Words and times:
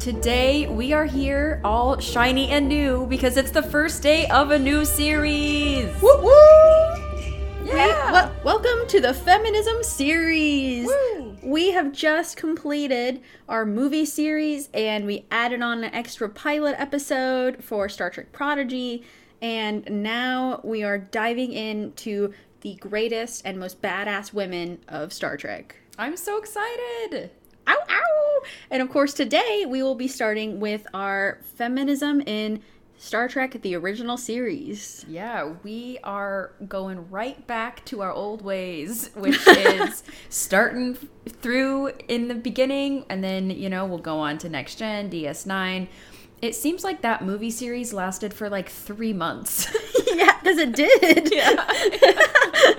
Today 0.00 0.66
we 0.66 0.94
are 0.94 1.04
here 1.04 1.60
all 1.62 1.98
shiny 1.98 2.48
and 2.48 2.66
new 2.66 3.04
because 3.06 3.36
it's 3.36 3.50
the 3.50 3.62
first 3.62 4.02
day 4.02 4.26
of 4.28 4.50
a 4.50 4.58
new 4.58 4.86
series. 4.86 5.84
Woo 6.00 6.22
woo! 6.22 6.32
Yeah. 7.66 8.10
Well, 8.10 8.34
welcome 8.42 8.88
to 8.88 9.02
the 9.02 9.12
feminism 9.12 9.82
series. 9.82 10.86
Woo. 10.86 11.36
We 11.42 11.72
have 11.72 11.92
just 11.92 12.38
completed 12.38 13.20
our 13.46 13.66
movie 13.66 14.06
series 14.06 14.70
and 14.72 15.04
we 15.04 15.26
added 15.30 15.60
on 15.60 15.84
an 15.84 15.92
extra 15.92 16.30
pilot 16.30 16.76
episode 16.78 17.62
for 17.62 17.90
Star 17.90 18.08
Trek 18.08 18.32
Prodigy. 18.32 19.04
And 19.42 19.86
now 20.02 20.62
we 20.64 20.82
are 20.82 20.96
diving 20.96 21.52
into 21.52 22.32
the 22.62 22.76
greatest 22.76 23.42
and 23.44 23.60
most 23.60 23.82
badass 23.82 24.32
women 24.32 24.78
of 24.88 25.12
Star 25.12 25.36
Trek. 25.36 25.76
I'm 25.98 26.16
so 26.16 26.38
excited. 26.38 27.32
Ow, 27.70 27.78
ow! 27.88 28.42
And 28.70 28.82
of 28.82 28.90
course, 28.90 29.14
today 29.14 29.64
we 29.68 29.82
will 29.82 29.94
be 29.94 30.08
starting 30.08 30.58
with 30.58 30.88
our 30.92 31.38
feminism 31.54 32.20
in 32.22 32.62
Star 32.98 33.28
Trek 33.28 33.62
the 33.62 33.76
original 33.76 34.16
series. 34.16 35.06
Yeah, 35.08 35.54
we 35.62 35.98
are 36.02 36.50
going 36.68 37.08
right 37.10 37.46
back 37.46 37.84
to 37.86 38.02
our 38.02 38.12
old 38.12 38.42
ways, 38.42 39.10
which 39.14 39.46
is 39.46 40.02
starting 40.30 40.98
through 41.28 41.92
in 42.08 42.26
the 42.26 42.34
beginning, 42.34 43.06
and 43.08 43.22
then, 43.22 43.50
you 43.50 43.68
know, 43.68 43.86
we'll 43.86 43.98
go 43.98 44.18
on 44.18 44.36
to 44.38 44.48
Next 44.48 44.76
Gen, 44.76 45.10
DS9. 45.10 45.86
It 46.42 46.56
seems 46.56 46.82
like 46.82 47.02
that 47.02 47.22
movie 47.22 47.50
series 47.52 47.92
lasted 47.92 48.34
for 48.34 48.50
like 48.50 48.68
three 48.68 49.12
months. 49.12 49.68
yeah, 50.12 50.36
because 50.40 50.58
it 50.58 50.74
did. 50.74 51.32
yeah. 51.32 52.74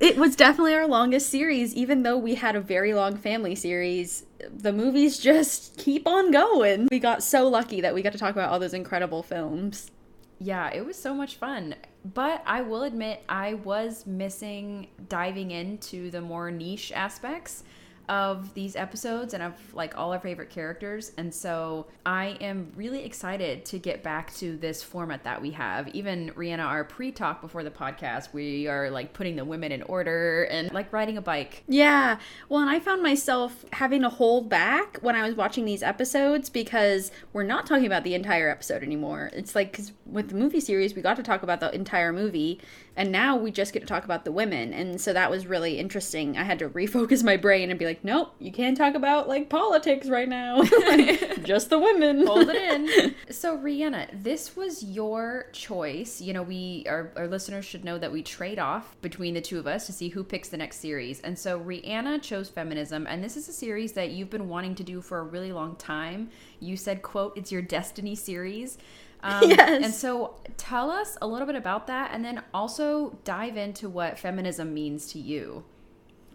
It 0.00 0.16
was 0.16 0.34
definitely 0.34 0.74
our 0.74 0.86
longest 0.86 1.28
series, 1.28 1.74
even 1.74 2.02
though 2.02 2.16
we 2.16 2.34
had 2.34 2.56
a 2.56 2.60
very 2.60 2.94
long 2.94 3.16
family 3.16 3.54
series. 3.54 4.24
The 4.50 4.72
movies 4.72 5.18
just 5.18 5.76
keep 5.76 6.06
on 6.06 6.30
going. 6.30 6.88
We 6.90 6.98
got 6.98 7.22
so 7.22 7.46
lucky 7.46 7.82
that 7.82 7.94
we 7.94 8.00
got 8.02 8.12
to 8.12 8.18
talk 8.18 8.32
about 8.32 8.50
all 8.50 8.58
those 8.58 8.74
incredible 8.74 9.22
films. 9.22 9.90
Yeah, 10.38 10.70
it 10.72 10.86
was 10.86 10.96
so 10.96 11.14
much 11.14 11.36
fun. 11.36 11.74
But 12.02 12.42
I 12.46 12.62
will 12.62 12.82
admit, 12.84 13.22
I 13.28 13.54
was 13.54 14.06
missing 14.06 14.88
diving 15.10 15.50
into 15.50 16.10
the 16.10 16.22
more 16.22 16.50
niche 16.50 16.92
aspects 16.92 17.62
of 18.10 18.52
these 18.54 18.74
episodes 18.74 19.34
and 19.34 19.42
of 19.42 19.54
like 19.72 19.96
all 19.96 20.12
our 20.12 20.18
favorite 20.18 20.50
characters. 20.50 21.12
And 21.16 21.32
so 21.32 21.86
I 22.04 22.36
am 22.40 22.72
really 22.74 23.04
excited 23.04 23.64
to 23.66 23.78
get 23.78 24.02
back 24.02 24.34
to 24.34 24.56
this 24.56 24.82
format 24.82 25.22
that 25.22 25.40
we 25.40 25.52
have. 25.52 25.86
Even 25.88 26.30
Rhianna, 26.30 26.64
our 26.64 26.82
pre 26.82 27.12
talk 27.12 27.40
before 27.40 27.62
the 27.62 27.70
podcast, 27.70 28.32
we 28.32 28.66
are 28.66 28.90
like 28.90 29.12
putting 29.12 29.36
the 29.36 29.44
women 29.44 29.70
in 29.70 29.82
order 29.84 30.42
and 30.50 30.72
like 30.72 30.92
riding 30.92 31.18
a 31.18 31.22
bike. 31.22 31.62
Yeah. 31.68 32.18
Well, 32.48 32.60
and 32.60 32.68
I 32.68 32.80
found 32.80 33.00
myself 33.00 33.64
having 33.72 34.02
to 34.02 34.08
hold 34.08 34.48
back 34.48 34.98
when 35.02 35.14
I 35.14 35.24
was 35.24 35.36
watching 35.36 35.64
these 35.64 35.84
episodes 35.84 36.50
because 36.50 37.12
we're 37.32 37.44
not 37.44 37.64
talking 37.64 37.86
about 37.86 38.02
the 38.02 38.14
entire 38.14 38.50
episode 38.50 38.82
anymore. 38.82 39.30
It's 39.32 39.54
like, 39.54 39.72
cause 39.72 39.92
with 40.04 40.30
the 40.30 40.34
movie 40.34 40.60
series, 40.60 40.96
we 40.96 41.02
got 41.02 41.16
to 41.16 41.22
talk 41.22 41.44
about 41.44 41.60
the 41.60 41.72
entire 41.72 42.12
movie. 42.12 42.60
And 43.00 43.12
now 43.12 43.34
we 43.34 43.50
just 43.50 43.72
get 43.72 43.80
to 43.80 43.86
talk 43.86 44.04
about 44.04 44.26
the 44.26 44.30
women. 44.30 44.74
And 44.74 45.00
so 45.00 45.14
that 45.14 45.30
was 45.30 45.46
really 45.46 45.78
interesting. 45.78 46.36
I 46.36 46.42
had 46.42 46.58
to 46.58 46.68
refocus 46.68 47.24
my 47.24 47.38
brain 47.38 47.70
and 47.70 47.78
be 47.78 47.86
like, 47.86 48.04
nope, 48.04 48.34
you 48.38 48.52
can't 48.52 48.76
talk 48.76 48.94
about 48.94 49.26
like 49.26 49.48
politics 49.48 50.06
right 50.06 50.28
now. 50.28 50.62
just 51.42 51.70
the 51.70 51.78
women. 51.78 52.26
Hold 52.26 52.50
it 52.50 52.56
in. 52.56 53.14
so, 53.30 53.56
Rhianna, 53.56 54.22
this 54.22 54.54
was 54.54 54.84
your 54.84 55.46
choice. 55.52 56.20
You 56.20 56.34
know, 56.34 56.42
we 56.42 56.84
our, 56.90 57.10
our 57.16 57.26
listeners 57.26 57.64
should 57.64 57.86
know 57.86 57.96
that 57.96 58.12
we 58.12 58.22
trade 58.22 58.58
off 58.58 58.94
between 59.00 59.32
the 59.32 59.40
two 59.40 59.58
of 59.58 59.66
us 59.66 59.86
to 59.86 59.94
see 59.94 60.10
who 60.10 60.22
picks 60.22 60.50
the 60.50 60.58
next 60.58 60.76
series. 60.76 61.20
And 61.20 61.38
so, 61.38 61.58
Rhianna 61.58 62.20
chose 62.20 62.50
feminism, 62.50 63.06
and 63.06 63.24
this 63.24 63.34
is 63.34 63.48
a 63.48 63.52
series 63.54 63.92
that 63.92 64.10
you've 64.10 64.28
been 64.28 64.50
wanting 64.50 64.74
to 64.74 64.84
do 64.84 65.00
for 65.00 65.20
a 65.20 65.24
really 65.24 65.52
long 65.52 65.74
time. 65.76 66.28
You 66.60 66.76
said, 66.76 67.00
"quote 67.00 67.38
It's 67.38 67.50
your 67.50 67.62
destiny 67.62 68.14
series." 68.14 68.76
Um, 69.22 69.50
Yes. 69.50 69.84
And 69.84 69.94
so, 69.94 70.36
tell 70.56 70.90
us 70.90 71.16
a 71.20 71.26
little 71.26 71.46
bit 71.46 71.56
about 71.56 71.86
that, 71.88 72.10
and 72.12 72.24
then 72.24 72.42
also 72.54 73.18
dive 73.24 73.56
into 73.56 73.88
what 73.88 74.18
feminism 74.18 74.72
means 74.74 75.06
to 75.12 75.18
you. 75.18 75.64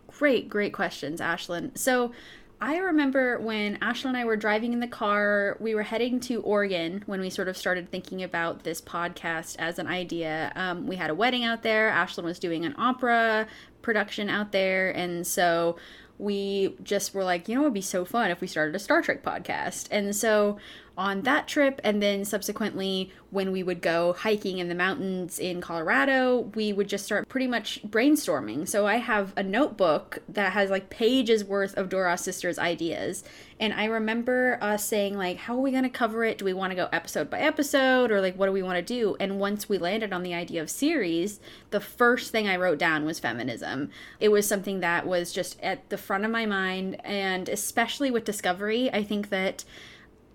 Great, 0.07 0.50
great 0.50 0.73
questions, 0.73 1.19
Ashlyn. 1.19 1.78
So 1.78 2.12
I 2.62 2.78
remember 2.78 3.38
when 3.40 3.78
Ashlyn 3.79 4.06
and 4.06 4.18
I 4.18 4.23
were 4.23 4.38
driving 4.38 4.72
in 4.72 4.79
the 4.79 4.88
car, 4.88 5.57
we 5.59 5.75
were 5.75 5.84
heading 5.84 6.22
to 6.22 6.41
Oregon 6.41 7.03
when 7.06 7.19
we 7.19 7.29
sort 7.29 7.50
of 7.50 7.57
started 7.57 7.91
thinking 7.91 8.23
about 8.23 8.63
this 8.63 8.79
podcast 8.81 9.57
as 9.59 9.78
an 9.78 9.88
idea. 9.88 10.53
Um, 10.56 10.88
we 10.88 10.96
had 10.96 11.09
a 11.09 11.16
wedding 11.16 11.44
out 11.44 11.63
there. 11.63 11.91
Ashlyn 11.91 12.23
was 12.23 12.40
doing 12.40 12.63
an 12.66 12.73
opera 12.78 13.47
production 13.81 14.29
out 14.29 14.53
there. 14.53 14.90
And 14.91 15.28
so 15.28 15.75
we 16.18 16.76
just 16.84 17.14
were 17.14 17.24
like, 17.24 17.48
you 17.48 17.56
know, 17.56 17.62
it 17.62 17.66
would 17.66 17.74
be 17.74 17.81
so 17.81 18.06
fun 18.06 18.31
if 18.31 18.42
we 18.42 18.48
started 18.48 18.76
a 18.76 18.80
Star 18.80 19.02
Trek 19.02 19.24
podcast. 19.24 19.88
And 19.92 20.16
so 20.16 20.58
on 20.98 21.24
that 21.24 21.48
trip, 21.48 21.81
and 21.84 22.02
then 22.02 22.24
subsequently 22.24 23.12
when 23.30 23.52
we 23.52 23.64
would 23.64 23.81
go 23.81 24.14
hiking 24.14 24.59
in 24.59 24.70
the 24.70 24.76
mountains 24.76 25.40
in 25.40 25.59
Colorado, 25.59 26.52
we 26.56 26.72
would 26.72 26.88
just 26.88 27.06
start 27.06 27.28
pretty 27.28 27.48
much 27.48 27.84
brainstorming. 27.84 28.68
So 28.68 28.88
I 28.88 28.96
have 28.98 29.34
a 29.36 29.44
notebook 29.44 30.20
that 30.30 30.53
has 30.53 30.70
like 30.70 30.90
pages 30.90 31.44
worth 31.44 31.78
of 31.78 31.90
Duras 31.90 32.22
Sisters 32.22 32.58
ideas. 32.58 33.24
And 33.59 33.73
I 33.73 33.85
remember 33.85 34.57
us 34.61 34.83
saying, 34.83 35.17
like, 35.17 35.38
how 35.38 35.55
are 35.55 35.61
we 35.61 35.71
going 35.71 35.83
to 35.83 35.89
cover 35.89 36.25
it? 36.25 36.38
Do 36.38 36.45
we 36.45 36.53
want 36.53 36.71
to 36.71 36.75
go 36.75 36.89
episode 36.91 37.29
by 37.29 37.39
episode? 37.39 38.11
Or 38.11 38.19
like, 38.19 38.35
what 38.38 38.47
do 38.47 38.51
we 38.51 38.61
want 38.61 38.77
to 38.77 38.81
do? 38.81 39.16
And 39.19 39.39
once 39.39 39.69
we 39.69 39.77
landed 39.77 40.11
on 40.11 40.23
the 40.23 40.33
idea 40.33 40.61
of 40.61 40.69
series, 40.69 41.39
the 41.69 41.79
first 41.79 42.31
thing 42.31 42.49
I 42.49 42.57
wrote 42.57 42.77
down 42.77 43.05
was 43.05 43.19
feminism. 43.19 43.91
It 44.19 44.29
was 44.29 44.45
something 44.45 44.81
that 44.81 45.07
was 45.07 45.31
just 45.31 45.59
at 45.61 45.89
the 45.89 45.97
front 45.97 46.25
of 46.25 46.31
my 46.31 46.45
mind. 46.45 46.97
And 47.05 47.47
especially 47.47 48.11
with 48.11 48.25
Discovery, 48.25 48.91
I 48.91 49.03
think 49.03 49.29
that 49.29 49.63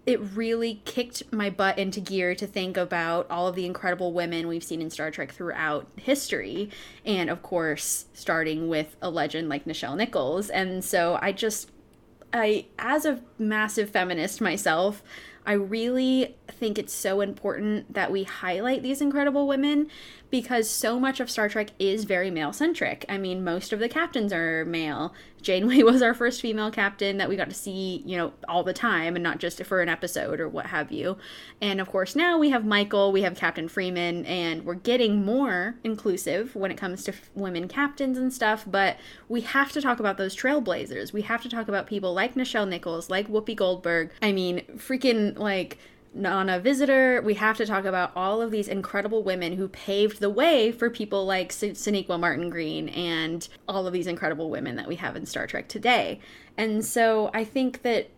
it 0.06 0.19
really 0.34 0.81
kicked 0.87 1.31
my 1.31 1.50
butt 1.50 1.78
into 1.78 2.00
gear 2.00 2.34
to 2.34 2.47
think 2.47 2.78
about 2.78 3.31
all 3.31 3.47
of 3.47 3.54
the 3.54 3.66
incredible 3.66 4.14
women 4.14 4.48
we've 4.48 4.64
seen 4.64 4.81
in 4.81 4.88
Star 4.88 5.10
Trek 5.10 5.31
throughout 5.31 5.87
history. 5.97 6.70
And 7.04 7.28
of 7.28 7.42
course, 7.42 8.06
starting 8.14 8.70
with 8.70 8.97
a 9.02 9.10
legend 9.10 9.50
like 9.50 9.66
Nichelle 9.66 9.97
Nichols. 9.98 10.48
And 10.48 10.82
so 10.82 11.19
I 11.20 11.32
just, 11.32 11.70
I, 12.33 12.67
as 12.79 13.05
a 13.05 13.21
massive 13.39 13.91
feminist 13.91 14.41
myself, 14.41 15.03
I 15.47 15.53
really 15.53 16.37
think 16.50 16.78
it's 16.78 16.93
so 16.93 17.21
important 17.21 17.93
that 17.93 18.11
we 18.12 18.25
highlight 18.25 18.83
these 18.83 19.00
incredible 19.00 19.47
women 19.47 19.88
because 20.31 20.71
so 20.71 21.00
much 21.00 21.21
of 21.21 21.31
Star 21.31 21.49
Trek 21.49 21.71
is 21.78 22.05
very 22.05 22.31
male 22.31 22.53
centric. 22.53 23.05
I 23.09 23.19
mean, 23.19 23.43
most 23.43 23.72
of 23.72 23.81
the 23.81 23.88
captains 23.88 24.33
are 24.33 24.65
male. 24.65 25.12
Janeway 25.43 25.83
was 25.83 26.03
our 26.03 26.15
first 26.15 26.41
female 26.41 26.71
captain 26.71 27.16
that 27.19 27.28
we 27.28 27.37
got 27.37 27.49
to 27.49 27.55
see, 27.55 28.03
you 28.06 28.16
know, 28.16 28.33
all 28.49 28.62
the 28.62 28.72
time 28.72 29.16
and 29.16 29.22
not 29.22 29.38
just 29.38 29.62
for 29.65 29.81
an 29.81 29.88
episode 29.88 30.41
or 30.41 30.49
what 30.49 30.66
have 30.66 30.93
you. 30.93 31.16
And 31.61 31.81
of 31.81 31.88
course, 31.88 32.15
now 32.15 32.38
we 32.38 32.50
have 32.50 32.65
Michael, 32.65 33.11
we 33.11 33.22
have 33.22 33.37
Captain 33.37 33.69
Freeman, 33.69 34.25
and 34.27 34.65
we're 34.65 34.75
getting 34.75 35.25
more 35.25 35.77
inclusive 35.82 36.55
when 36.55 36.71
it 36.71 36.77
comes 36.77 37.03
to 37.05 37.12
f- 37.12 37.31
women 37.34 37.67
captains 37.67 38.17
and 38.17 38.32
stuff. 38.32 38.65
But 38.67 38.99
we 39.28 39.41
have 39.41 39.72
to 39.72 39.81
talk 39.81 39.99
about 39.99 40.17
those 40.17 40.37
trailblazers. 40.37 41.12
We 41.12 41.22
have 41.22 41.43
to 41.43 41.49
talk 41.49 41.69
about 41.69 41.87
people 41.87 42.15
like 42.15 42.34
Nichelle 42.34 42.69
Nichols, 42.69 43.11
like 43.11 43.28
Whoopi 43.28 43.56
Goldberg. 43.56 44.11
I 44.22 44.32
mean, 44.32 44.61
freaking 44.77 45.37
like 45.38 45.78
Nana 46.12 46.59
Visitor. 46.59 47.22
We 47.22 47.34
have 47.34 47.56
to 47.59 47.66
talk 47.66 47.84
about 47.84 48.12
all 48.17 48.43
of 48.43 48.50
these 48.50 48.69
incredible 48.69 49.23
women 49.23 49.56
who 49.56 49.69
paved 49.69 50.20
the 50.20 50.31
way 50.31 50.73
for 50.73 50.90
people 50.90 51.25
like 51.25 51.50
Sonequa 51.50 52.19
Martin 52.19 52.50
Green 52.50 52.88
and 52.90 53.49
all 53.69 53.87
of 53.87 53.93
these 53.93 54.06
incredible 54.06 54.50
women 54.50 54.76
that 54.76 54.88
we 54.88 54.96
have 54.96 55.17
in 55.17 55.26
Star 55.26 55.46
Trek 55.46 55.69
today. 55.69 56.20
And 56.56 56.85
so 56.85 57.31
I 57.32 57.44
think 57.44 57.82
that 57.82 58.11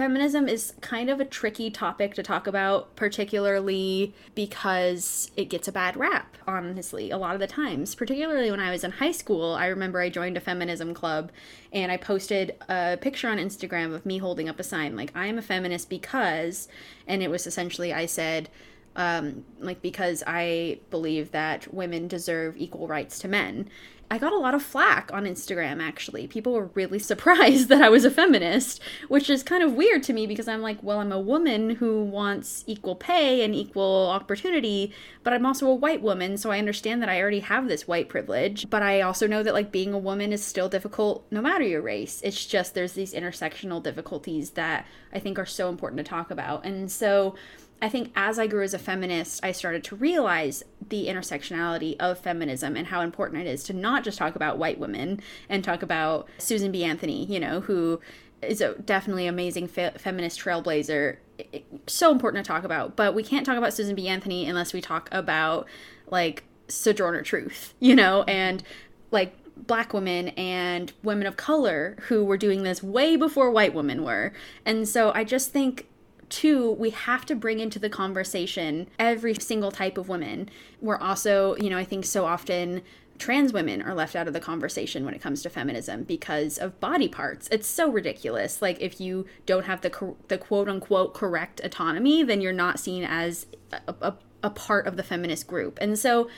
feminism 0.00 0.48
is 0.48 0.72
kind 0.80 1.10
of 1.10 1.20
a 1.20 1.26
tricky 1.26 1.70
topic 1.70 2.14
to 2.14 2.22
talk 2.22 2.46
about, 2.46 2.96
particularly 2.96 4.14
because 4.34 5.30
it 5.36 5.50
gets 5.50 5.68
a 5.68 5.72
bad 5.72 5.94
rap, 5.94 6.38
honestly, 6.46 7.10
a 7.10 7.18
lot 7.18 7.34
of 7.34 7.38
the 7.38 7.46
times. 7.46 7.94
Particularly 7.94 8.50
when 8.50 8.60
I 8.60 8.70
was 8.70 8.82
in 8.82 8.92
high 8.92 9.12
school, 9.12 9.52
I 9.52 9.66
remember 9.66 10.00
I 10.00 10.08
joined 10.08 10.38
a 10.38 10.40
feminism 10.40 10.94
club 10.94 11.30
and 11.70 11.92
I 11.92 11.98
posted 11.98 12.56
a 12.70 12.96
picture 12.96 13.28
on 13.28 13.36
Instagram 13.36 13.94
of 13.94 14.06
me 14.06 14.16
holding 14.16 14.48
up 14.48 14.58
a 14.58 14.62
sign 14.62 14.96
like, 14.96 15.12
I 15.14 15.26
am 15.26 15.36
a 15.36 15.42
feminist 15.42 15.90
because, 15.90 16.66
and 17.06 17.22
it 17.22 17.28
was 17.30 17.46
essentially, 17.46 17.92
I 17.92 18.06
said, 18.06 18.48
um, 18.96 19.44
like, 19.58 19.82
because 19.82 20.22
I 20.26 20.80
believe 20.88 21.30
that 21.32 21.74
women 21.74 22.08
deserve 22.08 22.56
equal 22.56 22.88
rights 22.88 23.18
to 23.18 23.28
men. 23.28 23.68
I 24.12 24.18
got 24.18 24.32
a 24.32 24.38
lot 24.38 24.54
of 24.54 24.62
flack 24.62 25.12
on 25.12 25.24
Instagram 25.24 25.80
actually. 25.80 26.26
People 26.26 26.52
were 26.52 26.70
really 26.74 26.98
surprised 27.10 27.68
that 27.68 27.80
I 27.80 27.88
was 27.88 28.04
a 28.04 28.10
feminist, 28.10 28.80
which 29.08 29.30
is 29.30 29.44
kind 29.44 29.62
of 29.62 29.74
weird 29.74 30.02
to 30.04 30.12
me 30.12 30.26
because 30.26 30.48
I'm 30.48 30.62
like, 30.62 30.82
well, 30.82 30.98
I'm 30.98 31.12
a 31.12 31.20
woman 31.20 31.70
who 31.76 32.02
wants 32.02 32.64
equal 32.66 32.96
pay 32.96 33.44
and 33.44 33.54
equal 33.54 34.08
opportunity, 34.08 34.92
but 35.22 35.32
I'm 35.32 35.46
also 35.46 35.68
a 35.68 35.74
white 35.74 36.02
woman, 36.02 36.36
so 36.36 36.50
I 36.50 36.58
understand 36.58 37.00
that 37.02 37.08
I 37.08 37.20
already 37.20 37.40
have 37.40 37.68
this 37.68 37.86
white 37.86 38.08
privilege. 38.08 38.68
But 38.68 38.82
I 38.82 39.00
also 39.00 39.28
know 39.28 39.44
that 39.44 39.54
like 39.54 39.70
being 39.70 39.94
a 39.94 39.98
woman 39.98 40.32
is 40.32 40.44
still 40.44 40.68
difficult 40.68 41.24
no 41.30 41.40
matter 41.40 41.64
your 41.64 41.82
race. 41.82 42.20
It's 42.24 42.44
just 42.46 42.74
there's 42.74 42.94
these 42.94 43.14
intersectional 43.14 43.82
difficulties 43.82 44.50
that 44.50 44.86
I 45.12 45.20
think 45.20 45.38
are 45.38 45.46
so 45.46 45.68
important 45.68 45.98
to 45.98 46.04
talk 46.04 46.32
about. 46.32 46.64
And 46.64 46.90
so 46.90 47.36
I 47.82 47.88
think 47.88 48.12
as 48.14 48.38
I 48.38 48.46
grew 48.46 48.62
as 48.62 48.74
a 48.74 48.78
feminist, 48.78 49.42
I 49.42 49.52
started 49.52 49.82
to 49.84 49.96
realize 49.96 50.62
the 50.88 51.06
intersectionality 51.06 51.96
of 51.98 52.18
feminism 52.18 52.76
and 52.76 52.88
how 52.88 53.00
important 53.00 53.46
it 53.46 53.50
is 53.50 53.62
to 53.64 53.72
not 53.72 54.04
just 54.04 54.18
talk 54.18 54.34
about 54.34 54.58
white 54.58 54.78
women 54.78 55.20
and 55.48 55.64
talk 55.64 55.82
about 55.82 56.28
Susan 56.38 56.70
B. 56.72 56.84
Anthony, 56.84 57.24
you 57.24 57.40
know, 57.40 57.60
who 57.60 58.00
is 58.42 58.60
a 58.60 58.74
definitely 58.74 59.26
amazing 59.26 59.68
fe- 59.68 59.92
feminist 59.96 60.40
trailblazer. 60.40 61.16
It, 61.38 61.64
so 61.86 62.12
important 62.12 62.44
to 62.44 62.48
talk 62.48 62.64
about, 62.64 62.96
but 62.96 63.14
we 63.14 63.22
can't 63.22 63.46
talk 63.46 63.56
about 63.56 63.72
Susan 63.72 63.94
B. 63.94 64.08
Anthony 64.08 64.46
unless 64.46 64.72
we 64.72 64.80
talk 64.80 65.08
about 65.10 65.66
like 66.08 66.44
Sojourner 66.68 67.22
Truth, 67.22 67.74
you 67.80 67.94
know, 67.94 68.24
and 68.24 68.62
like 69.10 69.34
black 69.56 69.92
women 69.92 70.28
and 70.28 70.92
women 71.02 71.26
of 71.26 71.36
color 71.36 71.96
who 72.08 72.24
were 72.24 72.36
doing 72.36 72.62
this 72.62 72.82
way 72.82 73.16
before 73.16 73.50
white 73.50 73.74
women 73.74 74.02
were. 74.04 74.32
And 74.64 74.88
so 74.88 75.12
I 75.14 75.24
just 75.24 75.50
think 75.50 75.86
two, 76.30 76.72
we 76.72 76.90
have 76.90 77.26
to 77.26 77.34
bring 77.34 77.60
into 77.60 77.78
the 77.78 77.90
conversation 77.90 78.88
every 78.98 79.34
single 79.34 79.70
type 79.70 79.98
of 79.98 80.08
women. 80.08 80.48
We're 80.80 80.98
also, 80.98 81.56
you 81.56 81.68
know, 81.68 81.76
I 81.76 81.84
think 81.84 82.06
so 82.06 82.24
often 82.24 82.82
trans 83.18 83.52
women 83.52 83.82
are 83.82 83.94
left 83.94 84.16
out 84.16 84.26
of 84.26 84.32
the 84.32 84.40
conversation 84.40 85.04
when 85.04 85.12
it 85.12 85.20
comes 85.20 85.42
to 85.42 85.50
feminism 85.50 86.04
because 86.04 86.56
of 86.56 86.80
body 86.80 87.08
parts. 87.08 87.48
It's 87.52 87.68
so 87.68 87.90
ridiculous. 87.90 88.62
Like 88.62 88.80
if 88.80 89.00
you 89.00 89.26
don't 89.44 89.66
have 89.66 89.82
the 89.82 90.14
the 90.28 90.38
quote 90.38 90.68
unquote 90.68 91.12
correct 91.14 91.60
autonomy, 91.62 92.22
then 92.22 92.40
you're 92.40 92.52
not 92.52 92.80
seen 92.80 93.04
as 93.04 93.46
a, 93.72 93.94
a, 94.00 94.14
a 94.42 94.50
part 94.50 94.86
of 94.86 94.96
the 94.96 95.02
feminist 95.02 95.46
group. 95.46 95.78
And 95.82 95.98
so 95.98 96.30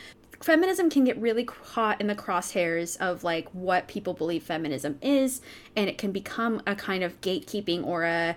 feminism 0.43 0.91
can 0.91 1.05
get 1.05 1.17
really 1.19 1.45
caught 1.45 2.01
in 2.01 2.09
the 2.09 2.17
crosshairs 2.17 2.97
of 2.99 3.23
like 3.23 3.49
what 3.51 3.87
people 3.87 4.13
believe 4.13 4.43
feminism 4.43 4.99
is 5.01 5.41
and 5.77 5.89
it 5.89 5.99
can 5.99 6.11
become 6.11 6.61
a 6.67 6.75
kind 6.75 7.05
of 7.05 7.21
gatekeeping 7.21 7.87
or 7.87 8.03
a 8.03 8.37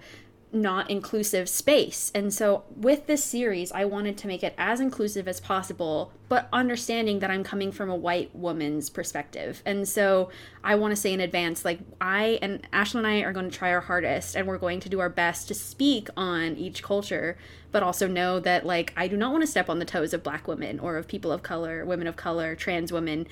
not 0.56 0.90
inclusive 0.90 1.48
space. 1.50 2.12
And 2.16 2.34
so 2.34 2.63
with 2.75 3.06
this 3.07 3.24
series, 3.24 3.72
I 3.72 3.86
wanted 3.86 4.18
to 4.19 4.28
make 4.28 4.44
it 4.44 4.56
as 4.57 4.80
inclusive 4.80 5.28
as 5.28 5.40
possible, 5.40 6.12
but 6.30 6.48
understanding 6.52 7.19
that 7.19 7.30
I'm 7.30 7.44
coming 7.44 7.72
from 7.72 7.90
a 7.90 7.96
white 7.96 8.36
woman's 8.36 8.90
perspective. 8.90 9.62
And 9.66 9.88
so 9.88 10.30
I 10.63 10.75
want 10.75 10.94
to 10.94 10.96
say 10.96 11.13
in 11.13 11.19
advance, 11.19 11.66
like 11.66 11.80
I 12.00 12.40
and 12.42 12.68
Ashlyn 12.72 13.00
and 13.00 13.07
I 13.07 13.19
are 13.19 13.34
going 13.34 13.50
to 13.50 13.56
try 13.56 13.72
our 13.72 13.81
hardest 13.81 14.36
and 14.36 14.48
we're 14.48 14.57
going 14.57 14.80
to 14.80 14.90
do 14.90 15.00
our 15.00 15.10
best 15.10 15.48
to 15.50 15.54
speak 15.54 16.10
on 16.16 16.56
each 16.56 16.81
culture, 16.81 17.38
but 17.72 17.84
also 17.84 18.07
know 18.07 18.40
that 18.40 18.66
like 18.66 18.94
I 18.96 19.07
do 19.07 19.18
not 19.18 19.31
want 19.31 19.44
to 19.44 19.48
step 19.48 19.69
on 19.69 19.80
the 19.80 19.86
toes 19.86 20.13
of 20.13 20.24
black 20.24 20.48
women 20.48 20.80
or 20.80 20.98
of 20.98 21.07
people 21.07 21.31
of 21.31 21.44
color, 21.44 21.86
women 21.86 22.07
of 22.07 22.16
color, 22.16 22.56
trans 22.56 22.92
women 22.92 23.28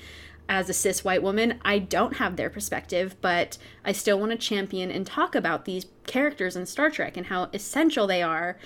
as 0.48 0.68
a 0.68 0.74
cis 0.74 1.04
white 1.04 1.22
woman, 1.22 1.60
I 1.64 1.78
don't 1.78 2.16
have 2.16 2.36
their 2.36 2.50
perspective, 2.50 3.16
but 3.20 3.58
I 3.84 3.92
still 3.92 4.18
want 4.18 4.32
to 4.32 4.38
champion 4.38 4.90
and 4.90 5.06
talk 5.06 5.34
about 5.34 5.64
these 5.64 5.86
characters 6.06 6.56
in 6.56 6.66
Star 6.66 6.90
Trek 6.90 7.16
and 7.16 7.26
how 7.26 7.48
essential 7.52 8.06
they 8.06 8.22
are 8.22 8.58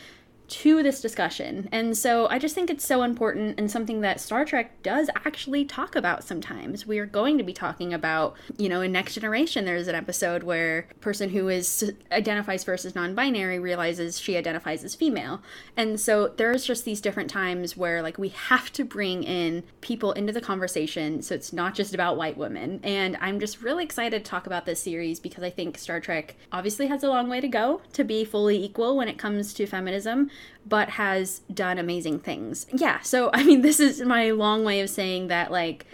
to 0.49 0.83
this 0.83 1.01
discussion. 1.01 1.69
And 1.71 1.97
so 1.97 2.27
I 2.29 2.39
just 2.39 2.55
think 2.55 2.71
it's 2.71 2.87
so 2.87 3.03
important 3.03 3.59
and 3.59 3.71
something 3.71 4.01
that 4.01 4.21
Star 4.21 4.45
Trek 4.45 4.83
does 4.83 5.11
actually 5.15 5.65
talk 5.65 5.95
about 5.95 6.25
sometimes. 6.25 6.87
We 6.87 6.99
are 6.99 7.07
going 7.07 7.39
to 7.39 7.45
be 7.45 7.53
talking 7.53 7.93
about, 7.93 8.35
you 8.57 8.69
know, 8.69 8.81
in 8.81 8.93
Next 8.93 9.15
Generation, 9.15 9.65
there's 9.65 9.89
an 9.89 9.95
episode 9.95 10.43
where 10.43 10.87
a 10.91 10.95
person 10.95 11.29
who 11.29 11.49
is 11.49 11.93
identifies 12.11 12.65
first 12.65 12.85
as 12.85 12.95
non-binary 12.95 13.59
realizes 13.59 14.19
she 14.19 14.37
identifies 14.37 14.85
as 14.85 14.95
female. 14.95 15.43
And 15.77 16.01
so 16.01 16.29
there's 16.29 16.65
just 16.65 16.85
these 16.85 17.01
different 17.01 17.29
times 17.29 17.77
where 17.77 18.03
like 18.03 18.19
we 18.19 18.29
have 18.31 18.73
to 18.73 18.85
bring 18.85 19.23
in 19.25 19.63
people 19.81 20.13
into 20.13 20.33
the 20.33 20.41
conversation 20.41 21.23
so 21.23 21.35
it's 21.35 21.53
not 21.53 21.75
just 21.75 21.95
about 21.95 22.17
white 22.17 22.39
women. 22.39 22.81
And 22.83 23.17
I'm 23.21 23.39
just 23.39 23.63
really 23.63 23.85
excited 23.85 24.25
to 24.25 24.31
talk 24.31 24.47
about 24.47 24.65
this 24.65 24.81
series 24.81 25.21
because 25.21 25.45
I 25.45 25.51
think 25.51 25.77
Star 25.79 26.01
Trek 26.01 26.37
obviously 26.53 26.87
has 26.87 27.05
a 27.05 27.09
long 27.09 27.29
way 27.29 27.41
to 27.41 27.49
go 27.49 27.83
to 27.93 28.05
be 28.05 28.25
fully 28.25 28.63
equal 28.63 28.97
when 28.97 29.09
it 29.09 29.19
comes 29.19 29.53
to 29.55 29.67
feminism 29.67 30.31
but 30.67 30.91
has 30.91 31.41
done 31.53 31.79
amazing 31.79 32.21
things. 32.21 32.67
Yeah, 32.73 33.01
so 33.01 33.31
I 33.33 33.45
mean, 33.45 33.61
this 33.63 33.81
is 33.81 34.01
my 34.03 34.31
long 34.31 34.65
way 34.65 34.81
of 34.81 34.91
saying 34.91 35.29
that, 35.29 35.51
like, 35.51 35.87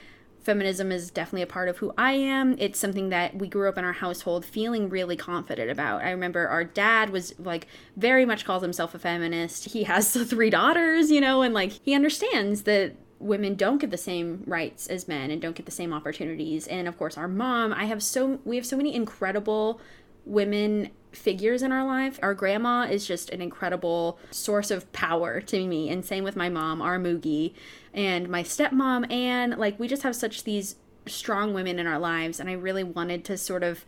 feminism 0.44 0.92
is 0.92 1.10
definitely 1.10 1.42
a 1.42 1.46
part 1.46 1.68
of 1.68 1.78
who 1.78 1.92
I 1.96 2.12
am. 2.12 2.54
It's 2.58 2.78
something 2.78 3.08
that 3.08 3.36
we 3.36 3.48
grew 3.48 3.68
up 3.68 3.78
in 3.78 3.84
our 3.84 3.94
household 3.94 4.44
feeling 4.44 4.90
really 4.90 5.16
confident 5.16 5.70
about. 5.70 6.02
I 6.02 6.10
remember 6.10 6.46
our 6.46 6.64
dad 6.64 7.10
was 7.10 7.34
like 7.38 7.66
very 7.96 8.26
much 8.26 8.44
calls 8.44 8.62
himself 8.62 8.94
a 8.94 8.98
feminist. 8.98 9.70
He 9.70 9.84
has 9.84 10.12
three 10.28 10.50
daughters, 10.50 11.10
you 11.10 11.20
know, 11.20 11.42
and 11.42 11.54
like 11.54 11.72
he 11.72 11.94
understands 11.94 12.62
that 12.62 12.94
women 13.18 13.54
don't 13.54 13.78
get 13.78 13.90
the 13.90 13.96
same 13.96 14.42
rights 14.46 14.86
as 14.86 15.08
men 15.08 15.30
and 15.30 15.40
don't 15.40 15.56
get 15.56 15.66
the 15.66 15.72
same 15.72 15.92
opportunities. 15.92 16.66
And 16.66 16.86
of 16.86 16.98
course, 16.98 17.16
our 17.16 17.28
mom, 17.28 17.72
I 17.72 17.86
have 17.86 18.02
so 18.02 18.38
we 18.44 18.56
have 18.56 18.66
so 18.66 18.76
many 18.76 18.94
incredible 18.94 19.80
women 20.26 20.90
figures 21.14 21.62
in 21.62 21.72
our 21.72 21.84
life. 21.84 22.18
Our 22.22 22.34
grandma 22.34 22.82
is 22.82 23.06
just 23.06 23.30
an 23.30 23.40
incredible 23.40 24.18
source 24.30 24.70
of 24.70 24.90
power 24.92 25.40
to 25.40 25.66
me, 25.66 25.88
and 25.88 26.04
same 26.04 26.24
with 26.24 26.36
my 26.36 26.48
mom, 26.48 26.82
our 26.82 26.98
Moogie, 26.98 27.54
and 27.92 28.28
my 28.28 28.42
stepmom, 28.42 29.10
and 29.10 29.56
like 29.56 29.78
we 29.78 29.88
just 29.88 30.02
have 30.02 30.16
such 30.16 30.44
these 30.44 30.76
strong 31.06 31.54
women 31.54 31.78
in 31.78 31.86
our 31.86 31.98
lives, 31.98 32.40
and 32.40 32.48
I 32.48 32.54
really 32.54 32.84
wanted 32.84 33.24
to 33.26 33.36
sort 33.36 33.62
of, 33.62 33.84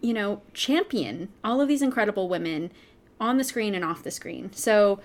you 0.00 0.12
know, 0.12 0.42
champion 0.52 1.30
all 1.42 1.60
of 1.60 1.68
these 1.68 1.82
incredible 1.82 2.28
women 2.28 2.70
on 3.20 3.38
the 3.38 3.44
screen 3.44 3.74
and 3.74 3.84
off 3.84 4.02
the 4.02 4.10
screen. 4.10 4.52
So 4.52 5.00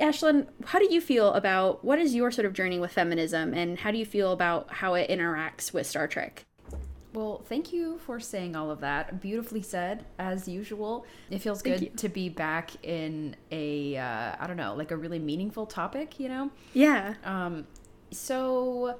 Ashlyn, 0.00 0.46
how 0.66 0.78
do 0.78 0.92
you 0.92 1.00
feel 1.00 1.32
about 1.32 1.84
what 1.84 1.98
is 1.98 2.14
your 2.14 2.30
sort 2.30 2.46
of 2.46 2.52
journey 2.52 2.78
with 2.78 2.92
feminism 2.92 3.52
and 3.52 3.80
how 3.80 3.90
do 3.90 3.98
you 3.98 4.06
feel 4.06 4.32
about 4.32 4.74
how 4.74 4.94
it 4.94 5.10
interacts 5.10 5.72
with 5.72 5.86
Star 5.86 6.06
Trek? 6.06 6.44
Well, 7.14 7.42
thank 7.46 7.72
you 7.72 7.98
for 7.98 8.20
saying 8.20 8.54
all 8.54 8.70
of 8.70 8.80
that. 8.80 9.20
Beautifully 9.20 9.62
said, 9.62 10.04
as 10.18 10.46
usual. 10.46 11.06
It 11.30 11.38
feels 11.38 11.62
good 11.62 11.96
to 11.96 12.08
be 12.08 12.28
back 12.28 12.72
in 12.84 13.34
a 13.50 13.96
uh, 13.96 14.36
I 14.38 14.46
don't 14.46 14.56
know, 14.56 14.74
like 14.74 14.90
a 14.90 14.96
really 14.96 15.18
meaningful 15.18 15.66
topic, 15.66 16.20
you 16.20 16.28
know? 16.28 16.50
Yeah. 16.74 17.14
Um, 17.24 17.66
so, 18.10 18.98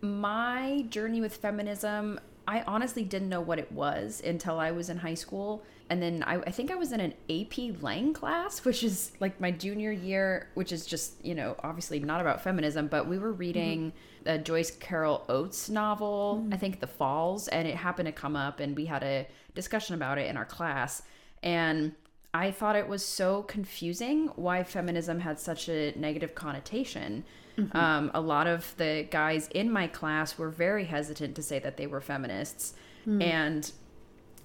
my 0.00 0.84
journey 0.88 1.20
with 1.20 1.36
feminism, 1.36 2.18
I 2.46 2.62
honestly 2.62 3.04
didn't 3.04 3.28
know 3.28 3.40
what 3.40 3.58
it 3.58 3.70
was 3.70 4.20
until 4.24 4.58
I 4.58 4.72
was 4.72 4.90
in 4.90 4.98
high 4.98 5.14
school. 5.14 5.62
And 5.90 6.02
then 6.02 6.24
I, 6.26 6.36
I 6.40 6.50
think 6.50 6.70
I 6.70 6.74
was 6.76 6.92
in 6.92 7.00
an 7.00 7.14
AP 7.30 7.82
Lang 7.82 8.14
class, 8.14 8.64
which 8.64 8.82
is 8.82 9.12
like 9.20 9.40
my 9.40 9.50
junior 9.50 9.92
year, 9.92 10.48
which 10.54 10.72
is 10.72 10.86
just, 10.86 11.24
you 11.24 11.34
know, 11.34 11.56
obviously 11.62 12.00
not 12.00 12.20
about 12.20 12.42
feminism, 12.42 12.88
but 12.88 13.06
we 13.06 13.18
were 13.18 13.32
reading. 13.32 13.88
Mm-hmm 13.88 13.98
a 14.26 14.38
Joyce 14.38 14.70
Carol 14.70 15.24
Oates 15.28 15.68
novel, 15.68 16.44
mm. 16.44 16.54
I 16.54 16.56
think 16.56 16.80
The 16.80 16.86
Falls, 16.86 17.48
and 17.48 17.66
it 17.68 17.76
happened 17.76 18.06
to 18.06 18.12
come 18.12 18.36
up, 18.36 18.60
and 18.60 18.76
we 18.76 18.86
had 18.86 19.02
a 19.02 19.26
discussion 19.54 19.94
about 19.94 20.18
it 20.18 20.28
in 20.28 20.36
our 20.36 20.44
class. 20.44 21.02
And 21.42 21.92
I 22.32 22.50
thought 22.50 22.76
it 22.76 22.88
was 22.88 23.04
so 23.04 23.42
confusing 23.42 24.28
why 24.36 24.64
feminism 24.64 25.20
had 25.20 25.38
such 25.38 25.68
a 25.68 25.92
negative 25.96 26.34
connotation. 26.34 27.24
Mm-hmm. 27.56 27.76
Um, 27.76 28.10
a 28.14 28.20
lot 28.20 28.46
of 28.46 28.74
the 28.76 29.06
guys 29.10 29.48
in 29.54 29.70
my 29.70 29.86
class 29.86 30.36
were 30.36 30.50
very 30.50 30.84
hesitant 30.84 31.36
to 31.36 31.42
say 31.42 31.58
that 31.60 31.76
they 31.76 31.86
were 31.86 32.00
feminists. 32.00 32.74
Mm. 33.06 33.22
And 33.22 33.72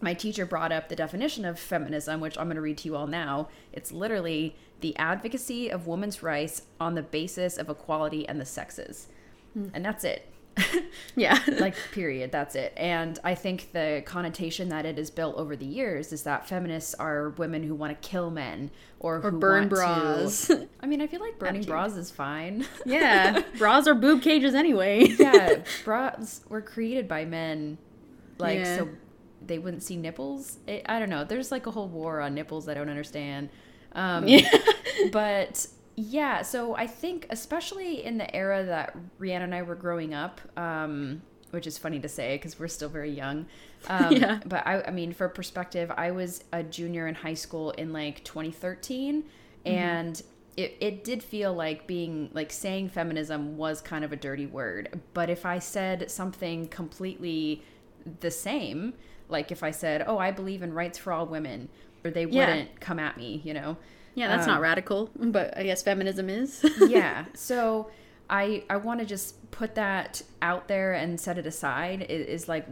my 0.02 0.14
teacher 0.14 0.46
brought 0.46 0.72
up 0.72 0.90
the 0.90 0.96
definition 0.96 1.46
of 1.46 1.60
feminism, 1.60 2.20
which 2.20 2.38
I'm 2.38 2.46
going 2.46 2.56
to 2.56 2.62
read 2.62 2.78
to 2.80 2.88
you 2.88 2.96
all 2.96 3.08
now. 3.08 3.50
It's 3.74 3.92
literally 3.92 4.56
the 4.82 4.96
advocacy 4.98 5.70
of 5.70 5.88
women's 5.88 6.22
rights 6.22 6.64
on 6.80 6.96
the 6.96 7.02
basis 7.02 7.58
of 7.58 7.70
equality 7.70 8.28
and 8.28 8.40
the 8.40 8.46
sexes 8.46 9.08
mm. 9.60 9.72
and 9.74 9.84
that's 9.84 10.04
it. 10.04 10.30
yeah. 11.16 11.40
like, 11.60 11.76
period. 11.92 12.32
That's 12.32 12.56
it. 12.56 12.74
And 12.78 13.20
I 13.24 13.36
think 13.36 13.72
the 13.72 14.04
connotation 14.06 14.70
that 14.70 14.86
it 14.86 14.98
has 14.98 15.10
built 15.10 15.36
over 15.36 15.56
the 15.56 15.66
years 15.66 16.12
is 16.14 16.24
that 16.24 16.48
feminists 16.48 16.94
are 16.96 17.30
women 17.32 17.64
who 17.64 17.76
want 17.76 18.00
to 18.00 18.08
kill 18.08 18.32
men 18.32 18.72
or, 19.00 19.22
or 19.22 19.32
burn 19.32 19.68
bras. 19.68 20.48
To, 20.48 20.68
I 20.82 20.88
mean, 20.88 21.02
I 21.02 21.08
feel 21.08 21.22
like 21.22 21.40
burning 21.40 21.64
bras 21.64 21.96
is 21.96 22.12
fine. 22.12 22.66
yeah. 22.86 23.42
bras 23.58 23.88
are 23.88 23.96
boob 23.96 24.22
cages 24.22 24.54
anyway. 24.54 25.08
yeah. 25.20 25.62
Bras 25.84 26.42
were 26.50 26.62
created 26.62 27.08
by 27.08 27.26
men. 27.26 27.78
Like, 28.38 28.60
yeah. 28.60 28.78
so 28.78 28.90
they 29.46 29.60
wouldn't 29.60 29.84
see 29.84 29.98
nipples. 29.98 30.58
It, 30.68 30.86
I 30.88 31.00
don't 31.00 31.10
know. 31.10 31.24
There's 31.24 31.52
like 31.52 31.68
a 31.68 31.72
whole 31.72 31.88
war 31.88 32.22
on 32.22 32.34
nipples 32.34 32.68
I 32.68 32.74
don't 32.74 32.90
understand. 32.90 33.50
Um, 33.94 34.28
yeah. 34.28 34.50
but 35.12 35.68
yeah, 36.02 36.44
so 36.44 36.78
I 36.78 36.88
think 36.88 37.28
especially 37.30 38.06
in 38.06 38.18
the 38.18 38.34
era 38.34 38.64
that 38.64 38.96
Rhianna 39.20 39.44
and 39.44 39.54
I 39.54 39.64
were 39.64 39.76
growing 39.76 40.14
up, 40.14 40.40
um, 40.56 41.22
which 41.52 41.68
is 41.68 41.78
funny 41.78 42.00
to 42.00 42.08
say 42.08 42.38
because 42.38 42.58
we're 42.58 42.70
still 42.70 42.88
very 42.88 43.12
young. 43.12 43.48
Um, 43.90 44.12
yeah. 44.16 44.40
But 44.46 44.66
I, 44.66 44.82
I 44.84 44.92
mean, 44.92 45.12
for 45.12 45.28
perspective, 45.28 45.92
I 45.98 46.12
was 46.12 46.46
a 46.54 46.64
junior 46.64 47.08
in 47.08 47.16
high 47.16 47.34
school 47.34 47.72
in 47.72 47.92
like 47.92 48.24
2013, 48.24 49.24
mm-hmm. 49.24 49.68
and 49.68 50.22
it, 50.56 50.78
it 50.80 51.04
did 51.04 51.22
feel 51.22 51.54
like 51.54 51.86
being 51.86 52.30
like 52.34 52.54
saying 52.54 52.90
feminism 52.90 53.58
was 53.58 53.82
kind 53.82 54.06
of 54.06 54.14
a 54.14 54.16
dirty 54.16 54.46
word. 54.46 55.02
But 55.14 55.30
if 55.30 55.46
I 55.46 55.60
said 55.60 56.10
something 56.10 56.70
completely 56.70 57.62
the 58.22 58.32
same, 58.32 58.94
like 59.28 59.52
if 59.52 59.64
I 59.64 59.72
said, 59.72 60.06
"Oh, 60.08 60.18
I 60.18 60.32
believe 60.32 60.64
in 60.64 60.74
rights 60.74 60.98
for 60.98 61.12
all 61.12 61.26
women," 61.26 61.68
or 62.06 62.12
they 62.12 62.24
Yeah. 62.24 62.48
wouldn't 62.48 62.80
come 62.80 63.00
at 63.00 63.18
me, 63.18 63.42
you 63.44 63.54
know. 63.54 63.76
Yeah, 64.16 64.28
that's 64.28 64.48
Um, 64.48 64.54
not 64.54 64.62
radical, 64.62 65.10
but 65.16 65.58
I 65.58 65.64
guess 65.64 65.82
feminism 65.84 66.30
is. 66.30 66.66
yeah. 66.88 67.26
So 67.34 67.90
I 68.30 68.64
I 68.70 68.78
want 68.78 69.00
to 69.00 69.06
just 69.06 69.50
put 69.52 69.76
that 69.76 70.22
out 70.42 70.68
there 70.68 70.94
and 70.94 71.20
set 71.20 71.38
it 71.38 71.46
aside. 71.46 72.02
It 72.02 72.30
is 72.30 72.48
like 72.48 72.66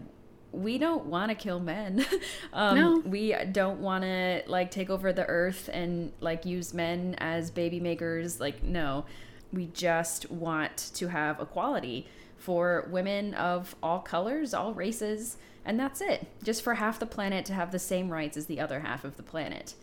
we 0.51 0.77
don't 0.77 1.05
want 1.05 1.29
to 1.29 1.35
kill 1.35 1.59
men. 1.59 2.05
um, 2.53 2.75
No. 2.75 2.99
We 3.05 3.35
don't 3.51 3.79
want 3.81 4.03
to 4.03 4.43
like 4.47 4.71
take 4.71 4.89
over 4.89 5.11
the 5.13 5.25
earth 5.25 5.69
and 5.71 6.11
like 6.21 6.45
use 6.45 6.73
men 6.73 7.15
as 7.19 7.51
baby 7.51 7.79
makers. 7.79 8.39
Like 8.39 8.63
no, 8.63 9.05
we 9.51 9.67
just 9.67 10.31
want 10.31 10.77
to 10.95 11.07
have 11.09 11.39
equality 11.39 12.07
for 12.37 12.87
women 12.91 13.33
of 13.33 13.75
all 13.83 13.99
colors, 13.99 14.53
all 14.53 14.73
races, 14.73 15.37
and 15.65 15.79
that's 15.79 16.01
it. 16.01 16.27
Just 16.43 16.61
for 16.61 16.75
half 16.75 16.99
the 16.99 17.05
planet 17.05 17.45
to 17.45 17.53
have 17.53 17.71
the 17.71 17.79
same 17.79 18.09
rights 18.09 18.37
as 18.37 18.45
the 18.45 18.59
other 18.59 18.81
half 18.81 19.03
of 19.03 19.17
the 19.17 19.23
planet. 19.23 19.73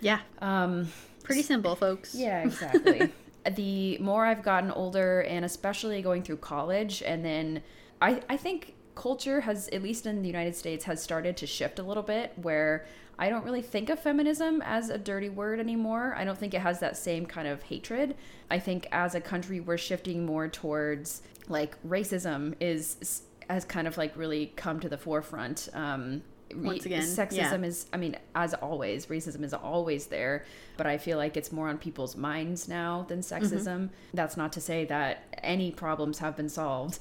Yeah, 0.00 0.20
Um, 0.40 0.88
pretty 1.22 1.42
simple, 1.42 1.76
folks. 1.76 2.14
yeah, 2.14 2.42
exactly. 2.42 3.12
the 3.56 3.98
more 3.98 4.26
I've 4.26 4.42
gotten 4.42 4.70
older, 4.70 5.20
and 5.22 5.44
especially 5.44 6.02
going 6.02 6.22
through 6.22 6.38
college, 6.38 7.02
and 7.04 7.24
then 7.24 7.62
I, 8.00 8.20
I 8.28 8.36
think 8.36 8.74
culture 8.94 9.40
has, 9.42 9.68
at 9.68 9.82
least 9.82 10.06
in 10.06 10.22
the 10.22 10.28
United 10.28 10.56
States, 10.56 10.84
has 10.84 11.02
started 11.02 11.36
to 11.38 11.46
shift 11.46 11.78
a 11.78 11.82
little 11.82 12.02
bit 12.02 12.32
where 12.36 12.86
I 13.18 13.28
don't 13.28 13.44
really 13.44 13.62
think 13.62 13.90
of 13.90 13.98
feminism 14.00 14.62
as 14.64 14.88
a 14.90 14.98
dirty 14.98 15.28
word 15.28 15.60
anymore. 15.60 16.14
I 16.16 16.24
don't 16.24 16.38
think 16.38 16.54
it 16.54 16.60
has 16.60 16.80
that 16.80 16.96
same 16.96 17.26
kind 17.26 17.46
of 17.46 17.62
hatred. 17.62 18.16
I 18.50 18.58
think 18.58 18.88
as 18.92 19.14
a 19.14 19.20
country, 19.20 19.60
we're 19.60 19.78
shifting 19.78 20.24
more 20.26 20.48
towards 20.48 21.22
like 21.48 21.76
racism 21.86 22.54
is 22.60 23.22
has 23.48 23.64
kind 23.64 23.88
of 23.88 23.98
like 23.98 24.16
really 24.16 24.52
come 24.56 24.80
to 24.80 24.88
the 24.88 24.96
forefront. 24.96 25.68
Um, 25.74 26.22
Once 26.54 26.86
again, 26.86 27.02
sexism 27.02 27.60
yeah. 27.60 27.62
is 27.62 27.86
i 27.92 27.96
mean 27.96 28.16
as 28.34 28.54
always 28.54 29.06
racism 29.06 29.42
is 29.42 29.54
always 29.54 30.06
there 30.06 30.44
but 30.76 30.86
i 30.86 30.98
feel 30.98 31.16
like 31.16 31.36
it's 31.36 31.52
more 31.52 31.68
on 31.68 31.78
people's 31.78 32.16
minds 32.16 32.68
now 32.68 33.04
than 33.08 33.20
mm-hmm. 33.20 33.44
sexism. 33.44 33.90
That's 34.14 34.36
not 34.36 34.52
to 34.54 34.60
say 34.60 34.84
that 34.86 35.24
any 35.42 35.70
problems 35.70 36.18
have 36.18 36.36
been 36.36 36.48
solved 36.48 36.98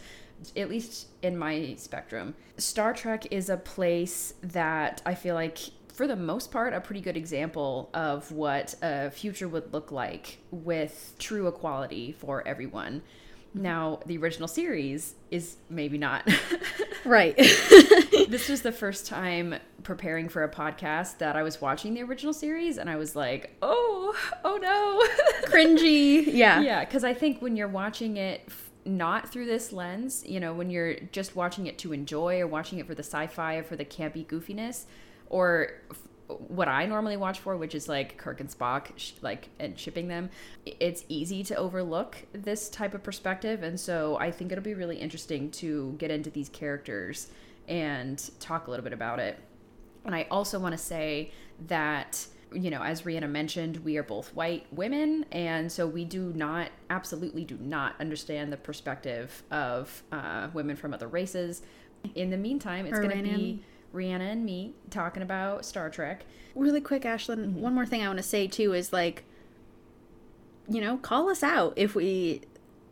at 0.55 0.69
least 0.69 1.07
in 1.21 1.37
my 1.37 1.75
spectrum. 1.77 2.33
Star 2.57 2.93
trek 2.93 3.27
is 3.31 3.49
a 3.49 3.57
place 3.57 4.33
that 4.41 5.01
i 5.05 5.15
feel 5.15 5.35
like 5.35 5.57
for 5.99 6.07
the 6.07 6.15
most 6.15 6.49
part 6.49 6.73
a 6.73 6.79
pretty 6.79 7.01
good 7.01 7.17
example 7.17 7.89
of 7.93 8.31
what 8.31 8.73
a 8.81 9.11
future 9.11 9.49
would 9.49 9.73
look 9.73 9.91
like 9.91 10.37
with 10.49 11.13
true 11.19 11.45
equality 11.47 12.13
for 12.13 12.47
everyone 12.47 13.01
Mm-hmm. 13.49 13.61
now 13.63 13.99
the 14.05 14.17
original 14.17 14.47
series 14.47 15.15
is 15.31 15.57
maybe 15.69 15.97
not 15.97 16.27
Right. 17.05 17.35
this 17.37 18.49
was 18.49 18.61
the 18.61 18.71
first 18.71 19.07
time 19.07 19.55
preparing 19.83 20.29
for 20.29 20.43
a 20.43 20.49
podcast 20.49 21.19
that 21.19 21.35
I 21.35 21.43
was 21.43 21.61
watching 21.61 21.93
the 21.93 22.03
original 22.03 22.33
series, 22.33 22.77
and 22.77 22.89
I 22.89 22.97
was 22.97 23.15
like, 23.15 23.55
"Oh, 23.61 24.15
oh 24.43 24.57
no!" 24.57 25.01
Cringy. 25.49 26.25
Yeah. 26.27 26.61
yeah, 26.61 26.83
because 26.85 27.03
I 27.03 27.13
think 27.13 27.41
when 27.41 27.55
you're 27.55 27.67
watching 27.67 28.17
it 28.17 28.47
not 28.85 29.31
through 29.31 29.45
this 29.45 29.71
lens, 29.71 30.23
you 30.27 30.39
know, 30.39 30.53
when 30.53 30.69
you're 30.69 30.95
just 31.11 31.35
watching 31.35 31.67
it 31.67 31.77
to 31.79 31.93
enjoy 31.93 32.39
or 32.41 32.47
watching 32.47 32.79
it 32.79 32.85
for 32.87 32.95
the 32.95 33.03
sci-fi 33.03 33.55
or 33.55 33.63
for 33.63 33.75
the 33.75 33.85
campy 33.85 34.25
goofiness, 34.25 34.85
or 35.29 35.71
what 36.47 36.67
I 36.67 36.85
normally 36.85 37.17
watch 37.17 37.39
for, 37.39 37.57
which 37.57 37.75
is 37.75 37.87
like 37.89 38.17
Kirk 38.17 38.39
and 38.39 38.49
Spock, 38.49 38.91
sh- 38.95 39.13
like 39.21 39.49
and 39.59 39.77
shipping 39.77 40.07
them, 40.07 40.29
it's 40.65 41.03
easy 41.09 41.43
to 41.43 41.55
overlook 41.55 42.17
this 42.33 42.69
type 42.69 42.93
of 42.93 43.03
perspective, 43.03 43.63
and 43.63 43.79
so 43.79 44.17
I 44.19 44.31
think 44.31 44.51
it'll 44.51 44.63
be 44.63 44.73
really 44.73 44.97
interesting 44.97 45.51
to 45.51 45.95
get 45.97 46.11
into 46.11 46.29
these 46.29 46.49
characters 46.49 47.27
and 47.67 48.29
talk 48.39 48.67
a 48.67 48.69
little 48.71 48.83
bit 48.83 48.93
about 48.93 49.19
it. 49.19 49.39
And 50.05 50.15
I 50.15 50.27
also 50.31 50.59
want 50.59 50.71
to 50.73 50.77
say 50.77 51.31
that, 51.67 52.25
you 52.53 52.71
know, 52.71 52.81
as 52.81 53.03
Rhianna 53.03 53.29
mentioned, 53.29 53.77
we 53.77 53.97
are 53.97 54.03
both 54.03 54.33
white 54.33 54.65
women. 54.71 55.25
And 55.31 55.71
so 55.71 55.85
we 55.85 56.05
do 56.05 56.33
not, 56.35 56.69
absolutely 56.89 57.43
do 57.43 57.57
not 57.59 57.93
understand 57.99 58.51
the 58.51 58.57
perspective 58.57 59.43
of 59.51 60.01
uh, 60.11 60.47
women 60.53 60.75
from 60.75 60.93
other 60.93 61.07
races. 61.07 61.61
In 62.15 62.29
the 62.31 62.37
meantime, 62.37 62.87
it's 62.87 62.97
going 62.97 63.17
to 63.17 63.23
be 63.23 63.63
Rhianna 63.93 64.31
and 64.31 64.45
me 64.45 64.73
talking 64.89 65.23
about 65.23 65.65
Star 65.65 65.89
Trek. 65.89 66.23
Really 66.55 66.81
quick, 66.81 67.03
Ashlyn, 67.03 67.37
mm-hmm. 67.37 67.61
one 67.61 67.73
more 67.73 67.85
thing 67.85 68.01
I 68.01 68.07
want 68.07 68.17
to 68.17 68.23
say 68.23 68.47
too 68.47 68.73
is 68.73 68.91
like, 68.91 69.23
you 70.67 70.81
know, 70.81 70.97
call 70.97 71.29
us 71.29 71.43
out 71.43 71.73
if 71.75 71.95
we, 71.95 72.41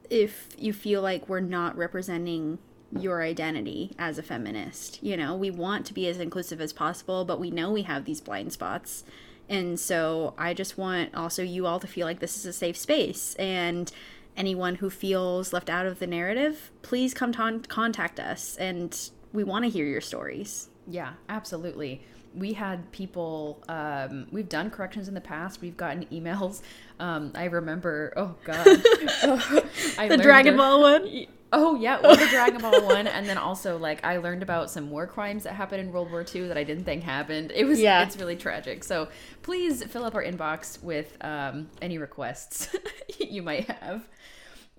if 0.10 0.50
you 0.58 0.74
feel 0.74 1.02
like 1.02 1.30
we're 1.30 1.40
not 1.40 1.78
representing 1.78 2.60
your 2.92 3.22
identity 3.22 3.94
as 4.00 4.18
a 4.18 4.24
feminist. 4.24 5.04
You 5.04 5.18
know, 5.18 5.36
we 5.36 5.52
want 5.52 5.86
to 5.88 5.94
be 5.94 6.08
as 6.08 6.20
inclusive 6.20 6.62
as 6.62 6.74
possible, 6.74 7.26
but 7.26 7.40
we 7.40 7.52
know 7.52 7.72
we 7.72 7.84
have 7.84 8.06
these 8.06 8.22
blind 8.22 8.54
spots. 8.54 9.04
And 9.50 9.80
so 9.80 10.34
I 10.38 10.54
just 10.54 10.78
want 10.78 11.14
also 11.16 11.42
you 11.42 11.68
all 11.68 11.80
to 11.80 11.88
feel 11.88 12.06
like 12.06 12.20
this 12.20 12.38
is 12.38 12.46
a 12.46 12.54
safe 12.54 12.78
space. 12.78 13.36
And 13.36 13.92
anyone 14.36 14.76
who 14.76 14.90
feels 14.90 15.54
left 15.54 15.70
out 15.70 15.86
of 15.86 16.00
the 16.00 16.08
narrative, 16.08 16.72
please 16.82 17.14
come 17.14 17.32
ton- 17.32 17.64
contact 17.64 18.20
us. 18.20 18.56
And 18.58 18.98
we 19.34 19.44
want 19.44 19.66
to 19.66 19.70
hear 19.70 19.86
your 19.86 20.02
stories. 20.02 20.70
Yeah, 20.88 21.14
absolutely. 21.30 22.02
We 22.36 22.54
had 22.54 22.92
people, 22.92 23.64
um, 23.68 24.28
we've 24.32 24.50
done 24.50 24.70
corrections 24.70 25.08
in 25.08 25.14
the 25.14 25.22
past. 25.22 25.62
We've 25.62 25.78
gotten 25.78 26.06
emails. 26.08 26.62
Um, 27.00 27.32
I 27.36 27.44
remember, 27.46 28.12
oh 28.18 28.34
God. 28.44 28.66
Oh, 28.66 29.64
I 30.00 30.08
The 30.08 30.18
Dragon 30.18 30.58
Ball 30.58 30.82
one? 30.82 31.28
Oh 31.54 31.76
yeah, 31.76 31.98
or 31.98 32.16
the 32.16 32.26
Dragon 32.32 32.60
Ball 32.60 32.84
one, 32.84 33.06
and 33.06 33.30
then 33.30 33.38
also 33.38 33.78
like 33.78 34.04
I 34.04 34.18
learned 34.18 34.42
about 34.42 34.72
some 34.72 34.90
war 34.90 35.06
crimes 35.06 35.44
that 35.44 35.54
happened 35.54 35.82
in 35.82 35.92
World 35.92 36.10
War 36.10 36.26
II 36.34 36.48
that 36.48 36.58
I 36.58 36.64
didn't 36.64 36.86
think 36.86 37.04
happened. 37.04 37.52
It 37.54 37.66
was 37.66 37.80
Yeah. 37.80 38.02
it's 38.02 38.18
really 38.18 38.36
tragic. 38.36 38.84
So 38.84 39.10
please 39.44 39.84
fill 39.84 40.06
up 40.06 40.16
our 40.16 40.24
inbox 40.24 40.82
with 40.82 41.16
um, 41.22 41.70
any 41.84 42.00
requests 42.00 42.76
you 43.20 43.44
might 43.44 43.66
have. 43.70 44.08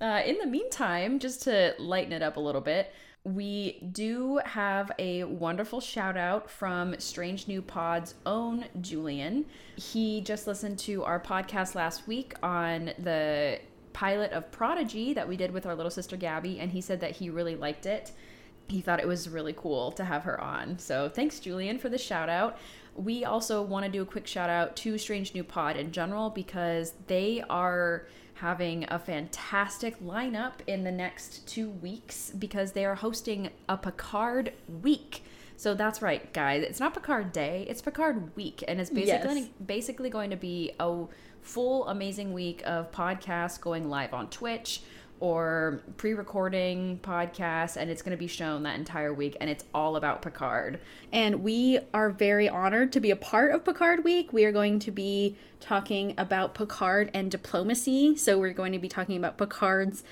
Uh, 0.00 0.20
in 0.26 0.38
the 0.38 0.46
meantime, 0.46 1.20
just 1.20 1.42
to 1.42 1.76
lighten 1.78 2.12
it 2.12 2.22
up 2.22 2.36
a 2.36 2.40
little 2.40 2.60
bit, 2.60 2.92
we 3.34 3.78
do 3.92 4.40
have 4.44 4.90
a 4.98 5.24
wonderful 5.24 5.80
shout 5.80 6.16
out 6.16 6.50
from 6.50 6.98
Strange 6.98 7.48
New 7.48 7.60
Pod's 7.60 8.14
own 8.24 8.64
Julian. 8.80 9.44
He 9.76 10.20
just 10.20 10.46
listened 10.46 10.78
to 10.80 11.04
our 11.04 11.20
podcast 11.20 11.74
last 11.74 12.06
week 12.06 12.34
on 12.42 12.92
the 12.98 13.60
pilot 13.92 14.32
of 14.32 14.50
Prodigy 14.50 15.12
that 15.12 15.28
we 15.28 15.36
did 15.36 15.50
with 15.50 15.66
our 15.66 15.74
little 15.74 15.90
sister 15.90 16.16
Gabby, 16.16 16.60
and 16.60 16.70
he 16.70 16.80
said 16.80 17.00
that 17.00 17.12
he 17.12 17.30
really 17.30 17.56
liked 17.56 17.86
it. 17.86 18.12
He 18.68 18.80
thought 18.80 19.00
it 19.00 19.08
was 19.08 19.28
really 19.28 19.54
cool 19.54 19.92
to 19.92 20.04
have 20.04 20.22
her 20.24 20.40
on. 20.40 20.78
So 20.78 21.08
thanks, 21.08 21.40
Julian, 21.40 21.78
for 21.78 21.88
the 21.88 21.98
shout 21.98 22.28
out. 22.28 22.58
We 22.94 23.24
also 23.24 23.62
want 23.62 23.84
to 23.86 23.90
do 23.90 24.02
a 24.02 24.06
quick 24.06 24.26
shout 24.26 24.50
out 24.50 24.76
to 24.76 24.98
Strange 24.98 25.34
New 25.34 25.44
Pod 25.44 25.76
in 25.76 25.92
general 25.92 26.30
because 26.30 26.92
they 27.06 27.42
are 27.48 28.06
having 28.40 28.84
a 28.88 28.98
fantastic 28.98 30.00
lineup 30.00 30.54
in 30.66 30.84
the 30.84 30.92
next 30.92 31.46
two 31.48 31.68
weeks 31.70 32.30
because 32.38 32.72
they 32.72 32.84
are 32.84 32.94
hosting 32.94 33.50
a 33.68 33.76
Picard 33.76 34.52
week. 34.82 35.24
So 35.56 35.74
that's 35.74 36.00
right, 36.00 36.32
guys. 36.32 36.62
It's 36.62 36.78
not 36.80 36.94
Picard 36.94 37.32
Day; 37.32 37.66
it's 37.68 37.82
Picard 37.82 38.36
Week, 38.36 38.62
and 38.68 38.80
it's 38.80 38.90
basically 38.90 39.40
Yes. 39.40 39.48
basically 39.66 40.08
going 40.10 40.30
to 40.30 40.36
be 40.36 40.72
a 40.78 41.04
full 41.42 41.88
amazing 41.88 42.32
week 42.32 42.62
of 42.64 42.92
podcasts 42.92 43.60
going 43.60 43.88
live 43.88 44.14
on 44.14 44.28
Twitch 44.30 44.82
or 45.20 45.80
pre-recording 45.96 47.00
podcasts, 47.02 47.76
and 47.76 47.90
it's 47.90 48.02
going 48.02 48.16
to 48.16 48.18
be 48.18 48.26
shown 48.26 48.62
that 48.62 48.78
entire 48.78 49.12
week, 49.12 49.36
and 49.40 49.50
it's 49.50 49.64
all 49.74 49.96
about 49.96 50.22
Picard. 50.22 50.78
And 51.12 51.42
we 51.42 51.78
are 51.92 52.10
very 52.10 52.48
honored 52.48 52.92
to 52.92 53.00
be 53.00 53.10
a 53.10 53.16
part 53.16 53.52
of 53.52 53.64
Picard 53.64 54.04
Week. 54.04 54.32
We 54.32 54.44
are 54.44 54.52
going 54.52 54.78
to 54.80 54.90
be 54.90 55.36
talking 55.60 56.14
about 56.16 56.54
Picard 56.54 57.10
and 57.14 57.30
diplomacy. 57.30 58.16
So 58.16 58.38
we're 58.38 58.52
going 58.52 58.72
to 58.72 58.78
be 58.78 58.88
talking 58.88 59.16
about 59.16 59.38
Picard's 59.38 60.04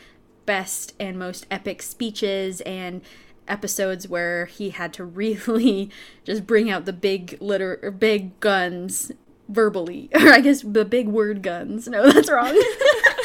best 0.46 0.94
and 0.98 1.18
most 1.18 1.46
epic 1.50 1.82
speeches 1.82 2.60
and 2.62 3.02
episodes 3.48 4.08
where 4.08 4.46
he 4.46 4.70
had 4.70 4.92
to 4.94 5.04
really 5.46 5.90
just 6.25 6.46
bring 6.46 6.70
out 6.70 6.84
the 6.84 6.92
big 6.92 7.36
liter 7.40 7.78
or 7.82 7.90
big 7.90 8.38
guns 8.40 9.12
verbally 9.48 10.08
or 10.14 10.32
i 10.32 10.40
guess 10.40 10.62
the 10.62 10.84
big 10.84 11.06
word 11.06 11.40
guns 11.42 11.86
no 11.86 12.10
that's 12.10 12.30
wrong 12.30 12.60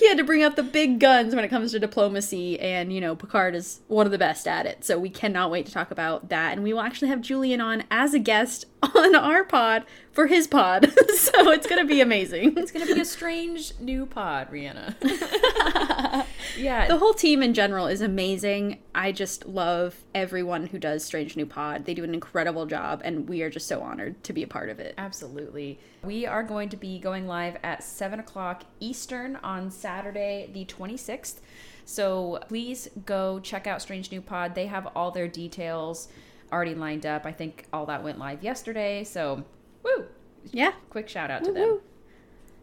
he 0.00 0.08
had 0.08 0.18
to 0.18 0.24
bring 0.24 0.42
out 0.42 0.56
the 0.56 0.62
big 0.62 0.98
guns 0.98 1.34
when 1.34 1.44
it 1.44 1.48
comes 1.48 1.72
to 1.72 1.78
diplomacy 1.78 2.58
and 2.58 2.92
you 2.92 3.00
know 3.00 3.14
picard 3.14 3.54
is 3.54 3.80
one 3.88 4.06
of 4.06 4.12
the 4.12 4.18
best 4.18 4.48
at 4.48 4.66
it 4.66 4.84
so 4.84 4.98
we 4.98 5.10
cannot 5.10 5.50
wait 5.50 5.66
to 5.66 5.72
talk 5.72 5.90
about 5.90 6.28
that. 6.30 6.52
And 6.52 6.62
we 6.62 6.72
will 6.72 6.80
actually 6.80 7.08
have 7.08 7.20
julian 7.20 7.60
on 7.60 7.84
as 7.90 8.14
a 8.14 8.18
guest 8.18 8.64
on 8.94 9.14
our 9.14 9.44
pod 9.44 9.84
for 10.12 10.26
his 10.26 10.46
pod. 10.46 10.92
so 11.16 11.50
it's 11.50 11.66
going 11.66 11.80
to 11.80 11.86
be 11.86 12.00
amazing. 12.00 12.56
It's 12.56 12.72
gonna 12.72 12.86
be 12.86 13.00
a 13.00 13.04
strange 13.04 13.72
new 13.80 14.06
pod, 14.06 14.50
Rhianna. 14.50 14.94
yeah, 16.56 16.88
The 16.88 16.98
whole 16.98 17.14
team 17.14 17.42
in 17.42 17.54
general 17.54 17.86
is 17.86 18.00
amazing. 18.00 18.78
I 18.94 19.12
just 19.12 19.46
love 19.46 19.96
everyone 20.14 20.66
who 20.66 20.78
does 20.78 21.04
Strange 21.04 21.36
New 21.36 21.46
Pod. 21.46 21.84
They 21.84 21.94
do 21.94 22.04
an 22.04 22.14
incredible 22.14 22.66
job, 22.66 23.02
and 23.04 23.28
we 23.28 23.42
are 23.42 23.50
just 23.50 23.66
so 23.66 23.80
honored 23.80 24.22
to 24.24 24.32
be 24.32 24.42
a 24.42 24.46
part 24.46 24.68
of 24.68 24.80
it. 24.80 24.94
Absolutely. 24.98 25.78
We 26.02 26.26
are 26.26 26.42
going 26.42 26.68
to 26.70 26.76
be 26.76 26.98
going 26.98 27.26
live 27.26 27.56
at 27.62 27.82
7 27.82 28.20
o'clock 28.20 28.64
Eastern 28.80 29.36
on 29.36 29.70
Saturday, 29.70 30.50
the 30.52 30.64
26th. 30.64 31.36
So 31.84 32.38
please 32.48 32.88
go 33.04 33.40
check 33.40 33.66
out 33.66 33.82
Strange 33.82 34.10
New 34.12 34.20
Pod. 34.20 34.54
They 34.54 34.66
have 34.66 34.88
all 34.94 35.10
their 35.10 35.28
details 35.28 36.08
already 36.52 36.74
lined 36.74 37.06
up. 37.06 37.26
I 37.26 37.32
think 37.32 37.66
all 37.72 37.86
that 37.86 38.02
went 38.02 38.18
live 38.18 38.42
yesterday. 38.42 39.04
So, 39.04 39.44
woo! 39.82 40.06
Yeah. 40.52 40.72
Quick 40.88 41.08
shout 41.08 41.30
out 41.30 41.44
to 41.44 41.52
them. 41.52 41.62
Woo-woo. 41.62 41.82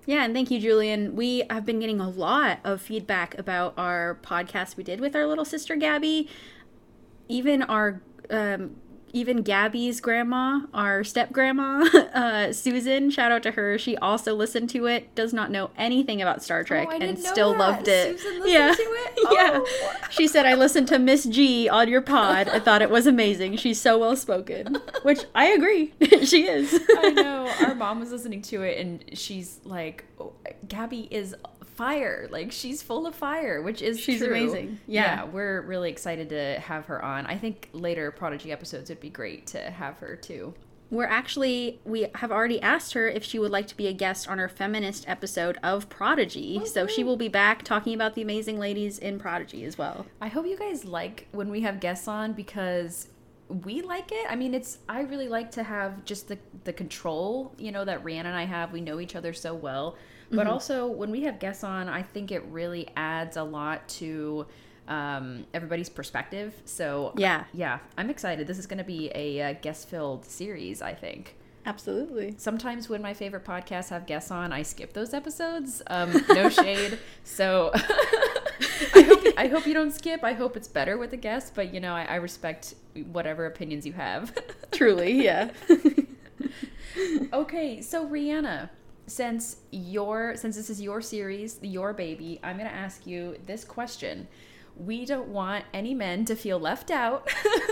Yeah, 0.06 0.24
and 0.24 0.34
thank 0.34 0.50
you, 0.50 0.60
Julian. 0.60 1.16
We 1.16 1.44
have 1.50 1.66
been 1.66 1.80
getting 1.80 2.00
a 2.00 2.10
lot 2.10 2.60
of 2.64 2.82
feedback 2.82 3.38
about 3.38 3.74
our 3.78 4.18
podcast 4.24 4.78
we 4.78 4.84
did 4.84 5.02
with 5.02 5.16
our 5.16 5.26
little 5.28 5.44
sister 5.44 5.76
Gabby. 5.76 6.30
Even 7.28 7.62
our, 7.64 8.02
um, 8.30 8.78
even 9.14 9.42
Gabby's 9.42 10.00
grandma, 10.02 10.62
our 10.74 11.04
step 11.04 11.32
grandma, 11.32 11.86
uh, 12.14 12.54
Susan. 12.54 13.10
Shout 13.10 13.32
out 13.32 13.44
to 13.44 13.52
her. 13.52 13.78
She 13.78 13.96
also 13.98 14.36
listened 14.36 14.70
to 14.72 14.86
it. 14.88 15.14
Does 15.16 15.34
not 15.34 15.50
know 15.52 15.72
anything 15.78 16.22
about 16.22 16.44
Star 16.44 16.64
Trek 16.64 16.88
Oh, 16.92 16.98
and 16.98 17.18
still 17.18 17.52
that. 17.54 17.60
loved 17.60 17.88
it. 17.88 18.20
Susan 18.20 18.42
listened 18.42 18.52
yeah, 18.54 18.74
to 18.74 18.82
it? 18.82 19.14
yeah. 19.32 19.50
Oh. 19.54 19.94
She 20.10 20.28
said 20.28 20.46
I 20.46 20.54
listened 20.56 20.88
to 20.90 21.00
Miss 21.00 21.24
G 21.26 21.68
on 21.70 21.88
your 21.88 22.02
pod. 22.02 22.48
I 22.50 22.60
thought 22.60 22.82
it 22.82 22.90
was 22.90 23.08
amazing. 23.08 23.58
She's 23.58 23.80
so 23.80 23.98
well 23.98 24.16
spoken, 24.16 24.78
which 25.04 25.24
I 25.34 25.48
agree. 25.48 25.94
she 26.26 26.48
is. 26.48 26.80
I 26.98 27.10
know. 27.12 27.52
Our 27.62 27.76
mom 27.76 28.00
was 28.00 28.12
listening 28.12 28.42
to 28.44 28.62
it 28.64 28.78
and 28.80 29.04
she's 29.18 29.60
like, 29.64 30.06
oh, 30.20 30.34
Gabby 30.68 31.08
is 31.12 31.36
fire. 31.78 32.28
Like, 32.32 32.52
she's 32.52 32.82
full 32.82 33.08
of 33.08 33.16
fire, 33.16 33.62
which 33.62 33.82
is 33.82 34.00
She's 34.00 34.18
true. 34.20 34.28
amazing. 34.30 34.80
Yeah. 34.88 35.24
we're 35.26 35.62
really 35.62 35.90
excited 35.90 36.30
to 36.30 36.60
have 36.60 36.86
her 36.88 37.04
on. 37.04 37.26
I 37.28 37.38
think 37.38 37.70
later 37.72 38.12
Prodigy 38.12 38.52
episodes 38.52 38.90
would 38.90 39.00
be 39.00 39.10
great 39.10 39.48
to 39.48 39.60
have 39.62 39.98
her 40.00 40.16
too. 40.16 40.54
We're 40.90 41.04
actually, 41.06 41.82
we 41.84 42.08
have 42.16 42.32
already 42.32 42.62
asked 42.62 42.94
her 42.94 43.10
if 43.10 43.22
she 43.24 43.40
would 43.40 43.52
like 43.52 43.68
to 43.68 43.76
be 43.78 43.88
a 43.88 43.94
guest 43.94 44.30
on 44.30 44.40
our 44.40 44.48
feminist 44.48 45.04
episode 45.08 45.58
of 45.62 45.90
Prodigy. 45.90 46.62
So 46.66 46.88
she 46.88 47.04
will 47.04 47.18
be 47.18 47.28
back 47.28 47.64
talking 47.64 47.94
about 47.94 48.16
the 48.16 48.22
amazing 48.22 48.58
ladies 48.58 48.98
in 48.98 49.20
Prodigy 49.20 49.66
as 49.66 49.78
well. 49.78 50.06
I 50.22 50.30
hope 50.30 50.46
you 50.48 50.58
guys 50.58 50.86
like 50.86 51.28
when 51.34 51.50
we 51.50 51.60
have 51.62 51.82
guests 51.82 52.08
on 52.08 52.32
because 52.32 53.10
we 53.50 53.82
like 53.82 54.12
it. 54.14 54.28
I 54.30 54.36
mean, 54.38 54.54
it's 54.54 54.78
I 54.88 55.02
really 55.02 55.28
like 55.28 55.52
to 55.52 55.64
have 55.64 56.06
just 56.06 56.30
the 56.30 56.38
the 56.64 56.72
control, 56.74 57.54
you 57.58 57.72
know, 57.74 57.84
that 57.84 58.04
Rhiannon 58.06 58.28
and 58.32 58.38
I 58.38 58.46
have. 58.46 58.72
We 58.72 58.80
know 58.80 59.00
each 59.02 59.16
other 59.18 59.34
so 59.34 59.54
well. 59.54 59.98
But 60.32 60.48
also 60.48 60.88
when 60.88 61.10
we 61.12 61.22
have 61.22 61.40
guests 61.40 61.64
on, 61.64 61.88
I 61.90 62.02
think 62.02 62.32
it 62.32 62.44
really 62.46 62.90
adds 62.96 63.38
a 63.38 63.44
lot 63.44 63.88
to 63.90 64.46
um, 64.88 65.46
everybody's 65.54 65.90
perspective. 65.90 66.54
So 66.66 67.14
Yeah. 67.16 67.44
yeah, 67.54 67.80
I'm 67.98 68.10
excited. 68.10 68.48
This 68.48 68.58
is 68.58 68.68
going 68.68 68.78
to 68.80 68.84
be 68.84 69.12
a 69.16 69.42
uh, 69.42 69.54
guest-filled 69.62 70.26
series. 70.26 70.82
I 70.82 70.94
think. 70.94 71.36
Absolutely. 71.66 72.34
Sometimes 72.38 72.88
when 72.88 73.02
my 73.02 73.14
favorite 73.14 73.44
podcasts 73.44 73.90
have 73.90 74.06
guests 74.06 74.32
on, 74.32 74.54
I 74.54 74.62
skip 74.62 74.94
those 74.94 75.14
episodes. 75.14 75.82
Um, 75.88 76.14
no 76.30 76.50
shade. 76.50 76.98
So 77.26 77.72
I 77.76 79.02
hope 79.02 79.24
I 79.38 79.48
hope 79.48 79.68
you 79.68 79.74
don't 79.74 79.92
skip. 79.92 80.24
I 80.24 80.32
hope 80.34 80.56
it's 80.56 80.68
better 80.70 80.98
with 80.98 81.12
a 81.14 81.18
guest, 81.18 81.54
but 81.56 81.74
you 81.74 81.80
know, 81.82 81.94
I, 81.94 82.04
I 82.04 82.16
respect 82.16 82.76
whatever 83.12 83.46
opinions 83.46 83.86
you 83.86 83.94
have. 83.94 84.34
Truly, 84.72 85.24
yeah. 85.26 85.52
okay, 87.34 87.82
so 87.82 88.08
Rhianna, 88.08 88.70
since 89.08 89.58
your 89.72 90.36
since 90.36 90.56
this 90.56 90.70
is 90.70 90.82
your 90.82 91.02
series, 91.02 91.60
your 91.62 91.94
baby, 91.94 92.40
I'm 92.44 92.58
gonna 92.58 92.70
ask 92.70 93.08
you 93.08 93.38
this 93.46 93.64
question. 93.64 94.28
We 94.76 95.06
don't 95.06 95.30
want 95.30 95.66
any 95.74 95.96
men 95.96 96.26
to 96.26 96.36
feel 96.36 96.60
left 96.60 96.92
out. 96.92 97.28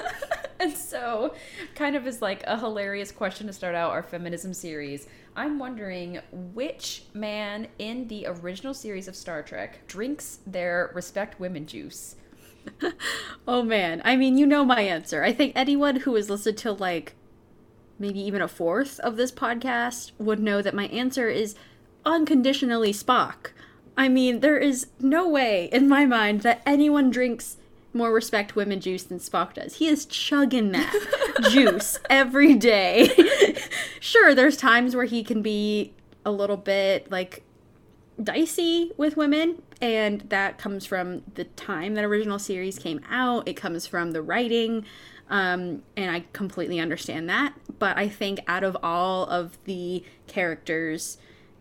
and 0.59 0.73
so, 0.73 1.35
kind 1.75 1.95
of 1.95 2.07
is 2.07 2.21
like 2.21 2.41
a 2.47 2.57
hilarious 2.57 3.11
question 3.11 3.45
to 3.45 3.53
start 3.53 3.75
out 3.75 3.91
our 3.91 4.01
feminism 4.01 4.53
series. 4.53 5.07
I'm 5.35 5.59
wondering 5.59 6.19
which 6.31 7.03
man 7.13 7.67
in 7.77 8.07
the 8.07 8.25
original 8.27 8.73
series 8.73 9.07
of 9.07 9.15
Star 9.15 9.43
Trek 9.43 9.85
drinks 9.87 10.39
their 10.47 10.89
respect 10.95 11.39
women 11.39 11.67
juice. 11.67 12.15
oh 13.47 13.61
man. 13.61 14.01
I 14.05 14.15
mean, 14.15 14.37
you 14.37 14.45
know 14.45 14.65
my 14.65 14.81
answer. 14.81 15.23
I 15.23 15.33
think 15.33 15.53
anyone 15.55 15.97
who 15.97 16.15
has 16.15 16.29
listened 16.29 16.57
to 16.59 16.71
like 16.71 17.13
maybe 17.99 18.19
even 18.19 18.41
a 18.41 18.47
fourth 18.47 18.99
of 18.99 19.17
this 19.17 19.31
podcast 19.31 20.11
would 20.17 20.39
know 20.39 20.61
that 20.61 20.73
my 20.73 20.87
answer 20.87 21.29
is 21.29 21.55
unconditionally 22.05 22.93
Spock. 22.93 23.51
I 23.97 24.09
mean, 24.09 24.41
there 24.41 24.57
is 24.57 24.87
no 24.99 25.27
way 25.27 25.69
in 25.71 25.87
my 25.87 26.05
mind 26.05 26.41
that 26.41 26.61
anyone 26.65 27.09
drinks 27.09 27.57
more 27.93 28.11
respect 28.11 28.55
women 28.55 28.81
juice 28.81 29.03
than 29.03 29.19
Spock 29.19 29.53
does. 29.53 29.75
He 29.75 29.87
is 29.87 30.05
chugging 30.05 30.71
that 30.73 30.93
juice 31.49 31.97
every 32.09 32.53
day. 32.53 33.09
sure, 34.01 34.35
there's 34.35 34.57
times 34.57 34.95
where 34.95 35.05
he 35.05 35.23
can 35.23 35.41
be 35.41 35.93
a 36.25 36.31
little 36.31 36.57
bit 36.57 37.09
like 37.09 37.43
dicey 38.21 38.91
with 38.97 39.17
women 39.17 39.61
and 39.81 40.21
that 40.29 40.57
comes 40.57 40.85
from 40.85 41.21
the 41.35 41.43
time 41.43 41.95
that 41.95 42.03
original 42.03 42.39
series 42.39 42.79
came 42.79 43.01
out 43.09 43.47
it 43.47 43.53
comes 43.53 43.85
from 43.85 44.11
the 44.11 44.21
writing 44.21 44.85
um, 45.29 45.83
and 45.97 46.09
i 46.11 46.23
completely 46.31 46.79
understand 46.79 47.29
that 47.29 47.53
but 47.79 47.97
i 47.97 48.07
think 48.07 48.39
out 48.47 48.63
of 48.63 48.77
all 48.83 49.25
of 49.25 49.57
the 49.65 50.03
characters 50.27 51.17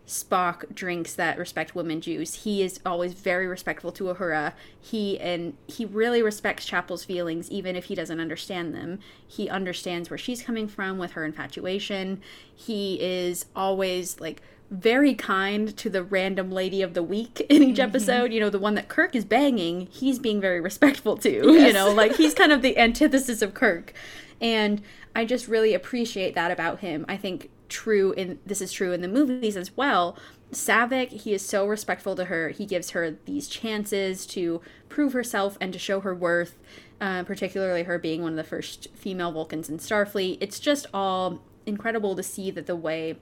spock 0.07 0.71
drinks 0.73 1.15
that 1.15 1.37
respect 1.37 1.73
women 1.73 1.99
juice 1.99 2.43
he 2.43 2.61
is 2.61 2.79
always 2.85 3.13
very 3.13 3.47
respectful 3.47 3.91
to 3.91 4.03
uhura 4.03 4.53
he 4.79 5.19
and 5.19 5.57
he 5.67 5.83
really 5.83 6.21
respects 6.21 6.63
chapel's 6.65 7.03
feelings 7.03 7.49
even 7.49 7.75
if 7.75 7.85
he 7.85 7.95
doesn't 7.95 8.19
understand 8.19 8.73
them 8.75 8.99
he 9.27 9.49
understands 9.49 10.09
where 10.09 10.17
she's 10.17 10.43
coming 10.43 10.67
from 10.67 10.99
with 10.99 11.13
her 11.13 11.25
infatuation 11.25 12.21
he 12.55 13.01
is 13.01 13.45
always 13.55 14.19
like 14.19 14.43
very 14.71 15.13
kind 15.13 15.75
to 15.77 15.89
the 15.89 16.03
random 16.03 16.51
lady 16.51 16.81
of 16.81 16.93
the 16.93 17.03
week 17.03 17.45
in 17.49 17.63
each 17.63 17.77
mm-hmm. 17.77 17.81
episode. 17.81 18.33
You 18.33 18.39
know, 18.39 18.49
the 18.49 18.59
one 18.59 18.75
that 18.75 18.87
Kirk 18.87 19.15
is 19.15 19.25
banging, 19.25 19.87
he's 19.91 20.19
being 20.19 20.41
very 20.41 20.59
respectful 20.59 21.17
to. 21.17 21.53
You 21.65 21.73
know, 21.73 21.91
like 21.91 22.15
he's 22.15 22.33
kind 22.35 22.51
of 22.51 22.61
the 22.61 22.77
antithesis 22.77 23.41
of 23.41 23.53
Kirk. 23.53 23.93
And 24.41 24.81
I 25.15 25.25
just 25.25 25.47
really 25.47 25.73
appreciate 25.73 26.35
that 26.35 26.51
about 26.51 26.79
him. 26.79 27.05
I 27.07 27.17
think 27.17 27.49
true 27.69 28.11
in 28.13 28.39
this 28.45 28.61
is 28.61 28.71
true 28.71 28.93
in 28.93 29.01
the 29.01 29.07
movies 29.07 29.57
as 29.57 29.75
well. 29.75 30.17
Saavik, 30.51 31.09
he 31.09 31.33
is 31.33 31.45
so 31.45 31.65
respectful 31.67 32.15
to 32.15 32.25
her. 32.25 32.49
He 32.49 32.65
gives 32.65 32.91
her 32.91 33.17
these 33.25 33.47
chances 33.47 34.25
to 34.27 34.61
prove 34.89 35.13
herself 35.13 35.57
and 35.59 35.73
to 35.73 35.79
show 35.79 35.99
her 36.01 36.13
worth, 36.13 36.57
uh, 37.01 37.23
particularly 37.23 37.83
her 37.83 37.97
being 37.97 38.21
one 38.21 38.33
of 38.33 38.37
the 38.37 38.43
first 38.43 38.87
female 38.93 39.31
Vulcans 39.31 39.69
in 39.69 39.79
Starfleet. 39.79 40.37
It's 40.39 40.59
just 40.59 40.85
all 40.93 41.41
incredible 41.65 42.15
to 42.15 42.23
see 42.23 42.51
that 42.51 42.67
the 42.67 42.75
way 42.75 43.17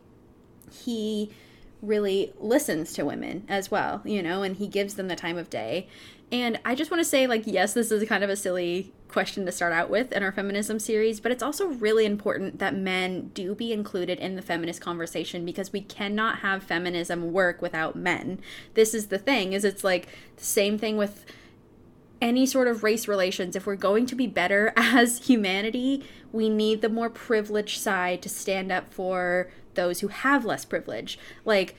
he 0.72 1.32
really 1.82 2.34
listens 2.40 2.94
to 2.94 3.06
women 3.06 3.46
as 3.48 3.70
well, 3.70 4.02
you 4.06 4.24
know, 4.24 4.44
and 4.44 4.58
he 4.58 4.68
gives 4.68 4.96
them 4.96 5.08
the 5.08 5.16
time 5.16 5.38
of 5.38 5.50
day. 5.50 5.88
And 6.34 6.60
I 6.66 6.74
just 6.74 6.90
want 6.90 7.00
to 7.00 7.06
say, 7.06 7.28
like, 7.28 7.44
yes, 7.46 7.76
this 7.76 7.92
is 7.92 8.10
kind 8.10 8.24
of 8.24 8.30
a 8.32 8.36
silly 8.36 8.92
question 9.08 9.46
to 9.46 9.52
start 9.52 9.72
out 9.72 9.92
with 9.92 10.12
in 10.12 10.24
our 10.24 10.32
feminism 10.32 10.80
series, 10.80 11.20
but 11.20 11.32
it's 11.32 11.44
also 11.44 11.68
really 11.68 12.08
important 12.08 12.58
that 12.58 12.76
men 12.76 13.30
do 13.36 13.54
be 13.54 13.72
included 13.72 14.18
in 14.18 14.36
the 14.36 14.42
feminist 14.42 14.82
conversation 14.82 15.46
because 15.46 15.72
we 15.72 15.82
cannot 15.82 16.40
have 16.40 16.64
feminism 16.64 17.32
work 17.32 17.62
without 17.62 17.96
men. 17.96 18.40
This 18.74 18.96
is 18.96 19.08
the 19.08 19.20
thing, 19.20 19.54
is 19.54 19.64
it's 19.64 19.84
like 19.84 20.08
the 20.36 20.44
same 20.44 20.80
thing 20.80 20.98
with 20.98 21.24
any 22.20 22.48
sort 22.48 22.68
of 22.68 22.82
race 22.82 23.08
relations, 23.08 23.56
if 23.56 23.68
we're 23.68 23.76
going 23.76 24.08
to 24.08 24.16
be 24.16 24.26
better 24.26 24.74
as 24.78 25.28
humanity, 25.28 26.04
we 26.32 26.50
need 26.50 26.82
the 26.82 26.90
more 26.90 27.12
privileged 27.12 27.80
side 27.80 28.24
to 28.24 28.30
stand 28.30 28.72
up 28.72 28.92
for 28.92 29.52
those 29.76 30.00
who 30.00 30.08
have 30.08 30.46
less 30.46 30.66
privilege. 30.66 31.20
Like, 31.46 31.76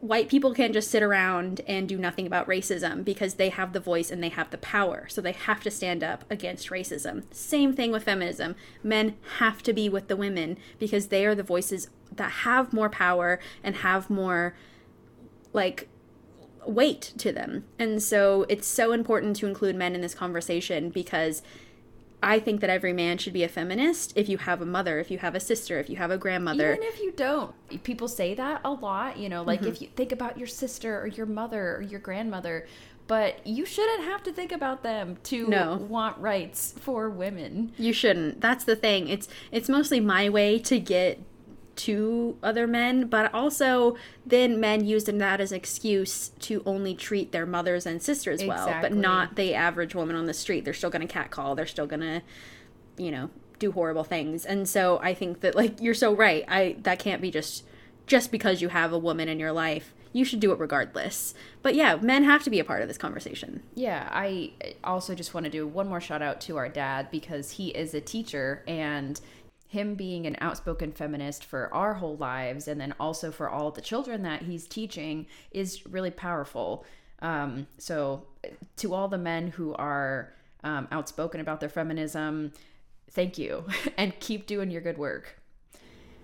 white 0.00 0.30
people 0.30 0.54
can't 0.54 0.72
just 0.72 0.90
sit 0.90 1.02
around 1.02 1.60
and 1.68 1.86
do 1.86 1.98
nothing 1.98 2.26
about 2.26 2.48
racism 2.48 3.04
because 3.04 3.34
they 3.34 3.50
have 3.50 3.74
the 3.74 3.80
voice 3.80 4.10
and 4.10 4.22
they 4.22 4.30
have 4.30 4.50
the 4.50 4.58
power. 4.58 5.06
So 5.08 5.20
they 5.20 5.32
have 5.32 5.62
to 5.62 5.70
stand 5.70 6.02
up 6.02 6.24
against 6.30 6.70
racism. 6.70 7.24
Same 7.30 7.74
thing 7.74 7.92
with 7.92 8.04
feminism. 8.04 8.56
Men 8.82 9.16
have 9.38 9.62
to 9.64 9.74
be 9.74 9.90
with 9.90 10.08
the 10.08 10.16
women 10.16 10.56
because 10.78 11.08
they 11.08 11.26
are 11.26 11.34
the 11.34 11.42
voices 11.42 11.90
that 12.10 12.30
have 12.30 12.72
more 12.72 12.88
power 12.88 13.38
and 13.62 13.76
have 13.76 14.08
more, 14.08 14.56
like, 15.52 15.88
weight 16.66 17.12
to 17.18 17.30
them. 17.30 17.64
And 17.78 18.02
so 18.02 18.46
it's 18.48 18.66
so 18.66 18.92
important 18.92 19.36
to 19.36 19.46
include 19.46 19.76
men 19.76 19.94
in 19.94 20.00
this 20.00 20.14
conversation 20.14 20.88
because 20.88 21.42
I 22.22 22.38
think 22.38 22.60
that 22.60 22.70
every 22.70 22.92
man 22.92 23.16
should 23.18 23.32
be 23.32 23.42
a 23.44 23.48
feminist 23.48 24.12
if 24.16 24.28
you 24.28 24.38
have 24.38 24.60
a 24.60 24.66
mother, 24.66 24.98
if 24.98 25.10
you 25.10 25.18
have 25.18 25.34
a 25.34 25.40
sister, 25.40 25.78
if 25.80 25.88
you 25.88 25.96
have 25.96 26.10
a 26.10 26.18
grandmother. 26.18 26.72
Even 26.74 26.82
if 26.86 27.00
you 27.00 27.12
don't, 27.12 27.54
people 27.82 28.08
say 28.08 28.34
that 28.34 28.60
a 28.64 28.70
lot, 28.72 29.16
you 29.18 29.28
know, 29.28 29.40
Mm-hmm. 29.40 29.46
like 29.48 29.62
if 29.62 29.80
you 29.80 29.88
think 29.88 30.12
about 30.12 30.36
your 30.38 30.46
sister 30.48 31.00
or 31.00 31.06
your 31.06 31.26
mother 31.26 31.76
or 31.76 31.82
your 31.82 32.00
grandmother, 32.00 32.66
but 33.06 33.44
you 33.46 33.64
shouldn't 33.64 34.04
have 34.04 34.22
to 34.24 34.32
think 34.32 34.52
about 34.52 34.82
them 34.82 35.16
to 35.24 35.48
No. 35.48 35.76
want 35.76 36.16
rights 36.18 36.74
for 36.78 37.08
women. 37.10 37.72
You 37.78 37.92
shouldn't. 37.92 38.40
That's 38.40 38.64
the 38.64 38.76
thing. 38.76 39.08
It's 39.08 39.26
it's 39.50 39.68
mostly 39.68 39.98
my 40.00 40.28
way 40.28 40.58
to 40.60 40.78
get 40.78 41.20
to 41.80 42.36
other 42.42 42.66
men, 42.66 43.06
but 43.06 43.32
also 43.32 43.96
then 44.26 44.60
men 44.60 44.84
using 44.84 45.18
that 45.18 45.40
as 45.40 45.52
an 45.52 45.56
excuse 45.56 46.30
to 46.40 46.62
only 46.66 46.94
treat 46.94 47.32
their 47.32 47.46
mothers 47.46 47.86
and 47.86 48.02
sisters 48.02 48.44
well, 48.44 48.78
but 48.80 48.92
not 48.92 49.36
the 49.36 49.54
average 49.54 49.94
woman 49.94 50.16
on 50.16 50.26
the 50.26 50.34
street. 50.34 50.64
They're 50.64 50.74
still 50.74 50.90
going 50.90 51.06
to 51.06 51.12
catcall. 51.12 51.54
They're 51.54 51.66
still 51.66 51.86
going 51.86 52.00
to, 52.00 52.22
you 52.98 53.10
know, 53.10 53.30
do 53.58 53.72
horrible 53.72 54.04
things. 54.04 54.44
And 54.44 54.68
so 54.68 54.98
I 55.02 55.14
think 55.14 55.40
that 55.40 55.54
like 55.54 55.80
you're 55.80 55.94
so 55.94 56.14
right. 56.14 56.44
I 56.48 56.76
that 56.82 56.98
can't 56.98 57.22
be 57.22 57.30
just 57.30 57.64
just 58.06 58.30
because 58.32 58.60
you 58.60 58.68
have 58.68 58.92
a 58.92 58.98
woman 58.98 59.28
in 59.28 59.38
your 59.38 59.52
life. 59.52 59.94
You 60.12 60.24
should 60.24 60.40
do 60.40 60.50
it 60.50 60.58
regardless. 60.58 61.34
But 61.62 61.76
yeah, 61.76 61.94
men 61.96 62.24
have 62.24 62.42
to 62.42 62.50
be 62.50 62.58
a 62.58 62.64
part 62.64 62.82
of 62.82 62.88
this 62.88 62.98
conversation. 62.98 63.62
Yeah, 63.76 64.08
I 64.10 64.52
also 64.82 65.14
just 65.14 65.32
want 65.32 65.44
to 65.44 65.50
do 65.50 65.68
one 65.68 65.88
more 65.88 66.00
shout 66.00 66.20
out 66.20 66.40
to 66.42 66.56
our 66.56 66.68
dad 66.68 67.12
because 67.12 67.52
he 67.52 67.68
is 67.68 67.94
a 67.94 68.00
teacher 68.00 68.64
and 68.66 69.20
him 69.70 69.94
being 69.94 70.26
an 70.26 70.36
outspoken 70.40 70.90
feminist 70.90 71.44
for 71.44 71.72
our 71.72 71.94
whole 71.94 72.16
lives 72.16 72.66
and 72.66 72.80
then 72.80 72.92
also 72.98 73.30
for 73.30 73.48
all 73.48 73.70
the 73.70 73.80
children 73.80 74.24
that 74.24 74.42
he's 74.42 74.66
teaching 74.66 75.26
is 75.52 75.86
really 75.86 76.10
powerful. 76.10 76.84
Um, 77.22 77.68
so, 77.78 78.26
to 78.78 78.92
all 78.92 79.06
the 79.06 79.18
men 79.18 79.46
who 79.46 79.72
are 79.74 80.34
um, 80.64 80.88
outspoken 80.90 81.40
about 81.40 81.60
their 81.60 81.68
feminism, 81.68 82.52
thank 83.12 83.38
you 83.38 83.64
and 83.96 84.18
keep 84.18 84.48
doing 84.48 84.72
your 84.72 84.80
good 84.80 84.98
work. 84.98 85.36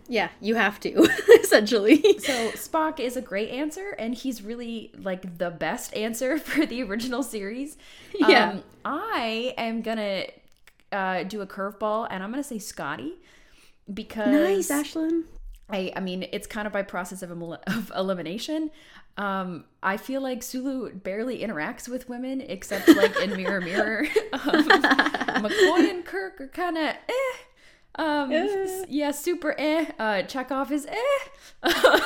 Yeah, 0.09 0.31
you 0.41 0.57
have 0.57 0.81
to 0.81 1.09
essentially. 1.41 2.03
So 2.19 2.51
Spock 2.51 2.99
is 2.99 3.17
a 3.17 3.23
great 3.23 3.51
answer, 3.51 3.91
and 3.97 4.13
he's 4.13 4.43
really 4.43 4.91
like 4.99 5.39
the 5.39 5.51
best 5.51 5.95
answer 5.95 6.37
for 6.41 6.67
the 6.67 6.83
original 6.83 7.23
series. 7.23 7.77
Yeah. 8.13 8.51
Um, 8.51 8.65
I 8.85 9.55
am 9.57 9.83
gonna 9.83 10.25
uh, 10.91 11.23
do 11.23 11.43
a 11.43 11.47
curveball, 11.47 12.09
and 12.11 12.25
I'm 12.25 12.31
gonna 12.33 12.43
say 12.43 12.59
Scotty 12.59 13.19
because 13.92 14.33
nice, 14.33 14.70
Ashlyn. 14.70 15.25
I, 15.68 15.92
I 15.96 16.01
mean, 16.01 16.27
it's 16.33 16.46
kind 16.46 16.66
of 16.66 16.72
by 16.72 16.83
process 16.83 17.22
of, 17.22 17.31
of 17.66 17.92
elimination. 17.96 18.70
Um, 19.16 19.64
I 19.83 19.96
feel 19.96 20.20
like 20.20 20.42
Sulu 20.42 20.92
barely 20.94 21.40
interacts 21.40 21.88
with 21.88 22.09
women 22.09 22.40
except 22.40 22.88
like 22.88 23.16
in 23.16 23.37
Mirror 23.37 23.62
Mirror. 23.62 24.07
Um, 24.33 24.68
McCoy 25.42 25.90
and 25.90 26.05
Kirk 26.05 26.40
are 26.40 26.49
kind 26.49 26.77
of 26.77 26.85
eh. 26.85 27.37
Um, 27.96 28.31
s- 28.33 28.85
yeah, 28.88 29.11
super 29.11 29.55
eh. 29.59 29.87
Uh, 29.99 30.22
Chekov 30.22 30.70
is 30.70 30.87
eh. 30.87 31.62
Um, 31.62 32.01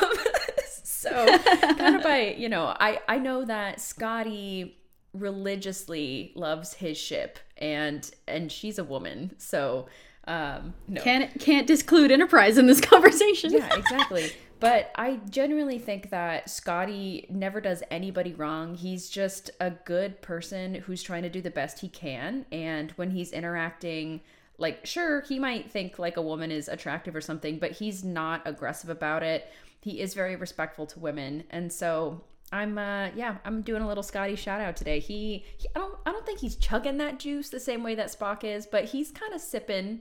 so 0.85 1.39
kind 1.77 1.97
of 1.97 2.03
by 2.03 2.35
you 2.39 2.49
know, 2.49 2.75
I 2.79 3.01
I 3.09 3.19
know 3.19 3.45
that 3.45 3.81
Scotty 3.81 4.77
religiously 5.13 6.33
loves 6.37 6.75
his 6.75 6.97
ship 6.97 7.39
and 7.57 8.09
and 8.29 8.51
she's 8.53 8.79
a 8.79 8.85
woman, 8.85 9.35
so 9.39 9.87
um, 10.27 10.75
no. 10.87 11.01
Can't 11.01 11.41
can't 11.41 11.67
disclude 11.67 12.11
Enterprise 12.11 12.59
in 12.59 12.67
this 12.67 12.81
conversation. 12.93 13.53
Yeah, 13.53 13.75
exactly. 13.75 14.33
But 14.61 14.93
I 14.95 15.21
genuinely 15.31 15.79
think 15.79 16.11
that 16.11 16.51
Scotty 16.51 17.27
never 17.31 17.63
does 17.63 17.83
anybody 17.91 18.35
wrong. 18.35 18.75
He's 18.75 19.09
just 19.09 19.51
a 19.59 19.71
good 19.71 20.21
person 20.21 20.75
who's 20.75 21.03
trying 21.03 21.23
to 21.23 21.31
do 21.31 21.41
the 21.41 21.51
best 21.51 21.81
he 21.81 21.89
can. 21.89 22.45
And 22.53 22.91
when 22.93 23.11
he's 23.11 23.33
interacting, 23.33 24.21
like, 24.59 24.85
sure, 24.85 25.23
he 25.23 25.39
might 25.39 25.71
think 25.71 25.99
like 25.99 26.19
a 26.19 26.23
woman 26.23 26.51
is 26.51 26.69
attractive 26.69 27.17
or 27.17 27.23
something, 27.23 27.59
but 27.59 27.73
he's 27.73 28.05
not 28.05 28.43
aggressive 28.45 28.91
about 28.91 29.23
it. 29.23 29.51
He 29.81 29.99
is 29.99 30.13
very 30.13 30.37
respectful 30.37 30.85
to 30.89 31.01
women. 31.01 31.45
And 31.49 31.73
so 31.73 32.23
I'm 32.53 32.77
uh 32.77 33.09
yeah, 33.15 33.39
I'm 33.47 33.63
doing 33.63 33.81
a 33.81 33.89
little 33.89 34.03
Scotty 34.03 34.37
shout 34.37 34.61
out 34.61 34.77
today. 34.77 34.99
He, 34.99 35.45
he 35.57 35.69
I 35.75 35.79
don't 35.79 35.99
I 36.05 36.13
don't 36.13 36.27
think 36.27 36.41
he's 36.41 36.57
chugging 36.57 36.99
that 36.99 37.19
juice 37.19 37.49
the 37.49 37.61
same 37.61 37.83
way 37.83 37.95
that 37.95 38.09
Spock 38.09 38.45
is, 38.45 38.67
but 38.67 38.87
he's 38.87 39.11
kind 39.11 39.33
of 39.33 39.41
sipping 39.41 40.01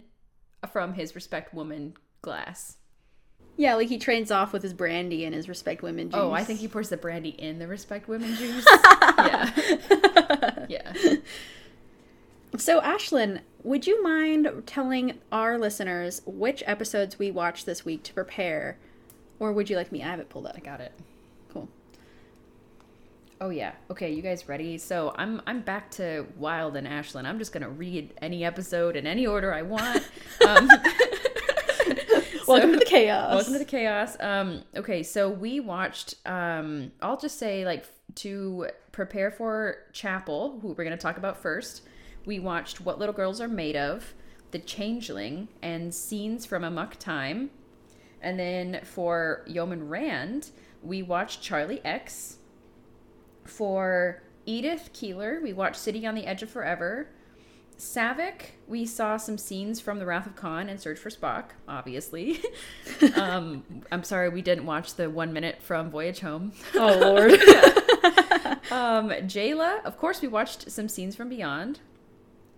from 0.71 0.93
his 0.93 1.15
respect 1.15 1.53
woman 1.53 1.93
glass. 2.21 2.77
Yeah, 3.57 3.75
like 3.75 3.89
he 3.89 3.97
trains 3.97 4.31
off 4.31 4.53
with 4.53 4.63
his 4.63 4.73
brandy 4.73 5.25
and 5.25 5.35
his 5.35 5.49
respect 5.49 5.81
women 5.81 6.09
juice. 6.09 6.19
Oh, 6.19 6.31
I 6.31 6.43
think 6.45 6.59
he 6.61 6.67
pours 6.69 6.87
the 6.89 6.95
brandy 6.97 7.29
in 7.31 7.59
the 7.59 7.67
respect 7.67 8.07
women 8.07 8.35
juice. 8.37 8.65
yeah. 8.71 9.51
Yeah. 10.69 10.93
So, 12.57 12.79
Ashlyn, 12.81 13.41
would 13.63 13.87
you 13.87 14.03
mind 14.03 14.63
telling 14.65 15.19
our 15.31 15.57
listeners 15.57 16.21
which 16.25 16.61
episodes 16.67 17.17
we 17.17 17.31
watched 17.31 17.65
this 17.65 17.83
week 17.83 18.03
to 18.03 18.13
prepare? 18.13 18.77
Or 19.39 19.51
would 19.51 19.69
you 19.69 19.75
like 19.75 19.91
me? 19.91 20.03
I 20.03 20.07
have 20.07 20.19
it 20.19 20.29
pulled 20.29 20.45
up. 20.45 20.55
I 20.55 20.59
got 20.59 20.79
it. 20.79 20.91
Oh 23.41 23.49
yeah. 23.49 23.71
Okay, 23.89 24.11
you 24.11 24.21
guys 24.21 24.49
ready? 24.49 24.77
So 24.77 25.13
I'm 25.17 25.41
I'm 25.47 25.61
back 25.61 25.91
to 25.91 26.25
Wild 26.37 26.75
and 26.75 26.85
Ashlyn. 26.85 27.25
I'm 27.25 27.39
just 27.39 27.53
gonna 27.53 27.69
read 27.69 28.13
any 28.21 28.43
episode 28.43 28.95
in 28.95 29.07
any 29.07 29.25
order 29.27 29.53
I 29.53 29.61
want. 29.61 30.07
Um, 30.47 30.69
Welcome 32.47 32.69
so- 32.69 32.73
to 32.73 32.79
the 32.79 32.85
chaos. 32.85 33.33
Welcome 33.35 33.53
to 33.53 33.59
the 33.59 33.65
chaos. 33.65 34.15
Um, 34.21 34.63
okay, 34.75 35.03
so 35.03 35.29
we 35.29 35.59
watched. 35.59 36.15
Um, 36.25 36.91
I'll 37.01 37.17
just 37.17 37.37
say 37.37 37.65
like 37.65 37.85
to 38.15 38.67
prepare 38.93 39.31
for 39.31 39.77
Chapel, 39.93 40.59
who 40.61 40.69
we're 40.69 40.83
going 40.85 40.91
to 40.91 40.97
talk 40.97 41.17
about 41.17 41.37
first. 41.37 41.83
We 42.25 42.39
watched 42.39 42.81
What 42.81 42.99
Little 42.99 43.13
Girls 43.13 43.39
Are 43.41 43.47
Made 43.47 43.75
Of, 43.75 44.13
The 44.51 44.59
Changeling, 44.59 45.49
and 45.61 45.93
Scenes 45.93 46.45
from 46.45 46.63
Amok 46.63 46.95
Time. 46.97 47.51
And 48.21 48.39
then 48.39 48.79
for 48.83 49.43
Yeoman 49.45 49.87
Rand, 49.89 50.49
we 50.81 51.03
watched 51.03 51.41
Charlie 51.41 51.81
X. 51.85 52.37
For 53.49 54.21
Edith 54.45 54.91
Keeler, 54.93 55.39
we 55.41 55.53
watched 55.53 55.77
City 55.77 56.05
on 56.05 56.15
the 56.15 56.25
Edge 56.25 56.43
of 56.43 56.49
Forever. 56.49 57.09
Saavik, 57.77 58.41
we 58.67 58.85
saw 58.85 59.15
some 59.15 59.37
scenes 59.37 59.79
from 59.79 59.99
The 59.99 60.05
Wrath 60.05 60.27
of 60.27 60.35
Khan 60.35 60.67
and 60.67 60.79
Search 60.79 60.99
for 60.99 61.09
Spock, 61.09 61.51
obviously. 61.67 62.39
um, 63.15 63.63
I'm 63.89 64.03
sorry 64.03 64.27
we 64.29 64.41
didn't 64.41 64.65
watch 64.65 64.95
the 64.95 65.09
one 65.09 65.31
minute 65.31 65.61
from 65.61 65.89
Voyage 65.89 66.19
Home. 66.19 66.51
oh, 66.75 66.97
Lord. 66.97 67.39
Um, 68.71 69.09
Jaylah, 69.09 69.83
of 69.83 69.97
course, 69.97 70.21
we 70.21 70.27
watched 70.27 70.69
some 70.71 70.87
scenes 70.87 71.15
from 71.15 71.29
Beyond. 71.29 71.79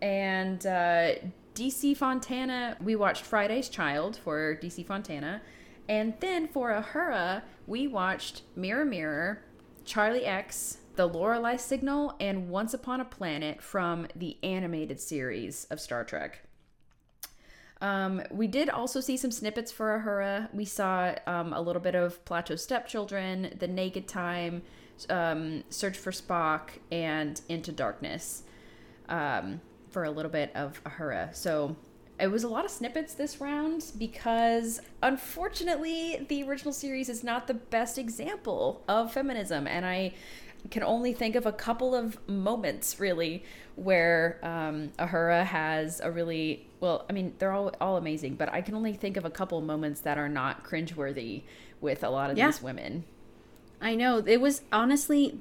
And 0.02 0.66
uh, 0.66 1.14
DC 1.56 1.96
Fontana, 1.96 2.78
we 2.82 2.96
watched 2.96 3.24
Friday's 3.24 3.70
Child 3.70 4.18
for 4.18 4.58
DC 4.62 4.86
Fontana. 4.86 5.42
And 5.88 6.14
then 6.20 6.48
for 6.48 6.72
Uhura, 6.72 7.44
we 7.68 7.88
watched 7.88 8.42
Mirror 8.56 8.86
Mirror, 8.86 9.42
Charlie 9.86 10.26
X, 10.26 10.80
The 11.02 11.08
Lorelei 11.08 11.56
Signal, 11.56 12.16
and 12.20 12.48
Once 12.48 12.76
Upon 12.76 13.02
a 13.02 13.06
Planet 13.06 13.60
from 13.60 14.06
the 14.16 14.38
animated 14.44 15.00
series 15.00 15.66
of 15.72 15.80
Star 15.80 16.04
Trek. 16.04 16.44
Um, 17.82 18.22
we 18.30 18.46
did 18.46 18.70
also 18.70 19.00
see 19.00 19.18
some 19.18 19.32
snippets 19.32 19.72
for 19.72 20.00
Uhura. 20.00 20.54
We 20.54 20.64
saw 20.64 21.16
um, 21.26 21.54
a 21.54 21.60
little 21.60 21.82
bit 21.82 21.96
of 21.96 22.24
Plato's 22.24 22.62
Stepchildren, 22.62 23.56
The 23.58 23.68
Naked 23.68 24.08
Time, 24.08 24.62
um, 25.10 25.64
Search 25.72 25.98
for 25.98 26.12
Spock, 26.12 26.70
and 26.92 27.42
Into 27.50 27.72
Darkness 27.72 28.44
um, 29.10 29.60
for 29.90 30.04
a 30.04 30.12
little 30.12 30.30
bit 30.30 30.56
of 30.56 30.84
Uhura. 30.84 31.36
So 31.36 31.76
it 32.20 32.28
was 32.30 32.44
a 32.44 32.48
lot 32.48 32.64
of 32.64 32.70
snippets 32.70 33.16
this 33.16 33.42
round 33.42 33.92
because 33.98 34.80
unfortunately 35.02 36.28
the 36.30 36.44
original 36.44 36.72
series 36.72 37.10
is 37.10 37.24
not 37.24 37.48
the 37.48 37.56
best 37.56 37.98
example 37.98 38.84
of 38.88 39.12
feminism. 39.12 39.66
And 39.66 39.84
I 39.84 40.14
can 40.70 40.84
only 40.84 41.14
think 41.14 41.36
of 41.36 41.46
a 41.46 41.52
couple 41.52 41.96
of 41.96 42.18
moments 42.30 43.00
really 43.00 43.44
where 43.76 44.38
um, 44.44 44.90
Uhura 45.00 45.46
has 45.46 46.00
a 46.02 46.12
really 46.12 46.68
well. 46.80 47.06
I 47.10 47.14
mean, 47.14 47.34
they're 47.40 47.52
all 47.52 47.72
all 47.82 47.98
amazing, 47.98 48.36
but 48.36 48.52
I 48.54 48.62
can 48.62 48.76
only 48.76 48.94
think 48.94 49.18
of 49.18 49.26
a 49.26 49.30
couple 49.30 49.58
of 49.58 49.64
moments 49.64 50.02
that 50.02 50.18
are 50.18 50.30
not 50.30 50.64
cringeworthy 50.64 51.44
with 51.80 52.04
a 52.04 52.10
lot 52.10 52.30
of 52.30 52.38
Yeah. 52.38 52.48
these 52.48 52.62
women. 52.62 53.06
I 53.82 53.96
know. 53.96 54.18
It 54.26 54.40
was 54.42 54.62
honestly 54.72 55.40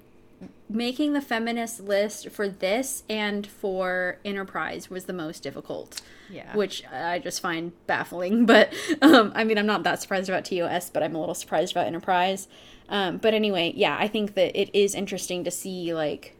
making 0.71 1.13
the 1.13 1.21
feminist 1.21 1.81
list 1.81 2.31
for 2.31 2.49
this 2.49 3.03
and 3.11 3.47
for 3.47 4.17
Enterprise 4.25 4.89
was 4.89 5.05
the 5.05 5.13
most 5.13 5.43
difficult. 5.43 6.01
Yeah. 6.31 6.57
Which 6.57 6.83
I 6.87 7.19
just 7.19 7.43
find 7.43 7.73
baffling. 7.87 8.47
But 8.47 8.73
um, 9.03 9.33
I 9.35 9.45
mean, 9.45 9.59
I'm 9.59 9.67
not 9.67 9.83
that 9.83 10.01
surprised 10.01 10.31
about 10.31 10.47
TOS, 10.47 10.89
but 10.89 11.03
I'm 11.03 11.15
a 11.15 11.21
little 11.21 11.35
surprised 11.35 11.73
about 11.73 11.87
Enterprise. 11.87 12.49
Um, 12.91 13.19
but 13.19 13.33
anyway, 13.33 13.73
yeah, 13.77 13.97
I 13.99 14.09
think 14.09 14.35
that 14.35 14.55
it 14.61 14.69
is 14.77 14.95
interesting 14.95 15.45
to 15.45 15.51
see, 15.51 15.95
like, 15.95 16.37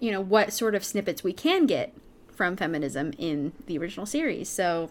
you 0.00 0.10
know, 0.12 0.20
what 0.20 0.52
sort 0.52 0.74
of 0.74 0.84
snippets 0.84 1.22
we 1.24 1.32
can 1.32 1.66
get 1.66 1.92
from 2.32 2.56
feminism 2.56 3.12
in 3.18 3.52
the 3.66 3.76
original 3.78 4.06
series. 4.06 4.48
So 4.48 4.90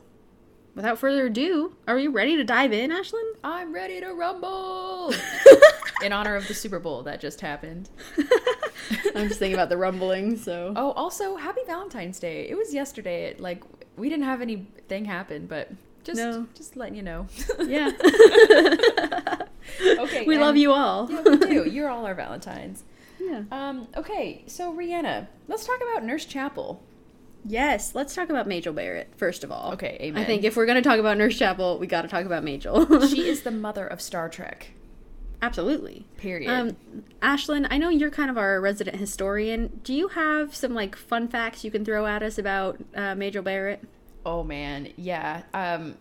without 0.75 0.99
further 0.99 1.25
ado, 1.27 1.75
are 1.87 1.97
you 1.97 2.11
ready 2.11 2.35
to 2.35 2.43
dive 2.43 2.71
in, 2.73 2.91
Ashlyn? 2.91 3.23
I'm 3.43 3.73
ready 3.73 3.99
to 4.01 4.09
rumble 4.13 5.13
in 6.03 6.13
honor 6.13 6.35
of 6.35 6.47
the 6.47 6.53
Super 6.53 6.79
Bowl 6.79 7.03
that 7.03 7.19
just 7.21 7.41
happened. 7.41 7.89
I'm 9.15 9.27
just 9.27 9.39
thinking 9.39 9.53
about 9.53 9.69
the 9.69 9.77
rumbling, 9.77 10.37
so. 10.37 10.73
Oh, 10.75 10.91
also 10.91 11.35
happy 11.37 11.61
Valentine's 11.65 12.19
Day. 12.19 12.47
It 12.49 12.55
was 12.57 12.73
yesterday. 12.73 13.35
Like 13.39 13.63
we 13.97 14.09
didn't 14.09 14.25
have 14.25 14.41
anything 14.41 15.05
happen, 15.05 15.45
but 15.47 15.71
just 16.03 16.17
No. 16.17 16.47
just 16.55 16.75
letting 16.75 16.95
you 16.95 17.03
know. 17.03 17.27
Yeah. 17.65 17.91
okay. 19.99 20.25
we 20.25 20.37
love 20.37 20.57
you 20.57 20.71
all. 20.71 21.09
Yeah, 21.11 21.21
we 21.23 21.37
do. 21.37 21.69
You're 21.69 21.89
all 21.89 22.05
our 22.05 22.15
Valentines. 22.15 22.83
Yeah. 23.19 23.43
Um, 23.51 23.87
okay, 23.95 24.43
so 24.47 24.73
Rhianna, 24.73 25.27
let's 25.47 25.65
talk 25.65 25.79
about 25.81 26.03
Nurse 26.03 26.25
Chapel. 26.25 26.81
Yes, 27.45 27.95
let's 27.95 28.13
talk 28.13 28.29
about 28.29 28.47
Majel 28.47 28.73
Barrett 28.73 29.13
first 29.17 29.43
of 29.43 29.51
all. 29.51 29.73
Okay, 29.73 29.97
amen. 30.01 30.21
I 30.21 30.25
think 30.25 30.43
if 30.43 30.55
we're 30.55 30.65
gonna 30.65 30.81
talk 30.81 30.99
about 30.99 31.17
Nurse 31.17 31.37
Chapel, 31.37 31.79
we 31.79 31.87
got 31.87 32.03
to 32.03 32.07
talk 32.07 32.25
about 32.25 32.43
Majel. 32.43 32.85
She 33.07 33.27
is 33.27 33.41
the 33.41 33.51
mother 33.51 33.85
of 33.85 34.01
Star 34.01 34.29
Trek. 34.29 34.71
Absolutely. 35.41 36.05
Period. 36.17 36.51
Um, 36.51 36.77
Ashlyn, 37.21 37.65
I 37.71 37.79
know 37.79 37.89
you're 37.89 38.11
kind 38.11 38.29
of 38.29 38.37
our 38.37 38.61
resident 38.61 38.97
historian. 38.97 39.81
Do 39.83 39.91
you 39.91 40.09
have 40.09 40.55
some 40.55 40.75
like 40.75 40.95
fun 40.95 41.27
facts 41.27 41.63
you 41.63 41.71
can 41.71 41.83
throw 41.83 42.05
at 42.05 42.21
us 42.21 42.37
about 42.37 42.79
uh, 42.95 43.15
Majel 43.15 43.41
Barrett? 43.41 43.83
Oh 44.23 44.43
man, 44.43 44.93
yeah. 44.97 45.43
Um 45.53 45.95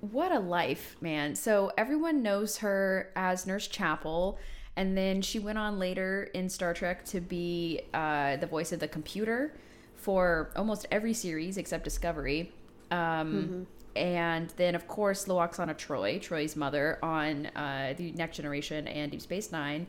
what 0.00 0.32
a 0.32 0.38
life, 0.38 0.96
man. 1.00 1.34
So 1.34 1.72
everyone 1.76 2.22
knows 2.22 2.58
her 2.58 3.10
as 3.16 3.46
Nurse 3.46 3.66
Chapel 3.66 4.38
and 4.76 4.96
then 4.96 5.22
she 5.22 5.38
went 5.38 5.56
on 5.58 5.78
later 5.78 6.28
in 6.34 6.50
Star 6.50 6.74
Trek 6.74 7.04
to 7.06 7.20
be 7.20 7.80
uh, 7.94 8.36
the 8.36 8.46
voice 8.46 8.72
of 8.72 8.80
the 8.80 8.88
computer 8.88 9.54
for 9.96 10.50
almost 10.54 10.86
every 10.90 11.14
series 11.14 11.56
except 11.56 11.82
Discovery. 11.82 12.52
Um, 12.90 13.66
And 13.96 14.50
then, 14.58 14.74
of 14.74 14.86
course, 14.86 15.24
Lwaxana 15.24 15.74
Troi, 15.74 16.20
Troi's 16.20 16.54
mother, 16.54 16.98
on 17.02 17.46
uh, 17.56 17.94
the 17.96 18.12
Next 18.12 18.36
Generation 18.36 18.86
and 18.86 19.10
Deep 19.10 19.22
Space 19.22 19.50
Nine. 19.50 19.86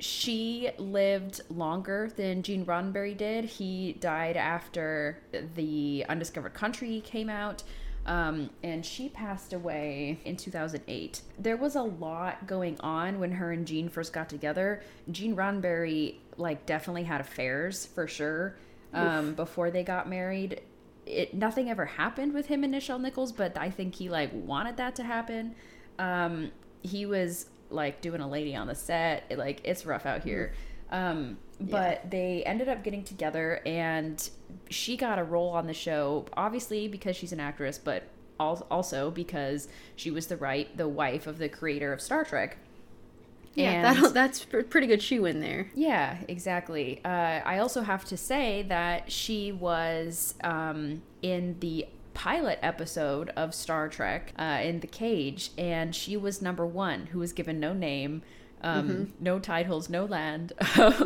She 0.00 0.70
lived 0.78 1.42
longer 1.48 2.10
than 2.16 2.42
Gene 2.42 2.66
Roddenberry 2.66 3.16
did. 3.16 3.44
He 3.44 3.92
died 4.00 4.36
after 4.36 5.18
the 5.54 6.04
Undiscovered 6.08 6.54
Country 6.54 7.02
came 7.02 7.28
out. 7.28 7.62
Um, 8.10 8.50
and 8.64 8.84
she 8.84 9.08
passed 9.08 9.52
away 9.52 10.18
in 10.24 10.36
2008. 10.36 11.22
There 11.38 11.56
was 11.56 11.76
a 11.76 11.82
lot 11.82 12.44
going 12.44 12.76
on 12.80 13.20
when 13.20 13.30
her 13.30 13.52
and 13.52 13.64
Gene 13.64 13.88
first 13.88 14.12
got 14.12 14.28
together. 14.28 14.82
Gene 15.12 15.36
Roddenberry, 15.36 16.16
like, 16.36 16.66
definitely 16.66 17.04
had 17.04 17.20
affairs 17.20 17.86
for 17.86 18.08
sure 18.08 18.56
um, 18.92 19.34
before 19.34 19.70
they 19.70 19.84
got 19.84 20.08
married. 20.08 20.60
It 21.06 21.34
nothing 21.34 21.70
ever 21.70 21.86
happened 21.86 22.34
with 22.34 22.46
him 22.46 22.64
and 22.64 22.74
Nichelle 22.74 23.00
Nichols, 23.00 23.30
but 23.30 23.56
I 23.56 23.70
think 23.70 23.94
he 23.94 24.08
like 24.08 24.30
wanted 24.32 24.76
that 24.78 24.96
to 24.96 25.04
happen. 25.04 25.54
Um, 26.00 26.50
he 26.82 27.06
was 27.06 27.46
like 27.70 28.00
doing 28.00 28.20
a 28.20 28.28
lady 28.28 28.56
on 28.56 28.66
the 28.66 28.74
set. 28.74 29.22
It, 29.30 29.38
like 29.38 29.60
it's 29.62 29.86
rough 29.86 30.04
out 30.04 30.24
here. 30.24 30.52
Um, 30.90 31.38
but 31.60 32.10
they 32.10 32.42
ended 32.44 32.68
up 32.68 32.82
getting 32.82 33.04
together, 33.04 33.60
and 33.66 34.28
she 34.70 34.96
got 34.96 35.18
a 35.18 35.24
role 35.24 35.50
on 35.50 35.66
the 35.66 35.74
show, 35.74 36.26
obviously 36.34 36.88
because 36.88 37.16
she's 37.16 37.32
an 37.32 37.40
actress, 37.40 37.78
but 37.78 38.04
also 38.38 39.10
because 39.10 39.68
she 39.96 40.10
was 40.10 40.28
the 40.28 40.36
right 40.36 40.74
the 40.76 40.88
wife 40.88 41.26
of 41.26 41.36
the 41.38 41.48
creator 41.48 41.92
of 41.92 42.00
Star 42.00 42.24
Trek. 42.24 42.56
Yeah, 43.54 43.94
that, 43.94 44.14
that's 44.14 44.44
pretty 44.44 44.86
good 44.86 45.02
shoe 45.02 45.26
in 45.26 45.40
there. 45.40 45.70
yeah, 45.74 46.18
exactly. 46.28 47.00
Uh, 47.04 47.08
I 47.44 47.58
also 47.58 47.82
have 47.82 48.04
to 48.06 48.16
say 48.16 48.62
that 48.68 49.10
she 49.10 49.52
was 49.52 50.34
um, 50.42 51.02
in 51.20 51.56
the 51.60 51.86
pilot 52.14 52.58
episode 52.62 53.30
of 53.30 53.54
Star 53.54 53.88
Trek 53.88 54.32
uh, 54.38 54.60
in 54.62 54.80
the 54.80 54.86
cage, 54.86 55.50
and 55.58 55.94
she 55.94 56.16
was 56.16 56.40
number 56.40 56.66
one, 56.66 57.06
who 57.06 57.18
was 57.18 57.32
given 57.32 57.58
no 57.60 57.72
name. 57.72 58.22
Um, 58.62 59.12
No 59.20 59.38
titles, 59.38 59.88
no 59.88 60.04
land. 60.04 60.52
I've 60.60 60.98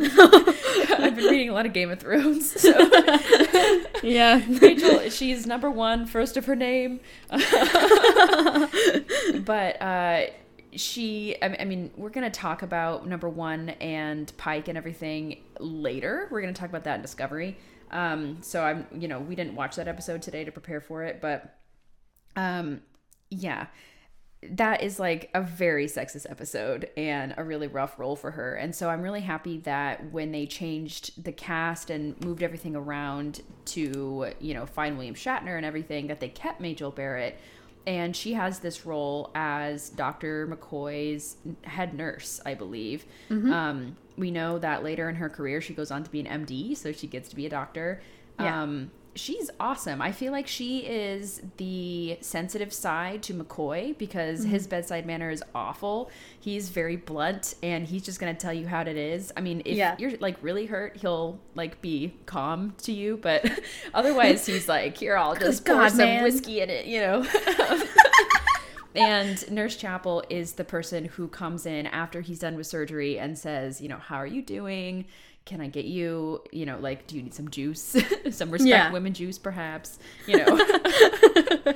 been 1.15 1.25
reading 1.25 1.49
a 1.49 1.53
lot 1.53 1.65
of 1.65 1.73
Game 1.73 1.89
of 1.89 1.99
Thrones, 1.99 2.51
so 2.59 2.69
Yeah. 4.03 4.41
Rachel, 4.61 5.09
she's 5.09 5.45
number 5.47 5.69
one, 5.71 6.05
first 6.05 6.35
of 6.37 6.45
her 6.47 6.55
name. 6.55 6.99
but 9.45 9.81
uh, 9.81 10.25
she, 10.73 11.35
I 11.41 11.47
mean- 11.49 11.57
I 11.61 11.65
mean, 11.65 11.91
we're 11.95 12.09
going 12.09 12.29
to 12.29 12.37
talk 12.39 12.61
about 12.61 13.07
number 13.07 13.29
one 13.29 13.69
and 13.69 14.31
Pike 14.37 14.67
and 14.67 14.77
everything 14.77 15.41
later. 15.59 16.27
We're 16.31 16.41
going 16.41 16.53
to 16.53 16.59
talk 16.59 16.69
about 16.69 16.83
that 16.85 16.95
in 16.95 17.01
Discovery. 17.01 17.57
Um, 17.91 18.39
so 18.41 18.63
I'm, 18.63 18.85
you 18.91 19.07
know, 19.07 19.19
we 19.19 19.35
didn't 19.35 19.55
watch 19.55 19.75
that 19.77 19.87
episode 19.87 20.21
today 20.21 20.43
to 20.43 20.51
prepare 20.51 20.81
for 20.81 21.03
it, 21.03 21.21
but 21.21 21.55
um, 22.35 22.81
yeah 23.29 23.67
that 24.51 24.83
is 24.83 24.99
like 24.99 25.29
a 25.33 25.41
very 25.41 25.87
sexist 25.87 26.29
episode 26.29 26.89
and 26.97 27.33
a 27.37 27.43
really 27.43 27.67
rough 27.67 27.99
role 27.99 28.15
for 28.15 28.31
her. 28.31 28.55
And 28.55 28.73
so 28.75 28.89
I'm 28.89 29.01
really 29.01 29.21
happy 29.21 29.57
that 29.59 30.11
when 30.11 30.31
they 30.31 30.45
changed 30.45 31.23
the 31.23 31.31
cast 31.31 31.89
and 31.89 32.19
moved 32.23 32.43
everything 32.43 32.75
around 32.75 33.41
to, 33.65 34.31
you 34.39 34.53
know, 34.53 34.65
find 34.65 34.97
William 34.97 35.15
Shatner 35.15 35.57
and 35.57 35.65
everything, 35.65 36.07
that 36.07 36.19
they 36.19 36.29
kept 36.29 36.61
Majel 36.61 36.91
Barrett. 36.91 37.37
And 37.87 38.15
she 38.15 38.33
has 38.33 38.59
this 38.59 38.85
role 38.85 39.31
as 39.35 39.89
Dr. 39.89 40.47
McCoy's 40.47 41.37
head 41.63 41.93
nurse, 41.93 42.41
I 42.45 42.55
believe. 42.55 43.05
Um, 43.53 43.97
we 44.17 44.31
know 44.31 44.57
that 44.59 44.83
later 44.83 45.07
in 45.07 45.15
her 45.15 45.29
career, 45.29 45.61
she 45.61 45.73
goes 45.73 45.91
on 45.91 46.03
to 46.03 46.09
be 46.09 46.19
an 46.19 46.45
MD, 46.45 46.75
so 46.75 46.91
she 46.91 47.05
gets 47.05 47.29
to 47.29 47.35
be 47.35 47.45
a 47.45 47.49
doctor. 47.49 48.01
Yeah. 48.39 48.63
Um, 48.63 48.91
she's 49.15 49.49
awesome. 49.59 50.01
I 50.01 50.11
feel 50.11 50.31
like 50.31 50.45
she 50.47 50.79
is 50.79 51.41
the 51.57 52.17
sensitive 52.21 52.73
side 52.73 53.23
to 53.23 53.33
McCoy 53.33 53.97
because 53.97 54.41
mm-hmm. 54.41 54.49
his 54.49 54.67
bedside 54.67 55.05
manner 55.05 55.29
is 55.29 55.41
awful. 55.53 56.11
He's 56.39 56.69
very 56.69 56.97
blunt 56.97 57.55
and 57.63 57.87
he's 57.87 58.03
just 58.03 58.19
going 58.19 58.35
to 58.35 58.39
tell 58.39 58.53
you 58.53 58.67
how 58.67 58.81
it 58.81 58.87
is. 58.95 59.31
I 59.35 59.41
mean, 59.41 59.61
if 59.65 59.77
Yeah. 59.77 59.95
you're 59.97 60.17
like 60.17 60.37
really 60.41 60.65
hurt, 60.65 60.97
he'll 60.97 61.39
like 61.55 61.81
be 61.81 62.13
calm 62.25 62.73
to 62.83 62.91
you, 62.91 63.17
but 63.17 63.49
otherwise 63.93 64.45
he's 64.45 64.67
like, 64.67 64.97
here, 64.97 65.17
I'll 65.17 65.35
just 65.35 65.65
pour 65.65 65.75
God, 65.75 65.89
some 65.89 65.97
man. 65.99 66.23
whiskey 66.23 66.59
in 66.59 66.69
it, 66.69 66.85
you 66.85 66.99
know? 66.99 67.25
and 68.95 69.49
Nurse 69.49 69.77
Chapel 69.77 70.23
is 70.29 70.53
the 70.53 70.63
person 70.65 71.05
who 71.05 71.27
comes 71.27 71.65
in 71.65 71.87
after 71.87 72.21
he's 72.21 72.39
done 72.39 72.55
with 72.55 72.67
surgery 72.67 73.17
and 73.17 73.37
says, 73.37 73.81
you 73.81 73.87
know, 73.87 73.97
how 73.97 74.17
are 74.17 74.27
you 74.27 74.41
doing? 74.41 75.05
Can 75.45 75.61
I 75.61 75.67
get 75.67 75.85
you, 75.85 76.41
you 76.51 76.65
know, 76.65 76.79
like, 76.79 77.05
do 77.05 77.15
you 77.15 77.21
need 77.21 77.33
some 77.35 77.49
juice? 77.49 77.95
some 78.31 78.49
respect 78.49 78.67
Yeah. 78.67 78.91
women 78.91 79.13
juice, 79.13 79.37
perhaps, 79.37 79.99
you 80.25 80.37
know? 80.37 80.59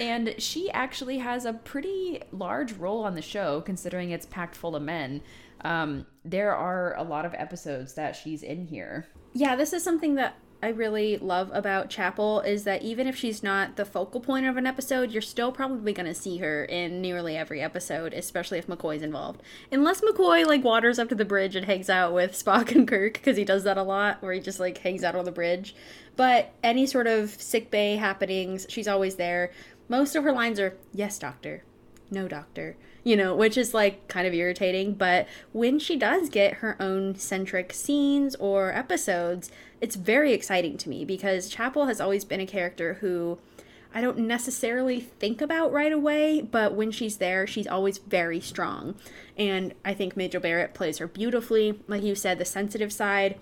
and 0.00 0.34
she 0.38 0.70
actually 0.72 1.18
has 1.18 1.44
a 1.44 1.54
pretty 1.54 2.22
large 2.30 2.72
role 2.74 3.04
on 3.04 3.14
the 3.14 3.22
show, 3.22 3.62
considering 3.62 4.10
it's 4.10 4.26
packed 4.26 4.54
full 4.54 4.76
of 4.76 4.82
men. 4.82 5.22
Um, 5.62 6.06
there 6.24 6.54
are 6.54 6.94
a 6.96 7.02
lot 7.02 7.24
of 7.24 7.34
episodes 7.34 7.94
that 7.94 8.14
she's 8.14 8.42
in 8.42 8.66
here. 8.66 9.06
Yeah, 9.32 9.56
this 9.56 9.72
is 9.72 9.82
something 9.82 10.14
that 10.16 10.34
I 10.60 10.68
really 10.68 11.16
love 11.18 11.50
about 11.54 11.88
Chapel 11.88 12.40
is 12.40 12.64
that 12.64 12.82
even 12.82 13.06
if 13.06 13.14
she's 13.14 13.44
not 13.44 13.76
the 13.76 13.84
focal 13.84 14.20
point 14.20 14.44
of 14.44 14.56
an 14.56 14.66
episode, 14.66 15.12
you're 15.12 15.22
still 15.22 15.52
probably 15.52 15.92
going 15.92 16.06
to 16.06 16.14
see 16.14 16.38
her 16.38 16.64
in 16.64 17.00
nearly 17.00 17.36
every 17.36 17.60
episode, 17.60 18.12
especially 18.12 18.58
if 18.58 18.66
McCoy's 18.66 19.02
involved. 19.02 19.40
Unless 19.70 20.00
McCoy 20.00 20.44
like 20.44 20.64
waters 20.64 20.98
up 20.98 21.10
to 21.10 21.14
the 21.14 21.24
bridge 21.24 21.54
and 21.54 21.66
hangs 21.66 21.88
out 21.88 22.12
with 22.12 22.32
Spock 22.32 22.74
and 22.74 22.88
Kirk 22.88 23.14
because 23.14 23.36
he 23.36 23.44
does 23.44 23.62
that 23.62 23.78
a 23.78 23.84
lot, 23.84 24.20
where 24.20 24.32
he 24.32 24.40
just 24.40 24.58
like 24.58 24.78
hangs 24.78 25.04
out 25.04 25.14
on 25.14 25.24
the 25.24 25.30
bridge. 25.30 25.76
But 26.16 26.52
any 26.64 26.86
sort 26.86 27.06
of 27.06 27.30
sick 27.40 27.70
bay 27.70 27.94
happenings, 27.94 28.66
she's 28.68 28.88
always 28.88 29.14
there. 29.14 29.52
Most 29.88 30.16
of 30.16 30.24
her 30.24 30.32
lines 30.32 30.58
are 30.58 30.76
"Yes, 30.92 31.20
doctor," 31.20 31.62
"No, 32.10 32.26
doctor," 32.26 32.76
you 33.04 33.16
know, 33.16 33.34
which 33.34 33.56
is 33.56 33.74
like 33.74 34.08
kind 34.08 34.26
of 34.26 34.34
irritating. 34.34 34.94
But 34.94 35.26
when 35.52 35.78
she 35.78 35.96
does 35.96 36.28
get 36.28 36.54
her 36.54 36.76
own 36.80 37.14
centric 37.16 37.72
scenes 37.72 38.34
or 38.36 38.72
episodes, 38.72 39.50
it's 39.80 39.96
very 39.96 40.32
exciting 40.32 40.76
to 40.78 40.88
me 40.88 41.04
because 41.04 41.48
Chapel 41.48 41.86
has 41.86 42.00
always 42.00 42.24
been 42.24 42.40
a 42.40 42.46
character 42.46 42.94
who 42.94 43.38
I 43.94 44.00
don't 44.00 44.18
necessarily 44.18 45.00
think 45.00 45.40
about 45.40 45.72
right 45.72 45.92
away, 45.92 46.42
but 46.42 46.74
when 46.74 46.90
she's 46.90 47.16
there, 47.16 47.46
she's 47.46 47.66
always 47.66 47.98
very 47.98 48.40
strong. 48.40 48.96
And 49.36 49.74
I 49.84 49.94
think 49.94 50.16
Majel 50.16 50.42
Barrett 50.42 50.74
plays 50.74 50.98
her 50.98 51.06
beautifully. 51.06 51.80
Like 51.86 52.02
you 52.02 52.14
said, 52.14 52.38
the 52.38 52.44
sensitive 52.44 52.92
side, 52.92 53.38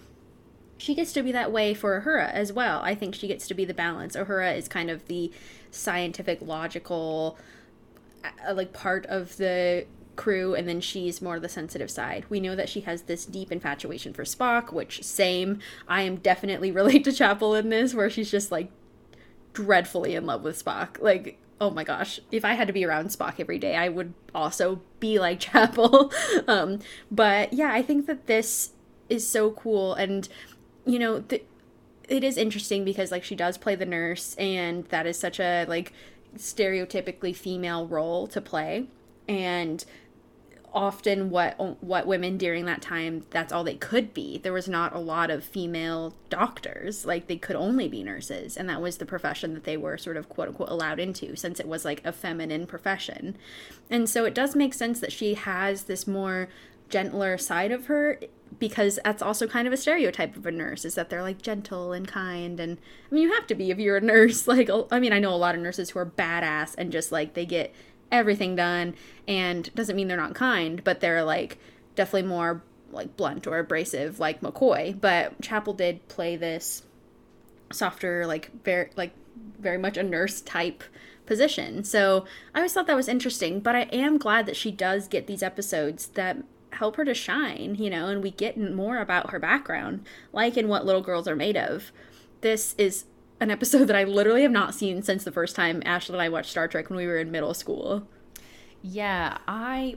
she 0.79 0.95
gets 0.95 1.12
to 1.14 1.23
be 1.23 1.33
that 1.33 1.51
way 1.51 1.75
for 1.75 2.01
Uhura 2.01 2.31
as 2.33 2.53
well. 2.53 2.81
I 2.83 2.95
think 2.95 3.14
she 3.14 3.27
gets 3.27 3.49
to 3.49 3.55
be 3.55 3.64
the 3.64 3.75
balance. 3.75 4.14
Uhura 4.14 4.57
is 4.57 4.69
kind 4.69 4.88
of 4.88 5.07
the 5.09 5.33
scientific, 5.71 6.40
logical, 6.40 7.38
uh, 8.47 8.55
like 8.55 8.73
part 8.73 9.07
of 9.07 9.37
the 9.37 9.87
crew, 10.17 10.55
and 10.55 10.67
then 10.67 10.81
she's 10.81 11.23
more 11.23 11.39
the 11.39 11.49
sensitive 11.49 11.91
side. 11.91 12.25
We 12.29 12.41
know 12.41 12.57
that 12.57 12.69
she 12.69 12.81
has 12.81 13.03
this 13.03 13.25
deep 13.25 13.53
infatuation 13.53 14.12
for 14.12 14.25
Spock, 14.25 14.73
which 14.73 15.03
same. 15.03 15.61
I 15.87 16.03
am 16.03 16.17
definitely 16.17 16.71
relate 16.73 17.05
to 17.05 17.12
Chapel 17.12 17.55
in 17.55 17.69
this, 17.69 17.95
where 17.95 18.11
she's 18.11 18.31
just 18.31 18.51
like 18.51 18.71
dreadfully 19.53 20.15
in 20.15 20.27
love 20.27 20.43
with 20.43 20.62
Spock. 20.62 21.01
Like, 21.01 21.39
oh 21.61 21.71
my 21.71 21.85
gosh, 21.85 22.21
if 22.33 22.45
I 22.45 22.55
had 22.55 22.67
to 22.67 22.73
be 22.73 22.85
around 22.85 23.09
Spock 23.09 23.39
every 23.39 23.59
day, 23.59 23.77
I 23.77 23.89
would 23.89 24.15
also 24.35 24.81
be 25.01 25.19
like 25.19 25.41
Chapel. 25.41 26.12
um, 26.49 26.81
but 27.11 27.53
yeah, 27.53 27.73
I 27.73 27.83
think 27.83 28.07
that 28.07 28.27
this 28.27 28.73
is 29.09 29.27
so 29.29 29.53
cool, 29.53 29.95
and 29.95 30.29
you 30.85 30.99
know, 30.99 31.25
it 32.09 32.23
is 32.23 32.37
interesting 32.37 32.85
because 32.85 33.11
like 33.11 33.25
she 33.25 33.35
does 33.35 33.59
play 33.59 33.75
the 33.75 33.87
nurse, 33.87 34.35
and 34.37 34.85
that 34.87 35.07
is 35.07 35.19
such 35.19 35.41
a 35.41 35.65
like 35.69 35.93
stereotypically 36.38 37.35
female 37.35 37.87
role 37.87 38.27
to 38.29 38.40
play, 38.40 38.87
and 39.29 39.85
often 40.77 41.31
what 41.31 41.83
what 41.83 42.07
women 42.07 42.37
during 42.37 42.66
that 42.66 42.83
time 42.83 43.25
that's 43.31 43.51
all 43.51 43.64
they 43.64 43.75
could 43.75 44.12
be. 44.12 44.37
There 44.37 44.53
was 44.53 44.68
not 44.68 44.94
a 44.94 44.99
lot 44.99 45.31
of 45.31 45.42
female 45.42 46.14
doctors. 46.29 47.07
Like 47.07 47.27
they 47.27 47.38
could 47.38 47.57
only 47.57 47.88
be 47.88 48.03
nurses. 48.03 48.57
And 48.59 48.68
that 48.68 48.83
was 48.83 48.99
the 48.99 49.07
profession 49.07 49.55
that 49.55 49.64
they 49.64 49.79
were 49.79 49.96
sort 49.96 50.18
of 50.18 50.29
quote 50.29 50.49
unquote 50.49 50.68
allowed 50.68 51.01
into 51.01 51.35
since 51.35 51.59
it 51.59 51.66
was 51.66 51.87
like 51.87 52.05
a 52.05 52.12
feminine 52.12 52.66
profession. 52.66 53.38
And 53.88 54.09
so 54.09 54.27
it 54.27 54.35
does 54.35 54.55
make 54.55 54.75
sense 54.75 55.01
that 55.01 55.12
she 55.12 55.35
has 55.35 55.85
this 55.85 56.07
more 56.07 56.49
gentler 56.88 57.37
side 57.38 57.72
of 57.72 57.87
her 57.87 58.20
because 58.59 58.99
that's 59.05 59.22
also 59.22 59.46
kind 59.46 59.66
of 59.66 59.72
a 59.72 59.77
stereotype 59.77 60.37
of 60.37 60.46
a 60.46 60.51
nurse 60.51 60.85
is 60.85 60.94
that 60.94 61.11
they're 61.11 61.22
like 61.22 61.42
gentle 61.42 61.92
and 61.92 62.07
kind 62.09 62.61
and 62.61 62.79
I 63.11 63.14
mean 63.14 63.25
you 63.25 63.33
have 63.35 63.46
to 63.49 63.55
be 63.55 63.70
if 63.70 63.79
you're 63.79 63.96
a 63.96 64.01
nurse 64.01 64.46
like 64.49 64.70
I 64.90 64.99
mean 64.99 65.12
I 65.12 65.18
know 65.18 65.35
a 65.35 65.37
lot 65.37 65.55
of 65.55 65.61
nurses 65.61 65.90
who 65.90 65.99
are 65.99 66.07
badass 66.07 66.75
and 66.79 66.92
just 66.92 67.12
like 67.12 67.35
they 67.35 67.46
get 67.46 67.75
everything 68.11 68.55
done 68.55 68.94
and 69.27 69.75
doesn't 69.75 69.96
mean 69.96 70.09
they're 70.09 70.16
not 70.16 70.35
kind 70.35 70.83
but 70.85 71.01
they're 71.01 71.25
like 71.25 71.59
definitely 71.96 72.29
more 72.29 72.62
like 72.92 73.16
blunt 73.16 73.46
or 73.46 73.59
abrasive 73.59 74.20
like 74.20 74.40
McCoy. 74.40 74.99
But 74.99 75.40
Chapel 75.42 75.72
did 75.72 76.07
play 76.09 76.37
this 76.37 76.83
softer 77.72 78.27
like 78.27 78.51
very 78.62 78.90
like 78.96 79.12
very 79.59 79.79
much 79.79 79.96
a 79.96 80.03
nurse 80.03 80.40
type 80.40 80.85
position. 81.27 81.83
So 81.83 82.25
I 82.55 82.59
always 82.59 82.72
thought 82.72 82.87
that 82.87 82.96
was 82.96 83.09
interesting 83.09 83.61
but 83.61 83.75
I 83.75 83.83
am 83.92 84.18
glad 84.18 84.46
that 84.46 84.57
she 84.57 84.70
does 84.70 85.09
get 85.09 85.27
these 85.27 85.42
episodes 85.42 86.09
that 86.09 86.38
help 86.77 86.97
her 86.97 87.05
to 87.05 87.15
shine, 87.15 87.77
you 87.79 87.91
know, 87.91 88.09
and 88.09 88.23
we 88.23 88.31
get 88.31 88.59
more 88.59 88.99
about 88.99 89.31
her 89.31 89.39
background, 89.39 90.05
like 90.33 90.57
in 90.57 90.69
What 90.69 90.87
Little 90.87 91.03
Girls 91.03 91.29
Are 91.29 91.37
Made 91.37 91.57
Of. 91.57 91.93
This 92.41 92.75
is 92.79 93.05
an 93.41 93.51
episode 93.51 93.85
that 93.89 93.97
I 93.97 94.05
literally 94.05 94.43
have 94.43 94.53
not 94.53 94.75
seen 94.75 95.03
since 95.03 95.25
the 95.25 95.33
first 95.33 95.57
time 95.57 95.81
Ashlyn 95.83 96.11
and 96.11 96.23
I 96.23 96.29
watched 96.29 96.51
Star 96.51 96.69
Trek 96.69 96.89
when 96.89 96.97
we 96.97 97.07
were 97.07 97.19
in 97.19 97.31
middle 97.31 97.55
school. 97.55 98.07
Yeah, 98.83 99.39
I 99.49 99.97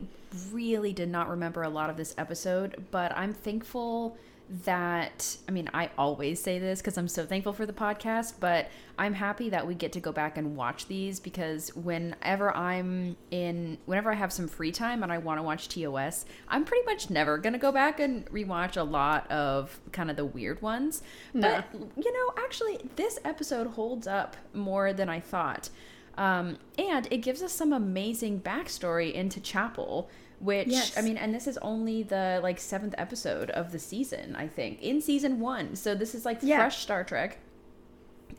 really 0.52 0.94
did 0.94 1.10
not 1.10 1.30
remember 1.30 1.64
a 1.64 1.70
lot 1.70 1.90
of 1.90 1.98
this 1.98 2.16
episode, 2.18 2.86
but 2.92 3.16
I'm 3.16 3.34
thankful 3.34 4.18
that 4.66 5.38
I 5.48 5.52
mean, 5.52 5.70
I 5.74 5.92
always 5.98 6.42
say 6.42 6.58
this 6.58 6.82
because 6.82 6.98
I'm 6.98 7.08
so 7.08 7.26
thankful 7.26 7.54
for 7.54 7.66
the 7.66 7.74
podcast, 7.74 8.34
but 8.40 8.70
I'm 8.98 9.14
happy 9.14 9.50
that 9.50 9.68
we 9.68 9.76
get 9.76 9.94
to 9.94 10.00
go 10.00 10.12
back 10.12 10.38
and 10.38 10.56
watch 10.56 10.88
these 10.88 11.20
because 11.20 11.74
whenever 11.76 12.56
I'm 12.56 13.16
in, 13.32 13.78
whenever 13.86 14.12
I 14.12 14.16
have 14.16 14.34
some 14.34 14.48
free 14.48 14.72
time 14.72 15.04
and 15.04 15.12
I 15.12 15.20
want 15.20 15.40
to 15.40 15.44
watch 15.44 15.70
TOS, 15.70 16.26
I'm 16.48 16.66
pretty 16.66 16.86
much 16.86 17.10
never 17.10 17.38
going 17.38 17.54
to 17.54 17.60
go 17.60 17.72
back 17.72 18.00
and 18.00 18.26
rewatch 18.28 18.76
a 18.76 18.84
lot 18.84 19.30
of 19.32 19.80
kind 19.92 20.10
of 20.10 20.18
the 20.18 20.26
weird 20.26 20.62
ones. 20.62 21.04
No. 21.34 21.64
But, 21.72 21.80
you 22.04 22.12
know, 22.12 22.44
actually, 22.44 22.80
this 22.96 23.20
episode 23.24 23.68
holds 23.68 24.08
up 24.08 24.36
more 24.54 24.94
than 24.94 25.10
I 25.10 25.20
thought. 25.20 25.70
Um, 26.18 26.58
and 26.78 27.08
it 27.12 27.20
gives 27.20 27.42
us 27.42 27.54
some 27.54 27.72
amazing 27.72 28.42
backstory 28.42 29.14
into 29.14 29.40
Chapel 29.40 30.10
which 30.40 30.68
yes. 30.68 30.98
I 30.98 31.02
mean, 31.02 31.18
and 31.18 31.34
this 31.34 31.48
is 31.48 31.58
only 31.60 32.04
the 32.04 32.40
like 32.42 32.60
seventh 32.60 32.96
episode 32.98 33.50
of 33.52 33.72
the 33.72 33.80
season, 33.80 34.36
I 34.36 34.48
think, 34.48 34.82
in 34.82 35.02
season 35.02 35.40
one. 35.40 35.76
So 35.76 35.96
this 35.96 36.16
is 36.16 36.26
like 36.26 36.40
yeah. 36.42 36.58
fresh 36.58 36.80
Star 36.80 37.04
Trek, 37.04 37.38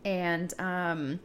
and 0.04 0.52
um, 0.58 1.20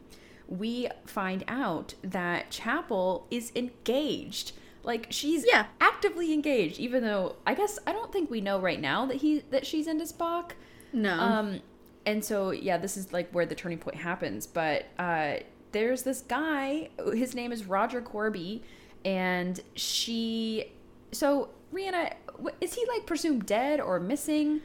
we 0.48 0.88
find 1.06 1.44
out 1.48 1.94
that 2.02 2.50
Chapel 2.50 3.26
is 3.30 3.52
engaged. 3.54 4.52
Like 4.82 5.08
she's 5.10 5.44
yeah 5.46 5.66
actively 5.80 6.32
engaged, 6.32 6.78
even 6.78 7.02
though 7.02 7.36
I 7.46 7.54
guess 7.54 7.78
I 7.86 7.92
don't 7.92 8.12
think 8.12 8.30
we 8.30 8.40
know 8.40 8.60
right 8.60 8.80
now 8.80 9.06
that 9.06 9.16
he 9.16 9.40
that 9.50 9.66
she's 9.66 9.86
into 9.86 10.04
Spock. 10.04 10.52
No. 10.92 11.18
Um, 11.18 11.60
and 12.04 12.24
so 12.24 12.50
yeah, 12.50 12.76
this 12.76 12.96
is 12.96 13.12
like 13.12 13.30
where 13.32 13.46
the 13.46 13.54
turning 13.54 13.78
point 13.78 13.96
happens. 13.96 14.46
But 14.46 14.86
uh, 14.98 15.36
there's 15.72 16.02
this 16.02 16.20
guy. 16.20 16.90
His 17.12 17.34
name 17.34 17.50
is 17.50 17.64
Roger 17.64 18.00
Korby 18.00 18.60
and 19.06 19.60
she 19.76 20.72
so 21.12 21.48
Rhianna 21.72 22.12
is 22.60 22.74
he 22.74 22.84
like 22.86 23.06
presumed 23.06 23.46
dead 23.46 23.80
or 23.80 23.98
missing? 23.98 24.60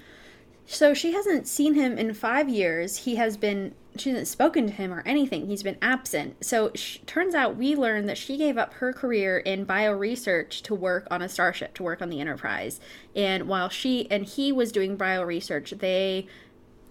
So 0.66 0.94
she 0.94 1.14
hasn't 1.14 1.48
seen 1.48 1.74
him 1.74 1.98
in 1.98 2.14
5 2.14 2.50
years. 2.50 2.98
He 2.98 3.16
has 3.16 3.38
been 3.38 3.74
she 3.98 4.10
hasn't 4.10 4.28
spoken 4.28 4.68
to 4.68 4.74
him 4.74 4.94
or 4.94 5.04
anything. 5.06 5.48
He's 5.48 5.64
been 5.64 5.78
absent. 5.82 6.44
So 6.44 6.72
sh- 6.76 7.00
turns 7.06 7.36
out 7.36 7.58
we 7.58 7.76
learned 7.76 8.08
that 8.10 8.18
she 8.18 8.38
gave 8.38 8.58
up 8.58 8.74
her 8.76 8.94
career 8.94 9.38
in 9.38 9.66
bio 9.66 9.92
research 9.92 10.62
to 10.64 10.74
work 10.74 11.08
on 11.12 11.22
a 11.22 11.30
starship, 11.30 11.74
to 11.76 11.84
work 11.84 12.02
on 12.02 12.10
the 12.10 12.22
Enterprise. 12.22 12.80
And 13.16 13.48
while 13.48 13.70
she 13.70 14.10
and 14.10 14.26
he 14.26 14.52
was 14.52 14.72
doing 14.72 14.96
bio 14.96 15.24
research, 15.24 15.72
they 15.72 16.28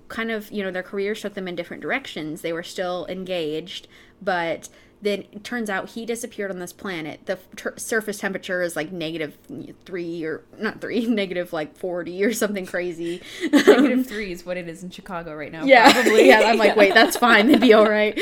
kind 0.08 0.30
of, 0.30 0.50
you 0.50 0.62
know, 0.62 0.70
their 0.70 0.82
careers 0.82 1.22
took 1.22 1.34
them 1.34 1.48
in 1.48 1.56
different 1.56 1.82
directions. 1.82 2.42
They 2.42 2.52
were 2.52 2.62
still 2.62 3.06
engaged, 3.08 3.88
but 4.20 4.68
then 5.02 5.24
it 5.32 5.44
turns 5.44 5.70
out 5.70 5.90
he 5.90 6.04
disappeared 6.04 6.50
on 6.50 6.58
this 6.58 6.72
planet. 6.72 7.20
The 7.24 7.38
ter- 7.56 7.76
surface 7.76 8.18
temperature 8.18 8.62
is 8.62 8.76
like 8.76 8.92
negative 8.92 9.36
three 9.84 10.24
or 10.24 10.42
not 10.58 10.80
three, 10.80 11.06
negative 11.08 11.52
like 11.52 11.76
40 11.76 12.24
or 12.24 12.32
something 12.34 12.66
crazy. 12.66 13.22
negative 13.50 14.06
three 14.08 14.32
is 14.32 14.44
what 14.44 14.56
it 14.56 14.68
is 14.68 14.82
in 14.82 14.90
Chicago 14.90 15.34
right 15.34 15.52
now. 15.52 15.64
Yeah. 15.64 15.92
Probably. 15.92 16.26
yeah. 16.28 16.40
I'm 16.40 16.58
like, 16.58 16.76
wait, 16.76 16.92
that's 16.92 17.16
fine. 17.16 17.46
They'd 17.46 17.60
be 17.60 17.72
all 17.72 17.88
right. 17.88 18.18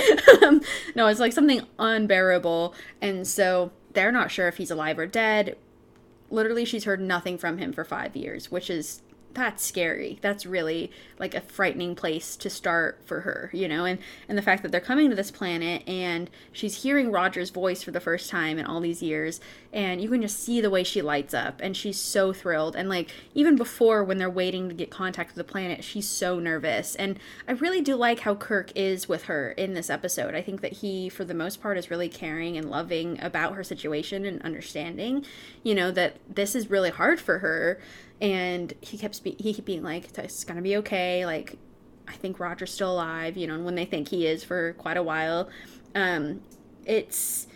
no, 0.95 1.07
it's 1.09 1.21
like 1.21 1.33
something 1.33 1.63
unbearable. 1.79 2.75
And 3.01 3.27
so 3.27 3.73
they're 3.93 4.13
not 4.13 4.31
sure 4.31 4.47
if 4.47 4.57
he's 4.59 4.71
alive 4.71 4.99
or 4.99 5.07
dead. 5.07 5.57
Literally, 6.31 6.65
she's 6.65 6.85
heard 6.85 7.01
nothing 7.01 7.39
from 7.39 7.59
him 7.59 7.73
for 7.73 7.85
five 7.85 8.15
years, 8.15 8.51
which 8.51 8.71
is 8.71 9.03
that's 9.35 9.65
scary. 9.65 10.19
That's 10.21 10.47
really 10.47 10.91
like 11.19 11.35
a 11.35 11.41
frightening 11.41 11.95
place 11.95 12.35
to 12.37 12.51
start 12.51 13.01
for 13.05 13.21
her, 13.21 13.51
you 13.53 13.69
know? 13.69 13.85
And 13.85 13.99
and 14.29 14.39
the 14.39 14.43
fact 14.43 14.63
that 14.63 14.73
they're 14.73 14.81
coming 14.81 15.11
to 15.11 15.17
this 15.17 15.31
planet 15.31 15.87
and 15.87 16.31
she's 16.53 16.83
hearing 16.83 17.11
Roger's 17.11 17.51
voice 17.51 17.83
for 17.83 17.91
the 17.91 18.01
first 18.01 18.31
time 18.31 18.59
in 18.59 18.65
all 18.65 18.81
these 18.81 19.03
years 19.03 19.41
and 19.73 20.01
you 20.01 20.09
can 20.09 20.23
just 20.23 20.43
see 20.43 20.61
the 20.61 20.71
way 20.71 20.83
she 20.83 21.03
lights 21.03 21.35
up 21.35 21.61
and 21.63 21.77
she's 21.77 21.99
so 21.99 22.33
thrilled 22.33 22.75
and 22.75 22.89
like 22.89 23.11
even 23.35 23.55
before 23.55 24.03
when 24.03 24.19
they're 24.19 24.31
waiting 24.31 24.69
to 24.69 24.75
get 24.75 24.91
contact 24.91 25.31
with 25.31 25.47
the 25.47 25.53
planet, 25.53 25.85
she's 25.85 26.09
so 26.09 26.39
nervous. 26.39 26.95
And 26.95 27.19
I 27.47 27.53
really 27.53 27.81
do 27.81 27.97
like 27.97 28.21
how 28.21 28.35
Kirk 28.35 28.73
is 28.75 29.09
with 29.09 29.25
her 29.25 29.53
in 29.53 29.75
this 29.75 29.91
episode. 29.91 30.35
I 30.35 30.43
think 30.43 30.63
that 30.63 30.75
he 30.75 31.09
for 31.09 31.25
the 31.25 31.35
most 31.35 31.61
part 31.61 31.77
is 31.77 31.91
really 31.91 32.09
caring 32.09 32.57
and 32.57 32.71
loving 32.71 33.21
about 33.21 33.55
her 33.55 33.65
situation 33.65 34.25
and 34.25 34.41
understanding, 34.43 35.25
you 35.63 35.75
know, 35.75 35.91
that 35.91 36.17
this 36.29 36.55
is 36.55 36.71
really 36.71 36.91
hard 36.91 37.21
for 37.21 37.41
her 37.41 37.79
and 38.21 38.75
he 38.81 38.99
kept 38.99 39.15
spe- 39.17 39.41
he 39.41 39.55
kept 39.55 39.67
being 39.67 39.83
like 39.83 40.17
it's 40.19 40.45
gonna 40.45 40.63
be 40.63 40.77
okay. 40.79 41.25
Like 41.27 41.59
i 42.07 42.13
think 42.13 42.41
roger's 42.41 42.73
still 42.73 42.93
alive 42.93 43.37
you 43.37 43.47
know 43.47 43.53
and 43.53 43.67
when 43.67 43.75
they 43.75 43.85
think 43.85 44.09
he 44.09 44.27
is 44.27 44.45
for 44.45 44.73
quite 44.75 44.97
a 44.97 45.03
while. 45.03 45.49
Um 45.95 46.41
it's 46.85 47.47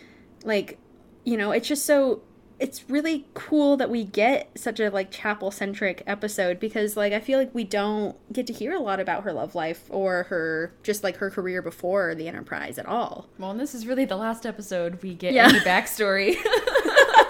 like 0.43 0.77
you 1.23 1.37
know 1.37 1.51
it's 1.51 1.67
just 1.67 1.85
so 1.85 2.21
it's 2.59 2.89
really 2.89 3.25
cool 3.33 3.75
that 3.75 3.89
we 3.89 4.03
get 4.03 4.49
such 4.55 4.79
a 4.79 4.89
like 4.89 5.11
chapel 5.11 5.51
centric 5.51 6.03
episode 6.05 6.59
because 6.59 6.95
like 6.95 7.11
i 7.11 7.19
feel 7.19 7.39
like 7.39 7.53
we 7.53 7.63
don't 7.63 8.15
get 8.31 8.45
to 8.47 8.53
hear 8.53 8.73
a 8.73 8.79
lot 8.79 8.99
about 8.99 9.23
her 9.23 9.33
love 9.33 9.55
life 9.55 9.85
or 9.89 10.23
her 10.23 10.73
just 10.83 11.03
like 11.03 11.17
her 11.17 11.29
career 11.29 11.61
before 11.61 12.15
the 12.15 12.27
enterprise 12.27 12.77
at 12.77 12.85
all. 12.85 13.27
Well 13.37 13.51
and 13.51 13.59
this 13.59 13.73
is 13.73 13.87
really 13.87 14.05
the 14.05 14.15
last 14.15 14.45
episode 14.45 15.01
we 15.01 15.13
get 15.15 15.33
yeah. 15.33 15.49
any 15.49 15.59
backstory 15.59 16.35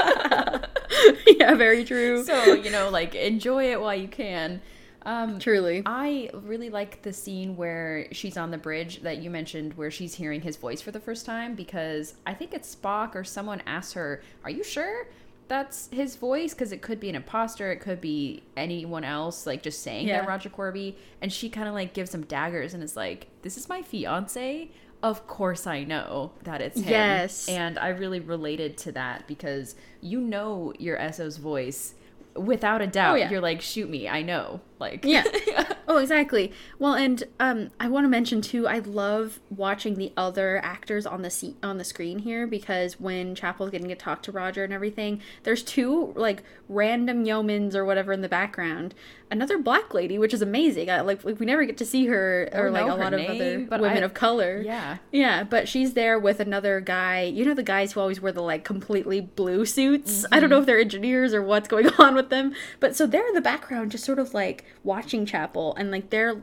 yeah, 1.28 1.56
very 1.56 1.84
true. 1.84 2.24
So, 2.24 2.54
you 2.54 2.70
know, 2.70 2.90
like 2.90 3.16
enjoy 3.16 3.72
it 3.72 3.82
while 3.82 3.96
you 3.96 4.08
can. 4.08 4.62
Um, 5.06 5.40
Truly. 5.40 5.84
I 5.86 6.30
really 6.34 6.70
like 6.70 7.02
the 7.02 7.14
scene 7.14 7.56
where 7.56 8.08
she's 8.12 8.38
on 8.38 8.52
the 8.52 8.58
bridge 8.58 9.02
that 9.02 9.18
you 9.18 9.30
mentioned, 9.30 9.74
where 9.74 9.92
she's 9.92 10.16
hearing 10.16 10.42
his 10.42 10.56
voice 10.56 10.82
for 10.82 10.92
the 10.92 11.00
first 11.00 11.26
time, 11.26 11.56
because 11.56 12.16
I 12.26 12.34
think 12.34 12.54
it's 12.54 12.74
Spock 12.74 13.16
or 13.16 13.24
someone 13.24 13.62
asks 13.66 13.94
her, 13.94 14.22
Are 14.44 14.50
you 14.50 14.64
sure 14.64 15.08
that's 15.50 15.90
his 15.92 16.16
voice? 16.16 16.54
Because 16.54 16.72
it 16.72 16.82
could 16.82 17.00
be 17.00 17.10
an 17.10 17.16
imposter, 17.16 17.72
it 17.72 17.82
could 17.82 18.00
be 18.00 18.44
anyone 18.56 19.04
else, 19.04 19.46
like 19.46 19.62
just 19.62 19.84
saying 19.84 20.08
yeah. 20.08 20.22
that 20.22 20.28
Roger 20.28 20.50
Korby. 20.50 20.96
And 21.22 21.32
she 21.32 21.50
kind 21.50 21.68
of 21.68 21.74
like 21.74 21.94
gives 21.94 22.14
him 22.14 22.24
daggers 22.24 22.74
and 22.74 22.82
is 22.82 22.96
like, 22.96 23.28
This 23.42 23.58
is 23.58 23.68
my 23.68 23.82
fiance 23.82 24.70
of 25.04 25.28
course 25.28 25.68
I 25.68 25.84
know 25.84 26.32
that 26.44 26.62
it's 26.62 26.80
him. 26.80 26.90
Yes. 26.90 27.50
And 27.50 27.78
I 27.78 27.90
really 27.90 28.22
related 28.22 28.78
to 28.80 28.94
that 28.94 29.28
because 29.28 29.76
you 30.02 30.22
know 30.22 30.74
your 30.80 30.98
SO's 31.12 31.38
voice 31.38 31.94
without 32.36 32.82
a 32.82 32.88
doubt. 32.88 33.14
Oh, 33.14 33.18
yeah. 33.18 33.30
You're 33.30 33.42
like, 33.42 33.62
shoot 33.62 33.90
me, 33.90 34.08
I 34.08 34.22
know. 34.22 34.62
Like 34.80 35.04
Yeah. 35.04 35.24
oh, 35.88 35.98
exactly. 35.98 36.52
Well, 36.80 36.94
and 36.94 37.24
um 37.40 37.72
I 37.80 37.88
want 37.88 38.06
to 38.06 38.10
mention 38.10 38.42
too, 38.42 38.68
I 38.68 38.80
love 38.80 39.40
watching 39.50 39.96
the 39.96 40.12
other 40.18 40.60
actors 40.64 41.06
on 41.06 41.22
the 41.22 41.30
seat 41.30 41.58
on 41.64 41.78
the 41.78 41.84
screen 41.84 42.20
here 42.20 42.48
because 42.48 43.00
when 43.00 43.36
Chapel's 43.36 43.70
getting 43.70 43.90
to 43.90 43.96
talk 43.96 44.22
to 44.24 44.32
Roger 44.32 44.64
and 44.64 44.74
everything, 44.74 45.22
there's 45.44 45.64
two 45.64 46.14
like 46.16 46.44
random 46.70 47.26
yeomans 47.26 47.76
or 47.76 47.86
whatever 47.86 48.14
in 48.14 48.22
the 48.22 48.30
background. 48.30 48.94
Another 49.32 49.58
black 49.58 49.94
lady, 49.96 50.20
which 50.20 50.34
is 50.34 50.44
amazing. 50.44 50.92
I, 50.92 51.02
like 51.02 51.24
we 51.24 51.34
never 51.46 51.66
get 51.66 51.78
to 51.78 51.86
see 51.86 52.06
her 52.06 52.50
or, 52.54 52.70
like 52.70 52.84
a 52.84 52.94
lot 52.94 53.14
name, 53.14 53.30
of 53.30 53.74
other 53.74 53.82
women 53.82 54.04
I, 54.04 54.06
of 54.06 54.14
color. 54.14 54.62
Yeah. 54.64 54.98
Yeah, 55.12 55.44
but 55.44 55.68
she's 55.68 55.94
there 55.94 56.20
with 56.20 56.40
another 56.40 56.80
guy. 56.80 57.24
You 57.24 57.46
know 57.46 57.56
the 57.56 57.64
guys 57.64 57.94
who 57.94 58.00
always 58.00 58.22
wear 58.22 58.32
the 58.32 58.44
like 58.44 58.64
completely 58.64 59.22
blue 59.22 59.66
suits? 59.66 60.20
Mm-hmm. 60.24 60.34
I 60.34 60.40
don't 60.40 60.50
know 60.52 60.60
if 60.60 60.66
they're 60.68 60.80
engineers 60.80 61.34
or 61.34 61.42
what's 61.42 61.68
going 61.68 61.88
on 61.98 62.14
with 62.14 62.30
them. 62.30 62.54
But 62.80 62.96
so 62.96 63.08
they're 63.08 63.28
in 63.28 63.34
the 63.34 63.42
background 63.42 63.92
just 63.92 64.04
sort 64.04 64.20
of 64.20 64.34
like 64.34 64.66
watching 64.84 65.26
Chapel 65.26 65.73
and 65.76 65.92
like 65.92 66.10
they're 66.10 66.42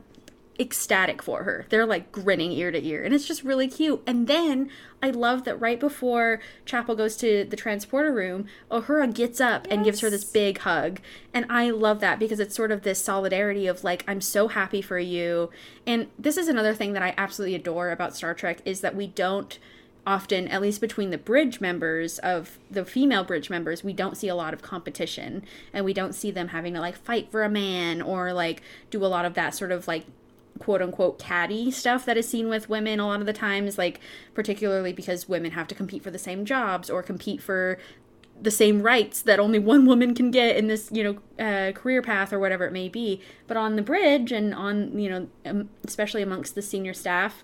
ecstatic 0.59 1.21
for 1.23 1.43
her. 1.43 1.65
They're 1.69 1.85
like 1.85 2.11
grinning 2.11 2.51
ear 2.51 2.71
to 2.71 2.85
ear 2.85 3.03
and 3.03 3.13
it's 3.13 3.27
just 3.27 3.43
really 3.43 3.67
cute. 3.67 4.01
And 4.05 4.27
then 4.27 4.69
I 5.01 5.09
love 5.09 5.43
that 5.45 5.59
right 5.59 5.79
before 5.79 6.39
Chapel 6.65 6.95
goes 6.95 7.17
to 7.17 7.45
the 7.45 7.55
transporter 7.55 8.13
room, 8.13 8.45
Uhura 8.69 9.13
gets 9.13 9.41
up 9.41 9.65
yes. 9.65 9.75
and 9.75 9.85
gives 9.85 10.01
her 10.01 10.09
this 10.09 10.23
big 10.23 10.59
hug. 10.59 10.99
And 11.33 11.45
I 11.49 11.71
love 11.71 11.99
that 12.01 12.19
because 12.19 12.39
it's 12.39 12.55
sort 12.55 12.71
of 12.71 12.83
this 12.83 13.03
solidarity 13.03 13.65
of 13.65 13.83
like 13.83 14.03
I'm 14.07 14.21
so 14.21 14.49
happy 14.49 14.81
for 14.81 14.99
you. 14.99 15.49
And 15.87 16.07
this 16.19 16.37
is 16.37 16.47
another 16.47 16.75
thing 16.75 16.93
that 16.93 17.03
I 17.03 17.15
absolutely 17.17 17.55
adore 17.55 17.89
about 17.89 18.15
Star 18.15 18.33
Trek 18.33 18.59
is 18.63 18.81
that 18.81 18.95
we 18.95 19.07
don't 19.07 19.57
often, 20.05 20.47
at 20.47 20.61
least 20.61 20.81
between 20.81 21.11
the 21.11 21.17
bridge 21.17 21.61
members 21.61 22.17
of 22.19 22.57
the 22.69 22.85
female 22.85 23.23
bridge 23.23 23.49
members, 23.49 23.83
we 23.83 23.93
don't 23.93 24.17
see 24.17 24.27
a 24.27 24.35
lot 24.35 24.53
of 24.53 24.61
competition. 24.61 25.43
And 25.73 25.85
we 25.85 25.93
don't 25.93 26.13
see 26.13 26.31
them 26.31 26.49
having 26.49 26.73
to 26.73 26.79
like 26.79 26.95
fight 26.95 27.31
for 27.31 27.43
a 27.43 27.49
man 27.49 28.01
or 28.01 28.33
like 28.33 28.61
do 28.89 29.03
a 29.05 29.07
lot 29.07 29.25
of 29.25 29.33
that 29.35 29.53
sort 29.53 29.71
of 29.71 29.87
like 29.87 30.05
quote 30.59 30.81
unquote 30.81 31.17
catty 31.17 31.71
stuff 31.71 32.05
that 32.05 32.17
is 32.17 32.27
seen 32.27 32.49
with 32.49 32.69
women 32.69 32.99
a 32.99 33.07
lot 33.07 33.19
of 33.19 33.25
the 33.25 33.33
times, 33.33 33.77
like 33.77 33.99
particularly 34.33 34.93
because 34.93 35.29
women 35.29 35.51
have 35.51 35.67
to 35.67 35.75
compete 35.75 36.03
for 36.03 36.11
the 36.11 36.19
same 36.19 36.45
jobs 36.45 36.89
or 36.89 37.03
compete 37.03 37.41
for 37.41 37.77
the 38.41 38.51
same 38.51 38.81
rights 38.81 39.21
that 39.21 39.39
only 39.39 39.59
one 39.59 39.85
woman 39.85 40.15
can 40.15 40.31
get 40.31 40.55
in 40.55 40.65
this 40.65 40.89
you 40.91 41.03
know 41.03 41.45
uh, 41.45 41.71
career 41.73 42.01
path 42.01 42.33
or 42.33 42.39
whatever 42.39 42.65
it 42.65 42.73
may 42.73 42.89
be. 42.89 43.21
But 43.45 43.57
on 43.57 43.75
the 43.75 43.83
bridge 43.83 44.31
and 44.31 44.53
on 44.53 44.97
you 44.97 45.09
know 45.09 45.27
um, 45.45 45.69
especially 45.85 46.23
amongst 46.23 46.55
the 46.55 46.61
senior 46.63 46.93
staff 46.93 47.43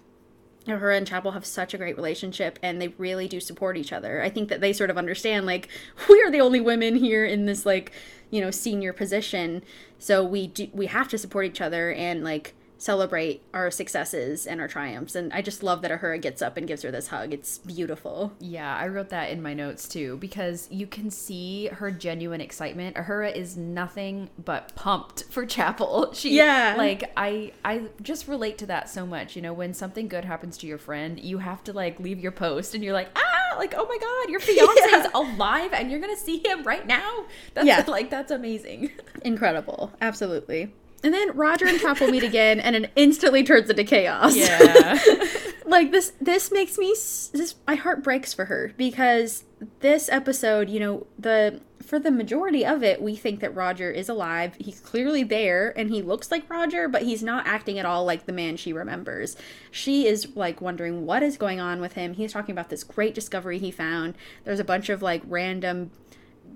her 0.75 0.91
and 0.91 1.07
Chapel 1.07 1.31
have 1.31 1.45
such 1.45 1.73
a 1.73 1.77
great 1.77 1.95
relationship 1.95 2.59
and 2.61 2.81
they 2.81 2.89
really 2.89 3.27
do 3.27 3.39
support 3.39 3.77
each 3.77 3.93
other. 3.93 4.21
I 4.21 4.29
think 4.29 4.49
that 4.49 4.61
they 4.61 4.73
sort 4.73 4.89
of 4.89 4.97
understand 4.97 5.45
like 5.45 5.69
we 6.09 6.21
are 6.21 6.31
the 6.31 6.41
only 6.41 6.59
women 6.59 6.95
here 6.95 7.25
in 7.25 7.45
this 7.45 7.65
like, 7.65 7.91
you 8.29 8.41
know, 8.41 8.51
senior 8.51 8.93
position. 8.93 9.63
So 9.99 10.23
we 10.23 10.47
do 10.47 10.67
we 10.73 10.87
have 10.87 11.07
to 11.09 11.17
support 11.17 11.45
each 11.45 11.61
other 11.61 11.91
and 11.91 12.23
like 12.23 12.53
celebrate 12.77 13.41
our 13.53 13.71
successes 13.71 14.45
and 14.47 14.61
our 14.61 14.67
triumphs. 14.67 15.15
And 15.15 15.33
I 15.33 15.41
just 15.41 15.63
love 15.63 15.81
that 15.81 15.91
Uhura 15.91 16.21
gets 16.21 16.41
up 16.41 16.57
and 16.57 16.67
gives 16.67 16.83
her 16.83 16.91
this 16.91 17.07
hug. 17.07 17.33
It's 17.33 17.57
beautiful. 17.57 18.33
Yeah, 18.39 18.75
I 18.75 18.87
wrote 18.87 19.09
that 19.09 19.29
in 19.31 19.41
my 19.41 19.53
notes 19.53 19.87
too 19.87 20.17
because 20.17 20.67
you 20.71 20.87
can 20.87 21.09
see 21.09 21.67
her 21.67 21.91
genuine 21.91 22.41
excitement. 22.41 22.95
Uhura 22.95 23.35
is 23.35 23.57
nothing 23.57 24.29
but 24.43 24.73
pumped 24.75 25.23
for 25.29 25.45
Chapel. 25.45 26.11
She 26.13 26.35
Yeah. 26.37 26.75
like 26.77 27.11
I 27.17 27.51
I 27.65 27.83
just 28.01 28.27
relate 28.27 28.57
to 28.59 28.65
that 28.67 28.89
so 28.89 29.05
much. 29.05 29.35
You 29.35 29.41
know, 29.41 29.53
when 29.53 29.73
something 29.73 30.07
good 30.07 30.25
happens 30.25 30.57
to 30.59 30.67
your 30.67 30.77
friend, 30.77 31.19
you 31.19 31.39
have 31.39 31.63
to 31.65 31.73
like 31.73 31.99
leave 31.99 32.19
your 32.19 32.31
post 32.31 32.73
and 32.75 32.83
you're 32.83 32.93
like, 32.93 33.09
"Ah, 33.15 33.57
like 33.57 33.73
oh 33.77 33.85
my 33.87 33.97
god, 33.99 34.31
your 34.31 34.39
fiance 34.47 34.81
is 34.97 35.07
alive 35.13 35.73
and 35.73 35.89
you're 35.91 35.99
going 35.99 36.15
to 36.15 36.21
see 36.21 36.39
him 36.45 36.63
right 36.63 36.85
now." 36.87 37.25
That's 37.53 37.67
Yeah. 37.67 37.83
like 37.87 38.09
that's 38.09 38.31
amazing. 38.31 38.91
Incredible. 39.23 39.91
Absolutely. 40.01 40.73
And 41.03 41.13
then 41.13 41.35
Roger 41.35 41.67
and 41.67 41.79
Chapel 41.79 42.07
meet 42.07 42.23
again 42.23 42.59
and 42.59 42.75
it 42.75 42.91
instantly 42.95 43.43
turns 43.43 43.69
into 43.69 43.83
chaos. 43.83 44.35
Yeah. 44.35 44.99
like 45.65 45.91
this 45.91 46.13
this 46.19 46.51
makes 46.51 46.77
me 46.77 46.87
this 46.87 47.55
my 47.67 47.75
heart 47.75 48.03
breaks 48.03 48.33
for 48.33 48.45
her 48.45 48.73
because 48.77 49.43
this 49.81 50.09
episode 50.09 50.69
you 50.69 50.79
know 50.79 51.07
the 51.19 51.59
for 51.83 51.99
the 51.99 52.11
majority 52.11 52.65
of 52.65 52.83
it 52.83 53.01
we 53.01 53.15
think 53.15 53.41
that 53.41 53.53
roger 53.53 53.91
is 53.91 54.09
alive. 54.09 54.55
He's 54.59 54.79
clearly 54.79 55.23
there 55.23 55.73
and 55.77 55.89
he 55.89 56.01
looks 56.01 56.31
like 56.31 56.49
roger 56.49 56.87
but 56.87 57.03
he's 57.03 57.21
not 57.21 57.45
acting 57.45 57.77
at 57.77 57.85
all 57.85 58.03
like 58.03 58.25
the 58.25 58.33
man 58.33 58.57
she 58.57 58.73
remembers. 58.73 59.35
She 59.69 60.07
is 60.07 60.35
like 60.35 60.61
wondering 60.61 61.05
what 61.05 61.21
is 61.21 61.37
going 61.37 61.59
on 61.59 61.79
with 61.79 61.93
him. 61.93 62.15
He's 62.15 62.33
talking 62.33 62.53
about 62.53 62.69
this 62.69 62.83
great 62.83 63.13
discovery 63.13 63.59
he 63.59 63.71
found. 63.71 64.15
There's 64.45 64.59
a 64.59 64.65
bunch 64.65 64.89
of 64.89 65.01
like 65.01 65.21
random 65.27 65.91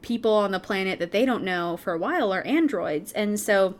people 0.01 0.33
on 0.33 0.51
the 0.51 0.59
planet 0.59 0.99
that 0.99 1.11
they 1.11 1.25
don't 1.25 1.43
know 1.43 1.77
for 1.77 1.93
a 1.93 1.97
while 1.97 2.33
are 2.33 2.41
androids. 2.43 3.11
And 3.11 3.39
so 3.39 3.75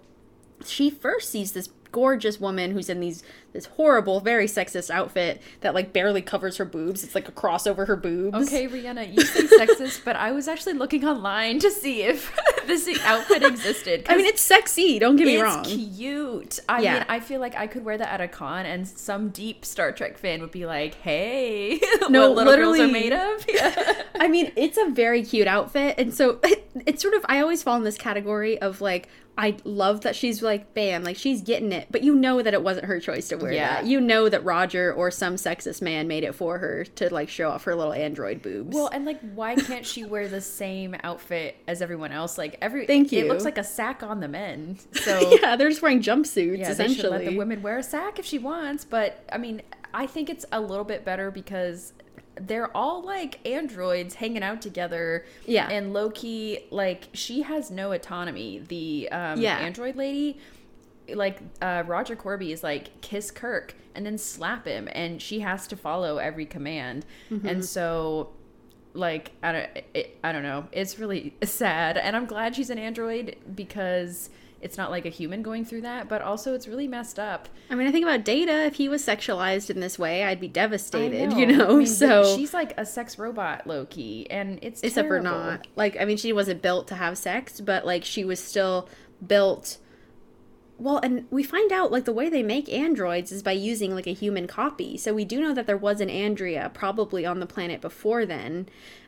she 0.65 0.89
first 0.89 1.29
sees 1.29 1.51
this 1.51 1.69
gorgeous 1.91 2.39
woman 2.39 2.71
who's 2.71 2.89
in 2.89 2.99
these 2.99 3.23
this 3.53 3.65
horrible 3.65 4.19
very 4.19 4.45
sexist 4.47 4.89
outfit 4.89 5.41
that 5.61 5.73
like 5.73 5.91
barely 5.93 6.21
covers 6.21 6.57
her 6.57 6.65
boobs 6.65 7.03
it's 7.03 7.15
like 7.15 7.27
a 7.27 7.31
cross 7.31 7.67
over 7.67 7.85
her 7.85 7.95
boobs 7.95 8.35
Okay, 8.47 8.67
Rhianna, 8.67 9.13
you 9.13 9.21
say 9.25 9.41
sexist, 9.43 10.03
but 10.05 10.15
I 10.15 10.31
was 10.31 10.47
actually 10.47 10.73
looking 10.73 11.05
online 11.05 11.59
to 11.59 11.69
see 11.71 12.01
if 12.03 12.31
this 12.67 12.87
outfit 13.03 13.43
existed. 13.43 14.05
i 14.09 14.15
mean, 14.15 14.25
it's 14.25 14.41
sexy 14.41 14.99
don't 14.99 15.15
get 15.15 15.25
me 15.27 15.35
it's 15.35 15.43
wrong 15.43 15.63
cute. 15.63 16.59
I 16.69 16.81
Yeah. 16.81 16.93
mean, 16.95 17.05
I 17.09 17.19
feel 17.19 17.39
like 17.39 17.55
I 17.55 17.67
could 17.67 17.83
wear 17.85 17.97
that 17.97 18.09
at 18.09 18.21
a 18.21 18.27
con, 18.27 18.65
and 18.65 18.87
some 18.87 19.29
deep 19.29 19.65
Star 19.65 19.91
Trek 19.91 20.17
fan 20.17 20.41
would 20.41 20.51
be 20.51 20.65
like, 20.65 20.95
"Hey, 20.95 21.79
No, 22.09 22.29
what 22.31 22.45
little 22.45 22.55
girls 22.55 22.79
are 22.79 22.83
literally. 22.87 22.91
made 22.91 23.13
of." 23.13 23.45
Yeah. 23.53 24.03
I 24.19 24.27
mean, 24.27 24.51
it's 24.55 24.77
a 24.77 24.89
very 24.89 25.23
cute 25.23 25.47
outfit, 25.47 25.95
and 25.97 26.13
so 26.13 26.39
it's 26.85 27.01
sort 27.01 27.13
of. 27.13 27.25
I 27.27 27.41
always 27.41 27.63
fall 27.63 27.75
in 27.75 27.83
this 27.83 27.97
category 27.97 28.59
of 28.61 28.79
like, 28.81 29.07
I 29.37 29.57
love 29.63 30.01
that 30.01 30.15
she's 30.15 30.41
like, 30.41 30.73
bam, 30.73 31.03
like 31.03 31.17
she's 31.17 31.41
getting 31.41 31.71
it, 31.71 31.87
but 31.91 32.03
you 32.03 32.15
know 32.15 32.41
that 32.41 32.53
it 32.53 32.61
wasn't 32.63 32.85
her 32.85 32.99
choice 32.99 33.27
to 33.29 33.37
wear 33.41 33.51
Yeah. 33.51 33.81
that. 33.81 33.85
You 33.85 33.99
know 34.01 34.29
that 34.29 34.43
Roger 34.43 34.93
or 34.93 35.11
some 35.11 35.35
sexist 35.35 35.81
man 35.81 36.07
made 36.07 36.23
it 36.23 36.33
for 36.35 36.57
her 36.57 36.83
to 36.83 37.13
like 37.13 37.29
show 37.29 37.49
off 37.49 37.63
her 37.65 37.75
little 37.75 37.93
android 37.93 38.41
boobs. 38.41 38.75
Well, 38.75 38.87
and 38.87 39.05
like, 39.05 39.19
why 39.33 39.55
can't 39.55 39.85
she 39.85 40.03
wear 40.05 40.27
the 40.27 40.41
same 40.41 40.95
outfit 41.03 41.55
as 41.67 41.81
everyone 41.81 42.11
else? 42.11 42.37
Like 42.37 42.57
every, 42.61 42.85
Thank 42.85 43.11
you. 43.11 43.25
It 43.25 43.27
looks 43.27 43.45
like 43.45 43.57
a 43.57 43.63
sack 43.63 44.03
on 44.03 44.19
the 44.19 44.27
men. 44.27 44.77
So 45.01 45.37
yeah, 45.41 45.55
they're 45.55 45.69
just 45.69 45.81
wearing 45.81 46.01
jumpsuits 46.01 46.57
yeah, 46.59 46.73
they 46.73 46.87
should 46.87 46.91
essentially. 46.97 47.09
let 47.09 47.25
the 47.25 47.37
women 47.37 47.61
wear 47.61 47.77
a 47.79 47.83
sack 47.83 48.19
if 48.19 48.25
she 48.25 48.37
wants. 48.37 48.85
But 48.85 49.23
I 49.31 49.37
mean, 49.37 49.61
I 49.93 50.05
think 50.07 50.29
it's 50.29 50.45
a 50.51 50.61
little 50.61 50.83
bit 50.85 51.03
better 51.03 51.31
because 51.31 51.93
they're 52.39 52.75
all 52.75 53.01
like 53.03 53.45
androids 53.45 54.15
hanging 54.15 54.41
out 54.43 54.61
together. 54.61 55.25
Yeah. 55.45 55.69
and 55.69 55.93
lowkey, 55.93 56.63
like, 56.71 57.09
she 57.13 57.41
has 57.41 57.69
no 57.71 57.91
autonomy. 57.91 58.59
The 58.67 59.09
um, 59.11 59.41
Yeah. 59.41 59.57
android 59.57 59.95
lady, 59.95 60.39
like 61.15 61.39
uh, 61.61 61.83
Roger 61.85 62.15
Korby 62.15 62.51
is 62.51 62.63
like 62.63 63.01
kiss 63.01 63.31
Kirk 63.31 63.75
and 63.95 64.05
then 64.05 64.17
slap 64.17 64.65
him, 64.65 64.87
and 64.91 65.21
she 65.21 65.41
has 65.41 65.67
to 65.67 65.75
follow 65.75 66.17
every 66.17 66.45
command. 66.45 67.05
Mm-hmm. 67.29 67.47
And 67.47 67.65
so 67.65 68.31
like 68.93 69.31
I 69.41 69.51
don't 69.51 69.69
it, 69.93 70.17
I 70.23 70.31
don't 70.31 70.43
know. 70.43 70.67
It's 70.71 70.99
really 70.99 71.33
sad 71.43 71.97
and 71.97 72.15
I'm 72.15 72.25
glad 72.25 72.55
she's 72.55 72.69
an 72.69 72.77
android 72.77 73.35
because 73.55 74.29
it's 74.61 74.77
not 74.77 74.91
like 74.91 75.05
a 75.05 75.09
human 75.09 75.41
going 75.41 75.65
through 75.65 75.81
that, 75.81 76.07
but 76.07 76.21
also 76.21 76.53
it's 76.53 76.67
really 76.67 76.87
messed 76.87 77.17
up. 77.17 77.49
I 77.71 77.75
mean, 77.75 77.87
I 77.87 77.91
think 77.91 78.05
about 78.05 78.23
Data. 78.23 78.65
If 78.65 78.75
he 78.75 78.89
was 78.89 79.03
sexualized 79.03 79.71
in 79.71 79.79
this 79.79 79.97
way, 79.97 80.23
I'd 80.23 80.39
be 80.39 80.47
devastated. 80.47 81.29
know. 81.31 81.37
You 81.37 81.45
know, 81.47 81.71
I 81.71 81.77
mean, 81.77 81.87
so 81.87 82.35
she's 82.35 82.53
like 82.53 82.73
a 82.77 82.85
sex 82.85 83.17
robot 83.17 83.65
lowkey 83.65 84.27
and 84.29 84.59
it's 84.61 84.81
except 84.81 85.07
for 85.07 85.19
terrible. 85.19 85.39
not 85.39 85.67
like 85.75 85.97
i 85.99 86.05
mean 86.05 86.17
she 86.17 86.33
wasn't 86.33 86.61
built 86.61 86.87
to 86.87 86.95
have 86.95 87.17
sex 87.17 87.59
but 87.61 87.85
like 87.85 88.03
she 88.03 88.23
was 88.23 88.39
still 88.39 88.87
built 89.25 89.77
well 90.81 90.99
and 91.03 91.25
we 91.29 91.43
find 91.43 91.71
out 91.71 91.91
like 91.91 92.05
the 92.05 92.13
way 92.13 92.29
they 92.29 92.43
make 92.43 92.71
androids 92.71 93.31
is 93.31 93.43
by 93.43 93.51
using 93.51 93.93
like 93.93 94.07
a 94.07 94.13
human 94.13 94.47
copy. 94.47 94.97
So 94.97 95.13
we 95.13 95.25
do 95.25 95.41
know 95.41 95.53
that 95.53 95.67
there 95.67 95.77
was 95.77 96.01
an 96.01 96.09
andrea 96.09 96.71
probably 96.73 97.25
on 97.25 97.39
the 97.39 97.45
planet 97.45 97.81
before 97.81 98.25
then. 98.25 98.67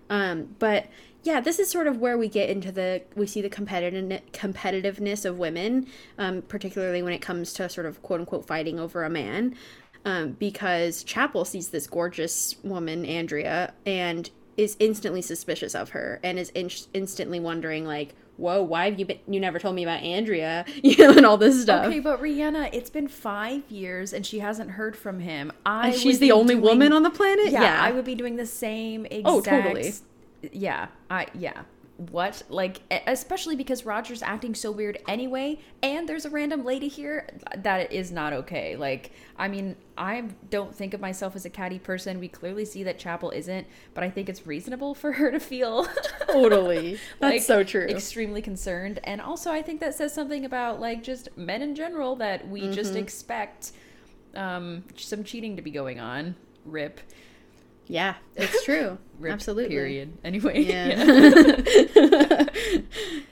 Um, 0.10 0.56
but 0.60 0.88
yeah 1.24 1.40
this 1.40 1.58
is 1.60 1.70
sort 1.70 1.88
of 1.88 1.98
where 1.98 2.18
we 2.18 2.28
get 2.28 2.50
into 2.50 2.72
the 2.72 3.02
we 3.16 3.26
see 3.26 3.42
the 3.42 3.50
competitive 3.50 4.22
competitiveness 4.34 5.26
of 5.26 5.40
women 5.40 5.88
um, 6.18 6.42
particularly 6.44 7.02
when 7.02 7.14
it 7.14 7.22
comes 7.22 7.54
to 7.54 7.70
sort 7.70 7.88
of 7.88 8.02
quote 8.02 8.20
unquote 8.20 8.46
fighting 8.46 8.80
over 8.80 9.04
a 9.04 9.10
man. 9.10 9.56
Um, 10.06 10.32
because 10.34 11.04
Chapel 11.04 11.46
sees 11.46 11.70
this 11.70 11.88
gorgeous 11.88 12.58
woman, 12.62 13.06
Andrea, 13.06 13.74
and 13.86 14.30
is 14.58 14.76
instantly 14.80 15.22
suspicious 15.22 15.74
of 15.74 15.92
her 15.92 16.20
and 16.24 16.38
is 16.38 16.50
in- 16.50 16.70
instantly 16.94 17.40
wondering, 17.40 17.86
like, 17.86 18.14
whoa, 18.38 18.64
why 18.64 18.90
have 18.90 19.00
you 19.00 19.06
been, 19.06 19.20
you 19.28 19.40
never 19.40 19.60
told 19.60 19.76
me 19.76 19.84
about 19.84 20.02
Andrea, 20.02 20.66
you 20.84 20.98
know, 20.98 21.12
and 21.12 21.26
all 21.26 21.38
this 21.38 21.62
stuff. 21.62 21.86
Okay, 21.86 22.00
but 22.00 22.22
Rhianna, 22.22 22.70
it's 22.74 22.90
been 22.90 23.08
five 23.08 23.70
years 23.70 24.14
and 24.14 24.26
she 24.26 24.40
hasn't 24.40 24.72
heard 24.72 24.96
from 24.96 25.20
him. 25.20 25.52
I 25.66 25.90
and 25.90 25.98
she's 25.98 26.20
the 26.20 26.32
only 26.32 26.56
doing- 26.56 26.66
woman 26.66 26.94
on 26.94 27.04
the 27.04 27.10
planet? 27.10 27.52
Yeah, 27.52 27.82
I 27.82 27.92
would 27.92 28.06
be 28.06 28.16
doing 28.16 28.36
the 28.36 28.46
same 28.46 29.06
exact. 29.06 29.28
Oh, 29.28 29.42
totally. 29.42 29.94
Yeah, 30.52 30.88
I 31.10 31.28
yeah. 31.34 31.64
What 32.12 32.44
like 32.50 32.82
especially 33.08 33.56
because 33.56 33.86
Roger's 33.86 34.22
acting 34.22 34.56
so 34.56 34.72
weird 34.72 34.98
anyway, 35.08 35.60
and 35.82 36.08
there's 36.08 36.26
a 36.26 36.30
random 36.30 36.64
lady 36.66 36.88
here 36.88 37.28
that 37.56 37.92
is 37.92 38.12
not 38.12 38.34
okay. 38.34 38.76
Like, 38.76 39.12
I 39.38 39.48
mean, 39.48 39.76
I 39.98 40.26
don't 40.50 40.74
think 40.74 40.94
of 40.94 41.00
myself 41.02 41.36
as 41.36 41.46
a 41.46 41.50
catty 41.50 41.80
person. 41.80 42.20
We 42.20 42.28
clearly 42.28 42.66
see 42.66 42.84
that 42.84 43.00
Chapel 43.00 43.32
isn't, 43.32 43.68
but 43.94 44.04
I 44.04 44.10
think 44.10 44.30
it's 44.30 44.46
reasonable 44.48 44.94
for 44.96 45.12
her 45.14 45.32
to 45.32 45.40
feel 45.40 45.88
Totally. 46.28 47.00
That's 47.20 47.34
like, 47.34 47.42
so 47.42 47.64
true. 47.64 47.86
Extremely 47.88 48.42
concerned, 48.42 49.00
and 49.04 49.22
also 49.22 49.52
I 49.52 49.62
think 49.62 49.80
that 49.82 49.96
says 49.96 50.14
something 50.14 50.46
about 50.46 50.80
like 50.80 51.04
just 51.04 51.30
men 51.38 51.62
in 51.62 51.76
general 51.76 52.16
that 52.18 52.48
we 52.48 52.70
just 52.70 52.92
Mm-hmm. 52.94 53.04
expect 53.04 53.72
um, 54.36 54.84
some 54.98 55.24
cheating 55.24 55.56
to 55.56 55.62
be 55.62 55.72
going 55.72 56.00
on. 56.00 56.36
Rip. 56.66 57.00
Yeah, 57.88 58.16
it's 58.36 58.64
true. 58.64 58.98
Absolutely. 59.26 59.76
Period. 59.76 60.18
Anyway. 60.24 60.62
Yeah. 60.64 62.46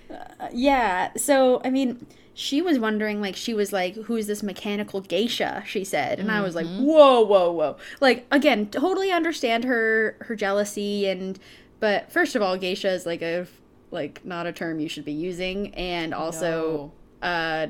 yeah. 0.53 1.11
So, 1.15 1.61
I 1.63 1.69
mean, 1.69 2.05
she 2.33 2.61
was 2.61 2.79
wondering, 2.79 3.21
like, 3.21 3.35
she 3.35 3.53
was 3.53 3.73
like, 3.73 3.95
who's 3.95 4.27
this 4.27 4.43
mechanical 4.43 5.01
geisha? 5.01 5.63
She 5.65 5.83
said. 5.83 6.19
And 6.19 6.31
I 6.31 6.41
was 6.41 6.55
like, 6.55 6.67
whoa, 6.67 7.21
whoa, 7.21 7.51
whoa. 7.51 7.77
Like, 7.99 8.25
again, 8.31 8.67
totally 8.67 9.11
understand 9.11 9.63
her, 9.65 10.17
her 10.21 10.35
jealousy. 10.35 11.07
And, 11.07 11.39
but 11.79 12.11
first 12.11 12.35
of 12.35 12.41
all, 12.41 12.57
geisha 12.57 12.89
is 12.89 13.05
like 13.05 13.21
a, 13.21 13.47
like, 13.89 14.23
not 14.25 14.47
a 14.47 14.51
term 14.51 14.79
you 14.79 14.87
should 14.87 15.05
be 15.05 15.11
using. 15.11 15.73
And 15.75 16.13
also, 16.13 16.91
uh, 17.21 17.67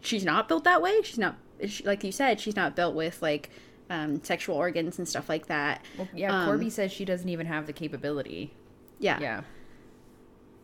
she's 0.00 0.24
not 0.24 0.48
built 0.48 0.64
that 0.64 0.80
way. 0.80 1.02
She's 1.02 1.18
not, 1.18 1.36
like 1.84 2.04
you 2.04 2.12
said, 2.12 2.40
she's 2.40 2.56
not 2.56 2.74
built 2.76 2.94
with, 2.94 3.20
like, 3.20 3.50
um, 3.90 4.22
sexual 4.24 4.56
organs 4.56 4.98
and 4.98 5.06
stuff 5.08 5.28
like 5.28 5.46
that. 5.46 5.84
Well, 5.98 6.08
yeah, 6.14 6.34
Um, 6.44 6.48
Korby 6.48 6.70
says 6.72 6.90
she 6.92 7.04
doesn't 7.04 7.28
even 7.28 7.46
have 7.46 7.66
the 7.66 7.72
capability. 7.72 8.52
Yeah. 8.98 9.18
Yeah. 9.20 9.42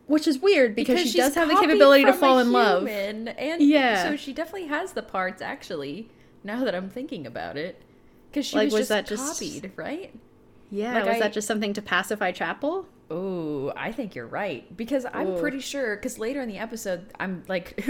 Which 0.07 0.27
is 0.27 0.39
weird 0.39 0.75
because, 0.75 1.09
she 1.11 1.17
does 1.17 1.35
have 1.35 1.47
the 1.47 1.55
capability 1.55 2.03
to 2.05 2.13
fall 2.13 2.39
in 2.39 2.51
love. 2.51 2.87
And 2.87 3.33
Yeah. 3.59 4.03
so 4.03 4.15
she 4.17 4.33
definitely 4.33 4.67
has 4.67 4.93
the 4.93 5.03
parts, 5.03 5.41
actually, 5.41 6.09
now 6.43 6.63
that 6.65 6.75
I'm 6.75 6.89
thinking 6.89 7.25
about 7.25 7.55
it. 7.57 7.81
Because 8.29 8.45
she 8.45 8.55
Like, 8.57 8.65
was, 8.67 8.73
was 8.73 8.79
just 8.81 8.89
that 8.89 9.07
just- 9.07 9.33
copied, 9.39 9.71
right? 9.75 10.13
Yeah, 10.69 10.93
Like, 10.95 11.05
was 11.05 11.15
I- 11.15 11.19
that 11.19 11.33
just 11.33 11.47
something 11.47 11.73
to 11.73 11.81
pacify 11.81 12.31
Chapel? 12.31 12.87
Oh, 13.13 13.73
I 13.75 13.91
think 13.91 14.15
you're 14.15 14.25
right 14.25 14.65
because 14.77 15.05
I'm 15.11 15.31
Ooh. 15.31 15.39
pretty 15.39 15.59
sure 15.59 15.97
because 15.97 16.17
later 16.17 16.41
in 16.41 16.47
the 16.47 16.59
episode 16.59 17.11
I'm 17.19 17.43
like 17.49 17.83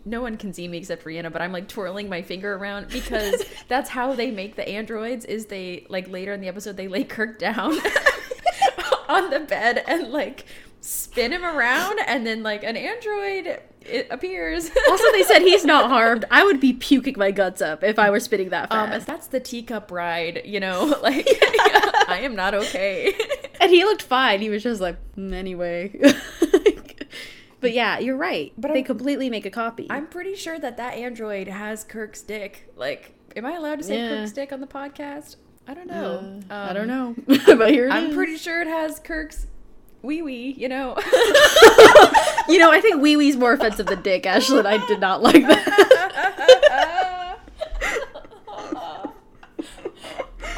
no 0.06 0.22
one 0.22 0.38
can 0.38 0.54
see 0.54 0.66
me 0.66 0.78
except 0.78 1.04
Rhianna, 1.04 1.30
but 1.30 1.42
I'm 1.42 1.52
like 1.52 1.68
twirling 1.68 2.08
my 2.08 2.22
finger 2.22 2.54
around 2.54 2.88
because 2.88 3.44
that's 3.68 3.90
how 3.90 4.14
they 4.14 4.30
make 4.30 4.56
the 4.56 4.66
androids 4.66 5.26
is 5.26 5.46
they 5.46 5.84
like 5.90 6.08
later 6.08 6.32
in 6.32 6.40
the 6.40 6.48
episode 6.48 6.78
they 6.78 6.88
lay 6.88 7.04
Kirk 7.04 7.38
down 7.38 7.72
on 9.08 9.28
the 9.28 9.40
bed 9.40 9.84
and 9.86 10.10
like 10.10 10.46
spin 10.80 11.32
him 11.32 11.44
around 11.44 12.00
and 12.06 12.26
then 12.26 12.42
like 12.42 12.64
an 12.64 12.78
android 12.78 13.60
it 13.84 14.06
appears. 14.10 14.70
Also, 14.88 15.04
they 15.12 15.24
said 15.24 15.42
he's 15.42 15.64
not 15.64 15.90
harmed. 15.90 16.24
I 16.30 16.44
would 16.44 16.60
be 16.60 16.72
puking 16.72 17.14
my 17.18 17.32
guts 17.32 17.60
up 17.60 17.82
if 17.82 17.98
I 17.98 18.10
were 18.10 18.20
spinning 18.20 18.50
that 18.50 18.72
um 18.72 18.88
fast. 18.88 19.06
that's 19.06 19.26
the 19.26 19.40
teacup 19.40 19.90
ride, 19.90 20.42
you 20.46 20.60
know, 20.60 20.96
like 21.02 21.26
I 22.08 22.20
am 22.22 22.34
not 22.34 22.54
okay. 22.54 23.12
He 23.72 23.84
looked 23.84 24.02
fine. 24.02 24.40
He 24.40 24.50
was 24.50 24.62
just 24.62 24.80
like, 24.80 24.96
"Mm, 25.16 25.32
anyway. 25.32 25.98
but 27.60 27.72
yeah, 27.72 27.98
you're 27.98 28.16
right. 28.16 28.52
But 28.58 28.68
they 28.72 28.78
I'm- 28.80 28.84
completely 28.84 29.30
make 29.30 29.46
a 29.46 29.50
copy. 29.50 29.86
I'm 29.90 30.06
pretty 30.06 30.34
sure 30.34 30.58
that 30.58 30.76
that 30.76 30.94
android 30.94 31.48
has 31.48 31.84
Kirk's 31.84 32.22
dick. 32.22 32.70
Like, 32.76 33.14
am 33.36 33.46
I 33.46 33.52
allowed 33.52 33.78
to 33.78 33.84
say 33.84 33.98
Yeah. 33.98 34.08
Kirk's 34.20 34.32
dick 34.32 34.52
on 34.52 34.60
the 34.60 34.66
podcast? 34.66 35.36
I 35.66 35.74
don't 35.74 35.86
know. 35.86 36.40
Uh, 36.50 36.54
I 36.54 36.68
Um, 36.70 36.74
don't 36.74 36.88
know. 36.88 37.14
but 37.56 37.70
here 37.70 37.86
it 37.86 37.92
I'm 37.92 38.08
is. 38.10 38.14
pretty 38.14 38.36
sure 38.36 38.60
it 38.62 38.66
has 38.68 38.98
Kirk's 38.98 39.46
wee 40.02 40.22
wee. 40.22 40.54
You 40.58 40.68
know. 40.68 40.96
You 42.48 42.58
know, 42.58 42.72
I 42.72 42.80
think 42.80 43.00
wee 43.00 43.16
wee's 43.16 43.36
more 43.36 43.52
offensive 43.52 43.86
than 43.86 44.02
dick, 44.02 44.24
Ashlyn. 44.24 44.66
I 44.66 44.84
did 44.88 44.98
not 45.00 45.22
like 45.22 45.46
that. 45.46 46.61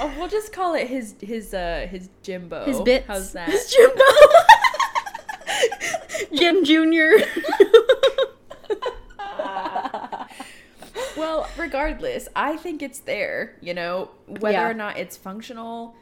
Oh, 0.05 0.13
we'll 0.19 0.29
just 0.29 0.53
call 0.53 0.75
it 0.75 0.89
his 0.89 1.15
his 1.21 1.55
uh 1.55 1.87
his 1.91 2.09
Jimbo. 2.23 2.67
His 2.67 2.81
bits. 2.83 3.07
How's 3.07 3.33
that? 3.33 3.49
His 3.49 3.73
Jimbo. 3.73 4.05
Jim 6.35 6.65
Jr. 6.65 7.25
well, 11.17 11.49
regardless, 11.57 12.29
I 12.37 12.57
think 12.57 12.83
it's 12.83 12.99
there. 13.01 13.57
You 13.61 13.75
know, 13.75 14.11
whether 14.27 14.59
Yeah. 14.59 14.69
or 14.69 14.75
not 14.75 14.99
it's 14.99 15.17
functional, 15.17 15.95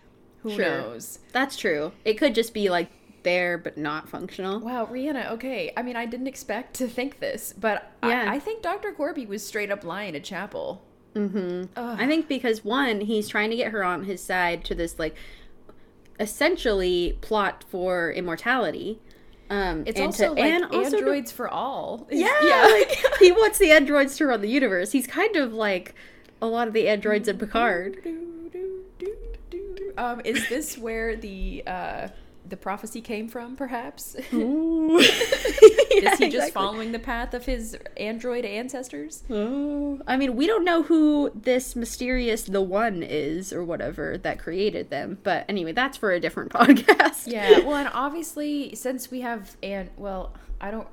who 0.43 0.51
Sure. 0.51 0.65
knows? 0.65 1.19
That's 1.33 1.57
true. 1.57 1.93
It 2.05 2.15
could 2.15 2.35
just 2.35 2.55
be 2.55 2.69
like 2.71 2.91
there 3.23 3.57
but 3.57 3.79
not 3.79 4.09
functional. 4.09 4.59
Wow, 4.59 4.87
Rhianna, 4.87 5.31
okay. 5.33 5.73
I 5.77 5.83
mean, 5.83 5.95
I 5.95 6.07
didn't 6.07 6.27
expect 6.27 6.75
to 6.75 6.89
think 6.89 7.21
this, 7.21 7.55
but 7.57 7.93
Yeah. 8.03 8.25
I, 8.29 8.35
I 8.35 8.39
think 8.41 8.63
Dr. 8.63 8.93
Korby 8.93 9.29
was 9.29 9.47
straight 9.47 9.71
up 9.71 9.85
lying 9.85 10.15
to 10.15 10.21
Chapel. 10.21 10.83
Mm-hmm. 11.15 11.65
I 11.77 12.07
think 12.07 12.29
because 12.29 12.65
one, 12.65 13.03
he's 13.03 13.29
trying 13.29 13.51
to 13.51 13.57
get 13.57 13.73
her 13.73 13.85
on 13.85 14.05
his 14.05 14.23
side 14.23 14.65
to 14.67 14.75
this 14.75 14.99
like 14.99 15.15
essentially 16.21 17.19
plot 17.21 17.65
for 17.69 18.13
immortality. 18.13 18.99
Um, 19.51 19.83
It's 19.87 19.99
and 19.99 20.07
also 20.07 20.35
to, 20.35 20.41
like 20.41 20.45
and 20.53 20.65
also 20.65 20.91
to- 20.91 20.97
androids 20.99 21.31
for 21.33 21.49
all. 21.49 22.07
yeah, 22.11 22.29
yeah. 22.43 22.63
like 22.67 22.99
he 23.19 23.33
wants 23.33 23.59
the 23.59 23.71
androids 23.73 24.17
to 24.17 24.27
run 24.27 24.41
the 24.41 24.49
universe. 24.49 24.93
He's 24.93 25.07
kind 25.07 25.37
of 25.37 25.53
like 25.53 25.95
a 26.41 26.47
lot 26.47 26.69
of 26.69 26.75
the 26.75 26.89
androids 26.89 27.29
in 27.29 27.39
Picard. 27.39 27.99
Um, 29.99 30.23
is 30.25 30.49
this 30.49 30.79
where 30.79 31.17
the 31.17 31.63
uh, 31.67 32.09
the 32.53 32.57
prophecy 32.57 33.01
came 33.01 33.29
from? 33.29 33.57
Perhaps 33.57 34.15
Ooh. 34.33 34.99
is 34.99 35.09
he 35.89 36.01
just 36.03 36.23
exactly. 36.23 36.51
following 36.53 36.93
the 36.93 36.99
path 36.99 37.33
of 37.35 37.47
his 37.47 37.77
android 37.97 38.45
ancestors? 38.45 39.25
Oh, 39.31 40.01
I 40.07 40.17
mean, 40.19 40.37
we 40.37 40.47
don't 40.47 40.65
know 40.65 40.83
who 40.83 41.33
this 41.35 41.75
mysterious 41.75 42.43
the 42.45 42.61
one 42.61 43.03
is 43.03 43.53
or 43.53 43.65
whatever 43.65 44.19
that 44.19 44.39
created 44.39 44.91
them. 44.91 45.19
But 45.23 45.47
anyway, 45.49 45.73
that's 45.73 45.97
for 45.97 46.13
a 46.13 46.21
different 46.21 46.53
podcast. 46.53 47.27
Yeah. 47.27 47.61
Well, 47.61 47.77
and 47.77 47.91
obviously, 47.93 48.75
since 48.75 49.11
we 49.11 49.23
have 49.23 49.57
and 49.63 49.91
well, 49.97 50.35
I 50.61 50.71
don't. 50.71 50.87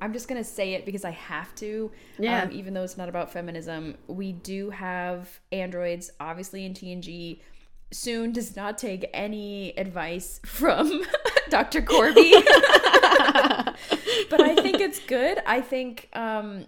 I'm 0.00 0.12
just 0.12 0.26
gonna 0.26 0.44
say 0.44 0.74
it 0.74 0.86
because 0.86 1.04
I 1.04 1.10
have 1.10 1.54
to. 1.56 1.90
Yeah. 2.18 2.44
Um, 2.44 2.52
even 2.52 2.72
though 2.72 2.82
it's 2.84 2.96
not 2.96 3.10
about 3.10 3.30
feminism, 3.30 3.96
we 4.06 4.32
do 4.32 4.70
have 4.70 5.28
androids, 5.52 6.10
obviously 6.18 6.64
in 6.64 6.72
TNG. 6.72 7.40
Soong 7.92 8.32
does 8.32 8.54
not 8.54 8.76
take 8.78 9.08
any 9.14 9.76
advice 9.78 10.40
from 10.44 11.02
Dr. 11.50 11.80
Korby. 11.82 12.32
but 14.30 14.40
I 14.40 14.54
think 14.56 14.80
it's 14.80 14.98
good. 15.00 15.38
I 15.46 15.60
think 15.60 16.08
um, 16.12 16.66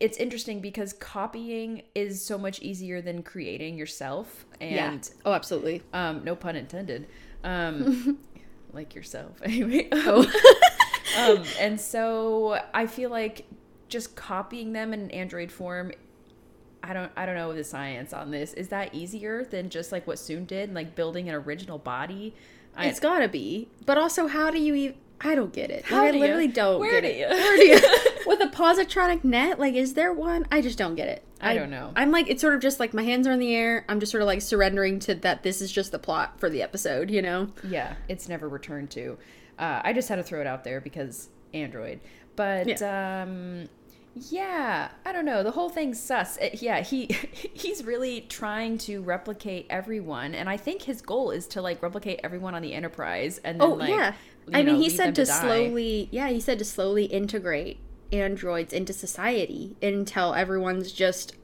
it's 0.00 0.16
interesting 0.18 0.60
because 0.60 0.92
copying 0.94 1.82
is 1.94 2.24
so 2.24 2.36
much 2.38 2.60
easier 2.60 3.00
than 3.00 3.22
creating 3.22 3.76
yourself. 3.78 4.46
yeah. 4.60 4.92
And 4.92 5.10
Oh, 5.24 5.32
absolutely. 5.32 5.82
um, 5.92 6.24
no 6.24 6.34
pun 6.34 6.56
intended. 6.56 7.06
Um, 7.44 8.18
like 8.72 8.94
yourself, 8.94 9.40
anyway. 9.44 9.88
Oh. 9.92 10.26
um, 11.18 11.44
and 11.60 11.80
so 11.80 12.60
I 12.74 12.86
feel 12.86 13.10
like 13.10 13.46
just 13.88 14.14
copying 14.16 14.72
them 14.72 14.92
in 14.92 15.00
an 15.00 15.10
Android 15.10 15.50
form. 15.52 15.92
I 16.82 16.92
don't. 16.92 17.12
I 17.16 17.26
don't 17.26 17.34
know 17.34 17.52
the 17.52 17.64
science 17.64 18.12
on 18.12 18.30
this. 18.30 18.54
Is 18.54 18.68
that 18.68 18.94
easier 18.94 19.44
than 19.44 19.68
just 19.70 19.92
like 19.92 20.06
what 20.06 20.16
Soong 20.16 20.46
did, 20.46 20.72
like 20.74 20.94
building 20.94 21.28
an 21.28 21.34
original 21.34 21.78
body? 21.78 22.34
I, 22.76 22.86
It's 22.86 23.00
gotta 23.00 23.28
be. 23.28 23.68
But 23.86 23.98
also, 23.98 24.26
how 24.26 24.50
do 24.50 24.58
you 24.60 24.74
even. 24.74 24.96
I 25.22 25.34
don't 25.34 25.52
get 25.52 25.70
it. 25.70 25.84
How 25.84 25.98
Like, 25.98 26.08
I 26.08 26.10
do 26.12 26.16
you? 26.16 26.22
literally 26.22 26.48
don't 26.48 26.80
Where 26.80 26.98
get 26.98 27.02
do 27.02 27.08
it. 27.08 27.18
you? 27.18 27.26
Where 27.28 27.56
do 27.58 27.66
you? 27.66 27.78
With 28.26 28.40
a 28.40 28.46
positronic 28.46 29.22
net, 29.22 29.58
like, 29.58 29.74
is 29.74 29.92
there 29.92 30.14
one? 30.14 30.46
I 30.50 30.62
just 30.62 30.78
don't 30.78 30.94
get 30.94 31.08
it. 31.08 31.22
I 31.42 31.52
don't 31.54 31.68
know. 31.70 31.92
I'm 31.94 32.10
like, 32.10 32.30
it's 32.30 32.40
sort 32.40 32.54
of 32.54 32.62
just 32.62 32.80
like 32.80 32.94
my 32.94 33.02
hands 33.02 33.26
are 33.26 33.32
in 33.32 33.38
the 33.38 33.54
air. 33.54 33.84
I'm 33.86 34.00
just 34.00 34.12
sort 34.12 34.22
of 34.22 34.26
like 34.26 34.40
surrendering 34.40 34.98
to 35.00 35.14
that. 35.16 35.42
This 35.42 35.60
is 35.60 35.70
just 35.70 35.92
the 35.92 35.98
plot 35.98 36.40
for 36.40 36.48
the 36.48 36.62
episode, 36.62 37.10
you 37.10 37.20
know? 37.20 37.48
yeah, 37.68 37.96
it's 38.08 38.30
never 38.30 38.48
returned 38.48 38.90
to. 38.92 39.18
Uh, 39.58 39.82
I 39.84 39.92
just 39.92 40.08
had 40.08 40.16
to 40.16 40.22
throw 40.22 40.40
it 40.40 40.46
out 40.46 40.64
there 40.64 40.80
because 40.80 41.28
Android. 41.52 42.00
But 42.36 42.80
um, 42.80 43.68
yeah, 44.14 44.90
I 45.04 45.12
don't 45.12 45.24
know. 45.24 45.42
The 45.42 45.52
whole 45.52 45.68
thing's 45.70 46.00
sus. 46.00 46.36
It- 46.38 46.62
yeah, 46.62 46.80
he 46.80 47.06
he's 47.54 47.84
really 47.84 48.22
trying 48.22 48.78
to 48.78 49.02
replicate 49.02 49.66
everyone, 49.70 50.34
and 50.34 50.48
I 50.48 50.56
think 50.56 50.82
his 50.82 51.00
goal 51.00 51.30
is 51.30 51.46
to 51.48 51.62
like 51.62 51.82
replicate 51.82 52.20
everyone 52.24 52.54
on 52.54 52.62
the 52.62 52.74
Enterprise. 52.74 53.38
And 53.44 53.60
then, 53.60 53.70
Oh 53.70 53.74
like, 53.76 53.88
yeah. 53.88 54.14
I 54.52 54.62
mean, 54.62 54.76
he 54.76 54.90
said 54.90 55.14
them 55.14 55.14
to, 55.16 55.26
slowly. 55.26 56.08
Yeah, 56.10 56.28
he 56.30 56.40
said 56.40 56.58
to 56.58 56.64
slowly 56.64 57.04
integrate 57.04 57.78
androids 58.12 58.72
into 58.72 58.92
society 58.92 59.76
until 59.80 60.34
everyone's 60.34 60.90
just 60.92 61.34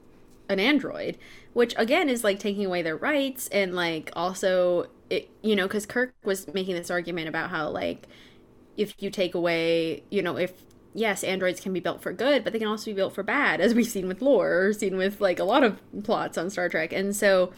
an 0.49 0.59
android, 0.59 1.17
which 1.53 1.73
again 1.77 2.09
is 2.09 2.23
like 2.23 2.39
taking 2.39 2.65
away 2.65 2.81
their 2.81 2.97
rights 2.97 3.47
and 3.49 3.75
like 3.75 4.11
also 4.15 4.87
it. 5.09 5.29
You 5.41 5.55
know, 5.55 5.67
because 5.67 5.85
Kirk 5.85 6.13
was 6.25 6.53
making 6.53 6.75
this 6.75 6.91
argument 6.91 7.29
about 7.29 7.49
how 7.49 7.69
like 7.69 8.07
if 8.75 9.01
you 9.01 9.09
take 9.09 9.35
away, 9.35 10.03
you 10.09 10.21
know, 10.21 10.37
if 10.37 10.53
yes, 10.97 11.23
androids 11.23 11.59
can 11.59 11.73
be 11.73 11.79
built 11.79 12.01
for 12.01 12.11
good, 12.11 12.43
but 12.43 12.51
they 12.51 12.59
can 12.59 12.67
also 12.67 12.85
be 12.85 12.93
built 12.93 13.13
for 13.13 13.23
bad, 13.23 13.61
as 13.61 13.73
we've 13.73 13.87
seen 13.87 14.07
with 14.07 14.21
Lore, 14.21 14.65
or 14.65 14.73
seen 14.73 14.97
with 14.97 15.21
like 15.21 15.39
a 15.39 15.43
lot 15.43 15.63
of 15.63 15.79
plots 16.03 16.37
on 16.37 16.49
Star 16.49 16.69
Trek. 16.69 16.91
And 16.91 17.15
so, 17.15 17.53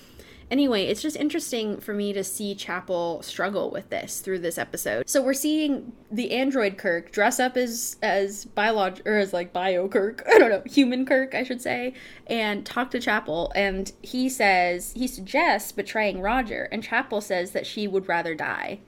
anyway, 0.52 0.84
it's 0.86 1.02
just 1.02 1.16
interesting 1.16 1.80
for 1.80 1.94
me 1.94 2.12
to 2.12 2.22
see 2.22 2.54
Chapel 2.54 3.22
struggle 3.22 3.72
with 3.72 3.90
this 3.90 4.20
through 4.20 4.40
this 4.40 4.58
episode. 4.58 5.10
So 5.10 5.22
we're 5.22 5.34
seeing 5.34 5.94
the 6.12 6.32
android 6.32 6.78
Kirk 6.78 7.14
dress 7.14 7.40
up 7.40 7.56
as 7.56 7.96
as 8.02 8.46
biolog 8.46 9.06
or 9.06 9.18
as 9.18 9.32
like 9.32 9.54
bio 9.54 9.88
Kirk, 9.88 10.22
I 10.30 10.38
don't 10.38 10.50
know, 10.50 10.64
human 10.66 11.06
Kirk, 11.06 11.34
I 11.34 11.44
should 11.44 11.62
say, 11.62 11.94
and 12.28 12.66
talk 12.66 12.92
to 12.92 13.00
Chapel. 13.00 13.54
And 13.56 13.92
he 14.02 14.28
says 14.28 14.92
he 14.98 15.08
suggests 15.08 15.72
betraying 15.72 16.20
Roger, 16.20 16.68
and 16.74 16.84
Chapel 16.84 17.22
says 17.22 17.52
that 17.52 17.66
she 17.66 17.88
would 17.88 18.10
rather 18.10 18.36
die 18.36 18.82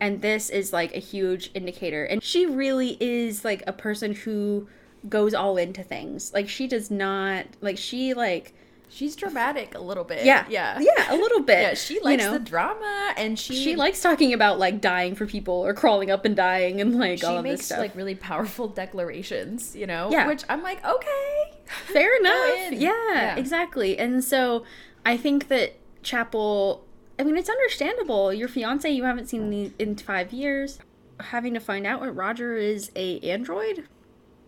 and 0.00 0.22
this 0.22 0.50
is 0.50 0.72
like 0.72 0.94
a 0.94 0.98
huge 1.00 1.50
indicator 1.54 2.04
and 2.04 2.22
she 2.22 2.46
really 2.46 2.96
is 3.00 3.44
like 3.44 3.62
a 3.66 3.72
person 3.72 4.14
who 4.14 4.66
goes 5.08 5.32
all 5.34 5.56
into 5.56 5.82
things 5.82 6.32
like 6.34 6.48
she 6.48 6.66
does 6.66 6.90
not 6.90 7.44
like 7.60 7.78
she 7.78 8.14
like 8.14 8.52
She's 8.90 9.14
dramatic 9.16 9.74
a 9.74 9.80
little 9.80 10.02
bit. 10.02 10.24
yeah 10.24 10.46
yeah, 10.48 10.80
yeah 10.80 11.12
a 11.14 11.16
little 11.16 11.42
bit 11.42 11.60
Yeah, 11.60 11.74
she 11.74 11.94
you 11.96 12.00
likes 12.00 12.22
know? 12.24 12.32
the 12.32 12.38
drama, 12.38 13.12
and 13.18 13.38
she 13.38 13.54
she 13.54 13.76
likes 13.76 14.00
talking 14.00 14.32
about 14.32 14.58
like 14.58 14.80
dying 14.80 15.14
for 15.14 15.26
people 15.26 15.52
or 15.52 15.74
crawling 15.74 16.10
up 16.10 16.24
and 16.24 16.34
dying 16.34 16.80
and 16.80 16.98
like 16.98 17.22
all 17.22 17.36
of 17.36 17.44
this 17.44 17.52
makes 17.58 17.66
stuff 17.66 17.80
like 17.80 17.94
really 17.94 18.14
powerful 18.14 18.66
declarations. 18.66 19.76
You 19.76 19.86
know, 19.86 20.08
Yeah. 20.10 20.26
which 20.26 20.42
I'm 20.48 20.62
like, 20.62 20.82
okay, 20.86 21.52
fair 21.66 22.16
enough 22.20 22.72
yeah, 22.72 22.92
Yeah. 23.12 23.36
exactly 23.36 23.98
and 23.98 24.24
so 24.24 24.64
i 25.04 25.18
think 25.18 25.48
that 25.48 25.74
chapel 26.02 26.82
i 27.18 27.24
mean 27.24 27.36
it's 27.36 27.50
understandable. 27.50 28.32
Your 28.32 28.48
fiance 28.48 28.90
you 28.90 29.04
haven't 29.04 29.28
seen 29.28 29.74
in 29.78 29.96
five 29.96 30.32
years. 30.32 30.78
Having 31.20 31.54
to 31.54 31.60
find 31.60 31.86
out 31.86 32.00
what 32.00 32.14
roger 32.14 32.56
is 32.56 32.90
a 32.94 33.18
android? 33.20 33.84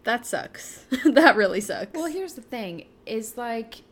That 0.05 0.27
sucks. 0.27 0.85
That 1.05 1.37
really 1.37 1.61
sucks. 1.61 1.93
Well, 1.95 2.07
here's 2.07 2.35
the 2.35 2.43
thing: 2.43 2.87
is 3.07 3.37
like 3.37 3.83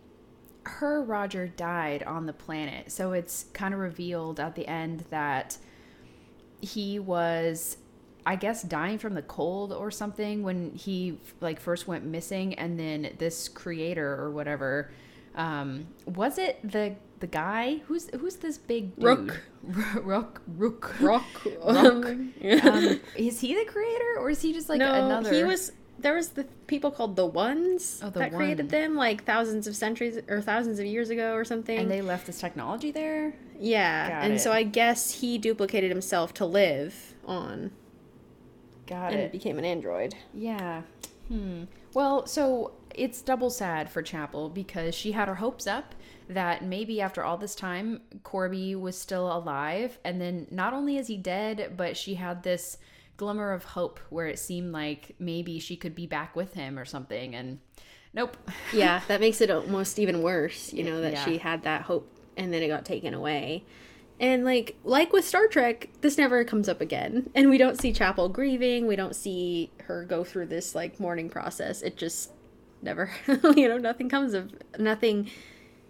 her 0.65 1.03
Roger 1.03 1.49
died 1.49 2.03
on 2.03 2.27
the 2.27 2.33
planet, 2.33 2.93
so 2.93 3.13
it's 3.13 3.47
kind 3.53 3.75
of 3.75 3.81
revealed 3.81 4.39
at 4.39 4.55
the 4.55 4.67
end 4.67 5.05
that 5.11 5.57
he 6.61 6.99
was, 6.99 7.79
I 8.27 8.37
guess, 8.37 8.63
dying 8.63 8.99
from 8.99 9.15
the 9.15 9.23
cold 9.23 9.73
or 9.73 9.91
something 9.91 10.43
when 10.43 10.73
he 10.75 11.19
like 11.41 11.61
first 11.61 11.89
went 11.89 12.05
missing, 12.05 12.55
and 12.55 12.79
then 12.79 13.15
this 13.19 13.49
creator 13.49 14.21
or 14.21 14.31
whatever. 14.31 14.91
Um, 15.35 15.87
was 16.05 16.39
it 16.39 16.59
the 16.69 16.97
the 17.21 17.27
guy 17.27 17.81
who's 17.87 18.09
who's 18.19 18.37
this 18.37 18.59
big 18.59 18.95
dude? 18.97 19.05
Rook. 19.05 19.41
Rook. 20.03 20.43
Rook. 20.47 20.97
Rock. 21.01 21.45
Rook. 21.45 21.65
um, 22.65 23.01
is 23.17 23.41
he 23.41 23.55
the 23.55 23.65
creator 23.71 24.17
or 24.19 24.31
is 24.31 24.41
he 24.43 24.53
just 24.53 24.69
like 24.69 24.79
no, 24.79 24.93
another? 24.93 25.33
he 25.35 25.45
was. 25.45 25.73
There 26.01 26.15
was 26.15 26.29
the 26.29 26.45
people 26.69 26.93
called 26.93 27.17
the 27.17 27.27
Ones 27.27 28.01
Oh, 28.05 28.09
the 28.11 28.21
that 28.21 28.33
created 28.33 28.69
them 28.71 28.95
like 28.95 29.25
thousands 29.25 29.67
of 29.67 29.75
centuries 29.75 30.17
or 30.29 30.41
thousands 30.41 30.79
of 30.79 30.87
years 30.87 31.11
ago 31.11 31.35
or 31.35 31.45
something. 31.45 31.77
and 31.77 31.91
they 31.91 32.03
left 32.03 32.27
this 32.27 32.39
technology 32.39 32.93
there. 32.93 33.35
yeah, 33.59 34.09
Got 34.09 34.23
and 34.23 34.35
it. 34.35 34.39
so 34.39 34.53
I 34.53 34.63
guess 34.63 35.11
he 35.11 35.39
duplicated 35.39 35.91
himself 35.91 36.33
to 36.35 36.47
live 36.47 37.15
on 37.27 37.73
Got 38.87 39.11
and 39.13 39.21
it. 39.23 39.33
became 39.33 39.59
an 39.59 39.65
android. 39.65 40.15
Yeah. 40.33 40.83
Hmm. 41.27 41.65
Well, 41.95 42.27
so 42.27 42.73
it's 42.95 43.21
double 43.21 43.51
sad 43.51 43.91
for 43.91 44.01
Chapel 44.01 44.49
because 44.49 44.95
she 44.95 45.13
had 45.13 45.27
her 45.27 45.35
hopes 45.37 45.67
up 45.67 45.97
that 46.29 46.65
maybe 46.65 47.01
after 47.01 47.25
all 47.25 47.37
this 47.37 47.55
time, 47.55 48.01
Korby 48.23 48.79
was 48.79 48.99
still 48.99 49.35
alive. 49.35 49.99
And 50.05 50.21
then 50.21 50.47
not 50.51 50.73
only 50.75 50.97
is 50.97 51.07
he 51.07 51.17
dead, 51.17 51.75
but 51.77 51.97
she 51.97 52.15
had 52.15 52.43
this 52.43 52.79
glimmer 53.17 53.53
of 53.53 53.65
hope 53.65 53.99
where 54.11 54.27
it 54.27 54.39
seemed 54.39 54.73
like 54.73 55.15
maybe 55.19 55.59
she 55.59 55.77
could 55.77 55.95
be 55.95 56.07
back 56.07 56.37
with 56.37 56.55
him 56.55 56.79
or 56.79 56.85
something. 56.85 57.35
And 57.35 57.59
nope. 58.15 58.37
yeah, 58.73 59.01
that 59.09 59.21
makes 59.21 59.41
it 59.41 59.51
almost 59.51 59.99
even 59.99 60.23
worse, 60.23 60.73
you 60.73 60.85
know, 60.85 61.01
that 61.01 61.13
Yeah. 61.13 61.25
she 61.25 61.39
had 61.39 61.63
that 61.65 61.83
hope 61.83 62.11
and 62.37 62.53
then 62.53 62.63
it 62.63 62.69
got 62.69 62.85
taken 62.85 63.15
away. 63.15 63.65
And 64.21 64.45
like 64.45 64.77
like 64.85 65.13
with 65.13 65.25
Star 65.25 65.47
Trek, 65.47 65.89
this 66.01 66.19
never 66.19 66.45
comes 66.45 66.69
up 66.69 66.81
again. 66.81 67.31
And 67.35 67.51
we 67.51 67.59
don't 67.59 67.81
see 67.81 67.93
Chapel 67.93 68.29
grieving, 68.29 68.87
we 68.87 68.97
don't 68.97 69.15
see 69.15 69.71
her 69.85 70.05
go 70.05 70.25
through 70.25 70.47
this 70.47 70.75
like 70.75 70.99
mourning 71.01 71.31
process. 71.31 71.83
It 71.83 71.97
just 71.97 72.33
never 72.83 73.11
you 73.57 73.69
know, 73.69 73.79
nothing 73.79 74.09
comes 74.09 74.35
of 74.35 74.53
nothing 74.79 75.31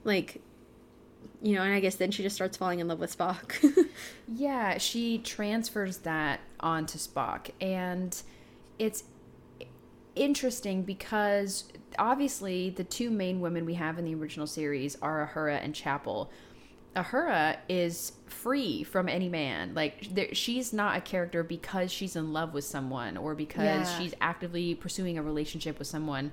like 0.04 0.40
you 1.40 1.54
know, 1.54 1.62
and 1.62 1.72
I 1.72 1.78
guess 1.78 1.94
then 1.94 2.10
she 2.10 2.24
just 2.24 2.34
starts 2.34 2.56
falling 2.56 2.80
in 2.80 2.88
love 2.88 2.98
with 3.00 3.16
Spock. 3.16 3.54
Yeah, 4.30 4.76
she 4.78 5.18
transfers 5.18 5.98
that 5.98 6.40
onto 6.60 6.98
Spock. 6.98 7.50
And 7.60 8.20
it's 8.78 9.04
interesting 10.14 10.82
because 10.82 11.64
obviously 11.98 12.70
the 12.70 12.84
two 12.84 13.10
main 13.10 13.40
women 13.40 13.64
we 13.64 13.74
have 13.74 13.98
in 13.98 14.04
the 14.04 14.14
original 14.14 14.46
series 14.46 14.96
are 15.00 15.30
Uhura 15.34 15.62
and 15.64 15.74
Chapel. 15.74 16.30
Uhura 16.96 17.56
is 17.68 18.12
free 18.26 18.82
from 18.82 19.08
any 19.08 19.28
man. 19.28 19.74
Like 19.74 20.14
there, 20.14 20.34
she's 20.34 20.72
not 20.72 20.96
a 20.96 21.00
character 21.00 21.42
because 21.42 21.90
she's 21.92 22.16
in 22.16 22.32
love 22.32 22.52
with 22.52 22.64
someone 22.64 23.16
or 23.16 23.34
because 23.34 23.64
Yeah. 23.88 23.98
she's 23.98 24.14
actively 24.20 24.74
pursuing 24.74 25.16
a 25.18 25.22
relationship 25.22 25.78
with 25.78 25.88
someone. 25.88 26.32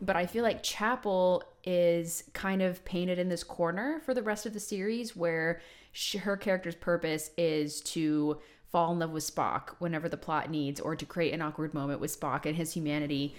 But 0.00 0.16
I 0.16 0.26
feel 0.26 0.44
like 0.44 0.62
Chapel 0.62 1.42
is 1.64 2.24
kind 2.32 2.62
of 2.62 2.84
painted 2.84 3.18
in 3.18 3.28
this 3.28 3.42
corner 3.44 4.00
for 4.04 4.14
the 4.14 4.22
rest 4.22 4.46
of 4.46 4.52
the 4.52 4.60
series 4.60 5.16
where 5.16 5.60
she, 5.92 6.18
her 6.18 6.36
character's 6.36 6.76
purpose 6.76 7.30
is 7.36 7.80
to 7.82 8.38
fall 8.70 8.92
in 8.92 8.98
love 8.98 9.10
with 9.10 9.24
Spock 9.24 9.70
whenever 9.78 10.08
the 10.08 10.16
plot 10.16 10.50
needs 10.50 10.80
or 10.80 10.94
to 10.94 11.06
create 11.06 11.32
an 11.32 11.42
awkward 11.42 11.74
moment 11.74 12.00
with 12.00 12.18
Spock 12.18 12.46
and 12.46 12.56
his 12.56 12.72
humanity. 12.72 13.34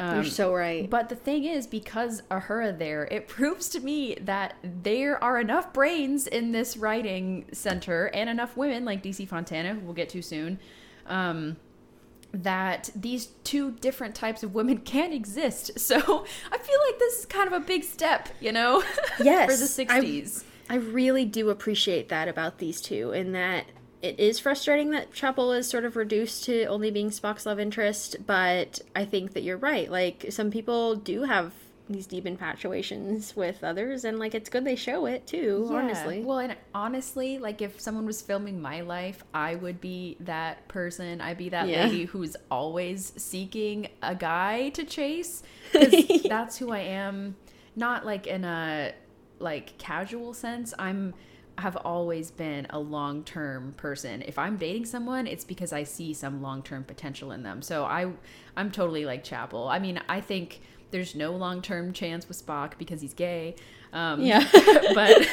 You're 0.00 0.24
so 0.24 0.52
right. 0.52 0.90
But 0.90 1.08
the 1.08 1.14
thing 1.14 1.44
is, 1.44 1.66
because 1.66 2.22
Uhura 2.30 2.76
there, 2.76 3.04
it 3.04 3.28
proves 3.28 3.68
to 3.70 3.80
me 3.80 4.16
that 4.22 4.56
there 4.62 5.22
are 5.22 5.38
enough 5.40 5.72
brains 5.72 6.26
in 6.26 6.52
this 6.52 6.76
writing 6.76 7.46
center 7.52 8.06
and 8.06 8.28
enough 8.28 8.56
women 8.56 8.84
like 8.84 9.02
DC 9.02 9.28
Fontana, 9.28 9.74
who 9.74 9.80
we'll 9.80 9.94
get 9.94 10.08
to 10.10 10.22
soon, 10.22 10.58
um, 11.06 11.56
that 12.42 12.90
these 12.94 13.26
two 13.44 13.72
different 13.72 14.14
types 14.14 14.42
of 14.42 14.54
women 14.54 14.78
can 14.84 15.12
exist. 15.12 15.78
So 15.78 15.96
I 15.96 16.58
feel 16.58 16.78
like 16.88 16.98
this 16.98 17.20
is 17.20 17.26
kind 17.26 17.46
of 17.46 17.52
a 17.52 17.60
big 17.64 17.84
step, 17.84 18.28
you 18.40 18.52
know, 18.52 18.82
Yes, 19.22 19.50
for 19.76 19.84
the 19.84 19.92
I- 19.92 20.00
60s. 20.00 20.44
I 20.68 20.76
really 20.76 21.24
do 21.26 21.50
appreciate 21.50 22.08
that 22.08 22.26
about 22.26 22.58
these 22.58 22.80
two, 22.80 23.12
in 23.12 23.32
that 23.32 23.66
it 24.00 24.18
is 24.18 24.38
frustrating 24.38 24.90
that 24.90 25.12
Chapel 25.12 25.52
is 25.52 25.68
sort 25.68 25.84
of 25.84 25.94
reduced 25.96 26.44
to 26.44 26.64
only 26.64 26.90
being 26.90 27.10
Spock's 27.10 27.44
love 27.46 27.60
interest, 27.60 28.16
but 28.26 28.80
I 28.96 29.04
think 29.04 29.34
that 29.34 29.42
you're 29.42 29.56
right. 29.58 29.90
Like, 29.90 30.26
some 30.30 30.50
people 30.50 30.94
do 30.96 31.22
have 31.24 31.52
these 31.88 32.06
deep 32.06 32.24
infatuations 32.26 33.36
with 33.36 33.62
others, 33.62 34.04
and 34.04 34.18
like, 34.18 34.34
it's 34.34 34.48
good 34.48 34.64
they 34.64 34.76
show 34.76 35.04
it 35.06 35.26
too, 35.26 35.68
Yeah. 35.70 35.76
honestly. 35.76 36.22
Well, 36.24 36.38
and 36.38 36.56
honestly, 36.74 37.38
like 37.38 37.60
if 37.60 37.78
someone 37.80 38.06
was 38.06 38.22
filming 38.22 38.60
my 38.60 38.80
life, 38.80 39.22
I 39.34 39.56
would 39.56 39.80
be 39.80 40.16
that 40.20 40.66
person. 40.68 41.20
I'd 41.20 41.36
be 41.38 41.50
that 41.50 41.68
Yeah. 41.68 41.84
lady 41.84 42.04
who's 42.06 42.36
always 42.50 43.12
seeking 43.16 43.88
a 44.02 44.14
guy 44.14 44.70
to 44.70 44.84
chase. 44.84 45.42
'Cause 45.72 46.22
that's 46.26 46.56
who 46.56 46.70
I 46.70 46.80
am. 46.80 47.36
Not 47.76 48.06
like 48.06 48.26
in 48.26 48.44
a 48.44 48.92
like 49.38 49.76
casual 49.78 50.32
sense. 50.32 50.72
I'm 50.78 51.12
have 51.58 51.76
always 51.76 52.32
been 52.32 52.66
a 52.70 52.78
long-term 52.80 53.74
person. 53.76 54.22
If 54.22 54.38
I'm 54.40 54.56
dating 54.56 54.86
someone, 54.86 55.28
it's 55.28 55.44
because 55.44 55.72
I 55.72 55.84
see 55.84 56.12
some 56.12 56.42
long-term 56.42 56.82
potential 56.84 57.30
in 57.30 57.44
them. 57.44 57.62
So 57.62 57.84
I 57.84 58.10
I'm 58.56 58.70
totally 58.72 59.04
like 59.04 59.22
Chapel. 59.22 59.68
I 59.68 59.78
mean, 59.78 60.00
I 60.08 60.20
think 60.20 60.60
there's 60.94 61.16
no 61.16 61.32
long-term 61.32 61.92
chance 61.92 62.28
with 62.28 62.46
Spock 62.46 62.78
because 62.78 63.00
he's 63.00 63.14
gay. 63.14 63.56
Um, 63.92 64.22
Yeah. 64.22 64.48
but 64.94 65.26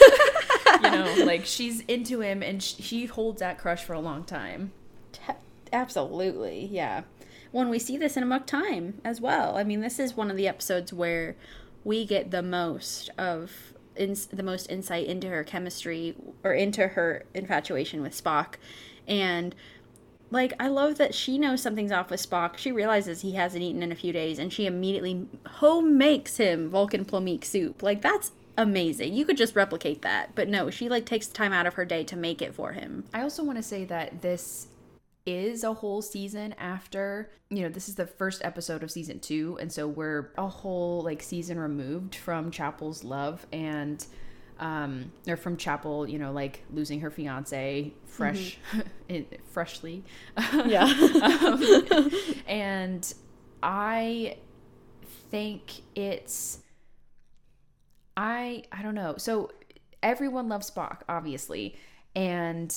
you 0.84 0.90
know, 0.90 1.16
like 1.26 1.46
she's 1.46 1.82
into 1.82 2.22
him 2.22 2.42
and 2.42 2.64
sh- 2.64 2.78
she 2.80 3.06
holds 3.06 3.42
that 3.42 3.60
crush 3.60 3.84
for 3.84 3.94
a 3.94 4.00
long 4.00 4.24
time. 4.24 4.72
Absolutely, 5.72 6.66
yeah. 6.66 7.04
When 7.52 7.70
we 7.70 7.78
see 7.80 7.96
this 7.96 8.18
in 8.18 8.24
Amok 8.24 8.48
Time 8.48 9.00
as 9.06 9.22
well. 9.22 9.56
I 9.58 9.64
mean, 9.64 9.82
this 9.82 10.00
is 10.00 10.18
one 10.18 10.32
of 10.32 10.38
the 10.38 10.48
episodes 10.48 10.92
where 10.92 11.36
we 11.84 12.06
get 12.06 12.32
the 12.32 12.42
most 12.42 13.10
of 13.18 13.74
ins- 13.96 14.26
the 14.26 14.44
most 14.44 14.70
insight 14.70 15.06
into 15.06 15.28
her 15.30 15.44
chemistry 15.44 16.16
or 16.44 16.54
into 16.54 16.88
her 16.90 17.24
infatuation 17.34 18.02
with 18.02 18.14
Spock, 18.22 18.56
and 19.08 19.54
like 20.32 20.54
I 20.60 20.70
love 20.70 20.98
that 20.98 21.14
she 21.14 21.38
knows 21.38 21.62
something's 21.62 21.92
off 21.92 22.10
with 22.10 22.28
Spock. 22.28 22.58
She 22.58 22.72
realizes 22.72 23.22
he 23.22 23.34
hasn't 23.34 23.64
eaten 23.64 23.84
in 23.84 23.92
a 23.92 23.96
few 23.96 24.14
days, 24.14 24.40
and 24.40 24.52
she 24.52 24.66
immediately 24.66 25.28
home 25.46 25.98
makes 25.98 26.38
him 26.38 26.70
Vulcan 26.70 27.06
plomeek 27.06 27.46
soup. 27.46 27.84
Like 27.84 28.02
that's 28.02 28.32
amazing. 28.58 29.14
You 29.14 29.26
could 29.26 29.38
just 29.38 29.56
replicate 29.56 30.02
that, 30.02 30.34
but 30.34 30.48
no, 30.48 30.70
she 30.70 30.90
like 30.90 31.06
takes 31.06 31.28
time 31.28 31.54
out 31.54 31.68
of 31.68 31.76
her 31.76 31.86
day 31.86 32.04
to 32.06 32.16
make 32.16 32.42
it 32.42 32.56
for 32.56 32.72
him. 32.72 33.04
I 33.14 33.22
also 33.22 33.44
want 33.44 33.58
to 33.58 33.64
say 33.64 33.86
that 33.86 34.22
this 34.22 34.68
is 35.26 35.64
a 35.64 35.74
whole 35.74 36.02
season 36.02 36.54
after, 36.58 37.30
you 37.50 37.62
know, 37.62 37.70
this 37.70 37.88
is 37.88 37.96
the 37.96 38.08
first 38.08 38.44
episode 38.44 38.84
of 38.84 38.90
season 38.90 39.20
2 39.20 39.60
and 39.62 39.72
so 39.72 39.88
we're 39.88 40.32
a 40.38 40.48
whole 40.48 41.04
like 41.04 41.22
season 41.22 41.60
removed 41.60 42.16
from 42.16 42.50
Chapel's 42.50 43.04
love 43.04 43.46
and 43.52 44.06
um 44.62 45.12
or 45.28 45.36
from 45.36 45.58
Chapel, 45.58 46.08
you 46.08 46.20
know, 46.20 46.32
like 46.32 46.64
losing 46.72 47.02
her 47.02 47.10
fiance 47.10 47.94
fresh 48.06 48.58
in, 49.10 49.26
freshly. 49.52 50.04
Yeah. 50.66 50.84
um, 51.44 52.12
and 52.48 53.14
I 53.62 54.38
think 55.30 55.82
it's 55.96 56.60
I 58.16 58.64
I 58.72 58.82
don't 58.84 58.96
know. 58.96 59.16
So 59.18 59.52
everyone 60.04 60.48
loves 60.48 60.70
Spock, 60.70 61.02
obviously, 61.10 61.76
and 62.16 62.74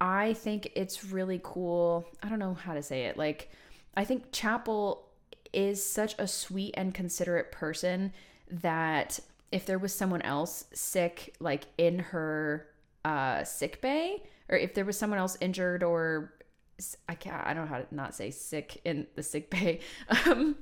I 0.00 0.32
think 0.34 0.72
it's 0.74 1.04
really 1.04 1.40
cool. 1.42 2.06
I 2.22 2.28
don't 2.28 2.38
know 2.38 2.54
how 2.54 2.74
to 2.74 2.82
say 2.82 3.04
it. 3.04 3.16
Like 3.16 3.50
I 3.96 4.04
think 4.04 4.32
Chapel 4.32 5.06
is 5.52 5.84
such 5.84 6.14
a 6.18 6.26
sweet 6.26 6.74
and 6.76 6.94
considerate 6.94 7.52
person 7.52 8.12
that 8.50 9.20
if 9.52 9.66
there 9.66 9.78
was 9.78 9.92
someone 9.92 10.22
else 10.22 10.64
sick 10.72 11.34
like 11.40 11.64
in 11.78 11.98
her 11.98 12.66
uh 13.04 13.42
sick 13.44 13.80
bay 13.80 14.22
or 14.48 14.56
if 14.56 14.74
there 14.74 14.84
was 14.84 14.98
someone 14.98 15.18
else 15.18 15.36
injured 15.40 15.82
or 15.82 16.32
I 17.08 17.14
can't 17.14 17.46
I 17.46 17.54
don't 17.54 17.64
know 17.64 17.74
how 17.74 17.80
to 17.80 17.94
not 17.94 18.14
say 18.14 18.30
sick 18.30 18.80
in 18.84 19.06
the 19.14 19.22
sick 19.22 19.50
bay 19.50 19.80
um 20.26 20.56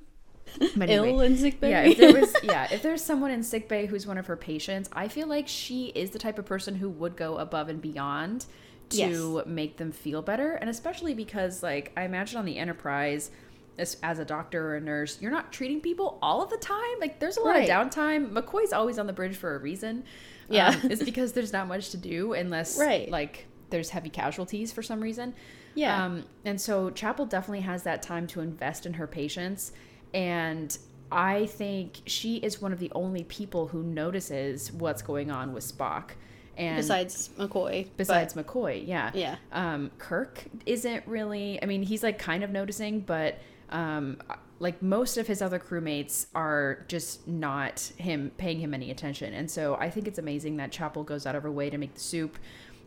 but 0.76 0.88
anyway. 0.88 1.10
Ill 1.10 1.20
in 1.20 1.36
sick 1.36 1.60
bay. 1.60 1.70
Yeah, 1.70 1.82
if 1.82 1.98
there 1.98 2.20
was 2.20 2.34
yeah, 2.42 2.68
if 2.70 2.82
there's 2.82 3.02
someone 3.02 3.30
in 3.30 3.42
sick 3.42 3.68
bay 3.68 3.86
who's 3.86 4.06
one 4.06 4.18
of 4.18 4.26
her 4.26 4.36
patients, 4.36 4.88
I 4.92 5.08
feel 5.08 5.26
like 5.26 5.48
she 5.48 5.86
is 5.88 6.10
the 6.10 6.18
type 6.18 6.38
of 6.38 6.46
person 6.46 6.74
who 6.74 6.88
would 6.90 7.16
go 7.16 7.36
above 7.38 7.68
and 7.68 7.80
beyond 7.80 8.46
to 8.90 9.42
make 9.44 9.76
them 9.76 9.92
feel 9.92 10.22
better, 10.22 10.54
and 10.54 10.70
especially 10.70 11.14
because 11.14 11.62
like 11.62 11.92
I 11.96 12.04
imagine 12.04 12.38
on 12.38 12.44
the 12.44 12.56
Enterprise 12.56 13.30
as, 13.78 13.96
as 14.02 14.18
a 14.18 14.24
doctor 14.24 14.70
or 14.72 14.76
a 14.76 14.80
nurse, 14.80 15.20
you're 15.20 15.30
not 15.30 15.52
treating 15.52 15.80
people 15.80 16.18
all 16.22 16.42
of 16.42 16.50
the 16.50 16.56
time. 16.56 16.98
Like 17.00 17.18
there's 17.20 17.36
a 17.36 17.40
lot 17.40 17.50
Right. 17.50 17.68
of 17.68 17.90
downtime. 17.90 18.30
McCoy's 18.32 18.72
always 18.72 18.98
on 18.98 19.06
the 19.06 19.12
bridge 19.12 19.36
for 19.36 19.54
a 19.54 19.58
reason. 19.58 20.04
Yeah. 20.48 20.68
Um, 20.82 20.90
it's 20.90 21.02
because 21.12 21.32
there's 21.32 21.52
not 21.52 21.68
much 21.68 21.90
to 21.90 21.96
do 21.96 22.32
unless 22.32 22.78
Right. 22.78 23.08
like 23.10 23.46
there's 23.70 23.90
heavy 23.90 24.10
casualties 24.10 24.72
for 24.72 24.82
some 24.82 25.00
reason. 25.00 25.34
Yeah. 25.74 26.04
Um, 26.04 26.24
and 26.44 26.60
so 26.60 26.90
Chapel 26.90 27.26
definitely 27.26 27.60
has 27.60 27.82
that 27.84 28.02
time 28.02 28.26
to 28.28 28.40
invest 28.40 28.86
in 28.86 28.94
her 28.94 29.06
patients. 29.06 29.72
And 30.14 30.76
I 31.12 31.46
think 31.46 32.00
she 32.06 32.36
is 32.36 32.60
one 32.60 32.72
of 32.72 32.78
the 32.78 32.90
only 32.94 33.24
people 33.24 33.68
who 33.68 33.82
notices 33.82 34.72
what's 34.72 35.02
going 35.02 35.30
on 35.30 35.52
with 35.52 35.64
Spock. 35.64 36.10
And 36.56 36.76
besides 36.78 37.30
McCoy. 37.38 37.86
besides 37.96 38.34
but- 38.34 38.46
McCoy, 38.46 38.84
yeah. 38.86 39.12
Yeah. 39.14 39.36
Um, 39.52 39.90
Kirk 39.98 40.42
isn't 40.66 41.06
really, 41.06 41.62
I 41.62 41.66
mean, 41.66 41.82
he's 41.82 42.02
like 42.02 42.18
kind 42.18 42.42
of 42.42 42.50
noticing, 42.50 43.00
but 43.00 43.38
um, 43.70 44.18
like 44.60 44.82
most 44.82 45.16
of 45.16 45.26
his 45.26 45.40
other 45.40 45.58
crewmates 45.58 46.26
are 46.34 46.84
just 46.88 47.26
not 47.28 47.80
him 47.96 48.32
paying 48.38 48.58
him 48.58 48.74
any 48.74 48.90
attention. 48.90 49.34
And 49.34 49.50
so 49.50 49.76
I 49.76 49.90
think 49.90 50.08
it's 50.08 50.18
amazing 50.18 50.56
that 50.56 50.72
Chapel 50.72 51.04
goes 51.04 51.26
out 51.26 51.36
of 51.36 51.42
her 51.42 51.50
way 51.50 51.70
to 51.70 51.78
make 51.78 51.94
the 51.94 52.00
soup. 52.00 52.38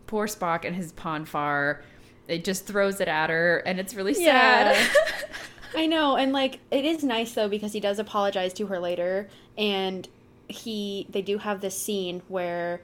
Poor 0.07 0.27
Spock 0.27 0.65
and 0.65 0.75
his 0.75 0.91
Pon 0.91 1.25
farr, 1.25 1.81
it 2.27 2.43
just 2.43 2.65
throws 2.65 2.99
it 2.99 3.07
at 3.07 3.29
her, 3.29 3.59
and 3.59 3.79
it's 3.79 3.93
really 3.93 4.13
sad. 4.13 4.75
Yeah. 4.75 5.27
I 5.75 5.87
know, 5.87 6.17
and 6.17 6.33
like 6.33 6.59
it 6.69 6.83
is 6.83 7.03
nice 7.03 7.33
though 7.33 7.47
because 7.47 7.71
he 7.71 7.79
does 7.79 7.97
apologize 7.97 8.53
to 8.53 8.67
her 8.67 8.79
later, 8.79 9.29
and 9.57 10.07
he 10.49 11.07
they 11.09 11.21
do 11.21 11.37
have 11.37 11.61
this 11.61 11.79
scene 11.79 12.21
where, 12.27 12.81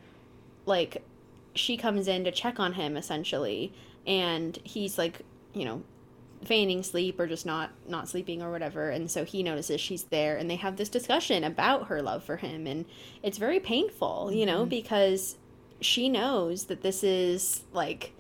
like, 0.66 1.04
she 1.54 1.76
comes 1.76 2.08
in 2.08 2.24
to 2.24 2.32
check 2.32 2.60
on 2.62 2.74
him 2.74 2.96
essentially, 2.96 3.74
and 4.06 4.58
he's 4.64 4.98
like, 4.98 5.22
you 5.54 5.66
know, 5.66 5.84
feigning 6.44 6.84
sleep 6.84 7.20
or 7.20 7.28
just 7.28 7.46
not 7.46 7.72
not 7.88 8.08
sleeping 8.08 8.42
or 8.42 8.52
whatever, 8.52 8.90
and 8.90 9.10
so 9.10 9.26
he 9.26 9.44
notices 9.44 9.82
she's 9.82 10.04
there, 10.04 10.38
and 10.38 10.50
they 10.50 10.56
have 10.56 10.78
this 10.78 10.90
discussion 10.90 11.44
about 11.44 11.88
her 11.88 12.02
love 12.02 12.24
for 12.24 12.38
him, 12.38 12.68
and 12.68 12.86
it's 13.24 13.38
very 13.38 13.60
painful, 13.60 14.32
you 14.32 14.46
know, 14.46 14.62
mm-hmm. 14.62 14.70
because 14.70 15.38
she 15.82 16.10
knows 16.10 16.66
that 16.66 16.82
this 16.82 17.04
is 17.04 17.64
like 17.72 18.14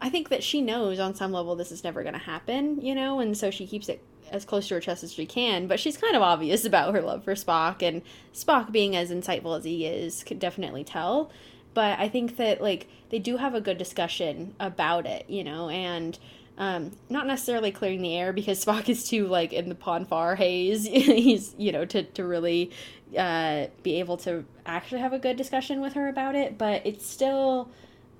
I 0.00 0.10
think 0.10 0.28
that 0.28 0.44
she 0.44 0.60
knows 0.60 0.98
on 0.98 1.14
some 1.14 1.32
level 1.32 1.56
this 1.56 1.72
is 1.72 1.82
never 1.82 2.02
going 2.02 2.12
to 2.12 2.18
happen, 2.18 2.80
you 2.82 2.94
know, 2.94 3.20
and 3.20 3.36
so 3.36 3.50
she 3.50 3.66
keeps 3.66 3.88
it 3.88 4.02
as 4.30 4.44
close 4.44 4.68
to 4.68 4.74
her 4.74 4.80
chest 4.80 5.02
as 5.02 5.14
she 5.14 5.24
can. 5.24 5.66
But 5.66 5.80
she's 5.80 5.96
kind 5.96 6.14
of 6.14 6.20
obvious 6.22 6.64
about 6.66 6.94
her 6.94 7.00
love 7.00 7.24
for 7.24 7.34
Spock, 7.34 7.82
and 7.82 8.02
Spock 8.34 8.70
being 8.70 8.94
as 8.94 9.10
insightful 9.10 9.56
as 9.56 9.64
he 9.64 9.86
is 9.86 10.22
could 10.22 10.38
definitely 10.38 10.84
tell. 10.84 11.30
But 11.74 11.98
I 11.98 12.08
think 12.08 12.36
that 12.36 12.62
like 12.62 12.88
they 13.10 13.18
do 13.18 13.36
have 13.36 13.54
a 13.54 13.60
good 13.60 13.78
discussion 13.78 14.54
about 14.58 15.06
it, 15.06 15.28
you 15.28 15.44
know, 15.44 15.68
and 15.68 16.18
um, 16.56 16.92
not 17.08 17.26
necessarily 17.26 17.72
clearing 17.72 18.00
the 18.00 18.16
air 18.16 18.32
because 18.32 18.64
Spock 18.64 18.88
is 18.88 19.08
too 19.08 19.26
like 19.26 19.52
in 19.52 19.68
the 19.68 19.74
Pon 19.74 20.06
farr 20.06 20.36
haze. 20.36 20.86
He's 20.86 21.54
you 21.58 21.72
know 21.72 21.84
to 21.86 22.02
to 22.02 22.24
really 22.24 22.70
uh, 23.18 23.66
be 23.82 23.98
able 23.98 24.16
to 24.18 24.44
actually 24.66 25.00
have 25.00 25.12
a 25.12 25.18
good 25.18 25.36
discussion 25.36 25.80
with 25.80 25.94
her 25.94 26.08
about 26.08 26.34
it, 26.34 26.58
but 26.58 26.86
it 26.86 27.02
still 27.02 27.70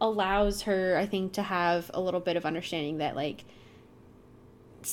allows 0.00 0.62
her, 0.62 0.96
I 0.98 1.06
think, 1.06 1.32
to 1.34 1.42
have 1.42 1.90
a 1.94 2.00
little 2.00 2.20
bit 2.20 2.36
of 2.36 2.44
understanding 2.44 2.98
that 2.98 3.16
like 3.16 3.44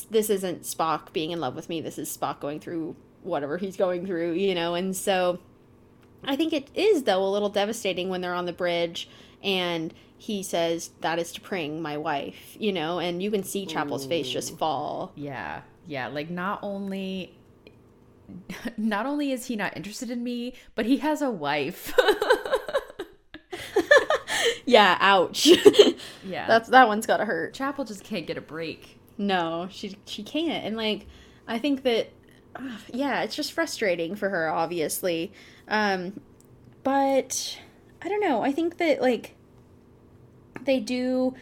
this 0.10 0.30
isn't 0.30 0.64
Spock 0.64 1.12
being 1.12 1.32
in 1.32 1.40
love 1.40 1.56
with 1.56 1.68
me. 1.68 1.82
This 1.82 1.98
is 1.98 2.16
Spock 2.16 2.40
going 2.40 2.60
through 2.60 2.96
whatever 3.24 3.58
he's 3.58 3.76
going 3.76 4.06
through, 4.06 4.34
you 4.34 4.56
know. 4.56 4.74
And 4.74 4.96
so 4.96 5.40
I 6.24 6.36
think 6.36 6.54
it 6.54 6.70
is 6.76 7.04
though 7.04 7.24
a 7.24 7.30
little 7.30 7.50
devastating 7.50 8.10
when 8.10 8.22
they're 8.22 8.34
on 8.34 8.46
the 8.46 8.54
bridge 8.54 9.10
and 9.44 9.94
he 10.18 10.44
says 10.44 10.92
that 11.02 11.18
is 11.18 11.34
T'Pring, 11.34 11.82
my 11.82 11.98
wife, 11.98 12.56
you 12.60 12.72
know, 12.72 13.00
and 13.00 13.24
you 13.24 13.32
can 13.32 13.44
see 13.44 13.66
Chapel's 13.66 14.06
face 14.06 14.30
just 14.30 14.58
fall. 14.58 15.12
Yeah, 15.16 15.62
yeah. 15.88 16.08
Like 16.08 16.30
not 16.30 16.60
only, 16.62 17.36
not 18.78 19.08
only 19.08 19.32
is 19.32 19.48
he 19.48 19.56
not 19.56 19.76
interested 19.76 20.12
in 20.12 20.24
me, 20.24 20.54
but 20.76 20.86
he 20.86 20.98
has 20.98 21.24
a 21.24 21.32
wife. 21.32 21.94
Yeah, 24.66 24.98
ouch. 25.00 25.48
yeah, 26.26 26.48
That's 26.48 26.70
that 26.70 26.88
one's 26.88 27.06
gotta 27.06 27.26
hurt. 27.26 27.54
Chapel 27.54 27.84
just 27.84 28.04
can't 28.04 28.26
get 28.26 28.38
a 28.38 28.42
break. 28.42 29.00
No, 29.18 29.68
she 29.70 29.98
she 30.06 30.24
can't. 30.24 30.64
And 30.66 30.78
like 30.78 31.08
I 31.48 31.60
think 31.60 31.84
that 31.84 32.12
yeah, 32.94 33.24
it's 33.24 33.36
just 33.36 33.54
frustrating 33.54 34.16
for 34.16 34.30
her 34.30 34.50
obviously. 34.50 35.32
Um 35.68 36.20
but 36.84 37.60
I 38.02 38.10
don't 38.10 38.22
know. 38.22 38.42
I 38.42 38.52
think 38.52 38.78
that 38.78 39.02
like 39.02 39.36
they 40.64 40.80
do 40.80 41.36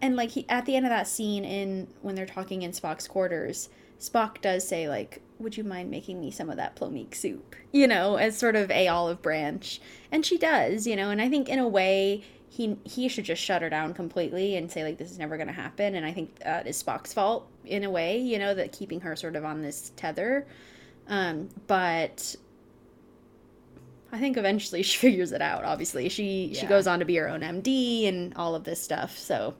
and 0.00 0.16
like 0.16 0.30
he 0.30 0.46
at 0.48 0.66
the 0.66 0.76
end 0.76 0.86
of 0.86 0.90
that 0.90 1.08
scene 1.08 1.44
in 1.44 1.88
when 2.02 2.14
they're 2.14 2.26
talking 2.26 2.62
in 2.62 2.72
Spock's 2.72 3.08
quarters, 3.08 3.68
Spock 3.98 4.40
does 4.40 4.66
say 4.66 4.88
like 4.88 5.22
would 5.38 5.56
you 5.56 5.64
mind 5.64 5.90
making 5.90 6.18
me 6.18 6.30
some 6.30 6.48
of 6.48 6.56
that 6.56 6.76
plomeek 6.76 7.14
soup? 7.14 7.54
You 7.72 7.86
know, 7.86 8.16
as 8.16 8.38
sort 8.38 8.56
of 8.56 8.70
a 8.70 8.88
olive 8.88 9.20
branch. 9.20 9.80
And 10.10 10.24
she 10.24 10.38
does, 10.38 10.86
you 10.86 10.96
know, 10.96 11.10
and 11.10 11.20
I 11.20 11.28
think 11.28 11.48
in 11.50 11.58
a 11.58 11.68
way 11.68 12.24
he 12.56 12.76
he 12.84 13.08
should 13.08 13.24
just 13.24 13.42
shut 13.42 13.60
her 13.60 13.68
down 13.68 13.92
completely 13.92 14.56
and 14.56 14.70
say 14.70 14.82
like 14.82 14.96
this 14.96 15.10
is 15.10 15.18
never 15.18 15.36
going 15.36 15.46
to 15.46 15.52
happen 15.52 15.94
and 15.94 16.06
i 16.06 16.12
think 16.12 16.38
that 16.38 16.66
is 16.66 16.82
spock's 16.82 17.12
fault 17.12 17.46
in 17.66 17.84
a 17.84 17.90
way 17.90 18.18
you 18.18 18.38
know 18.38 18.54
that 18.54 18.72
keeping 18.72 19.00
her 19.00 19.16
sort 19.16 19.36
of 19.36 19.44
on 19.44 19.62
this 19.62 19.90
tether 19.96 20.46
um, 21.08 21.50
but 21.66 22.34
i 24.12 24.18
think 24.18 24.36
eventually 24.36 24.82
she 24.82 24.98
figures 24.98 25.32
it 25.32 25.42
out 25.42 25.64
obviously 25.64 26.08
she 26.08 26.52
she 26.54 26.66
goes 26.66 26.86
on 26.86 26.98
to 26.98 27.04
be 27.04 27.16
her 27.16 27.28
own 27.28 27.42
md 27.42 28.08
and 28.08 28.34
all 28.34 28.54
of 28.54 28.64
this 28.64 28.80
stuff 28.80 29.16
so 29.16 29.54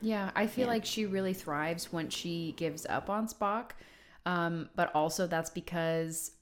Yeah, 0.00 0.30
I 0.34 0.46
feel 0.46 0.66
Yeah. 0.66 0.66
like 0.68 0.84
she 0.84 1.06
really 1.06 1.32
thrives 1.34 1.92
when 1.92 2.10
she 2.10 2.54
gives 2.56 2.84
up 2.86 3.08
on 3.08 3.26
Spock. 3.28 3.70
Um, 4.26 4.68
but 4.74 4.94
also 4.94 5.26
that's 5.26 5.50
because 5.50 6.32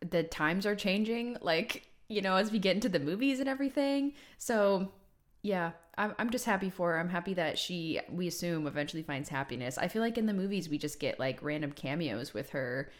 the 0.00 0.22
times 0.24 0.66
are 0.66 0.76
changing, 0.76 1.38
like, 1.40 1.88
you 2.08 2.22
know, 2.22 2.36
as 2.36 2.52
we 2.52 2.58
get 2.58 2.74
into 2.76 2.88
the 2.88 3.00
movies 3.00 3.40
and 3.40 3.48
everything. 3.48 4.14
So, 4.38 4.92
yeah, 5.42 5.72
I'm, 5.96 6.14
I'm 6.18 6.30
just 6.30 6.44
happy 6.44 6.70
for 6.70 6.92
her. 6.92 6.98
I'm 6.98 7.08
happy 7.08 7.34
that 7.34 7.58
she, 7.58 8.00
we 8.10 8.26
assume, 8.26 8.66
eventually 8.66 9.02
finds 9.02 9.28
happiness. 9.28 9.78
I 9.78 9.88
feel 9.88 10.02
like 10.02 10.18
in 10.18 10.26
the 10.26 10.34
movies, 10.34 10.68
we 10.68 10.78
just 10.78 10.98
get 10.98 11.18
like 11.18 11.42
random 11.42 11.72
cameos 11.72 12.34
with 12.34 12.50
her. 12.50 12.90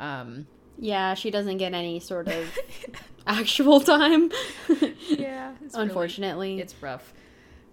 Um, 0.00 0.46
yeah 0.78 1.14
she 1.14 1.30
doesn't 1.30 1.58
get 1.58 1.72
any 1.72 2.00
sort 2.00 2.26
of 2.26 2.52
actual 3.28 3.80
time 3.80 4.28
yeah, 5.08 5.52
it's 5.64 5.74
really- 5.74 5.86
unfortunately 5.88 6.60
it's 6.60 6.74
rough. 6.82 7.12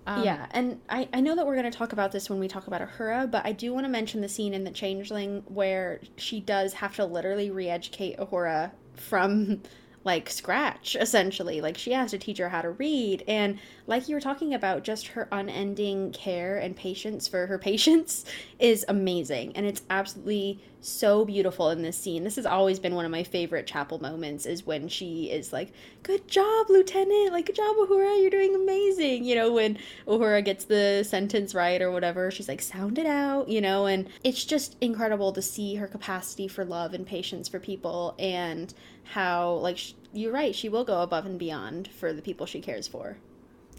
Um, 0.08 0.24
yeah, 0.24 0.48
and 0.50 0.80
I, 0.90 1.08
I 1.14 1.22
know 1.22 1.36
that 1.36 1.46
we're 1.46 1.56
going 1.56 1.72
to 1.72 1.78
talk 1.78 1.94
about 1.94 2.12
this 2.12 2.28
when 2.28 2.40
we 2.40 2.48
talk 2.48 2.66
about 2.66 2.82
Uhura, 2.82 3.30
but 3.30 3.46
I 3.46 3.52
do 3.52 3.72
want 3.72 3.86
to 3.86 3.90
mention 3.90 4.22
the 4.22 4.30
scene 4.30 4.56
in 4.56 4.64
The 4.64 4.72
Changeling 4.72 5.44
where 5.48 6.02
she 6.18 6.40
does 6.40 6.74
have 6.74 6.96
to 6.96 7.06
literally 7.06 7.52
re 7.52 7.70
educate 7.70 8.18
Uhura 8.18 8.72
from 8.96 9.62
like 10.04 10.30
scratch, 10.30 10.96
essentially. 11.00 11.62
Like 11.62 11.78
she 11.78 11.92
has 11.92 12.12
to 12.12 12.18
teach 12.18 12.40
her 12.40 12.50
how 12.50 12.62
to 12.62 12.72
read. 12.72 13.24
And 13.28 13.60
like 13.88 14.10
you 14.10 14.16
were 14.16 14.22
talking 14.22 14.54
about, 14.54 14.84
just 14.84 15.08
her 15.10 15.28
unending 15.32 16.12
care 16.12 16.58
and 16.58 16.76
patience 16.76 17.28
for 17.28 17.46
her 17.48 17.58
patients 17.60 18.26
is 18.60 18.86
amazing. 18.88 19.56
And 19.56 19.66
it's 19.66 19.84
absolutely 19.90 20.60
so 20.84 21.24
beautiful 21.24 21.70
in 21.70 21.84
this 21.84 21.98
scene. 21.98 22.24
This 22.24 22.38
has 22.38 22.46
always 22.48 22.80
been 22.80 22.96
one 22.96 23.06
of 23.06 23.12
my 23.12 23.24
favorite 23.24 23.68
chapel 23.68 24.00
moments 24.00 24.48
is 24.48 24.66
when 24.66 24.88
she 24.88 25.30
is 25.30 25.54
like, 25.54 25.72
Good 26.04 26.28
job, 26.28 26.68
Lieutenant. 26.70 27.32
Like, 27.32 27.46
good 27.46 27.56
job, 27.56 27.76
Uhura. 27.76 28.20
You're 28.20 28.32
doing 28.32 28.56
amazing. 28.56 29.24
You 29.24 29.36
know, 29.36 29.54
when 29.54 29.78
Uhura 30.08 30.44
gets 30.44 30.66
the 30.66 31.04
sentence 31.08 31.54
right 31.54 31.80
or 31.80 31.92
whatever, 31.92 32.32
she's 32.32 32.48
like, 32.48 32.62
sound 32.62 32.98
it 32.98 33.06
out, 33.06 33.50
you 33.50 33.62
know, 33.62 33.86
and 33.86 34.10
it's 34.24 34.44
just 34.44 34.78
incredible 34.82 35.32
to 35.34 35.42
see 35.44 35.76
her 35.76 35.88
capacity 35.88 36.48
for 36.48 36.66
love 36.66 36.96
and 36.96 37.06
patience 37.06 37.48
for 37.48 37.60
people 37.60 38.16
and 38.18 38.74
how, 39.12 39.54
like, 39.56 39.78
sh- 39.78 39.94
you're 40.14 40.32
right, 40.34 40.56
she 40.56 40.70
will 40.70 40.84
go 40.84 41.02
above 41.02 41.26
and 41.26 41.38
beyond 41.38 41.88
for 41.90 42.14
the 42.14 42.22
people 42.22 42.46
she 42.46 42.62
cares 42.62 42.88
for. 42.88 43.18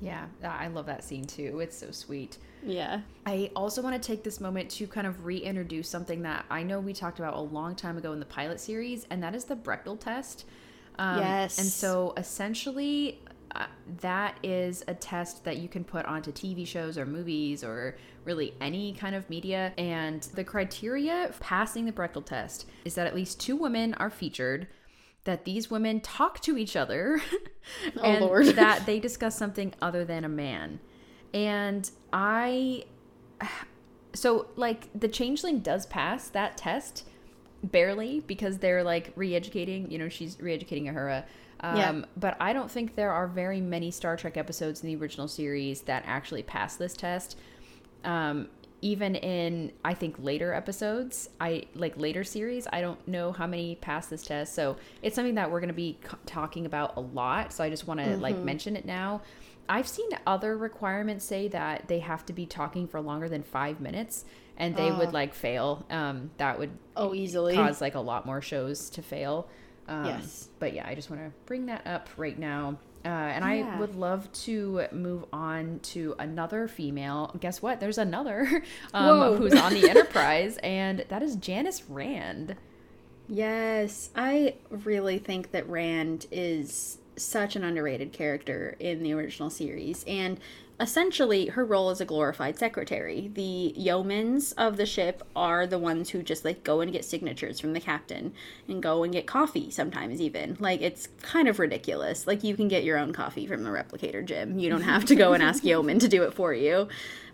Yeah, 0.00 0.26
I 0.42 0.66
love 0.66 0.86
that 0.86 1.04
scene 1.04 1.24
too. 1.24 1.60
It's 1.60 1.76
so 1.76 1.90
sweet. 1.92 2.38
Yeah. 2.64 3.02
I 3.24 3.50
also 3.54 3.82
want 3.82 4.00
to 4.00 4.04
take 4.04 4.24
this 4.24 4.40
moment 4.40 4.68
to 4.72 4.86
kind 4.88 5.06
of 5.06 5.24
reintroduce 5.24 5.88
something 5.88 6.22
that 6.22 6.44
I 6.50 6.62
know 6.64 6.80
we 6.80 6.92
talked 6.92 7.18
about 7.20 7.34
a 7.34 7.40
long 7.40 7.76
time 7.76 7.96
ago 7.96 8.12
in 8.12 8.18
the 8.18 8.26
pilot 8.26 8.60
series, 8.60 9.06
and 9.10 9.22
that 9.22 9.34
is 9.34 9.44
the 9.44 9.54
Bechdel 9.56 9.98
test. 10.00 10.44
Um, 10.98 11.18
Yes. 11.18 11.58
And 11.58 11.68
so 11.68 12.14
essentially, 12.16 13.20
uh, 13.54 13.66
that 14.00 14.38
is 14.42 14.82
a 14.88 14.94
test 14.94 15.44
that 15.44 15.58
you 15.58 15.68
can 15.68 15.84
put 15.84 16.04
onto 16.06 16.32
TV 16.32 16.66
shows 16.66 16.98
or 16.98 17.06
movies 17.06 17.62
or 17.62 17.96
really 18.24 18.54
any 18.60 18.94
kind 18.94 19.14
of 19.14 19.28
media. 19.30 19.72
And 19.78 20.22
the 20.34 20.42
criteria 20.44 21.28
for 21.32 21.40
passing 21.42 21.84
the 21.86 21.92
Bechdel 21.92 22.24
test 22.24 22.66
is 22.84 22.94
that 22.96 23.06
at 23.06 23.14
least 23.14 23.38
two 23.40 23.56
women 23.56 23.94
are 23.94 24.10
featured. 24.10 24.66
That 25.24 25.44
these 25.44 25.70
women 25.70 26.00
talk 26.00 26.40
to 26.40 26.58
each 26.58 26.74
other, 26.76 27.20
and 28.02 28.24
Lord. 28.24 28.46
that 28.56 28.86
they 28.86 28.98
discuss 28.98 29.36
something 29.36 29.72
other 29.80 30.04
than 30.04 30.24
a 30.24 30.28
man. 30.28 30.80
And 31.32 31.88
I 32.12 32.84
so 34.14 34.46
like 34.56 34.88
the 34.98 35.08
changeling 35.08 35.60
does 35.60 35.86
pass 35.86 36.28
that 36.28 36.56
test 36.56 37.08
barely 37.62 38.20
because 38.20 38.58
they're 38.58 38.82
like 38.84 39.12
re-educating 39.16 39.90
you 39.90 39.98
know 39.98 40.08
she's 40.08 40.38
re-educating 40.40 40.84
uhura 40.86 41.24
um, 41.60 41.76
Yeah. 41.76 42.02
but 42.16 42.36
i 42.40 42.52
don't 42.52 42.70
think 42.70 42.94
there 42.96 43.12
are 43.12 43.26
very 43.26 43.60
many 43.60 43.90
star 43.90 44.16
trek 44.16 44.36
episodes 44.36 44.82
in 44.82 44.88
the 44.88 44.96
original 44.96 45.28
series 45.28 45.82
that 45.82 46.02
actually 46.06 46.42
pass 46.42 46.76
this 46.76 46.94
test 46.94 47.38
um, 48.04 48.48
even 48.82 49.14
in 49.14 49.70
i 49.84 49.94
think 49.94 50.16
later 50.18 50.52
episodes 50.52 51.30
i 51.40 51.62
like 51.74 51.96
later 51.96 52.24
series 52.24 52.66
i 52.72 52.80
don't 52.80 53.06
know 53.08 53.30
how 53.32 53.46
many 53.46 53.76
pass 53.76 54.06
this 54.08 54.22
test. 54.22 54.54
So 54.54 54.76
it's 55.02 55.14
something 55.14 55.36
that 55.36 55.50
we're 55.50 55.60
going 55.60 55.68
to 55.68 55.74
be 55.74 55.98
c- 56.02 56.16
talking 56.26 56.66
about 56.66 56.96
a 56.96 57.00
lot. 57.00 57.52
So 57.52 57.62
i 57.64 57.70
just 57.70 57.86
want 57.86 58.00
to 58.00 58.16
like 58.16 58.36
mention 58.38 58.76
it 58.76 58.84
now. 58.84 59.22
I've 59.68 59.86
seen 59.86 60.08
other 60.26 60.56
requirements 60.58 61.24
say 61.24 61.46
that 61.48 61.86
they 61.86 62.00
have 62.00 62.26
to 62.26 62.32
be 62.32 62.44
talking 62.46 62.88
for 62.88 63.00
longer 63.00 63.28
than 63.28 63.42
five 63.44 63.80
minutes 63.80 64.24
and 64.56 64.74
they 64.76 64.90
would 64.90 65.12
like 65.12 65.32
fail. 65.34 65.86
Um, 65.88 66.30
that 66.36 66.58
would 66.58 66.70
Oh, 66.96 67.14
easily. 67.14 67.54
cause 67.54 67.80
like 67.80 67.94
a 67.94 68.00
lot 68.00 68.26
more 68.26 68.42
shows 68.42 68.90
to 68.90 69.02
fail. 69.02 69.48
Um, 69.88 70.04
Yes. 70.06 70.48
but 70.60 70.74
yeah 70.74 70.86
i 70.86 70.94
just 70.94 71.10
want 71.10 71.22
to 71.22 71.32
bring 71.46 71.66
that 71.66 71.86
up 71.86 72.08
right 72.16 72.38
now 72.38 72.78
Uh, 73.04 73.08
and 73.08 73.44
Yeah. 73.44 73.74
I 73.74 73.80
would 73.80 73.94
love 73.96 74.30
to 74.44 74.86
move 74.92 75.24
on 75.32 75.80
to 75.84 76.14
another 76.18 76.68
female. 76.68 77.34
Guess 77.40 77.60
what? 77.62 77.80
There's 77.80 77.98
another 77.98 78.62
um, 78.94 79.36
who's 79.36 79.54
on 79.54 79.74
the 79.74 79.88
Enterprise, 79.90 80.58
and 80.62 81.04
that 81.08 81.22
is 81.22 81.36
Janice 81.36 81.82
Rand. 81.88 82.56
Yes, 83.28 84.10
I 84.14 84.54
really 84.70 85.18
think 85.18 85.52
that 85.52 85.68
Rand 85.68 86.26
is 86.30 86.98
such 87.16 87.56
an 87.56 87.64
underrated 87.64 88.12
character 88.12 88.76
in 88.78 89.02
the 89.02 89.12
original 89.12 89.50
series. 89.50 90.04
And 90.06 90.38
essentially, 90.80 91.46
her 91.46 91.64
role 91.64 91.90
is 91.90 92.00
a 92.00 92.04
glorified 92.04 92.58
secretary. 92.58 93.30
The 93.34 93.74
yeomans 93.78 94.52
of 94.56 94.76
the 94.76 94.86
ship 94.86 95.22
are 95.36 95.66
the 95.66 95.78
ones 95.78 96.10
who 96.10 96.22
just 96.22 96.44
like 96.44 96.64
go 96.64 96.80
and 96.80 96.92
get 96.92 97.04
signatures 97.04 97.60
from 97.60 97.72
the 97.72 97.80
captain 97.80 98.32
and 98.68 98.82
go 98.82 99.02
and 99.02 99.12
get 99.12 99.26
coffee 99.26 99.70
sometimes, 99.70 100.20
even. 100.20 100.56
Like, 100.60 100.80
it's 100.80 101.08
kind 101.22 101.48
of 101.48 101.58
ridiculous. 101.58 102.26
Like, 102.26 102.42
you 102.44 102.56
can 102.56 102.68
get 102.68 102.84
your 102.84 102.98
own 102.98 103.12
coffee 103.12 103.46
from 103.46 103.64
the 103.64 103.70
replicator 103.70 104.24
Jim. 104.24 104.58
You 104.58 104.70
don't 104.70 104.82
have 104.82 105.04
to 105.06 105.14
go 105.14 105.32
and 105.32 105.42
ask 105.42 105.64
yeoman 105.64 105.98
to 106.00 106.08
do 106.08 106.22
it 106.24 106.34
for 106.34 106.52
you. 106.52 106.88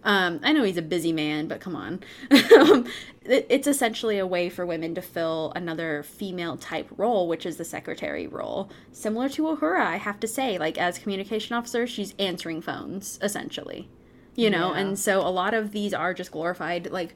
Um, 0.05 0.41
I 0.43 0.53
know 0.53 0.63
he's 0.63 0.77
a 0.77 0.83
busy 0.83 1.13
man, 1.13 1.49
but 1.49 1.61
come 1.61 1.75
on. 1.77 2.01
It's 3.31 3.67
essentially 3.67 4.19
a 4.19 4.27
way 4.27 4.49
for 4.49 4.65
women 4.65 4.95
to 4.95 5.03
fill 5.03 5.53
another 5.55 6.03
female 6.03 6.57
type 6.57 6.89
role, 6.97 7.29
which 7.29 7.45
is 7.45 7.59
the 7.59 7.65
secretary 7.65 8.27
role. 8.27 8.71
Similar 8.91 9.29
to 9.31 9.43
Uhura, 9.43 9.81
I 9.85 9.97
have 9.99 10.19
to 10.21 10.27
say, 10.27 10.57
like 10.57 10.79
as 10.79 10.99
communication 10.99 11.55
officer, 11.55 11.87
she's 11.87 12.15
answering 12.19 12.63
phones, 12.63 13.19
essentially. 13.21 13.91
You 14.35 14.49
know, 14.49 14.73
Yeah. 14.73 14.81
and 14.81 14.99
so 14.99 15.21
a 15.21 15.29
lot 15.29 15.53
of 15.53 15.73
these 15.73 15.93
are 15.93 16.15
just 16.15 16.31
glorified 16.31 16.91
like 16.91 17.15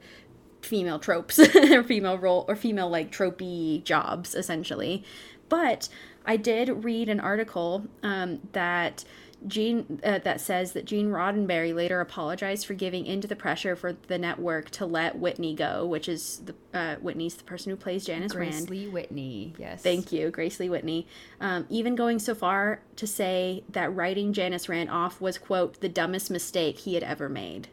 female 0.61 0.99
tropes 0.99 1.39
or 1.71 1.83
female 1.83 2.19
role 2.19 2.45
or 2.47 2.55
female 2.55 2.89
like 2.89 3.11
tropey 3.11 3.83
jobs 3.83 4.33
essentially 4.33 5.03
but 5.49 5.89
i 6.25 6.37
did 6.37 6.69
read 6.85 7.09
an 7.09 7.19
article 7.19 7.85
um, 8.01 8.39
that 8.53 9.03
Gene 9.47 9.99
uh, 10.03 10.19
that 10.19 10.39
says 10.41 10.73
that 10.73 10.85
Gene 10.85 11.09
Roddenberry 11.09 11.73
later 11.73 11.99
apologized 11.99 12.65
for 12.65 12.73
giving 12.73 13.05
into 13.05 13.27
the 13.27 13.35
pressure 13.35 13.75
for 13.75 13.93
the 14.07 14.17
network 14.17 14.69
to 14.71 14.85
let 14.85 15.17
Whitney 15.17 15.53
go, 15.53 15.85
which 15.85 16.07
is 16.07 16.41
the 16.45 16.55
uh, 16.73 16.95
Whitney's 16.97 17.35
the 17.35 17.43
person 17.43 17.69
who 17.69 17.75
plays 17.75 18.05
Janice 18.05 18.33
Grace 18.33 18.55
Rand. 18.55 18.69
Lee 18.69 18.87
Whitney. 18.87 19.53
Yes. 19.57 19.81
Thank 19.81 20.11
you, 20.11 20.29
Grace 20.29 20.59
Lee 20.59 20.69
Whitney. 20.69 21.07
Um, 21.41 21.65
even 21.69 21.95
going 21.95 22.19
so 22.19 22.33
far 22.33 22.81
to 22.95 23.07
say 23.07 23.63
that 23.69 23.93
writing 23.95 24.33
Janice 24.33 24.69
Rand 24.69 24.89
off 24.89 25.19
was 25.19 25.37
quote 25.37 25.79
the 25.81 25.89
dumbest 25.89 26.31
mistake 26.31 26.79
he 26.79 26.93
had 26.93 27.03
ever 27.03 27.29
made. 27.29 27.67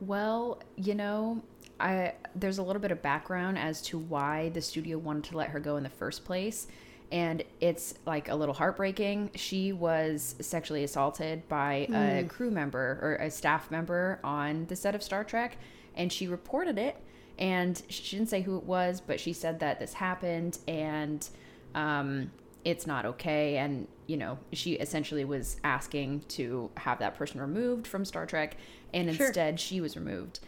Well, 0.00 0.62
you 0.76 0.94
know, 0.94 1.42
I 1.80 2.14
there's 2.34 2.58
a 2.58 2.62
little 2.62 2.82
bit 2.82 2.90
of 2.90 3.02
background 3.02 3.58
as 3.58 3.82
to 3.82 3.98
why 3.98 4.50
the 4.50 4.62
studio 4.62 4.98
wanted 4.98 5.24
to 5.24 5.36
let 5.36 5.50
her 5.50 5.60
go 5.60 5.76
in 5.76 5.82
the 5.82 5.88
first 5.88 6.24
place. 6.24 6.66
And 7.10 7.42
it's 7.60 7.94
like 8.06 8.28
a 8.28 8.34
little 8.34 8.54
heartbreaking. 8.54 9.30
She 9.34 9.72
was 9.72 10.34
sexually 10.40 10.84
assaulted 10.84 11.48
by 11.48 11.88
a 11.94 12.24
crew 12.28 12.50
member 12.50 12.98
or 13.00 13.16
a 13.20 13.30
staff 13.30 13.70
member 13.70 14.20
on 14.22 14.66
the 14.66 14.76
set 14.76 14.94
of 14.94 15.02
Star 15.02 15.24
Trek, 15.24 15.56
and 15.96 16.12
she 16.12 16.26
reported 16.28 16.76
it. 16.78 16.96
And 17.38 17.80
she 17.88 18.16
didn't 18.16 18.28
say 18.30 18.42
who 18.42 18.56
it 18.58 18.64
was, 18.64 19.00
but 19.00 19.20
she 19.20 19.32
said 19.32 19.60
that 19.60 19.78
this 19.78 19.92
happened 19.94 20.58
and 20.66 21.26
um, 21.74 22.32
it's 22.64 22.84
not 22.86 23.06
okay. 23.06 23.58
And, 23.58 23.86
you 24.08 24.16
know, 24.16 24.38
she 24.52 24.72
essentially 24.72 25.24
was 25.24 25.56
asking 25.62 26.24
to 26.30 26.68
have 26.76 26.98
that 26.98 27.14
person 27.14 27.40
removed 27.40 27.86
from 27.86 28.04
Star 28.04 28.26
Trek, 28.26 28.56
and 28.92 29.14
Sure. 29.14 29.26
instead 29.28 29.60
she 29.60 29.80
was 29.80 29.96
removed. 29.96 30.40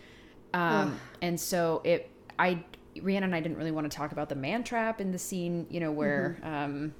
Um, 0.52 0.98
and 1.22 1.38
so 1.38 1.80
it, 1.84 2.10
I, 2.38 2.64
Rhianna 3.02 3.24
and 3.24 3.34
I 3.34 3.40
didn't 3.40 3.58
really 3.58 3.70
want 3.70 3.90
to 3.90 3.96
talk 3.96 4.12
about 4.12 4.28
the 4.28 4.34
man 4.34 4.64
trap 4.64 5.00
in 5.00 5.12
the 5.12 5.18
scene, 5.18 5.66
you 5.70 5.80
know, 5.80 5.92
where 5.92 6.38
um, 6.42 6.94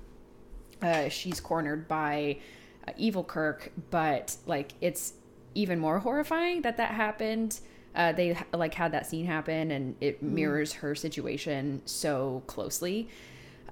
uh, 0.83 1.09
she's 1.09 1.41
cornered 1.41 1.89
by 1.89 2.39
uh, 2.87 2.93
Evil 2.97 3.25
Kirk, 3.25 3.73
but 3.91 4.37
like 4.47 4.73
it's 4.81 5.15
even 5.55 5.79
more 5.79 5.99
horrifying 5.99 6.63
that 6.63 6.77
that 6.77 6.93
happened. 6.93 7.61
Uh, 7.95 8.13
they 8.13 8.37
like 8.53 8.75
had 8.75 8.93
that 8.93 9.07
scene 9.07 9.27
happen, 9.27 9.71
and 9.71 9.97
it 10.01 10.23
mirrors 10.23 10.75
her 10.75 10.95
situation 10.95 11.83
so 11.85 12.43
closely. 12.47 13.09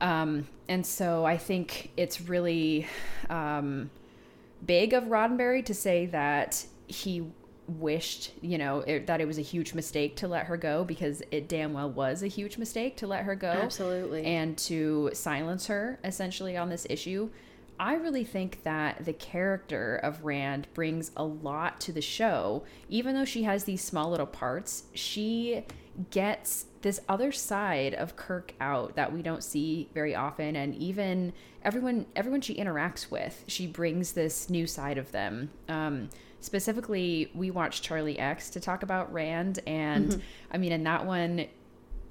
Um, 0.00 0.48
and 0.68 0.84
so 0.84 1.24
I 1.24 1.36
think 1.38 1.90
it's 1.96 2.20
really 2.20 2.86
um, 3.30 3.90
big 4.64 4.92
of 4.92 5.04
Roddenberry 5.04 5.64
to 5.64 5.74
say 5.74 6.06
that 6.06 6.64
he 6.86 7.26
wished, 7.68 8.32
you 8.40 8.58
know, 8.58 8.80
it, 8.80 9.06
that 9.06 9.20
it 9.20 9.26
was 9.26 9.38
a 9.38 9.42
huge 9.42 9.74
mistake 9.74 10.16
to 10.16 10.28
let 10.28 10.46
her 10.46 10.56
go 10.56 10.84
because 10.84 11.22
it 11.30 11.48
damn 11.48 11.72
well 11.72 11.90
was 11.90 12.22
a 12.22 12.26
huge 12.26 12.58
mistake 12.58 12.96
to 12.96 13.06
let 13.06 13.24
her 13.24 13.34
go. 13.34 13.48
Absolutely. 13.48 14.24
And 14.24 14.56
to 14.58 15.10
silence 15.12 15.66
her 15.66 15.98
essentially 16.02 16.56
on 16.56 16.70
this 16.70 16.86
issue. 16.88 17.30
I 17.80 17.94
really 17.94 18.24
think 18.24 18.64
that 18.64 19.04
the 19.04 19.12
character 19.12 19.96
of 19.96 20.24
Rand 20.24 20.66
brings 20.74 21.12
a 21.16 21.22
lot 21.22 21.80
to 21.82 21.92
the 21.92 22.00
show. 22.00 22.64
Even 22.88 23.14
though 23.14 23.24
she 23.24 23.44
has 23.44 23.64
these 23.64 23.84
small 23.84 24.10
little 24.10 24.26
parts, 24.26 24.84
she 24.94 25.64
gets 26.10 26.66
this 26.82 27.00
other 27.08 27.32
side 27.32 27.94
of 27.94 28.16
Kirk 28.16 28.54
out 28.60 28.96
that 28.96 29.12
we 29.12 29.22
don't 29.22 29.42
see 29.42 29.88
very 29.94 30.14
often 30.14 30.54
and 30.54 30.74
even 30.76 31.32
everyone 31.64 32.06
everyone 32.14 32.40
she 32.40 32.54
interacts 32.54 33.10
with, 33.10 33.44
she 33.46 33.66
brings 33.66 34.12
this 34.12 34.48
new 34.48 34.66
side 34.66 34.96
of 34.98 35.12
them. 35.12 35.50
Um 35.68 36.08
specifically 36.40 37.30
we 37.34 37.50
watched 37.50 37.82
Charlie 37.82 38.18
X 38.18 38.50
to 38.50 38.60
talk 38.60 38.82
about 38.82 39.12
Rand 39.12 39.60
and 39.66 40.22
I 40.52 40.58
mean 40.58 40.72
in 40.72 40.84
that 40.84 41.04
one 41.06 41.46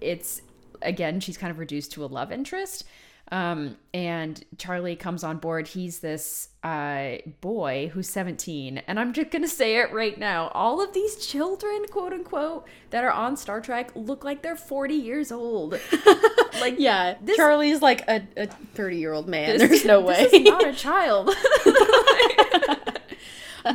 it's 0.02 0.42
again 0.82 1.20
she's 1.20 1.38
kind 1.38 1.52
of 1.52 1.60
reduced 1.60 1.92
to 1.94 2.06
a 2.06 2.08
love 2.08 2.32
interest 2.32 2.84
um 3.30 3.76
and 3.94 4.46
charlie 4.58 4.96
comes 4.96 5.22
on 5.22 5.38
board 5.38 5.68
he's 5.68 6.00
this 6.00 6.48
uh 6.64 7.16
boy 7.42 7.90
who's 7.94 8.08
17 8.08 8.78
and 8.88 8.98
i'm 9.00 9.12
just 9.12 9.32
gonna 9.32 9.50
say 9.50 9.78
it 9.78 9.92
right 9.92 10.18
now 10.18 10.48
all 10.54 10.82
of 10.82 10.94
these 10.94 11.26
children 11.26 11.84
quote 11.92 12.14
unquote 12.14 12.66
that 12.92 13.04
are 13.04 13.12
on 13.12 13.36
star 13.36 13.60
trek 13.60 13.92
look 13.96 14.24
like 14.24 14.44
they're 14.44 14.56
40 14.56 14.94
years 14.96 15.30
old 15.32 15.78
like 16.62 16.76
Yeah, 16.78 17.16
This- 17.22 17.36
Charlie's 17.38 17.82
like 17.82 18.08
a, 18.08 18.26
a 18.38 18.48
30 18.48 18.98
year 18.98 19.12
old 19.14 19.28
man. 19.28 19.58
this- 19.58 19.68
There's 19.70 19.86
no 19.86 20.00
way. 20.02 20.24
This 20.24 20.34
is 20.34 20.42
not 20.44 20.66
a 20.68 20.74
child. 20.74 21.30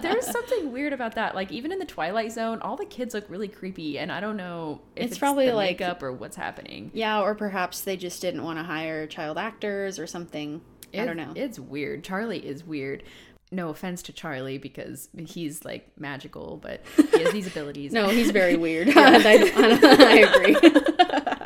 There's 0.00 0.26
something 0.26 0.72
weird 0.72 0.92
about 0.92 1.14
that. 1.16 1.34
Like 1.34 1.50
even 1.52 1.72
in 1.72 1.78
the 1.78 1.84
Twilight 1.84 2.32
Zone, 2.32 2.60
all 2.62 2.76
the 2.76 2.84
kids 2.86 3.14
look 3.14 3.24
really 3.28 3.48
creepy, 3.48 3.98
and 3.98 4.10
I 4.12 4.20
don't 4.20 4.36
know 4.36 4.80
if 4.96 5.04
It's 5.04 5.12
it's, 5.12 5.18
probably 5.18 5.46
the 5.46 5.54
like- 5.54 5.78
makeup 5.80 6.02
or 6.02 6.12
what's 6.12 6.36
happening. 6.36 6.90
yeah, 6.94 7.20
or 7.20 7.34
perhaps 7.34 7.80
they 7.82 7.96
just 7.96 8.20
didn't 8.22 8.42
want 8.44 8.58
to 8.58 8.62
hire 8.64 9.06
child 9.06 9.38
actors 9.38 9.98
or 9.98 10.06
something. 10.06 10.60
I 10.94 11.04
don't 11.06 11.16
know. 11.16 11.32
It's 11.34 11.58
weird. 11.58 12.04
Charlie 12.04 12.46
is 12.46 12.64
weird. 12.64 13.02
No 13.50 13.68
offense 13.70 14.02
to 14.04 14.12
Charlie 14.12 14.58
because 14.58 15.08
he's 15.26 15.64
like 15.64 15.90
magical, 15.98 16.58
but 16.62 16.80
he 17.12 17.22
has 17.22 17.32
these 17.32 17.46
abilities. 17.54 17.92
no, 17.92 18.08
he's 18.08 18.30
very 18.30 18.56
weird. 18.56 18.88
I, 18.96 19.16
I 19.16 20.18
agree. 20.18 20.56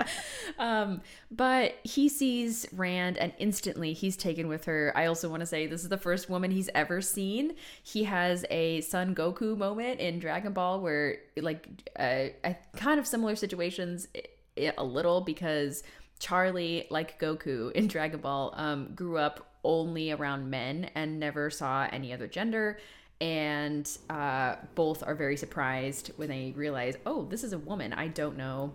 Um, 0.59 1.03
but 1.31 1.75
he 1.83 2.09
sees 2.09 2.67
Rand 2.73 3.19
and 3.19 3.33
instantly 3.39 3.93
he's 3.93 4.17
taken 4.17 4.49
with 4.49 4.65
her. 4.65 4.93
I 4.97 5.07
also 5.07 5.29
want 5.29 5.41
to 5.41 5.47
say 5.47 5.67
this 5.67 5.83
is 5.83 5.91
the 5.91 5.99
first 5.99 6.31
woman 6.31 6.51
he's 6.51 6.71
ever 6.75 7.03
seen. 7.03 7.57
He 7.83 8.05
has 8.05 8.47
a 8.51 8.81
Son 8.81 9.15
Goku 9.15 9.57
moment 9.59 10.01
in 10.01 10.19
Dragon 10.19 10.53
Ball 10.55 10.81
where, 10.81 11.17
like, 11.37 11.67
uh, 11.99 12.29
a 12.45 12.57
kind 12.77 12.99
of 12.99 13.07
similar 13.07 13.37
situations 13.37 14.09
a 14.57 14.85
little 14.85 15.21
because 15.21 15.83
Charlie, 16.19 16.87
like 16.91 17.21
Goku 17.21 17.73
in 17.73 17.89
Dragon 17.89 18.21
Ball, 18.21 18.55
um, 18.57 18.95
grew 18.95 19.19
up 19.19 19.51
only 19.65 20.13
around 20.13 20.49
men 20.49 20.91
and 20.95 21.21
never 21.21 21.51
saw 21.51 21.89
any 21.91 22.13
other 22.13 22.27
gender. 22.27 22.79
And 23.21 23.91
uh, 24.11 24.57
both 24.75 25.03
are 25.03 25.15
very 25.15 25.37
surprised 25.37 26.13
when 26.17 26.29
they 26.29 26.53
realize, 26.57 26.97
oh, 27.05 27.25
this 27.25 27.45
is 27.45 27.53
a 27.53 27.59
woman. 27.59 27.93
I 27.93 28.09
don't 28.09 28.37
know 28.37 28.75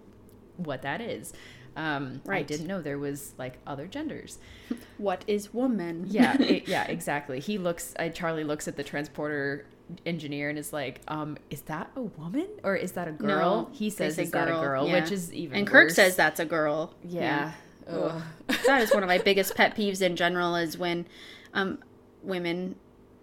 what 0.63 0.81
that 0.83 1.01
is. 1.01 1.33
Um, 1.77 2.21
I 2.27 2.41
didn't 2.41 2.67
know 2.67 2.81
there 2.81 2.99
was 2.99 3.33
like 3.37 3.57
other 3.65 3.87
genders. 3.87 4.39
what 4.97 5.23
is 5.27 5.53
woman? 5.53 6.05
Yeah, 6.09 6.35
it- 6.41 6.67
yeah, 6.67 6.83
exactly. 6.85 7.39
He 7.39 7.57
looks. 7.57 7.93
Uh, 7.97 8.09
Charlie 8.09 8.43
looks 8.43 8.67
at 8.67 8.75
the 8.75 8.83
transporter 8.83 9.65
engineer 10.05 10.49
and 10.49 10.57
is 10.59 10.73
like, 10.73 11.01
um, 11.07 11.37
"Is 11.49 11.61
that 11.63 11.89
a 11.95 12.01
woman 12.01 12.47
or 12.63 12.75
is 12.75 12.91
that 12.93 13.07
a 13.07 13.11
girl?" 13.13 13.63
No, 13.63 13.69
he 13.73 13.89
says, 13.89 14.15
say 14.15 14.23
"Is 14.23 14.31
that 14.31 14.49
a 14.49 14.51
girl?" 14.51 14.87
yeah. 14.87 15.01
Which 15.01 15.11
is 15.11 15.33
even. 15.33 15.57
And 15.59 15.67
Kirk 15.67 15.87
worse. 15.87 15.95
says 15.95 16.15
that's 16.17 16.39
a 16.41 16.45
girl. 16.45 16.93
Yeah. 17.03 17.53
Ugh. 17.87 18.21
that 18.67 18.81
is 18.81 18.93
one 18.93 19.03
of 19.03 19.07
my 19.07 19.17
biggest 19.17 19.55
pet 19.55 19.75
peeves 19.75 20.01
in 20.01 20.15
general 20.15 20.55
is 20.55 20.77
when 20.77 21.07
um, 21.53 21.79
women 22.21 22.75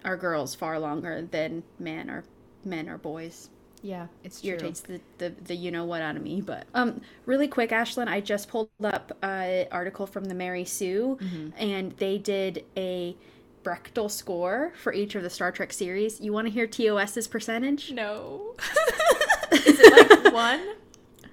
are 0.05 0.17
girls 0.17 0.55
far 0.55 0.79
longer 0.79 1.23
than 1.31 1.63
men 1.79 2.11
or 2.11 2.25
men 2.65 2.89
or 2.89 2.99
boys. 2.99 3.51
Yeah, 3.83 4.09
it's 4.25 4.41
true. 4.41 4.51
irritates 4.51 4.81
the, 4.81 5.01
the, 5.19 5.31
the 5.45 5.55
you 5.55 5.71
know 5.71 5.85
what 5.85 6.03
out 6.03 6.17
of 6.17 6.23
me. 6.23 6.41
But 6.41 6.67
um, 6.75 7.01
really 7.27 7.47
quick, 7.49 7.71
Ashlyn, 7.71 8.09
I 8.09 8.21
just 8.21 8.49
pulled 8.49 8.71
up 8.83 9.17
an 9.23 9.67
article 9.71 10.07
from 10.07 10.25
the 10.25 10.35
Mary 10.35 10.65
Sue, 10.65 11.19
Mm-hmm. 11.21 11.49
and 11.59 11.93
they 11.99 12.19
did 12.19 12.65
a 12.77 13.17
Bechdel 13.65 14.11
score 14.11 14.73
for 14.83 14.93
each 14.93 15.15
of 15.15 15.23
the 15.23 15.31
Star 15.31 15.53
Trek 15.53 15.73
series. 15.73 16.21
You 16.21 16.33
want 16.33 16.47
to 16.47 16.53
hear 16.53 16.67
TOS's 16.67 17.29
percentage? 17.29 17.93
No. 17.93 18.55
is 19.53 19.79
it 19.81 20.11
like 20.25 20.33
one? 20.33 20.61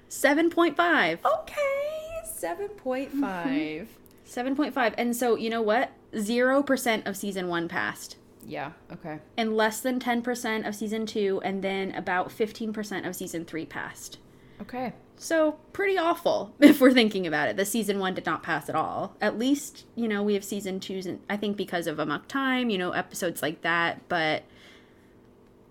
Seven 0.08 0.50
point 0.50 0.76
five. 0.76 1.18
Okay, 1.24 2.20
seven 2.24 2.68
point 2.68 3.12
five. 3.12 3.88
Seven 4.24 4.54
point 4.56 4.72
five. 4.74 4.94
And 4.98 5.14
so 5.16 5.36
you 5.36 5.50
know 5.50 5.62
what? 5.62 5.90
Zero 6.18 6.62
percent 6.62 7.06
of 7.06 7.16
season 7.16 7.48
one 7.48 7.68
passed. 7.68 8.16
Yeah. 8.46 8.72
Okay. 8.92 9.18
and 9.36 9.56
less 9.56 9.80
than 9.80 9.98
10% 9.98 10.66
of 10.66 10.74
season 10.74 11.04
2 11.06 11.40
and 11.44 11.62
then 11.62 11.92
about 11.94 12.28
15% 12.28 13.06
of 13.06 13.16
season 13.16 13.44
3 13.44 13.66
passed. 13.66 14.18
Okay. 14.60 14.92
So, 15.18 15.58
pretty 15.72 15.98
awful 15.98 16.54
if 16.60 16.80
we're 16.80 16.92
thinking 16.92 17.26
about 17.26 17.48
it. 17.48 17.56
The 17.56 17.64
season 17.64 17.98
1 17.98 18.14
did 18.14 18.26
not 18.26 18.42
pass 18.42 18.68
at 18.68 18.74
all. 18.74 19.16
At 19.20 19.38
least, 19.38 19.84
you 19.94 20.08
know, 20.08 20.22
we 20.22 20.34
have 20.34 20.44
season 20.44 20.78
2's 20.80 21.06
and 21.06 21.20
I 21.28 21.36
think 21.36 21.56
because 21.56 21.86
of 21.86 21.98
Amok 21.98 22.28
Time, 22.28 22.70
you 22.70 22.78
know, 22.78 22.92
episodes 22.92 23.42
like 23.42 23.62
that, 23.62 24.08
but 24.08 24.44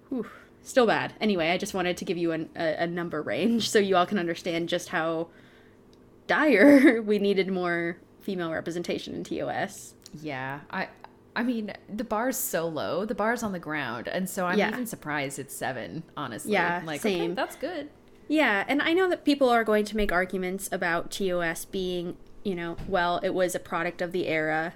whew, 0.10 0.28
still 0.64 0.88
bad. 0.88 1.14
Anyway, 1.22 1.52
I 1.52 1.58
just 1.58 1.74
wanted 1.74 1.98
to 1.98 2.06
give 2.06 2.18
you 2.18 2.32
an, 2.32 2.50
a, 2.56 2.84
a 2.84 2.88
number 2.88 3.22
range 3.22 3.70
so 3.70 3.80
you 3.80 3.96
all 3.96 4.06
can 4.06 4.20
understand 4.20 4.68
just 4.68 4.90
how 4.90 5.28
dire 6.28 7.02
we 7.06 7.20
needed 7.20 7.50
more 7.50 7.98
female 8.22 8.52
representation 8.52 9.14
in 9.14 9.24
TOS. 9.24 9.94
Yeah. 10.22 10.62
I. 10.72 10.90
I 11.36 11.44
mean, 11.44 11.74
the 11.94 12.04
bar's 12.04 12.38
so 12.38 12.68
low. 12.68 13.06
The 13.06 13.16
bar's 13.16 13.44
on 13.44 13.52
the 13.52 13.60
ground, 13.60 14.08
and 14.08 14.30
so 14.30 14.46
I'm 14.46 14.58
Yeah. 14.58 14.70
even 14.70 14.86
surprised 14.86 15.38
it's 15.40 15.54
seven. 15.54 16.04
Honestly. 16.16 16.54
Yeah, 16.54 16.82
Like, 16.86 17.02
okay, 17.02 17.18
same. 17.20 17.36
that's 17.36 17.56
good. 17.56 17.90
Yeah, 18.28 18.64
and 18.68 18.82
I 18.82 18.94
know 18.94 19.10
that 19.10 19.24
people 19.26 19.50
are 19.50 19.64
going 19.64 19.86
to 19.86 19.98
make 19.98 20.12
arguments 20.12 20.70
about 20.72 21.12
TOS 21.12 21.66
being, 21.66 22.18
you 22.44 22.56
know, 22.56 22.78
well, 22.88 23.20
it 23.22 23.34
was 23.34 23.54
a 23.54 23.60
product 23.60 24.02
of 24.02 24.12
the 24.14 24.28
era. 24.28 24.74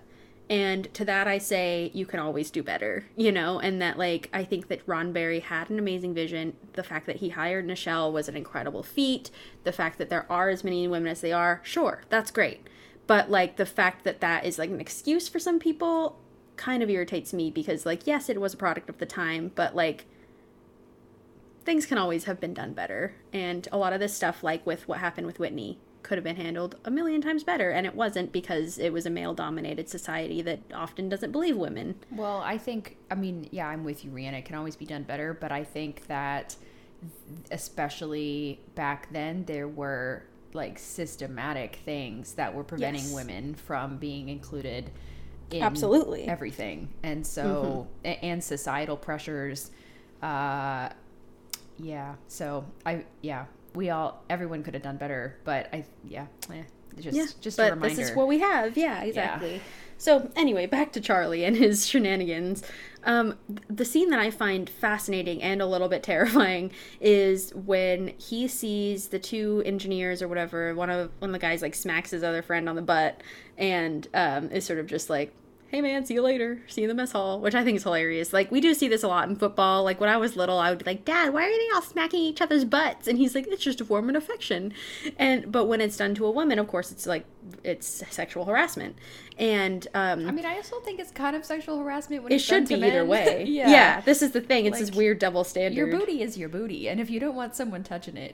And 0.51 0.91
to 0.95 1.05
that 1.05 1.27
I 1.27 1.37
say 1.37 1.91
you 1.93 2.07
can 2.07 2.19
always 2.19 2.49
do 2.49 2.63
better, 2.63 3.05
you 3.15 3.31
know, 3.31 3.59
and 3.59 3.79
that 3.83 3.99
like 3.99 4.29
I 4.33 4.43
think 4.43 4.67
that 4.69 4.85
Roddenberry 4.87 5.43
had 5.43 5.69
an 5.69 5.77
amazing 5.77 6.15
vision. 6.15 6.53
The 6.73 6.81
fact 6.83 7.05
that 7.05 7.17
he 7.17 7.29
hired 7.29 7.67
Nichelle 7.67 8.11
was 8.11 8.27
an 8.27 8.35
incredible 8.35 8.81
feat. 8.81 9.29
The 9.63 9.71
fact 9.71 9.99
that 9.99 10.09
there 10.09 10.25
are 10.27 10.49
as 10.49 10.63
many 10.63 10.87
women 10.87 11.07
as 11.11 11.21
they 11.21 11.31
are, 11.31 11.61
sure, 11.63 12.01
that's 12.09 12.31
great. 12.31 12.65
But 13.05 13.29
like 13.29 13.57
the 13.57 13.65
fact 13.67 14.03
that 14.05 14.21
that 14.21 14.43
is 14.43 14.57
like 14.57 14.71
an 14.71 14.81
excuse 14.81 15.27
for 15.29 15.37
some 15.37 15.59
people 15.59 16.19
kind 16.59 16.83
of 16.83 16.89
irritates 16.89 17.33
me 17.33 17.49
because 17.49 17.85
like 17.85 18.05
yes, 18.05 18.29
it 18.29 18.39
was 18.39 18.53
a 18.53 18.57
product 18.57 18.89
of 18.89 18.97
the 18.99 19.05
time, 19.05 19.51
but 19.55 19.75
like 19.75 20.05
things 21.65 21.85
can 21.85 21.97
always 21.97 22.25
have 22.25 22.39
been 22.39 22.53
done 22.53 22.73
better. 22.73 23.15
And 23.33 23.67
a 23.71 23.77
lot 23.77 23.93
of 23.93 23.99
this 23.99 24.13
stuff, 24.13 24.43
like 24.43 24.65
with 24.65 24.87
what 24.87 24.99
happened 24.99 25.25
with 25.27 25.39
Whitney, 25.39 25.79
could 26.03 26.17
have 26.17 26.23
been 26.23 26.37
handled 26.37 26.75
a 26.85 26.91
million 26.91 27.21
times 27.21 27.43
better. 27.43 27.69
And 27.69 27.85
it 27.85 27.95
wasn't 27.95 28.31
because 28.31 28.77
it 28.77 28.91
was 28.91 29.05
a 29.05 29.09
male 29.09 29.33
dominated 29.33 29.87
society 29.89 30.41
that 30.41 30.59
often 30.73 31.09
doesn't 31.09 31.31
believe 31.31 31.57
women. 31.57 31.95
Well, 32.11 32.37
I 32.37 32.57
think, 32.57 32.97
I 33.11 33.15
mean, 33.15 33.47
yeah, 33.51 33.67
I'm 33.67 33.83
with 33.83 34.03
you, 34.03 34.11
Rhianna. 34.11 34.39
It 34.39 34.45
can 34.45 34.55
always 34.55 34.75
be 34.75 34.85
done 34.85 35.03
better, 35.03 35.33
but 35.33 35.51
I 35.51 35.63
think 35.63 36.07
that, 36.07 36.55
especially 37.51 38.59
back 38.75 39.11
then, 39.11 39.45
there 39.45 39.67
were 39.67 40.23
like 40.53 40.79
systematic 40.79 41.79
things 41.85 42.33
that 42.33 42.53
were 42.55 42.63
preventing 42.63 43.03
Yes. 43.03 43.13
women 43.13 43.53
from 43.53 43.97
being 43.97 44.29
included 44.29 44.85
in 44.85 44.91
Absolutely. 45.53 46.27
everything. 46.27 46.89
And 47.03 47.25
so, 47.25 47.87
a- 48.05 48.23
and 48.23 48.43
societal 48.43 48.97
pressures. 48.97 49.71
Uh, 50.21 50.89
yeah. 51.77 52.15
So, 52.27 52.65
I, 52.85 53.05
yeah, 53.21 53.45
we 53.73 53.89
all, 53.89 54.23
everyone 54.29 54.63
could 54.63 54.73
have 54.73 54.83
done 54.83 54.97
better, 54.97 55.37
but 55.43 55.69
I, 55.73 55.85
yeah, 56.03 56.27
eh, 56.51 56.63
just, 56.99 57.15
Yeah, 57.17 57.25
just 57.41 57.57
but 57.57 57.71
a 57.71 57.75
reminder. 57.75 57.95
this 57.95 58.09
is 58.09 58.15
what 58.15 58.27
we 58.27 58.39
have. 58.39 58.77
Yeah, 58.77 59.01
exactly. 59.03 59.61
So 59.97 60.31
anyway, 60.37 60.65
back 60.65 60.93
to 60.93 61.01
Charlie 61.01 61.43
and 61.43 61.55
his 61.57 61.85
shenanigans. 61.89 62.63
Um, 63.03 63.35
the 63.69 63.83
scene 63.85 64.09
that 64.11 64.19
I 64.19 64.31
find 64.31 64.69
fascinating 64.69 65.41
and 65.43 65.61
a 65.61 65.65
little 65.65 65.89
bit 65.89 66.03
terrifying 66.11 66.71
is 67.01 67.53
when 67.53 68.13
he 68.17 68.47
sees 68.47 69.09
the 69.09 69.19
two 69.19 69.61
engineers 69.65 70.21
or 70.21 70.27
whatever. 70.29 70.73
One 70.73 70.89
of 70.89 71.11
one 71.19 71.29
of 71.29 71.33
the 71.33 71.39
guys 71.39 71.61
like 71.61 71.75
smacks 71.75 72.11
his 72.11 72.23
other 72.23 72.41
friend 72.41 72.67
on 72.69 72.75
the 72.75 72.81
butt 72.81 73.21
and 73.57 74.07
um, 74.13 74.49
is 74.51 74.65
sort 74.65 74.79
of 74.79 74.87
just 74.87 75.09
like. 75.09 75.33
Hey 75.71 75.81
man, 75.81 76.03
see 76.03 76.15
you 76.15 76.23
later. 76.23 76.63
See 76.67 76.81
you 76.81 76.89
in 76.89 76.95
the 76.95 76.99
mess 76.99 77.11
hall, 77.11 77.39
which 77.39 77.53
I 77.53 77.63
think 77.63 77.75
is 77.77 77.83
hilarious. 77.83 78.33
Like 78.33 78.49
we 78.49 78.59
do 78.59 78.73
see 78.73 78.87
this 78.87 79.03
a 79.03 79.07
lot 79.07 79.29
in 79.29 79.35
football. 79.35 79.83
Like 79.83 80.01
when 80.01 80.09
I 80.09 80.17
was 80.17 80.35
little, 80.35 80.57
I 80.57 80.71
would 80.71 80.79
be 80.79 80.85
like, 80.85 81.05
"Dad, 81.05 81.31
why 81.31 81.45
are 81.45 81.49
they 81.49 81.69
all 81.75 81.83
smacking 81.83 82.21
each 82.21 82.41
other's 82.41 82.65
butts?" 82.65 83.07
And 83.07 83.19
he's 83.19 83.35
like, 83.35 83.45
"It's 83.47 83.63
just 83.63 83.79
a 83.79 83.85
form 83.85 84.09
of 84.09 84.15
affection." 84.15 84.73
And 85.19 85.51
but 85.51 85.65
when 85.65 85.79
it's 85.79 85.95
done 85.95 86.15
to 86.15 86.25
a 86.25 86.31
woman, 86.31 86.57
of 86.57 86.67
course, 86.67 86.91
it's 86.91 87.05
like 87.05 87.25
it's 87.63 88.03
sexual 88.09 88.45
harassment. 88.45 88.95
And 89.37 89.87
um, 89.93 90.27
I 90.27 90.31
mean, 90.31 90.45
I 90.45 90.55
also 90.55 90.79
think 90.79 90.99
it's 90.99 91.11
kind 91.11 91.35
of 91.35 91.45
sexual 91.45 91.77
harassment 91.77 92.23
when 92.23 92.31
it 92.31 92.37
it's 92.37 92.47
done 92.47 92.65
should 92.65 92.79
be 92.81 92.87
either 92.87 93.05
way. 93.05 93.45
yeah. 93.47 93.69
yeah. 93.69 94.01
this 94.01 94.23
is 94.23 94.31
the 94.31 94.41
thing. 94.41 94.65
It's 94.65 94.79
this 94.79 94.91
weird 94.91 95.19
double 95.19 95.43
standard. 95.43 95.77
Your 95.77 95.87
booty 95.99 96.23
is 96.23 96.35
your 96.35 96.49
booty, 96.49 96.89
and 96.89 96.99
if 96.99 97.11
you 97.11 97.19
don't 97.19 97.35
want 97.35 97.55
someone 97.55 97.83
touching 97.83 98.17
it, 98.17 98.33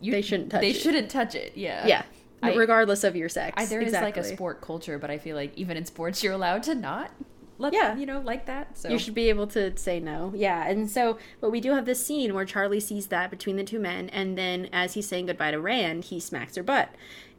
you, 0.00 0.12
They 0.12 0.22
shouldn't 0.22 0.50
touch 0.50 0.60
They 0.60 0.70
it. 0.70 0.76
shouldn't 0.76 1.10
touch 1.10 1.34
it. 1.34 1.52
Yeah. 1.56 1.86
Yeah, 1.86 2.02
I- 2.42 2.54
regardless 2.54 3.04
of 3.04 3.14
your 3.16 3.28
sex. 3.28 3.54
I, 3.56 3.66
there 3.66 3.80
is 3.80 3.92
like 3.92 4.16
a 4.16 4.24
sport 4.24 4.60
culture, 4.60 4.98
but 4.98 5.10
I 5.10 5.18
feel 5.18 5.36
like 5.36 5.56
even 5.56 5.76
in 5.76 5.84
sports, 5.84 6.22
you're 6.22 6.32
allowed 6.32 6.62
to 6.64 6.74
not 6.74 7.10
let 7.58 7.72
Yeah. 7.72 7.96
you 7.96 8.06
know 8.06 8.20
like 8.20 8.46
that. 8.46 8.76
So 8.76 8.88
You 8.88 8.98
should 8.98 9.14
be 9.14 9.28
able 9.28 9.46
to 9.48 9.76
say 9.76 10.00
no. 10.00 10.32
Yeah. 10.34 10.66
And 10.66 10.90
so, 10.90 11.18
but 11.40 11.50
we 11.50 11.60
do 11.60 11.72
have 11.74 11.84
this 11.84 12.04
scene 12.04 12.34
where 12.34 12.44
Charlie 12.44 12.80
sees 12.80 13.06
that 13.08 13.30
between 13.30 13.56
the 13.56 13.62
two 13.64 13.78
men. 13.78 14.08
And 14.08 14.36
then 14.36 14.68
as 14.72 14.94
he's 14.94 15.06
saying 15.06 15.26
goodbye 15.26 15.52
to 15.52 15.60
Rand, 15.60 16.04
he 16.06 16.18
smacks 16.18 16.56
her 16.56 16.62
butt. 16.64 16.88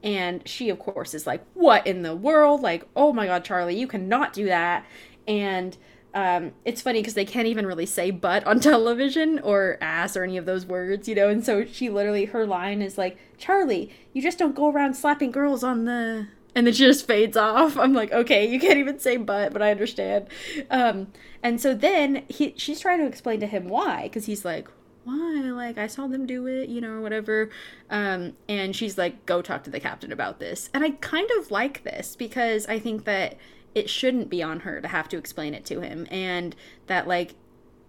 And 0.01 0.47
she, 0.47 0.69
of 0.69 0.79
course, 0.79 1.13
is 1.13 1.27
like, 1.27 1.43
What 1.53 1.85
in 1.87 2.03
the 2.03 2.15
world? 2.15 2.61
Like, 2.61 2.87
oh 2.95 3.11
my 3.11 3.25
God, 3.25 3.43
Charlie, 3.43 3.77
you 3.77 3.87
cannot 3.87 4.31
do 4.33 4.45
that. 4.45 4.85
And 5.27 5.77
um, 6.13 6.51
it's 6.63 6.81
funny 6.81 6.99
because 6.99 7.15
they 7.15 7.25
can't 7.25 7.47
even 7.47 7.65
really 7.65 7.85
say 7.85 8.11
butt 8.11 8.45
on 8.45 8.59
television 8.61 9.39
or 9.39 9.77
ass 9.81 10.15
or 10.15 10.23
any 10.23 10.37
of 10.37 10.45
those 10.45 10.65
words, 10.65 11.07
you 11.07 11.15
know? 11.15 11.29
And 11.29 11.45
so 11.45 11.65
she 11.65 11.89
literally, 11.89 12.25
her 12.25 12.45
line 12.45 12.81
is 12.81 12.97
like, 12.97 13.17
Charlie, 13.37 13.91
you 14.13 14.21
just 14.21 14.37
don't 14.37 14.55
go 14.55 14.71
around 14.71 14.95
slapping 14.95 15.31
girls 15.31 15.63
on 15.63 15.85
the 15.85 16.27
and 16.55 16.67
then 16.67 16.73
she 16.73 16.83
just 16.85 17.07
fades 17.07 17.35
off. 17.35 17.77
I'm 17.77 17.93
like, 17.93 18.11
okay, 18.11 18.47
you 18.47 18.59
can't 18.59 18.77
even 18.77 18.99
say 18.99 19.17
but, 19.17 19.53
but 19.53 19.61
I 19.61 19.71
understand. 19.71 20.27
Um, 20.69 21.07
and 21.41 21.59
so 21.59 21.73
then 21.73 22.23
he, 22.29 22.53
she's 22.57 22.79
trying 22.79 22.99
to 22.99 23.07
explain 23.07 23.39
to 23.39 23.47
him 23.47 23.67
why, 23.67 24.03
because 24.03 24.25
he's 24.25 24.45
like, 24.45 24.67
why? 25.03 25.41
Like 25.51 25.77
I 25.77 25.87
saw 25.87 26.07
them 26.07 26.25
do 26.25 26.47
it, 26.47 26.69
you 26.69 26.79
know, 26.79 26.91
or 26.91 27.01
whatever. 27.01 27.49
Um, 27.89 28.33
and 28.47 28.75
she's 28.75 28.97
like, 28.97 29.25
go 29.25 29.41
talk 29.41 29.63
to 29.63 29.69
the 29.69 29.79
captain 29.79 30.11
about 30.11 30.39
this. 30.39 30.69
And 30.73 30.83
I 30.83 30.91
kind 30.91 31.29
of 31.39 31.51
like 31.51 31.83
this 31.83 32.15
because 32.15 32.67
I 32.67 32.79
think 32.79 33.03
that 33.05 33.37
it 33.75 33.89
shouldn't 33.89 34.29
be 34.29 34.41
on 34.43 34.61
her 34.61 34.81
to 34.81 34.87
have 34.87 35.07
to 35.09 35.17
explain 35.17 35.53
it 35.53 35.65
to 35.65 35.81
him, 35.81 36.07
and 36.11 36.55
that 36.87 37.07
like. 37.07 37.35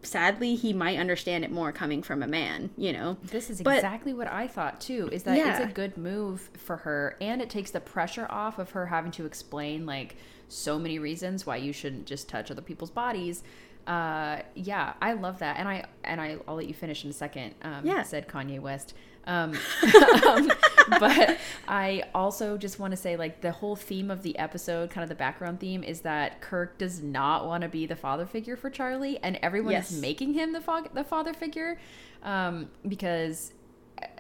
Sadly, 0.03 0.55
he 0.55 0.75
might 0.75 0.99
understand 0.99 1.45
it 1.45 1.51
more 1.51 1.73
coming 1.73 2.03
from 2.03 2.23
a 2.23 2.27
man, 2.27 2.69
you 2.77 2.93
know. 2.93 3.17
This 3.23 3.49
is 3.49 3.63
But- 3.63 3.77
exactly 3.77 4.13
what 4.13 4.31
I 4.31 4.47
thought 4.47 4.79
too. 4.79 5.09
Is 5.11 5.23
that 5.23 5.35
Yeah. 5.39 5.57
it's 5.57 5.65
a 5.65 5.73
good 5.73 5.97
move 5.97 6.51
for 6.59 6.77
her, 6.77 7.17
and 7.23 7.41
it 7.41 7.49
takes 7.49 7.71
the 7.71 7.81
pressure 7.81 8.27
off 8.29 8.59
of 8.59 8.73
her 8.73 8.85
having 8.89 9.13
to 9.13 9.25
explain 9.25 9.87
like 9.87 10.17
so 10.47 10.79
many 10.79 10.99
reasons 10.99 11.47
why 11.47 11.57
you 11.57 11.73
shouldn't 11.73 12.05
just 12.05 12.29
touch 12.29 12.51
other 12.51 12.61
people's 12.61 12.91
bodies. 12.91 13.43
Uh, 13.87 14.41
yeah, 14.55 14.93
I 15.01 15.15
love 15.15 15.39
that, 15.39 15.57
and 15.59 15.67
I 15.67 15.87
and 16.05 16.21
I 16.21 16.37
I'll 16.47 16.57
let 16.57 16.69
you 16.69 16.75
finish 16.75 17.03
in 17.03 17.09
a 17.09 17.15
second. 17.15 17.55
Um, 17.63 17.87
Yeah. 17.87 18.03
said 18.03 18.29
Kanye 18.29 18.61
West. 18.61 18.93
Um, 19.27 19.55
um, 20.27 20.53
but 21.01 21.39
I 21.67 22.05
also 22.15 22.57
just 22.59 22.79
want 22.79 22.91
to 22.93 22.97
say, 22.97 23.17
like, 23.17 23.41
the 23.41 23.53
whole 23.53 23.75
theme 23.77 24.11
of 24.11 24.23
the 24.23 24.39
episode, 24.39 24.91
kind 24.91 25.03
of 25.03 25.09
the 25.09 25.15
background 25.15 25.61
theme, 25.61 25.83
is 25.83 26.03
that 26.03 26.41
Kirk 26.41 26.77
does 26.79 27.03
not 27.03 27.47
want 27.47 27.63
to 27.63 27.69
be 27.69 27.87
the 27.87 27.97
father 27.97 28.27
figure 28.27 28.57
for 28.57 28.69
Charlie, 28.71 29.19
and 29.23 29.37
everyone 29.43 29.73
Yes. 29.73 29.91
is 29.93 30.01
making 30.01 30.35
him 30.35 30.53
the 30.53 30.61
fog- 30.61 30.93
the 30.95 31.05
father 31.05 31.33
figure, 31.33 31.79
um, 32.23 32.69
because 32.87 33.53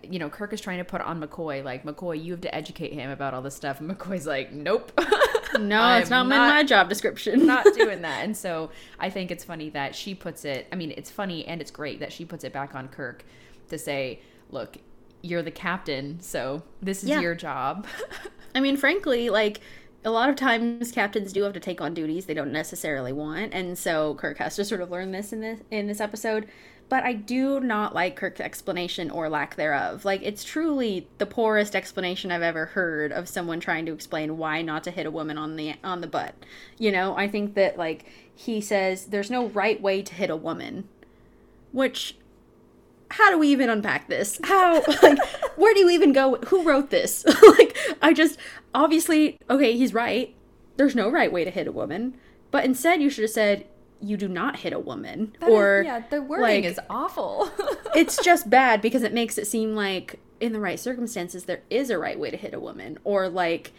you 0.02 0.18
know 0.18 0.30
Kirk 0.30 0.52
is 0.52 0.60
trying 0.60 0.78
to 0.78 0.84
put 0.84 1.00
on 1.00 1.20
McCoy, 1.20 1.62
like 1.64 1.84
McCoy, 1.84 2.22
you 2.22 2.32
have 2.32 2.40
to 2.42 2.54
educate 2.54 2.92
him 2.92 3.10
about 3.10 3.34
all 3.34 3.42
this 3.42 3.54
stuff, 3.56 3.80
and 3.80 3.90
McCoy's 3.90 4.26
like, 4.26 4.52
nope, 4.52 4.92
No, 5.58 5.96
it's 5.98 6.10
am 6.10 6.28
not, 6.28 6.34
in 6.34 6.54
my 6.54 6.62
job 6.64 6.88
description. 6.88 7.46
not 7.46 7.64
doing 7.74 8.02
that. 8.08 8.24
And 8.24 8.36
so 8.36 8.70
I 8.98 9.10
think 9.10 9.30
it's 9.30 9.44
funny 9.44 9.70
that 9.70 9.94
she 9.94 10.14
puts 10.14 10.44
it, 10.44 10.66
I 10.72 10.76
mean, 10.76 10.92
it's 10.96 11.10
funny 11.10 11.44
and 11.46 11.60
it's 11.60 11.70
great 11.70 12.00
that 12.00 12.12
she 12.12 12.24
puts 12.24 12.42
it 12.44 12.52
back 12.52 12.74
on 12.74 12.88
Kirk 12.88 13.24
to 13.68 13.78
say, 13.78 14.20
look, 14.50 14.76
you're 15.24 15.42
the 15.42 15.50
captain, 15.50 16.20
so 16.20 16.62
this 16.82 17.02
is 17.02 17.08
Yeah. 17.08 17.20
your 17.20 17.34
job. 17.34 17.86
I 18.54 18.60
mean, 18.60 18.76
frankly, 18.76 19.30
like 19.30 19.60
a 20.04 20.10
lot 20.10 20.28
of 20.28 20.36
times 20.36 20.92
captains 20.92 21.32
do 21.32 21.42
have 21.44 21.54
to 21.54 21.60
take 21.60 21.80
on 21.80 21.94
duties 21.94 22.26
they 22.26 22.34
don't 22.34 22.52
necessarily 22.52 23.12
want, 23.12 23.54
and 23.54 23.78
so 23.78 24.14
Kirk 24.16 24.38
has 24.38 24.54
to 24.56 24.64
sort 24.64 24.80
of 24.82 24.90
learn 24.90 25.12
this 25.12 25.32
in 25.32 25.40
this 25.40 25.60
in 25.70 25.86
this 25.86 26.00
episode. 26.00 26.46
But 26.90 27.02
I 27.02 27.14
do 27.14 27.60
not 27.60 27.94
like 27.94 28.14
Kirk's 28.14 28.40
explanation 28.42 29.10
or 29.10 29.30
lack 29.30 29.56
thereof. 29.56 30.04
Like 30.04 30.20
it's 30.22 30.44
truly 30.44 31.08
the 31.16 31.24
poorest 31.24 31.74
explanation 31.74 32.30
I've 32.30 32.42
ever 32.42 32.66
heard 32.66 33.10
of 33.10 33.26
someone 33.26 33.58
trying 33.58 33.86
to 33.86 33.92
explain 33.94 34.36
why 34.36 34.60
not 34.60 34.84
to 34.84 34.90
hit 34.90 35.06
a 35.06 35.10
woman 35.10 35.38
on 35.38 35.56
the 35.56 35.74
on 35.82 36.02
the 36.02 36.06
butt. 36.06 36.34
You 36.78 36.92
know, 36.92 37.16
I 37.16 37.26
think 37.26 37.54
that 37.54 37.78
like 37.78 38.04
he 38.34 38.60
says 38.60 39.06
there's 39.06 39.30
no 39.30 39.46
right 39.46 39.80
way 39.80 40.02
to 40.02 40.14
hit 40.14 40.28
a 40.28 40.36
woman, 40.36 40.86
which 41.72 42.16
how 43.10 43.30
do 43.30 43.38
we 43.38 43.48
even 43.48 43.68
unpack 43.70 44.08
this? 44.08 44.40
How 44.44 44.82
like 45.02 45.18
where 45.56 45.74
do 45.74 45.80
you 45.80 45.90
even 45.90 46.12
go? 46.12 46.36
Who 46.46 46.62
wrote 46.62 46.90
this? 46.90 47.24
like 47.58 47.76
I 48.02 48.12
just 48.12 48.38
obviously 48.74 49.38
okay, 49.48 49.76
he's 49.76 49.94
right. 49.94 50.34
There's 50.76 50.94
no 50.94 51.08
right 51.10 51.32
way 51.32 51.44
to 51.44 51.50
hit 51.50 51.66
a 51.66 51.72
woman, 51.72 52.16
but 52.50 52.64
instead 52.64 53.00
you 53.00 53.10
should 53.10 53.22
have 53.22 53.30
said 53.30 53.66
you 54.00 54.16
do 54.16 54.28
not 54.28 54.56
hit 54.56 54.72
a 54.72 54.78
woman 54.78 55.34
That 55.40 55.48
is- 55.48 55.54
or 55.54 55.82
yeah, 55.84 56.02
the 56.10 56.20
wording 56.22 56.42
like, 56.42 56.64
is 56.64 56.80
awful. 56.90 57.50
it's 57.94 58.22
just 58.22 58.50
bad 58.50 58.82
because 58.82 59.02
it 59.02 59.14
makes 59.14 59.38
it 59.38 59.46
seem 59.46 59.74
like 59.74 60.18
in 60.40 60.52
the 60.52 60.60
right 60.60 60.78
circumstances 60.78 61.44
there 61.44 61.62
is 61.70 61.90
a 61.90 61.98
right 61.98 62.18
way 62.18 62.30
to 62.30 62.36
hit 62.36 62.52
a 62.52 62.60
woman 62.60 62.98
or 63.04 63.28
like 63.28 63.72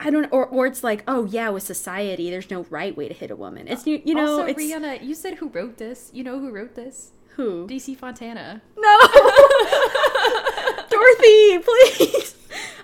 I- 0.00 0.10
don't 0.10 0.26
or 0.32 0.46
or 0.46 0.66
it's 0.66 0.82
like, 0.82 1.04
oh 1.06 1.24
yeah, 1.26 1.48
with 1.50 1.62
society, 1.62 2.28
there's 2.28 2.50
no 2.50 2.66
right 2.68 2.96
way 2.96 3.08
to 3.08 3.14
hit 3.14 3.30
a 3.30 3.36
woman. 3.36 3.68
It's 3.68 3.86
you, 3.86 4.02
you 4.04 4.14
know, 4.14 4.40
also, 4.40 4.52
Rhianna, 4.52 5.02
you 5.02 5.14
said 5.14 5.34
who 5.34 5.48
wrote 5.48 5.78
this? 5.78 6.10
You 6.12 6.24
know 6.24 6.40
who 6.40 6.50
wrote 6.50 6.74
this? 6.74 7.12
Who? 7.36 7.66
DC 7.66 7.96
Fontana. 7.96 8.60
No. 8.76 8.98
Dorothy, 10.90 11.58
please. 11.58 12.36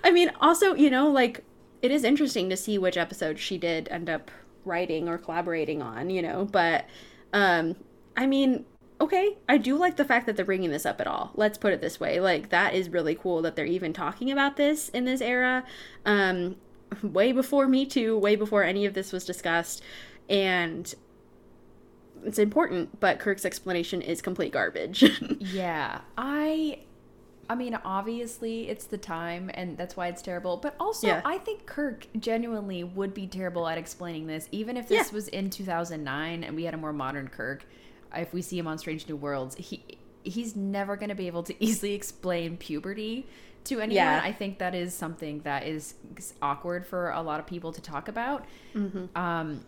I 0.03 0.11
mean, 0.11 0.31
also, 0.41 0.73
you 0.73 0.89
know, 0.89 1.09
like 1.09 1.43
it 1.81 1.91
is 1.91 2.03
interesting 2.03 2.49
to 2.49 2.57
see 2.57 2.77
which 2.77 2.97
episode 2.97 3.39
she 3.39 3.57
did 3.57 3.87
end 3.89 4.09
up 4.09 4.31
writing 4.65 5.07
or 5.07 5.17
collaborating 5.17 5.81
on, 5.81 6.09
you 6.09 6.21
know, 6.21 6.45
but 6.45 6.85
um 7.33 7.75
I 8.17 8.25
mean, 8.25 8.65
okay, 8.99 9.37
I 9.47 9.57
do 9.57 9.77
like 9.77 9.95
the 9.95 10.05
fact 10.05 10.25
that 10.25 10.35
they're 10.35 10.45
bringing 10.45 10.71
this 10.71 10.85
up 10.85 10.99
at 10.99 11.07
all. 11.07 11.31
Let's 11.35 11.57
put 11.57 11.71
it 11.71 11.81
this 11.81 11.99
way. 11.99 12.19
Like 12.19 12.49
that 12.49 12.73
is 12.73 12.89
really 12.89 13.15
cool 13.15 13.41
that 13.43 13.55
they're 13.55 13.65
even 13.65 13.93
talking 13.93 14.31
about 14.31 14.57
this 14.57 14.89
in 14.89 15.05
this 15.05 15.21
era. 15.21 15.63
Um 16.05 16.55
way 17.03 17.31
before 17.31 17.67
Me 17.67 17.85
Too, 17.85 18.17
way 18.17 18.35
before 18.35 18.63
any 18.63 18.85
of 18.85 18.93
this 18.93 19.13
was 19.13 19.25
discussed 19.25 19.83
and 20.27 20.93
it's 22.25 22.39
important, 22.39 22.99
but 22.99 23.19
Kirk's 23.19 23.45
explanation 23.45 24.01
is 24.01 24.21
complete 24.21 24.51
garbage. 24.51 25.03
Yeah, 25.39 26.01
I 26.17 26.79
I 27.51 27.55
mean, 27.55 27.73
obviously 27.83 28.69
it's 28.69 28.85
the 28.85 28.97
time 28.99 29.49
and 29.53 29.75
that's 29.77 29.97
why 29.97 30.07
it's 30.07 30.21
terrible, 30.21 30.57
but 30.57 30.75
also 30.79 31.07
Yeah. 31.07 31.21
I 31.25 31.39
think 31.39 31.65
Kirk 31.65 32.05
genuinely 32.19 32.83
would 32.83 33.13
be 33.15 33.25
terrible 33.25 33.67
at 33.67 33.77
explaining 33.77 34.27
this 34.27 34.47
even 34.51 34.77
if 34.77 34.87
this 34.87 35.07
Yeah. 35.09 35.15
was 35.15 35.27
in 35.29 35.49
2009 35.49 36.43
and 36.43 36.55
we 36.55 36.65
had 36.65 36.73
a 36.73 36.77
more 36.77 36.93
modern 36.93 37.27
Kirk. 37.27 37.65
If 38.15 38.33
we 38.33 38.41
see 38.41 38.57
him 38.59 38.67
on 38.67 38.77
Strange 38.77 39.07
New 39.07 39.15
Worlds, 39.15 39.55
he 39.55 39.83
he's 40.23 40.55
never 40.55 40.95
going 40.97 41.09
to 41.09 41.15
be 41.15 41.27
able 41.27 41.43
to 41.43 41.55
easily 41.63 41.93
explain 41.93 42.57
puberty 42.57 43.25
to 43.63 43.75
anyone. 43.79 43.95
Yeah. 43.95 44.21
I 44.23 44.31
think 44.31 44.59
that 44.59 44.75
is 44.75 44.93
something 44.93 45.39
that 45.41 45.65
is 45.65 45.95
awkward 46.41 46.85
for 46.85 47.09
a 47.11 47.21
lot 47.21 47.39
of 47.39 47.47
people 47.47 47.71
to 47.71 47.81
talk 47.81 48.07
about. 48.07 48.45
Mm-hmm. 48.75 49.17
Um, 49.17 49.65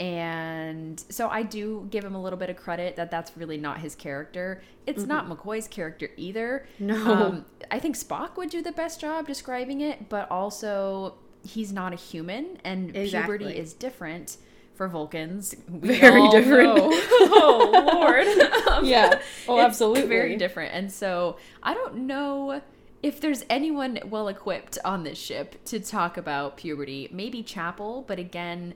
and 0.00 0.98
so 1.10 1.28
I 1.28 1.42
do 1.42 1.86
give 1.90 2.02
him 2.02 2.14
a 2.14 2.22
little 2.22 2.38
bit 2.38 2.48
of 2.48 2.56
credit 2.56 2.96
that 2.96 3.10
that's 3.10 3.36
really 3.36 3.58
not 3.58 3.80
his 3.80 3.94
character. 3.94 4.62
It's 4.86 5.04
not 5.04 5.28
McCoy's 5.28 5.68
character 5.68 6.08
either. 6.16 6.66
Mm-hmm. 6.80 6.86
No. 6.86 7.12
Um, 7.14 7.44
I 7.70 7.78
think 7.78 7.96
Spock 7.96 8.38
would 8.38 8.48
do 8.48 8.62
the 8.62 8.72
best 8.72 8.98
job 8.98 9.26
describing 9.26 9.82
it, 9.82 10.08
but 10.08 10.28
also 10.30 11.16
he's 11.46 11.70
not 11.70 11.92
a 11.92 11.96
human, 11.96 12.58
and 12.64 12.96
Exactly. 12.96 13.38
puberty 13.38 13.58
is 13.58 13.74
different 13.74 14.38
for 14.74 14.88
Vulcans. 14.88 15.54
We 15.70 15.98
Very 15.98 16.26
different. 16.30 16.78
oh 16.80 17.92
Lord. 17.94 18.26
Um, 18.70 18.84
Yeah. 18.86 19.20
Oh, 19.48 19.60
absolutely. 19.60 20.06
Very 20.06 20.36
different. 20.36 20.72
And 20.72 20.90
so 20.90 21.36
I 21.62 21.74
don't 21.74 22.06
know 22.06 22.62
if 23.02 23.20
there's 23.20 23.44
anyone 23.50 23.98
well 24.06 24.28
equipped 24.28 24.78
on 24.84 25.02
this 25.02 25.18
ship 25.18 25.62
to 25.66 25.78
talk 25.80 26.16
about 26.16 26.56
puberty. 26.56 27.08
Maybe 27.12 27.42
Chapel, 27.42 28.04
but 28.08 28.18
again, 28.18 28.74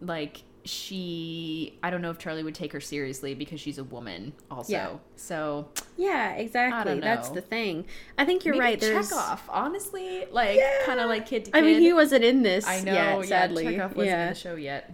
like 0.00 0.42
she 0.68 1.78
I 1.82 1.90
don't 1.90 2.02
know 2.02 2.10
if 2.10 2.18
Charlie 2.18 2.42
would 2.42 2.54
take 2.54 2.72
her 2.72 2.80
seriously 2.80 3.34
because 3.34 3.60
she's 3.60 3.78
a 3.78 3.84
woman 3.84 4.32
also. 4.50 4.72
Yeah. 4.72 4.90
So 5.16 5.68
Yeah, 5.96 6.34
exactly. 6.34 7.00
That's 7.00 7.30
the 7.30 7.40
thing. 7.40 7.86
I 8.16 8.24
think 8.24 8.44
you're 8.44 8.54
maybe 8.54 8.64
right. 8.64 8.80
There's 8.80 9.10
Chekov, 9.10 9.40
honestly. 9.48 10.26
Like 10.30 10.60
kinda 10.84 11.06
like 11.06 11.26
kid 11.26 11.46
to 11.46 11.50
kid. 11.50 11.58
I 11.58 11.62
mean, 11.62 11.80
he 11.80 11.92
wasn't 11.92 12.24
in 12.24 12.42
this. 12.42 12.66
I 12.66 12.80
know, 12.80 12.92
yet, 12.92 13.18
yeah, 13.18 13.22
sadly. 13.22 13.64
Chekov 13.64 13.96
wasn't 13.96 14.06
yeah. 14.06 14.22
in 14.24 14.28
the 14.28 14.34
show 14.38 14.54
yet. 14.56 14.92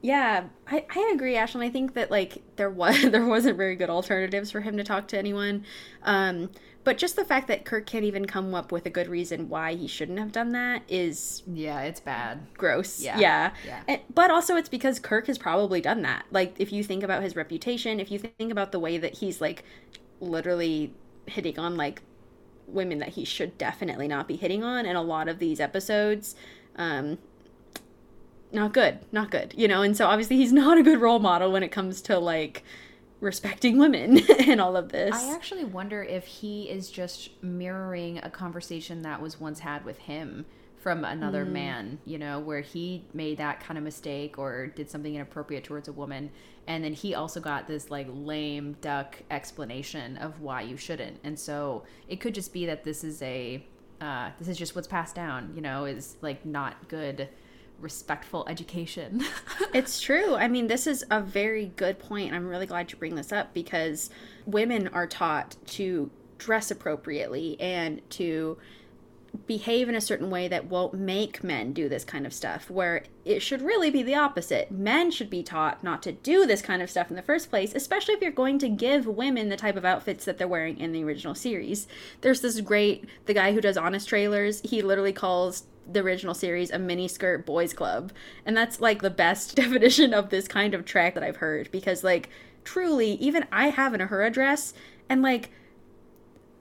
Yeah, 0.00 0.44
I, 0.68 0.84
I 0.94 1.12
agree, 1.14 1.34
Ashlyn. 1.34 1.64
I 1.64 1.70
think 1.70 1.94
that 1.94 2.10
like 2.10 2.42
there 2.58 2.70
was 2.70 3.00
there 3.10 3.24
wasn't 3.26 3.56
very 3.56 3.76
good 3.76 3.90
alternatives 3.90 4.50
for 4.50 4.60
him 4.60 4.76
to 4.76 4.84
talk 4.84 5.08
to 5.08 5.18
anyone. 5.18 5.64
Um, 6.02 6.50
but 6.84 6.96
just 6.98 7.16
the 7.16 7.24
fact 7.24 7.48
that 7.48 7.64
Kirk 7.66 7.86
can't 7.86 8.04
even 8.04 8.26
come 8.26 8.54
up 8.54 8.72
with 8.72 8.86
a 8.86 8.90
good 8.90 9.08
reason 9.08 9.48
why 9.48 9.74
he 9.74 9.86
shouldn't 9.86 10.18
have 10.18 10.32
done 10.32 10.52
that 10.52 10.82
is 10.88 11.42
Yeah, 11.46 11.80
it's 11.82 12.00
bad. 12.00 12.46
gross. 12.56 13.02
Yeah, 13.02 13.18
Yeah. 13.18 13.52
yeah. 13.66 13.82
And- 13.88 14.00
but 14.14 14.30
also 14.30 14.56
it's 14.56 14.68
because 14.70 14.98
Kirk 14.98 15.26
has 15.26 15.38
probably 15.38 15.80
done 15.80 16.02
that. 16.02 16.26
Like 16.30 16.54
if 16.58 16.72
you 16.72 16.82
think 16.84 17.02
about 17.02 17.22
his 17.22 17.36
reputation, 17.36 18.00
if 18.00 18.10
you 18.10 18.18
think 18.18 18.52
about 18.52 18.72
the 18.72 18.78
way 18.78 18.98
that 18.98 19.14
he's 19.18 19.40
like 19.40 19.64
literally 20.20 20.94
hitting 21.26 21.58
on 21.58 21.76
like 21.76 22.02
women 22.66 22.98
that 22.98 23.10
he 23.10 23.24
should 23.24 23.56
definitely 23.58 24.08
not 24.08 24.28
be 24.28 24.36
hitting 24.36 24.62
on 24.64 24.86
in 24.86 24.96
a 24.96 25.02
lot 25.02 25.28
of 25.28 25.38
these 25.38 25.60
episodes, 25.60 26.34
um 26.76 27.18
not 28.52 28.72
good, 28.72 28.98
not 29.12 29.30
good, 29.30 29.54
you 29.56 29.68
know. 29.68 29.82
And 29.82 29.96
so 29.96 30.06
obviously 30.06 30.36
he's 30.36 30.52
not 30.64 30.78
a 30.78 30.82
good 30.82 31.00
role 31.00 31.18
model 31.18 31.52
when 31.52 31.62
it 31.62 31.70
comes 31.72 32.00
to 32.02 32.18
like 32.18 32.62
respecting 33.20 33.78
women 33.78 34.18
and 34.46 34.60
all 34.60 34.76
of 34.76 34.90
this. 34.90 35.14
I 35.14 35.34
actually 35.34 35.64
wonder 35.64 36.02
if 36.02 36.24
he 36.24 36.70
is 36.70 36.90
just 36.90 37.30
mirroring 37.42 38.18
a 38.22 38.30
conversation 38.30 39.02
that 39.02 39.20
was 39.20 39.40
once 39.40 39.60
had 39.60 39.84
with 39.84 39.98
him 39.98 40.46
from 40.76 41.04
another 41.04 41.44
Mm. 41.44 41.50
man, 41.50 41.98
you 42.04 42.18
know, 42.18 42.38
where 42.38 42.60
he 42.60 43.04
made 43.12 43.38
that 43.38 43.58
kind 43.58 43.76
of 43.76 43.82
mistake 43.82 44.38
or 44.38 44.68
did 44.68 44.88
something 44.88 45.12
inappropriate 45.16 45.64
towards 45.64 45.88
a 45.88 45.92
woman. 45.92 46.30
And 46.68 46.84
then 46.84 46.92
he 46.92 47.14
also 47.16 47.40
got 47.40 47.66
this 47.66 47.90
like 47.90 48.06
lame 48.08 48.76
duck 48.80 49.16
explanation 49.30 50.16
of 50.18 50.40
why 50.40 50.62
you 50.62 50.76
shouldn't. 50.76 51.18
And 51.24 51.36
so 51.36 51.82
it 52.06 52.20
could 52.20 52.34
just 52.34 52.52
be 52.52 52.66
that 52.66 52.84
this 52.84 53.02
is 53.02 53.20
a, 53.22 53.66
uh, 54.00 54.30
this 54.38 54.46
is 54.46 54.56
just 54.56 54.76
what's 54.76 54.86
passed 54.86 55.16
down, 55.16 55.50
you 55.56 55.60
know, 55.60 55.84
is 55.84 56.16
like 56.22 56.46
not 56.46 56.88
good, 56.88 57.28
respectful 57.78 58.44
education. 58.48 59.24
It's 59.74 60.00
true. 60.00 60.34
I 60.34 60.48
mean, 60.48 60.66
this 60.66 60.86
is 60.86 61.04
a 61.10 61.20
very 61.20 61.66
good 61.76 61.98
point. 61.98 62.32
I'm 62.32 62.48
really 62.48 62.64
glad 62.64 62.90
you 62.90 62.98
bring 62.98 63.16
this 63.16 63.32
up 63.32 63.52
because 63.52 64.08
women 64.46 64.88
are 64.88 65.06
taught 65.06 65.56
to 65.68 66.10
dress 66.38 66.70
appropriately 66.70 67.60
and 67.60 68.00
to 68.12 68.56
behave 69.46 69.88
in 69.88 69.94
a 69.94 70.00
certain 70.00 70.30
way 70.30 70.48
that 70.48 70.66
won't 70.66 70.94
make 70.94 71.42
men 71.42 71.72
do 71.72 71.88
this 71.88 72.04
kind 72.04 72.26
of 72.26 72.32
stuff, 72.32 72.70
where 72.70 73.04
it 73.24 73.40
should 73.40 73.62
really 73.62 73.90
be 73.90 74.02
the 74.02 74.14
opposite. 74.14 74.70
Men 74.70 75.10
should 75.10 75.30
be 75.30 75.42
taught 75.42 75.82
not 75.82 76.02
to 76.02 76.12
do 76.12 76.46
this 76.46 76.62
kind 76.62 76.82
of 76.82 76.90
stuff 76.90 77.10
in 77.10 77.16
the 77.16 77.22
first 77.22 77.50
place, 77.50 77.74
especially 77.74 78.14
if 78.14 78.20
you're 78.20 78.30
going 78.30 78.58
to 78.58 78.68
give 78.68 79.06
women 79.06 79.48
the 79.48 79.56
type 79.56 79.76
of 79.76 79.84
outfits 79.84 80.24
that 80.24 80.38
they're 80.38 80.48
wearing 80.48 80.78
in 80.78 80.92
the 80.92 81.04
original 81.04 81.34
series. 81.34 81.88
There's 82.20 82.40
this 82.40 82.60
great, 82.60 83.04
the 83.26 83.34
guy 83.34 83.52
who 83.52 83.60
does 83.60 83.76
Honest 83.76 84.08
Trailers, 84.08 84.60
he 84.62 84.82
literally 84.82 85.12
calls 85.12 85.64
the 85.90 86.00
original 86.00 86.34
series 86.34 86.70
a 86.70 86.78
mini 86.78 87.08
skirt 87.08 87.46
boys 87.46 87.72
club. 87.72 88.12
And 88.44 88.56
that's 88.56 88.80
like 88.80 89.02
the 89.02 89.10
best 89.10 89.56
definition 89.56 90.12
of 90.12 90.30
this 90.30 90.46
kind 90.46 90.74
of 90.74 90.84
track 90.84 91.14
that 91.14 91.22
I've 91.22 91.36
heard 91.36 91.70
because, 91.70 92.04
like, 92.04 92.28
truly, 92.64 93.12
even 93.12 93.46
I 93.50 93.68
have 93.68 93.94
an 93.94 94.00
Uhura 94.00 94.32
dress 94.32 94.74
and, 95.08 95.22
like, 95.22 95.50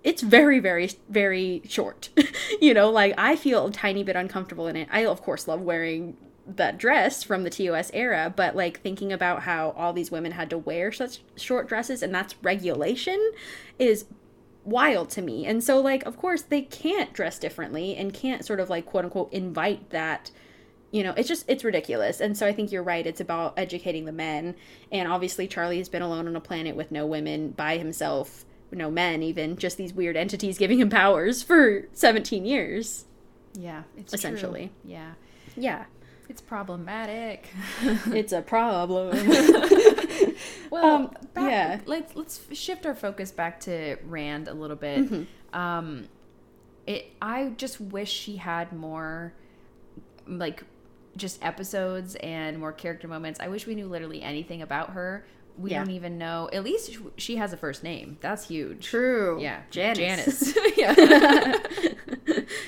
it's 0.03 0.21
very 0.21 0.59
very 0.59 0.91
very 1.09 1.61
short. 1.67 2.09
You 2.61 2.73
know 2.73 2.89
like 2.89 3.13
i 3.17 3.35
feel 3.35 3.67
a 3.67 3.71
tiny 3.71 4.03
bit 4.03 4.15
uncomfortable 4.15 4.67
in 4.67 4.75
it. 4.75 4.87
I 4.91 5.05
of 5.05 5.21
course 5.21 5.47
love 5.47 5.61
wearing 5.61 6.17
that 6.47 6.77
dress 6.77 7.23
from 7.23 7.43
the 7.43 7.49
tos 7.49 7.91
era 7.93 8.33
but 8.33 8.55
like 8.55 8.79
thinking 8.81 9.11
about 9.11 9.43
how 9.43 9.71
all 9.71 9.91
these 9.91 10.09
women 10.09 10.31
had 10.31 10.49
to 10.49 10.57
wear 10.57 10.91
such 10.91 11.19
short 11.35 11.67
dresses 11.67 12.01
and 12.01 12.15
that's 12.15 12.35
regulation 12.41 13.31
is 13.77 14.05
wild 14.63 15.09
to 15.09 15.21
me. 15.21 15.45
And 15.45 15.63
so 15.63 15.79
like 15.79 16.05
of 16.05 16.17
course 16.17 16.41
they 16.41 16.61
can't 16.61 17.13
dress 17.13 17.37
differently 17.39 17.95
and 17.95 18.13
can't 18.13 18.45
sort 18.45 18.59
of 18.59 18.69
like 18.69 18.85
quote 18.85 19.05
unquote 19.05 19.31
invite 19.33 19.89
that 19.91 20.31
you 20.91 21.03
know 21.03 21.13
it's 21.17 21.27
just 21.27 21.45
it's 21.47 21.63
ridiculous. 21.63 22.19
And 22.21 22.37
so 22.37 22.45
i 22.47 22.53
think 22.53 22.71
you're 22.71 22.83
right. 22.83 23.05
It's 23.05 23.21
about 23.21 23.53
educating 23.57 24.05
the 24.05 24.11
men. 24.11 24.55
And 24.91 25.07
obviously 25.07 25.47
charlie 25.47 25.77
has 25.77 25.89
been 25.89 26.01
alone 26.01 26.27
on 26.27 26.35
a 26.35 26.41
planet 26.41 26.75
with 26.75 26.91
no 26.91 27.05
women 27.05 27.51
by 27.51 27.77
himself 27.77 28.45
no 28.71 28.91
men 28.91 29.23
even 29.23 29.55
just 29.55 29.77
these 29.77 29.93
weird 29.93 30.17
entities 30.17 30.57
giving 30.57 30.79
him 30.79 30.89
powers 30.89 31.41
for 31.41 31.87
17 31.93 32.45
years 32.45 33.05
yeah, 33.57 33.83
it's 33.97 34.13
Essentially. 34.13 34.71
True. 34.83 34.91
Yeah. 34.91 35.11
yeah 35.55 35.85
It's 36.29 36.41
problematic. 36.41 37.47
it's 38.07 38.31
a 38.31 38.41
problem 38.41 39.15
Well, 40.69 40.85
Um, 40.85 41.11
back, 41.33 41.49
yeah. 41.49 41.79
Let's 41.85 42.15
let's 42.15 42.41
shift 42.51 42.85
our 42.85 42.93
focus 42.95 43.31
back 43.31 43.59
to 43.61 43.97
Rand 44.05 44.47
a 44.47 44.53
little 44.53 44.75
bit. 44.75 44.99
Mm-hmm. 45.09 45.59
Um, 45.59 46.07
it. 46.85 47.11
I 47.21 47.53
just 47.57 47.79
wish 47.81 48.11
she 48.11 48.35
had 48.35 48.73
more, 48.73 49.33
like, 50.27 50.63
just 51.15 51.43
episodes 51.43 52.15
and 52.15 52.59
more 52.59 52.73
character 52.73 53.07
moments. 53.07 53.39
I 53.39 53.47
wish 53.47 53.65
we 53.65 53.73
knew 53.75 53.87
literally 53.87 54.21
anything 54.21 54.61
about 54.61 54.91
her. 54.91 55.25
We 55.57 55.71
Yeah. 55.71 55.83
don't 55.83 55.93
even 55.93 56.17
know. 56.17 56.49
At 56.53 56.63
least 56.63 56.97
she 57.17 57.37
has 57.37 57.51
a 57.53 57.57
first 57.57 57.83
name. 57.83 58.17
That's 58.21 58.47
huge. 58.47 58.85
true 58.85 59.39
Yeah, 59.41 59.61
janice, 59.71 60.53
Janice. 60.53 60.57
yeah. 60.77 61.57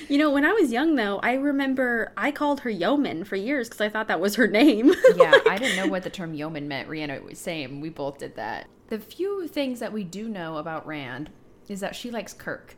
you 0.08 0.18
know 0.18 0.30
when 0.30 0.44
i 0.44 0.52
was 0.52 0.72
young 0.72 0.96
though 0.96 1.18
i 1.22 1.34
remember 1.34 2.12
i 2.16 2.30
called 2.30 2.60
her 2.60 2.70
yeoman 2.70 3.22
for 3.24 3.36
years 3.36 3.68
because 3.68 3.80
i 3.80 3.88
thought 3.88 4.08
that 4.08 4.20
was 4.20 4.34
her 4.36 4.46
name 4.46 4.88
yeah, 5.16 5.30
Like- 5.30 5.46
I 5.48 5.56
didn't 5.58 5.76
know 5.76 5.86
what 5.86 6.02
the 6.02 6.10
term 6.10 6.34
yeoman 6.34 6.66
meant. 6.68 6.88
Rhianna 6.88 7.22
was 7.22 7.38
same. 7.38 7.80
We 7.80 7.90
both 7.90 8.18
did 8.18 8.36
that. 8.36 8.66
The 8.88 8.98
few 8.98 9.46
things 9.48 9.78
that 9.80 9.92
we 9.92 10.02
do 10.04 10.28
know 10.28 10.56
about 10.56 10.86
Rand 10.86 11.30
is 11.68 11.80
that 11.80 11.94
she 11.94 12.10
likes 12.10 12.32
Kirk. 12.32 12.74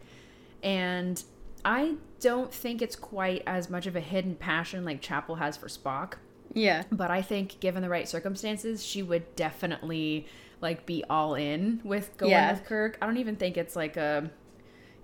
And 0.62 1.22
I 1.64 1.94
don't 2.20 2.52
think 2.52 2.82
it's 2.82 2.96
quite 2.96 3.42
as 3.46 3.70
much 3.70 3.86
of 3.86 3.96
a 3.96 4.00
hidden 4.00 4.34
passion 4.36 4.84
like 4.84 5.00
Chapel 5.00 5.36
has 5.36 5.56
for 5.56 5.68
Spock. 5.68 6.14
Yeah 6.54 6.82
But 6.90 7.10
I 7.10 7.22
think 7.22 7.60
given 7.60 7.82
the 7.82 7.88
right 7.88 8.08
circumstances, 8.08 8.84
she 8.84 9.02
would 9.02 9.34
definitely 9.36 10.26
like 10.60 10.86
be 10.86 11.02
all 11.10 11.34
in 11.34 11.80
with 11.84 12.16
going 12.16 12.30
Yeah. 12.32 12.52
with 12.52 12.64
Kirk. 12.64 12.98
I 13.02 13.06
don't 13.06 13.16
even 13.18 13.36
think 13.36 13.56
it's 13.56 13.74
like 13.76 13.96
a 13.96 14.30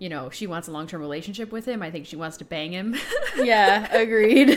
you 0.00 0.08
know, 0.08 0.30
she 0.30 0.46
wants 0.46 0.68
a 0.68 0.70
long 0.70 0.86
term 0.86 1.00
relationship 1.00 1.50
with 1.50 1.64
him. 1.66 1.82
I 1.82 1.90
think 1.90 2.06
she 2.06 2.14
wants 2.14 2.36
to 2.36 2.44
bang 2.44 2.70
him. 2.72 2.94
yeah, 3.36 3.92
agreed. 3.92 4.56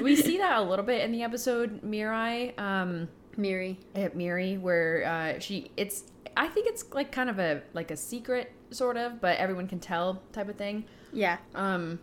we 0.02 0.14
see 0.14 0.38
that 0.38 0.58
a 0.58 0.62
little 0.62 0.84
bit 0.84 1.02
in 1.04 1.10
the 1.10 1.24
episode 1.24 1.82
Mirai, 1.82 2.56
um, 2.60 3.08
Miri. 3.36 3.76
at 3.96 4.14
Miri, 4.14 4.56
where 4.56 5.04
uh, 5.04 5.40
she 5.40 5.72
it's 5.76 6.04
I 6.36 6.46
think 6.46 6.68
it's 6.68 6.84
like 6.92 7.10
kind 7.10 7.28
of 7.28 7.40
a 7.40 7.62
like 7.74 7.90
a 7.90 7.96
secret 7.96 8.52
sort 8.70 8.96
of, 8.96 9.20
but 9.20 9.36
everyone 9.38 9.66
can 9.66 9.80
tell 9.80 10.22
type 10.32 10.48
of 10.48 10.54
thing. 10.54 10.84
Yeah. 11.12 11.38
Um, 11.56 11.98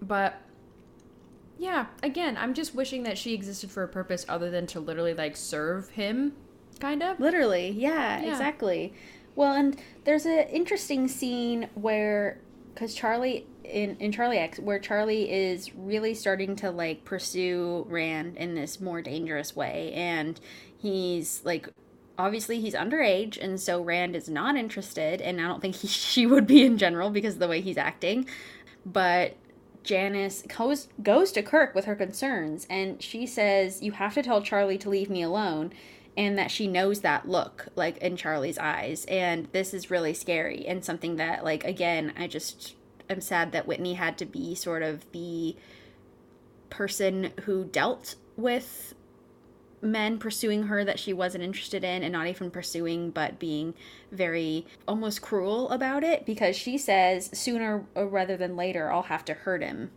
but 0.00 0.40
yeah, 1.60 1.86
again, 2.02 2.38
I'm 2.38 2.54
just 2.54 2.74
wishing 2.74 3.02
that 3.02 3.18
she 3.18 3.34
existed 3.34 3.70
for 3.70 3.82
a 3.82 3.88
purpose 3.88 4.24
other 4.30 4.50
than 4.50 4.66
to 4.68 4.80
literally 4.80 5.12
like 5.12 5.36
serve 5.36 5.90
him, 5.90 6.32
kind 6.80 7.02
of. 7.02 7.20
Literally, 7.20 7.68
yeah, 7.68 8.22
Yeah. 8.22 8.30
exactly. 8.30 8.94
Well, 9.36 9.52
and 9.52 9.78
there's 10.04 10.24
an 10.24 10.48
interesting 10.48 11.06
scene 11.06 11.68
where, 11.74 12.40
because 12.72 12.94
Charlie 12.94 13.46
in 13.62 13.96
in 13.98 14.10
Charlie 14.10 14.38
X, 14.38 14.58
where 14.58 14.78
Charlie 14.78 15.30
is 15.30 15.74
really 15.76 16.14
starting 16.14 16.56
to 16.56 16.70
like 16.70 17.04
pursue 17.04 17.84
Rand 17.90 18.38
in 18.38 18.54
this 18.54 18.80
more 18.80 19.02
dangerous 19.02 19.54
way, 19.54 19.92
and 19.92 20.40
he's 20.78 21.42
like. 21.44 21.68
Obviously, 22.18 22.60
he's 22.60 22.74
underage, 22.74 23.42
and 23.42 23.58
so 23.58 23.80
Rand 23.82 24.14
is 24.14 24.28
not 24.28 24.54
interested, 24.54 25.22
and 25.22 25.40
I 25.40 25.44
don't 25.44 25.62
think 25.62 25.76
he, 25.76 25.88
she 26.12 26.26
would 26.26 26.46
be 26.46 26.62
in 26.66 26.76
general 26.76 27.08
because 27.08 27.34
of 27.34 27.40
the 27.40 27.48
way 27.48 27.62
he's 27.62 27.78
acting. 27.78 28.26
But 28.84 29.36
Janice 29.82 30.42
goes 30.42 30.88
goes 31.02 31.32
to 31.32 31.42
Kirk 31.42 31.74
with 31.74 31.86
her 31.86 31.94
concerns, 31.94 32.66
and 32.68 33.02
she 33.02 33.26
says, 33.26 33.82
"You 33.82 33.92
have 33.92 34.14
to 34.14 34.22
tell 34.22 34.42
Charlie 34.42 34.78
to 34.78 34.90
leave 34.90 35.10
me 35.10 35.22
alone." 35.22 35.72
And 36.16 36.36
that 36.38 36.50
she 36.50 36.66
knows 36.66 37.00
that 37.00 37.28
look, 37.28 37.68
like 37.76 37.96
in 37.98 38.16
Charlie's 38.16 38.58
eyes, 38.58 39.04
and 39.06 39.46
this 39.52 39.72
is 39.72 39.90
really 39.90 40.12
scary 40.12 40.66
and 40.66 40.84
something 40.84 41.16
that, 41.16 41.44
like, 41.44 41.64
again, 41.64 42.12
I 42.18 42.26
just 42.26 42.74
am 43.08 43.20
sad 43.20 43.52
that 43.52 43.66
Whitney 43.66 43.94
had 43.94 44.18
to 44.18 44.26
be 44.26 44.54
sort 44.54 44.82
of 44.82 45.10
the 45.12 45.56
person 46.68 47.32
who 47.42 47.64
dealt 47.64 48.16
with 48.36 48.94
men 49.82 50.18
pursuing 50.18 50.64
her 50.64 50.84
that 50.84 50.98
she 50.98 51.12
wasn't 51.12 51.42
interested 51.42 51.84
in 51.84 52.02
and 52.02 52.12
not 52.12 52.26
even 52.26 52.50
pursuing 52.50 53.10
but 53.10 53.38
being 53.38 53.74
very 54.12 54.66
almost 54.86 55.22
cruel 55.22 55.68
about 55.70 56.04
it 56.04 56.26
because 56.26 56.56
she 56.56 56.76
says 56.76 57.30
sooner 57.32 57.86
rather 57.94 58.36
than 58.36 58.56
later 58.56 58.92
I'll 58.92 59.02
have 59.04 59.24
to 59.26 59.34
hurt 59.34 59.62
him 59.62 59.90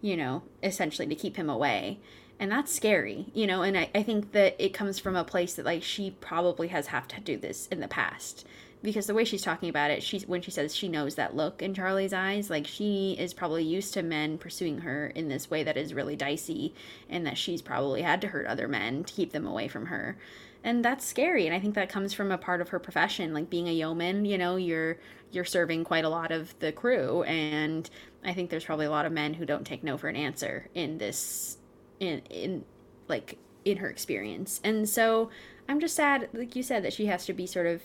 you 0.00 0.16
know 0.16 0.42
essentially 0.62 1.08
to 1.08 1.14
keep 1.14 1.36
him 1.36 1.50
away. 1.50 2.00
And 2.38 2.50
that's 2.50 2.74
scary 2.74 3.26
you 3.34 3.46
know 3.46 3.62
and 3.62 3.76
I, 3.76 3.90
I 3.94 4.02
think 4.02 4.32
that 4.32 4.56
it 4.58 4.74
comes 4.74 4.98
from 4.98 5.16
a 5.16 5.24
place 5.24 5.54
that 5.54 5.64
like 5.64 5.82
she 5.82 6.12
probably 6.20 6.68
has 6.68 6.88
have 6.88 7.08
to 7.08 7.20
do 7.20 7.36
this 7.36 7.66
in 7.68 7.80
the 7.80 7.88
past 7.88 8.46
because 8.82 9.06
the 9.06 9.14
way 9.14 9.24
she's 9.24 9.42
talking 9.42 9.68
about 9.68 9.90
it 9.90 10.02
she's 10.02 10.26
when 10.26 10.42
she 10.42 10.50
says 10.50 10.74
she 10.74 10.88
knows 10.88 11.14
that 11.14 11.36
look 11.36 11.62
in 11.62 11.72
charlie's 11.72 12.12
eyes 12.12 12.50
like 12.50 12.66
she 12.66 13.16
is 13.18 13.32
probably 13.32 13.62
used 13.62 13.94
to 13.94 14.02
men 14.02 14.36
pursuing 14.36 14.78
her 14.78 15.08
in 15.08 15.28
this 15.28 15.50
way 15.50 15.62
that 15.62 15.76
is 15.76 15.94
really 15.94 16.16
dicey 16.16 16.74
and 17.08 17.26
that 17.26 17.38
she's 17.38 17.62
probably 17.62 18.02
had 18.02 18.20
to 18.20 18.28
hurt 18.28 18.46
other 18.46 18.68
men 18.68 19.04
to 19.04 19.12
keep 19.12 19.32
them 19.32 19.46
away 19.46 19.68
from 19.68 19.86
her. 19.86 20.16
And 20.64 20.84
that's 20.84 21.04
scary 21.04 21.46
and 21.46 21.54
i 21.56 21.58
think 21.58 21.74
that 21.74 21.88
comes 21.88 22.12
from 22.12 22.30
a 22.30 22.38
part 22.38 22.60
of 22.60 22.68
her 22.68 22.78
profession 22.78 23.34
like 23.34 23.50
being 23.50 23.68
a 23.68 23.72
yeoman 23.72 24.24
you 24.24 24.38
know 24.38 24.54
you're 24.54 24.96
you're 25.32 25.44
serving 25.44 25.82
quite 25.82 26.04
a 26.04 26.08
lot 26.08 26.30
of 26.30 26.56
the 26.60 26.70
crew 26.70 27.24
and 27.24 27.90
i 28.24 28.32
think 28.32 28.48
there's 28.48 28.64
probably 28.64 28.86
a 28.86 28.90
lot 28.90 29.04
of 29.04 29.10
men 29.10 29.34
who 29.34 29.44
don't 29.44 29.66
take 29.66 29.82
no 29.82 29.98
for 29.98 30.08
an 30.08 30.14
answer 30.14 30.68
in 30.74 30.98
this 30.98 31.58
in 31.98 32.22
in 32.30 32.64
like 33.08 33.38
in 33.64 33.76
her 33.78 33.88
experience. 33.88 34.60
And 34.62 34.88
so 34.88 35.30
i'm 35.68 35.80
just 35.80 35.96
sad 35.96 36.28
like 36.32 36.54
you 36.54 36.62
said 36.62 36.84
that 36.84 36.92
she 36.92 37.06
has 37.06 37.26
to 37.26 37.32
be 37.32 37.44
sort 37.44 37.66
of 37.66 37.82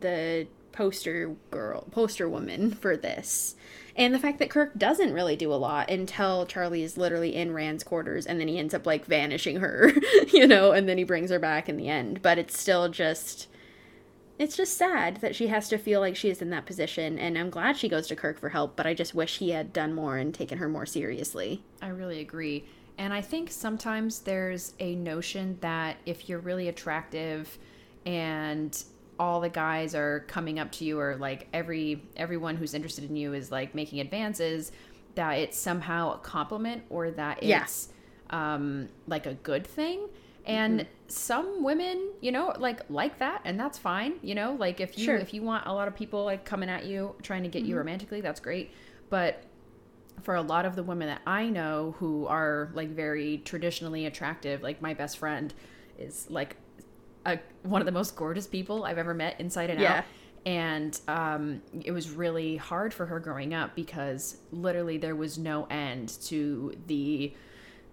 the 0.00 0.46
poster 0.74 1.36
girl, 1.50 1.86
poster 1.92 2.28
woman 2.28 2.72
for 2.72 2.96
this. 2.96 3.54
And 3.96 4.12
the 4.12 4.18
fact 4.18 4.40
that 4.40 4.50
Kirk 4.50 4.76
doesn't 4.76 5.12
really 5.12 5.36
do 5.36 5.52
a 5.52 5.54
lot 5.54 5.88
until 5.88 6.46
Charlie 6.46 6.82
is 6.82 6.98
literally 6.98 7.36
in 7.36 7.54
Rand's 7.54 7.84
quarters 7.84 8.26
and 8.26 8.40
then 8.40 8.48
he 8.48 8.58
ends 8.58 8.74
up 8.74 8.86
like 8.86 9.06
vanishing 9.06 9.60
her, 9.60 9.92
you 10.32 10.46
know, 10.46 10.72
and 10.72 10.88
then 10.88 10.98
he 10.98 11.04
brings 11.04 11.30
her 11.30 11.38
back 11.38 11.68
in 11.68 11.76
the 11.76 11.88
end. 11.88 12.20
But 12.22 12.38
it's 12.38 12.58
still 12.58 12.88
just 12.88 13.46
it's 14.36 14.56
just 14.56 14.76
sad 14.76 15.18
that 15.18 15.36
she 15.36 15.46
has 15.46 15.68
to 15.68 15.78
feel 15.78 16.00
like 16.00 16.16
she 16.16 16.28
is 16.28 16.42
in 16.42 16.50
that 16.50 16.66
position 16.66 17.20
and 17.20 17.38
I'm 17.38 17.50
glad 17.50 17.76
she 17.76 17.88
goes 17.88 18.08
to 18.08 18.16
Kirk 18.16 18.40
for 18.40 18.48
help, 18.48 18.74
but 18.74 18.84
I 18.84 18.92
just 18.92 19.14
wish 19.14 19.38
he 19.38 19.50
had 19.50 19.72
done 19.72 19.94
more 19.94 20.16
and 20.16 20.34
taken 20.34 20.58
her 20.58 20.68
more 20.68 20.86
seriously. 20.86 21.62
I 21.80 21.88
really 21.88 22.18
agree. 22.18 22.64
And 22.98 23.12
I 23.12 23.20
think 23.20 23.52
sometimes 23.52 24.20
there's 24.20 24.74
a 24.80 24.96
notion 24.96 25.58
that 25.60 25.98
if 26.04 26.28
you're 26.28 26.40
really 26.40 26.68
attractive 26.68 27.58
and 28.06 28.82
all 29.18 29.40
the 29.40 29.48
guys 29.48 29.94
are 29.94 30.20
coming 30.28 30.58
up 30.58 30.70
to 30.72 30.84
you 30.84 30.98
or 30.98 31.16
like 31.16 31.46
every 31.52 32.02
everyone 32.16 32.56
who's 32.56 32.74
interested 32.74 33.04
in 33.08 33.16
you 33.16 33.32
is 33.32 33.50
like 33.52 33.74
making 33.74 34.00
advances 34.00 34.72
that 35.14 35.32
it's 35.34 35.56
somehow 35.58 36.14
a 36.14 36.18
compliment 36.18 36.82
or 36.90 37.10
that 37.12 37.42
Yeah. 37.42 37.62
it's 37.62 37.88
um 38.30 38.88
like 39.06 39.26
a 39.26 39.34
good 39.34 39.66
thing 39.66 40.08
and 40.46 40.80
Mm-hmm. 40.80 40.88
some 41.08 41.62
women 41.64 42.10
you 42.20 42.32
know 42.32 42.52
like 42.58 42.80
like 42.90 43.18
that 43.18 43.40
and 43.44 43.58
that's 43.58 43.78
fine 43.78 44.14
you 44.22 44.34
know 44.34 44.56
like 44.58 44.80
if 44.80 44.98
you 44.98 45.04
Sure. 45.04 45.14
Mm-hmm. 45.14 45.22
if 45.22 45.34
you 45.34 45.42
want 45.42 45.66
a 45.66 45.72
lot 45.72 45.86
of 45.88 45.94
people 45.94 46.24
like 46.24 46.44
coming 46.44 46.68
at 46.68 46.84
you 46.84 47.14
trying 47.22 47.42
to 47.44 47.48
get 47.48 47.62
you 47.64 47.76
romantically 47.76 48.20
that's 48.20 48.40
great 48.40 48.72
but 49.10 49.42
for 50.22 50.34
a 50.36 50.42
lot 50.42 50.64
of 50.64 50.76
the 50.76 50.82
women 50.82 51.08
that 51.08 51.20
I 51.26 51.48
know 51.48 51.94
who 51.98 52.26
are 52.26 52.70
like 52.72 52.88
very 52.90 53.38
traditionally 53.44 54.06
attractive, 54.06 54.62
like 54.62 54.80
my 54.80 54.94
best 54.94 55.18
friend 55.18 55.52
is 55.98 56.26
like 56.30 56.56
a, 57.26 57.38
one 57.62 57.80
of 57.80 57.86
the 57.86 57.92
most 57.92 58.16
gorgeous 58.16 58.46
people 58.46 58.84
I've 58.84 58.98
ever 58.98 59.14
met 59.14 59.40
inside 59.40 59.70
and 59.70 59.80
Yeah. 59.80 59.98
out. 59.98 60.04
And 60.46 61.00
um, 61.08 61.62
it 61.82 61.90
was 61.92 62.10
really 62.10 62.56
hard 62.56 62.92
for 62.92 63.06
her 63.06 63.18
growing 63.18 63.54
up 63.54 63.74
because 63.74 64.36
literally 64.52 64.98
there 64.98 65.16
was 65.16 65.38
no 65.38 65.64
end 65.70 66.10
to 66.24 66.74
the 66.86 67.32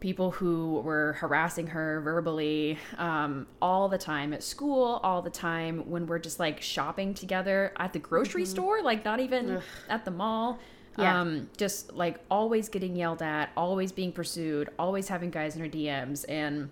people 0.01 0.31
who 0.31 0.81
were 0.83 1.13
harassing 1.13 1.67
her 1.67 2.01
verbally 2.01 2.77
um, 2.97 3.47
all 3.61 3.87
the 3.87 3.97
time 3.97 4.33
at 4.33 4.43
school, 4.43 4.99
all 5.03 5.21
the 5.21 5.29
time 5.29 5.89
when 5.89 6.07
we're 6.07 6.19
just 6.19 6.39
like 6.39 6.59
shopping 6.59 7.13
together 7.13 7.71
at 7.77 7.93
the 7.93 7.99
grocery 7.99 8.45
store, 8.45 8.81
like 8.81 9.05
not 9.05 9.19
even 9.21 9.61
at 9.87 10.03
the 10.03 10.11
mall. 10.11 10.59
Yeah. 10.97 11.21
Um, 11.21 11.49
just 11.55 11.93
like 11.93 12.19
always 12.29 12.67
getting 12.67 12.97
yelled 12.97 13.21
at, 13.21 13.51
always 13.55 13.93
being 13.93 14.11
pursued, 14.11 14.69
always 14.77 15.07
having 15.07 15.29
guys 15.29 15.55
in 15.55 15.61
her 15.61 15.69
DMs. 15.69 16.25
And, 16.27 16.69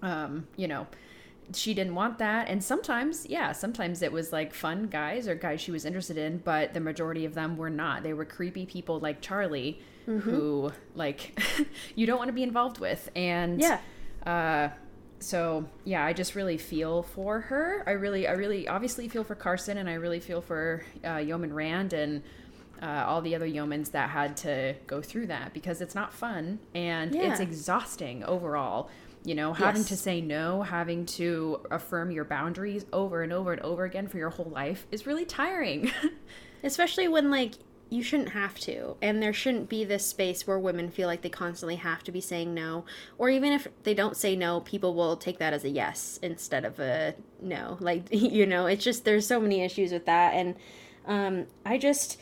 um, 0.00 0.46
you 0.56 0.68
know, 0.68 0.86
she 1.54 1.72
didn't 1.74 1.94
want 1.94 2.18
that. 2.18 2.48
And 2.48 2.62
sometimes, 2.62 3.26
yeah, 3.26 3.52
sometimes 3.52 4.02
it 4.02 4.12
was 4.12 4.32
like 4.32 4.52
fun 4.54 4.86
guys 4.88 5.26
or 5.28 5.34
guys 5.34 5.60
she 5.60 5.70
was 5.70 5.84
interested 5.84 6.16
in, 6.18 6.38
but 6.38 6.74
the 6.74 6.80
majority 6.80 7.24
of 7.24 7.34
them 7.34 7.56
were 7.56 7.70
not. 7.70 8.02
They 8.02 8.12
were 8.12 8.24
creepy 8.24 8.66
people 8.66 8.98
like 9.00 9.20
Charlie 9.20 9.80
who, 10.06 10.70
like, 10.94 11.38
you 11.94 12.06
don't 12.06 12.16
want 12.18 12.28
to 12.28 12.32
be 12.32 12.42
involved 12.42 12.78
with. 12.78 13.10
And, 13.14 13.60
Yeah. 13.60 13.78
uh, 14.26 14.68
so 15.20 15.66
yeah, 15.84 16.04
I 16.04 16.12
just 16.14 16.34
really 16.34 16.56
feel 16.58 17.02
for 17.02 17.40
her. 17.40 17.82
I 17.86 17.90
really, 17.90 18.26
I 18.28 18.32
really 18.32 18.68
obviously 18.68 19.08
feel 19.08 19.24
for 19.24 19.34
Carson, 19.34 19.76
and 19.76 19.88
I 19.88 19.94
really 19.94 20.20
feel 20.20 20.40
for 20.40 20.84
uh, 21.04 21.16
Yeoman 21.16 21.52
Rand 21.52 21.92
and 21.92 22.22
uh, 22.80 23.04
all 23.06 23.20
the 23.20 23.34
other 23.34 23.46
yeomans 23.46 23.90
that 23.90 24.08
had 24.10 24.36
to 24.38 24.74
go 24.86 25.02
through 25.02 25.26
that 25.26 25.52
because 25.52 25.80
it's 25.80 25.94
not 25.96 26.12
fun 26.12 26.60
and 26.74 27.12
it's 27.14 27.40
exhausting 27.40 28.22
overall. 28.24 28.88
You 29.28 29.34
know, 29.34 29.52
having 29.52 29.82
Yes. 29.82 29.88
to 29.88 29.96
say 29.98 30.22
no, 30.22 30.62
having 30.62 31.04
to 31.04 31.60
affirm 31.70 32.10
your 32.10 32.24
boundaries 32.24 32.86
over 32.94 33.22
and 33.22 33.30
over 33.30 33.52
and 33.52 33.60
over 33.60 33.84
again 33.84 34.08
for 34.08 34.16
your 34.16 34.30
whole 34.30 34.48
life 34.50 34.86
is 34.90 35.06
really 35.06 35.26
tiring. 35.26 35.90
Especially 36.64 37.08
when 37.08 37.30
like 37.30 37.52
you 37.90 38.02
shouldn't 38.02 38.30
have 38.30 38.58
to 38.60 38.96
and 39.02 39.22
there 39.22 39.34
shouldn't 39.34 39.68
be 39.68 39.84
this 39.84 40.06
space 40.06 40.46
where 40.46 40.58
women 40.58 40.90
feel 40.90 41.06
like 41.06 41.20
they 41.20 41.28
constantly 41.28 41.76
have 41.76 42.02
to 42.02 42.10
be 42.10 42.20
saying 42.22 42.54
no 42.54 42.86
or 43.18 43.28
even 43.28 43.52
if 43.52 43.68
they 43.82 43.94
don't 43.94 44.16
say 44.16 44.34
no 44.36 44.60
people 44.60 44.94
will 44.94 45.16
take 45.16 45.38
that 45.38 45.52
as 45.54 45.64
a 45.64 45.70
yes 45.70 46.18
instead 46.22 46.66
of 46.66 46.78
a 46.80 47.14
no 47.40 47.78
like 47.80 48.04
you 48.10 48.44
know 48.44 48.66
it's 48.66 48.84
just 48.84 49.06
there's 49.06 49.26
so 49.26 49.40
many 49.40 49.62
issues 49.62 49.90
with 49.90 50.04
that 50.04 50.34
and 50.34 50.54
um 51.06 51.46
i 51.64 51.78
just 51.78 52.18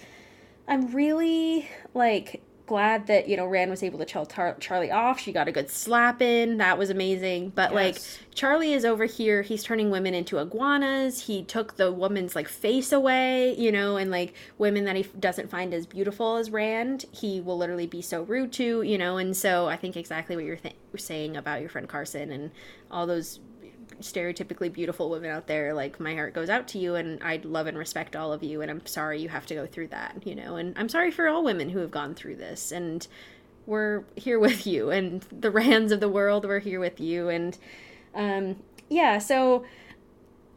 i'm 0.69 0.93
really 0.95 1.69
like 1.95 2.43
glad 2.67 3.07
that 3.07 3.29
you 3.29 3.37
know 3.37 3.47
rand 3.47 3.71
was 3.71 3.83
able 3.83 3.99
to 3.99 4.05
tell 4.05 4.27
Tar- 4.27 4.57
charlie 4.59 4.91
off 4.91 5.21
she 5.21 5.33
got 5.33 5.47
a 5.49 5.53
good 5.53 5.71
slap 5.71 6.21
in 6.21 6.57
that 6.59 6.79
was 6.79 6.91
amazing 6.91 7.51
but 7.51 7.73
like 7.73 7.99
Charlie 8.37 8.75
is 8.75 8.85
over 8.85 9.07
here. 9.07 9.41
He's 9.41 9.65
turning 9.65 9.89
women 9.89 10.13
into 10.13 10.37
iguanas. 10.37 11.23
He 11.23 11.43
took 11.43 11.77
the 11.77 11.91
woman's 11.91 12.37
like 12.37 12.49
face 12.49 12.93
away, 12.93 13.57
you 13.57 13.73
know, 13.73 13.97
and 13.97 14.11
like 14.11 14.35
women 14.59 14.85
that 14.85 14.95
he 14.95 15.05
f- 15.05 15.11
doesn't 15.19 15.51
find 15.51 15.73
as 15.73 15.87
beautiful 15.87 16.37
as 16.37 16.51
Rand, 16.51 17.07
he 17.13 17.41
will 17.41 17.57
literally 17.57 17.87
be 17.87 18.03
so 18.03 18.25
rude 18.25 18.53
to, 18.53 18.83
you 18.83 18.99
know. 18.99 19.17
And 19.17 19.35
so 19.35 19.69
I 19.69 19.77
think 19.77 19.97
exactly 19.97 20.37
what 20.37 20.45
you're 20.45 20.57
th- 20.57 20.77
saying 20.99 21.39
about 21.39 21.63
your 21.63 21.71
friend 21.71 21.89
Carson 21.89 22.31
and 22.31 22.51
all 22.91 23.07
those 23.07 23.41
stereotypically 24.01 24.73
beautiful 24.73 25.11
women 25.11 25.31
out 25.31 25.47
there. 25.47 25.75
Like 25.75 26.01
my 26.01 26.15
heart 26.15 26.35
goes 26.35 26.49
out 26.51 26.69
to 26.69 26.79
you, 26.79 26.95
and 26.95 27.23
I 27.23 27.41
love 27.45 27.67
and 27.67 27.77
respect 27.77 28.17
all 28.17 28.33
of 28.33 28.43
you. 28.43 28.63
And 28.63 28.71
I'm 28.71 28.85
sorry 28.87 29.21
you 29.21 29.29
have 29.29 29.47
to 29.47 29.55
go 29.55 29.67
through 29.67 29.89
that, 29.89 30.23
you 30.25 30.35
know. 30.35 30.57
And 30.57 30.77
I'm 30.79 30.89
sorry 30.89 31.11
for 31.11 31.29
all 31.29 31.43
women 31.43 31.71
who 31.71 31.79
have 31.81 31.91
gone 31.91 32.15
through 32.15 32.37
this. 32.37 32.73
And 32.73 33.07
we're 33.67 34.05
here 34.15 34.39
with 34.49 34.67
you, 34.67 34.91
and 34.91 35.23
the 35.33 35.51
Rands 35.51 35.93
of 35.93 36.01
the 36.01 36.09
world, 36.09 36.45
we're 36.45 36.61
here 36.61 36.81
with 36.81 37.01
you, 37.01 37.29
and 37.29 37.59
um, 38.15 38.57
yeah, 38.89 39.19
so 39.19 39.65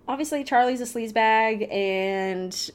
obviously 0.08 0.44
Charlie's 0.44 0.82
a 0.82 0.86
sleazebag, 0.86 1.72
and 1.72 2.72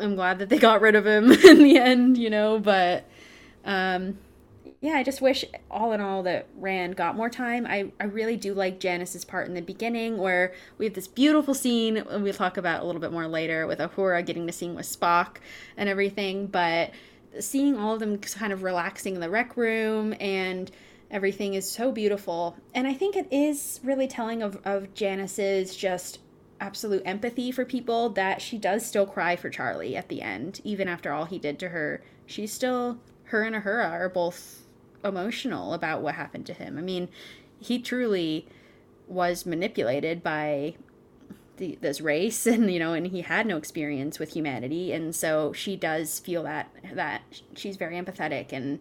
I'm 0.00 0.14
glad 0.14 0.38
that 0.40 0.48
they 0.48 0.58
got 0.58 0.80
rid 0.80 0.94
of 0.94 1.06
him 1.06 1.30
in 1.44 1.62
the 1.62 1.78
end, 1.78 2.18
you 2.18 2.30
know, 2.30 2.58
but 2.58 3.04
um 3.64 4.18
yeah, 4.80 4.92
I 4.92 5.02
just 5.02 5.20
wish 5.20 5.44
all 5.70 5.92
in 5.92 6.00
all 6.00 6.22
that 6.22 6.46
Rand 6.56 6.94
got 6.94 7.16
more 7.16 7.28
time. 7.28 7.66
I, 7.66 7.90
I 7.98 8.04
really 8.04 8.36
do 8.36 8.54
like 8.54 8.78
Janice's 8.78 9.24
part 9.24 9.48
in 9.48 9.54
the 9.54 9.60
beginning 9.60 10.18
where 10.18 10.54
we 10.78 10.84
have 10.84 10.94
this 10.94 11.08
beautiful 11.08 11.52
scene 11.52 11.96
and 11.96 12.22
we'll 12.22 12.32
talk 12.32 12.56
about 12.56 12.82
a 12.82 12.86
little 12.86 13.00
bit 13.00 13.10
more 13.10 13.26
later 13.26 13.66
with 13.66 13.80
Uhura 13.80 14.24
getting 14.24 14.46
to 14.46 14.52
sing 14.52 14.76
with 14.76 14.86
Spock 14.86 15.38
and 15.76 15.88
everything, 15.88 16.46
but 16.46 16.92
seeing 17.40 17.76
all 17.76 17.94
of 17.94 18.00
them 18.00 18.18
kind 18.18 18.52
of 18.52 18.62
relaxing 18.62 19.16
in 19.16 19.20
the 19.20 19.28
rec 19.28 19.56
room 19.56 20.14
and 20.20 20.70
everything 21.10 21.54
is 21.54 21.68
so 21.68 21.90
beautiful. 21.90 22.56
And 22.72 22.86
I 22.86 22.94
think 22.94 23.16
it 23.16 23.26
is 23.32 23.80
really 23.82 24.06
telling 24.06 24.42
of, 24.42 24.60
of 24.64 24.94
Janice's 24.94 25.74
just 25.74 26.20
absolute 26.60 27.02
empathy 27.04 27.50
for 27.50 27.64
people 27.64 28.10
that 28.10 28.40
she 28.40 28.58
does 28.58 28.86
still 28.86 29.06
cry 29.06 29.34
for 29.34 29.50
Charlie 29.50 29.96
at 29.96 30.08
the 30.08 30.22
end, 30.22 30.60
even 30.62 30.86
after 30.86 31.12
all 31.12 31.24
he 31.24 31.38
did 31.40 31.58
to 31.58 31.70
her. 31.70 32.00
She's 32.26 32.52
still 32.52 33.00
her 33.24 33.42
and 33.42 33.56
Uhura 33.56 33.90
are 33.90 34.08
both 34.08 34.67
emotional 35.04 35.74
about 35.74 36.02
what 36.02 36.14
happened 36.14 36.46
to 36.46 36.52
him. 36.52 36.78
I 36.78 36.82
mean, 36.82 37.08
he 37.58 37.78
truly 37.78 38.46
was 39.06 39.46
manipulated 39.46 40.22
by 40.22 40.74
the, 41.56 41.78
this 41.80 42.00
race 42.00 42.46
and 42.54 42.70
you 42.70 42.78
know 42.78 42.92
and 42.92 43.06
he 43.08 43.22
had 43.22 43.46
no 43.46 43.56
experience 43.56 44.18
with 44.18 44.34
humanity 44.34 44.92
and 44.92 45.14
so 45.16 45.52
she 45.52 45.76
does 45.76 46.18
feel 46.20 46.42
that 46.44 46.70
that 46.92 47.22
she's 47.56 47.76
very 47.76 47.96
empathetic 47.96 48.52
and 48.52 48.80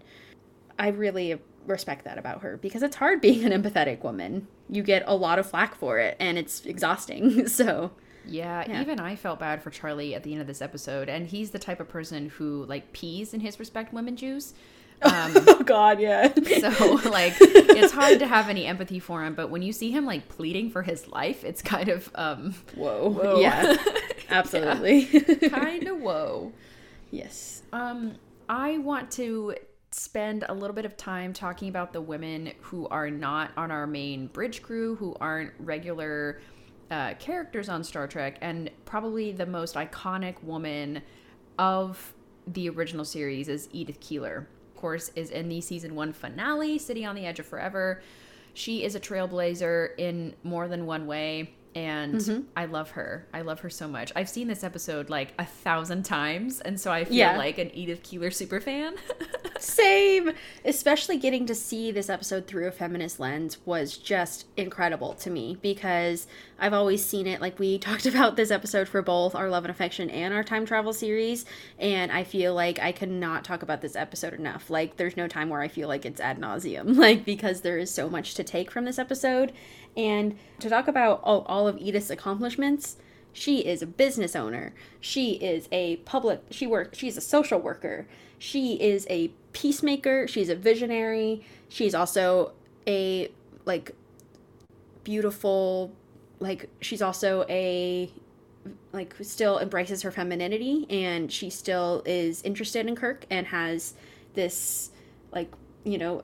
I 0.78 0.90
really 0.90 1.40
respect 1.66 2.06
that 2.06 2.18
about 2.18 2.42
her 2.42 2.58
because 2.58 2.84
it's 2.84 2.96
hard 2.98 3.22
being 3.22 3.44
an 3.44 3.52
empathetic 3.64 4.04
woman. 4.04 4.48
You 4.70 4.84
get 4.84 5.04
a 5.06 5.16
lot 5.16 5.40
of 5.40 5.50
flack 5.50 5.76
for 5.76 6.00
it 6.00 6.16
and 6.20 6.38
it's 6.38 6.66
exhausting. 6.66 7.48
So 7.58 7.92
Yeah, 8.26 8.64
Yeah. 8.68 8.82
even 8.82 9.00
I 9.00 9.16
felt 9.16 9.40
bad 9.40 9.64
for 9.64 9.70
Charlie 9.70 10.14
at 10.14 10.24
the 10.24 10.34
end 10.34 10.42
of 10.42 10.48
this 10.48 10.62
episode, 10.62 11.10
and 11.10 11.28
he's 11.28 11.52
the 11.52 11.60
type 11.60 11.80
of 11.80 11.88
person 11.90 12.30
who 12.30 12.66
like 12.66 12.94
pees 12.94 13.34
in 13.34 13.40
his 13.40 13.60
respect 13.60 13.94
women 13.94 14.16
juice. 14.16 14.54
Um, 15.02 15.34
Oh 15.48 15.64
god, 15.64 16.00
yeah. 16.00 16.34
so 16.34 16.94
like 17.10 17.36
it's 17.40 17.94
hard 17.94 18.20
to 18.20 18.28
have 18.28 18.50
any 18.50 18.66
empathy 18.66 19.00
for 19.00 19.24
him, 19.24 19.36
but 19.36 19.50
when 19.50 19.62
you 19.62 19.72
see 19.74 19.92
him 19.92 20.06
like 20.06 20.28
pleading 20.30 20.70
for 20.72 20.82
his 20.82 21.08
life, 21.08 21.44
it's 21.44 21.62
kind 21.62 21.90
of 21.90 22.10
um 22.16 22.56
Whoa. 22.76 23.10
Whoa. 23.12 23.40
Yeah. 23.40 23.76
Absolutely. 24.30 25.06
kind 25.50 25.88
of 25.88 26.00
whoa. 26.02 26.52
yes. 27.12 27.64
Um, 27.72 28.16
I 28.50 28.78
want 28.80 29.12
to 29.12 29.56
spend 29.92 30.46
a 30.50 30.54
little 30.54 30.76
bit 30.76 30.86
of 30.86 30.98
time 30.98 31.32
talking 31.34 31.70
about 31.70 31.94
the 31.94 32.02
women 32.02 32.52
who 32.62 32.88
are 32.90 33.10
not 33.10 33.52
on 33.56 33.72
our 33.72 33.88
main 33.88 34.28
bridge 34.28 34.62
crew, 34.62 34.96
who 34.96 35.16
aren't 35.22 35.52
regular 35.60 36.42
uh, 36.92 37.14
characters 37.16 37.70
on 37.70 37.84
Star 37.84 38.08
Trek, 38.08 38.38
and 38.42 38.70
probably 38.86 39.32
the 39.32 39.46
most 39.46 39.76
iconic 39.76 40.42
woman 40.44 41.02
of 41.58 42.14
the 42.46 42.70
original 42.70 43.06
series 43.06 43.48
is 43.48 43.68
Edith 43.72 44.00
Keeler. 44.00 44.48
Course, 44.78 45.12
is 45.16 45.30
in 45.30 45.50
the 45.50 45.60
season 45.62 45.96
one 45.96 46.14
finale, 46.14 46.78
City 46.78 47.06
on 47.06 47.16
the 47.16 47.26
Edge 47.26 47.40
of 47.40 47.46
Forever. 47.46 48.02
She 48.54 48.84
is 48.84 48.96
a 48.96 49.00
trailblazer 49.00 49.90
in 49.98 50.34
more 50.44 50.68
than 50.68 50.86
one 50.86 51.06
way, 51.06 51.52
and 51.76 52.16
mm-hmm. 52.16 52.42
I 52.56 52.66
love 52.66 52.92
her. 52.92 53.28
I 53.34 53.42
love 53.42 53.60
her 53.60 53.70
so 53.70 53.88
much. 53.88 54.12
I've 54.16 54.30
seen 54.30 54.48
this 54.48 54.64
episode 54.64 55.10
like 55.12 55.34
a 55.38 55.46
thousand 55.46 56.04
times, 56.04 56.60
and 56.62 56.80
so 56.80 56.92
I 56.92 57.04
feel 57.06 57.16
Yeah. 57.16 57.38
like 57.38 57.60
an 57.60 57.70
Edith 57.76 58.02
Keeler 58.04 58.32
super 58.32 58.60
fan. 58.60 58.96
Same. 59.60 60.34
Especially 60.66 61.18
getting 61.18 61.46
to 61.46 61.56
see 61.56 61.92
this 61.92 62.10
episode 62.10 62.48
through 62.48 62.68
a 62.68 62.72
feminist 62.72 63.20
lens 63.20 63.58
was 63.66 63.98
just 63.98 64.46
incredible 64.56 65.14
to 65.16 65.30
me 65.30 65.58
because 65.62 66.28
I've 66.60 66.74
always 66.74 67.04
seen 67.04 67.28
it. 67.28 67.42
Like, 67.42 67.60
we 67.60 67.78
talked 67.80 68.06
about 68.06 68.36
this 68.36 68.52
episode 68.52 68.88
for 68.88 69.02
both 69.02 69.36
our 69.36 69.50
Love 69.50 69.66
and 69.66 69.72
Affection 69.72 70.10
and 70.10 70.34
our 70.34 70.44
time 70.44 70.66
travel 70.66 70.94
series, 70.94 71.46
and 71.80 72.12
I 72.12 72.24
feel 72.24 72.54
like 72.54 72.80
I 72.80 72.92
cannot 72.92 73.44
talk 73.44 73.62
about 73.64 73.82
this 73.82 73.96
episode 73.96 74.34
enough. 74.34 74.70
Like, 74.70 74.98
there's 74.98 75.18
no 75.18 75.28
time 75.28 75.50
where 75.50 75.62
I 75.62 75.68
feel 75.68 75.88
like 75.88 76.06
it's 76.06 76.22
ad 76.22 76.40
nauseum, 76.40 76.96
like, 76.98 77.26
because 77.26 77.62
there 77.62 77.78
is 77.78 77.92
so 77.92 78.10
much 78.10 78.36
to 78.36 78.44
take 78.44 78.72
from 78.72 78.86
this 78.86 79.00
episode. 79.00 79.54
And 79.96 80.38
to 80.60 80.70
talk 80.70 80.88
about 80.88 81.22
all, 81.24 81.42
all 81.48 81.68
of 81.68 81.78
Edith's 81.78 82.12
accomplishments, 82.12 82.98
she 83.34 83.60
is 83.60 83.82
a 83.82 83.88
business 83.88 84.36
owner. 84.36 84.74
She 85.00 85.34
is 85.34 85.68
a 85.72 85.98
public 85.98 86.42
she 86.50 86.66
work 86.66 86.96
she's 86.96 87.18
a 87.18 87.22
social 87.22 87.60
worker. 87.60 88.08
She 88.40 88.76
is 88.76 89.08
a 89.10 89.30
peacemaker, 89.54 90.28
she's 90.28 90.50
a 90.50 90.56
visionary. 90.56 91.44
She's 91.70 91.96
also 91.96 92.54
a 92.88 93.30
like 93.66 93.94
beautiful 95.04 95.92
like 96.40 96.70
she's 96.82 97.02
also 97.02 97.46
a 97.50 98.12
like 98.94 99.16
still 99.22 99.60
embraces 99.60 100.02
her 100.02 100.12
femininity 100.12 100.86
and 100.90 101.32
she 101.32 101.50
still 101.50 102.04
is 102.06 102.42
interested 102.44 102.86
in 102.86 102.96
Kirk 102.96 103.26
and 103.30 103.48
has 103.48 103.94
this 104.34 104.92
like 105.32 105.52
you 105.84 105.98
know 105.98 106.24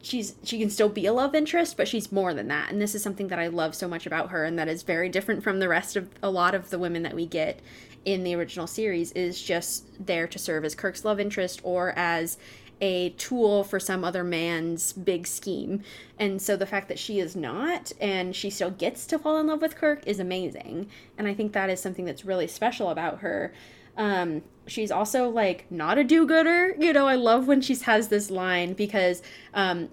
she's 0.00 0.34
she 0.42 0.58
can 0.58 0.68
still 0.70 0.88
be 0.88 1.06
a 1.06 1.12
love 1.12 1.34
interest 1.34 1.76
but 1.76 1.86
she's 1.86 2.10
more 2.10 2.34
than 2.34 2.48
that 2.48 2.70
and 2.70 2.80
this 2.80 2.94
is 2.94 3.02
something 3.02 3.28
that 3.28 3.38
I 3.38 3.46
love 3.46 3.74
so 3.74 3.86
much 3.86 4.06
about 4.06 4.30
her 4.30 4.44
and 4.44 4.58
that 4.58 4.68
is 4.68 4.82
very 4.82 5.08
different 5.08 5.44
from 5.44 5.60
the 5.60 5.68
rest 5.68 5.96
of 5.96 6.08
a 6.22 6.30
lot 6.30 6.54
of 6.54 6.70
the 6.70 6.78
women 6.78 7.02
that 7.02 7.14
we 7.14 7.26
get 7.26 7.60
in 8.04 8.24
the 8.24 8.34
original 8.34 8.66
series 8.66 9.12
is 9.12 9.40
just 9.40 9.86
there 10.04 10.26
to 10.26 10.38
serve 10.38 10.64
as 10.64 10.74
Kirk's 10.74 11.04
love 11.04 11.20
interest 11.20 11.60
or 11.62 11.92
as 11.96 12.36
a 12.80 13.10
tool 13.10 13.62
for 13.62 13.78
some 13.78 14.04
other 14.04 14.24
man's 14.24 14.92
big 14.92 15.26
scheme. 15.26 15.82
And 16.18 16.42
so 16.42 16.56
the 16.56 16.66
fact 16.66 16.88
that 16.88 16.98
she 16.98 17.20
is 17.20 17.36
not 17.36 17.92
and 18.00 18.34
she 18.34 18.50
still 18.50 18.72
gets 18.72 19.06
to 19.06 19.18
fall 19.20 19.38
in 19.38 19.46
love 19.46 19.62
with 19.62 19.76
Kirk 19.76 20.04
is 20.04 20.18
amazing. 20.18 20.88
And 21.16 21.28
I 21.28 21.34
think 21.34 21.52
that 21.52 21.70
is 21.70 21.80
something 21.80 22.04
that's 22.04 22.24
really 22.24 22.48
special 22.48 22.90
about 22.90 23.20
her. 23.20 23.54
Um, 23.96 24.42
she's 24.66 24.90
also 24.90 25.28
like 25.28 25.70
not 25.70 25.96
a 25.96 26.02
do-gooder. 26.02 26.74
You 26.78 26.92
know, 26.92 27.06
I 27.06 27.14
love 27.14 27.46
when 27.46 27.60
she 27.60 27.76
has 27.76 28.08
this 28.08 28.32
line 28.32 28.72
because 28.72 29.22
um, 29.54 29.88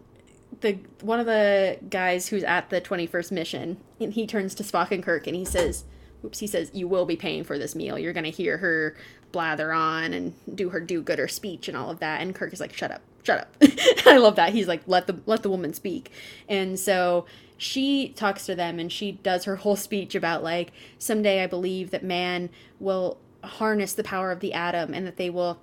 the 0.62 0.80
one 1.02 1.20
of 1.20 1.28
the 1.28 1.78
guys 1.90 2.28
who's 2.28 2.44
at 2.44 2.72
the 2.72 2.82
21st 2.82 3.32
mission, 3.32 3.78
he 4.00 4.26
turns 4.26 4.56
to 4.56 4.64
Spock 4.64 4.90
and 4.90 5.04
Kirk 5.04 5.28
and 5.28 5.36
he 5.36 5.46
says, 5.46 5.84
oops, 6.24 6.40
he 6.40 6.48
says, 6.48 6.72
you 6.74 6.88
will 6.88 7.06
be 7.06 7.16
paying 7.16 7.44
for 7.44 7.58
this 7.58 7.76
meal. 7.76 7.98
You're 7.98 8.14
going 8.14 8.26
to 8.26 8.30
hear 8.30 8.58
her 8.58 8.96
blather 9.32 9.72
on 9.72 10.14
and 10.14 10.34
do 10.54 10.70
her 10.70 10.80
do-gooder 10.80 11.28
speech 11.28 11.68
and 11.68 11.78
all 11.78 11.90
of 11.90 12.00
that. 12.00 12.22
And 12.22 12.34
Kirk 12.34 12.54
is 12.54 12.60
like, 12.60 12.74
shut 12.74 12.92
up, 12.92 13.02
shut 13.24 13.40
up. 13.40 13.56
I 14.06 14.18
love 14.18 14.36
that. 14.36 14.54
He's 14.54 14.68
like, 14.68 14.82
let 14.88 15.08
the, 15.08 15.20
let 15.26 15.44
the 15.44 15.50
woman 15.50 15.74
speak. 15.74 16.12
And 16.48 16.80
so 16.80 17.26
she 17.58 18.10
talks 18.10 18.46
to 18.48 18.56
them 18.56 18.80
and 18.80 18.92
she 18.92 19.14
does 19.14 19.46
her 19.46 19.58
whole 19.58 19.76
speech 19.76 20.16
about 20.16 20.44
like, 20.44 20.72
someday 20.98 21.44
I 21.44 21.48
believe 21.48 21.92
that 21.92 22.04
man 22.04 22.50
will 22.80 23.18
harness 23.44 23.94
the 23.94 24.04
power 24.04 24.32
of 24.32 24.40
the 24.40 24.54
atom 24.54 24.94
and 24.94 25.06
that 25.08 25.18
they 25.18 25.30
will 25.30 25.60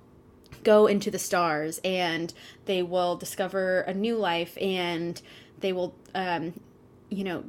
go 0.64 0.86
into 0.86 1.10
the 1.10 1.18
stars 1.18 1.80
and 1.84 2.32
they 2.64 2.82
will 2.82 3.16
discover 3.16 3.80
a 3.80 3.94
new 3.94 4.16
life 4.16 4.56
and 4.60 5.20
they 5.60 5.72
will 5.72 5.94
um, 6.14 6.52
you 7.08 7.24
know 7.24 7.44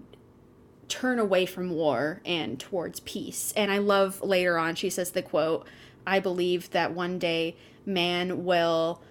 turn 0.88 1.20
away 1.20 1.46
from 1.46 1.70
war 1.70 2.22
and 2.26 2.60
towards 2.60 3.00
peace 3.02 3.54
and 3.58 3.72
i 3.72 3.78
love 3.78 4.22
later 4.22 4.58
on 4.58 4.74
she 4.76 4.90
says 4.90 5.12
the 5.12 5.22
quote 5.22 5.66
i 6.06 6.20
believe 6.20 6.70
that 6.72 6.94
one 6.94 7.20
day 7.20 7.56
man 7.86 8.46
will 8.46 9.02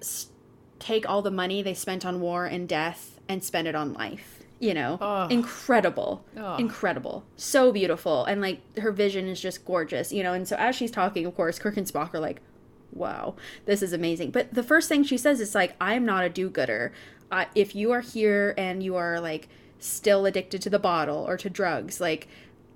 s- 0.00 0.28
take 0.78 1.08
all 1.08 1.22
the 1.22 1.30
money 1.30 1.62
they 1.62 1.74
spent 1.74 2.04
on 2.06 2.20
war 2.20 2.44
and 2.46 2.68
death 2.68 3.18
and 3.28 3.42
spend 3.42 3.66
it 3.66 3.74
on 3.74 3.92
life 3.92 4.40
you 4.60 4.72
know 4.72 4.98
Ugh. 5.00 5.32
incredible 5.32 6.24
Ugh. 6.36 6.60
incredible 6.60 7.24
so 7.36 7.72
beautiful 7.72 8.24
and 8.24 8.40
like 8.40 8.60
her 8.78 8.92
vision 8.92 9.26
is 9.26 9.40
just 9.40 9.64
gorgeous 9.64 10.12
you 10.12 10.22
know 10.22 10.32
and 10.32 10.46
so 10.46 10.54
as 10.56 10.76
she's 10.76 10.90
talking 10.92 11.26
of 11.26 11.34
course 11.34 11.58
kirk 11.58 11.76
and 11.76 11.86
spock 11.86 12.14
are 12.14 12.20
like 12.20 12.40
wow, 12.96 13.34
this 13.64 13.82
is 13.82 13.92
amazing. 13.92 14.30
But 14.30 14.54
the 14.54 14.62
first 14.62 14.88
thing 14.88 15.02
she 15.02 15.16
says 15.18 15.40
is 15.40 15.52
like, 15.52 15.74
I'm 15.80 16.04
not 16.04 16.22
a 16.22 16.28
do-gooder. 16.28 16.92
Uh, 17.28 17.46
if 17.56 17.74
you 17.74 17.90
are 17.90 18.02
here 18.02 18.54
and 18.56 18.84
you 18.84 18.94
are 18.94 19.18
like 19.18 19.48
still 19.84 20.26
addicted 20.26 20.62
to 20.62 20.70
the 20.70 20.78
bottle 20.78 21.24
or 21.28 21.36
to 21.36 21.50
drugs, 21.50 22.00
like 22.00 22.28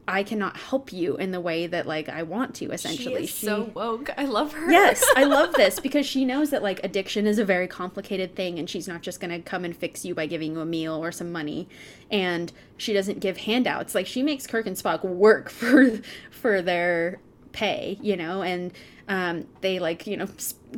I 0.09 0.22
cannot 0.22 0.56
help 0.56 0.90
you 0.90 1.16
in 1.16 1.32
the 1.32 1.40
way 1.40 1.66
that 1.66 1.86
like 1.86 2.09
I 2.09 2.22
want 2.22 2.55
to. 2.56 2.70
essentially. 2.72 3.26
She 3.26 3.32
is 3.32 3.35
so 3.35 3.70
woke. 3.74 4.09
I 4.16 4.24
love 4.24 4.55
her. 4.55 4.70
yes, 4.70 5.05
I 5.14 5.24
love 5.36 5.52
this 5.52 5.80
because 5.80 6.06
she 6.06 6.24
knows 6.24 6.48
that 6.48 6.62
like 6.62 6.82
addiction 6.82 7.26
is 7.26 7.39
a 7.39 7.44
very 7.44 7.68
complicated 7.68 8.35
thing 8.35 8.59
and 8.59 8.70
she's 8.70 8.89
not 8.89 9.02
just 9.02 9.20
going 9.20 9.30
to 9.30 9.40
come 9.40 9.66
and 9.66 9.76
fix 9.76 10.06
you 10.06 10.14
by 10.14 10.24
giving 10.24 10.55
you 10.55 10.60
a 10.60 10.66
meal 10.66 11.05
or 11.05 11.12
some 11.12 11.30
money. 11.30 11.68
And 12.10 12.51
she 12.78 12.94
doesn't 12.94 13.20
give 13.20 13.36
handouts. 13.36 13.94
Like 13.94 14.06
she 14.06 14.22
makes 14.22 14.47
Kirk 14.47 14.66
and 14.66 14.76
Spock 14.76 15.05
work 15.05 15.51
for 15.51 16.01
for 16.30 16.62
their 16.62 17.20
pay, 17.52 17.98
you 18.01 18.16
know, 18.16 18.43
and 18.43 18.72
um, 19.09 19.47
they 19.62 19.78
like, 19.78 20.06
you 20.06 20.16
know, 20.16 20.28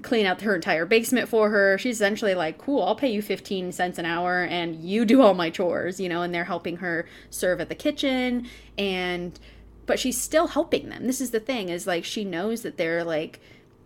clean 0.02 0.24
out 0.24 0.40
her 0.43 0.55
entire 0.55 0.86
basement 0.86 1.28
for 1.28 1.51
her. 1.51 1.77
She's 1.78 1.97
essentially 1.97 2.35
like, 2.35 2.59
cool, 2.59 2.82
I'll 2.82 2.94
pay 2.94 3.11
you 3.11 3.23
15 3.23 3.73
cents 3.73 3.98
an 3.98 4.07
hour 4.07 4.44
and 4.44 4.77
you 4.77 5.05
do 5.05 5.20
all 5.20 5.35
my 5.35 5.51
chores, 5.51 5.98
you 5.98 6.09
know, 6.09 6.23
and 6.23 6.32
they're 6.32 6.44
helping 6.44 6.77
her 6.77 7.07
serve 7.28 7.61
at 7.61 7.69
the 7.69 7.74
kitchen 7.74 8.47
and 8.78 9.39
but 9.86 9.98
she's 9.98 10.20
still 10.20 10.47
helping 10.47 10.89
them. 10.89 11.09
This 11.09 11.20
is 11.20 11.32
the 11.32 11.40
thing 11.40 11.69
is 11.69 11.86
like 11.89 12.05
she 12.05 12.24
knows 12.24 12.62
that 12.62 12.77
they're 12.77 13.02
like 13.02 13.40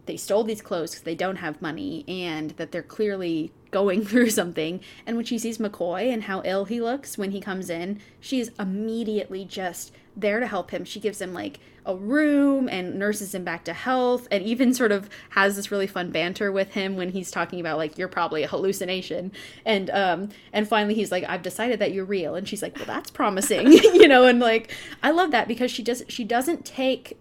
they 0.04 0.18
stole 0.18 0.44
these 0.44 0.60
clothes 0.60 0.90
because 0.90 1.04
they 1.04 1.14
don't 1.14 1.36
have 1.36 1.62
money 1.62 2.04
and 2.06 2.50
that 2.52 2.72
they're 2.72 2.82
clearly 2.82 3.50
going 3.70 4.04
through 4.04 4.28
something. 4.28 4.80
And 5.06 5.16
when 5.16 5.24
she 5.24 5.38
sees 5.38 5.56
McCoy 5.56 6.12
and 6.12 6.24
how 6.24 6.42
ill 6.44 6.66
he 6.66 6.82
looks 6.82 7.16
when 7.16 7.30
he 7.30 7.40
comes 7.40 7.70
in, 7.70 8.00
she's 8.20 8.50
immediately 8.58 9.46
just 9.46 9.92
there 10.16 10.40
to 10.40 10.46
help 10.46 10.70
him. 10.70 10.84
She 10.84 11.00
gives 11.00 11.20
him 11.20 11.34
like 11.34 11.60
a 11.86 11.94
room 11.94 12.68
and 12.68 12.98
nurses 12.98 13.34
him 13.34 13.44
back 13.44 13.64
to 13.64 13.72
health 13.72 14.26
and 14.30 14.42
even 14.44 14.72
sort 14.72 14.92
of 14.92 15.10
has 15.30 15.56
this 15.56 15.70
really 15.70 15.86
fun 15.86 16.10
banter 16.10 16.50
with 16.50 16.72
him 16.72 16.96
when 16.96 17.10
he's 17.10 17.30
talking 17.30 17.60
about 17.60 17.76
like 17.76 17.98
you're 17.98 18.08
probably 18.08 18.42
a 18.42 18.48
hallucination 18.48 19.30
and 19.66 19.90
um 19.90 20.30
and 20.54 20.66
finally 20.66 20.94
he's 20.94 21.12
like 21.12 21.24
I've 21.28 21.42
decided 21.42 21.80
that 21.80 21.92
you're 21.92 22.06
real 22.06 22.36
and 22.36 22.48
she's 22.48 22.62
like 22.62 22.74
well 22.76 22.86
that's 22.86 23.10
promising 23.10 23.70
you 23.72 24.08
know 24.08 24.24
and 24.24 24.40
like 24.40 24.72
I 25.02 25.10
love 25.10 25.30
that 25.32 25.46
because 25.46 25.70
she 25.70 25.82
does 25.82 26.02
she 26.08 26.24
doesn't 26.24 26.64
take 26.64 27.18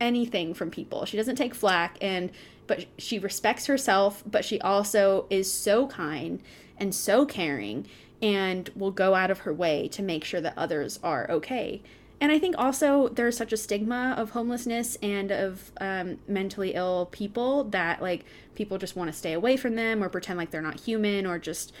anything 0.00 0.54
from 0.54 0.70
people. 0.70 1.04
She 1.04 1.16
doesn't 1.16 1.36
take 1.36 1.54
flack 1.54 1.98
and 2.00 2.30
but 2.66 2.86
she 2.98 3.18
respects 3.18 3.66
herself, 3.66 4.22
but 4.24 4.44
she 4.44 4.60
also 4.60 5.26
is 5.28 5.52
so 5.52 5.88
kind 5.88 6.40
and 6.78 6.94
so 6.94 7.26
caring 7.26 7.86
and 8.22 8.70
will 8.74 8.90
go 8.90 9.14
out 9.14 9.30
of 9.30 9.40
her 9.40 9.52
way 9.52 9.88
to 9.88 10.02
make 10.02 10.24
sure 10.24 10.40
that 10.40 10.54
others 10.56 10.98
are 11.02 11.30
okay. 11.30 11.82
And 12.20 12.30
I 12.30 12.38
think 12.38 12.54
also 12.58 13.08
there's 13.08 13.36
such 13.36 13.52
a 13.52 13.56
stigma 13.56 14.14
of 14.18 14.30
homelessness 14.30 14.96
and 15.02 15.30
of 15.30 15.72
um, 15.80 16.18
mentally 16.28 16.74
ill 16.74 17.08
people 17.10 17.64
that 17.64 18.02
like 18.02 18.24
people 18.54 18.76
just 18.76 18.94
want 18.94 19.10
to 19.10 19.16
stay 19.16 19.32
away 19.32 19.56
from 19.56 19.74
them 19.74 20.04
or 20.04 20.10
pretend 20.10 20.38
like 20.38 20.50
they're 20.50 20.60
not 20.60 20.80
human 20.80 21.24
or 21.24 21.38
just, 21.38 21.72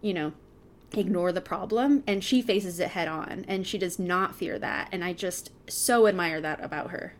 you 0.00 0.14
know, 0.14 0.32
ignore 0.94 1.30
the 1.30 1.42
problem. 1.42 2.02
And 2.06 2.24
she 2.24 2.40
faces 2.40 2.80
it 2.80 2.88
head 2.88 3.08
on 3.08 3.44
and 3.48 3.66
she 3.66 3.76
does 3.76 3.98
not 3.98 4.34
fear 4.34 4.58
that. 4.58 4.88
And 4.92 5.04
I 5.04 5.12
just 5.12 5.50
so 5.68 6.06
admire 6.06 6.40
that 6.40 6.64
about 6.64 6.90
her. 6.90 7.14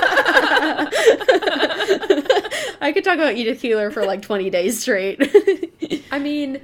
I 2.82 2.92
could 2.94 3.04
talk 3.04 3.16
about 3.16 3.36
Edith 3.36 3.62
Keeler 3.62 3.92
for 3.92 4.06
like 4.06 4.22
20 4.22 4.50
days 4.50 4.80
straight. 4.82 5.20
I 6.12 6.20
mean, 6.20 6.62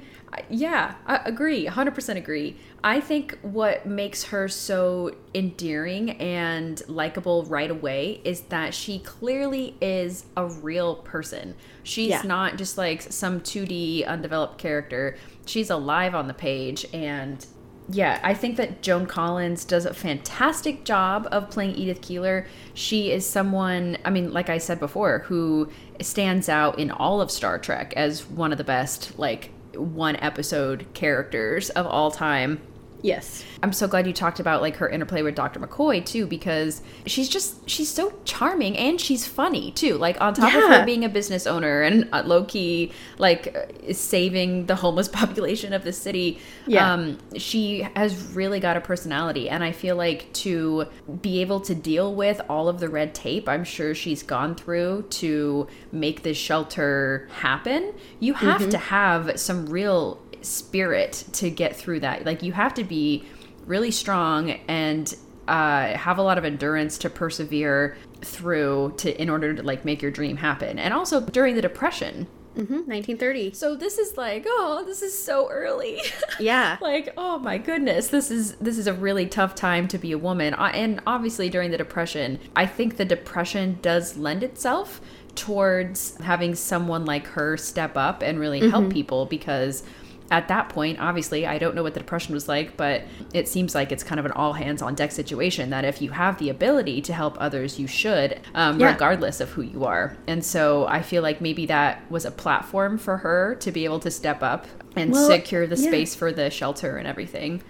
yeah, 0.50 0.94
I 1.06 1.16
agree. 1.24 1.66
100% 1.66 2.16
agree. 2.16 2.56
I 2.84 3.00
think 3.00 3.38
what 3.42 3.86
makes 3.86 4.24
her 4.24 4.48
so 4.48 5.12
endearing 5.34 6.10
and 6.12 6.80
likable 6.88 7.44
right 7.46 7.70
away 7.70 8.20
is 8.24 8.42
that 8.42 8.74
she 8.74 8.98
clearly 9.00 9.74
is 9.80 10.26
a 10.36 10.46
real 10.46 10.96
person. 10.96 11.54
She's 11.82 12.10
Yeah. 12.10 12.22
not 12.22 12.56
just 12.56 12.78
like 12.78 13.02
some 13.02 13.40
2D 13.40 14.06
undeveloped 14.06 14.58
character. 14.58 15.16
She's 15.46 15.70
alive 15.70 16.14
on 16.14 16.28
the 16.28 16.34
page 16.34 16.86
and 16.92 17.44
yeah, 17.88 18.18
I 18.22 18.34
think 18.34 18.56
that 18.56 18.82
Joan 18.82 19.06
Collins 19.06 19.64
does 19.64 19.86
a 19.86 19.94
fantastic 19.94 20.84
job 20.84 21.28
of 21.30 21.50
playing 21.50 21.76
Edith 21.76 22.02
Keeler. 22.02 22.46
She 22.74 23.12
is 23.12 23.24
someone, 23.24 23.96
I 24.04 24.10
mean, 24.10 24.32
like 24.32 24.50
I 24.50 24.58
said 24.58 24.80
before, 24.80 25.20
who 25.20 25.70
stands 26.00 26.48
out 26.48 26.78
in 26.78 26.90
all 26.90 27.20
of 27.20 27.30
Star 27.30 27.58
Trek 27.58 27.94
as 27.96 28.26
one 28.26 28.52
of 28.52 28.58
the 28.58 28.64
best, 28.64 29.18
like, 29.18 29.50
one 29.74 30.16
episode 30.16 30.86
characters 30.94 31.70
of 31.70 31.86
all 31.86 32.10
time. 32.10 32.60
Yes. 33.06 33.44
I'm 33.62 33.72
so 33.72 33.88
glad 33.88 34.06
you 34.06 34.12
talked 34.12 34.38
about 34.38 34.60
like 34.60 34.76
her 34.76 34.88
interplay 34.88 35.22
with 35.22 35.34
Dr. 35.34 35.58
McCoy 35.60 36.04
too, 36.04 36.26
because 36.26 36.82
she's 37.06 37.28
just 37.28 37.68
she's 37.68 37.88
so 37.88 38.12
charming 38.24 38.76
and 38.76 39.00
she's 39.00 39.26
funny 39.26 39.70
too. 39.72 39.96
Like 39.96 40.20
on 40.20 40.34
top 40.34 40.54
of 40.54 40.60
Yeah. 40.60 40.78
her 40.80 40.84
being 40.84 41.04
a 41.04 41.08
business 41.08 41.46
owner 41.46 41.80
and 41.82 42.08
uh, 42.12 42.22
low 42.26 42.44
key 42.44 42.92
like 43.18 43.56
uh, 43.56 43.72
is 43.82 43.98
saving 43.98 44.66
the 44.66 44.76
homeless 44.76 45.08
population 45.20 45.72
of 45.72 45.84
the 45.84 45.92
city, 45.92 46.38
Yeah. 46.66 46.92
um, 46.92 47.18
she 47.36 47.80
has 47.96 48.14
really 48.34 48.60
got 48.60 48.76
a 48.76 48.80
personality. 48.80 49.48
And 49.48 49.64
I 49.64 49.72
feel 49.72 49.96
like 49.96 50.30
to 50.44 50.86
be 51.22 51.40
able 51.40 51.60
to 51.60 51.74
deal 51.74 52.14
with 52.14 52.40
all 52.50 52.68
of 52.68 52.78
the 52.80 52.88
red 52.90 53.14
tape, 53.14 53.48
I'm 53.48 53.64
sure 53.64 53.94
she's 53.94 54.22
gone 54.22 54.54
through 54.54 55.06
to 55.22 55.66
make 55.92 56.22
this 56.24 56.36
shelter 56.36 57.26
happen. 57.40 57.94
You 58.20 58.34
have 58.34 58.68
to 58.68 58.78
have 58.78 59.40
some 59.40 59.66
real 59.66 60.20
spirit 60.46 61.24
to 61.32 61.50
get 61.50 61.76
through 61.76 62.00
that. 62.00 62.24
Like 62.24 62.42
you 62.42 62.52
have 62.52 62.74
to 62.74 62.84
be 62.84 63.24
really 63.66 63.90
strong 63.90 64.50
and 64.68 65.14
uh, 65.48 65.96
have 65.96 66.18
a 66.18 66.22
lot 66.22 66.38
of 66.38 66.44
endurance 66.44 66.98
to 66.98 67.10
persevere 67.10 67.96
through 68.22 68.94
to 68.98 69.20
in 69.20 69.28
order 69.30 69.54
to 69.54 69.62
like 69.62 69.84
make 69.84 70.02
your 70.02 70.10
dream 70.10 70.36
happen. 70.36 70.78
And 70.78 70.92
also 70.94 71.20
during 71.20 71.54
the 71.54 71.62
depression. 71.62 72.26
hmm 72.54 72.62
1930. 72.86 73.52
So 73.54 73.76
this 73.76 73.98
is 73.98 74.16
like, 74.16 74.44
oh, 74.48 74.82
this 74.86 75.02
is 75.02 75.16
so 75.16 75.48
early. 75.50 76.00
Yeah. 76.40 76.76
like, 76.80 77.12
oh 77.16 77.38
my 77.38 77.58
goodness, 77.58 78.08
this 78.08 78.30
is 78.30 78.54
this 78.56 78.76
is 78.78 78.86
a 78.86 78.92
really 78.94 79.26
tough 79.26 79.54
time 79.54 79.88
to 79.88 79.98
be 79.98 80.12
a 80.12 80.18
woman. 80.18 80.54
Uh, 80.54 80.70
And 80.74 81.00
obviously 81.06 81.48
during 81.50 81.70
the 81.70 81.78
depression, 81.78 82.38
I 82.56 82.66
think 82.66 82.96
the 82.96 83.04
depression 83.04 83.78
does 83.82 84.16
lend 84.16 84.42
itself 84.42 85.00
towards 85.34 86.16
having 86.22 86.54
someone 86.54 87.04
like 87.04 87.26
her 87.28 87.56
step 87.56 87.96
up 87.96 88.22
and 88.22 88.40
really 88.40 88.68
help 88.70 88.90
people 88.90 89.26
because 89.26 89.82
at 90.30 90.48
that 90.48 90.68
point, 90.68 90.98
obviously, 91.00 91.46
I 91.46 91.58
don't 91.58 91.74
know 91.76 91.82
what 91.84 91.94
the 91.94 92.00
depression 92.00 92.34
was 92.34 92.48
like, 92.48 92.76
but 92.76 93.02
it 93.32 93.46
seems 93.48 93.74
like 93.74 93.92
it's 93.92 94.02
kind 94.02 94.18
of 94.18 94.26
an 94.26 94.32
all 94.32 94.54
hands 94.54 94.82
on 94.82 94.94
deck 94.96 95.12
situation 95.12 95.70
that 95.70 95.84
if 95.84 96.02
you 96.02 96.10
have 96.10 96.38
the 96.38 96.50
ability 96.50 97.00
to 97.02 97.12
help 97.12 97.36
others, 97.38 97.78
you 97.78 97.86
should, 97.86 98.40
um, 98.54 98.80
Yeah. 98.80 98.90
regardless 98.92 99.40
of 99.40 99.50
who 99.50 99.62
you 99.62 99.84
are. 99.84 100.16
And 100.26 100.44
so 100.44 100.86
I 100.88 101.02
feel 101.02 101.22
like 101.22 101.40
maybe 101.40 101.66
that 101.66 102.02
was 102.10 102.24
a 102.24 102.32
platform 102.32 102.98
for 102.98 103.18
her 103.18 103.54
to 103.60 103.70
be 103.70 103.84
able 103.84 104.00
to 104.00 104.10
step 104.10 104.42
up 104.42 104.66
and 104.96 105.12
Well, 105.12 105.28
secure 105.28 105.66
the 105.66 105.76
yeah. 105.76 105.88
space 105.88 106.14
for 106.16 106.32
the 106.32 106.50
shelter 106.50 106.96
and 106.96 107.06
everything. 107.06 107.62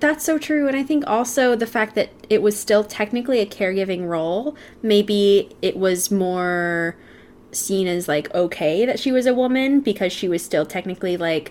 That's 0.00 0.24
so 0.24 0.38
true. 0.38 0.68
And 0.68 0.76
I 0.76 0.82
think 0.82 1.04
also 1.06 1.56
the 1.56 1.66
fact 1.66 1.94
that 1.94 2.10
it 2.28 2.42
was 2.42 2.58
still 2.58 2.84
technically 2.84 3.40
a 3.40 3.46
caregiving 3.46 4.06
role, 4.06 4.54
maybe 4.82 5.48
it 5.62 5.76
was 5.76 6.10
more 6.10 6.96
seen 7.50 7.86
as 7.88 8.06
like 8.06 8.32
okay 8.34 8.84
that 8.84 9.00
she 9.00 9.10
was 9.10 9.24
a 9.24 9.32
woman 9.32 9.80
because 9.80 10.12
she 10.12 10.28
was 10.28 10.44
still 10.44 10.66
technically 10.66 11.16
like 11.16 11.50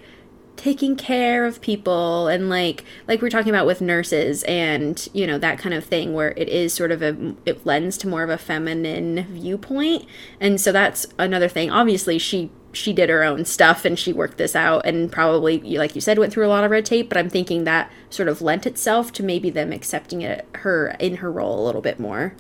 taking 0.57 0.95
care 0.95 1.45
of 1.45 1.61
people 1.61 2.27
and 2.27 2.49
like 2.49 2.83
like 3.07 3.21
we're 3.21 3.29
talking 3.29 3.49
about 3.49 3.65
with 3.65 3.79
nurses 3.79 4.43
and 4.43 5.07
you 5.13 5.25
know 5.25 5.37
that 5.37 5.59
kind 5.59 5.73
of 5.73 5.85
thing 5.85 6.13
where 6.13 6.31
it 6.31 6.49
is 6.49 6.73
sort 6.73 6.91
of 6.91 7.01
a 7.01 7.35
it 7.45 7.65
lends 7.65 7.97
to 7.97 8.07
more 8.07 8.23
of 8.23 8.29
a 8.29 8.37
feminine 8.37 9.25
viewpoint. 9.29 10.05
And 10.39 10.59
so 10.59 10.71
that's 10.71 11.07
another 11.17 11.47
thing. 11.47 11.71
Obviously 11.71 12.17
she 12.17 12.51
she 12.73 12.91
did 12.93 13.09
her 13.09 13.23
own 13.23 13.45
stuff 13.45 13.85
and 13.85 13.97
she 13.97 14.11
worked 14.11 14.37
this 14.37 14.55
out 14.55 14.85
and 14.85 15.11
probably 15.11 15.59
like 15.77 15.95
you 15.95 16.01
said 16.01 16.19
went 16.19 16.33
through 16.33 16.45
a 16.45 16.49
lot 16.49 16.63
of 16.63 16.69
red 16.69 16.85
tape 16.85 17.07
but 17.09 17.17
i'm 17.17 17.29
thinking 17.29 17.63
that 17.63 17.89
sort 18.09 18.27
of 18.27 18.41
lent 18.41 18.67
itself 18.67 19.11
to 19.11 19.23
maybe 19.23 19.49
them 19.49 19.71
accepting 19.71 20.21
it 20.21 20.45
her 20.55 20.89
in 20.99 21.17
her 21.17 21.31
role 21.31 21.63
a 21.63 21.65
little 21.65 21.81
bit 21.81 21.99
more. 21.99 22.35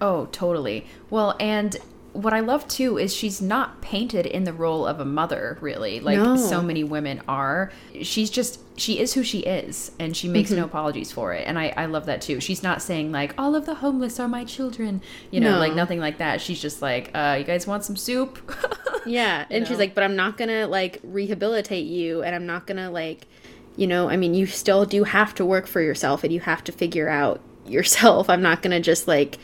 Oh, 0.00 0.26
totally. 0.32 0.86
Well, 1.10 1.36
and 1.40 1.76
what 2.14 2.32
I 2.32 2.40
love 2.40 2.66
too 2.66 2.96
is 2.98 3.14
she's 3.14 3.42
not 3.42 3.82
painted 3.82 4.24
in 4.24 4.44
the 4.44 4.52
role 4.52 4.86
of 4.86 4.98
a 5.00 5.04
mother, 5.04 5.58
really, 5.60 6.00
like 6.00 6.16
No. 6.18 6.36
so 6.36 6.62
many 6.62 6.82
women 6.82 7.20
are. 7.28 7.70
She's 8.02 8.30
just, 8.30 8.60
she 8.78 8.98
is 8.98 9.12
who 9.12 9.22
she 9.22 9.40
is, 9.40 9.92
and 9.98 10.16
she 10.16 10.26
makes 10.28 10.48
Mm-hmm. 10.50 10.60
no 10.60 10.64
apologies 10.64 11.12
for 11.12 11.32
it. 11.34 11.46
And 11.46 11.58
I, 11.58 11.74
I 11.76 11.84
love 11.86 12.06
that 12.06 12.22
too. 12.22 12.40
She's 12.40 12.62
not 12.62 12.80
saying, 12.80 13.12
like, 13.12 13.34
all 13.36 13.54
of 13.54 13.66
the 13.66 13.74
homeless 13.76 14.18
are 14.18 14.28
my 14.28 14.44
children, 14.44 15.02
you 15.30 15.40
know, 15.40 15.52
No. 15.52 15.58
like 15.58 15.74
nothing 15.74 16.00
like 16.00 16.18
that. 16.18 16.40
She's 16.40 16.60
just 16.62 16.80
like, 16.80 17.10
uh, 17.14 17.36
you 17.38 17.44
guys 17.44 17.66
want 17.66 17.84
some 17.84 17.96
soup? 17.96 18.38
Yeah, 19.06 19.44
and 19.50 19.66
she's 19.66 19.76
know? 19.76 19.80
like, 19.84 19.94
but 19.94 20.02
I'm 20.02 20.16
not 20.16 20.38
gonna 20.38 20.66
like 20.66 20.98
rehabilitate 21.02 21.84
you, 21.84 22.22
and 22.22 22.34
I'm 22.34 22.46
not 22.46 22.66
gonna 22.66 22.90
like, 22.90 23.26
you 23.76 23.86
know, 23.86 24.08
I 24.08 24.16
mean, 24.16 24.32
you 24.32 24.46
still 24.46 24.86
do 24.86 25.04
have 25.04 25.34
to 25.34 25.44
work 25.44 25.66
for 25.66 25.82
yourself, 25.82 26.24
and 26.24 26.32
you 26.32 26.40
have 26.40 26.64
to 26.64 26.72
figure 26.72 27.10
out 27.10 27.42
yourself. 27.66 28.30
I'm 28.30 28.40
not 28.40 28.62
gonna 28.62 28.80
just 28.80 29.06
like 29.06 29.36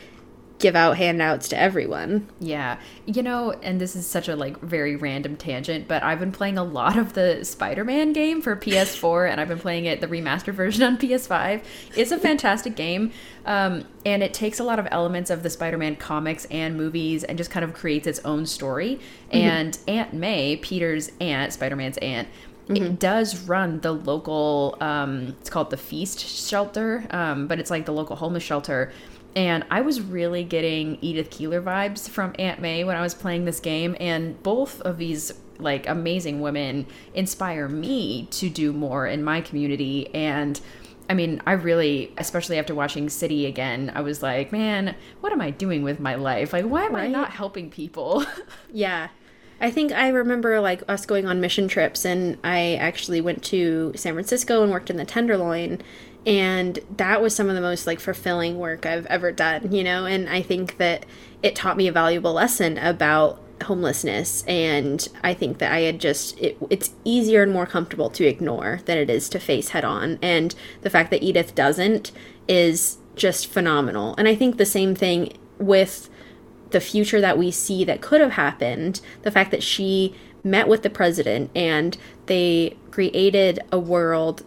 give 0.61 0.75
out 0.75 0.97
handouts 0.97 1.49
to 1.49 1.59
everyone. 1.59 2.29
Yeah. 2.39 2.77
You 3.05 3.23
know, 3.23 3.51
and 3.51 3.81
this 3.81 3.95
is 3.95 4.05
such 4.05 4.29
a 4.29 4.35
like 4.35 4.59
very 4.59 4.95
random 4.95 5.35
tangent, 5.35 5.87
but 5.87 6.03
I've 6.03 6.19
been 6.19 6.31
playing 6.31 6.57
a 6.57 6.63
lot 6.63 6.97
of 6.97 7.13
the 7.13 7.43
Spider-Man 7.43 8.13
game 8.13 8.41
for 8.41 8.55
PS4 8.55 9.29
and 9.29 9.41
I've 9.41 9.47
been 9.47 9.59
playing 9.59 9.85
it 9.85 9.99
the 10.01 10.07
remastered 10.07 10.53
version 10.53 10.83
on 10.83 10.97
PS5. 10.97 11.63
It's 11.95 12.11
a 12.11 12.17
fantastic 12.17 12.75
game. 12.75 13.11
Um, 13.45 13.85
and 14.05 14.21
it 14.21 14.33
takes 14.33 14.59
a 14.59 14.63
lot 14.63 14.77
of 14.77 14.87
elements 14.91 15.29
of 15.31 15.41
the 15.41 15.49
Spider-Man 15.49 15.95
comics 15.95 16.45
and 16.45 16.77
movies 16.77 17.23
and 17.23 17.37
just 17.37 17.49
kind 17.49 17.63
of 17.63 17.73
creates 17.73 18.05
its 18.05 18.19
own 18.19 18.45
story. 18.45 18.99
And 19.31 19.77
Aunt 19.87 20.13
May, 20.13 20.57
Peter's 20.57 21.11
aunt, 21.19 21.53
Spider-Man's 21.53 21.97
aunt, 21.97 22.27
it 22.75 22.99
does 22.99 23.47
run 23.47 23.79
the 23.81 23.91
local 23.91 24.77
um, 24.79 25.35
it's 25.39 25.49
called 25.49 25.69
the 25.69 25.77
feast 25.77 26.19
shelter 26.19 27.05
um, 27.11 27.47
but 27.47 27.59
it's 27.59 27.69
like 27.69 27.85
the 27.85 27.91
local 27.91 28.15
homeless 28.15 28.43
shelter 28.43 28.91
and 29.35 29.65
I 29.71 29.81
was 29.81 30.01
really 30.01 30.43
getting 30.43 30.97
Edith 31.01 31.29
Keeler 31.29 31.61
vibes 31.61 32.09
from 32.09 32.33
Aunt 32.37 32.59
May 32.59 32.83
when 32.83 32.97
I 32.97 33.01
was 33.01 33.13
playing 33.13 33.45
this 33.45 33.59
game. 33.59 33.95
And 33.99 34.41
both 34.43 34.81
of 34.81 34.97
these 34.97 35.31
like 35.57 35.87
amazing 35.87 36.41
women 36.41 36.87
inspire 37.13 37.69
me 37.69 38.27
to 38.31 38.49
do 38.49 38.73
more 38.73 39.07
in 39.07 39.23
my 39.23 39.41
community. 39.41 40.13
And 40.13 40.59
I 41.09 41.13
mean, 41.13 41.41
I 41.45 41.53
really, 41.53 42.13
especially 42.17 42.57
after 42.57 42.75
watching 42.75 43.09
City 43.09 43.45
again, 43.45 43.91
I 43.93 44.01
was 44.01 44.21
like, 44.21 44.51
man, 44.51 44.95
what 45.21 45.31
am 45.31 45.41
I 45.41 45.51
doing 45.51 45.83
with 45.83 45.99
my 45.99 46.15
life? 46.15 46.53
Like, 46.53 46.65
why 46.65 46.83
am 46.85 46.95
I 46.95 47.07
not 47.07 47.31
helping 47.31 47.69
people? 47.69 48.25
Yeah. 48.73 49.09
I 49.59 49.69
think 49.69 49.91
I 49.91 50.07
remember 50.07 50.59
like 50.59 50.81
us 50.87 51.05
going 51.05 51.27
on 51.27 51.39
mission 51.39 51.67
trips 51.67 52.03
and 52.03 52.39
I 52.43 52.75
actually 52.75 53.21
went 53.21 53.43
to 53.43 53.91
San 53.95 54.13
Francisco 54.13 54.63
and 54.63 54.71
worked 54.71 54.89
in 54.89 54.97
the 54.97 55.05
Tenderloin 55.05 55.81
and 56.25 56.79
that 56.97 57.21
was 57.21 57.35
some 57.35 57.49
of 57.49 57.55
the 57.55 57.61
most 57.61 57.87
like 57.87 57.99
fulfilling 57.99 58.57
work 58.59 58.85
I've 58.85 59.05
ever 59.07 59.31
done, 59.31 59.71
you 59.71 59.83
know, 59.83 60.05
and 60.05 60.29
I 60.29 60.41
think 60.41 60.77
that 60.77 61.05
it 61.41 61.55
taught 61.55 61.77
me 61.77 61.87
a 61.87 61.91
valuable 61.91 62.33
lesson 62.33 62.77
about 62.77 63.41
homelessness. 63.63 64.43
And 64.47 65.07
i 65.23 65.33
think 65.33 65.59
that 65.59 65.71
i 65.71 65.81
had 65.81 65.99
just 65.99 66.37
it, 66.39 66.57
it's 66.69 66.91
easier 67.03 67.43
and 67.43 67.51
more 67.51 67.65
comfortable 67.65 68.09
to 68.09 68.25
ignore 68.25 68.79
than 68.85 68.97
it 68.97 69.09
is 69.09 69.29
to 69.29 69.39
face 69.39 69.69
head 69.69 69.85
on. 69.85 70.19
And 70.21 70.55
the 70.81 70.89
fact 70.89 71.11
that 71.11 71.23
edith 71.23 71.55
doesn't 71.55 72.11
is 72.47 72.97
just 73.15 73.47
phenomenal. 73.47 74.15
And 74.17 74.27
i 74.27 74.35
think 74.35 74.57
the 74.57 74.65
same 74.65 74.95
thing 74.95 75.37
with 75.57 76.09
the 76.71 76.81
future 76.81 77.21
that 77.21 77.37
we 77.37 77.51
see 77.51 77.83
that 77.85 78.01
could 78.01 78.21
have 78.21 78.31
happened 78.31 79.01
the 79.23 79.31
fact 79.31 79.51
that 79.51 79.61
she 79.61 80.15
met 80.43 80.67
with 80.67 80.81
the 80.81 80.89
president 80.89 81.51
and 81.53 81.97
they 82.25 82.77
created 82.89 83.59
a 83.71 83.79
world 83.79 84.43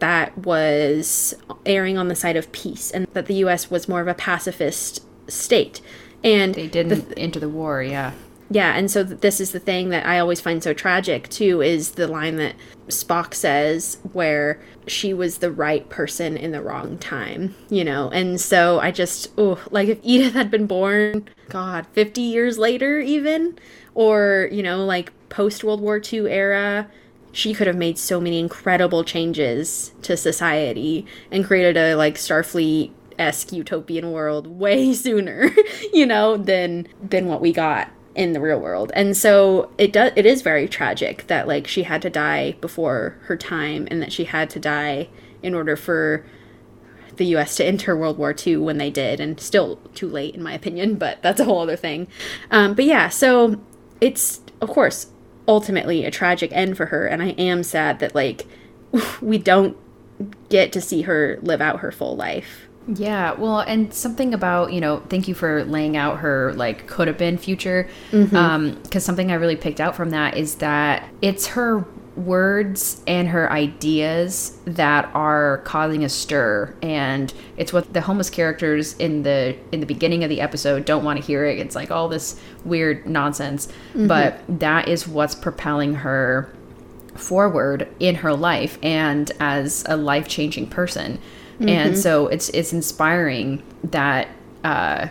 that 0.00 0.36
was 0.38 1.34
erring 1.66 1.98
on 1.98 2.08
the 2.08 2.14
side 2.14 2.36
of 2.36 2.50
peace 2.52 2.90
and 2.90 3.06
that 3.12 3.26
the 3.26 3.34
US 3.34 3.70
was 3.70 3.88
more 3.88 4.00
of 4.00 4.08
a 4.08 4.14
pacifist 4.14 5.02
state. 5.28 5.80
And 6.24 6.54
They 6.54 6.66
didn't 6.68 7.12
enter 7.16 7.38
the 7.40 7.48
war, 7.48 7.82
yeah. 7.82 8.12
yeah, 8.50 8.74
and 8.76 8.90
so 8.90 9.04
th- 9.04 9.20
this 9.20 9.40
is 9.40 9.52
the 9.52 9.60
thing 9.60 9.90
that 9.90 10.04
I 10.06 10.18
always 10.18 10.40
find 10.40 10.62
so 10.62 10.72
tragic 10.72 11.28
too 11.28 11.62
is 11.62 11.92
the 11.92 12.08
line 12.08 12.36
that 12.36 12.54
Spock 12.88 13.34
says 13.34 13.98
where 14.12 14.60
she 14.86 15.12
was 15.12 15.38
the 15.38 15.52
right 15.52 15.88
person 15.90 16.36
in 16.36 16.50
the 16.52 16.62
wrong 16.62 16.98
time, 16.98 17.54
you 17.68 17.84
know. 17.84 18.08
And 18.10 18.40
so 18.40 18.80
I 18.80 18.90
just 18.90 19.30
oh, 19.38 19.62
like 19.70 19.88
if 19.88 19.98
Edith 20.02 20.32
had 20.34 20.50
been 20.50 20.66
born 20.66 21.28
god, 21.50 21.86
50 21.92 22.20
years 22.20 22.58
later 22.58 22.98
even 23.00 23.58
or, 23.94 24.48
you 24.50 24.62
know, 24.62 24.84
like 24.84 25.12
post 25.28 25.62
World 25.64 25.80
War 25.80 26.00
II 26.00 26.30
era, 26.30 26.88
she 27.32 27.54
could 27.54 27.66
have 27.66 27.76
made 27.76 27.98
so 27.98 28.20
many 28.20 28.38
incredible 28.38 29.04
changes 29.04 29.92
to 30.02 30.16
society 30.16 31.06
and 31.30 31.44
created 31.44 31.76
a 31.76 31.94
like 31.94 32.14
Starfleet 32.14 32.92
esque 33.18 33.52
utopian 33.52 34.12
world 34.12 34.46
way 34.58 34.92
sooner, 34.94 35.50
you 35.92 36.06
know, 36.06 36.36
than 36.36 36.86
than 37.02 37.26
what 37.26 37.40
we 37.40 37.52
got 37.52 37.90
in 38.14 38.32
the 38.32 38.40
real 38.40 38.58
world. 38.58 38.90
And 38.94 39.16
so 39.16 39.70
it 39.78 39.92
does 39.92 40.12
it 40.16 40.26
is 40.26 40.42
very 40.42 40.68
tragic 40.68 41.26
that 41.28 41.46
like 41.46 41.66
she 41.66 41.84
had 41.84 42.02
to 42.02 42.10
die 42.10 42.52
before 42.60 43.16
her 43.22 43.36
time 43.36 43.86
and 43.90 44.02
that 44.02 44.12
she 44.12 44.24
had 44.24 44.50
to 44.50 44.60
die 44.60 45.08
in 45.42 45.54
order 45.54 45.76
for 45.76 46.24
the 47.16 47.26
US 47.36 47.56
to 47.56 47.64
enter 47.64 47.96
World 47.96 48.16
War 48.16 48.34
II 48.46 48.58
when 48.58 48.78
they 48.78 48.90
did, 48.90 49.20
and 49.20 49.40
still 49.40 49.76
too 49.94 50.08
late 50.08 50.34
in 50.34 50.42
my 50.42 50.52
opinion, 50.52 50.94
but 51.04 51.22
that's 51.22 51.40
a 51.40 51.44
whole 51.44 51.60
other 51.60 51.76
thing. 51.76 52.08
Um, 52.50 52.74
but 52.74 52.84
yeah, 52.84 53.08
so 53.08 53.60
it's 54.00 54.40
of 54.60 54.68
course 54.68 55.08
ultimately 55.48 56.04
a 56.04 56.10
tragic 56.10 56.52
end 56.52 56.76
for 56.76 56.86
her, 56.86 57.06
and 57.06 57.22
I 57.22 57.30
am 57.30 57.64
sad 57.64 57.98
that 57.98 58.14
like 58.14 58.46
we 59.20 59.38
don't 59.38 59.76
get 60.48 60.72
to 60.72 60.80
see 60.80 61.02
her 61.02 61.38
live 61.42 61.60
out 61.60 61.80
her 61.80 61.90
full 61.90 62.14
life. 62.14 62.66
Yeah, 62.86 63.32
well, 63.32 63.60
and 63.60 63.92
something 63.92 64.32
about 64.32 64.72
you 64.72 64.80
know, 64.80 65.02
thank 65.08 65.26
you 65.26 65.34
for 65.34 65.64
laying 65.64 65.96
out 65.96 66.18
her 66.18 66.52
like 66.54 66.86
could 66.86 67.08
have 67.08 67.18
been 67.18 67.38
future, 67.38 67.88
mm-hmm. 68.10 68.36
um, 68.36 68.78
because 68.82 69.04
something 69.04 69.32
I 69.32 69.34
really 69.34 69.56
picked 69.56 69.80
out 69.80 69.96
from 69.96 70.10
that 70.10 70.36
is 70.36 70.56
that 70.56 71.08
it's 71.20 71.48
her 71.48 71.84
words 72.18 73.02
and 73.06 73.28
her 73.28 73.50
ideas 73.50 74.58
that 74.64 75.10
are 75.14 75.58
causing 75.64 76.04
a 76.04 76.08
stir, 76.08 76.74
and 76.82 77.32
it's 77.56 77.72
what 77.72 77.92
the 77.92 78.00
homeless 78.00 78.28
characters 78.30 78.94
in 78.94 79.22
the 79.22 79.56
in 79.72 79.80
the 79.80 79.86
beginning 79.86 80.24
of 80.24 80.30
the 80.30 80.40
episode 80.40 80.84
don't 80.84 81.04
want 81.04 81.18
to 81.18 81.24
hear 81.24 81.46
it. 81.46 81.58
It's 81.58 81.74
like 81.74 81.90
all 81.90 82.08
this 82.08 82.40
weird 82.64 83.06
nonsense, 83.06 83.68
but 83.94 84.40
that 84.48 84.88
is 84.88 85.06
what's 85.08 85.34
propelling 85.34 85.94
her 85.94 86.52
forward 87.14 87.88
in 87.98 88.16
her 88.16 88.32
life 88.32 88.78
and 88.82 89.32
as 89.40 89.84
a 89.88 89.96
life-changing 89.96 90.68
person. 90.68 91.18
And 91.60 91.98
so 91.98 92.28
it's 92.28 92.48
it's 92.50 92.72
inspiring 92.72 93.62
that 93.84 94.28
uh 94.64 95.08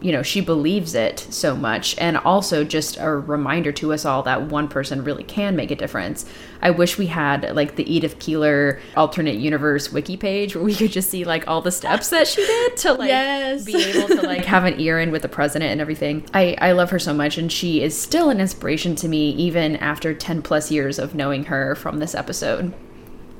you 0.00 0.12
know 0.12 0.22
she 0.22 0.40
believes 0.40 0.94
it 0.94 1.18
so 1.30 1.56
much. 1.56 1.96
And 1.98 2.16
also 2.18 2.64
just 2.64 2.96
a 3.00 3.10
reminder 3.10 3.72
to 3.72 3.92
us 3.92 4.04
all 4.04 4.22
that 4.22 4.42
one 4.42 4.68
person 4.68 5.02
really 5.04 5.24
can 5.24 5.56
make 5.56 5.70
a 5.70 5.76
difference. 5.76 6.24
I 6.62 6.70
wish 6.70 6.98
we 6.98 7.06
had 7.06 7.54
like 7.54 7.76
the 7.76 7.92
edith 7.92 8.18
keeler 8.18 8.80
alternate 8.96 9.36
universe 9.36 9.92
wiki 9.92 10.16
page 10.16 10.54
where 10.54 10.64
we 10.64 10.74
could 10.74 10.90
just 10.92 11.10
see 11.10 11.24
like 11.24 11.46
all 11.48 11.60
the 11.60 11.70
steps 11.72 12.10
that 12.10 12.26
she 12.28 12.44
did 12.44 12.76
to 12.78 12.92
like 12.94 13.08
Yes. 13.08 13.64
be 13.64 13.76
able 13.76 14.08
to 14.08 14.22
like 14.22 14.44
have 14.44 14.64
an 14.64 14.78
ear 14.80 14.98
in 15.00 15.10
with 15.10 15.22
the 15.22 15.28
president 15.28 15.70
and 15.72 15.80
everything. 15.80 16.24
I 16.34 16.56
i 16.60 16.72
love 16.72 16.90
her 16.90 16.98
so 16.98 17.12
much 17.14 17.38
and 17.38 17.50
she 17.50 17.82
is 17.82 17.98
still 17.98 18.30
an 18.30 18.40
inspiration 18.40 18.94
to 18.96 19.08
me 19.08 19.30
even 19.32 19.76
after 19.76 20.14
10 20.14 20.42
plus 20.42 20.70
years 20.70 20.98
of 20.98 21.14
knowing 21.14 21.44
her 21.44 21.74
from 21.74 21.98
this 21.98 22.14
episode 22.14 22.72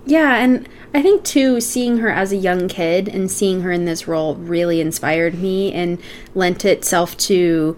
Yeah, 0.08 0.36
and 0.36 0.66
I 0.94 1.02
think 1.02 1.22
too, 1.22 1.60
seeing 1.60 1.98
her 1.98 2.08
as 2.08 2.32
a 2.32 2.36
young 2.36 2.66
kid 2.66 3.08
and 3.08 3.30
seeing 3.30 3.60
her 3.60 3.70
in 3.70 3.84
this 3.84 4.08
role 4.08 4.36
really 4.36 4.80
inspired 4.80 5.34
me 5.34 5.70
and 5.70 6.00
lent 6.34 6.64
itself 6.64 7.14
to 7.18 7.76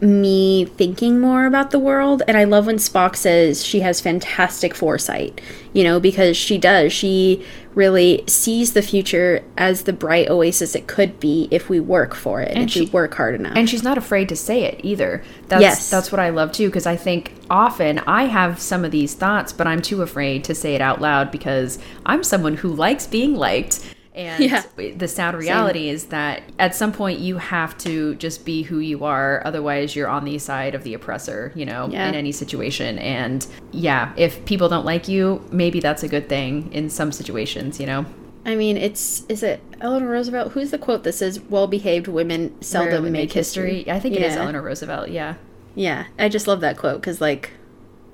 me 0.00 0.64
thinking 0.64 1.20
more 1.20 1.44
about 1.44 1.70
the 1.70 1.78
world. 1.78 2.22
And 2.26 2.38
I 2.38 2.44
love 2.44 2.64
when 2.64 2.76
Spock 2.76 3.14
says 3.14 3.62
she 3.62 3.80
has 3.80 4.00
fantastic 4.00 4.74
foresight, 4.74 5.38
you 5.74 5.84
know, 5.84 6.00
because 6.00 6.34
she 6.34 6.56
does. 6.56 6.94
She 6.94 7.44
really 7.74 8.22
sees 8.26 8.72
the 8.72 8.82
future 8.82 9.42
as 9.56 9.82
the 9.82 9.92
bright 9.92 10.28
oasis 10.30 10.74
it 10.74 10.86
could 10.86 11.18
be 11.20 11.48
if 11.50 11.68
we 11.68 11.80
work 11.80 12.14
for 12.14 12.40
it 12.40 12.48
and, 12.48 12.58
And 12.58 12.68
if 12.70 12.76
we 12.76 12.86
she- 12.86 12.92
work 12.92 13.14
hard 13.14 13.34
enough. 13.34 13.54
and 13.56 13.68
she's 13.68 13.82
not 13.82 13.98
afraid 13.98 14.28
to 14.28 14.36
say 14.36 14.64
it 14.64 14.80
either 14.82 15.22
that's 15.48 15.60
Yes. 15.62 15.90
that's 15.90 16.10
what 16.12 16.20
i 16.20 16.30
love 16.30 16.52
too 16.52 16.68
because 16.68 16.86
i 16.86 16.96
think 16.96 17.32
often 17.50 17.98
i 18.00 18.24
have 18.24 18.60
some 18.60 18.84
of 18.84 18.90
these 18.90 19.14
thoughts 19.14 19.52
but 19.52 19.66
i'm 19.66 19.82
too 19.82 20.02
afraid 20.02 20.44
to 20.44 20.54
say 20.54 20.74
it 20.74 20.80
out 20.80 21.00
loud 21.00 21.30
because 21.30 21.78
i'm 22.06 22.22
someone 22.22 22.56
who 22.56 22.68
likes 22.68 23.06
being 23.06 23.34
liked 23.34 23.80
and 24.14 24.44
Yeah. 24.44 24.62
the 24.96 25.08
sad 25.08 25.34
reality 25.34 25.88
is 25.88 26.04
that 26.06 26.42
at 26.58 26.74
some 26.74 26.92
point 26.92 27.18
you 27.18 27.38
have 27.38 27.76
to 27.78 28.14
just 28.16 28.44
be 28.44 28.62
who 28.62 28.78
you 28.78 29.04
are 29.04 29.42
otherwise 29.44 29.96
you're 29.96 30.08
on 30.08 30.24
the 30.24 30.38
side 30.38 30.74
of 30.74 30.84
the 30.84 30.94
oppressor 30.94 31.50
you 31.54 31.66
know 31.66 31.88
Yeah. 31.90 32.08
in 32.08 32.14
any 32.14 32.30
situation 32.32 32.98
and 32.98 33.46
yeah 33.72 34.12
if 34.16 34.44
people 34.44 34.68
don't 34.68 34.84
like 34.86 35.08
you 35.08 35.44
maybe 35.50 35.80
that's 35.80 36.02
a 36.02 36.08
good 36.08 36.28
thing 36.28 36.70
in 36.72 36.88
some 36.90 37.10
situations 37.12 37.80
you 37.80 37.86
know 37.86 38.04
I 38.46 38.56
mean, 38.56 38.76
it's 38.76 39.24
is 39.30 39.42
it 39.42 39.62
Eleanor 39.80 40.06
Roosevelt? 40.10 40.52
Who's 40.52 40.70
the 40.70 40.76
quote 40.76 41.02
that 41.04 41.14
says 41.14 41.40
"Well-behaved 41.48 42.08
women 42.08 42.54
seldom 42.60 42.92
Rarely 42.92 43.10
make 43.10 43.32
history"? 43.32 43.90
i 43.90 43.98
think 43.98 44.14
it 44.14 44.20
is 44.22 44.34
Yeah. 44.34 44.42
eleanor 44.42 44.60
roosevelt 44.60 45.08
yeah 45.08 45.36
Yeah, 45.74 46.04
I 46.18 46.28
just 46.28 46.46
love 46.46 46.60
that 46.60 46.76
quote 46.76 47.00
because, 47.00 47.20
like, 47.22 47.50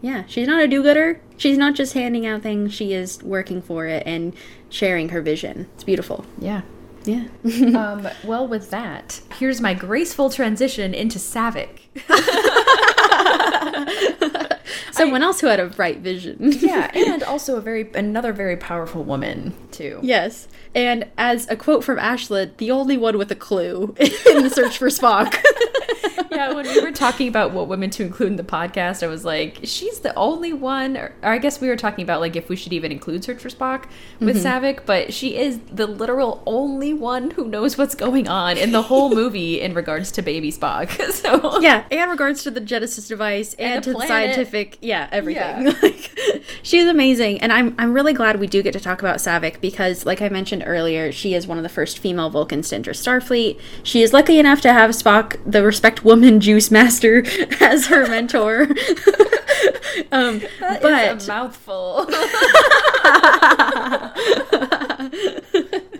yeah, 0.02 0.24
she's 0.26 0.46
not 0.46 0.62
a 0.62 0.68
do 0.68 0.82
gooder. 0.82 1.20
She's 1.36 1.58
not 1.58 1.74
just 1.74 1.94
handing 1.94 2.26
out 2.26 2.42
things, 2.42 2.74
she 2.74 2.92
is 2.92 3.22
working 3.22 3.62
for 3.62 3.86
it 3.86 4.02
and 4.06 4.34
sharing 4.68 5.08
her 5.10 5.22
vision. 5.22 5.68
It's 5.74 5.84
beautiful. 5.84 6.24
yeah 6.38 6.62
Yeah. 7.04 7.28
um, 7.76 8.08
well, 8.24 8.46
with 8.46 8.70
that, 8.70 9.20
here's 9.38 9.60
my 9.60 9.74
graceful 9.74 10.30
transition 10.30 10.94
into 10.94 11.18
Saavik. 11.18 11.80
Someone 14.92 15.22
else 15.22 15.40
who 15.40 15.46
had 15.46 15.60
a 15.60 15.66
bright 15.68 16.00
vision. 16.00 16.36
yeah, 16.40 16.90
and 16.94 17.22
also 17.22 17.56
a 17.56 17.60
very 17.60 17.90
another 17.94 18.32
very 18.32 18.56
powerful 18.56 19.02
woman 19.02 19.54
too. 19.70 19.98
Yes. 20.02 20.46
And 20.74 21.08
as 21.16 21.48
a 21.48 21.56
quote 21.56 21.84
from 21.84 21.98
Ashlyn, 21.98 22.56
the 22.58 22.70
only 22.70 22.98
one 22.98 23.16
with 23.16 23.30
a 23.32 23.36
clue 23.36 23.94
in 23.98 24.42
the 24.42 24.50
search 24.50 24.78
for 24.78 24.88
Spock. 24.88 25.42
yeah, 26.30 26.52
when 26.52 26.66
we 26.66 26.80
were 26.80 26.92
talking 26.92 27.28
about 27.28 27.52
what 27.52 27.68
women 27.68 27.90
to 27.90 28.02
include 28.02 28.30
in 28.30 28.36
the 28.36 28.42
podcast, 28.42 29.02
I 29.02 29.06
was 29.06 29.24
like, 29.24 29.60
she's 29.64 30.00
the 30.00 30.14
only 30.14 30.52
one. 30.52 30.96
Or, 30.96 31.12
or 31.22 31.30
I 31.30 31.38
guess 31.38 31.60
we 31.60 31.68
were 31.68 31.76
talking 31.76 32.02
about 32.02 32.20
like 32.20 32.36
if 32.36 32.48
we 32.48 32.56
should 32.56 32.72
even 32.72 32.92
include 32.92 33.24
Search 33.24 33.40
for 33.40 33.48
Spock 33.48 33.86
with 34.20 34.36
mm-hmm. 34.36 34.64
Saavik, 34.64 34.86
but 34.86 35.12
she 35.12 35.36
is 35.36 35.60
the 35.70 35.86
literal 35.86 36.42
only 36.46 36.94
one 36.94 37.32
who 37.32 37.48
knows 37.48 37.76
what's 37.76 37.94
going 37.94 38.28
on 38.28 38.56
in 38.56 38.72
the 38.72 38.82
whole 38.82 39.14
movie 39.14 39.60
in 39.60 39.74
regards 39.74 40.10
to 40.12 40.22
baby 40.22 40.52
Spock. 40.52 40.90
so 41.12 41.60
yeah, 41.60 41.84
and 41.90 42.10
regards 42.10 42.42
to 42.44 42.50
the 42.50 42.60
Genesis 42.60 43.08
device 43.08 43.54
and, 43.54 43.74
And 43.74 43.84
the 43.84 43.92
to 43.92 43.98
the 43.98 44.06
scientific, 44.06 44.78
yeah, 44.80 45.08
everything. 45.12 45.66
Yeah. 45.66 45.74
like, 45.82 46.42
she's 46.62 46.86
amazing, 46.86 47.40
and 47.40 47.52
I'm 47.52 47.74
I'm 47.78 47.92
really 47.92 48.12
glad 48.12 48.40
we 48.40 48.46
do 48.46 48.62
get 48.62 48.72
to 48.72 48.80
talk 48.80 49.00
about 49.00 49.16
Saavik 49.16 49.60
because, 49.60 50.06
like 50.06 50.22
I 50.22 50.28
mentioned 50.28 50.64
earlier, 50.66 51.12
she 51.12 51.34
is 51.34 51.46
one 51.46 51.58
of 51.58 51.62
the 51.62 51.68
first 51.68 51.98
female 51.98 52.30
Vulcans 52.30 52.68
to 52.70 52.76
enter 52.76 52.92
Starfleet. 52.92 53.58
She 53.82 54.02
is 54.02 54.12
lucky 54.12 54.38
enough 54.38 54.60
to 54.62 54.72
have 54.72 54.90
Spock, 54.90 55.36
the 55.44 55.64
respect 55.64 55.89
woman 55.98 56.40
juice 56.40 56.70
master, 56.70 57.24
as 57.60 57.86
her 57.86 58.06
mentor. 58.06 58.62
um, 60.12 60.40
That 60.60 60.82
but 60.82 61.24
a 61.24 61.26
mouthful. 61.26 62.06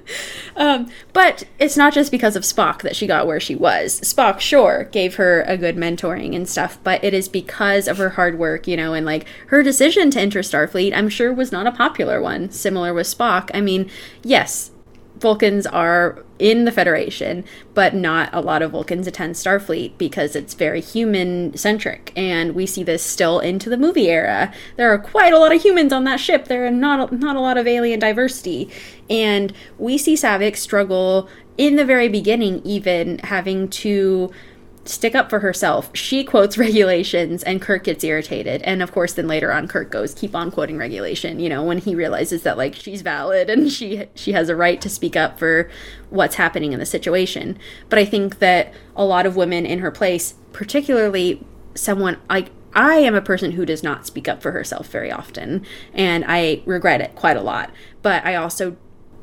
Um, 0.61 0.91
but 1.15 1.45
it's 1.59 1.79
not 1.79 1.95
just 1.95 2.11
because 2.11 2.37
of 2.37 2.43
Spock 2.43 2.83
that 2.83 2.95
she 2.95 3.07
got 3.07 3.27
where 3.27 3.41
she 3.41 3.55
was. 3.55 3.99
Spock, 4.03 4.41
sure, 4.41 4.85
gave 4.93 5.15
her 5.15 5.41
a 5.43 5.57
good 5.57 5.77
mentoring 5.77 6.37
and 6.37 6.47
stuff, 6.47 6.79
but 6.85 7.03
it 7.03 7.15
is 7.15 7.29
because 7.29 7.89
of 7.89 7.97
her 7.97 8.11
hard 8.11 8.39
work, 8.39 8.69
you 8.69 8.77
know, 8.77 8.93
and 8.93 9.07
like 9.07 9.27
her 9.47 9.63
decision 9.63 10.11
to 10.11 10.21
enter 10.21 10.41
Starfleet, 10.41 10.95
I'm 10.95 11.09
sure 11.09 11.33
was 11.33 11.51
not 11.51 11.67
a 11.67 11.73
popular 11.73 12.21
one. 12.21 12.51
Similar 12.51 12.93
with 12.93 13.07
Spock. 13.07 13.51
I 13.55 13.63
mean, 13.63 13.91
yes, 14.23 14.71
Vulcans 15.17 15.67
are 15.67 16.23
in 16.41 16.65
the 16.65 16.73
Federation, 16.73 17.45
but 17.75 17.95
not 17.95 18.31
a 18.33 18.41
lot 18.41 18.63
of 18.63 18.73
Vulcans 18.73 19.07
attend 19.07 19.35
Starfleet 19.35 19.97
because 19.99 20.35
it's 20.35 20.55
very 20.55 20.81
human 20.81 21.57
centric. 21.57 22.13
And 22.17 22.55
we 22.55 22.67
see 22.67 22.83
this 22.83 23.03
still 23.03 23.39
into 23.39 23.71
the 23.71 23.77
movie 23.77 24.09
era. 24.09 24.53
There 24.77 24.93
are 24.93 24.99
quite 24.99 25.33
a 25.33 25.39
lot 25.39 25.55
of 25.55 25.63
humans 25.63 25.93
on 25.93 26.05
that 26.05 26.19
ship. 26.19 26.47
There 26.47 26.67
are 26.67 26.71
not, 26.71 27.13
not 27.13 27.37
a 27.37 27.41
lot 27.41 27.59
of 27.59 27.67
alien 27.67 28.01
diversity. 28.01 28.71
And 29.09 29.53
we 29.79 29.99
see 29.99 30.15
Saavik 30.15 30.57
struggle 30.57 31.29
in 31.59 31.77
the 31.77 31.85
very 31.85 32.09
beginning, 32.09 32.63
even 32.65 33.19
having 33.19 33.69
to 33.69 34.33
stick 34.91 35.15
up 35.15 35.31
for 35.31 35.41
herself. 35.41 35.91
She 35.95 36.25
quotes 36.25 36.59
regulations 36.59 37.43
and 37.43 37.61
Kirk 37.61 37.85
gets 37.85 38.05
irritated. 38.05 38.63
And 38.63 38.83
of 38.83 38.93
course 38.93 39.13
then 39.13 39.29
later 39.29 39.53
on 39.53 39.69
Kirk 39.69 39.91
goes 39.91 40.15
keep 40.15 40.35
on 40.35 40.51
quoting 40.51 40.77
regulation, 40.79 41.41
you 41.41 41.49
know, 41.49 41.63
when 41.63 41.79
he 41.79 41.95
realizes 41.95 42.43
that 42.43 42.59
like 42.59 42.75
she's 42.75 43.03
valid 43.03 43.49
and 43.49 43.71
she 43.71 44.07
she 44.15 44.33
has 44.33 44.49
a 44.49 44.57
right 44.57 44.81
to 44.81 44.89
speak 44.89 45.17
up 45.17 45.39
for 45.39 45.71
what's 46.11 46.37
happening 46.37 46.73
in 46.73 46.79
the 46.79 46.87
situation. 46.87 47.59
But 47.89 47.99
I 47.99 48.05
think 48.05 48.39
that 48.39 48.73
a 48.97 49.05
lot 49.05 49.27
of 49.27 49.37
women 49.37 49.67
in 49.67 49.79
her 49.79 49.91
place, 49.91 50.35
particularly 50.53 51.45
someone 51.75 52.19
like 52.29 52.51
I 52.73 52.97
am 52.97 53.15
a 53.15 53.23
person 53.23 53.53
who 53.53 53.67
does 53.67 53.83
not 53.83 54.07
speak 54.07 54.29
up 54.29 54.43
for 54.43 54.53
herself 54.53 54.89
very 54.89 55.11
often, 55.11 55.67
and 55.93 56.25
I 56.27 56.63
regret 56.67 57.01
it 57.01 57.17
quite 57.17 57.37
a 57.37 57.43
lot. 57.43 57.73
But 58.03 58.25
I 58.25 58.37
also 58.37 58.77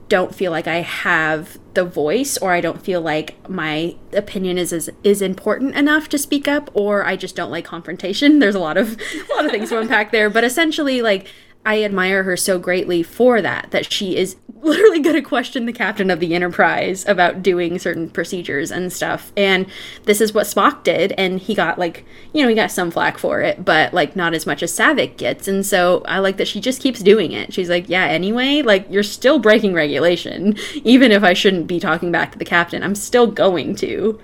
don't 0.09 0.33
feel 0.33 0.51
like 0.51 0.67
I 0.67 0.81
have 0.81 1.57
the 1.73 1.83
voice 1.83 2.37
or 2.37 2.53
I 2.53 2.61
don't 2.61 2.81
feel 2.81 3.01
like 3.01 3.49
my 3.49 3.95
opinion 4.13 4.57
is 4.57 4.73
is, 4.73 4.89
is 5.03 5.21
important 5.21 5.75
enough 5.75 6.09
to 6.09 6.17
speak 6.17 6.47
up 6.47 6.69
or 6.73 7.05
I 7.05 7.15
just 7.15 7.35
don't 7.35 7.51
like 7.51 7.65
confrontation. 7.65 8.39
There's 8.39 8.55
a 8.55 8.59
lot 8.59 8.77
of 8.77 8.97
a 8.99 9.35
lot 9.35 9.45
of 9.45 9.51
things 9.51 9.69
to 9.69 9.79
unpack 9.79 10.11
there, 10.11 10.29
but 10.29 10.43
essentially 10.43 11.01
like 11.01 11.27
I 11.67 11.83
admire 11.83 12.23
her 12.23 12.37
so 12.37 12.57
greatly 12.57 13.03
for 13.03 13.41
that, 13.41 13.71
that 13.71 13.91
she 13.91 14.15
is 14.15 14.37
literally 14.61 15.01
going 15.01 15.17
to 15.17 15.21
question 15.21 15.65
the 15.65 15.73
captain 15.73 16.09
of 16.09 16.21
the 16.21 16.33
Enterprise 16.33 17.05
about 17.09 17.43
doing 17.43 17.77
certain 17.77 18.09
procedures 18.09 18.71
and 18.71 18.91
stuff. 18.91 19.33
And 19.35 19.65
this 20.05 20.21
is 20.21 20.33
what 20.33 20.45
Spock 20.45 20.83
did, 20.83 21.11
and 21.17 21.41
he 21.41 21.53
got 21.53 21.77
like, 21.77 22.05
you 22.31 22.41
know, 22.41 22.47
he 22.47 22.55
got 22.55 22.71
some 22.71 22.89
flack 22.89 23.17
for 23.17 23.41
it, 23.41 23.65
but 23.65 23.93
like 23.93 24.15
not 24.15 24.33
as 24.33 24.45
much 24.45 24.63
as 24.63 24.71
Saavik 24.71 25.17
gets. 25.17 25.49
And 25.49 25.65
so 25.65 26.03
I 26.07 26.19
like 26.19 26.37
that 26.37 26.47
she 26.47 26.61
just 26.61 26.81
keeps 26.81 27.01
doing 27.01 27.33
it. 27.33 27.53
She's 27.53 27.69
like, 27.69 27.89
yeah, 27.89 28.05
anyway, 28.05 28.61
like 28.61 28.87
you're 28.89 29.03
still 29.03 29.37
breaking 29.37 29.73
regulation, 29.73 30.55
even 30.85 31.11
if 31.11 31.21
I 31.21 31.33
shouldn't 31.33 31.67
be 31.67 31.81
talking 31.81 32.13
back 32.13 32.31
to 32.31 32.39
the 32.39 32.45
captain, 32.45 32.81
I'm 32.81 32.95
still 32.95 33.27
going 33.27 33.75
to. 33.75 34.17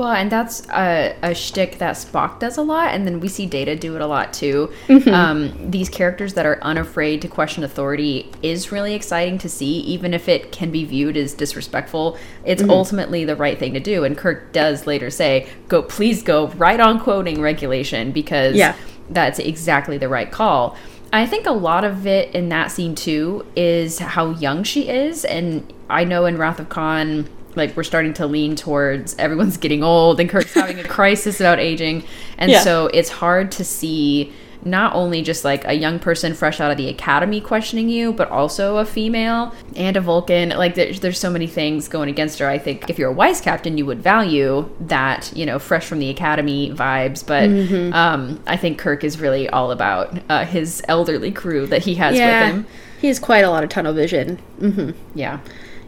Well, 0.00 0.12
and 0.12 0.32
that's 0.32 0.66
a, 0.70 1.14
a 1.20 1.34
shtick 1.34 1.76
that 1.76 1.94
Spock 1.94 2.38
does 2.38 2.56
a 2.56 2.62
lot, 2.62 2.94
and 2.94 3.06
then 3.06 3.20
we 3.20 3.28
see 3.28 3.44
Data 3.44 3.76
do 3.76 3.96
it 3.96 4.00
a 4.00 4.06
lot 4.06 4.32
too. 4.32 4.72
Mm-hmm. 4.86 5.12
Um, 5.12 5.70
these 5.70 5.90
characters 5.90 6.32
that 6.34 6.46
are 6.46 6.58
unafraid 6.62 7.20
to 7.20 7.28
question 7.28 7.64
authority 7.64 8.32
is 8.40 8.72
really 8.72 8.94
exciting 8.94 9.36
to 9.36 9.48
see, 9.50 9.80
even 9.80 10.14
if 10.14 10.26
it 10.26 10.52
can 10.52 10.70
be 10.70 10.86
viewed 10.86 11.18
as 11.18 11.34
disrespectful. 11.34 12.16
It's 12.46 12.62
mm-hmm. 12.62 12.70
ultimately 12.70 13.26
the 13.26 13.36
right 13.36 13.58
thing 13.58 13.74
to 13.74 13.80
do, 13.80 14.04
and 14.04 14.16
Kirk 14.16 14.54
does 14.54 14.86
later 14.86 15.10
say, 15.10 15.46
"Go, 15.68 15.82
please 15.82 16.22
go 16.22 16.48
right 16.52 16.80
on 16.80 16.98
quoting 16.98 17.42
regulation 17.42 18.10
because 18.10 18.56
yeah. 18.56 18.76
that's 19.10 19.38
exactly 19.38 19.98
the 19.98 20.08
right 20.08 20.32
call." 20.32 20.78
I 21.12 21.26
think 21.26 21.44
a 21.44 21.52
lot 21.52 21.84
of 21.84 22.06
it 22.06 22.34
in 22.34 22.48
that 22.48 22.70
scene 22.70 22.94
too 22.94 23.44
is 23.54 23.98
how 23.98 24.30
young 24.30 24.62
she 24.62 24.88
is, 24.88 25.26
and 25.26 25.70
I 25.90 26.04
know 26.04 26.24
in 26.24 26.38
Wrath 26.38 26.58
of 26.58 26.70
Khan 26.70 27.28
like 27.60 27.76
we're 27.76 27.84
starting 27.84 28.14
to 28.14 28.26
lean 28.26 28.56
towards 28.56 29.14
everyone's 29.18 29.56
getting 29.56 29.84
old 29.84 30.18
and 30.18 30.28
Kirk's 30.28 30.54
having 30.54 30.80
a 30.80 30.84
crisis 30.88 31.40
about 31.40 31.60
aging. 31.60 32.02
And 32.38 32.50
yeah. 32.50 32.62
so 32.62 32.86
it's 32.88 33.10
hard 33.10 33.52
to 33.52 33.64
see 33.64 34.32
not 34.64 34.94
only 34.94 35.22
just 35.22 35.44
like 35.44 35.64
a 35.64 35.72
young 35.72 35.98
person 35.98 36.34
fresh 36.34 36.60
out 36.60 36.70
of 36.70 36.76
the 36.76 36.88
academy 36.88 37.40
questioning 37.40 37.88
you, 37.88 38.12
but 38.12 38.30
also 38.30 38.76
a 38.78 38.84
female 38.84 39.54
and 39.74 39.96
a 39.96 40.00
Vulcan. 40.00 40.50
Like 40.50 40.74
there's, 40.74 41.00
there's 41.00 41.18
so 41.18 41.30
many 41.30 41.46
things 41.46 41.88
going 41.88 42.08
against 42.08 42.38
her. 42.40 42.48
I 42.48 42.58
think 42.58 42.90
if 42.90 42.98
you're 42.98 43.10
a 43.10 43.14
wise 43.14 43.40
captain, 43.40 43.78
you 43.78 43.86
would 43.86 44.02
value 44.02 44.68
that, 44.80 45.32
you 45.34 45.46
know, 45.46 45.58
fresh 45.58 45.86
from 45.86 45.98
the 45.98 46.10
academy 46.10 46.72
vibes. 46.72 47.26
But 47.26 47.48
mm-hmm. 47.48 47.92
um, 47.94 48.42
I 48.46 48.56
think 48.56 48.78
Kirk 48.78 49.04
is 49.04 49.18
really 49.18 49.48
all 49.48 49.70
about 49.70 50.18
uh, 50.28 50.44
his 50.44 50.82
elderly 50.88 51.32
crew 51.32 51.66
that 51.68 51.84
he 51.84 51.94
has 51.94 52.16
yeah. 52.16 52.46
with 52.46 52.54
him. 52.54 52.66
He 53.00 53.06
has 53.06 53.18
quite 53.18 53.44
a 53.44 53.50
lot 53.50 53.64
of 53.64 53.70
tunnel 53.70 53.94
vision. 53.94 54.38
Mm-hmm. 54.60 54.90
Yeah. 55.18 55.40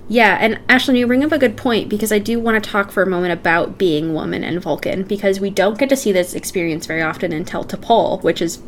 Yeah, 0.08 0.36
and 0.40 0.56
Ashlyn, 0.68 0.98
you 0.98 1.06
bring 1.06 1.24
up 1.24 1.32
a 1.32 1.38
good 1.38 1.56
point 1.56 1.88
because 1.88 2.12
I 2.12 2.18
do 2.18 2.38
want 2.38 2.62
to 2.62 2.70
talk 2.70 2.90
for 2.90 3.02
a 3.02 3.06
moment 3.06 3.32
about 3.32 3.78
being 3.78 4.14
woman 4.14 4.44
and 4.44 4.60
Vulcan 4.60 5.04
because 5.04 5.40
we 5.40 5.48
don't 5.48 5.78
get 5.78 5.88
to 5.88 5.96
see 5.96 6.12
this 6.12 6.34
experience 6.34 6.86
very 6.86 7.02
often 7.02 7.32
until 7.32 7.64
T'Pol, 7.64 8.22
which 8.22 8.42
is 8.42 8.60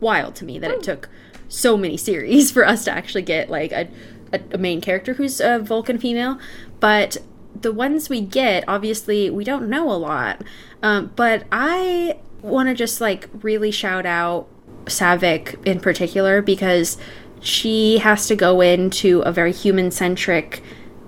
wild 0.00 0.34
to 0.36 0.44
me 0.44 0.58
that 0.58 0.70
it 0.70 0.82
took 0.82 1.08
so 1.48 1.76
many 1.76 1.96
series 2.08 2.50
for 2.50 2.66
us 2.66 2.84
to 2.84 2.92
actually 2.92 3.22
get 3.22 3.50
like 3.50 3.72
a, 3.72 3.88
a, 4.32 4.40
a 4.52 4.58
main 4.58 4.80
character 4.80 5.14
who's 5.14 5.40
a 5.40 5.58
Vulcan 5.58 5.98
female. 5.98 6.38
But 6.78 7.16
the 7.58 7.72
ones 7.72 8.08
we 8.08 8.20
get, 8.20 8.64
obviously, 8.68 9.30
we 9.30 9.44
don't 9.44 9.68
know 9.68 9.90
a 9.90 9.94
lot. 9.94 10.42
Um, 10.82 11.12
but 11.16 11.44
I 11.50 12.18
want 12.42 12.68
to 12.68 12.74
just 12.74 13.00
like 13.00 13.28
really 13.42 13.70
shout 13.70 14.04
out 14.04 14.46
Saavik 14.86 15.64
in 15.66 15.80
particular 15.80 16.42
because 16.42 16.98
she 17.40 17.98
has 17.98 18.26
to 18.28 18.36
go 18.36 18.60
into 18.60 19.20
a 19.20 19.32
very 19.32 19.52
human 19.52 19.90
centric 19.90 20.62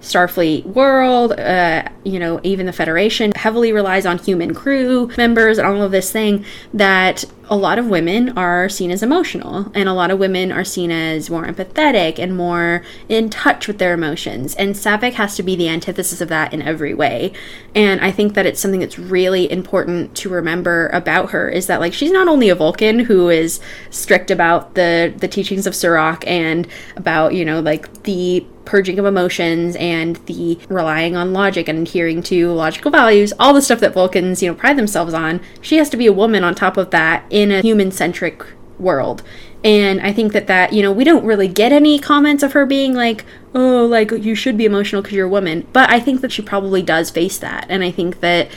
Starfleet 0.05 0.65
world, 0.67 1.33
uh, 1.33 1.89
you 2.05 2.19
know, 2.19 2.41
even 2.43 2.67
the 2.67 2.73
Federation 2.73 3.33
heavily 3.35 3.73
relies 3.73 4.07
on 4.07 4.19
human 4.19 4.55
crew 4.55 5.11
members 5.17 5.59
and 5.59 5.67
all 5.67 5.83
of 5.83 5.91
this 5.91 6.13
thing 6.13 6.45
that 6.73 7.25
a 7.51 7.57
lot 7.57 7.79
of 7.79 7.87
women 7.87 8.31
are 8.39 8.69
seen 8.69 8.91
as 8.91 9.03
emotional 9.03 9.71
and 9.75 9.87
a 9.89 9.93
lot 9.93 10.11
of 10.11 10.19
women 10.19 10.51
are 10.51 10.65
seen 10.65 10.91
as 10.91 11.29
more 11.29 11.45
empathetic 11.45 12.19
and 12.19 12.37
more 12.37 12.83
in 13.09 13.29
touch 13.29 13.67
with 13.67 13.79
their 13.79 13.93
emotions. 13.93 14.55
And 14.55 14.75
Saavik 14.75 15.15
has 15.15 15.37
to 15.37 15.43
be 15.43 15.55
the 15.57 15.69
antithesis 15.69 16.21
of 16.21 16.29
that 16.29 16.55
in 16.55 16.63
every 16.63 16.95
way. 16.95 17.33
And 17.75 18.01
i 18.01 18.11
think 18.11 18.35
that 18.35 18.47
it's 18.47 18.61
something 18.61 18.81
that's 18.81 18.99
really 18.99 19.51
important 19.51 20.15
to 20.15 20.29
remember 20.29 20.89
about 20.89 21.31
her 21.31 21.49
is 21.49 21.67
that 21.67 21.81
like 21.81 21.93
she's 21.93 22.13
not 22.13 22.29
only 22.29 22.49
a 22.49 22.55
vulcan 22.55 23.01
who 23.01 23.29
is 23.29 23.61
strict 23.91 24.31
about 24.31 24.75
the 24.75 25.13
the 25.17 25.29
teachings 25.29 25.67
of 25.67 25.75
Surak 25.75 26.25
and 26.27 26.67
about 26.97 27.35
you 27.35 27.45
know 27.45 27.61
like 27.61 28.05
the 28.05 28.47
purging 28.65 28.99
of 28.99 29.05
emotions 29.05 29.77
and 29.77 30.17
the 30.27 30.59
relying 30.69 31.17
on 31.17 31.33
logic 31.33 31.69
and 31.69 31.87
adhering 31.87 32.23
to 32.23 32.51
logical 32.53 32.91
values 32.91 33.33
all 33.39 33.53
the 33.53 33.61
stuff 33.61 33.81
that 33.81 33.93
vulcans 33.93 34.43
you 34.43 34.49
know 34.49 34.55
pride 34.55 34.79
themselves 34.79 35.13
on 35.13 35.41
she 35.61 35.77
has 35.77 35.91
to 35.91 35.97
be 35.97 36.07
a 36.07 36.13
woman 36.13 36.43
on 36.43 36.55
top 36.55 36.77
of 36.77 36.91
that 36.91 37.25
in 37.31 37.51
a 37.51 37.61
human 37.61 37.91
centric 37.91 38.45
world. 38.79 39.23
And 39.63 40.01
I 40.01 40.13
think 40.13 40.33
that 40.33 40.47
that, 40.47 40.73
you 40.73 40.83
know, 40.83 40.93
we 40.93 41.05
don't 41.05 41.25
really 41.25 41.49
get 41.49 41.73
any 41.73 41.99
comments 41.99 42.43
of 42.43 42.53
her 42.53 42.67
being 42.67 42.95
like, 42.95 43.25
oh, 43.55 43.87
like 43.87 44.11
you 44.11 44.35
should 44.35 44.59
be 44.59 44.67
emotional 44.67 45.01
because 45.01 45.15
you're 45.15 45.27
a 45.27 45.31
woman. 45.31 45.67
But 45.73 45.91
I 45.91 46.01
think 46.01 46.21
that 46.21 46.33
she 46.33 46.43
probably 46.43 46.83
does 46.83 47.11
face 47.11 47.39
that. 47.39 47.67
And 47.69 47.83
I 47.83 47.91
think 47.91 48.21
that 48.21 48.51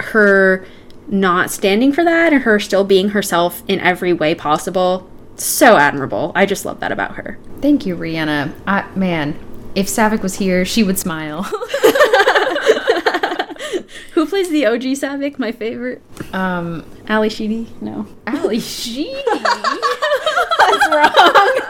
her 0.00 0.66
not 1.06 1.50
standing 1.50 1.92
for 1.92 2.04
that 2.04 2.32
and 2.32 2.42
her 2.42 2.58
still 2.58 2.84
being 2.84 3.10
herself 3.10 3.62
in 3.68 3.80
every 3.80 4.12
way 4.12 4.34
possible, 4.34 5.08
so 5.36 5.76
admirable. 5.76 6.32
I 6.34 6.44
just 6.44 6.64
love 6.64 6.80
that 6.80 6.92
about 6.92 7.14
her. 7.14 7.38
Thank 7.60 7.86
you, 7.86 7.96
Rhianna. 7.96 8.52
I, 8.66 8.84
man, 8.96 9.38
if 9.78 9.86
Saavik 9.86 10.22
was 10.22 10.34
here, 10.34 10.64
she 10.64 10.82
would 10.82 10.98
smile. 10.98 11.42
Who 14.12 14.26
plays 14.26 14.50
the 14.50 14.66
OG 14.66 14.82
Saavik? 14.82 15.38
My 15.38 15.52
favorite. 15.52 16.02
Um, 16.32 16.84
Ally 17.06 17.28
Sheedy? 17.28 17.68
No. 17.80 18.04
Ali 18.26 18.58
Sheedy. 18.74 19.14
That's 20.58 20.88
wrong. 20.90 21.60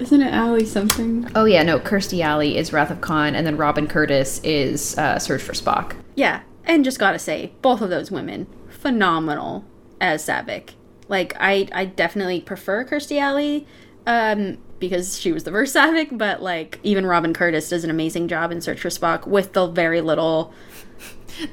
isn't 0.00 0.22
it 0.22 0.34
Ali 0.34 0.66
something? 0.66 1.30
Oh 1.36 1.44
yeah, 1.44 1.62
no. 1.62 1.78
Kirstie 1.78 2.22
Alley 2.22 2.58
is 2.58 2.72
Wrath 2.72 2.90
of 2.90 3.00
Khan, 3.00 3.36
and 3.36 3.46
then 3.46 3.56
Robin 3.56 3.86
Curtis 3.86 4.40
is 4.42 4.98
uh, 4.98 5.20
Search 5.20 5.42
for 5.42 5.52
Spock. 5.52 5.94
Yeah, 6.16 6.40
and 6.64 6.84
just 6.84 6.98
gotta 6.98 7.20
say, 7.20 7.52
both 7.62 7.80
of 7.80 7.90
those 7.90 8.10
women 8.10 8.48
phenomenal 8.68 9.64
as 10.00 10.26
Saavik. 10.26 10.70
Like 11.06 11.36
I, 11.38 11.68
I 11.72 11.84
definitely 11.84 12.40
prefer 12.40 12.84
Kirstie 12.84 13.20
Alley. 13.20 13.68
Um, 14.06 14.58
because 14.80 15.20
she 15.20 15.32
was 15.32 15.44
the 15.44 15.50
first 15.50 15.74
Saavik, 15.76 16.16
but 16.16 16.42
like 16.42 16.80
even 16.82 17.06
Robin 17.06 17.32
Curtis 17.32 17.68
does 17.68 17.84
an 17.84 17.90
amazing 17.90 18.28
job 18.28 18.50
in 18.50 18.60
Search 18.60 18.80
for 18.80 18.88
Spock 18.88 19.26
with 19.26 19.52
the 19.52 19.66
very 19.66 20.00
little 20.00 20.52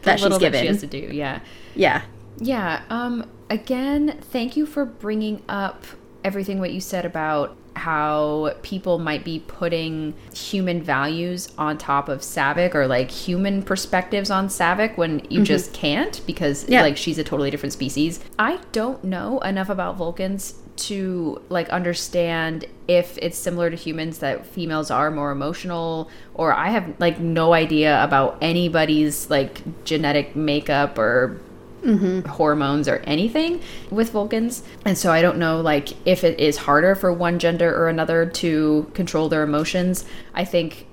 that 0.04 0.22
little 0.22 0.38
she's 0.38 0.40
given. 0.40 0.54
That 0.54 0.62
she 0.62 0.68
has 0.68 0.82
to 0.82 0.88
do, 0.88 0.98
yeah, 0.98 1.42
yeah, 1.76 2.04
yeah. 2.40 2.82
Um, 2.90 3.30
again, 3.50 4.18
thank 4.22 4.58
you 4.58 4.66
for 4.66 4.86
bringing 4.86 5.44
up 5.48 5.86
everything 6.24 6.60
what 6.60 6.72
you 6.72 6.82
said 6.82 7.06
about 7.06 7.56
how 7.78 8.54
people 8.64 8.98
might 8.98 9.24
be 9.24 9.40
putting 9.48 10.14
human 10.34 10.82
values 10.82 11.54
on 11.58 11.78
top 11.78 12.10
of 12.10 12.20
Saavik 12.20 12.74
or 12.74 12.88
like 12.88 13.10
human 13.10 13.62
perspectives 13.62 14.32
on 14.32 14.48
Saavik 14.48 14.98
when 14.98 15.20
you 15.30 15.38
mm-hmm. 15.38 15.44
just 15.44 15.74
can't 15.74 16.22
because 16.26 16.68
yeah. 16.68 16.82
like 16.82 16.98
she's 16.98 17.18
a 17.18 17.24
totally 17.24 17.52
different 17.52 17.74
species. 17.74 18.20
I 18.38 18.60
don't 18.72 19.04
know 19.04 19.40
enough 19.40 19.70
about 19.70 19.96
Vulcans 19.96 20.56
to 20.78 21.42
like 21.50 21.70
understand 21.70 22.66
if 22.88 23.18
it's 23.22 23.38
similar 23.38 23.70
to 23.70 23.76
humans 23.76 24.20
that 24.20 24.46
females 24.46 24.90
are 24.90 25.12
more 25.12 25.32
emotional 25.32 26.10
or 26.34 26.54
I 26.54 26.70
have 26.70 26.96
like 27.00 27.20
no 27.20 27.54
idea 27.54 28.04
about 28.04 28.38
anybody's 28.42 29.30
like 29.30 29.62
genetic 29.84 30.36
makeup 30.36 30.98
or 30.98 31.40
mm-hmm. 31.82 32.28
hormones 32.28 32.88
or 32.88 32.98
anything 33.06 33.62
with 33.90 34.12
Vulcans. 34.12 34.64
And 34.86 34.98
so 34.98 35.12
I 35.12 35.22
don't 35.22 35.38
know 35.38 35.62
like 35.62 35.90
if 36.06 36.24
it 36.24 36.40
is 36.40 36.58
harder 36.58 36.96
for 36.96 37.12
one 37.12 37.40
gender 37.40 37.74
or 37.76 37.90
another 37.90 38.26
to 38.26 38.90
control 38.94 39.30
their 39.30 39.44
emotions. 39.44 40.06
I 40.34 40.46
think 40.46 40.86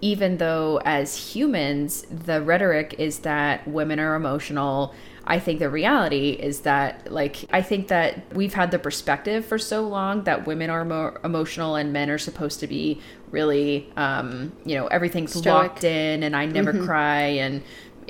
even 0.00 0.38
though 0.38 0.80
as 0.84 1.34
humans 1.34 2.06
the 2.10 2.40
rhetoric 2.40 2.94
is 2.98 3.20
that 3.20 3.66
women 3.68 4.00
are 4.00 4.14
emotional 4.14 4.94
I 5.30 5.38
think 5.38 5.60
the 5.60 5.70
reality 5.70 6.30
is 6.30 6.62
that, 6.62 7.10
like, 7.10 7.44
I 7.52 7.62
think 7.62 7.88
that 7.88 8.34
we've 8.34 8.52
had 8.52 8.72
the 8.72 8.78
perspective 8.78 9.44
for 9.44 9.58
so 9.58 9.86
long 9.86 10.24
that 10.24 10.44
women 10.44 10.70
are 10.70 10.84
more 10.84 11.20
emotional 11.22 11.76
and 11.76 11.92
men 11.92 12.10
are 12.10 12.18
supposed 12.18 12.58
to 12.60 12.66
be 12.66 13.00
really, 13.30 13.90
um, 13.96 14.52
you 14.64 14.74
know, 14.74 14.88
everything's 14.88 15.30
Stoic. 15.30 15.46
locked 15.46 15.84
in 15.84 16.24
and 16.24 16.34
I 16.34 16.46
never 16.46 16.72
mm-hmm. 16.72 16.84
cry 16.84 17.22
and 17.22 17.62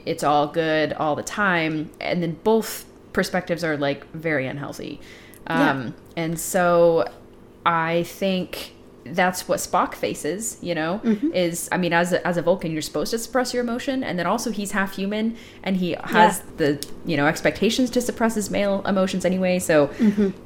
it's 0.06 0.24
all 0.24 0.46
good 0.46 0.92
all 0.94 1.14
the 1.14 1.22
time 1.22 1.90
and 2.00 2.22
then 2.22 2.38
both 2.42 2.86
perspectives 3.12 3.62
are 3.64 3.76
like 3.76 4.10
very 4.12 4.46
unhealthy 4.46 5.00
um 5.48 5.94
and 6.16 6.38
so 6.38 7.04
i 7.66 8.02
think 8.04 8.72
that's 9.14 9.48
what 9.48 9.58
Spock 9.58 9.94
faces, 9.94 10.58
you 10.60 10.74
know, 10.74 11.00
Mm-hmm. 11.04 11.32
is 11.32 11.68
I 11.72 11.76
mean, 11.78 11.92
as 11.92 12.12
a, 12.12 12.26
as 12.26 12.36
a 12.36 12.42
Vulcan, 12.42 12.72
you're 12.72 12.82
supposed 12.82 13.10
to 13.12 13.18
suppress 13.18 13.52
your 13.54 13.62
emotion, 13.62 14.02
and 14.04 14.18
then 14.18 14.26
also 14.26 14.50
he's 14.50 14.72
half 14.72 14.94
human, 14.96 15.36
and 15.62 15.76
he 15.76 15.96
has 16.04 16.40
the 16.56 16.84
you 17.04 17.16
know 17.16 17.26
expectations 17.26 17.90
to 17.90 18.00
suppress 18.00 18.34
his 18.34 18.50
male 18.50 18.82
emotions 18.86 19.24
anyway. 19.24 19.58
So 19.58 19.90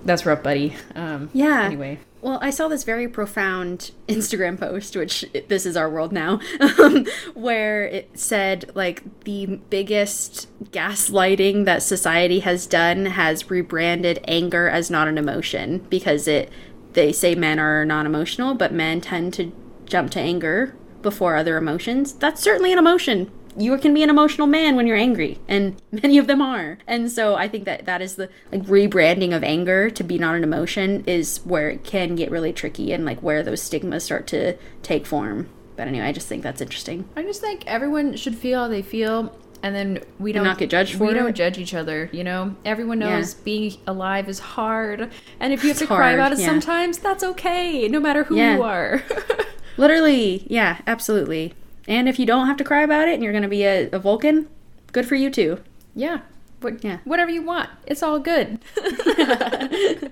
that's 0.04 0.24
rough, 0.26 0.42
buddy. 0.42 0.74
Um, 0.94 1.04
Mm-hmm. 1.28 1.38
Yeah. 1.38 1.62
Anyway, 1.64 1.98
Well, 2.22 2.38
I 2.42 2.50
saw 2.50 2.66
this 2.68 2.82
very 2.84 3.06
profound 3.08 3.90
Instagram 4.08 4.58
post, 4.58 4.96
which 4.96 5.24
this 5.48 5.64
is 5.66 5.76
our 5.76 5.88
world 5.90 6.12
now, 6.12 6.40
where 7.34 7.84
it 7.84 8.10
said 8.14 8.70
like 8.74 9.02
the 9.24 9.60
biggest 9.70 10.48
gaslighting 10.72 11.64
that 11.66 11.82
society 11.82 12.40
has 12.40 12.66
done 12.66 13.06
has 13.06 13.50
rebranded 13.50 14.22
anger 14.26 14.68
as 14.68 14.90
not 14.90 15.08
an 15.08 15.18
emotion 15.18 15.86
because 15.90 16.26
it 16.28 16.50
they 16.94 17.12
say 17.12 17.34
men 17.34 17.58
are 17.58 17.84
non-emotional, 17.84 18.54
but 18.54 18.72
men 18.72 19.00
tend 19.00 19.34
to 19.34 19.52
jump 19.84 20.10
to 20.12 20.20
anger 20.20 20.74
before 21.02 21.36
other 21.36 21.56
emotions. 21.56 22.14
That's 22.14 22.42
certainly 22.42 22.72
an 22.72 22.78
emotion. 22.78 23.30
You 23.56 23.76
can 23.78 23.94
be 23.94 24.02
an 24.02 24.10
emotional 24.10 24.48
man 24.48 24.74
when 24.74 24.86
you're 24.86 24.96
angry, 24.96 25.38
and 25.46 25.80
many 25.92 26.18
of 26.18 26.26
them 26.26 26.42
are. 26.42 26.78
And 26.86 27.10
so 27.10 27.36
I 27.36 27.46
think 27.46 27.64
that 27.66 27.84
that 27.86 28.02
is 28.02 28.16
the 28.16 28.28
like 28.50 28.62
rebranding 28.62 29.36
of 29.36 29.44
anger 29.44 29.90
to 29.90 30.02
be 30.02 30.18
not 30.18 30.34
an 30.34 30.42
emotion 30.42 31.04
is 31.06 31.38
where 31.44 31.70
it 31.70 31.84
can 31.84 32.16
get 32.16 32.30
really 32.30 32.52
tricky 32.52 32.92
and 32.92 33.04
like 33.04 33.22
where 33.22 33.42
those 33.42 33.62
stigmas 33.62 34.04
start 34.04 34.26
to 34.28 34.56
take 34.82 35.06
form. 35.06 35.48
But 35.76 35.88
anyway, 35.88 36.06
I 36.06 36.12
just 36.12 36.28
think 36.28 36.42
that's 36.42 36.60
interesting. 36.60 37.08
I 37.16 37.22
just 37.22 37.40
think 37.40 37.64
everyone 37.66 38.16
should 38.16 38.36
feel 38.36 38.60
how 38.60 38.68
they 38.68 38.82
feel, 38.82 39.36
and 39.64 39.74
then 39.74 39.98
we 40.20 40.30
don't 40.32 40.44
not 40.44 40.58
get 40.58 40.68
judged 40.70 40.94
for 40.96 41.04
We 41.04 41.08
for 41.08 41.14
don't 41.14 41.34
judge 41.34 41.56
each 41.58 41.72
other. 41.74 42.08
You 42.12 42.22
know, 42.22 42.54
everyone 42.64 43.00
Yeah. 43.00 43.16
knows 43.16 43.34
being 43.34 43.72
alive 43.86 44.28
is 44.28 44.38
hard, 44.38 45.10
and 45.40 45.52
if 45.52 45.62
you 45.64 45.68
have 45.70 45.76
It's 45.80 45.80
to 45.80 45.86
cry 45.86 46.12
about 46.12 46.32
it 46.32 46.38
yeah. 46.38 46.46
sometimes, 46.46 46.98
that's 46.98 47.24
okay, 47.24 47.88
no 47.88 47.98
matter 47.98 48.24
who 48.24 48.36
Yeah. 48.36 48.56
you 48.56 48.62
are. 48.62 49.02
Literally, 49.76 50.46
yeah, 50.48 50.78
absolutely. 50.86 51.54
And 51.88 52.08
if 52.08 52.18
you 52.18 52.26
don't 52.26 52.46
have 52.46 52.56
to 52.58 52.64
cry 52.64 52.82
about 52.82 53.08
it 53.08 53.14
and 53.14 53.22
you're 53.22 53.32
going 53.32 53.42
to 53.42 53.48
be 53.48 53.64
a, 53.64 53.88
a 53.90 53.98
Vulcan, 53.98 54.48
good 54.92 55.06
for 55.06 55.14
you 55.16 55.30
too. 55.30 55.58
yeah. 55.94 56.20
What, 56.60 56.82
Yeah. 56.84 56.98
Whatever 57.04 57.30
you 57.30 57.42
want, 57.42 57.68
it's 57.86 58.02
all 58.02 58.18
good. 58.20 58.58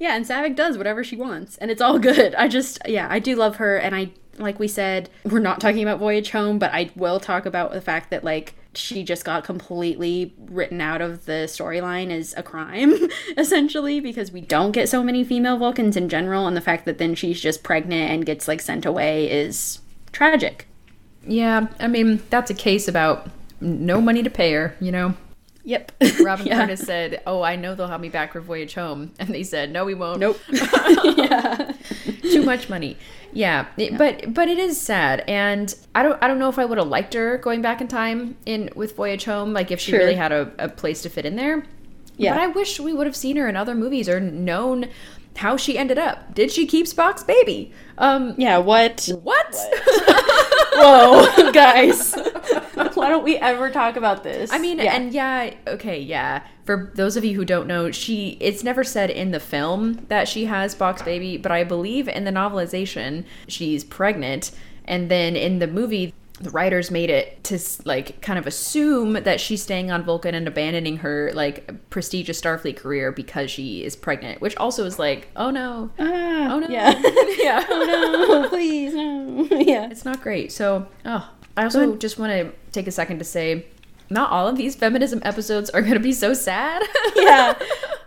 Yeah, 0.00 0.14
and 0.14 0.24
Saavik 0.24 0.54
does 0.54 0.78
whatever 0.78 1.02
she 1.02 1.16
wants, 1.16 1.56
and 1.56 1.72
it's 1.72 1.82
all 1.82 1.98
good. 1.98 2.32
I 2.36 2.46
just, 2.46 2.78
yeah, 2.86 3.08
I 3.10 3.18
do 3.18 3.34
love 3.34 3.56
her, 3.56 3.76
and 3.76 3.96
I, 3.96 4.10
like 4.38 4.60
we 4.60 4.68
said, 4.68 5.10
we're 5.24 5.40
not 5.40 5.60
talking 5.60 5.82
about 5.82 5.98
Voyage 5.98 6.30
Home, 6.30 6.56
but 6.60 6.70
I 6.72 6.90
will 6.94 7.18
talk 7.18 7.46
about 7.46 7.72
the 7.72 7.80
fact 7.80 8.10
that, 8.12 8.22
like, 8.22 8.54
she 8.78 9.02
just 9.02 9.24
got 9.24 9.44
completely 9.44 10.34
written 10.38 10.80
out 10.80 11.00
of 11.00 11.26
the 11.26 11.46
storyline 11.46 12.10
as 12.10 12.34
a 12.36 12.42
crime, 12.42 12.94
essentially, 13.36 14.00
because 14.00 14.32
we 14.32 14.40
don't 14.40 14.72
get 14.72 14.88
so 14.88 15.02
many 15.02 15.24
female 15.24 15.58
Vulcans 15.58 15.96
in 15.96 16.08
general, 16.08 16.46
and 16.46 16.56
the 16.56 16.60
fact 16.60 16.84
that 16.84 16.98
then 16.98 17.14
she's 17.14 17.40
just 17.40 17.62
pregnant 17.62 18.10
and 18.10 18.26
gets, 18.26 18.48
like, 18.48 18.60
sent 18.60 18.86
away 18.86 19.30
is 19.30 19.80
tragic. 20.12 20.66
Yeah, 21.26 21.68
I 21.78 21.88
mean, 21.88 22.22
that's 22.30 22.50
a 22.50 22.54
case 22.54 22.88
about 22.88 23.28
no 23.60 24.00
money 24.00 24.22
to 24.22 24.30
pay 24.30 24.52
her, 24.52 24.74
you 24.80 24.92
know? 24.92 25.14
Yep. 25.68 25.92
Robin 26.22 26.46
Yeah. 26.46 26.60
Curtis 26.60 26.80
said, 26.80 27.20
Oh, 27.26 27.42
I 27.42 27.56
know 27.56 27.74
they'll 27.74 27.88
have 27.88 28.00
me 28.00 28.08
back 28.08 28.32
for 28.32 28.40
Voyage 28.40 28.74
Home. 28.74 29.12
And 29.18 29.28
they 29.28 29.42
said, 29.42 29.70
No, 29.70 29.84
we 29.84 29.94
won't. 29.94 30.18
Nope. 30.18 30.40
yeah. 30.48 31.72
Too 32.22 32.42
much 32.42 32.68
money. 32.70 32.96
Yeah, 33.32 33.66
it- 33.76 33.98
but 33.98 34.32
but 34.32 34.48
it 34.48 34.58
is 34.58 34.80
sad, 34.80 35.22
and 35.28 35.74
I 35.94 36.02
don't 36.02 36.20
I 36.22 36.26
don't 36.28 36.38
know 36.38 36.48
if 36.48 36.58
I 36.58 36.64
would 36.64 36.78
have 36.78 36.88
liked 36.88 37.12
her 37.14 37.36
going 37.36 37.60
back 37.60 37.80
in 37.82 37.86
time 37.88 38.36
in 38.46 38.70
with 38.74 38.96
Voyage 38.96 39.26
Home, 39.26 39.52
like 39.52 39.70
if 39.70 39.78
she 39.80 39.90
Sure. 39.92 40.00
really 40.00 40.14
had 40.14 40.32
a, 40.32 40.50
a 40.58 40.68
place 40.70 41.02
to 41.02 41.10
fit 41.10 41.26
in 41.26 41.36
there. 41.36 41.64
Yeah. 42.16 42.32
But 42.34 42.40
I 42.42 42.46
wish 42.48 42.80
we 42.80 42.92
would 42.94 43.06
have 43.06 43.14
seen 43.14 43.36
her 43.36 43.46
in 43.48 43.54
other 43.54 43.74
movies 43.74 44.08
or 44.08 44.18
known 44.20 44.88
how 45.38 45.56
she 45.56 45.78
ended 45.78 45.98
up. 45.98 46.34
Did 46.34 46.50
she 46.52 46.66
keep 46.66 46.86
Spock's 46.86 47.22
baby? 47.24 47.72
Um, 47.96 48.34
Yeah, 48.36 48.58
what? 48.58 49.08
what? 49.22 49.56
Whoa, 50.74 51.50
guys. 51.52 52.14
Why 52.94 53.08
don't 53.08 53.24
we 53.24 53.36
ever 53.36 53.70
talk 53.70 53.96
about 53.96 54.22
this? 54.22 54.52
I 54.52 54.58
mean, 54.58 54.78
Yeah. 54.78 54.94
and 54.94 55.12
yeah, 55.12 55.54
okay, 55.66 55.98
yeah. 56.00 56.42
For 56.64 56.92
those 56.94 57.16
of 57.16 57.24
you 57.24 57.34
who 57.36 57.44
don't 57.44 57.66
know, 57.66 57.90
she 57.90 58.36
it's 58.40 58.62
never 58.62 58.84
said 58.84 59.10
in 59.10 59.30
the 59.30 59.40
film 59.40 60.04
that 60.08 60.28
she 60.28 60.44
has 60.44 60.74
Spock's 60.74 61.02
baby, 61.02 61.36
but 61.36 61.50
I 61.50 61.64
believe 61.64 62.08
in 62.08 62.24
the 62.24 62.30
novelization 62.30 63.24
she's 63.48 63.84
pregnant, 63.84 64.50
and 64.84 65.10
then 65.10 65.34
in 65.36 65.58
the 65.60 65.66
movie 65.66 66.12
the 66.40 66.50
writers 66.50 66.90
made 66.90 67.10
it 67.10 67.42
to 67.44 67.58
like 67.84 68.20
kind 68.20 68.38
of 68.38 68.46
assume 68.46 69.14
that 69.14 69.40
she's 69.40 69.62
staying 69.62 69.90
on 69.90 70.04
Vulcan 70.04 70.34
and 70.34 70.46
abandoning 70.46 70.98
her 70.98 71.30
like 71.34 71.88
prestigious 71.90 72.40
Starfleet 72.40 72.76
career 72.76 73.10
because 73.12 73.50
she 73.50 73.84
is 73.84 73.96
pregnant, 73.96 74.40
which 74.40 74.56
also 74.56 74.84
is 74.84 74.98
like, 74.98 75.28
oh 75.36 75.50
no, 75.50 75.90
Ah, 75.98 76.54
oh 76.54 76.58
no, 76.60 76.68
Yeah. 76.68 76.90
yeah, 77.38 77.66
oh 77.70 78.26
no, 78.42 78.48
please, 78.48 78.94
no. 78.94 79.48
Yeah. 79.58 79.88
it's 79.90 80.04
not 80.04 80.20
great. 80.22 80.52
So, 80.52 80.86
oh, 81.04 81.28
I 81.56 81.64
also 81.64 81.96
just 81.96 82.18
want 82.18 82.32
to 82.32 82.52
take 82.72 82.86
a 82.86 82.92
second 82.92 83.18
to 83.18 83.24
say, 83.24 83.66
not 84.10 84.30
all 84.30 84.48
of 84.48 84.56
these 84.56 84.74
feminism 84.74 85.20
episodes 85.24 85.70
are 85.70 85.82
going 85.82 85.94
to 85.94 86.00
be 86.00 86.12
so 86.12 86.34
sad. 86.34 86.82
yeah 87.16 87.54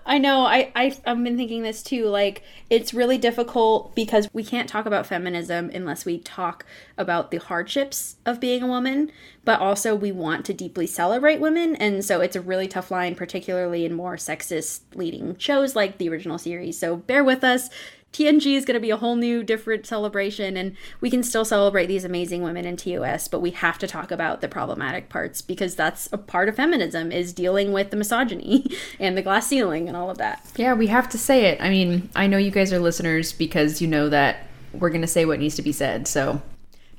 i 0.05 0.17
know. 0.17 0.45
I, 0.45 0.71
I 0.75 0.97
i've 1.05 1.23
been 1.23 1.37
thinking 1.37 1.63
this 1.63 1.83
too 1.83 2.05
like 2.05 2.43
it's 2.69 2.93
really 2.93 3.17
difficult 3.17 3.95
because 3.95 4.27
we 4.33 4.43
can't 4.43 4.67
talk 4.67 4.85
about 4.85 5.05
feminism 5.05 5.69
unless 5.73 6.05
we 6.05 6.17
talk 6.17 6.65
about 6.97 7.31
the 7.31 7.37
hardships 7.37 8.17
of 8.25 8.39
being 8.39 8.63
a 8.63 8.67
woman 8.67 9.11
but 9.45 9.59
also 9.59 9.95
we 9.95 10.11
want 10.11 10.45
to 10.45 10.53
deeply 10.53 10.87
celebrate 10.87 11.39
women 11.39 11.75
and 11.75 12.03
so 12.03 12.21
it's 12.21 12.35
a 12.35 12.41
really 12.41 12.67
tough 12.67 12.91
line 12.91 13.15
particularly 13.15 13.85
in 13.85 13.93
more 13.93 14.15
sexist 14.15 14.81
leading 14.95 15.37
shows 15.37 15.75
like 15.75 15.97
the 15.97 16.09
original 16.09 16.37
series. 16.37 16.77
So 16.77 16.97
bear 16.97 17.23
with 17.23 17.43
us 17.43 17.69
TNG 18.13 18.55
is 18.57 18.65
going 18.65 18.73
to 18.75 18.79
be 18.81 18.89
a 18.89 18.97
whole 18.97 19.15
new 19.15 19.41
different 19.43 19.85
celebration 19.85 20.57
and 20.57 20.75
we 20.99 21.09
can 21.09 21.23
still 21.23 21.45
celebrate 21.45 21.85
these 21.85 22.03
amazing 22.03 22.43
women 22.43 22.65
in 22.65 22.75
TOS 22.75 23.27
but 23.29 23.39
we 23.39 23.51
have 23.51 23.77
to 23.79 23.87
talk 23.87 24.11
about 24.11 24.41
the 24.41 24.47
problematic 24.49 25.07
parts 25.07 25.41
because 25.41 25.75
that's 25.75 26.09
a 26.11 26.17
part 26.17 26.49
of 26.49 26.55
feminism 26.55 27.11
is 27.11 27.31
dealing 27.31 27.71
with 27.71 27.89
the 27.89 27.95
misogyny 27.97 28.65
and 28.99 29.17
the 29.17 29.21
glass 29.21 29.47
ceiling 29.47 29.87
and 29.87 29.95
all 29.95 30.09
of 30.09 30.17
that. 30.17 30.45
yeah, 30.57 30.73
we 30.73 30.87
have 30.87 31.07
to 31.09 31.17
say 31.17 31.45
it. 31.45 31.61
I 31.61 31.69
mean, 31.69 32.09
I 32.15 32.27
know 32.27 32.37
you 32.37 32.51
guys 32.51 32.73
are 32.73 32.79
listeners 32.79 33.31
because 33.31 33.81
you 33.81 33.87
know 33.87 34.09
that 34.09 34.47
we're 34.73 34.89
going 34.89 35.01
to 35.01 35.07
say 35.07 35.25
what 35.25 35.39
needs 35.39 35.55
to 35.55 35.61
be 35.61 35.71
said. 35.71 36.07
So 36.07 36.41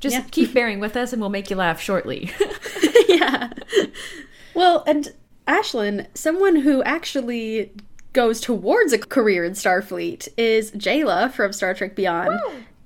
just 0.01 0.15
Yeah. 0.17 0.25
keep 0.31 0.55
bearing 0.55 0.81
with 0.81 0.97
us 0.97 1.13
and 1.13 1.21
we'll 1.21 1.31
make 1.31 1.51
you 1.51 1.57
laugh 1.57 1.81
shortly. 1.81 2.31
yeah. 3.09 3.51
Well, 4.55 4.85
and 4.87 5.13
Ashlyn, 5.47 6.07
someone 6.15 6.57
who 6.57 6.83
actually 6.83 7.73
goes 8.13 8.41
towards 8.41 8.93
a 8.93 8.99
career 8.99 9.45
in 9.45 9.53
Starfleet 9.53 10.29
is 10.37 10.71
Jaylah 10.73 11.33
from 11.33 11.53
Star 11.53 11.75
Trek 11.75 11.95
Beyond. 11.97 12.39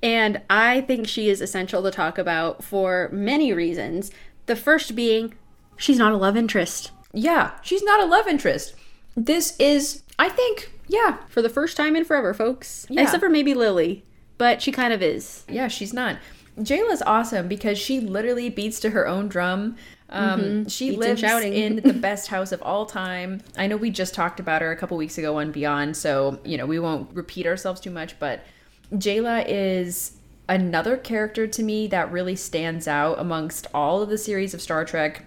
And 0.03 0.41
I 0.49 0.83
think 0.83 1.09
she 1.09 1.29
is 1.29 1.41
essential 1.41 1.83
to 1.83 1.91
talk 1.91 2.19
about 2.19 2.63
for 2.63 3.09
many 3.13 3.53
reasons. 3.53 4.11
The 4.47 4.57
first 4.57 4.95
being 4.95 5.35
she's 5.77 5.99
not 5.99 6.13
a 6.13 6.17
love 6.17 6.37
interest. 6.37 6.91
yeah, 7.13 7.53
she's 7.63 7.83
not 7.83 8.01
a 8.01 8.05
love 8.07 8.27
interest. 8.27 8.75
This 9.17 9.57
is, 9.59 10.03
I 10.19 10.29
think, 10.29 10.71
yeah, 10.89 11.17
For 11.29 11.43
the 11.43 11.49
first 11.49 11.77
time 11.77 11.97
in 11.97 12.05
forever, 12.05 12.33
folks. 12.35 12.87
Yeah. 12.89 13.03
Except 13.03 13.21
for 13.21 13.29
maybe 13.31 13.55
Lily. 13.55 14.05
But 14.39 14.61
she 14.63 14.71
kind 14.71 14.93
of 14.93 15.03
is. 15.03 15.45
Yeah, 15.49 15.69
she's 15.69 15.93
not. 15.93 16.19
Jaylah's 16.59 17.03
awesome 17.03 17.49
because 17.49 17.79
she 17.79 17.99
literally 18.01 18.49
beats 18.51 18.79
to 18.81 18.91
her 18.91 19.07
own 19.09 19.29
drum. 19.29 19.77
Um, 20.09 20.69
She 20.69 20.91
Beats 20.91 21.05
and 21.07 21.21
lives 21.21 21.45
in 21.45 21.77
the 21.77 21.93
best 21.93 22.29
house 22.29 22.53
of 22.53 22.63
all 22.63 22.87
time. 22.87 23.41
I 23.57 23.67
know 23.67 23.77
we 23.77 23.91
just 23.91 24.15
talked 24.15 24.39
about 24.41 24.63
her 24.63 24.71
a 24.71 24.77
couple 24.77 24.97
weeks 24.97 25.19
ago 25.19 25.39
on 25.39 25.51
Beyond, 25.53 25.97
so 25.97 26.39
you 26.45 26.57
know 26.57 26.67
we 26.67 26.79
won't 26.79 27.11
repeat 27.15 27.47
ourselves 27.47 27.81
too 27.81 27.91
much. 27.91 28.19
But 28.19 28.45
Jaylah 28.93 29.45
is 29.49 30.13
another 30.49 30.97
character 30.97 31.47
to 31.49 31.63
me 31.63 31.89
that 31.89 32.13
really 32.13 32.37
stands 32.37 32.87
out 32.87 33.19
amongst 33.19 33.67
all 33.75 34.01
of 34.01 34.09
the 34.09 34.19
series 34.19 34.55
of 34.55 34.61
Star 34.63 34.85
Trek 34.85 35.25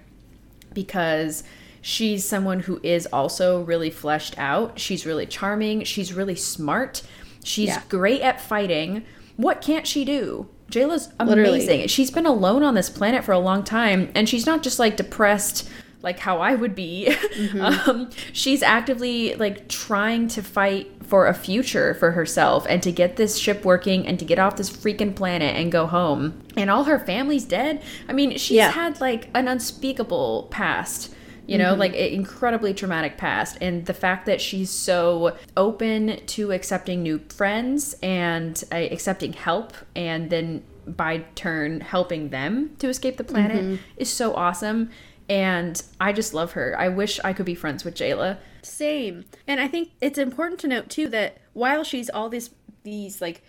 because 0.74 1.44
she's 1.82 2.24
someone 2.24 2.62
who 2.62 2.80
is 2.84 3.06
also 3.08 3.62
really 3.64 3.90
fleshed 3.90 4.38
out. 4.38 4.80
She's 4.80 5.06
really 5.06 5.26
charming. 5.26 5.84
She's 5.84 6.14
really 6.14 6.36
smart. 6.36 7.02
She's 7.44 7.68
Yeah. 7.70 7.82
great 7.90 8.22
at 8.22 8.40
fighting. 8.40 9.04
What 9.36 9.62
can't 9.62 9.88
she 9.88 10.06
do? 10.06 10.48
Jaylah's 10.70 11.10
Literally. 11.20 11.50
amazing. 11.66 11.88
She's 11.88 12.12
been 12.12 12.26
alone 12.26 12.64
on 12.64 12.76
this 12.76 12.90
planet 12.90 13.24
for 13.24 13.32
a 13.32 13.40
long 13.40 13.64
time, 13.64 14.12
and 14.16 14.28
she's 14.30 14.46
not 14.46 14.64
just 14.64 14.80
like 14.80 14.98
depressed 14.98 15.70
like 16.02 16.20
how 16.20 16.40
I 16.40 16.56
would 16.56 16.76
be. 16.76 17.14
um, 17.60 18.10
she's 18.32 18.64
actively 18.64 19.36
like 19.36 19.68
trying 19.68 20.30
to 20.30 20.42
fight 20.42 20.90
for 21.04 21.28
a 21.28 21.34
future 21.34 21.94
for 21.96 22.12
herself 22.12 22.66
and 22.70 22.82
to 22.84 22.92
get 22.92 23.18
this 23.18 23.38
ship 23.38 23.66
working 23.66 24.08
and 24.08 24.18
to 24.20 24.24
get 24.24 24.40
off 24.40 24.56
this 24.56 24.70
freaking 24.70 25.14
planet 25.14 25.56
and 25.58 25.72
go 25.74 25.88
home. 25.88 26.42
And 26.56 26.70
all 26.70 26.86
her 26.86 27.00
family's 27.00 27.44
dead. 27.44 27.82
I 28.08 28.14
mean, 28.14 28.38
she's 28.38 28.52
Yeah. 28.58 28.72
had 28.72 29.02
like 29.02 29.28
an 29.34 29.50
unspeakable 29.50 30.48
past 30.52 31.14
you 31.50 31.58
know 31.58 31.74
like 31.74 31.94
an 31.94 32.10
incredibly 32.14 32.74
traumatic 32.74 33.18
past 33.18 33.58
and 33.62 33.86
the 33.86 33.94
fact 33.94 34.26
that 34.26 34.40
she's 34.40 34.70
so 34.70 35.36
open 35.58 36.20
to 36.26 36.52
accepting 36.52 37.02
new 37.04 37.20
friends 37.30 37.96
and 38.04 38.64
uh, 38.72 38.76
accepting 38.76 39.34
help 39.34 39.74
and 39.96 40.30
then 40.30 40.64
by 40.86 41.18
turn 41.36 41.82
helping 41.82 42.30
them 42.30 42.76
to 42.80 42.88
escape 42.88 43.18
the 43.18 43.24
planet 43.24 43.80
is 43.98 44.10
so 44.10 44.34
awesome 44.36 44.90
And 45.30 45.82
I 46.02 46.12
just 46.12 46.34
love 46.34 46.54
her. 46.54 46.76
I 46.78 46.90
wish 46.90 47.20
I 47.24 47.34
could 47.34 47.46
be 47.46 47.54
friends 47.54 47.86
with 47.86 47.94
Jaylah. 47.94 48.40
Same. 48.64 49.26
And 49.48 49.62
I 49.62 49.68
think 49.68 49.92
it's 50.02 50.18
important 50.18 50.60
to 50.62 50.68
note 50.68 50.90
too 50.90 51.08
that 51.10 51.38
while 51.54 51.84
she's 51.84 52.10
all 52.10 52.30
these 52.30 52.50
these 52.84 53.22
like 53.22 53.44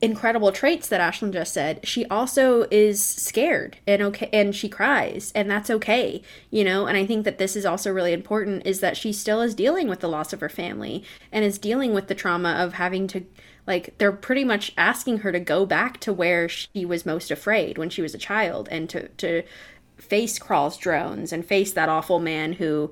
incredible 0.00 0.52
traits 0.52 0.88
that 0.88 1.00
Ashlyn 1.00 1.32
just 1.32 1.52
said, 1.52 1.86
she 1.86 2.04
also 2.06 2.66
is 2.70 3.04
scared 3.04 3.78
and 3.86 4.02
okay 4.02 4.28
and 4.32 4.54
she 4.54 4.68
cries 4.68 5.32
and 5.34 5.50
that's 5.50 5.70
okay, 5.70 6.22
you 6.50 6.64
know? 6.64 6.86
And 6.86 6.96
I 6.96 7.06
think 7.06 7.24
that 7.24 7.38
this 7.38 7.56
is 7.56 7.66
also 7.66 7.92
really 7.92 8.12
important 8.12 8.66
is 8.66 8.80
that 8.80 8.96
she 8.96 9.12
still 9.12 9.40
is 9.40 9.54
dealing 9.54 9.88
with 9.88 10.00
the 10.00 10.08
loss 10.08 10.32
of 10.32 10.40
her 10.40 10.48
family 10.48 11.04
and 11.32 11.44
is 11.44 11.58
dealing 11.58 11.94
with 11.94 12.08
the 12.08 12.14
trauma 12.14 12.52
of 12.52 12.74
having 12.74 13.06
to 13.08 13.24
like 13.66 13.96
they're 13.98 14.12
pretty 14.12 14.44
much 14.44 14.72
asking 14.76 15.18
her 15.18 15.32
to 15.32 15.40
go 15.40 15.64
back 15.64 15.98
to 16.00 16.12
where 16.12 16.48
she 16.48 16.84
was 16.84 17.06
most 17.06 17.30
afraid 17.30 17.78
when 17.78 17.90
she 17.90 18.02
was 18.02 18.14
a 18.14 18.18
child 18.18 18.68
and 18.70 18.90
to 18.90 19.08
to 19.08 19.42
face 19.96 20.38
Krall's 20.38 20.76
drones 20.76 21.32
and 21.32 21.44
face 21.44 21.72
that 21.72 21.88
awful 21.88 22.20
man 22.20 22.54
who 22.54 22.90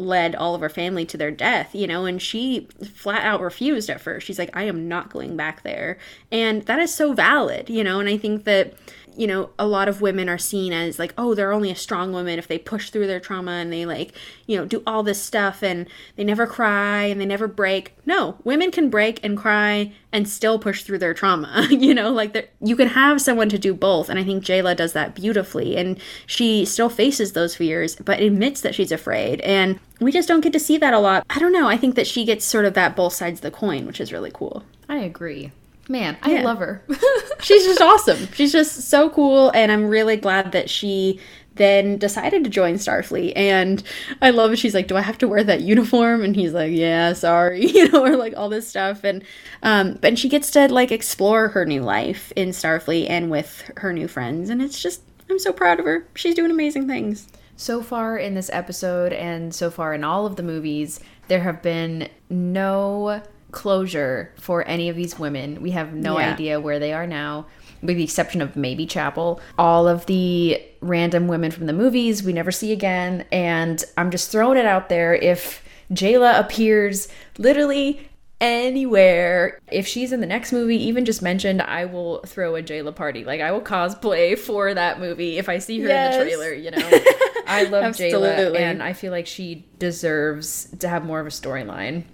led 0.00 0.34
all 0.34 0.54
of 0.54 0.60
her 0.60 0.68
family 0.68 1.04
to 1.06 1.16
their 1.16 1.30
death, 1.30 1.74
you 1.74 1.86
know, 1.86 2.06
and 2.06 2.20
she 2.20 2.68
flat 2.94 3.24
out 3.24 3.40
refused 3.40 3.90
at 3.90 4.00
first. 4.00 4.26
She's 4.26 4.38
like, 4.38 4.56
I 4.56 4.64
am 4.64 4.88
not 4.88 5.12
going 5.12 5.36
back 5.36 5.62
there. 5.62 5.98
And 6.32 6.62
that 6.62 6.78
is 6.78 6.92
so 6.92 7.12
valid, 7.12 7.68
you 7.68 7.84
know, 7.84 8.00
and 8.00 8.08
I 8.08 8.16
think 8.16 8.44
that 8.44 8.74
you 9.20 9.26
know, 9.26 9.50
a 9.58 9.66
lot 9.66 9.86
of 9.86 10.00
women 10.00 10.30
are 10.30 10.38
seen 10.38 10.72
as 10.72 10.98
like, 10.98 11.12
oh, 11.18 11.34
they're 11.34 11.52
only 11.52 11.70
a 11.70 11.76
strong 11.76 12.10
woman 12.10 12.38
if 12.38 12.48
they 12.48 12.56
push 12.56 12.88
through 12.88 13.06
their 13.06 13.20
trauma 13.20 13.50
and 13.50 13.70
they 13.70 13.84
like, 13.84 14.14
you 14.46 14.56
know, 14.56 14.64
do 14.64 14.82
all 14.86 15.02
this 15.02 15.20
stuff 15.20 15.62
and 15.62 15.86
they 16.16 16.24
never 16.24 16.46
cry 16.46 17.02
and 17.02 17.20
they 17.20 17.26
never 17.26 17.46
break. 17.46 17.94
No, 18.06 18.38
women 18.44 18.70
can 18.70 18.88
break 18.88 19.22
and 19.22 19.36
cry 19.36 19.92
and 20.10 20.26
still 20.26 20.58
push 20.58 20.84
through 20.84 21.00
their 21.00 21.12
trauma. 21.12 21.68
you 21.70 21.92
know, 21.92 22.10
like 22.10 22.50
you 22.62 22.74
can 22.76 22.88
have 22.88 23.20
someone 23.20 23.50
to 23.50 23.58
do 23.58 23.74
both. 23.74 24.08
And 24.08 24.18
I 24.18 24.24
think 24.24 24.42
Jaylah 24.42 24.74
does 24.74 24.94
that 24.94 25.14
beautifully. 25.14 25.76
And 25.76 26.00
she 26.24 26.64
still 26.64 26.88
faces 26.88 27.34
those 27.34 27.54
fears, 27.54 27.96
but 27.96 28.20
admits 28.20 28.62
that 28.62 28.74
she's 28.74 28.90
afraid. 28.90 29.42
And 29.42 29.78
we 30.00 30.12
just 30.12 30.28
don't 30.28 30.40
get 30.40 30.54
to 30.54 30.58
see 30.58 30.78
that 30.78 30.94
a 30.94 30.98
lot. 30.98 31.26
I 31.28 31.40
don't 31.40 31.52
know. 31.52 31.68
I 31.68 31.76
think 31.76 31.94
that 31.96 32.06
she 32.06 32.24
gets 32.24 32.46
sort 32.46 32.64
of 32.64 32.72
that 32.72 32.96
both 32.96 33.12
sides 33.12 33.40
of 33.40 33.42
the 33.42 33.50
coin, 33.50 33.84
which 33.84 34.00
is 34.00 34.14
really 34.14 34.30
cool. 34.32 34.64
I 34.88 35.00
agree. 35.00 35.52
Man, 35.90 36.16
I 36.22 36.34
yeah. 36.34 36.42
love 36.42 36.60
her. 36.60 36.84
She's 37.40 37.64
just 37.64 37.80
awesome. 37.80 38.28
She's 38.32 38.52
just 38.52 38.88
so 38.88 39.10
cool, 39.10 39.50
and 39.50 39.72
I'm 39.72 39.88
really 39.88 40.16
glad 40.16 40.52
that 40.52 40.70
she 40.70 41.18
then 41.56 41.98
decided 41.98 42.44
to 42.44 42.48
join 42.48 42.74
Starfleet. 42.74 43.32
And 43.34 43.82
I 44.22 44.30
love 44.30 44.52
it. 44.52 44.60
she's 44.60 44.72
like, 44.72 44.86
Do 44.86 44.96
I 44.96 45.00
have 45.00 45.18
to 45.18 45.26
wear 45.26 45.42
that 45.42 45.62
uniform? 45.62 46.22
And 46.22 46.36
he's 46.36 46.52
like, 46.52 46.70
Yeah, 46.70 47.12
sorry, 47.12 47.66
you 47.74 47.88
know, 47.90 48.04
or 48.04 48.16
like 48.16 48.34
all 48.36 48.48
this 48.48 48.68
stuff. 48.68 49.02
And 49.02 49.24
um 49.64 49.98
and 50.04 50.16
she 50.16 50.28
gets 50.28 50.52
to 50.52 50.72
like 50.72 50.92
explore 50.92 51.48
her 51.48 51.66
new 51.66 51.82
life 51.82 52.32
in 52.36 52.50
Starfleet 52.50 53.10
and 53.10 53.30
with 53.30 53.68
her 53.78 53.92
new 53.92 54.06
friends. 54.06 54.48
And 54.48 54.62
it's 54.62 54.80
just 54.80 55.02
I'm 55.28 55.40
so 55.40 55.52
proud 55.52 55.80
of 55.80 55.86
her. 55.86 56.06
She's 56.14 56.36
doing 56.36 56.52
amazing 56.52 56.86
things. 56.86 57.26
So 57.56 57.82
far 57.82 58.16
in 58.16 58.34
this 58.34 58.48
episode 58.52 59.12
and 59.12 59.52
so 59.52 59.72
far 59.72 59.92
in 59.92 60.04
all 60.04 60.24
of 60.24 60.36
the 60.36 60.42
movies, 60.44 61.00
there 61.26 61.40
have 61.40 61.60
been 61.62 62.08
no 62.30 63.22
closure 63.50 64.32
for 64.38 64.66
any 64.66 64.88
of 64.88 64.96
these 64.96 65.18
women. 65.18 65.62
We 65.62 65.70
have 65.72 65.92
no 65.92 66.18
yeah. 66.18 66.32
idea 66.32 66.60
where 66.60 66.78
they 66.78 66.92
are 66.92 67.06
now, 67.06 67.46
with 67.82 67.96
the 67.96 68.04
exception 68.04 68.40
of 68.40 68.56
maybe 68.56 68.86
Chapel. 68.86 69.40
All 69.58 69.88
of 69.88 70.06
the 70.06 70.62
random 70.80 71.28
women 71.28 71.50
from 71.50 71.66
the 71.66 71.72
movies 71.72 72.22
we 72.22 72.32
never 72.32 72.52
see 72.52 72.72
again. 72.72 73.24
And 73.32 73.82
I'm 73.96 74.10
just 74.10 74.30
throwing 74.30 74.58
it 74.58 74.66
out 74.66 74.88
there 74.88 75.14
if 75.14 75.62
Jaylah 75.92 76.38
appears 76.38 77.08
literally 77.38 78.08
anywhere. 78.40 79.58
If 79.70 79.86
she's 79.86 80.12
in 80.12 80.20
the 80.20 80.26
next 80.26 80.52
movie, 80.52 80.82
even 80.84 81.04
just 81.04 81.22
mentioned, 81.22 81.62
I 81.62 81.84
will 81.84 82.20
throw 82.20 82.56
a 82.56 82.62
Jaylah 82.62 82.94
party. 82.94 83.24
Like 83.24 83.40
I 83.40 83.52
will 83.52 83.60
cosplay 83.60 84.38
for 84.38 84.72
that 84.72 84.98
movie 84.98 85.38
if 85.38 85.48
I 85.48 85.58
see 85.58 85.80
her 85.80 85.88
yes. 85.88 86.14
in 86.14 86.20
the 86.20 86.24
trailer, 86.26 86.52
you 86.52 86.70
know. 86.70 86.78
I 87.46 87.64
love 87.64 87.94
Jaylah 87.94 88.56
and 88.56 88.82
I 88.82 88.92
feel 88.92 89.12
like 89.12 89.26
she 89.26 89.66
deserves 89.78 90.74
to 90.78 90.88
have 90.88 91.04
more 91.04 91.20
of 91.20 91.26
a 91.26 91.30
storyline. 91.30 92.04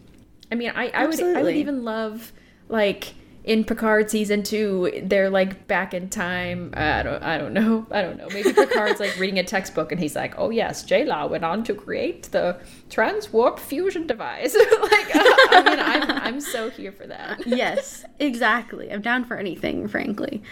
I 0.50 0.54
mean, 0.54 0.72
I, 0.74 0.90
I 0.90 1.06
would 1.06 1.20
I 1.20 1.42
would 1.42 1.56
even 1.56 1.84
love 1.84 2.32
like 2.68 3.14
in 3.46 3.62
Picard 3.62 4.10
season 4.10 4.42
two, 4.42 5.02
they're 5.04 5.30
like 5.30 5.68
back 5.68 5.94
in 5.94 6.08
time. 6.08 6.74
I 6.76 7.02
don't 7.04 7.22
I 7.22 7.38
don't 7.38 7.52
know. 7.52 7.86
I 7.92 8.02
don't 8.02 8.16
know. 8.16 8.26
Maybe 8.28 8.52
Picard's 8.52 8.98
like 8.98 9.16
reading 9.18 9.38
a 9.38 9.44
textbook 9.44 9.92
and 9.92 10.00
he's 10.00 10.16
like, 10.16 10.34
oh 10.36 10.50
yes, 10.50 10.84
Jaylah 10.84 11.30
went 11.30 11.44
on 11.44 11.62
to 11.64 11.74
create 11.74 12.24
the 12.32 12.58
transwarp 12.90 13.60
fusion 13.60 14.06
device. 14.06 14.54
like 14.82 15.16
uh, 15.16 15.22
I 15.50 15.62
mean, 15.64 15.80
I'm 15.80 16.10
I'm 16.10 16.40
so 16.40 16.70
here 16.70 16.92
for 16.92 17.06
that. 17.06 17.46
yes, 17.46 18.04
exactly. 18.18 18.92
I'm 18.92 19.00
down 19.00 19.24
for 19.24 19.36
anything, 19.36 19.86
frankly. 19.86 20.42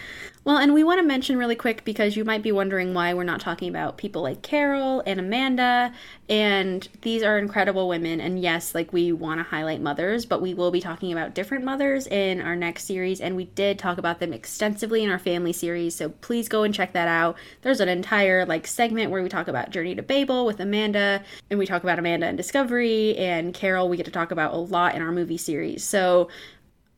Well, 0.45 0.57
and 0.57 0.75
we 0.75 0.83
want 0.83 0.99
to 0.99 1.03
mention 1.03 1.37
really 1.37 1.55
quick 1.55 1.83
because 1.85 2.15
you 2.15 2.23
might 2.23 2.43
be 2.43 2.51
wondering 2.51 2.93
why 2.93 3.15
we're 3.15 3.23
not 3.23 3.39
talking 3.41 3.67
about 3.67 3.97
people 3.97 4.21
like 4.21 4.43
Carol 4.43 5.01
and 5.07 5.19
Amanda. 5.19 5.91
And 6.29 6.87
these 7.01 7.23
are 7.23 7.39
incredible 7.39 7.87
women. 7.87 8.21
And 8.21 8.39
yes, 8.39 8.75
like 8.75 8.93
we 8.93 9.11
want 9.11 9.39
to 9.39 9.43
highlight 9.43 9.81
mothers, 9.81 10.23
but 10.23 10.43
we 10.43 10.53
will 10.53 10.69
be 10.69 10.81
talking 10.81 11.11
about 11.11 11.33
different 11.33 11.65
mothers 11.65 12.05
in 12.05 12.41
our 12.41 12.55
next 12.55 12.85
series. 12.85 13.21
And 13.21 13.35
we 13.35 13.45
did 13.45 13.79
talk 13.79 13.97
about 13.97 14.19
them 14.19 14.33
extensively 14.33 15.03
in 15.03 15.09
our 15.09 15.17
family 15.17 15.51
series. 15.51 15.95
So 15.95 16.09
please 16.09 16.47
go 16.47 16.61
and 16.61 16.75
check 16.75 16.93
that 16.93 17.07
out. 17.07 17.37
There's 17.63 17.79
an 17.79 17.89
entire 17.89 18.45
like 18.45 18.67
segment 18.67 19.09
where 19.09 19.23
we 19.23 19.29
talk 19.29 19.47
about 19.47 19.71
Journey 19.71 19.95
to 19.95 20.03
Babel 20.03 20.45
with 20.45 20.59
Amanda, 20.59 21.23
and 21.49 21.57
we 21.57 21.65
talk 21.65 21.81
about 21.81 21.97
Amanda 21.97 22.27
and 22.27 22.37
Discovery, 22.37 23.17
and 23.17 23.51
Carol, 23.51 23.89
we 23.89 23.97
get 23.97 24.05
to 24.05 24.11
talk 24.11 24.29
about 24.29 24.53
a 24.53 24.57
lot 24.57 24.93
in 24.93 25.01
our 25.01 25.11
movie 25.11 25.37
series. 25.37 25.83
So 25.83 26.29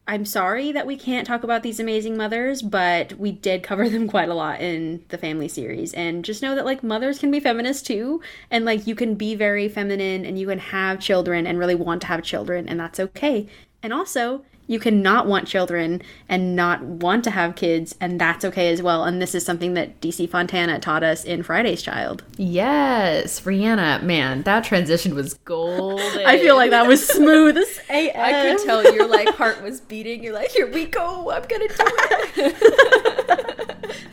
I'm 0.10 0.24
sorry 0.24 0.72
that 0.72 0.88
we 0.88 0.96
can't 0.96 1.28
talk 1.28 1.44
about 1.44 1.64
these 1.64 1.82
amazing 1.82 2.16
mothers, 2.16 2.62
but 2.62 3.14
we 3.20 3.34
did 3.34 3.62
cover 3.62 3.90
them 3.90 4.08
quite 4.08 4.30
a 4.30 4.34
lot 4.34 4.62
in 4.62 5.04
the 5.10 5.18
family 5.18 5.50
series. 5.50 5.94
And 5.94 6.24
just 6.24 6.42
know 6.42 6.56
that 6.56 6.66
like 6.66 6.82
mothers 6.82 7.20
can 7.20 7.30
be 7.30 7.42
feminist 7.42 7.86
too, 7.86 8.22
and 8.50 8.64
like 8.64 8.88
you 8.88 8.96
can 8.96 9.16
be 9.16 9.36
very 9.36 9.68
feminine 9.68 10.26
and 10.26 10.40
you 10.40 10.48
can 10.48 10.60
have 10.60 11.02
children 11.02 11.46
and 11.46 11.60
really 11.60 11.76
want 11.76 12.02
to 12.02 12.08
have 12.08 12.24
children, 12.24 12.70
and 12.70 12.80
that's 12.80 13.02
okay. 13.02 13.48
And 13.84 13.92
also, 13.92 14.46
you 14.68 14.80
can 14.80 15.02
not 15.02 15.28
want 15.28 15.48
children 15.48 16.02
and 16.28 16.56
not 16.56 16.84
want 16.84 17.24
to 17.24 17.32
have 17.32 17.56
kids, 17.56 17.96
and 18.00 18.20
that's 18.20 18.44
okay 18.46 18.72
as 18.72 18.82
well. 18.82 19.06
And 19.06 19.22
this 19.22 19.34
is 19.34 19.46
something 19.46 19.74
that 19.74 20.00
DC 20.02 20.30
Fontana 20.30 20.80
taught 20.80 21.04
us 21.04 21.24
in 21.24 21.42
Friday's 21.42 21.82
Child. 21.82 22.24
Yes, 22.38 23.42
Rhianna, 23.42 24.04
man, 24.04 24.44
that 24.44 24.64
transition 24.66 25.16
was 25.16 25.34
golden. 25.46 26.26
I 26.26 26.38
feel 26.40 26.56
like 26.56 26.72
that 26.72 26.88
was 26.88 27.08
smooth 27.08 27.58
as 27.58 27.80
AF. 27.90 28.16
I 28.16 28.42
could 28.44 28.60
tell 28.66 28.94
your 28.94 29.08
like 29.08 29.30
heart 29.30 29.64
was 29.64 29.80
beating. 29.82 30.24
You're 30.24 30.34
like, 30.34 30.52
here 30.52 30.70
we 30.72 30.86
go, 30.86 31.32
I'm 31.32 31.44
gonna 31.48 31.68
do 31.68 31.76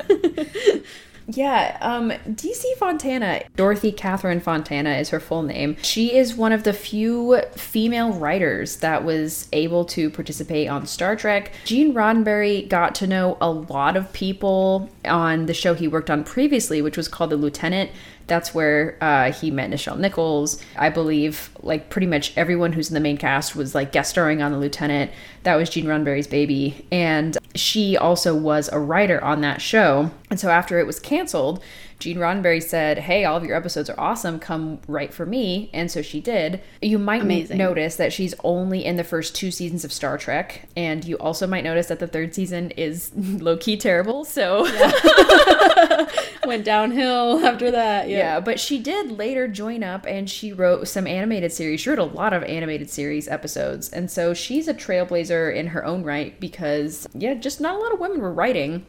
it. 0.06 0.84
Yeah, 1.26 1.78
um, 1.80 2.10
DC 2.10 2.64
Fontana, 2.76 3.42
Dorothy 3.56 3.92
Catherine 3.92 4.40
Fontana 4.40 4.90
is 4.96 5.08
her 5.10 5.20
full 5.20 5.42
name. 5.42 5.76
She 5.82 6.16
is 6.16 6.34
one 6.34 6.52
of 6.52 6.64
the 6.64 6.72
few 6.72 7.40
female 7.52 8.12
writers 8.12 8.76
that 8.76 9.04
was 9.04 9.48
able 9.52 9.84
to 9.86 10.10
participate 10.10 10.68
on 10.68 10.86
Star 10.86 11.16
Trek. 11.16 11.52
Gene 11.64 11.94
Roddenberry 11.94 12.68
got 12.68 12.94
to 12.96 13.06
know 13.06 13.38
a 13.40 13.50
lot 13.50 13.96
of 13.96 14.12
people 14.12 14.90
on 15.04 15.46
the 15.46 15.54
show 15.54 15.74
he 15.74 15.88
worked 15.88 16.10
on 16.10 16.24
previously, 16.24 16.82
which 16.82 16.96
was 16.96 17.08
called 17.08 17.30
The 17.30 17.36
Lieutenant. 17.36 17.90
That's 18.26 18.54
where 18.54 18.96
uh, 19.00 19.32
he 19.32 19.50
met 19.50 19.70
Nichelle 19.70 19.98
Nichols. 19.98 20.62
I 20.76 20.88
believe 20.88 21.50
like 21.60 21.90
pretty 21.90 22.06
much 22.06 22.32
everyone 22.36 22.72
who's 22.72 22.88
in 22.88 22.94
the 22.94 23.00
main 23.00 23.16
cast 23.16 23.54
was 23.54 23.74
like 23.74 23.92
guest 23.92 24.10
starring 24.10 24.42
on 24.42 24.52
The 24.52 24.58
Lieutenant. 24.58 25.10
That 25.42 25.56
was 25.56 25.70
Gene 25.70 25.86
Roddenberry's 25.86 26.26
baby. 26.26 26.86
And 26.90 27.36
she 27.54 27.96
also 27.96 28.34
was 28.34 28.68
a 28.72 28.78
writer 28.78 29.22
on 29.22 29.40
that 29.42 29.60
show. 29.60 30.10
And 30.30 30.40
so 30.40 30.50
after 30.50 30.78
it 30.78 30.86
was 30.86 30.98
canceled, 30.98 31.62
Gene 32.04 32.18
Roddenberry 32.18 32.62
said, 32.62 32.98
Hey, 32.98 33.24
all 33.24 33.38
of 33.38 33.44
your 33.44 33.56
episodes 33.56 33.88
are 33.88 33.98
awesome. 33.98 34.38
Come 34.38 34.78
write 34.86 35.14
for 35.14 35.24
me. 35.24 35.70
And 35.72 35.90
so 35.90 36.02
she 36.02 36.20
did. 36.20 36.60
You 36.82 36.98
might 36.98 37.22
Amazing. 37.22 37.56
notice 37.56 37.96
that 37.96 38.12
she's 38.12 38.34
only 38.44 38.84
in 38.84 38.96
the 38.96 39.04
first 39.04 39.34
two 39.34 39.50
seasons 39.50 39.86
of 39.86 39.92
Star 39.92 40.18
Trek. 40.18 40.68
And 40.76 41.02
you 41.02 41.16
also 41.16 41.46
might 41.46 41.64
notice 41.64 41.86
that 41.86 42.00
the 42.00 42.06
third 42.06 42.34
season 42.34 42.72
is 42.72 43.10
low 43.16 43.56
key 43.56 43.78
terrible. 43.78 44.26
So 44.26 44.66
yeah. 44.66 46.10
went 46.46 46.66
downhill 46.66 47.42
after 47.42 47.70
that. 47.70 48.10
Yeah. 48.10 48.18
yeah. 48.18 48.40
But 48.40 48.60
she 48.60 48.78
did 48.80 49.10
later 49.10 49.48
join 49.48 49.82
up 49.82 50.04
and 50.04 50.28
she 50.28 50.52
wrote 50.52 50.86
some 50.88 51.06
animated 51.06 51.52
series. 51.52 51.80
She 51.80 51.88
wrote 51.88 51.98
a 51.98 52.04
lot 52.04 52.34
of 52.34 52.42
animated 52.42 52.90
series 52.90 53.28
episodes. 53.28 53.88
And 53.88 54.10
so 54.10 54.34
she's 54.34 54.68
a 54.68 54.74
trailblazer 54.74 55.56
in 55.56 55.68
her 55.68 55.82
own 55.82 56.02
right 56.02 56.38
because, 56.38 57.08
yeah, 57.14 57.32
just 57.32 57.62
not 57.62 57.76
a 57.76 57.78
lot 57.78 57.94
of 57.94 57.98
women 57.98 58.20
were 58.20 58.30
writing. 58.30 58.84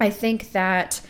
I 0.00 0.10
think 0.10 0.52
that 0.52 1.00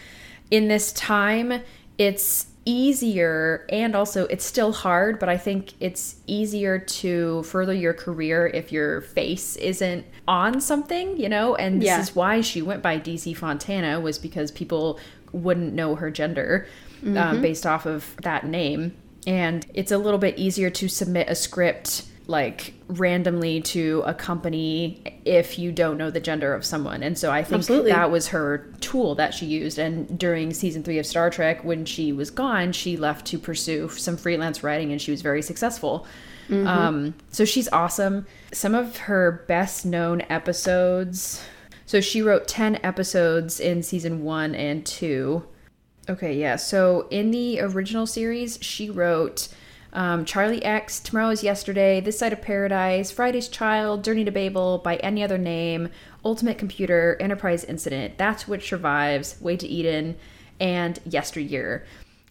in 0.50 0.68
this 0.68 0.92
time, 0.92 1.62
it's 1.98 2.48
easier 2.66 3.64
and 3.68 3.94
also 3.94 4.26
it's 4.26 4.44
still 4.44 4.72
hard, 4.72 5.18
but 5.18 5.28
I 5.28 5.38
think 5.38 5.74
it's 5.80 6.16
easier 6.26 6.78
to 6.78 7.44
further 7.44 7.72
your 7.72 7.94
career 7.94 8.48
if 8.48 8.72
your 8.72 9.02
face 9.02 9.56
isn't 9.56 10.04
on 10.26 10.60
something, 10.60 11.16
you 11.16 11.28
know? 11.28 11.54
And 11.54 11.80
this 11.80 11.86
yeah. 11.86 12.00
is 12.00 12.14
why 12.14 12.40
she 12.40 12.60
went 12.60 12.82
by 12.82 12.98
DC 12.98 13.36
Fontana 13.36 14.00
was 14.00 14.18
because 14.18 14.50
people 14.50 14.98
wouldn't 15.32 15.74
know 15.74 15.94
her 15.94 16.10
gender 16.10 16.66
um, 17.04 17.14
mm-hmm. 17.14 17.42
based 17.42 17.66
off 17.66 17.86
of 17.86 18.16
that 18.22 18.44
name. 18.44 18.96
And 19.26 19.64
it's 19.72 19.92
a 19.92 19.98
little 19.98 20.18
bit 20.18 20.36
easier 20.36 20.70
to 20.70 20.88
submit 20.88 21.28
a 21.28 21.34
script 21.34 22.04
like 22.28 22.74
randomly 22.88 23.60
to 23.60 24.02
a 24.04 24.12
company 24.12 25.20
if 25.24 25.58
you 25.58 25.70
don't 25.70 25.96
know 25.96 26.10
the 26.10 26.20
gender 26.20 26.54
of 26.54 26.64
someone. 26.64 27.02
And 27.02 27.16
so 27.16 27.30
I 27.30 27.44
think 27.44 27.60
Absolutely. 27.60 27.92
that 27.92 28.10
was 28.10 28.28
her 28.28 28.72
tool 28.80 29.14
that 29.14 29.32
she 29.32 29.46
used. 29.46 29.78
And 29.78 30.18
during 30.18 30.52
season 30.52 30.82
three 30.82 30.98
of 30.98 31.06
Star 31.06 31.30
Trek, 31.30 31.62
when 31.62 31.84
she 31.84 32.12
was 32.12 32.30
gone, 32.30 32.72
she 32.72 32.96
left 32.96 33.26
to 33.28 33.38
pursue 33.38 33.88
some 33.90 34.16
freelance 34.16 34.62
writing 34.64 34.90
and 34.90 35.00
she 35.00 35.10
was 35.10 35.22
very 35.22 35.42
successful. 35.42 36.06
Um, 36.48 37.14
so 37.30 37.44
she's 37.44 37.68
awesome. 37.72 38.26
Some 38.52 38.74
of 38.74 38.96
her 38.98 39.44
best 39.48 39.84
known 39.84 40.22
episodes. 40.28 41.44
So 41.86 42.00
she 42.00 42.22
wrote 42.22 42.46
10 42.46 42.80
episodes 42.84 43.58
in 43.58 43.82
season 43.82 44.22
one 44.22 44.54
and 44.54 44.86
two. 44.86 45.44
Okay, 46.08 46.34
yeah. 46.34 46.56
So 46.56 47.08
in 47.10 47.32
the 47.32 47.60
original 47.60 48.06
series, 48.06 48.58
she 48.60 48.90
wrote 48.90 49.48
um, 49.96 50.26
Charlie 50.26 50.62
X, 50.62 51.00
Tomorrow 51.00 51.30
is 51.30 51.42
Yesterday, 51.42 52.00
This 52.00 52.18
Side 52.18 52.34
of 52.34 52.42
Paradise, 52.42 53.10
Friday's 53.10 53.48
Child, 53.48 54.04
Journey 54.04 54.24
to 54.26 54.30
Babel, 54.30 54.78
By 54.78 54.96
Any 54.96 55.24
Other 55.24 55.38
Name, 55.38 55.88
Ultimate 56.22 56.58
Computer, 56.58 57.16
Enterprise 57.18 57.64
Incident, 57.64 58.18
That's 58.18 58.46
Which 58.46 58.68
Survives, 58.68 59.40
Way 59.40 59.56
to 59.56 59.66
Eden, 59.66 60.16
and 60.60 60.98
Yesteryear. 61.06 61.84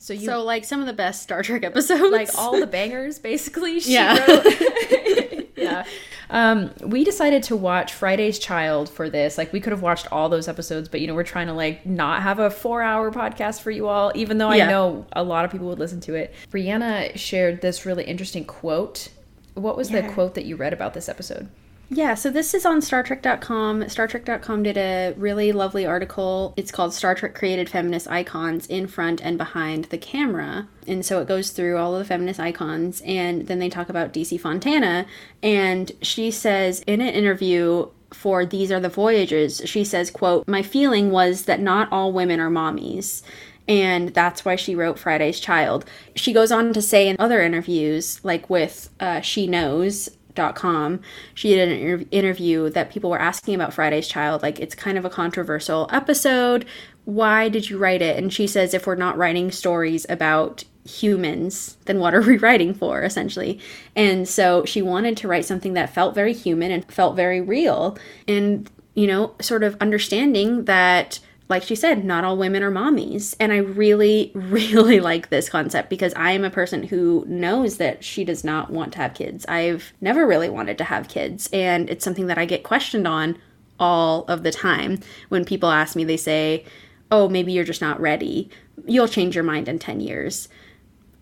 So 0.06 0.14
you 0.14 0.28
So 0.28 0.44
like 0.44 0.66
some 0.66 0.82
of 0.82 0.86
the 0.86 0.94
best 0.94 1.24
Star 1.24 1.42
Trek 1.42 1.64
episodes. 1.64 2.12
like 2.12 2.30
all 2.38 2.60
the 2.60 2.68
bangers 2.68 3.18
basically 3.18 3.80
she 3.80 3.94
Yeah. 3.94 4.24
wrote. 4.24 5.48
yeah. 5.56 5.84
Um, 6.30 6.72
we 6.84 7.04
decided 7.04 7.42
to 7.44 7.56
watch 7.56 7.92
Friday's 7.92 8.38
Child 8.38 8.88
for 8.88 9.10
this. 9.10 9.36
Like 9.36 9.52
we 9.52 9.60
could 9.60 9.72
have 9.72 9.82
watched 9.82 10.12
all 10.12 10.30
those 10.30 10.48
episodes, 10.48 10.90
but 10.90 11.02
you 11.02 11.08
know, 11.08 11.16
we're 11.16 11.24
trying 11.24 11.48
to 11.48 11.54
like 11.54 11.88
not 11.88 12.22
have 12.22 12.38
a 12.38 12.52
four 12.52 12.84
hour 12.84 13.12
podcast 13.12 13.62
for 13.62 13.72
you 13.72 13.88
all, 13.88 14.12
even 14.14 14.38
though 14.38 14.52
Yeah. 14.52 14.68
I 14.68 14.70
know 14.70 15.08
a 15.14 15.24
lot 15.24 15.44
of 15.44 15.52
people 15.52 15.70
would 15.70 15.80
listen 15.80 16.02
to 16.02 16.14
it. 16.14 16.36
Rhianna 16.52 17.18
shared 17.18 17.62
this 17.62 17.84
really 17.88 18.04
interesting 18.04 18.46
quote. 18.46 19.10
What 19.56 19.76
was 19.76 19.90
the 19.90 20.04
quote 20.04 20.36
that 20.36 20.46
you 20.46 20.56
read 20.56 20.72
about 20.74 20.94
this 20.94 21.10
episode? 21.10 21.50
Yeah, 21.90 22.16
so 22.16 22.32
this 22.32 22.54
is 22.54 22.66
on 22.66 22.82
Star 22.82 23.04
StarTrek.com. 23.04 23.84
StarTrek.com 23.84 24.64
did 24.64 24.78
a 24.78 25.14
really 25.18 25.52
lovely 25.52 25.86
article. 25.86 26.54
It's 26.58 26.72
called 26.72 26.94
Star 26.94 27.14
Trek 27.14 27.36
Created 27.36 27.70
Feminist 27.70 28.10
Icons 28.10 28.66
in 28.66 28.88
Front 28.88 29.22
and 29.22 29.38
Behind 29.38 29.86
the 29.86 29.98
Camera. 29.98 30.68
And 30.88 31.06
so 31.06 31.22
it 31.22 31.28
goes 31.28 31.52
through 31.52 31.78
all 31.78 31.94
of 31.94 32.00
the 32.00 32.06
feminist 32.06 32.40
icons, 32.40 33.02
and 33.06 33.48
then 33.48 33.60
they 33.60 33.70
talk 33.70 33.90
about 33.90 34.14
DC 34.14 34.40
Fontana. 34.40 35.06
And 35.44 35.92
she 36.02 36.32
says 36.32 36.82
in 36.88 37.02
an 37.02 37.14
interview 37.14 37.88
for 38.12 38.46
These 38.46 38.72
Are 38.72 38.80
the 38.80 38.90
Voyages, 38.90 39.62
she 39.66 39.84
says, 39.84 40.10
quote, 40.10 40.48
My 40.48 40.64
feeling 40.64 41.12
was 41.12 41.46
that 41.46 41.60
not 41.60 41.92
all 41.92 42.12
women 42.12 42.40
are 42.40 42.50
mommies 42.50 43.22
and 43.68 44.10
that's 44.10 44.46
why 44.46 44.56
she 44.56 44.76
wrote 44.76 45.00
Friday's 45.00 45.40
Child. 45.40 45.86
She 46.16 46.34
goes 46.34 46.52
on 46.52 46.74
to 46.74 46.82
say 46.82 47.08
in 47.08 47.16
other 47.20 47.42
interviews, 47.42 48.20
like 48.24 48.50
with 48.50 48.90
uh, 49.00 49.22
She 49.22 49.48
Knows. 49.48 50.10
Com. 50.36 51.00
She 51.34 51.50
did 51.50 51.70
an 51.70 51.78
inter- 51.78 52.06
interview 52.12 52.70
that 52.72 52.92
people 52.92 53.10
were 53.10 53.20
asking 53.20 53.56
about 53.56 53.74
Friday's 53.74 54.08
Child. 54.08 54.42
Like, 54.42 54.60
it's 54.60 54.76
kind 54.76 54.98
of 54.98 55.06
a 55.06 55.10
controversial 55.10 55.90
episode. 55.92 56.66
Why 57.06 57.50
did 57.50 57.70
you 57.70 57.78
write 57.78 58.02
it? 58.02 58.18
And 58.18 58.34
she 58.34 58.48
says, 58.48 58.74
if 58.74 58.88
we're 58.88 58.96
not 58.96 59.18
writing 59.18 59.52
stories 59.52 60.06
about 60.10 60.64
humans, 60.88 61.78
then 61.86 62.00
what 62.00 62.14
are 62.14 62.22
we 62.22 62.38
writing 62.40 62.74
for, 62.74 63.04
essentially? 63.04 63.60
And 63.96 64.28
so 64.28 64.66
she 64.66 64.82
wanted 64.82 65.18
to 65.18 65.28
write 65.28 65.46
something 65.46 65.74
that 65.74 65.94
felt 65.94 66.16
very 66.16 66.34
human 66.34 66.72
and 66.72 66.92
felt 66.92 67.16
very 67.16 67.42
real. 67.42 67.98
And, 68.28 68.70
you 68.94 69.08
know, 69.08 69.34
sort 69.42 69.64
of 69.64 69.78
understanding 69.82 70.66
that 70.66 71.20
like 71.48 71.64
she 71.64 71.76
said, 71.76 72.04
not 72.04 72.24
all 72.24 72.38
women 72.38 72.64
are 72.64 72.72
mommies. 72.72 73.36
And 73.40 73.52
I 73.52 73.58
really, 73.58 74.32
really 74.36 75.00
like 75.00 75.30
this 75.30 75.50
concept 75.50 75.90
because 75.90 76.14
I 76.16 76.32
am 76.32 76.44
a 76.44 76.50
person 76.50 76.84
who 76.84 77.24
knows 77.28 77.78
that 77.78 78.04
she 78.04 78.24
does 78.24 78.44
not 78.44 78.72
want 78.72 78.94
to 78.94 79.00
have 79.00 79.14
kids. 79.14 79.46
I've 79.46 79.94
never 80.02 80.26
really 80.26 80.50
wanted 80.50 80.78
to 80.80 80.84
have 80.86 81.08
kids. 81.08 81.50
And 81.54 81.90
it's 81.90 82.04
something 82.04 82.28
that 82.28 82.38
I 82.38 82.46
get 82.46 82.64
questioned 82.64 83.08
on 83.08 83.38
all 83.80 84.26
of 84.26 84.44
the 84.44 84.52
time. 84.52 85.00
When 85.30 85.46
people 85.46 85.70
ask 85.70 85.96
me, 85.96 86.04
they 86.04 86.18
say, 86.18 86.66
Oh, 87.12 87.30
maybe 87.30 87.52
you're 87.52 87.64
just 87.64 87.82
not 87.82 88.02
ready. 88.02 88.50
You'll 88.88 89.08
change 89.08 89.36
your 89.36 89.44
mind 89.44 89.68
in 89.68 89.78
10 89.78 90.00
years. 90.02 90.50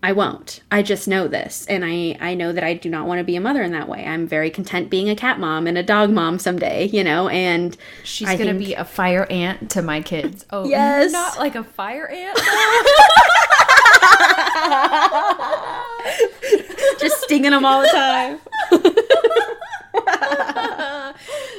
I 0.04 0.12
won't. 0.12 0.60
I 0.70 0.82
just 0.82 1.08
know 1.08 1.28
this. 1.28 1.64
And 1.66 1.82
I, 1.82 2.18
I 2.20 2.34
know 2.34 2.52
that 2.52 2.62
I 2.62 2.74
do 2.74 2.90
not 2.90 3.06
want 3.06 3.20
to 3.20 3.24
be 3.24 3.36
a 3.36 3.40
mother 3.40 3.62
in 3.62 3.72
that 3.72 3.88
way. 3.88 4.04
I'm 4.04 4.26
very 4.26 4.50
content 4.50 4.90
being 4.90 5.08
a 5.08 5.16
cat 5.16 5.40
mom 5.40 5.66
and 5.66 5.78
a 5.78 5.82
dog 5.82 6.10
mom 6.10 6.38
someday, 6.38 6.84
you 6.88 7.02
know, 7.02 7.28
and 7.28 7.74
She's 8.04 8.28
gonna 8.28 8.44
think- 8.52 8.58
be 8.58 8.74
a 8.74 8.84
fire 8.84 9.26
ant 9.30 9.70
to 9.70 9.80
my 9.80 10.02
kids. 10.02 10.44
Oh 10.50 10.68
Yes. 10.68 11.10
not 11.10 11.38
like 11.38 11.54
a 11.54 11.64
fire 11.64 12.06
ant. 12.06 12.38
just 17.00 17.22
stinging 17.22 17.52
them 17.52 17.64
all 17.64 17.80
the 17.80 17.88
time. 17.88 18.38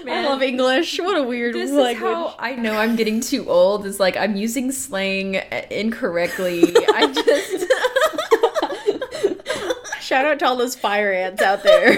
I 0.08 0.24
love 0.24 0.42
English. 0.44 1.00
What 1.00 1.18
a 1.18 1.24
weird 1.24 1.56
This 1.56 1.72
language. 1.72 1.96
is 1.96 2.00
how 2.02 2.36
I 2.38 2.56
know 2.56 2.78
I'm 2.78 2.96
getting 2.96 3.22
too 3.22 3.50
old. 3.50 3.86
Is 3.86 4.00
like 4.00 4.16
I'm 4.18 4.36
using 4.36 4.72
slang 4.72 5.36
incorrectly. 5.72 6.76
I 6.94 7.12
just 7.12 7.66
Shout 10.06 10.26
out 10.26 10.38
to 10.40 10.46
all 10.48 10.56
those 10.56 10.76
fire 10.76 11.12
ants 11.12 11.42
out 11.42 11.64
there. 11.64 11.98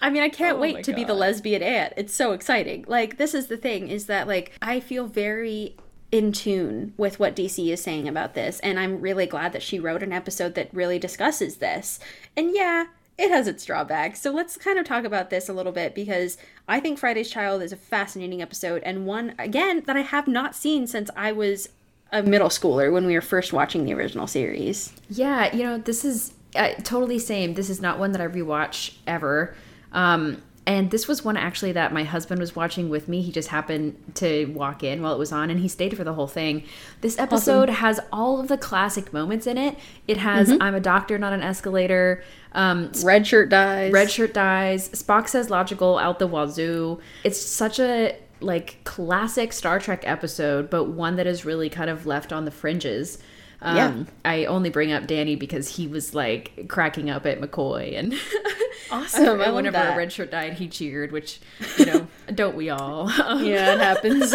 I 0.00 0.08
mean, 0.10 0.22
I 0.22 0.30
can't 0.30 0.56
Oh 0.56 0.60
wait 0.60 0.84
to 0.84 0.94
be 0.94 1.04
the 1.04 1.12
lesbian 1.12 1.62
ant. 1.62 1.92
It's 1.96 2.14
so 2.14 2.32
exciting. 2.32 2.84
Like, 2.88 3.18
this 3.18 3.34
is 3.34 3.48
the 3.48 3.58
thing 3.58 3.88
is 3.88 4.06
that, 4.06 4.26
like, 4.26 4.52
I 4.62 4.80
feel 4.80 5.06
very 5.06 5.76
in 6.10 6.32
tune 6.32 6.94
with 6.96 7.18
what 7.18 7.36
DC 7.36 7.70
is 7.70 7.82
saying 7.82 8.08
about 8.08 8.34
this. 8.34 8.58
And 8.60 8.78
I'm 8.78 9.02
really 9.02 9.26
glad 9.26 9.52
that 9.52 9.62
she 9.62 9.78
wrote 9.78 10.02
an 10.02 10.12
episode 10.12 10.54
that 10.54 10.72
really 10.72 10.98
discusses 10.98 11.56
this. 11.56 11.98
And 12.36 12.54
yeah, 12.54 12.86
it 13.18 13.30
has 13.30 13.46
its 13.46 13.64
drawbacks. 13.64 14.22
So 14.22 14.30
let's 14.30 14.56
kind 14.56 14.78
of 14.78 14.86
talk 14.86 15.04
about 15.04 15.28
this 15.28 15.48
a 15.48 15.52
little 15.52 15.72
bit 15.72 15.94
because 15.94 16.38
I 16.68 16.80
think 16.80 16.98
Friday's 16.98 17.30
Child 17.30 17.62
is 17.62 17.72
a 17.72 17.76
fascinating 17.76 18.40
episode 18.40 18.82
and 18.84 19.04
one, 19.04 19.34
again, 19.38 19.82
that 19.86 19.96
I 19.96 20.02
have 20.02 20.26
not 20.26 20.54
seen 20.54 20.86
since 20.86 21.10
I 21.16 21.32
was 21.32 21.68
a 22.18 22.22
middle 22.22 22.48
schooler 22.48 22.92
when 22.92 23.06
we 23.06 23.14
were 23.14 23.20
first 23.20 23.52
watching 23.52 23.84
the 23.84 23.94
original 23.94 24.26
series. 24.26 24.92
yeah, 25.08 25.54
you 25.54 25.62
know 25.62 25.78
this 25.78 26.04
is 26.04 26.32
uh, 26.54 26.70
totally 26.82 27.18
same. 27.18 27.54
This 27.54 27.70
is 27.70 27.80
not 27.80 27.98
one 27.98 28.12
that 28.12 28.20
I 28.20 28.28
rewatch 28.28 28.96
ever. 29.06 29.54
Um, 29.92 30.42
and 30.68 30.90
this 30.90 31.06
was 31.06 31.24
one 31.24 31.36
actually 31.36 31.70
that 31.72 31.92
my 31.92 32.02
husband 32.02 32.40
was 32.40 32.56
watching 32.56 32.88
with 32.88 33.06
me. 33.06 33.22
He 33.22 33.30
just 33.30 33.50
happened 33.50 33.96
to 34.14 34.46
walk 34.46 34.82
in 34.82 35.00
while 35.00 35.14
it 35.14 35.18
was 35.18 35.30
on, 35.30 35.48
and 35.48 35.60
he 35.60 35.68
stayed 35.68 35.96
for 35.96 36.02
the 36.02 36.14
whole 36.14 36.26
thing. 36.26 36.64
This 37.02 37.16
episode 37.20 37.68
has 37.68 38.00
all 38.12 38.40
of 38.40 38.48
the 38.48 38.58
classic 38.58 39.12
moments 39.12 39.46
in 39.46 39.58
it. 39.58 39.78
It 40.08 40.16
has 40.16 40.50
"I'm 40.60 40.74
a 40.74 40.80
doctor, 40.80 41.18
not 41.18 41.32
an 41.32 41.42
escalator." 41.42 42.24
Um, 42.52 42.90
Red 43.04 43.28
shirt 43.28 43.48
dies. 43.48 43.92
Red 43.92 44.10
shirt 44.10 44.34
dies. 44.34 44.88
Spock 44.88 45.28
says 45.28 45.50
logical 45.50 45.98
out 45.98 46.18
the 46.18 46.26
wazoo. 46.26 47.00
It's 47.22 47.40
such 47.40 47.78
a 47.78 48.16
like 48.40 48.78
classic 48.84 49.52
Star 49.52 49.78
Trek 49.78 50.02
episode, 50.04 50.70
but 50.70 50.84
one 50.84 51.16
that 51.16 51.26
is 51.26 51.44
really 51.44 51.68
kind 51.70 51.90
of 51.90 52.06
left 52.06 52.32
on 52.32 52.44
the 52.44 52.50
fringes. 52.50 53.18
Um, 53.62 53.76
Yeah. 53.76 54.04
I 54.24 54.44
only 54.44 54.68
bring 54.70 54.92
up 54.92 55.06
Danny 55.06 55.34
because 55.36 55.76
he 55.76 55.86
was 55.86 56.14
like 56.14 56.66
cracking 56.68 57.08
up 57.08 57.24
at 57.26 57.40
McCoy 57.40 57.98
and 57.98 58.14
Awesome. 58.90 59.24
I 59.40 59.46
love 59.46 59.54
whenever 59.54 59.72
that. 59.78 59.94
a 59.94 59.96
red 59.96 60.12
shirt 60.12 60.30
died, 60.30 60.52
he 60.54 60.68
cheered, 60.68 61.10
which 61.10 61.40
you 61.78 61.86
know, 61.86 62.06
don't 62.34 62.54
we 62.54 62.70
all? 62.70 63.10
yeah, 63.42 63.74
it 63.74 63.80
happens. 63.80 64.30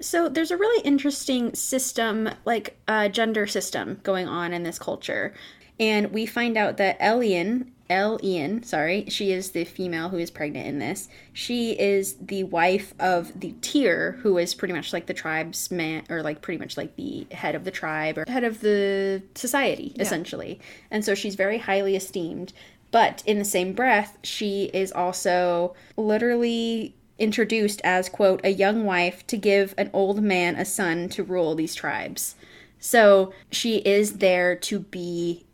so 0.00 0.28
there's 0.28 0.50
a 0.50 0.56
really 0.56 0.82
interesting 0.84 1.54
system, 1.54 2.28
like 2.44 2.76
uh, 2.88 3.08
gender 3.08 3.46
system, 3.46 4.00
going 4.02 4.28
on 4.28 4.52
in 4.52 4.64
this 4.64 4.78
culture, 4.78 5.32
and 5.80 6.12
we 6.12 6.26
find 6.26 6.56
out 6.58 6.76
that 6.76 6.96
Elian, 7.00 7.71
El 7.92 8.18
Ian, 8.24 8.62
sorry, 8.62 9.04
she 9.08 9.32
is 9.32 9.50
the 9.50 9.64
female 9.64 10.08
who 10.08 10.16
is 10.16 10.30
pregnant 10.30 10.66
in 10.66 10.78
this. 10.78 11.10
She 11.34 11.72
is 11.72 12.14
the 12.14 12.44
wife 12.44 12.94
of 12.98 13.38
the 13.38 13.54
Teer, 13.60 14.12
who 14.22 14.38
is 14.38 14.54
pretty 14.54 14.72
much 14.72 14.94
like 14.94 15.04
the 15.04 15.12
tribe's 15.12 15.70
man, 15.70 16.04
or 16.08 16.22
like 16.22 16.40
pretty 16.40 16.58
much 16.58 16.78
like 16.78 16.96
the 16.96 17.26
head 17.32 17.54
of 17.54 17.64
the 17.64 17.70
tribe 17.70 18.16
or 18.16 18.24
head 18.26 18.44
of 18.44 18.62
the 18.62 19.22
society, 19.34 19.94
essentially. 19.98 20.58
And 20.90 21.04
so 21.04 21.14
she's 21.14 21.34
very 21.34 21.58
highly 21.58 21.94
esteemed. 21.94 22.54
But 22.90 23.22
in 23.26 23.38
the 23.38 23.44
same 23.44 23.74
breath, 23.74 24.16
she 24.22 24.70
is 24.72 24.90
also 24.90 25.74
literally 25.94 26.94
introduced 27.18 27.82
as, 27.84 28.08
quote, 28.08 28.40
a 28.42 28.54
young 28.54 28.84
wife 28.84 29.26
to 29.26 29.36
give 29.36 29.74
an 29.76 29.90
old 29.92 30.22
man 30.22 30.56
a 30.56 30.64
son 30.64 31.10
to 31.10 31.22
rule 31.22 31.54
these 31.54 31.74
tribes. 31.74 32.36
So 32.78 33.34
she 33.50 33.76
is 33.78 34.14
there 34.14 34.56
to 34.56 34.80
be, 34.80 35.44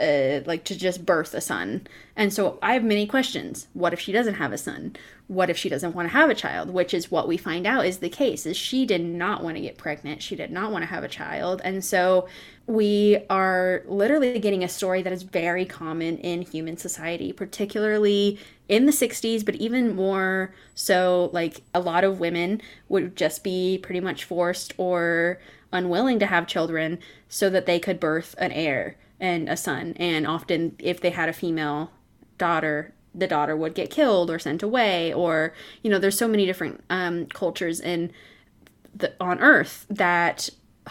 uh, 0.00 0.40
like, 0.46 0.64
to 0.64 0.76
just 0.76 1.06
birth 1.06 1.34
a 1.34 1.40
son. 1.40 1.86
And 2.16 2.32
so 2.32 2.58
I 2.62 2.74
have 2.74 2.84
many 2.84 3.06
questions. 3.06 3.68
What 3.72 3.92
if 3.92 4.00
she 4.00 4.12
doesn't 4.12 4.34
have 4.34 4.52
a 4.52 4.58
son? 4.58 4.96
What 5.28 5.50
if 5.50 5.56
she 5.56 5.68
doesn't 5.68 5.94
want 5.94 6.08
to 6.08 6.12
have 6.12 6.30
a 6.30 6.34
child? 6.34 6.70
Which 6.70 6.94
is 6.94 7.10
what 7.10 7.28
we 7.28 7.36
find 7.36 7.66
out 7.66 7.86
is 7.86 7.98
the 7.98 8.08
case, 8.08 8.46
is 8.46 8.56
she 8.56 8.86
did 8.86 9.02
not 9.02 9.42
want 9.42 9.56
to 9.56 9.62
get 9.62 9.76
pregnant. 9.76 10.22
She 10.22 10.36
did 10.36 10.50
not 10.50 10.70
want 10.70 10.82
to 10.82 10.86
have 10.86 11.04
a 11.04 11.08
child. 11.08 11.60
And 11.64 11.84
so 11.84 12.28
we 12.66 13.18
are 13.28 13.82
literally 13.86 14.38
getting 14.38 14.64
a 14.64 14.68
story 14.68 15.02
that 15.02 15.12
is 15.12 15.22
very 15.22 15.64
common 15.64 16.18
in 16.18 16.42
human 16.42 16.76
society, 16.76 17.32
particularly 17.32 18.38
in 18.68 18.86
the 18.86 18.92
60s, 18.92 19.44
but 19.44 19.54
even 19.56 19.94
more 19.94 20.54
so, 20.74 21.30
like 21.32 21.62
a 21.74 21.80
lot 21.80 22.04
of 22.04 22.20
women 22.20 22.60
would 22.88 23.16
just 23.16 23.44
be 23.44 23.78
pretty 23.82 24.00
much 24.00 24.24
forced 24.24 24.74
or 24.76 25.38
unwilling 25.72 26.18
to 26.18 26.26
have 26.26 26.46
children 26.46 26.98
so 27.28 27.50
that 27.50 27.66
they 27.66 27.78
could 27.78 28.00
birth 28.00 28.34
an 28.38 28.52
heir. 28.52 28.96
And 29.20 29.48
a 29.48 29.56
son. 29.56 29.94
And 29.96 30.26
often, 30.26 30.76
if 30.78 31.00
they 31.00 31.10
had 31.10 31.28
a 31.28 31.32
female 31.32 31.90
daughter, 32.38 32.92
the 33.14 33.26
daughter 33.26 33.56
would 33.56 33.74
get 33.74 33.90
killed 33.90 34.30
or 34.30 34.38
sent 34.38 34.62
away. 34.62 35.12
Or, 35.12 35.54
you 35.82 35.90
know, 35.90 35.98
there's 35.98 36.18
so 36.18 36.28
many 36.28 36.46
different 36.46 36.84
um, 36.90 37.26
cultures 37.26 37.80
in 37.80 38.12
the, 38.94 39.12
on 39.20 39.40
Earth 39.40 39.86
that 39.88 40.50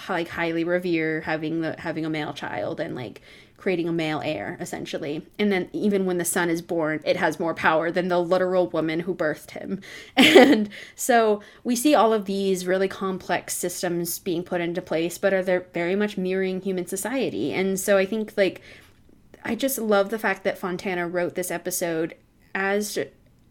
like 0.10 0.30
highly 0.30 0.64
revere 0.64 1.22
having 1.22 1.61
the 1.61 1.76
having 1.80 2.06
a 2.06 2.10
male 2.10 2.34
child 2.34 2.80
and 2.80 2.95
like 2.95 3.22
creating 3.65 3.89
a 3.89 3.91
male 3.91 4.21
heir 4.23 4.57
essentially. 4.59 5.25
And 5.39 5.51
then 5.51 5.69
even 5.73 6.05
when 6.05 6.19
the 6.19 6.23
son 6.23 6.51
is 6.51 6.61
born 6.61 7.01
it 7.03 7.17
has 7.17 7.39
more 7.39 7.55
power 7.55 7.89
than 7.89 8.09
the 8.09 8.21
literal 8.21 8.67
woman 8.69 8.99
who 8.99 9.15
birthed 9.15 9.51
him. 9.51 9.81
And 10.15 10.69
so 10.95 11.41
we 11.63 11.75
see 11.75 11.95
all 11.95 12.13
of 12.13 12.25
these 12.25 12.67
really 12.67 12.87
complex 12.87 13.57
systems 13.57 14.19
being 14.19 14.43
put 14.43 14.61
into 14.61 14.83
place 14.83 15.17
but 15.17 15.33
are 15.33 15.41
they 15.41 15.61
very 15.73 15.95
much 15.95 16.15
mirroring 16.15 16.61
human 16.61 16.85
society? 16.85 17.53
And 17.53 17.79
so 17.79 17.97
i 17.97 18.05
think 18.05 18.33
like 18.37 18.61
i 19.43 19.55
just 19.55 19.79
love 19.79 20.11
the 20.11 20.19
fact 20.19 20.43
that 20.43 20.59
fontana 20.59 21.07
wrote 21.07 21.33
this 21.33 21.49
episode 21.49 22.15
as 22.53 22.99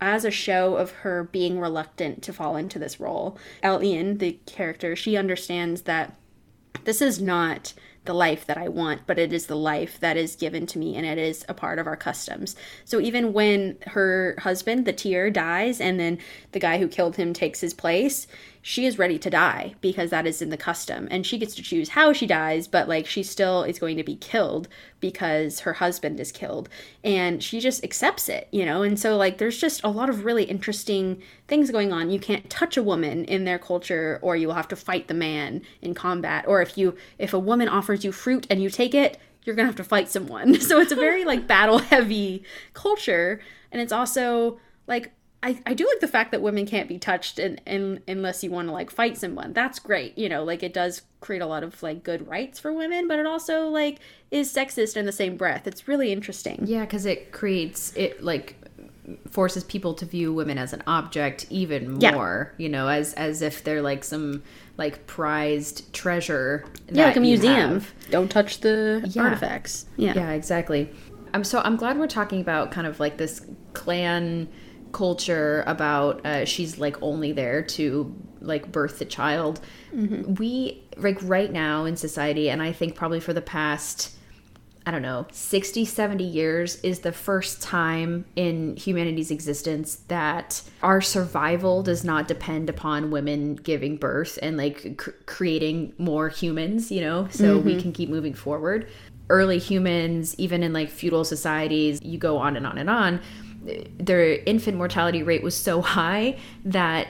as 0.00 0.24
a 0.24 0.30
show 0.30 0.76
of 0.76 0.92
her 1.02 1.24
being 1.24 1.58
reluctant 1.58 2.22
to 2.22 2.32
fall 2.32 2.54
into 2.54 2.78
this 2.78 3.00
role. 3.00 3.36
Elian, 3.64 4.18
the 4.18 4.38
character, 4.46 4.94
she 4.94 5.16
understands 5.16 5.82
that 5.82 6.14
this 6.84 7.02
is 7.02 7.20
not 7.20 7.74
the 8.04 8.14
life 8.14 8.46
that 8.46 8.58
I 8.58 8.68
want, 8.68 9.02
but 9.06 9.18
it 9.18 9.32
is 9.32 9.46
the 9.46 9.56
life 9.56 9.98
that 10.00 10.16
is 10.16 10.36
given 10.36 10.66
to 10.68 10.78
me 10.78 10.96
and 10.96 11.06
it 11.06 11.18
is 11.18 11.44
a 11.48 11.54
part 11.54 11.78
of 11.78 11.86
our 11.86 11.96
customs. 11.96 12.54
So 12.84 13.00
even 13.00 13.32
when 13.32 13.78
her 13.86 14.36
husband, 14.40 14.84
the 14.84 14.92
Teer, 14.92 15.30
dies 15.30 15.80
and 15.80 15.98
then 15.98 16.18
the 16.52 16.60
guy 16.60 16.78
who 16.78 16.88
killed 16.88 17.16
him 17.16 17.32
takes 17.32 17.60
his 17.60 17.72
place, 17.72 18.26
she 18.66 18.86
is 18.86 18.98
ready 18.98 19.18
to 19.18 19.28
die 19.28 19.74
because 19.82 20.08
that 20.08 20.26
is 20.26 20.40
in 20.40 20.48
the 20.48 20.56
custom. 20.56 21.06
And 21.10 21.26
she 21.26 21.36
gets 21.36 21.54
to 21.56 21.62
choose 21.62 21.90
how 21.90 22.14
she 22.14 22.26
dies 22.26 22.66
but 22.66 22.88
like 22.88 23.06
she 23.06 23.22
still 23.22 23.62
is 23.62 23.78
going 23.78 23.98
to 23.98 24.02
be 24.02 24.16
killed 24.16 24.68
because 25.00 25.60
her 25.60 25.74
husband 25.74 26.18
is 26.18 26.32
killed. 26.32 26.70
And 27.04 27.42
she 27.42 27.60
just 27.60 27.84
accepts 27.84 28.26
it 28.30 28.48
you 28.50 28.64
know? 28.64 28.82
And 28.82 28.98
so 28.98 29.18
like 29.18 29.36
there's 29.36 29.60
just 29.60 29.84
a 29.84 29.90
lot 29.90 30.08
of 30.08 30.24
really 30.24 30.44
interesting 30.44 31.20
things 31.46 31.70
going 31.70 31.92
on. 31.92 32.08
You 32.08 32.18
can't 32.18 32.48
touch 32.48 32.78
a 32.78 32.82
woman 32.82 33.26
in 33.26 33.44
their 33.44 33.58
culture 33.58 34.18
or 34.22 34.34
you 34.34 34.46
will 34.46 34.54
have 34.54 34.68
to 34.68 34.76
fight 34.76 35.08
the 35.08 35.14
man 35.14 35.60
in 35.82 35.92
combat. 35.92 36.46
Or 36.48 36.62
if 36.62 36.78
you 36.78 36.96
if 37.18 37.34
a 37.34 37.38
woman 37.38 37.68
offers 37.68 38.02
you 38.02 38.12
fruit 38.12 38.46
and 38.48 38.62
you 38.62 38.70
take 38.70 38.94
it 38.94 39.18
you're 39.44 39.54
gonna 39.54 39.68
have 39.68 39.76
to 39.76 39.84
fight 39.84 40.08
someone. 40.08 40.54
So 40.64 40.80
it's 40.80 40.92
a 40.92 40.96
very 40.96 41.26
like 41.26 41.46
battle 41.46 41.80
heavy 41.80 42.44
culture. 42.72 43.42
And 43.70 43.82
it's 43.82 43.92
also 43.92 44.58
like 44.86 45.12
I, 45.44 45.60
I 45.66 45.74
do 45.74 45.86
like 45.86 46.00
the 46.00 46.08
fact 46.08 46.30
that 46.32 46.40
women 46.40 46.64
can't 46.64 46.88
be 46.88 46.98
touched 46.98 47.38
in, 47.38 47.60
in, 47.66 48.02
unless 48.08 48.42
you 48.42 48.50
want 48.50 48.68
to 48.68 48.72
like 48.72 48.90
fight 48.90 49.18
someone. 49.18 49.52
That's 49.52 49.78
great. 49.78 50.16
You 50.16 50.30
know, 50.30 50.42
like 50.42 50.62
it 50.62 50.72
does 50.72 51.02
create 51.20 51.42
a 51.42 51.46
lot 51.46 51.62
of 51.62 51.82
like 51.82 52.02
good 52.02 52.26
rights 52.26 52.58
for 52.58 52.72
women, 52.72 53.06
but 53.06 53.18
it 53.18 53.26
also 53.26 53.68
like 53.68 53.98
is 54.30 54.50
sexist 54.52 54.96
in 54.96 55.04
the 55.04 55.12
same 55.12 55.36
breath. 55.36 55.66
It's 55.66 55.86
really 55.86 56.10
interesting. 56.12 56.62
Yeah, 56.64 56.80
because 56.80 57.04
it 57.04 57.30
creates 57.30 57.94
it 57.94 58.24
like 58.24 58.56
forces 59.30 59.62
people 59.64 59.92
to 59.92 60.06
view 60.06 60.32
women 60.32 60.56
as 60.56 60.72
an 60.72 60.82
object 60.86 61.46
even 61.50 61.92
more, 61.92 62.54
Yeah. 62.56 62.62
You 62.64 62.70
know, 62.70 62.88
as 62.88 63.12
as 63.12 63.42
if 63.42 63.62
they're 63.62 63.82
like 63.82 64.02
some 64.02 64.42
like 64.78 65.06
prized 65.06 65.92
treasure. 65.92 66.64
Yeah, 66.90 67.04
like 67.08 67.16
a 67.16 67.20
museum. 67.20 67.82
Don't 68.10 68.30
touch 68.30 68.60
the 68.60 69.06
Yeah. 69.14 69.24
artifacts. 69.24 69.84
Yeah. 69.98 70.14
Yeah, 70.14 70.30
exactly. 70.30 70.90
I'm 71.34 71.44
so 71.44 71.60
I'm 71.62 71.76
glad 71.76 71.98
we're 71.98 72.06
talking 72.06 72.40
about 72.40 72.70
kind 72.70 72.86
of 72.86 72.98
like 72.98 73.18
this 73.18 73.44
clan 73.74 74.48
culture 74.94 75.62
about 75.66 76.24
uh, 76.24 76.44
she's 76.46 76.78
like 76.78 76.96
only 77.02 77.32
there 77.32 77.62
to 77.62 78.14
like 78.40 78.72
birth 78.72 78.98
the 78.98 79.04
child. 79.04 79.60
We 80.38 80.82
like 80.96 81.18
right 81.22 81.52
now 81.52 81.84
in 81.84 81.96
society, 81.96 82.48
and 82.48 82.62
I 82.62 82.72
think 82.72 82.94
probably 82.94 83.20
for 83.20 83.34
the 83.34 83.42
past 83.42 84.14
I 84.86 84.90
don't 84.90 85.00
know, 85.00 85.26
60, 85.32 85.86
70 85.86 86.24
years 86.24 86.76
is 86.82 87.00
the 87.00 87.12
first 87.12 87.62
time 87.62 88.26
in 88.36 88.76
humanity's 88.76 89.30
existence 89.30 89.96
that 90.08 90.60
our 90.82 91.00
survival 91.00 91.82
does 91.82 92.04
not 92.04 92.28
depend 92.28 92.68
upon 92.68 93.10
women 93.10 93.54
giving 93.54 93.96
birth 93.96 94.38
and 94.42 94.58
like 94.58 94.98
cr- 94.98 95.12
creating 95.24 95.94
more 95.96 96.28
humans, 96.28 96.92
you 96.92 97.00
know, 97.00 97.28
so 97.30 97.58
we 97.58 97.80
can 97.80 97.92
keep 97.92 98.10
moving 98.10 98.34
forward. 98.34 98.86
Early 99.30 99.58
humans, 99.58 100.34
even 100.36 100.62
in 100.62 100.74
like 100.74 100.90
feudal 100.90 101.24
societies, 101.24 101.98
you 102.02 102.18
go 102.18 102.36
on 102.36 102.54
and 102.54 102.66
on 102.66 102.76
and 102.76 102.90
on, 102.90 103.22
their 103.98 104.34
infant 104.46 104.76
mortality 104.76 105.22
rate 105.22 105.42
was 105.42 105.54
so 105.56 105.80
high 105.80 106.38
that 106.64 107.08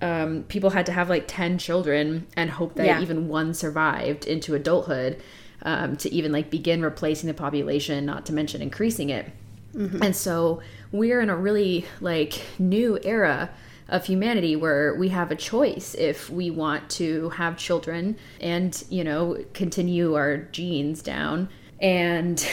um, 0.00 0.44
people 0.48 0.70
had 0.70 0.86
to 0.86 0.92
have 0.92 1.08
like 1.08 1.24
10 1.26 1.58
children 1.58 2.26
and 2.36 2.50
hope 2.50 2.74
that 2.76 2.86
Yeah. 2.86 3.00
even 3.00 3.28
one 3.28 3.52
survived 3.54 4.26
into 4.26 4.54
adulthood 4.54 5.20
um, 5.62 5.96
to 5.96 6.12
even 6.12 6.30
like 6.30 6.50
begin 6.50 6.82
replacing 6.82 7.26
the 7.26 7.34
population 7.34 8.06
not 8.06 8.24
to 8.26 8.32
mention 8.32 8.62
increasing 8.62 9.10
it. 9.10 9.26
And 9.74 10.16
so 10.16 10.60
we're 10.90 11.20
in 11.20 11.30
a 11.30 11.36
really 11.36 11.84
like 12.00 12.40
new 12.58 12.98
era 13.04 13.50
of 13.88 14.04
humanity 14.06 14.56
where 14.56 14.94
we 14.96 15.08
have 15.10 15.30
a 15.30 15.36
choice 15.36 15.94
if 15.94 16.28
we 16.30 16.50
want 16.50 16.88
to 16.90 17.28
have 17.30 17.56
children 17.56 18.16
and 18.40 18.82
you 18.90 19.04
know 19.04 19.36
continue 19.54 20.14
our 20.14 20.38
genes 20.38 21.00
down. 21.02 21.48
And 21.80 22.44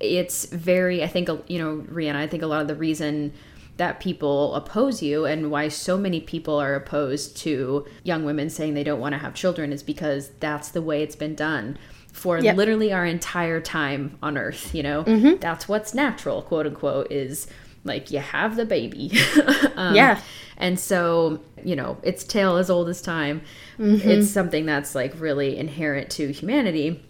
it's 0.00 0.46
very 0.46 1.02
i 1.02 1.06
think 1.06 1.28
you 1.48 1.58
know 1.58 1.84
Rhianna 1.92 2.16
i 2.16 2.26
think 2.26 2.42
a 2.42 2.46
lot 2.46 2.60
of 2.62 2.68
the 2.68 2.74
reason 2.74 3.32
that 3.78 4.00
people 4.00 4.54
oppose 4.56 5.02
you 5.02 5.24
and 5.24 5.50
why 5.50 5.68
so 5.68 5.96
many 5.96 6.20
people 6.20 6.56
are 6.58 6.74
opposed 6.74 7.36
to 7.38 7.86
young 8.02 8.24
women 8.24 8.50
saying 8.50 8.74
they 8.74 8.82
don't 8.84 9.00
want 9.00 9.12
to 9.12 9.18
have 9.18 9.34
children 9.34 9.72
is 9.72 9.82
because 9.82 10.30
that's 10.40 10.68
the 10.70 10.82
way 10.82 11.02
it's 11.02 11.14
been 11.16 11.34
done 11.36 11.78
for 12.12 12.38
Yep. 12.40 12.56
literally 12.56 12.92
our 12.92 13.06
entire 13.06 13.60
time 13.60 14.18
on 14.22 14.36
earth 14.36 14.74
you 14.74 14.82
know? 14.82 15.04
That's 15.40 15.68
what's 15.68 15.94
natural 15.94 16.42
quote 16.42 16.66
unquote 16.66 17.12
is 17.12 17.46
like 17.84 18.10
you 18.10 18.18
have 18.18 18.56
the 18.56 18.64
baby. 18.66 19.12
Um, 19.76 19.94
Yeah. 19.94 20.20
and 20.56 20.78
so 20.80 21.40
you 21.64 21.76
know 21.76 21.98
it's 22.02 22.24
tale 22.24 22.56
as 22.56 22.68
old 22.70 22.88
as 22.88 23.00
time. 23.00 23.42
It's 23.78 24.28
something 24.28 24.66
that's 24.66 24.96
like 24.96 25.14
really 25.20 25.56
inherent 25.56 26.10
to 26.10 26.32
humanity 26.32 27.00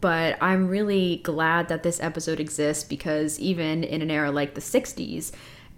but 0.00 0.36
i'm 0.40 0.68
really 0.68 1.16
glad 1.24 1.68
that 1.68 1.82
this 1.82 2.00
episode 2.00 2.40
exists 2.40 2.84
because 2.84 3.38
even 3.40 3.82
in 3.84 4.02
an 4.02 4.10
era 4.10 4.30
like 4.30 4.54
the 4.54 4.60
60s 4.60 5.32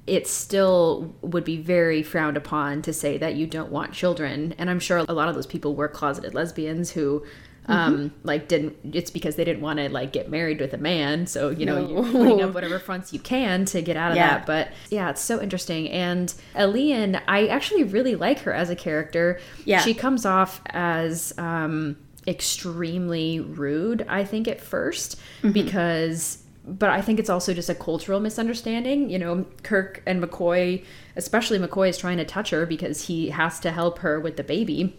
it 0.07 0.27
still 0.27 1.15
would 1.23 1.45
be 1.45 1.57
very 1.57 2.03
frowned 2.03 2.37
upon 2.37 2.83
to 2.83 2.93
say 2.93 3.17
that 3.19 3.37
you 3.37 3.47
don't 3.47 3.71
want 3.71 3.93
children. 3.93 4.53
And 4.59 4.69
i'm 4.69 4.81
sure 4.81 4.99
a 4.99 5.13
lot 5.13 5.29
of 5.29 5.37
those 5.37 5.47
people 5.47 5.77
were 5.77 5.87
closeted 5.89 6.35
lesbians 6.35 6.91
who 6.91 7.25
um 7.67 8.13
like 8.25 8.49
didn't 8.49 8.77
it's 8.93 9.13
because 9.13 9.37
they 9.37 9.45
didn't 9.45 9.63
want 9.63 9.79
to 9.79 9.89
like 9.89 10.13
get 10.13 10.29
married 10.29 10.61
with 10.61 10.75
a 10.75 10.79
man. 10.79 11.29
So 11.29 11.51
you 11.51 11.65
know 11.65 11.87
you're 11.89 12.03
putting 12.03 12.43
up 12.43 12.53
whatever 12.53 12.81
fronts 12.81 13.13
you 13.13 13.21
can 13.21 13.65
to 13.67 13.81
get 13.81 13.97
out 13.97 14.11
of 14.11 14.17
Yeah. 14.17 14.39
that. 14.39 14.47
But 14.47 14.73
yeah 14.91 15.11
it's 15.11 15.21
so 15.21 15.41
interesting. 15.41 15.89
And 15.89 16.35
Elian 16.57 17.21
I 17.29 17.47
actually 17.47 17.85
really 17.85 18.17
like 18.17 18.41
her 18.41 18.53
as 18.53 18.69
a 18.71 18.75
character. 18.75 19.39
Yeah. 19.65 19.83
she 19.83 19.95
comes 19.95 20.27
off 20.27 20.61
as 20.67 21.33
um 21.39 21.97
extremely 22.27 23.41
rude 23.41 24.07
I 24.09 24.25
think 24.25 24.47
at 24.49 24.61
1st 24.61 25.17
mm-hmm. 25.17 25.53
because 25.53 26.43
but 26.65 26.91
I 26.91 27.01
think 27.01 27.19
it's 27.19 27.31
also 27.31 27.55
just 27.55 27.69
a 27.69 27.75
cultural 27.75 28.21
misunderstanding. 28.21 29.11
You 29.11 29.19
know, 29.19 29.45
Kirk 29.63 30.03
and 30.07 30.23
McCoy, 30.23 30.85
especially 31.17 31.59
McCoy, 31.59 31.89
is 31.89 31.99
trying 31.99 32.19
to 32.19 32.25
touch 32.25 32.51
her 32.51 32.67
because 32.67 33.07
he 33.07 33.31
has 33.31 33.59
to 33.61 33.73
help 33.73 33.99
her 33.99 34.21
with 34.21 34.37
the 34.37 34.45
baby. 34.45 34.97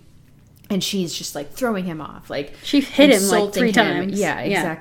And 0.70 0.84
she's 0.84 1.14
just 1.14 1.36
like 1.36 1.52
throwing 1.52 1.86
him 1.86 2.02
off, 2.02 2.30
like 2.30 2.54
She 2.64 2.82
hit 2.82 3.12
him, 3.12 3.28
like, 3.30 3.54
three 3.54 3.70
him. 3.70 3.74
times. 3.74 4.20
Yeah, 4.20 4.44
Yeah. 4.44 4.76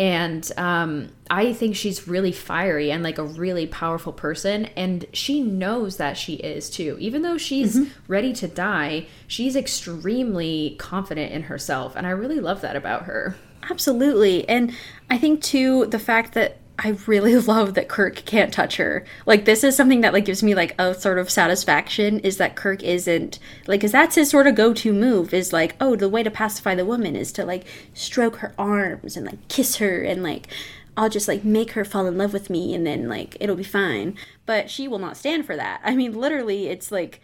And 0.00 0.50
um, 0.56 1.10
I 1.30 1.52
think 1.52 1.76
she's 1.76 2.08
really 2.08 2.32
fiery 2.32 2.90
and 2.90 3.02
like 3.02 3.18
a 3.18 3.22
really 3.22 3.66
powerful 3.66 4.14
person. 4.14 4.64
And 4.74 5.04
she 5.12 5.42
knows 5.42 5.98
that 5.98 6.16
she 6.16 6.36
is 6.36 6.70
too. 6.70 6.96
Even 6.98 7.20
though 7.20 7.36
she's 7.36 7.76
Mm-hmm. 7.76 7.90
ready 8.08 8.32
to 8.32 8.48
die, 8.48 9.06
she's 9.26 9.54
extremely 9.56 10.74
confident 10.78 11.32
in 11.32 11.42
herself. 11.42 11.96
And 11.96 12.06
I 12.06 12.10
really 12.10 12.40
love 12.40 12.62
that 12.62 12.76
about 12.76 13.02
her. 13.02 13.36
Absolutely. 13.68 14.48
And 14.48 14.72
I 15.10 15.18
think 15.18 15.42
too 15.42 15.84
the 15.84 15.98
fact 15.98 16.32
that 16.32 16.56
I 16.82 16.96
really 17.06 17.36
love 17.36 17.74
that 17.74 17.88
Kirk 17.88 18.16
can't 18.24 18.52
touch 18.52 18.76
her. 18.76 19.04
Like 19.26 19.44
this 19.44 19.62
is 19.62 19.76
something 19.76 20.00
that 20.00 20.14
like 20.14 20.24
gives 20.24 20.42
me 20.42 20.54
like 20.54 20.74
a 20.80 20.94
sort 20.94 21.18
of 21.18 21.30
satisfaction 21.30 22.20
is 22.20 22.38
that 22.38 22.56
Kirk 22.56 22.82
isn't 22.82 23.38
like 23.66 23.82
cuz 23.82 23.92
that's 23.92 24.14
his 24.14 24.30
sort 24.30 24.46
of 24.46 24.54
go-to 24.54 24.92
move 24.92 25.34
is 25.34 25.52
like 25.52 25.76
oh 25.80 25.94
the 25.94 26.08
way 26.08 26.22
to 26.22 26.30
pacify 26.30 26.74
the 26.74 26.86
woman 26.86 27.14
is 27.14 27.32
to 27.32 27.44
like 27.44 27.64
stroke 27.92 28.36
her 28.36 28.54
arms 28.58 29.16
and 29.16 29.26
like 29.26 29.46
kiss 29.48 29.76
her 29.76 30.02
and 30.02 30.22
like 30.22 30.48
I'll 30.96 31.10
just 31.10 31.28
like 31.28 31.44
make 31.44 31.72
her 31.72 31.84
fall 31.84 32.06
in 32.06 32.18
love 32.18 32.32
with 32.32 32.50
me 32.50 32.74
and 32.74 32.86
then 32.86 33.08
like 33.08 33.36
it'll 33.40 33.56
be 33.56 33.62
fine. 33.62 34.16
But 34.46 34.70
she 34.70 34.88
will 34.88 34.98
not 34.98 35.18
stand 35.18 35.44
for 35.44 35.56
that. 35.56 35.82
I 35.84 35.94
mean 35.94 36.18
literally 36.18 36.68
it's 36.68 36.90
like 36.90 37.20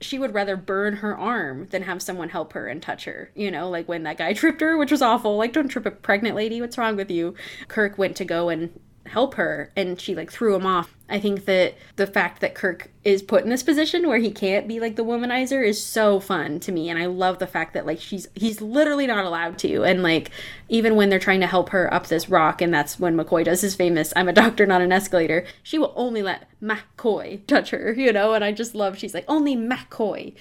she 0.00 0.18
would 0.18 0.34
rather 0.34 0.56
burn 0.56 0.96
her 0.96 1.16
arm 1.16 1.66
than 1.70 1.82
have 1.82 2.02
someone 2.02 2.28
help 2.28 2.52
her 2.52 2.66
and 2.66 2.82
touch 2.82 3.04
her. 3.04 3.30
You 3.34 3.50
know, 3.50 3.68
like 3.68 3.88
when 3.88 4.02
that 4.04 4.18
guy 4.18 4.32
tripped 4.32 4.60
her, 4.60 4.76
which 4.76 4.90
was 4.90 5.02
awful. 5.02 5.36
Like, 5.36 5.52
don't 5.52 5.68
trip 5.68 5.86
a 5.86 5.92
pregnant 5.92 6.34
lady. 6.34 6.60
What's 6.60 6.76
wrong 6.78 6.96
with 6.96 7.10
you? 7.10 7.34
Kirk 7.68 7.98
went 7.98 8.16
to 8.16 8.24
go 8.24 8.48
and 8.48 8.78
help 9.06 9.34
her 9.34 9.72
and 9.76 10.00
she 10.00 10.14
like 10.14 10.30
threw 10.30 10.54
him 10.54 10.66
off 10.66 10.96
I 11.12 11.20
think 11.20 11.44
that 11.44 11.74
the 11.96 12.06
fact 12.06 12.40
that 12.40 12.54
Kirk 12.54 12.90
is 13.04 13.22
put 13.22 13.42
in 13.42 13.50
this 13.50 13.64
position 13.64 14.06
where 14.06 14.18
he 14.18 14.30
can't 14.30 14.68
be 14.68 14.78
like 14.78 14.94
the 14.94 15.04
womanizer 15.04 15.66
is 15.66 15.82
so 15.82 16.20
fun 16.20 16.60
to 16.60 16.70
me 16.70 16.88
and 16.88 16.98
I 16.98 17.06
love 17.06 17.40
the 17.40 17.48
fact 17.48 17.74
that 17.74 17.84
like 17.84 18.00
she's 18.00 18.28
he's 18.34 18.60
literally 18.60 19.08
not 19.08 19.24
allowed 19.24 19.58
to 19.58 19.82
and 19.82 20.04
like 20.04 20.30
even 20.68 20.94
when 20.94 21.08
they're 21.08 21.18
trying 21.18 21.40
to 21.40 21.48
help 21.48 21.70
her 21.70 21.92
up 21.92 22.06
this 22.06 22.28
rock 22.28 22.62
and 22.62 22.72
that's 22.72 23.00
when 23.00 23.16
McCoy 23.16 23.44
does 23.44 23.60
his 23.60 23.74
famous 23.74 24.12
I'm 24.14 24.28
a 24.28 24.32
doctor 24.32 24.66
not 24.66 24.82
an 24.82 24.92
escalator 24.92 25.44
she 25.64 25.78
will 25.78 25.92
only 25.96 26.22
let 26.22 26.46
McCoy 26.62 27.44
touch 27.48 27.70
her 27.70 27.92
you 27.92 28.12
know 28.12 28.34
and 28.34 28.44
I 28.44 28.52
just 28.52 28.74
love 28.74 28.96
she's 28.96 29.14
like 29.14 29.24
only 29.26 29.56
McCoy 29.56 30.34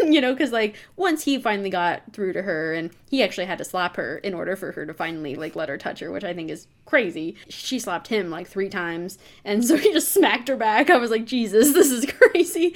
you 0.12 0.20
know 0.20 0.36
cuz 0.36 0.52
like 0.52 0.76
once 0.96 1.24
he 1.24 1.38
finally 1.38 1.70
got 1.70 2.02
through 2.12 2.34
to 2.34 2.42
her 2.42 2.74
and 2.74 2.90
he 3.08 3.22
actually 3.22 3.46
had 3.46 3.58
to 3.58 3.64
slap 3.64 3.96
her 3.96 4.18
in 4.18 4.34
order 4.34 4.56
for 4.56 4.72
her 4.72 4.84
to 4.84 4.92
finally 4.92 5.36
like 5.36 5.56
let 5.56 5.70
her 5.70 5.78
touch 5.78 6.00
her 6.00 6.10
which 6.10 6.24
I 6.24 6.34
think 6.34 6.50
is 6.50 6.66
crazy 6.84 7.34
she 7.48 7.78
slapped 7.78 8.08
him 8.08 8.28
like 8.28 8.46
3 8.46 8.68
times 8.68 9.16
and 9.42 9.64
so 9.66 9.78
he 9.78 9.90
just 9.90 10.03
smacked 10.04 10.48
her 10.48 10.56
back. 10.56 10.90
I 10.90 10.96
was 10.96 11.10
like 11.10 11.24
Jesus 11.24 11.72
this 11.72 11.90
is 11.90 12.06
crazy. 12.32 12.74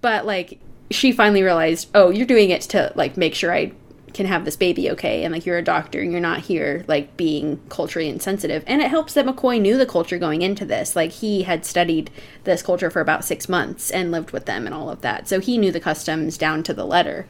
But 0.00 0.26
like 0.26 0.60
she 0.90 1.12
finally 1.12 1.42
realized, 1.42 1.88
oh, 1.94 2.10
you're 2.10 2.26
doing 2.26 2.50
it 2.50 2.62
to 2.62 2.92
like 2.96 3.16
make 3.16 3.34
sure 3.34 3.52
I 3.52 3.72
can 4.12 4.26
have 4.26 4.44
this 4.44 4.56
baby 4.56 4.90
okay 4.90 5.22
and 5.24 5.32
like 5.32 5.46
you're 5.46 5.56
a 5.56 5.62
doctor 5.62 6.00
and 6.00 6.10
you're 6.10 6.20
not 6.20 6.40
here 6.40 6.84
like 6.88 7.16
being 7.16 7.60
culturally 7.68 8.08
insensitive. 8.08 8.64
And 8.66 8.82
it 8.82 8.90
helps 8.90 9.14
that 9.14 9.26
mccoy 9.26 9.60
knew 9.60 9.76
the 9.76 9.86
culture 9.86 10.18
going 10.18 10.42
into 10.42 10.64
this. 10.64 10.96
Like 10.96 11.12
he 11.12 11.42
had 11.42 11.64
studied 11.64 12.10
this 12.44 12.62
culture 12.62 12.90
for 12.90 13.00
about 13.00 13.24
six 13.24 13.48
months 13.48 13.90
and 13.90 14.10
lived 14.10 14.32
with 14.32 14.46
them 14.46 14.66
and 14.66 14.74
all 14.74 14.90
of 14.90 15.00
that. 15.02 15.28
So 15.28 15.40
he 15.40 15.58
knew 15.58 15.72
the 15.72 15.80
customs 15.80 16.36
down 16.36 16.62
to 16.64 16.74
the 16.74 16.84
letter. 16.84 17.26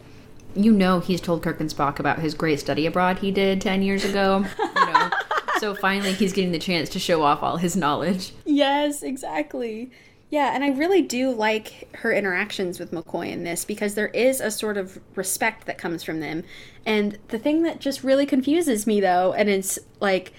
You 0.54 0.72
know 0.72 1.00
he's 1.00 1.20
told 1.20 1.42
kirk 1.42 1.60
and 1.60 1.70
spock 1.70 1.98
about 1.98 2.18
his 2.18 2.34
great 2.34 2.58
study 2.58 2.84
abroad 2.86 3.18
he 3.18 3.30
did 3.30 3.60
10 3.60 3.82
years 3.82 4.04
ago 4.04 4.44
you 4.58 4.86
know 4.86 5.10
so 5.60 5.74
finally 5.74 6.12
he's 6.12 6.32
getting 6.32 6.52
the 6.52 6.58
chance 6.58 6.88
to 6.88 6.98
show 6.98 7.22
off 7.22 7.42
all 7.42 7.56
his 7.56 7.76
knowledge 7.76 8.32
yes 8.44 9.02
exactly 9.02 9.90
yeah, 10.30 10.54
and 10.54 10.62
I 10.62 10.68
really 10.68 11.02
do 11.02 11.32
like 11.32 11.88
her 11.96 12.12
interactions 12.12 12.78
with 12.78 12.92
McCoy 12.92 13.32
in 13.32 13.42
this 13.42 13.64
because 13.64 13.94
there 13.94 14.08
is 14.08 14.40
a 14.40 14.50
sort 14.50 14.76
of 14.76 15.00
respect 15.16 15.66
that 15.66 15.76
comes 15.76 16.04
from 16.04 16.20
them. 16.20 16.44
And 16.86 17.18
the 17.28 17.38
thing 17.38 17.64
that 17.64 17.80
just 17.80 18.04
really 18.04 18.26
confuses 18.26 18.86
me 18.86 19.00
though, 19.00 19.32
and 19.32 19.48
it's 19.48 19.78
like 19.98 20.32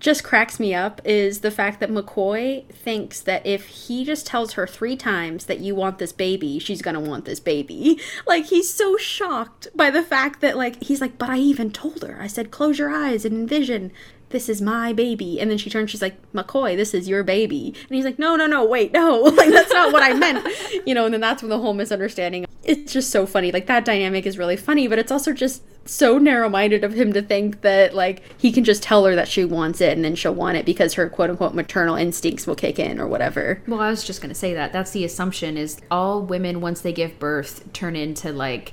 just 0.00 0.22
cracks 0.22 0.60
me 0.60 0.74
up 0.74 1.00
is 1.04 1.40
the 1.40 1.50
fact 1.50 1.80
that 1.80 1.90
McCoy 1.90 2.68
thinks 2.68 3.20
that 3.20 3.44
if 3.44 3.66
he 3.66 4.04
just 4.04 4.26
tells 4.26 4.52
her 4.52 4.66
three 4.66 4.96
times 4.96 5.46
that 5.46 5.60
you 5.60 5.74
want 5.74 5.98
this 5.98 6.12
baby, 6.12 6.58
she's 6.58 6.82
gonna 6.82 7.00
want 7.00 7.24
this 7.24 7.40
baby. 7.40 8.00
Like 8.26 8.46
he's 8.46 8.72
so 8.72 8.96
shocked 8.96 9.68
by 9.74 9.90
the 9.90 10.02
fact 10.02 10.40
that 10.40 10.56
like 10.56 10.82
he's 10.82 11.00
like, 11.00 11.16
but 11.16 11.30
I 11.30 11.38
even 11.38 11.70
told 11.70 12.02
her. 12.02 12.18
I 12.20 12.26
said 12.26 12.50
close 12.50 12.78
your 12.78 12.90
eyes 12.90 13.24
and 13.24 13.34
envision 13.34 13.92
this 14.30 14.48
is 14.48 14.60
my 14.60 14.92
baby. 14.92 15.40
And 15.40 15.50
then 15.50 15.58
she 15.58 15.70
turns, 15.70 15.90
she's 15.90 16.02
like, 16.02 16.16
McCoy, 16.32 16.76
this 16.76 16.94
is 16.94 17.08
your 17.08 17.22
baby. 17.22 17.74
And 17.88 17.96
he's 17.96 18.04
like, 18.04 18.18
no, 18.18 18.36
no, 18.36 18.46
no, 18.46 18.64
wait, 18.64 18.92
no. 18.92 19.20
like, 19.36 19.50
that's 19.50 19.72
not 19.72 19.92
what 19.92 20.02
I 20.02 20.14
meant. 20.14 20.46
You 20.86 20.94
know, 20.94 21.04
and 21.04 21.12
then 21.12 21.20
that's 21.20 21.42
when 21.42 21.50
the 21.50 21.58
whole 21.58 21.74
misunderstanding. 21.74 22.46
It's 22.62 22.92
just 22.92 23.10
so 23.10 23.26
funny. 23.26 23.52
Like, 23.52 23.66
that 23.66 23.84
dynamic 23.84 24.24
is 24.26 24.38
really 24.38 24.56
funny, 24.56 24.86
but 24.86 24.98
it's 24.98 25.12
also 25.12 25.32
just 25.32 25.62
so 25.88 26.18
narrow 26.18 26.48
minded 26.48 26.82
of 26.84 26.94
him 26.94 27.12
to 27.12 27.20
think 27.20 27.60
that, 27.60 27.94
like, 27.94 28.22
he 28.40 28.52
can 28.52 28.64
just 28.64 28.82
tell 28.82 29.04
her 29.04 29.14
that 29.14 29.28
she 29.28 29.44
wants 29.44 29.80
it 29.80 29.92
and 29.92 30.04
then 30.04 30.14
she'll 30.14 30.34
want 30.34 30.56
it 30.56 30.64
because 30.64 30.94
her 30.94 31.08
quote 31.08 31.30
unquote 31.30 31.54
maternal 31.54 31.96
instincts 31.96 32.46
will 32.46 32.54
kick 32.54 32.78
in 32.78 32.98
or 32.98 33.06
whatever. 33.06 33.62
Well, 33.66 33.80
I 33.80 33.90
was 33.90 34.04
just 34.04 34.22
going 34.22 34.30
to 34.30 34.34
say 34.34 34.54
that. 34.54 34.72
That's 34.72 34.92
the 34.92 35.04
assumption 35.04 35.56
is 35.58 35.78
all 35.90 36.22
women, 36.22 36.60
once 36.60 36.80
they 36.80 36.92
give 36.92 37.18
birth, 37.18 37.70
turn 37.72 37.96
into, 37.96 38.32
like, 38.32 38.72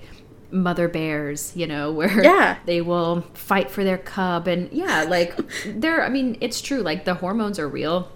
mother 0.56 0.88
bears, 0.88 1.52
you 1.56 1.68
know, 1.68 1.92
where 1.92 2.24
yeah. 2.24 2.58
they 2.66 2.82
will 2.82 3.22
fight 3.34 3.70
for 3.70 3.84
their 3.84 3.98
cub 3.98 4.48
and 4.48 4.72
yeah, 4.72 5.04
like 5.10 5.36
they're 5.66 6.04
I 6.04 6.10
mean, 6.10 6.38
it's 6.42 6.62
true 6.62 6.82
like 6.82 7.06
the 7.06 7.16
hormones 7.16 7.60
are 7.60 7.68
real 7.68 8.12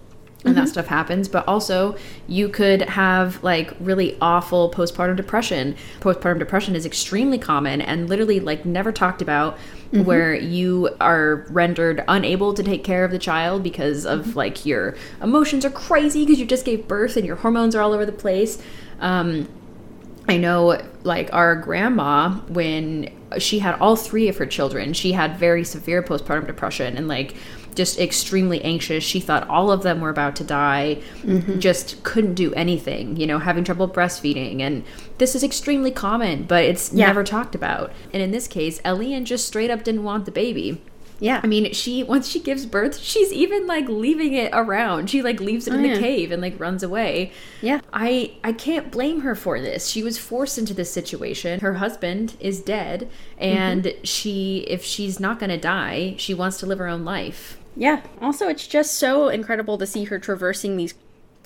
and 0.46 0.56
mm-hmm. 0.56 0.64
that 0.64 0.70
stuff 0.70 0.88
happens, 0.88 1.28
but 1.28 1.46
also 1.50 1.98
you 2.28 2.48
could 2.48 2.84
have 2.84 3.44
like 3.44 3.74
really 3.82 4.18
awful 4.22 4.72
postpartum 4.72 5.18
depression. 5.18 5.76
Postpartum 6.00 6.40
depression 6.40 6.78
is 6.78 6.86
extremely 6.86 7.38
common 7.38 7.82
and 7.82 8.08
literally 8.08 8.40
like 8.40 8.64
never 8.66 8.94
talked 8.94 9.22
about 9.22 9.58
mm-hmm. 9.92 10.06
where 10.06 10.34
you 10.34 10.96
are 11.02 11.46
rendered 11.50 12.06
unable 12.08 12.54
to 12.54 12.64
take 12.64 12.86
care 12.86 13.04
of 13.04 13.12
the 13.12 13.20
child 13.20 13.64
because 13.64 14.06
of 14.06 14.28
mm-hmm. 14.28 14.38
like 14.38 14.66
your 14.66 14.96
emotions 15.22 15.66
are 15.66 15.70
crazy 15.70 16.26
because 16.26 16.40
you 16.40 16.46
just 16.46 16.64
gave 16.64 16.88
birth 16.88 17.18
and 17.18 17.26
your 17.26 17.36
hormones 17.36 17.76
are 17.76 17.82
all 17.82 17.92
over 17.92 18.06
the 18.06 18.14
place. 18.14 18.62
Um, 19.02 19.50
I 20.30 20.38
know, 20.38 20.82
like, 21.04 21.34
our 21.34 21.56
grandma, 21.56 22.36
when 22.48 23.10
she 23.40 23.60
had 23.60 23.80
all 23.80 23.96
three 23.96 24.30
of 24.30 24.38
her 24.38 24.46
children, 24.46 24.94
she 24.94 25.12
had 25.12 25.38
very 25.38 25.64
severe 25.64 26.04
postpartum 26.04 26.48
depression 26.48 26.98
and, 26.98 27.08
like, 27.08 27.36
just 27.76 28.00
extremely 28.00 28.62
anxious. 28.64 29.04
She 29.04 29.20
thought 29.20 29.48
all 29.48 29.72
of 29.72 29.84
them 29.84 30.02
were 30.02 30.10
about 30.10 30.36
to 30.38 30.44
die, 30.44 31.02
mm-hmm. 31.22 31.60
just 31.60 32.04
couldn't 32.04 32.34
do 32.34 32.54
anything, 32.54 33.16
you 33.18 33.26
know, 33.26 33.40
having 33.40 33.64
trouble 33.64 33.88
breastfeeding. 33.88 34.62
And 34.62 34.84
this 35.18 35.36
is 35.36 35.44
extremely 35.44 35.92
common, 35.92 36.44
but 36.44 36.64
it's 36.64 36.92
yeah. 36.92 37.08
never 37.08 37.24
talked 37.24 37.56
about. 37.56 37.92
And 38.12 38.22
in 38.22 38.32
this 38.32 38.48
case, 38.48 38.82
Elian 38.84 39.26
just 39.26 39.48
straight 39.48 39.70
up 39.70 39.84
didn't 39.84 40.04
want 40.04 40.26
the 40.26 40.32
baby. 40.32 40.82
Yeah. 41.20 41.42
I 41.44 41.48
mean, 41.48 41.74
she 41.74 42.04
once 42.04 42.28
she 42.28 42.40
gives 42.40 42.66
birth, 42.66 43.00
she's 43.00 43.32
even 43.34 43.68
like 43.68 43.88
leaving 43.88 44.34
it 44.34 44.52
around. 44.54 45.10
She 45.10 45.22
like 45.22 45.40
leaves 45.40 45.68
it 45.68 45.74
oh, 45.74 45.78
in 45.78 45.84
the 45.84 46.00
cave 46.00 46.32
and 46.32 46.42
like 46.42 46.60
runs 46.60 46.84
away. 46.84 47.32
Yeah. 47.62 47.82
I 47.92 48.34
I 48.44 48.54
can't 48.54 48.92
blame 48.92 49.22
her 49.22 49.36
for 49.36 49.60
this. 49.60 49.88
She 49.88 50.02
was 50.02 50.18
forced 50.18 50.58
into 50.58 50.74
this 50.74 50.92
situation. 50.92 51.60
Her 51.60 51.76
husband 51.76 52.36
is 52.40 52.62
dead 52.62 53.10
and 53.38 53.84
mm-hmm. 53.84 54.04
she 54.04 54.60
if 54.68 54.84
she's 54.84 55.20
not 55.20 55.40
going 55.40 55.50
to 55.50 55.58
die, 55.58 56.16
she 56.18 56.34
wants 56.34 56.58
to 56.60 56.66
live 56.66 56.80
her 56.80 56.88
own 56.88 57.04
life. 57.04 57.58
Yeah. 57.76 58.02
Also, 58.22 58.48
it's 58.48 58.68
just 58.68 58.96
so 58.96 59.30
incredible 59.30 59.78
to 59.78 59.86
see 59.86 60.06
her 60.06 60.20
traversing 60.20 60.76
these 60.76 60.94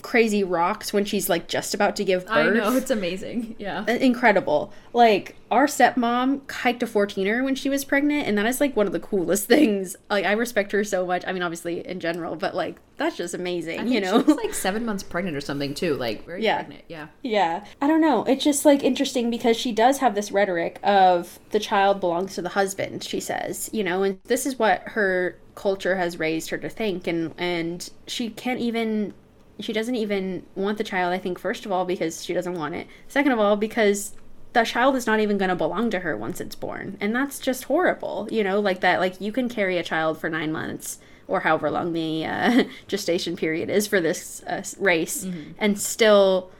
crazy 0.04 0.44
rocks 0.44 0.92
when 0.92 1.02
she's 1.02 1.30
like 1.30 1.48
just 1.48 1.72
about 1.72 1.96
to 1.96 2.04
give 2.04 2.26
birth. 2.26 2.36
I 2.36 2.50
know, 2.50 2.76
it's 2.76 2.90
amazing. 2.90 3.56
Yeah. 3.58 3.90
Incredible. 3.90 4.70
Like 4.92 5.34
our 5.50 5.66
stepmom 5.66 6.48
hiked 6.50 6.82
a 6.82 6.86
14er 6.86 7.42
when 7.42 7.54
she 7.54 7.70
was 7.70 7.86
pregnant 7.86 8.28
and 8.28 8.36
that 8.36 8.44
is 8.44 8.60
like 8.60 8.76
one 8.76 8.86
of 8.86 8.92
the 8.92 9.00
coolest 9.00 9.46
things. 9.48 9.96
Like 10.10 10.26
I 10.26 10.32
respect 10.32 10.72
her 10.72 10.84
so 10.84 11.06
much. 11.06 11.24
I 11.26 11.32
mean 11.32 11.42
obviously 11.42 11.84
in 11.86 12.00
general, 12.00 12.36
but 12.36 12.54
like 12.54 12.76
that's 12.98 13.16
just 13.16 13.32
amazing, 13.32 13.88
you 13.88 13.98
know. 13.98 14.22
She's 14.22 14.36
like 14.36 14.52
7 14.54 14.84
months 14.84 15.02
pregnant 15.02 15.38
or 15.38 15.40
something 15.40 15.72
too, 15.72 15.94
like 15.94 16.26
very 16.26 16.44
yeah. 16.44 16.56
pregnant. 16.56 16.84
Yeah. 16.86 17.06
Yeah. 17.22 17.64
I 17.80 17.86
don't 17.86 18.02
know. 18.02 18.24
It's 18.24 18.44
just 18.44 18.66
like 18.66 18.84
interesting 18.84 19.30
because 19.30 19.56
she 19.56 19.72
does 19.72 19.98
have 19.98 20.14
this 20.14 20.30
rhetoric 20.30 20.80
of 20.82 21.38
the 21.50 21.58
child 21.58 22.00
belongs 22.00 22.34
to 22.34 22.42
the 22.42 22.50
husband, 22.50 23.04
she 23.04 23.20
says, 23.20 23.70
you 23.72 23.82
know, 23.82 24.02
and 24.02 24.20
this 24.24 24.44
is 24.44 24.58
what 24.58 24.82
her 24.88 25.38
culture 25.54 25.96
has 25.96 26.18
raised 26.18 26.50
her 26.50 26.58
to 26.58 26.68
think 26.68 27.06
and 27.06 27.32
and 27.38 27.90
she 28.06 28.28
can't 28.28 28.60
even 28.60 29.14
she 29.60 29.72
doesn't 29.72 29.94
even 29.94 30.44
want 30.54 30.78
the 30.78 30.84
child, 30.84 31.12
I 31.12 31.18
think, 31.18 31.38
first 31.38 31.64
of 31.64 31.72
all, 31.72 31.84
because 31.84 32.24
she 32.24 32.34
doesn't 32.34 32.54
want 32.54 32.74
it. 32.74 32.86
Second 33.08 33.32
of 33.32 33.38
all, 33.38 33.56
because 33.56 34.14
the 34.52 34.64
child 34.64 34.96
is 34.96 35.06
not 35.06 35.20
even 35.20 35.38
going 35.38 35.48
to 35.48 35.56
belong 35.56 35.90
to 35.90 36.00
her 36.00 36.16
once 36.16 36.40
it's 36.40 36.54
born. 36.54 36.96
And 37.00 37.14
that's 37.14 37.38
just 37.38 37.64
horrible, 37.64 38.28
you 38.30 38.42
know, 38.42 38.60
like 38.60 38.80
that. 38.80 39.00
Like, 39.00 39.20
you 39.20 39.32
can 39.32 39.48
carry 39.48 39.78
a 39.78 39.82
child 39.82 40.18
for 40.18 40.28
nine 40.28 40.52
months 40.52 40.98
or 41.26 41.40
however 41.40 41.70
long 41.70 41.92
the 41.92 42.24
uh, 42.24 42.64
gestation 42.88 43.36
period 43.36 43.70
is 43.70 43.86
for 43.86 44.00
this 44.00 44.42
uh, 44.44 44.62
race 44.78 45.24
mm-hmm. 45.24 45.52
and 45.58 45.80
still 45.80 46.50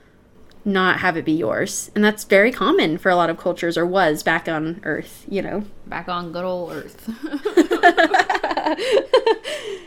not 0.65 1.01
have 1.01 1.16
it 1.16 1.25
be 1.25 1.33
yours. 1.33 1.91
And 1.95 2.03
that's 2.03 2.25
very 2.25 2.51
common 2.51 2.99
for 2.99 3.11
a 3.11 3.16
lot 3.16 3.29
of 3.29 3.37
cultures, 3.37 3.77
or 3.77 3.85
was 3.85 4.23
back 4.23 4.49
on 4.49 4.81
Earth, 4.85 5.27
you 5.29 5.43
know. 5.43 5.65
Back 5.87 6.09
on 6.09 6.33
good 6.33 6.45
old 6.45 6.73
Earth. 6.73 7.05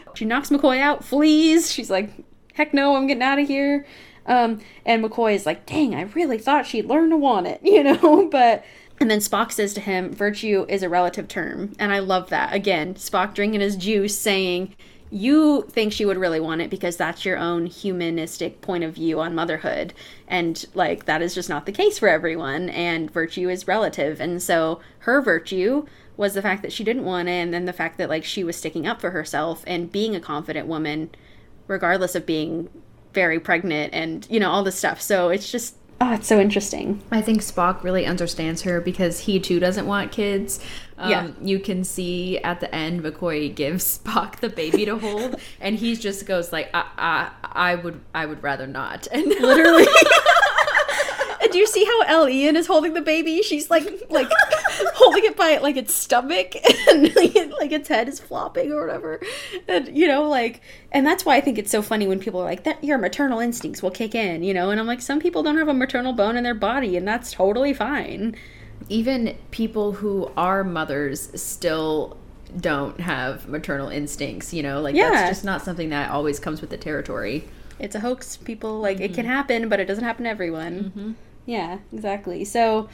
she 0.13 0.25
knocks 0.25 0.49
McCoy 0.49 0.79
out, 0.79 1.03
flees. 1.03 1.71
She's 1.71 1.89
like, 1.89 2.11
heck 2.57 2.73
no, 2.73 2.95
I'm 2.95 3.07
getting 3.07 3.23
out 3.23 3.39
of 3.39 3.47
here. 3.47 3.85
Um, 4.25 4.59
and 4.85 5.03
McCoy 5.03 5.35
is 5.35 5.45
like, 5.45 5.65
dang, 5.65 5.95
I 5.95 6.01
really 6.01 6.38
thought 6.38 6.65
she'd 6.65 6.85
learn 6.85 7.11
to 7.11 7.17
want 7.17 7.47
it, 7.47 7.61
you 7.63 7.84
know? 7.84 8.27
but 8.29 8.65
and 8.99 9.11
then 9.11 9.19
Spock 9.19 9.51
says 9.51 9.73
to 9.75 9.79
him, 9.79 10.11
virtue 10.11 10.65
is 10.67 10.81
a 10.81 10.89
relative 10.89 11.27
term. 11.27 11.73
And 11.77 11.93
I 11.93 11.99
love 11.99 12.29
that. 12.29 12.53
Again, 12.53 12.95
Spock 12.95 13.35
drinking 13.35 13.61
his 13.61 13.75
juice 13.75 14.17
saying, 14.17 14.75
you 15.11 15.61
think 15.69 15.93
she 15.93 16.03
would 16.03 16.17
really 16.17 16.39
want 16.39 16.61
it 16.61 16.69
because 16.69 16.97
that's 16.97 17.23
your 17.23 17.38
own 17.38 17.67
humanistic 17.67 18.59
point 18.59 18.84
of 18.84 18.95
view 18.95 19.19
on 19.19 19.35
motherhood. 19.35 19.93
And 20.27 20.65
like, 20.73 21.05
that 21.05 21.21
is 21.21 21.35
just 21.35 21.47
not 21.47 21.67
the 21.67 21.71
case 21.71 21.99
for 21.99 22.09
everyone. 22.09 22.69
And 22.69 23.11
virtue 23.11 23.49
is 23.49 23.67
relative. 23.67 24.19
And 24.19 24.41
so 24.41 24.81
her 24.99 25.21
virtue 25.21 25.85
was 26.17 26.34
the 26.34 26.41
fact 26.41 26.63
that 26.63 26.73
she 26.73 26.84
didn't 26.84 27.05
want 27.05 27.29
it. 27.29 27.34
And 27.34 27.53
then 27.53 27.65
the 27.65 27.73
fact 27.73 27.99
that 27.99 28.09
like 28.09 28.25
she 28.25 28.43
was 28.43 28.55
sticking 28.55 28.88
up 28.88 28.99
for 28.99 29.11
herself 29.11 29.63
and 29.67 29.91
being 29.91 30.15
a 30.15 30.19
confident 30.19 30.67
woman 30.67 31.11
regardless 31.68 32.15
of 32.15 32.26
being 32.26 32.69
very 33.14 33.39
pregnant 33.39 33.94
and 33.94 34.27
you 34.30 34.39
know 34.39 34.49
all 34.49 34.64
this 34.64 34.76
stuff. 34.76 35.02
So 35.02 35.30
it's 35.30 35.52
just 35.52 35.76
oh 36.02 36.14
it's 36.14 36.27
so 36.27 36.39
interesting. 36.39 37.02
I 37.11 37.22
think 37.22 37.41
spock 37.41 37.84
really 37.84 38.06
understands 38.06 38.61
her 38.64 38.80
because 38.81 39.22
he 39.22 39.39
too 39.39 39.60
doesn't 39.60 39.88
want 39.88 40.11
kids. 40.11 40.60
Um, 40.99 41.11
yeah. 41.11 41.31
you 41.41 41.60
can 41.60 41.84
see 41.84 42.39
at 42.39 42.60
the 42.60 42.73
end 42.73 43.03
mccoy 43.03 43.53
gives 43.53 43.99
spock 44.03 44.38
the 44.38 44.49
baby 44.49 44.84
to 44.85 44.98
hold 44.98 45.35
and 45.61 45.77
he 45.77 45.95
just 45.95 46.26
goes 46.26 46.52
like 46.52 46.72
I, 46.73 46.88
I, 46.98 47.31
I 47.44 47.76
would 47.76 48.02
i 48.15 48.26
would 48.26 48.41
rather 48.41 48.65
not. 48.65 49.07
And 49.11 49.27
literally 49.27 49.85
do 51.51 51.57
you 51.57 51.67
see 51.67 51.85
how 51.85 52.21
Elian 52.21 52.55
is 52.55 52.67
holding 52.67 52.93
the 52.93 53.01
baby? 53.01 53.41
She's 53.41 53.69
like 53.69 53.85
like 54.09 54.29
holding 54.95 55.25
it 55.25 55.37
by 55.37 55.57
like 55.57 55.77
its 55.77 55.93
stomach 55.93 56.55
and 56.89 57.15
like, 57.15 57.71
its 57.71 57.87
head 57.87 58.07
is 58.07 58.19
flopping 58.19 58.71
or 58.71 58.85
whatever. 58.85 59.19
And 59.67 59.95
you 59.95 60.07
know, 60.07 60.23
like 60.23 60.61
and 60.91 61.05
that's 61.05 61.25
why 61.25 61.35
I 61.35 61.41
think 61.41 61.57
it's 61.57 61.71
so 61.71 61.81
funny 61.81 62.07
when 62.07 62.19
people 62.19 62.41
are 62.41 62.45
like 62.45 62.63
that 62.63 62.83
your 62.83 62.97
maternal 62.97 63.39
instincts 63.39 63.81
will 63.81 63.91
kick 63.91 64.15
in, 64.15 64.43
you 64.43 64.53
know, 64.53 64.69
and 64.69 64.79
I'm 64.79 64.87
like 64.87 65.01
some 65.01 65.19
people 65.19 65.43
don't 65.43 65.57
have 65.57 65.67
a 65.67 65.73
maternal 65.73 66.13
bone 66.13 66.37
in 66.37 66.43
their 66.43 66.55
body 66.55 66.97
and 66.97 67.07
that's 67.07 67.31
totally 67.31 67.73
fine. 67.73 68.35
Even 68.89 69.35
people 69.51 69.93
who 69.93 70.31
are 70.37 70.63
mothers 70.63 71.29
still 71.39 72.17
don't 72.59 72.99
have 73.01 73.47
maternal 73.49 73.89
instincts, 73.89 74.53
you 74.53 74.63
know? 74.63 74.81
Like 74.81 74.95
Yeah. 74.95 75.09
that's 75.09 75.29
just 75.29 75.45
not 75.45 75.63
something 75.63 75.89
that 75.89 76.11
always 76.11 76.39
comes 76.39 76.61
with 76.61 76.69
the 76.69 76.77
territory. 76.77 77.47
It's 77.79 77.95
a 77.95 77.99
hoax. 77.99 78.37
People 78.37 78.79
like 78.79 78.99
it 78.99 79.13
can 79.13 79.25
mm-hmm. 79.25 79.33
happen, 79.33 79.69
but 79.69 79.79
it 79.79 79.85
doesn't 79.85 80.03
happen 80.03 80.23
to 80.23 80.29
everyone. 80.29 80.83
Mm-hmm. 80.95 81.11
Yeah, 81.47 81.79
exactly. 81.91 82.45
So, 82.45 82.89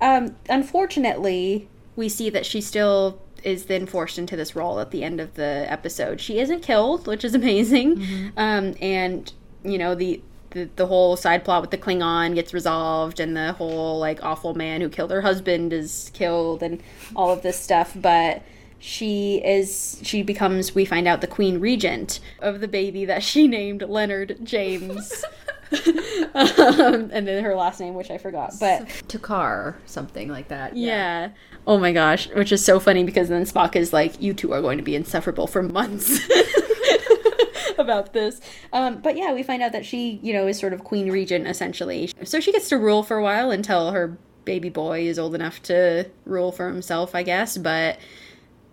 um, 0.00 0.36
unfortunately, 0.48 1.68
we 1.96 2.08
see 2.08 2.30
that 2.30 2.46
she 2.46 2.60
still 2.60 3.20
is 3.42 3.64
then 3.66 3.86
forced 3.86 4.18
into 4.18 4.36
this 4.36 4.54
role 4.54 4.78
at 4.78 4.90
the 4.90 5.02
end 5.02 5.20
of 5.20 5.34
the 5.34 5.66
episode. 5.68 6.20
She 6.20 6.38
isn't 6.38 6.62
killed, 6.62 7.06
which 7.08 7.24
is 7.24 7.34
amazing. 7.42 8.32
Um, 8.36 8.74
and 8.80 9.32
you 9.64 9.78
know 9.78 9.96
the. 9.96 10.22
The, 10.50 10.70
the 10.76 10.86
whole 10.86 11.16
side 11.16 11.44
plot 11.44 11.62
with 11.62 11.72
the 11.72 11.78
Klingon 11.78 12.36
gets 12.36 12.54
resolved, 12.54 13.18
and 13.18 13.36
the 13.36 13.54
whole 13.54 13.98
like 13.98 14.22
awful 14.22 14.54
man 14.54 14.82
who 14.82 14.88
killed 14.88 15.10
her 15.10 15.22
husband 15.22 15.72
is 15.72 16.12
killed, 16.14 16.62
and 16.62 16.80
all 17.16 17.32
of 17.32 17.42
this 17.42 17.58
stuff. 17.58 17.90
But 17.96 18.44
she 18.84 19.42
is 19.44 19.98
she 20.02 20.22
becomes 20.22 20.74
we 20.74 20.84
find 20.84 21.08
out 21.08 21.22
the 21.22 21.26
queen 21.26 21.58
regent 21.58 22.20
of 22.40 22.60
the 22.60 22.68
baby 22.68 23.06
that 23.06 23.22
she 23.22 23.48
named 23.58 23.82
leonard 23.82 24.36
james 24.44 25.24
um, 26.34 27.10
and 27.12 27.26
then 27.26 27.42
her 27.42 27.54
last 27.54 27.80
name 27.80 27.94
which 27.94 28.10
i 28.10 28.18
forgot 28.18 28.52
but 28.60 28.86
Takar, 29.08 29.76
something 29.86 30.28
like 30.28 30.48
that. 30.48 30.76
yeah. 30.76 31.30
oh 31.66 31.78
my 31.78 31.92
gosh 31.92 32.28
which 32.30 32.52
is 32.52 32.64
so 32.64 32.78
funny 32.80 33.04
because 33.04 33.28
then 33.28 33.44
spock 33.44 33.76
is 33.76 33.92
like 33.92 34.20
you 34.20 34.34
two 34.34 34.52
are 34.52 34.60
going 34.60 34.78
to 34.78 34.84
be 34.84 34.94
insufferable 34.94 35.46
for 35.46 35.62
months 35.62 36.20
about 37.78 38.12
this 38.12 38.40
um, 38.72 39.00
but 39.00 39.16
yeah 39.16 39.32
we 39.32 39.42
find 39.42 39.62
out 39.62 39.72
that 39.72 39.84
she 39.84 40.20
you 40.22 40.32
know 40.32 40.46
is 40.46 40.58
sort 40.58 40.72
of 40.72 40.84
queen 40.84 41.10
regent 41.10 41.46
essentially 41.46 42.10
so 42.22 42.40
she 42.40 42.52
gets 42.52 42.68
to 42.68 42.78
rule 42.78 43.02
for 43.02 43.16
a 43.16 43.22
while 43.22 43.50
until 43.50 43.92
her 43.92 44.16
baby 44.44 44.68
boy 44.68 45.00
is 45.00 45.18
old 45.18 45.34
enough 45.34 45.62
to 45.62 46.08
rule 46.26 46.52
for 46.52 46.68
himself 46.68 47.14
i 47.14 47.22
guess 47.22 47.56
but 47.56 47.98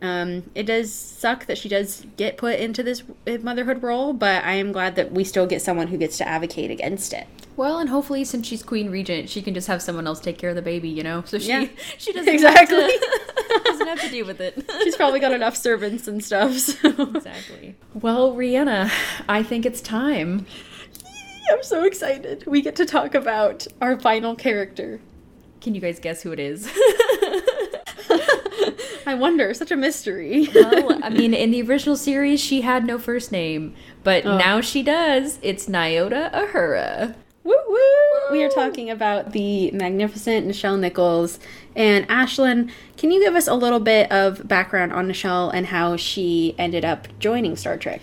um, 0.02 0.50
it 0.56 0.64
does 0.64 0.92
suck 0.94 1.46
that 1.46 1.58
she 1.58 1.70
does 1.70 2.06
get 2.18 2.38
put 2.38 2.60
into 2.60 2.82
this 2.84 3.04
motherhood 3.42 3.84
role, 3.84 4.14
but 4.14 4.44
I 4.44 4.54
am 4.54 4.72
glad 4.72 4.96
that 4.96 5.12
we 5.12 5.24
still 5.24 5.46
get 5.46 5.62
someone 5.62 5.88
who 5.88 5.98
gets 5.98 6.18
to 6.18 6.28
advocate 6.28 6.72
against 6.72 7.14
it. 7.14 7.28
Well, 7.58 7.80
and 7.80 7.90
hopefully, 7.90 8.24
since 8.24 8.48
she's 8.48 8.64
queen 8.64 8.90
regent, 8.90 9.30
she 9.30 9.42
can 9.42 9.54
just 9.54 9.68
have 9.68 9.82
someone 9.82 10.08
else 10.08 10.20
take 10.20 10.38
care 10.38 10.50
of 10.50 10.56
the 10.56 10.62
baby, 10.62 10.90
you 10.90 11.04
know. 11.04 11.24
So 11.28 11.38
she 11.38 11.50
Yeah. 11.50 11.68
she 11.98 12.14
doesn't 12.14 12.34
Exactly. 12.34 12.82
have 12.82 12.90
to, 12.90 13.62
doesn't 13.66 13.88
have 13.88 14.02
to 14.02 14.10
deal 14.10 14.26
with 14.26 14.40
it. 14.42 14.66
She's 14.84 14.96
probably 14.96 15.20
got 15.20 15.34
enough 15.34 15.56
servants 15.56 16.08
and 16.08 16.24
stuff. 16.24 16.58
So. 16.58 16.90
exactly. 17.16 17.76
Well, 17.94 18.34
Rhianna, 18.34 18.90
I 19.30 19.44
think 19.44 19.66
it's 19.66 19.82
time. 19.82 20.46
I'm 21.52 21.62
so 21.64 21.84
excited. 21.84 22.46
We 22.48 22.62
get 22.62 22.76
to 22.78 22.86
talk 22.86 23.14
about 23.14 23.68
our 23.82 24.00
final 24.00 24.36
character. 24.36 25.02
Can 25.60 25.76
you 25.76 25.82
guys 25.82 26.00
guess 26.00 26.24
who 26.24 26.32
it 26.32 26.40
is? 26.40 26.72
I 29.06 29.14
wonder, 29.16 29.54
such 29.54 29.72
a 29.72 29.76
mystery. 29.76 30.48
well, 30.54 31.00
I 31.04 31.10
mean, 31.10 31.34
in 31.34 31.52
the 31.52 31.62
original 31.64 31.96
series, 31.96 32.40
she 32.40 32.62
had 32.62 32.86
no 32.86 32.98
first 33.00 33.32
name, 33.32 33.74
but 34.04 34.26
Oh. 34.26 34.38
now 34.38 34.62
she 34.62 34.84
does. 34.84 35.40
It's 35.42 35.68
Nyota 35.68 36.32
Uhura. 36.34 37.16
Woo 37.44 37.56
woo! 37.68 37.78
We 38.32 38.44
are 38.44 38.50
talking 38.50 38.90
about 38.92 39.32
the 39.32 39.72
magnificent 39.72 40.48
Nichelle 40.48 40.80
Nichols. 40.80 41.40
And 41.76 42.08
Ashlyn, 42.08 42.70
can 42.98 43.10
you 43.12 43.20
give 43.20 43.36
us 43.36 43.48
a 43.48 43.56
little 43.56 43.80
bit 43.80 44.12
of 44.12 44.48
background 44.48 44.94
on 44.94 45.08
Nichelle 45.08 45.52
and 45.54 45.66
how 45.68 45.96
she 45.98 46.54
ended 46.60 46.86
up 46.86 47.08
joining 47.20 47.56
Star 47.56 47.78
Trek? 47.78 48.02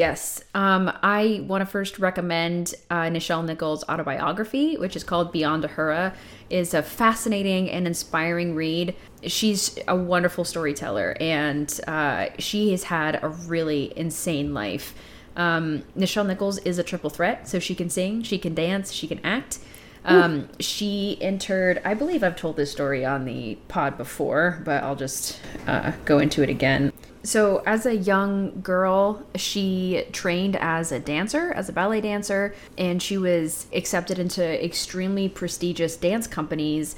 Yes. 0.00 0.42
Um, 0.54 0.90
I 1.02 1.44
want 1.46 1.60
to 1.60 1.66
first 1.66 1.98
recommend 1.98 2.74
uh, 2.88 3.10
Nichelle 3.10 3.44
Nichols' 3.44 3.84
autobiography, 3.86 4.78
which 4.78 4.96
is 4.96 5.04
called 5.04 5.30
Beyond 5.30 5.62
Uhura. 5.64 6.14
is 6.48 6.72
a 6.72 6.82
fascinating 6.82 7.70
and 7.70 7.86
inspiring 7.86 8.54
read. 8.54 8.96
She's 9.24 9.78
a 9.86 9.94
wonderful 9.94 10.46
storyteller, 10.46 11.18
and 11.20 11.78
uh, 11.86 12.28
she 12.38 12.70
has 12.70 12.84
had 12.84 13.22
a 13.22 13.28
really 13.28 13.92
insane 13.94 14.54
life. 14.54 14.94
Um, 15.36 15.82
Nichelle 15.94 16.26
Nichols 16.26 16.56
is 16.60 16.78
a 16.78 16.82
triple 16.82 17.10
threat, 17.10 17.46
so 17.46 17.58
she 17.58 17.74
can 17.74 17.90
sing, 17.90 18.22
she 18.22 18.38
can 18.38 18.54
dance, 18.54 18.92
she 18.92 19.06
can 19.06 19.20
act. 19.22 19.58
Um, 20.04 20.48
she 20.58 21.18
entered, 21.20 21.80
I 21.84 21.94
believe 21.94 22.22
I've 22.22 22.36
told 22.36 22.56
this 22.56 22.72
story 22.72 23.04
on 23.04 23.24
the 23.24 23.56
pod 23.68 23.98
before, 23.98 24.62
but 24.64 24.82
I'll 24.82 24.96
just 24.96 25.38
uh, 25.66 25.92
go 26.04 26.18
into 26.18 26.42
it 26.42 26.48
again. 26.48 26.92
So, 27.22 27.62
as 27.66 27.84
a 27.84 27.94
young 27.94 28.62
girl, 28.62 29.26
she 29.34 30.06
trained 30.10 30.56
as 30.56 30.90
a 30.90 30.98
dancer, 30.98 31.52
as 31.52 31.68
a 31.68 31.72
ballet 31.72 32.00
dancer, 32.00 32.54
and 32.78 33.02
she 33.02 33.18
was 33.18 33.66
accepted 33.74 34.18
into 34.18 34.64
extremely 34.64 35.28
prestigious 35.28 35.96
dance 35.96 36.26
companies 36.26 36.96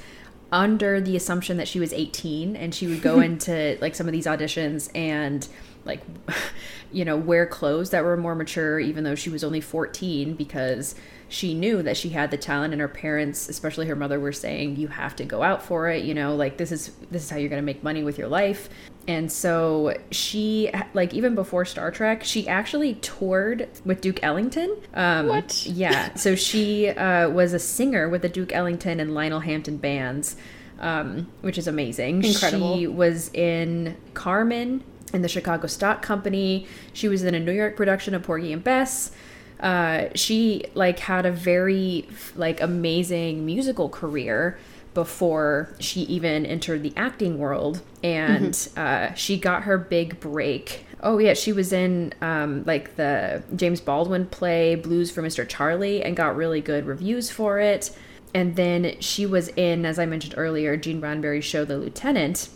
under 0.53 1.01
the 1.01 1.17
assumption 1.17 1.57
that 1.57 1.67
she 1.67 1.81
was 1.81 1.93
18 1.95 2.55
and 2.57 2.75
she 2.75 2.87
would 2.87 3.01
go 3.03 3.21
into 3.21 3.77
like 3.81 3.95
some 3.95 4.07
of 4.07 4.13
these 4.13 4.27
auditions 4.27 4.91
and 4.95 5.49
like 5.85 6.01
you 6.93 7.05
know 7.05 7.17
wear 7.17 7.47
clothes 7.47 7.91
that 7.91 8.05
were 8.05 8.17
more 8.17 8.35
mature 8.35 8.79
even 8.81 9.05
though 9.05 9.15
she 9.15 9.31
was 9.31 9.43
only 9.45 9.61
14 9.61 10.35
because 10.35 10.95
she 11.29 11.55
knew 11.55 11.83
that 11.83 11.97
she 11.97 12.11
had 12.11 12.31
the 12.31 12.37
talent 12.37 12.73
and 12.75 12.81
her 12.81 12.89
parents 12.89 13.49
especially 13.49 13.87
her 13.87 13.97
mother 13.97 14.21
were 14.21 14.33
saying 14.33 14.77
you 14.77 14.89
have 14.89 15.17
to 15.17 15.25
go 15.25 15.43
out 15.43 15.63
for 15.63 15.89
it 15.89 16.05
you 16.05 16.15
know 16.15 16.35
like 16.37 16.57
this 16.59 16.71
is 16.71 16.93
this 17.11 17.25
is 17.25 17.31
how 17.31 17.37
you're 17.37 17.49
going 17.49 17.61
to 17.63 17.65
make 17.67 17.83
money 17.83 18.03
with 18.05 18.19
your 18.19 18.29
life 18.29 18.69
and 19.09 19.33
so 19.33 19.97
she 20.11 20.71
like 20.95 21.13
even 21.15 21.35
before 21.35 21.65
star 21.65 21.91
trek 21.91 22.23
she 22.23 22.47
actually 22.47 22.95
toured 22.97 23.69
with 23.85 24.01
duke 24.01 24.23
ellington 24.23 24.77
um 24.95 25.29
What? 25.29 25.65
yeah 25.67 26.15
so 26.15 26.35
she 26.35 26.89
uh, 26.91 27.29
was 27.31 27.53
a 27.53 27.59
singer 27.59 28.09
with 28.09 28.23
the 28.23 28.29
duke 28.29 28.53
ellington 28.53 29.01
and 29.01 29.15
lionel 29.15 29.41
hampton 29.41 29.79
bands 29.79 30.37
um, 30.81 31.29
which 31.43 31.59
is 31.59 31.69
amazing 31.69 32.25
Incredible. 32.25 32.77
she 32.77 32.87
was 32.89 33.31
in 33.35 33.97
carmen 34.15 34.83
in 35.13 35.23
the 35.23 35.29
chicago 35.29 35.67
stock 35.67 36.03
company. 36.03 36.67
She 36.93 37.09
was 37.09 37.25
in 37.25 37.35
a 37.35 37.41
new 37.41 37.53
york 37.53 37.77
production 37.77 38.15
of 38.15 38.23
porgy 38.23 38.53
and 38.53 38.63
bess. 38.63 39.11
Uh, 39.61 40.09
she 40.15 40.65
like 40.75 40.99
had 40.99 41.25
a 41.25 41.31
very 41.31 42.09
like 42.35 42.61
amazing 42.61 43.47
musical 43.47 43.89
career 43.89 44.59
before 44.93 45.75
she 45.79 46.01
even 46.03 46.45
entered 46.45 46.83
the 46.83 46.93
acting 46.97 47.39
world. 47.39 47.81
And 48.03 48.69
uh, 48.77 49.15
she 49.15 49.39
got 49.39 49.63
her 49.63 49.79
big 49.79 50.21
break. 50.21 50.85
Oh 51.01 51.19
yeah 51.19 51.35
she 51.35 51.53
was 51.53 51.73
in 51.73 52.13
um, 52.21 52.65
like 52.65 52.97
the 52.97 53.43
james 53.57 53.81
baldwin 53.81 54.27
play 54.27 54.77
blues 54.77 55.11
for 55.11 55.21
mr 55.21 55.49
charlie 55.49 56.01
and 56.03 56.17
got 56.17 56.37
really 56.37 56.61
good 56.61 56.87
reviews 56.87 57.31
for 57.31 57.59
it. 57.59 57.97
And 58.35 58.57
then 58.57 58.97
she 59.01 59.27
was 59.27 59.49
in 59.49 59.85
as 59.85 59.99
i 59.99 60.07
mentioned 60.07 60.35
earlier 60.37 60.77
gene 60.77 61.01
roddenberry's 61.01 61.45
show 61.45 61.65
the 61.65 61.77
lieutenant 61.77 62.49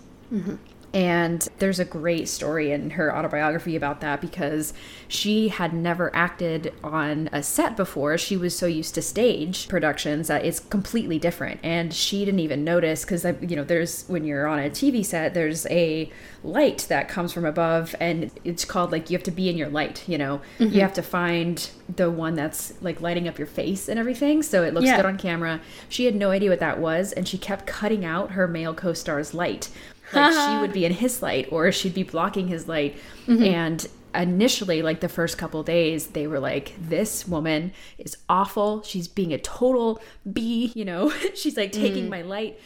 and 0.97 1.47
there's 1.59 1.79
a 1.79 1.85
great 1.85 2.27
story 2.27 2.73
in 2.73 2.89
her 2.89 3.15
autobiography 3.15 3.77
about 3.77 4.01
that 4.01 4.19
because 4.19 4.73
she 5.09 5.49
had 5.49 5.75
never 5.75 6.11
acted 6.17 6.73
on 6.83 7.29
a 7.33 7.43
set 7.43 7.77
before. 7.77 8.17
She 8.17 8.35
was 8.35 8.57
so 8.57 8.65
used 8.65 8.95
to 8.95 9.03
stage 9.03 9.69
productions 9.69 10.29
that 10.29 10.47
it's 10.47 10.59
completely 10.59 11.19
different. 11.19 11.61
And 11.63 11.93
she 11.93 12.25
didn't 12.25 12.41
even 12.41 12.65
notice 12.65 13.05
because, 13.05 13.27
you 13.43 13.57
know, 13.57 13.63
there's 13.63 14.09
when 14.09 14.25
you're 14.25 14.47
on 14.47 14.59
a 14.59 14.71
TV 14.71 15.05
set, 15.05 15.35
there's 15.35 15.67
a 15.67 16.11
light 16.43 16.87
that 16.89 17.09
comes 17.09 17.31
from 17.31 17.45
above 17.45 17.95
and 18.01 18.31
it's 18.43 18.65
called 18.65 18.91
like 18.91 19.11
you 19.11 19.19
have 19.19 19.25
to 19.25 19.31
be 19.31 19.51
in 19.51 19.59
your 19.59 19.69
light, 19.69 20.09
you 20.09 20.17
know, 20.17 20.41
you 20.59 20.69
mm-hmm. 20.69 20.79
have 20.79 20.95
to 20.95 21.03
find 21.03 21.69
the 21.95 22.11
one 22.11 22.35
that's 22.35 22.73
like 22.81 23.03
lighting 23.03 23.29
up 23.29 23.37
your 23.37 23.47
face 23.47 23.91
and 23.91 23.99
everything. 23.99 24.43
So 24.43 24.63
it 24.63 24.73
looks 24.73 24.87
Yeah. 24.87 24.97
good 24.97 25.05
on 25.07 25.19
camera. 25.19 25.61
She 25.91 26.07
had 26.07 26.15
no 26.15 26.31
idea 26.31 26.49
what 26.49 26.61
that 26.61 26.79
was 26.79 27.13
and 27.13 27.29
she 27.29 27.37
kept 27.37 27.67
cutting 27.67 28.03
out 28.03 28.31
her 28.31 28.49
male 28.49 28.73
co 28.73 28.95
star's 28.95 29.35
light 29.35 29.69
like 30.13 30.33
she 30.33 30.57
would 30.61 30.73
be 30.73 30.85
in 30.85 30.93
his 30.93 31.23
light 31.23 31.49
or 31.51 31.71
she'd 31.73 31.95
be 31.95 32.03
blocking 32.03 32.49
his 32.49 32.69
light. 32.69 32.97
And 33.45 33.87
initially 34.15 34.81
like 34.81 35.01
the 35.01 35.11
first 35.11 35.37
couple 35.37 35.63
days 35.63 36.07
they 36.09 36.27
were 36.27 36.39
like 36.41 36.73
this 36.81 37.29
woman 37.29 37.73
is 37.99 38.17
awful. 38.29 38.83
She's 38.83 39.09
being 39.09 39.33
a 39.33 39.39
total 39.39 40.01
bee 40.31 40.73
you 40.75 40.85
know? 40.85 41.11
She's 41.35 41.57
like 41.57 41.71
taking 41.73 42.09
my 42.09 42.23
light. 42.23 42.59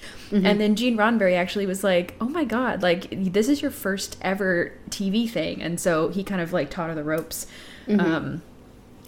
And 0.46 0.60
then 0.60 0.76
gene 0.76 0.96
roddenberry 0.96 1.36
actually 1.36 1.66
was 1.66 1.82
like 1.82 2.14
oh 2.20 2.28
my 2.28 2.44
god 2.44 2.82
like 2.82 3.08
this 3.10 3.48
is 3.48 3.62
your 3.62 3.72
first 3.72 4.16
ever 4.22 4.72
tv 4.90 5.28
thing. 5.28 5.60
And 5.60 5.80
so 5.80 6.08
he 6.10 6.22
kind 6.22 6.40
of 6.40 6.52
like 6.52 6.70
taught 6.70 6.88
her 6.88 6.94
the 6.94 7.04
ropes 7.04 7.46
um 7.88 8.42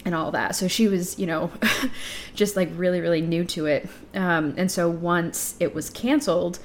and 0.05 0.13
all 0.13 0.31
that. 0.31 0.55
So 0.55 0.67
she 0.67 0.87
was, 0.87 1.17
you 1.17 1.25
know, 1.25 1.51
just 2.35 2.55
like 2.55 2.69
really, 2.75 2.99
really 2.99 3.21
new 3.21 3.45
to 3.45 3.65
it. 3.67 3.87
Um, 4.13 4.53
and 4.57 4.71
so 4.71 4.89
once 4.89 5.55
it 5.59 5.73
was 5.73 5.89
canceled, 5.89 6.59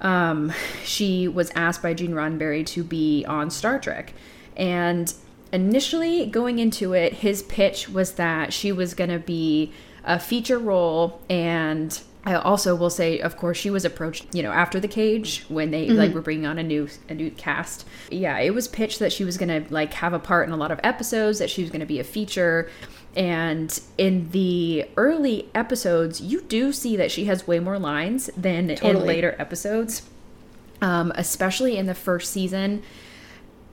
um, 0.00 0.52
she 0.84 1.28
was 1.28 1.50
asked 1.54 1.82
by 1.82 1.94
Gene 1.94 2.12
Roddenberry 2.12 2.64
to 2.66 2.84
be 2.84 3.24
on 3.26 3.50
Star 3.50 3.78
Trek. 3.78 4.12
And 4.56 5.12
initially 5.52 6.26
going 6.26 6.58
into 6.58 6.92
it, 6.92 7.14
his 7.14 7.42
pitch 7.44 7.88
was 7.88 8.12
that 8.12 8.52
she 8.52 8.72
was 8.72 8.94
going 8.94 9.10
to 9.10 9.18
be 9.18 9.72
a 10.04 10.18
feature 10.18 10.58
role 10.58 11.20
and 11.28 12.00
I 12.24 12.34
also 12.34 12.74
will 12.74 12.90
say, 12.90 13.20
of 13.20 13.36
course, 13.38 13.56
she 13.56 13.70
was 13.70 13.86
approached, 13.86 14.34
you 14.34 14.42
know, 14.42 14.50
after 14.50 14.78
the 14.78 14.88
cage 14.88 15.46
when 15.48 15.70
they 15.70 15.88
like 15.88 16.12
were 16.12 16.20
bringing 16.20 16.44
on 16.44 16.58
a 16.58 16.62
new 16.62 16.88
a 17.08 17.14
new 17.14 17.30
cast. 17.30 17.86
Yeah, 18.10 18.38
it 18.38 18.52
was 18.52 18.68
pitched 18.68 18.98
that 18.98 19.12
she 19.12 19.24
was 19.24 19.38
gonna 19.38 19.64
like 19.70 19.94
have 19.94 20.12
a 20.12 20.18
part 20.18 20.46
in 20.46 20.52
a 20.52 20.56
lot 20.56 20.70
of 20.70 20.78
episodes, 20.82 21.38
that 21.38 21.48
she 21.48 21.62
was 21.62 21.70
gonna 21.70 21.86
be 21.86 22.00
a 22.00 22.04
feature. 22.04 22.68
And 23.18 23.80
in 23.98 24.30
the 24.30 24.86
early 24.96 25.48
episodes, 25.52 26.20
you 26.20 26.40
do 26.42 26.72
see 26.72 26.96
that 26.96 27.10
she 27.10 27.24
has 27.24 27.48
way 27.48 27.58
more 27.58 27.76
lines 27.76 28.30
than 28.36 28.70
in 28.70 29.04
later 29.04 29.34
episodes. 29.40 30.08
Um, 30.80 31.10
especially 31.16 31.76
in 31.76 31.86
the 31.86 31.96
first 31.96 32.32
season, 32.32 32.84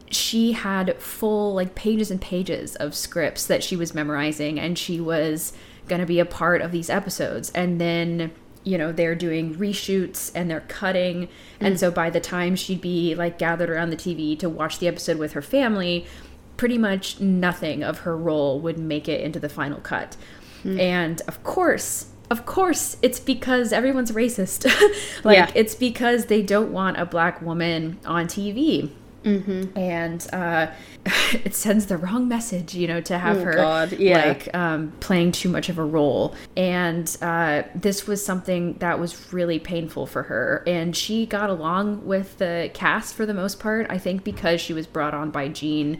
she 0.09 0.53
had 0.53 0.99
full 0.99 1.53
like 1.53 1.75
pages 1.75 2.09
and 2.09 2.19
pages 2.19 2.75
of 2.77 2.95
scripts 2.95 3.45
that 3.45 3.63
she 3.63 3.75
was 3.75 3.93
memorizing 3.93 4.59
and 4.59 4.79
she 4.79 4.99
was 4.99 5.53
going 5.87 6.01
to 6.01 6.07
be 6.07 6.19
a 6.19 6.25
part 6.25 6.63
of 6.63 6.71
these 6.71 6.89
episodes. 6.89 7.51
And 7.51 7.79
then 7.79 8.31
you 8.63 8.79
know 8.79 8.91
they're 8.91 9.13
doing 9.13 9.53
reshoots 9.53 10.31
and 10.33 10.49
they're 10.49 10.61
cutting. 10.61 11.29
And 11.59 11.79
so 11.79 11.91
by 11.91 12.09
the 12.09 12.19
time 12.19 12.55
she'd 12.55 12.81
be 12.81 13.13
like 13.13 13.37
gathered 13.37 13.69
around 13.69 13.91
the 13.91 13.95
TV 13.95 14.37
to 14.39 14.49
watch 14.49 14.79
the 14.79 14.87
episode 14.87 15.19
with 15.19 15.33
her 15.33 15.43
family 15.43 16.07
pretty 16.57 16.77
much 16.77 17.19
nothing 17.19 17.83
of 17.83 17.99
her 17.99 18.15
role 18.17 18.59
would 18.59 18.77
make 18.77 19.07
it 19.09 19.21
into 19.21 19.39
the 19.39 19.49
final 19.49 19.79
cut 19.79 20.15
and 20.65 21.21
of 21.27 21.43
course 21.43 22.07
of 22.31 22.45
course 22.47 22.97
it's 23.03 23.19
because 23.19 23.71
everyone's 23.71 24.11
racist 24.11 24.65
like 25.23 25.37
Yeah. 25.37 25.51
it's 25.53 25.75
because 25.75 26.25
they 26.25 26.41
don't 26.41 26.71
want 26.71 26.97
a 26.97 27.05
black 27.05 27.39
woman 27.41 27.99
on 28.05 28.27
TV 28.27 28.89
and 29.75 30.27
uh, 30.33 30.67
it 31.33 31.55
sends 31.55 31.87
the 31.87 31.97
wrong 31.97 32.27
message, 32.27 32.75
you 32.75 32.87
know, 32.87 33.01
to 33.01 33.17
have 33.17 33.37
Oh, 33.37 33.43
her 33.43 33.87
yeah. 33.97 34.23
like 34.27 34.53
um, 34.53 34.91
playing 34.99 35.31
too 35.31 35.49
much 35.49 35.67
of 35.67 35.79
a 35.79 35.83
role. 35.83 36.35
And 36.55 37.15
uh, 37.23 37.63
this 37.73 38.05
was 38.05 38.23
something 38.23 38.73
that 38.75 38.99
was 38.99 39.33
really 39.33 39.57
painful 39.57 40.05
for 40.05 40.21
her. 40.21 40.61
And 40.67 40.95
she 40.95 41.25
got 41.25 41.49
along 41.49 42.05
with 42.05 42.37
the 42.37 42.69
cast 42.75 43.15
for 43.15 43.25
the 43.25 43.33
most 43.33 43.59
part. 43.59 43.87
I 43.89 43.97
think 43.97 44.23
because 44.23 44.61
she 44.61 44.73
was 44.73 44.85
brought 44.85 45.15
on 45.15 45.31
by 45.31 45.47
Gene, 45.47 45.99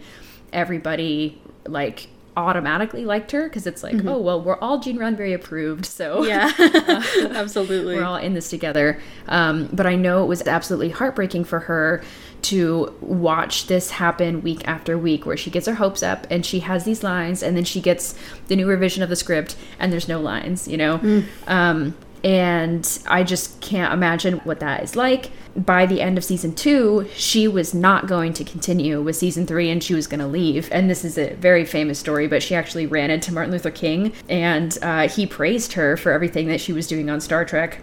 everybody 0.56 1.40
like 1.68 2.08
automatically 2.38 3.06
liked 3.06 3.32
her 3.32 3.48
because 3.48 3.66
it's 3.66 3.82
like, 3.84 4.04
oh 4.06 4.20
well, 4.20 4.42
we're 4.42 4.58
all 4.60 4.80
Gene 4.80 4.98
Roddenberry 4.98 5.34
approved, 5.34 5.86
so 5.86 6.24
Mm-hmm. 6.24 7.28
Yeah, 7.28 7.38
absolutely. 7.40 7.96
we're 7.96 8.04
all 8.04 8.18
in 8.18 8.34
this 8.34 8.50
together. 8.50 9.00
Um, 9.28 9.70
but 9.72 9.86
I 9.86 9.96
know 9.96 10.24
it 10.24 10.28
was 10.28 10.46
absolutely 10.46 10.90
heartbreaking 10.90 11.46
for 11.46 11.62
her 11.62 12.04
to 12.44 12.94
watch 13.02 13.68
this 13.68 13.92
happen 13.92 14.42
week 14.42 14.68
after 14.68 14.98
week, 14.98 15.26
where 15.26 15.38
she 15.38 15.50
gets 15.50 15.66
her 15.68 15.76
hopes 15.76 16.04
up 16.04 16.28
and 16.30 16.46
she 16.46 16.60
has 16.60 16.84
these 16.84 17.04
lines, 17.04 17.42
and 17.42 17.56
then 17.56 17.64
she 17.64 17.82
gets 17.82 18.16
the 18.48 18.56
new 18.56 18.68
revision 18.68 19.02
of 19.02 19.10
the 19.10 19.16
script, 19.16 19.56
and 19.80 19.92
there's 19.92 20.08
no 20.08 20.20
lines, 20.20 20.68
you 20.68 20.78
know? 20.78 21.24
Um, 21.48 21.96
and 22.26 23.00
I 23.06 23.24
just 23.24 23.62
can't 23.62 23.94
imagine 23.94 24.40
what 24.40 24.60
that 24.60 24.82
is 24.82 24.96
like. 24.96 25.30
By 25.56 25.86
the 25.86 26.02
end 26.02 26.18
of 26.18 26.24
season 26.24 26.56
two, 26.56 27.08
she 27.16 27.48
was 27.48 27.76
not 27.76 28.08
going 28.08 28.34
to 28.34 28.44
continue 28.44 29.00
with 29.00 29.16
season 29.16 29.46
three 29.46 29.70
and 29.70 29.82
she 29.84 29.94
was 29.94 30.08
going 30.08 30.20
to 30.22 30.28
leave. 30.28 30.68
And 30.72 30.90
this 30.90 31.06
is 31.06 31.20
a 31.20 31.36
very 31.36 31.66
famous 31.66 32.00
story, 32.00 32.28
but 32.28 32.42
she 32.42 32.56
actually 32.56 32.88
ran 32.88 33.12
into 33.12 33.32
Martin 33.32 33.52
Luther 33.52 33.70
King 33.70 34.12
and 34.28 34.76
uh, 34.82 35.08
he 35.08 35.28
praised 35.28 35.74
her 35.74 35.96
for 35.96 36.12
everything 36.12 36.48
that 36.48 36.60
she 36.60 36.74
was 36.74 36.88
doing 36.88 37.12
on 37.12 37.22
Star 37.22 37.46
Trek 37.46 37.82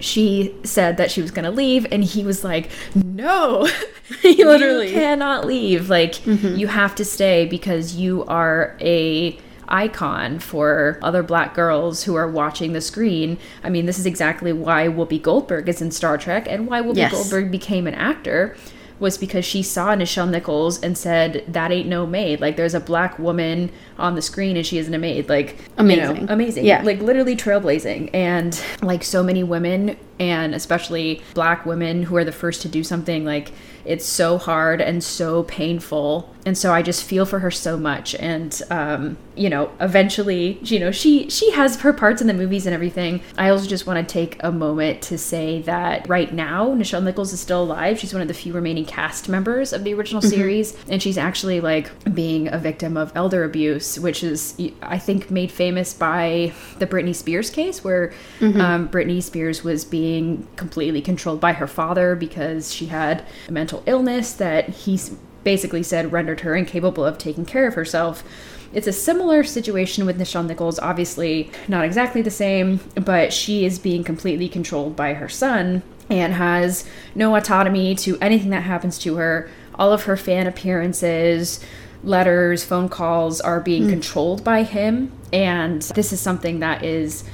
she 0.00 0.52
said 0.64 0.96
that 0.96 1.08
she 1.08 1.22
was 1.22 1.30
going 1.30 1.44
to 1.44 1.52
leave 1.52 1.86
and 1.92 2.02
he 2.02 2.24
was 2.24 2.42
like 2.42 2.68
no 2.96 3.64
He 4.22 4.44
literally- 4.44 4.88
you 4.88 4.92
cannot 4.92 5.44
leave 5.44 5.88
like 5.88 6.26
you 6.26 6.66
have 6.66 6.96
to 6.96 7.04
stay 7.04 7.46
because 7.46 7.94
you 7.94 8.24
are 8.24 8.76
a 8.80 9.38
icon 9.68 10.38
for 10.38 10.98
other 11.02 11.22
black 11.22 11.54
girls 11.54 12.04
who 12.04 12.14
are 12.14 12.28
watching 12.28 12.72
the 12.72 12.80
screen 12.80 13.38
i 13.62 13.68
mean 13.70 13.86
this 13.86 13.98
is 13.98 14.06
exactly 14.06 14.52
why 14.52 14.86
whoopi 14.88 15.20
goldberg 15.20 15.68
is 15.68 15.80
in 15.82 15.90
star 15.90 16.16
trek 16.18 16.46
and 16.48 16.66
why 16.66 16.80
whoopi 16.80 16.96
Yes. 16.96 17.12
goldberg 17.12 17.50
became 17.50 17.86
an 17.86 17.94
actor 17.94 18.56
was 19.00 19.18
because 19.18 19.44
she 19.44 19.60
saw 19.60 19.88
Nichelle 19.96 20.30
Nichols 20.30 20.80
and 20.80 20.96
said, 20.96 21.42
"That 21.48 21.72
ain't 21.72 21.88
no 21.88 22.06
maid. 22.06 22.40
Like, 22.40 22.56
there's 22.56 22.74
a 22.74 22.80
black 22.80 23.18
woman 23.18 23.70
on 23.98 24.14
the 24.14 24.22
screen 24.22 24.56
and 24.56 24.64
she 24.64 24.78
isn't 24.78 24.94
a 24.94 24.98
maid. 24.98 25.28
Like, 25.28 25.58
you 25.80 25.84
know, 25.96 26.10
Amazing. 26.10 26.30
amazing. 26.30 26.64
Yeah. 26.64 26.80
like 26.84 27.00
literally 27.02 27.34
trailblazing. 27.34 28.10
And 28.14 28.58
like 28.82 29.02
so 29.02 29.24
many 29.24 29.42
women, 29.42 29.96
and 30.20 30.54
especially 30.54 31.22
black 31.34 31.66
women 31.66 32.04
who 32.04 32.14
are 32.16 32.24
the 32.24 32.30
first 32.32 32.62
to 32.62 32.68
do 32.68 32.84
something, 32.84 33.24
like 33.24 33.50
it's 33.84 34.06
so 34.06 34.38
hard 34.38 34.80
and 34.80 35.02
so 35.02 35.42
painful. 35.42 36.32
And 36.46 36.58
so 36.58 36.72
I 36.74 36.82
just 36.82 37.04
feel 37.04 37.24
for 37.24 37.38
her 37.38 37.50
so 37.50 37.76
much. 37.78 38.14
And 38.16 38.60
um, 38.70 39.16
you 39.34 39.48
know, 39.48 39.70
eventually, 39.80 40.58
you 40.62 40.78
know, 40.78 40.90
she 40.90 41.28
she 41.30 41.50
has 41.52 41.80
her 41.80 41.92
parts 41.92 42.20
in 42.20 42.26
the 42.26 42.34
movies 42.34 42.66
and 42.66 42.74
everything. 42.74 43.22
I 43.38 43.48
also 43.48 43.66
just 43.66 43.86
want 43.86 44.06
to 44.06 44.12
take 44.12 44.36
a 44.40 44.52
moment 44.52 45.00
to 45.02 45.16
say 45.18 45.62
that 45.62 46.06
right 46.08 46.32
now, 46.32 46.68
Nichelle 46.74 47.02
Nichols 47.02 47.32
is 47.32 47.40
still 47.40 47.62
alive. 47.62 47.98
She's 47.98 48.12
one 48.12 48.20
of 48.22 48.28
the 48.28 48.34
few 48.34 48.52
remaining 48.52 48.84
cast 48.84 49.28
members 49.28 49.72
of 49.72 49.84
the 49.84 49.94
original 49.94 50.20
series, 50.22 50.76
and 50.88 51.02
she's 51.02 51.16
actually 51.18 51.60
like 51.62 51.90
being 52.14 52.52
a 52.52 52.58
victim 52.58 52.96
of 52.96 53.10
elder 53.16 53.42
abuse, 53.44 53.98
which 53.98 54.22
is 54.22 54.54
I 54.82 54.98
think 54.98 55.30
made 55.30 55.50
famous 55.50 55.94
by 55.94 56.52
the 56.78 56.86
Britney 56.86 57.14
Spears 57.14 57.48
case, 57.50 57.82
where 57.82 58.12
um, 58.40 58.88
Britney 58.90 59.22
Spears 59.22 59.64
was 59.64 59.84
being 59.84 60.46
completely 60.56 61.00
controlled 61.00 61.40
by 61.40 61.54
her 61.54 61.66
father 61.66 62.14
because 62.14 62.72
she 62.72 62.86
had 62.86 63.24
a 63.48 63.52
mental 63.52 63.82
illness 63.86 64.32
that 64.34 64.68
he 64.68 64.94
s- 64.94 65.12
basically 65.44 65.82
said 65.82 66.12
rendered 66.12 66.40
her 66.40 66.56
incapable 66.56 67.04
of 67.04 67.18
taking 67.18 67.44
care 67.44 67.66
of 67.66 67.74
herself. 67.74 68.24
It's 68.72 68.88
a 68.88 68.92
similar 68.92 69.44
situation 69.44 70.04
with 70.04 70.18
Nichelle 70.18 70.46
Nichols, 70.46 70.80
obviously 70.80 71.50
not 71.68 71.84
exactly 71.84 72.22
the 72.22 72.30
same, 72.30 72.80
but 72.96 73.32
she 73.32 73.64
is 73.64 73.78
being 73.78 74.02
completely 74.02 74.48
controlled 74.48 74.96
by 74.96 75.14
her 75.14 75.28
son 75.28 75.82
and 76.10 76.34
has 76.34 76.84
no 77.14 77.36
autonomy 77.36 77.94
to 77.94 78.18
anything 78.20 78.50
that 78.50 78.64
happens 78.64 78.98
to 78.98 79.16
her. 79.16 79.48
All 79.76 79.92
of 79.92 80.04
her 80.04 80.16
fan 80.16 80.46
appearances, 80.46 81.64
letters, 82.02 82.64
phone 82.64 82.88
calls 82.88 83.40
are 83.40 83.60
being 83.60 83.84
hmm. 83.84 83.90
controlled 83.90 84.44
by 84.44 84.64
him, 84.64 85.12
and 85.32 85.82
this 85.82 86.12
is 86.12 86.20
something 86.20 86.60
that 86.60 86.84
is 86.84 87.24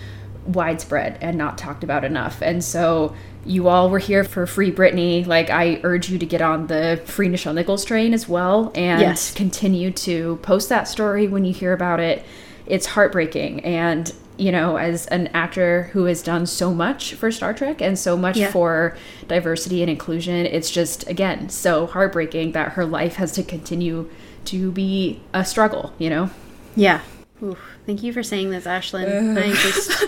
widespread 0.46 1.18
and 1.20 1.36
not 1.36 1.58
talked 1.58 1.84
about 1.84 2.04
enough. 2.04 2.40
And 2.42 2.62
so 2.62 3.14
you 3.46 3.68
all 3.68 3.88
were 3.90 3.98
here 3.98 4.22
for 4.24 4.46
Free 4.46 4.70
Britney. 4.72 5.26
Like 5.26 5.50
I 5.50 5.80
urge 5.82 6.10
you 6.10 6.18
to 6.18 6.26
get 6.26 6.42
on 6.42 6.66
the 6.66 7.00
Free 7.06 7.28
Nichelle 7.28 7.54
Nichols 7.54 7.84
train 7.84 8.12
as 8.14 8.28
well 8.28 8.70
and 8.74 9.00
Yes. 9.00 9.32
continue 9.32 9.90
to 9.92 10.38
post 10.42 10.68
that 10.68 10.86
story 10.88 11.26
when 11.26 11.44
you 11.44 11.52
hear 11.54 11.72
about 11.72 12.00
it. 12.00 12.24
It's 12.66 12.86
heartbreaking 12.86 13.60
and 13.64 14.12
you 14.36 14.50
know, 14.50 14.76
as 14.76 15.06
an 15.08 15.26
actor 15.34 15.90
who 15.92 16.04
has 16.04 16.22
done 16.22 16.46
so 16.46 16.72
much 16.72 17.12
for 17.12 17.30
Star 17.30 17.52
Trek 17.52 17.82
and 17.82 17.98
so 17.98 18.16
much 18.16 18.38
Yeah. 18.38 18.50
for 18.50 18.96
diversity 19.28 19.82
and 19.82 19.90
inclusion, 19.90 20.46
it's 20.46 20.70
just 20.70 21.06
again 21.10 21.50
so 21.50 21.86
heartbreaking 21.86 22.52
that 22.52 22.70
her 22.72 22.86
life 22.86 23.16
has 23.16 23.32
to 23.32 23.42
continue 23.42 24.08
to 24.46 24.70
be 24.72 25.20
a 25.34 25.44
struggle, 25.44 25.92
you 25.98 26.08
know? 26.08 26.30
Yeah. 26.74 27.00
Oof. 27.42 27.58
Thank 27.86 28.02
you 28.02 28.12
for 28.12 28.22
saying 28.22 28.50
this, 28.50 28.64
Ashlyn. 28.64 29.38
I 29.42 29.50
just 29.52 30.04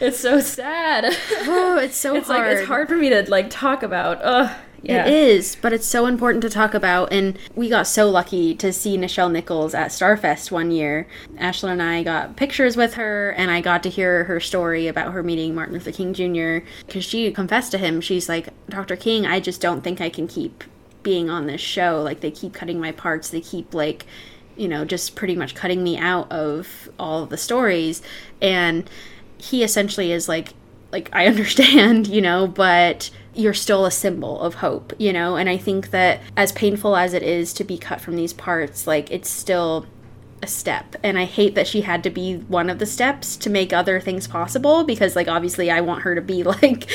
It's 0.00 0.20
so 0.20 0.40
sad. 0.40 1.04
oh, 1.46 1.78
it's 1.78 1.96
so 1.96 2.14
it's 2.14 2.28
hard. 2.28 2.40
like 2.46 2.56
it's 2.58 2.66
hard 2.68 2.88
for 2.88 2.96
me 2.96 3.08
to 3.10 3.28
like 3.30 3.50
talk 3.50 3.82
about. 3.82 4.18
Ugh. 4.22 4.56
Yeah. 4.82 5.06
It 5.06 5.12
is, 5.12 5.56
but 5.56 5.72
it's 5.72 5.86
so 5.86 6.06
important 6.06 6.42
to 6.42 6.50
talk 6.50 6.72
about. 6.74 7.12
And 7.12 7.36
we 7.56 7.68
got 7.68 7.88
so 7.88 8.08
lucky 8.08 8.54
to 8.56 8.72
see 8.72 8.96
Nichelle 8.96 9.32
Nichols 9.32 9.74
at 9.74 9.90
Starfest 9.90 10.52
one 10.52 10.70
year. 10.70 11.08
Ashlyn 11.38 11.72
and 11.72 11.82
I 11.82 12.02
got 12.04 12.36
pictures 12.36 12.76
with 12.76 12.94
her, 12.94 13.30
and 13.30 13.50
I 13.50 13.60
got 13.60 13.82
to 13.84 13.90
hear 13.90 14.24
her 14.24 14.38
story 14.38 14.86
about 14.86 15.12
her 15.12 15.24
meeting 15.24 15.54
Martin 15.54 15.74
Luther 15.74 15.90
King 15.90 16.14
Jr. 16.14 16.64
Because 16.86 17.04
she 17.04 17.32
confessed 17.32 17.72
to 17.72 17.78
him, 17.78 18.00
she's 18.00 18.28
like, 18.28 18.50
Dr. 18.68 18.94
King, 18.96 19.26
I 19.26 19.40
just 19.40 19.60
don't 19.60 19.82
think 19.82 20.00
I 20.00 20.08
can 20.08 20.28
keep 20.28 20.62
being 21.02 21.30
on 21.30 21.46
this 21.46 21.60
show. 21.60 22.00
Like, 22.02 22.20
they 22.20 22.30
keep 22.30 22.52
cutting 22.52 22.78
my 22.78 22.92
parts, 22.92 23.30
they 23.30 23.40
keep, 23.40 23.74
like, 23.74 24.06
you 24.56 24.68
know, 24.68 24.84
just 24.84 25.14
pretty 25.14 25.36
much 25.36 25.54
cutting 25.54 25.82
me 25.82 25.96
out 25.98 26.30
of 26.30 26.88
all 26.98 27.22
of 27.22 27.30
the 27.30 27.36
stories. 27.36 28.02
And 28.40 28.88
he 29.38 29.62
essentially 29.62 30.12
is 30.12 30.28
like, 30.28 30.54
like 30.92 31.10
I 31.12 31.26
understand, 31.28 32.06
you 32.06 32.20
know, 32.20 32.46
but 32.46 33.10
you're 33.34 33.54
still 33.54 33.84
a 33.84 33.90
symbol 33.90 34.40
of 34.40 34.54
hope, 34.56 34.92
you 34.98 35.12
know? 35.12 35.36
And 35.36 35.48
I 35.48 35.58
think 35.58 35.90
that 35.90 36.20
as 36.36 36.52
painful 36.52 36.96
as 36.96 37.12
it 37.12 37.22
is 37.22 37.52
to 37.54 37.64
be 37.64 37.76
cut 37.76 38.00
from 38.00 38.16
these 38.16 38.32
parts, 38.32 38.86
like 38.86 39.10
it's 39.10 39.28
still 39.28 39.86
a 40.42 40.46
step. 40.46 40.96
And 41.02 41.18
I 41.18 41.24
hate 41.24 41.54
that 41.54 41.66
she 41.66 41.82
had 41.82 42.02
to 42.04 42.10
be 42.10 42.36
one 42.36 42.68
of 42.68 42.78
the 42.78 42.86
steps 42.86 43.36
to 43.38 43.50
make 43.50 43.72
other 43.72 44.00
things 44.00 44.26
possible 44.26 44.84
because 44.84 45.16
like 45.16 45.28
obviously 45.28 45.70
I 45.70 45.80
want 45.80 46.02
her 46.02 46.14
to 46.14 46.20
be 46.20 46.42
like 46.44 46.88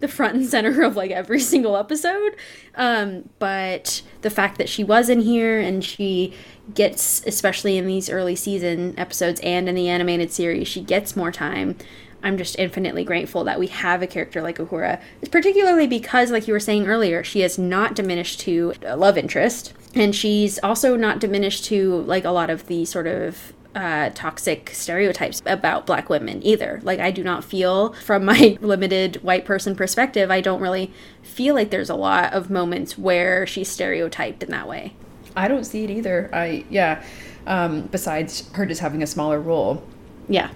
the 0.00 0.08
front 0.08 0.34
and 0.36 0.46
center 0.46 0.82
of 0.82 0.96
like 0.96 1.10
every 1.10 1.40
single 1.40 1.76
episode. 1.76 2.36
Um 2.74 3.28
but 3.38 4.02
the 4.22 4.30
fact 4.30 4.58
that 4.58 4.68
she 4.68 4.84
was 4.84 5.08
in 5.08 5.20
here 5.20 5.58
and 5.58 5.84
she 5.84 6.34
gets 6.74 7.22
especially 7.26 7.76
in 7.76 7.86
these 7.86 8.08
early 8.08 8.36
season 8.36 8.94
episodes 8.98 9.40
and 9.40 9.68
in 9.68 9.74
the 9.74 9.88
animated 9.88 10.32
series, 10.32 10.68
she 10.68 10.80
gets 10.80 11.16
more 11.16 11.32
time. 11.32 11.76
I'm 12.22 12.38
just 12.38 12.58
infinitely 12.58 13.04
grateful 13.04 13.42
that 13.44 13.58
we 13.58 13.66
have 13.66 14.00
a 14.00 14.06
character 14.06 14.42
like 14.42 14.58
Uhura, 14.58 15.00
particularly 15.30 15.88
because, 15.88 16.30
like 16.30 16.46
you 16.46 16.54
were 16.54 16.60
saying 16.60 16.86
earlier, 16.86 17.24
she 17.24 17.42
is 17.42 17.58
not 17.58 17.94
diminished 17.94 18.40
to 18.40 18.74
a 18.84 18.96
love 18.96 19.18
interest, 19.18 19.72
and 19.94 20.14
she's 20.14 20.58
also 20.60 20.96
not 20.96 21.18
diminished 21.18 21.64
to 21.64 22.02
like 22.02 22.24
a 22.24 22.30
lot 22.30 22.48
of 22.48 22.66
the 22.68 22.84
sort 22.84 23.08
of 23.08 23.52
uh, 23.74 24.10
toxic 24.10 24.70
stereotypes 24.70 25.42
about 25.46 25.86
black 25.86 26.08
women 26.08 26.44
either. 26.44 26.80
Like, 26.82 27.00
I 27.00 27.10
do 27.10 27.24
not 27.24 27.42
feel, 27.42 27.92
from 27.94 28.24
my 28.24 28.58
limited 28.60 29.16
white 29.22 29.44
person 29.44 29.74
perspective, 29.74 30.30
I 30.30 30.40
don't 30.40 30.60
really 30.60 30.92
feel 31.22 31.54
like 31.54 31.70
there's 31.70 31.90
a 31.90 31.94
lot 31.94 32.32
of 32.32 32.50
moments 32.50 32.98
where 32.98 33.46
she's 33.46 33.68
stereotyped 33.68 34.42
in 34.42 34.50
that 34.50 34.68
way. 34.68 34.94
I 35.36 35.48
don't 35.48 35.64
see 35.64 35.84
it 35.84 35.90
either. 35.90 36.30
I, 36.32 36.64
yeah. 36.70 37.02
Um, 37.46 37.82
besides 37.82 38.50
her 38.52 38.66
just 38.66 38.80
having 38.80 39.02
a 39.02 39.06
smaller 39.06 39.40
role. 39.40 39.82
Yeah. 40.28 40.50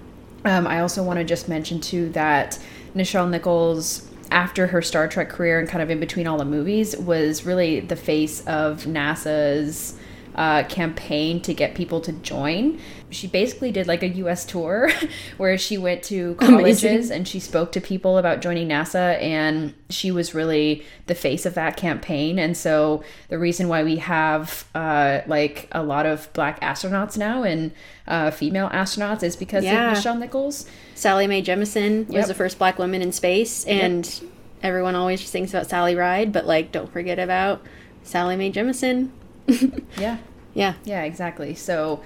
Um, 0.44 0.66
I 0.66 0.80
also 0.80 1.02
want 1.02 1.18
to 1.18 1.24
just 1.24 1.48
mention 1.48 1.80
too 1.80 2.10
that 2.10 2.58
Nichelle 2.94 3.28
Nichols, 3.28 4.08
after 4.30 4.68
her 4.68 4.80
Star 4.82 5.08
Trek 5.08 5.28
career 5.28 5.58
and 5.58 5.68
kind 5.68 5.82
of 5.82 5.90
in 5.90 5.98
between 5.98 6.26
all 6.26 6.38
the 6.38 6.44
movies, 6.44 6.96
was 6.96 7.44
really 7.44 7.80
the 7.80 7.96
face 7.96 8.40
of 8.46 8.84
NASA's 8.84 9.95
uh, 10.36 10.62
campaign 10.64 11.40
to 11.40 11.54
get 11.54 11.74
people 11.74 12.00
to 12.02 12.12
join. 12.12 12.78
She 13.08 13.26
basically 13.26 13.72
did 13.72 13.86
like 13.86 14.02
a 14.02 14.08
US 14.08 14.44
tour 14.44 14.90
where 15.38 15.56
she 15.56 15.78
went 15.78 16.02
to 16.04 16.34
colleges 16.34 16.84
Amazing. 16.84 17.16
and 17.16 17.28
she 17.28 17.40
spoke 17.40 17.72
to 17.72 17.80
people 17.80 18.18
about 18.18 18.42
joining 18.42 18.68
NASA, 18.68 19.20
and 19.20 19.72
she 19.88 20.10
was 20.10 20.34
really 20.34 20.84
the 21.06 21.14
face 21.14 21.46
of 21.46 21.54
that 21.54 21.78
campaign. 21.78 22.38
And 22.38 22.54
so, 22.54 23.02
the 23.28 23.38
reason 23.38 23.68
why 23.68 23.82
we 23.82 23.96
have 23.96 24.66
uh, 24.74 25.22
like 25.26 25.68
a 25.72 25.82
lot 25.82 26.04
of 26.04 26.30
black 26.34 26.60
astronauts 26.60 27.16
now 27.16 27.42
and 27.42 27.72
uh, 28.06 28.30
female 28.30 28.68
astronauts 28.68 29.22
is 29.22 29.36
because 29.36 29.64
yeah. 29.64 29.92
of 29.92 29.98
Nichelle 29.98 30.18
Nichols. 30.18 30.66
Sally 30.94 31.26
Mae 31.26 31.42
Jemison 31.42 32.08
was 32.08 32.28
the 32.28 32.34
first 32.34 32.58
black 32.58 32.78
woman 32.78 33.00
in 33.00 33.12
space, 33.12 33.64
and 33.64 34.06
yep. 34.06 34.30
everyone 34.62 34.94
always 34.94 35.20
just 35.20 35.32
thinks 35.32 35.52
about 35.54 35.66
Sally 35.66 35.94
Ride, 35.94 36.30
but 36.30 36.46
like, 36.46 36.72
don't 36.72 36.92
forget 36.92 37.18
about 37.18 37.62
Sally 38.02 38.36
Mae 38.36 38.52
Jemison. 38.52 39.10
yeah. 39.98 40.18
Yeah. 40.54 40.74
Yeah, 40.84 41.02
exactly. 41.02 41.54
So 41.54 42.02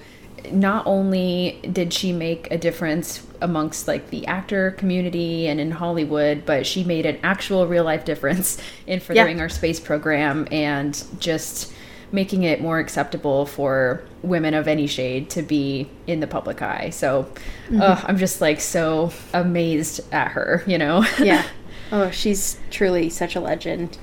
not 0.51 0.85
only 0.87 1.59
did 1.71 1.93
she 1.93 2.11
make 2.11 2.49
a 2.51 2.57
difference 2.57 3.25
amongst 3.41 3.87
like 3.87 4.09
the 4.09 4.25
actor 4.27 4.71
community 4.71 5.47
and 5.47 5.59
in 5.59 5.71
Hollywood, 5.71 6.45
but 6.45 6.65
she 6.65 6.83
made 6.83 7.05
an 7.05 7.19
actual 7.23 7.67
real 7.67 7.83
life 7.83 8.05
difference 8.05 8.57
in 8.87 8.99
furthering 8.99 9.37
yeah. 9.37 9.43
our 9.43 9.49
space 9.49 9.79
program 9.79 10.47
and 10.51 11.03
just 11.19 11.73
making 12.11 12.43
it 12.43 12.61
more 12.61 12.79
acceptable 12.79 13.45
for 13.45 14.03
women 14.21 14.53
of 14.53 14.67
any 14.67 14.85
shade 14.85 15.29
to 15.29 15.41
be 15.41 15.89
in 16.07 16.19
the 16.19 16.27
public 16.27 16.61
eye. 16.61 16.89
So 16.89 17.23
mm-hmm. 17.67 17.81
uh, 17.81 18.01
I'm 18.03 18.17
just 18.17 18.41
like 18.41 18.59
so 18.59 19.13
amazed 19.33 20.01
at 20.11 20.29
her, 20.31 20.63
you 20.67 20.77
know? 20.77 21.05
yeah. 21.19 21.45
Oh, 21.93 22.09
she's 22.09 22.57
truly 22.69 23.09
such 23.09 23.35
a 23.35 23.41
legend. 23.41 23.97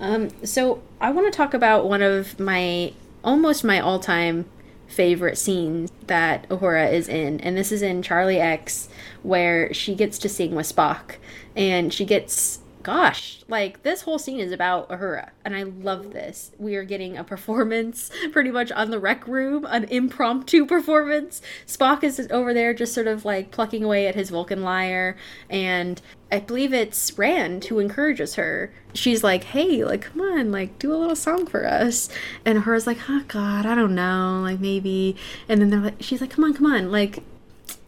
Um, 0.00 0.30
so 0.44 0.82
I 1.00 1.10
want 1.10 1.30
to 1.30 1.36
talk 1.36 1.54
about 1.54 1.86
one 1.86 2.02
of 2.02 2.40
my 2.40 2.94
almost 3.22 3.62
my 3.64 3.78
all 3.78 4.00
time 4.00 4.46
favorite 4.86 5.38
scenes 5.38 5.92
that 6.06 6.48
Uhura 6.48 6.92
is 6.92 7.08
in, 7.08 7.40
and 7.40 7.56
this 7.56 7.70
is 7.70 7.82
in 7.82 8.02
Charlie 8.02 8.40
X, 8.40 8.88
where 9.22 9.72
she 9.72 9.94
gets 9.94 10.18
to 10.18 10.28
sing 10.28 10.54
with 10.54 10.74
Spock, 10.74 11.16
and 11.54 11.92
she 11.92 12.04
gets 12.04 12.59
gosh, 12.90 13.38
like 13.46 13.84
this 13.84 14.02
whole 14.02 14.18
scene 14.18 14.40
is 14.40 14.50
about 14.50 14.88
Uhura, 14.88 15.30
and 15.44 15.54
I 15.54 15.62
love 15.62 16.12
this. 16.12 16.50
We 16.58 16.74
are 16.74 16.82
getting 16.82 17.16
a 17.16 17.22
performance 17.22 18.10
pretty 18.32 18.50
much 18.50 18.72
on 18.72 18.90
the 18.90 18.98
rec 18.98 19.28
room, 19.28 19.64
an 19.70 19.84
impromptu 19.84 20.66
performance. 20.74 21.40
Spock 21.68 22.02
is 22.02 22.26
over 22.32 22.52
there 22.52 22.74
just 22.74 22.92
sort 22.92 23.06
of 23.06 23.24
like 23.24 23.52
plucking 23.52 23.84
away 23.84 24.08
at 24.08 24.16
his 24.16 24.30
Vulcan 24.30 24.62
lyre, 24.64 25.16
and 25.48 26.02
I 26.32 26.40
believe 26.40 26.72
it's 26.72 27.16
Rand 27.16 27.66
who 27.66 27.78
encourages 27.78 28.34
her. 28.34 28.72
She's 28.92 29.22
like, 29.22 29.44
"Hey, 29.44 29.84
like, 29.84 30.02
come 30.02 30.22
on, 30.22 30.50
like, 30.50 30.76
do 30.80 30.92
a 30.92 30.98
little 30.98 31.14
song 31.14 31.46
for 31.46 31.64
us." 31.64 32.08
And 32.44 32.58
hers 32.60 32.88
like, 32.88 32.98
"Oh 33.08 33.22
God, 33.28 33.66
I 33.66 33.76
don't 33.76 33.94
know, 33.94 34.40
like 34.42 34.58
maybe." 34.58 35.14
And 35.48 35.60
then 35.60 35.70
they're 35.70 35.80
like, 35.80 36.02
she's 36.02 36.20
like, 36.20 36.30
"Come 36.30 36.42
on, 36.42 36.54
come 36.54 36.66
on, 36.66 36.90
like, 36.90 37.22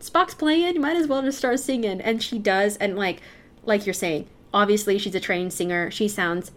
Spock's 0.00 0.34
playing, 0.34 0.74
you 0.74 0.80
might 0.80 0.96
as 0.96 1.08
well 1.08 1.22
just 1.22 1.38
start 1.38 1.58
singing." 1.58 2.00
And 2.00 2.22
she 2.22 2.38
does, 2.38 2.76
and 2.76 2.96
like, 2.96 3.20
like 3.64 3.84
you're 3.84 3.94
saying, 3.94 4.28
obviously 4.52 4.98
she's 4.98 5.14
a 5.14 5.20
trained 5.20 5.52
singer. 5.52 5.90
She 5.90 6.08
sounds 6.08 6.50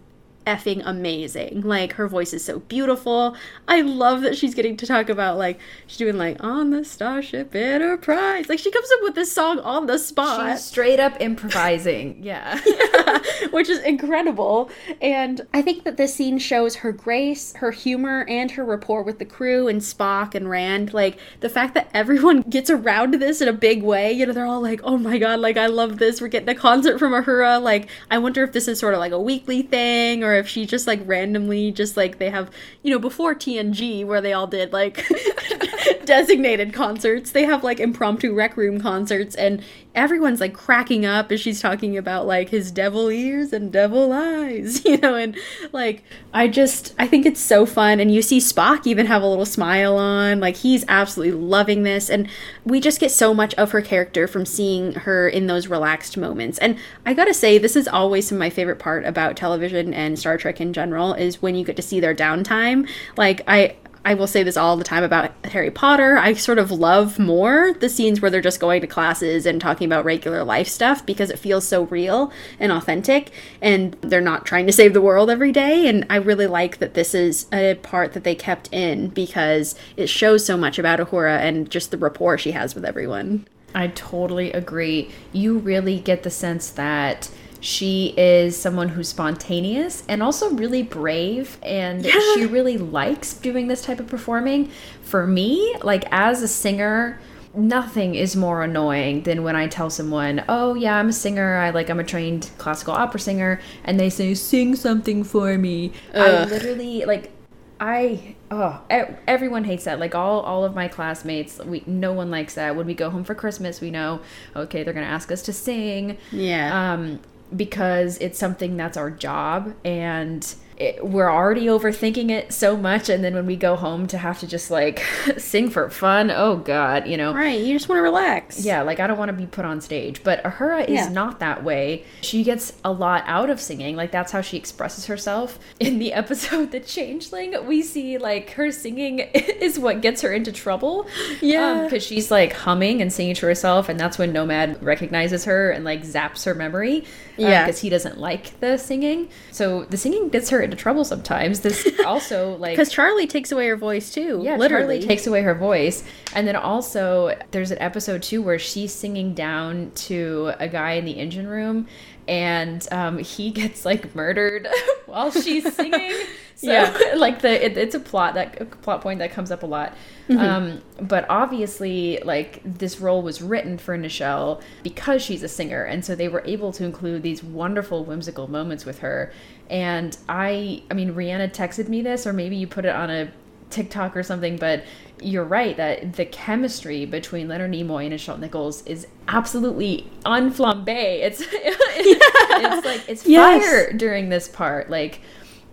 effing 0.46 0.82
amazing. 0.84 1.62
Like 1.62 1.94
her 1.94 2.08
voice 2.08 2.32
is 2.32 2.44
so 2.44 2.60
beautiful. 2.60 3.36
I 3.66 3.80
love 3.80 4.22
that 4.22 4.36
she's 4.36 4.54
getting 4.54 4.76
to 4.78 4.86
talk 4.86 5.08
about 5.08 5.36
like 5.36 5.58
she's 5.86 5.98
doing 5.98 6.16
like 6.16 6.42
on 6.42 6.70
the 6.70 6.84
Starship 6.84 7.54
Enterprise. 7.54 8.48
Like 8.48 8.58
she 8.58 8.70
comes 8.70 8.88
up 8.94 9.00
with 9.02 9.14
this 9.14 9.32
song 9.32 9.58
on 9.60 9.86
the 9.86 9.98
spot. 9.98 10.52
She's 10.52 10.64
straight 10.64 11.00
up 11.00 11.20
improvising. 11.20 12.18
yeah. 12.22 12.60
yeah. 12.64 13.18
Which 13.50 13.68
is 13.68 13.80
incredible. 13.80 14.70
And 15.00 15.40
I 15.52 15.62
think 15.62 15.84
that 15.84 15.96
this 15.96 16.14
scene 16.14 16.38
shows 16.38 16.76
her 16.76 16.92
grace, 16.92 17.52
her 17.56 17.72
humor, 17.72 18.24
and 18.28 18.50
her 18.52 18.64
rapport 18.64 19.02
with 19.02 19.18
the 19.18 19.24
crew 19.24 19.66
and 19.68 19.80
Spock 19.80 20.34
and 20.34 20.48
Rand. 20.48 20.94
Like 20.94 21.18
the 21.40 21.48
fact 21.48 21.74
that 21.74 21.90
everyone 21.92 22.42
gets 22.48 22.70
around 22.70 23.14
this 23.14 23.40
in 23.40 23.48
a 23.48 23.52
big 23.52 23.82
way. 23.82 24.12
You 24.12 24.26
know, 24.26 24.32
they're 24.32 24.46
all 24.46 24.62
like, 24.62 24.80
oh 24.84 24.96
my 24.96 25.18
god, 25.18 25.40
like 25.40 25.56
I 25.56 25.66
love 25.66 25.98
this. 25.98 26.20
We're 26.20 26.28
getting 26.28 26.48
a 26.48 26.54
concert 26.54 26.98
from 26.98 27.12
Uhura. 27.12 27.60
Like 27.60 27.88
I 28.10 28.18
wonder 28.18 28.44
if 28.44 28.52
this 28.52 28.68
is 28.68 28.78
sort 28.78 28.94
of 28.94 29.00
like 29.00 29.12
a 29.12 29.20
weekly 29.20 29.62
thing 29.62 30.22
or 30.22 30.35
if 30.36 30.48
she 30.48 30.66
just 30.66 30.86
like 30.86 31.00
randomly 31.04 31.72
just 31.72 31.96
like 31.96 32.18
they 32.18 32.30
have 32.30 32.50
you 32.82 32.90
know 32.90 32.98
before 32.98 33.34
TNG 33.34 34.04
where 34.06 34.20
they 34.20 34.32
all 34.32 34.46
did 34.46 34.72
like 34.72 35.06
designated 36.04 36.72
concerts. 36.72 37.30
They 37.30 37.44
have 37.44 37.64
like 37.64 37.80
impromptu 37.80 38.34
rec 38.34 38.56
room 38.56 38.80
concerts 38.80 39.34
and 39.34 39.62
everyone's 39.94 40.40
like 40.40 40.52
cracking 40.52 41.06
up 41.06 41.32
as 41.32 41.40
she's 41.40 41.60
talking 41.60 41.96
about 41.96 42.26
like 42.26 42.50
his 42.50 42.70
devil 42.70 43.10
ears 43.10 43.50
and 43.52 43.72
devil 43.72 44.12
eyes 44.12 44.84
you 44.84 44.98
know 44.98 45.14
and 45.14 45.34
like 45.72 46.04
I 46.34 46.48
just 46.48 46.94
I 46.98 47.06
think 47.06 47.24
it's 47.24 47.40
so 47.40 47.64
fun 47.64 47.98
and 47.98 48.12
you 48.12 48.20
see 48.20 48.38
Spock 48.38 48.86
even 48.86 49.06
have 49.06 49.22
a 49.22 49.26
little 49.26 49.46
smile 49.46 49.96
on. 49.96 50.40
Like 50.40 50.56
he's 50.56 50.84
absolutely 50.88 51.40
loving 51.40 51.82
this 51.82 52.10
and 52.10 52.28
we 52.64 52.80
just 52.80 53.00
get 53.00 53.10
so 53.10 53.32
much 53.32 53.54
of 53.54 53.70
her 53.72 53.80
character 53.80 54.28
from 54.28 54.44
seeing 54.44 54.92
her 54.92 55.28
in 55.28 55.46
those 55.46 55.66
relaxed 55.66 56.16
moments. 56.16 56.58
And 56.58 56.78
I 57.04 57.14
got 57.14 57.26
to 57.26 57.34
say 57.34 57.58
this 57.58 57.76
is 57.76 57.88
always 57.88 58.30
my 58.30 58.50
favorite 58.50 58.78
part 58.78 59.04
about 59.04 59.36
television 59.36 59.94
and 59.94 60.18
Star 60.18 60.36
Trek 60.36 60.60
in 60.60 60.72
general 60.72 61.14
is 61.14 61.40
when 61.40 61.54
you 61.54 61.64
get 61.64 61.76
to 61.76 61.82
see 61.82 62.00
their 62.00 62.14
downtime. 62.14 62.88
Like 63.16 63.42
I 63.46 63.76
I 64.06 64.14
will 64.14 64.28
say 64.28 64.44
this 64.44 64.56
all 64.56 64.76
the 64.76 64.84
time 64.84 65.02
about 65.02 65.32
Harry 65.46 65.72
Potter. 65.72 66.16
I 66.16 66.34
sort 66.34 66.60
of 66.60 66.70
love 66.70 67.18
more 67.18 67.74
the 67.80 67.88
scenes 67.88 68.20
where 68.20 68.30
they're 68.30 68.40
just 68.40 68.60
going 68.60 68.80
to 68.82 68.86
classes 68.86 69.46
and 69.46 69.60
talking 69.60 69.84
about 69.84 70.04
regular 70.04 70.44
life 70.44 70.68
stuff 70.68 71.04
because 71.04 71.28
it 71.28 71.40
feels 71.40 71.66
so 71.66 71.82
real 71.86 72.30
and 72.60 72.70
authentic 72.70 73.32
and 73.60 73.94
they're 74.02 74.20
not 74.20 74.46
trying 74.46 74.66
to 74.66 74.72
save 74.72 74.92
the 74.92 75.00
world 75.00 75.28
every 75.28 75.50
day. 75.50 75.88
And 75.88 76.06
I 76.08 76.16
really 76.16 76.46
like 76.46 76.78
that 76.78 76.94
this 76.94 77.16
is 77.16 77.46
a 77.52 77.74
part 77.82 78.12
that 78.12 78.22
they 78.22 78.36
kept 78.36 78.72
in 78.72 79.08
because 79.08 79.74
it 79.96 80.08
shows 80.08 80.46
so 80.46 80.56
much 80.56 80.78
about 80.78 81.00
Uhura 81.00 81.40
and 81.40 81.68
just 81.68 81.90
the 81.90 81.98
rapport 81.98 82.38
she 82.38 82.52
has 82.52 82.76
with 82.76 82.84
everyone. 82.84 83.44
I 83.74 83.88
totally 83.88 84.52
agree. 84.52 85.10
You 85.32 85.58
really 85.58 85.98
get 85.98 86.22
the 86.22 86.30
sense 86.30 86.70
that 86.70 87.28
she 87.66 88.14
is 88.16 88.56
someone 88.56 88.88
who's 88.88 89.08
spontaneous 89.08 90.04
and 90.08 90.22
also 90.22 90.50
really 90.50 90.84
brave, 90.84 91.58
and 91.64 92.04
yeah. 92.04 92.12
she 92.34 92.46
really 92.46 92.78
likes 92.78 93.34
doing 93.34 93.66
this 93.66 93.82
type 93.82 93.98
of 93.98 94.06
performing. 94.06 94.70
For 95.02 95.26
me, 95.26 95.74
like 95.82 96.04
as 96.12 96.42
a 96.42 96.48
singer, 96.48 97.18
nothing 97.54 98.14
is 98.14 98.36
more 98.36 98.62
annoying 98.62 99.24
than 99.24 99.42
when 99.42 99.56
I 99.56 99.66
tell 99.66 99.90
someone, 99.90 100.44
"Oh 100.48 100.74
yeah, 100.74 100.96
I'm 100.96 101.08
a 101.08 101.12
singer. 101.12 101.56
I 101.56 101.70
like 101.70 101.90
I'm 101.90 101.98
a 101.98 102.04
trained 102.04 102.50
classical 102.56 102.94
opera 102.94 103.18
singer," 103.18 103.60
and 103.82 103.98
they 103.98 104.10
say, 104.10 104.32
"Sing 104.34 104.76
something 104.76 105.24
for 105.24 105.58
me." 105.58 105.92
Ugh. 106.14 106.22
I 106.22 106.44
literally 106.44 107.04
like 107.04 107.32
I 107.80 108.36
oh 108.48 108.80
everyone 109.26 109.64
hates 109.64 109.84
that. 109.84 109.98
Like 109.98 110.14
all 110.14 110.38
all 110.40 110.64
of 110.64 110.76
my 110.76 110.86
classmates, 110.86 111.58
we 111.58 111.82
no 111.84 112.12
one 112.12 112.30
likes 112.30 112.54
that. 112.54 112.76
When 112.76 112.86
we 112.86 112.94
go 112.94 113.10
home 113.10 113.24
for 113.24 113.34
Christmas, 113.34 113.80
we 113.80 113.90
know 113.90 114.20
okay 114.54 114.84
they're 114.84 114.94
gonna 114.94 115.06
ask 115.06 115.32
us 115.32 115.42
to 115.42 115.52
sing. 115.52 116.16
Yeah. 116.30 116.92
Um, 116.92 117.18
because 117.54 118.18
it's 118.18 118.38
something 118.38 118.76
that's 118.76 118.96
our 118.96 119.10
job 119.10 119.74
and 119.84 120.54
it, 120.76 121.06
we're 121.06 121.30
already 121.30 121.66
overthinking 121.66 122.30
it 122.30 122.52
so 122.52 122.76
much 122.76 123.08
and 123.08 123.24
then 123.24 123.34
when 123.34 123.46
we 123.46 123.56
go 123.56 123.76
home 123.76 124.06
to 124.06 124.18
have 124.18 124.38
to 124.40 124.46
just 124.46 124.70
like 124.70 125.02
sing 125.38 125.70
for 125.70 125.88
fun 125.88 126.30
oh 126.30 126.56
god 126.56 127.06
you 127.06 127.16
know? 127.16 127.32
Right 127.32 127.60
you 127.60 127.72
just 127.72 127.88
want 127.88 127.98
to 127.98 128.02
relax. 128.02 128.64
Yeah 128.64 128.82
like 128.82 129.00
i 129.00 129.06
don't 129.06 129.18
want 129.18 129.30
to 129.30 129.36
be 129.36 129.46
put 129.46 129.64
on 129.64 129.80
stage 129.80 130.22
but 130.22 130.42
uhura 130.44 130.84
is 130.84 130.90
yeah. 130.90 131.08
not 131.08 131.40
that 131.40 131.64
way. 131.64 132.04
She 132.20 132.42
gets 132.42 132.74
a 132.84 132.92
lot 132.92 133.24
out 133.26 133.48
of 133.48 133.60
singing 133.60 133.96
like 133.96 134.10
that's 134.10 134.32
how 134.32 134.42
she 134.42 134.56
expresses 134.56 135.06
herself. 135.06 135.58
In 135.80 135.98
the 135.98 136.12
episode 136.16 136.72
the 136.72 136.80
changeling 136.80 137.66
we 137.66 137.82
see 137.82 138.18
like 138.18 138.50
her 138.50 138.70
singing 138.70 139.18
is 139.34 139.78
what 139.78 140.02
gets 140.02 140.20
her 140.22 140.32
into 140.32 140.52
trouble. 140.52 141.06
Yeah. 141.40 141.84
because 141.84 142.04
um, 142.04 142.06
she's 142.06 142.30
like 142.30 142.52
humming 142.52 143.00
and 143.00 143.12
singing 143.12 143.34
to 143.36 143.46
herself 143.46 143.88
and 143.88 143.98
that's 143.98 144.18
when 144.18 144.32
nomad 144.32 144.82
recognizes 144.82 145.44
her 145.46 145.70
and 145.70 145.84
like 145.84 146.02
zaps 146.02 146.44
her 146.44 146.54
memory 146.54 147.04
yeah. 147.36 147.64
because 147.64 147.80
um, 147.80 147.82
he 147.82 147.88
doesn't 147.88 148.18
like 148.18 148.58
the 148.60 148.76
singing. 148.76 149.28
So 149.50 149.84
the 149.84 149.96
singing 149.96 150.28
gets 150.28 150.50
her 150.50 150.65
into 150.66 150.76
trouble 150.76 151.04
sometimes. 151.04 151.60
This 151.60 151.88
also 152.06 152.56
like 152.58 152.72
because 152.74 152.92
Charlie 152.92 153.26
takes 153.26 153.50
away 153.50 153.66
her 153.68 153.76
voice 153.76 154.12
too. 154.12 154.42
Yeah, 154.44 154.56
literally 154.56 154.98
Charlie 154.98 155.06
takes 155.08 155.26
away 155.26 155.40
her 155.40 155.54
voice, 155.54 156.04
and 156.34 156.46
then 156.46 156.56
also 156.56 157.34
there's 157.52 157.70
an 157.70 157.78
episode 157.80 158.22
too 158.22 158.42
where 158.42 158.58
she's 158.58 158.92
singing 158.92 159.32
down 159.32 159.92
to 159.94 160.52
a 160.58 160.68
guy 160.68 160.92
in 160.92 161.06
the 161.06 161.12
engine 161.12 161.46
room, 161.46 161.86
and 162.28 162.86
um, 162.92 163.16
he 163.18 163.50
gets 163.60 163.86
like 163.86 164.14
murdered 164.14 164.68
while 165.06 165.30
she's 165.30 165.72
singing. 165.74 166.12
So, 166.56 166.72
Yeah. 166.72 167.14
like 167.16 167.42
the 167.42 167.64
it, 167.66 167.76
it's 167.76 167.94
a 167.94 168.00
plot 168.00 168.34
that 168.34 168.60
a 168.60 168.64
plot 168.64 169.02
point 169.02 169.18
that 169.20 169.30
comes 169.32 169.50
up 169.50 169.62
a 169.62 169.66
lot. 169.66 169.94
Um, 170.28 170.82
but 171.00 171.24
obviously, 171.28 172.18
like 172.24 172.60
this 172.64 172.98
role 173.00 173.22
was 173.22 173.40
written 173.40 173.78
for 173.78 173.96
Nichelle 173.96 174.60
because 174.82 175.22
she's 175.22 175.42
a 175.42 175.48
singer, 175.48 175.84
and 175.84 176.04
so 176.04 176.14
they 176.16 176.28
were 176.28 176.42
able 176.46 176.72
to 176.72 176.84
include 176.84 177.22
these 177.22 177.44
wonderful 177.44 178.04
whimsical 178.04 178.48
moments 178.48 178.84
with 178.84 178.98
her. 179.00 179.32
And 179.70 180.16
I, 180.28 180.82
I 180.90 180.94
mean, 180.94 181.12
Rhianna 181.14 181.52
texted 181.52 181.88
me 181.88 182.02
this, 182.02 182.26
or 182.26 182.32
maybe 182.32 182.56
you 182.56 182.66
put 182.66 182.84
it 182.84 182.94
on 182.94 183.10
a 183.10 183.30
TikTok 183.70 184.16
or 184.16 184.22
something, 184.22 184.56
but 184.56 184.84
you're 185.20 185.44
right 185.44 185.76
that 185.76 186.12
the 186.14 186.26
chemistry 186.26 187.04
between 187.06 187.48
Leonard 187.48 187.72
Nimoy 187.72 188.04
and 188.04 188.14
Nichelle 188.14 188.38
Nichols 188.38 188.86
is 188.86 189.06
absolutely 189.28 190.06
unflambe. 190.24 190.86
It's 190.88 191.40
it's 191.50 192.86
like 192.86 193.08
it's 193.08 193.26
Yes. 193.26 193.64
fire 193.64 193.92
during 193.92 194.28
this 194.28 194.46
part. 194.48 194.90
Like 194.90 195.20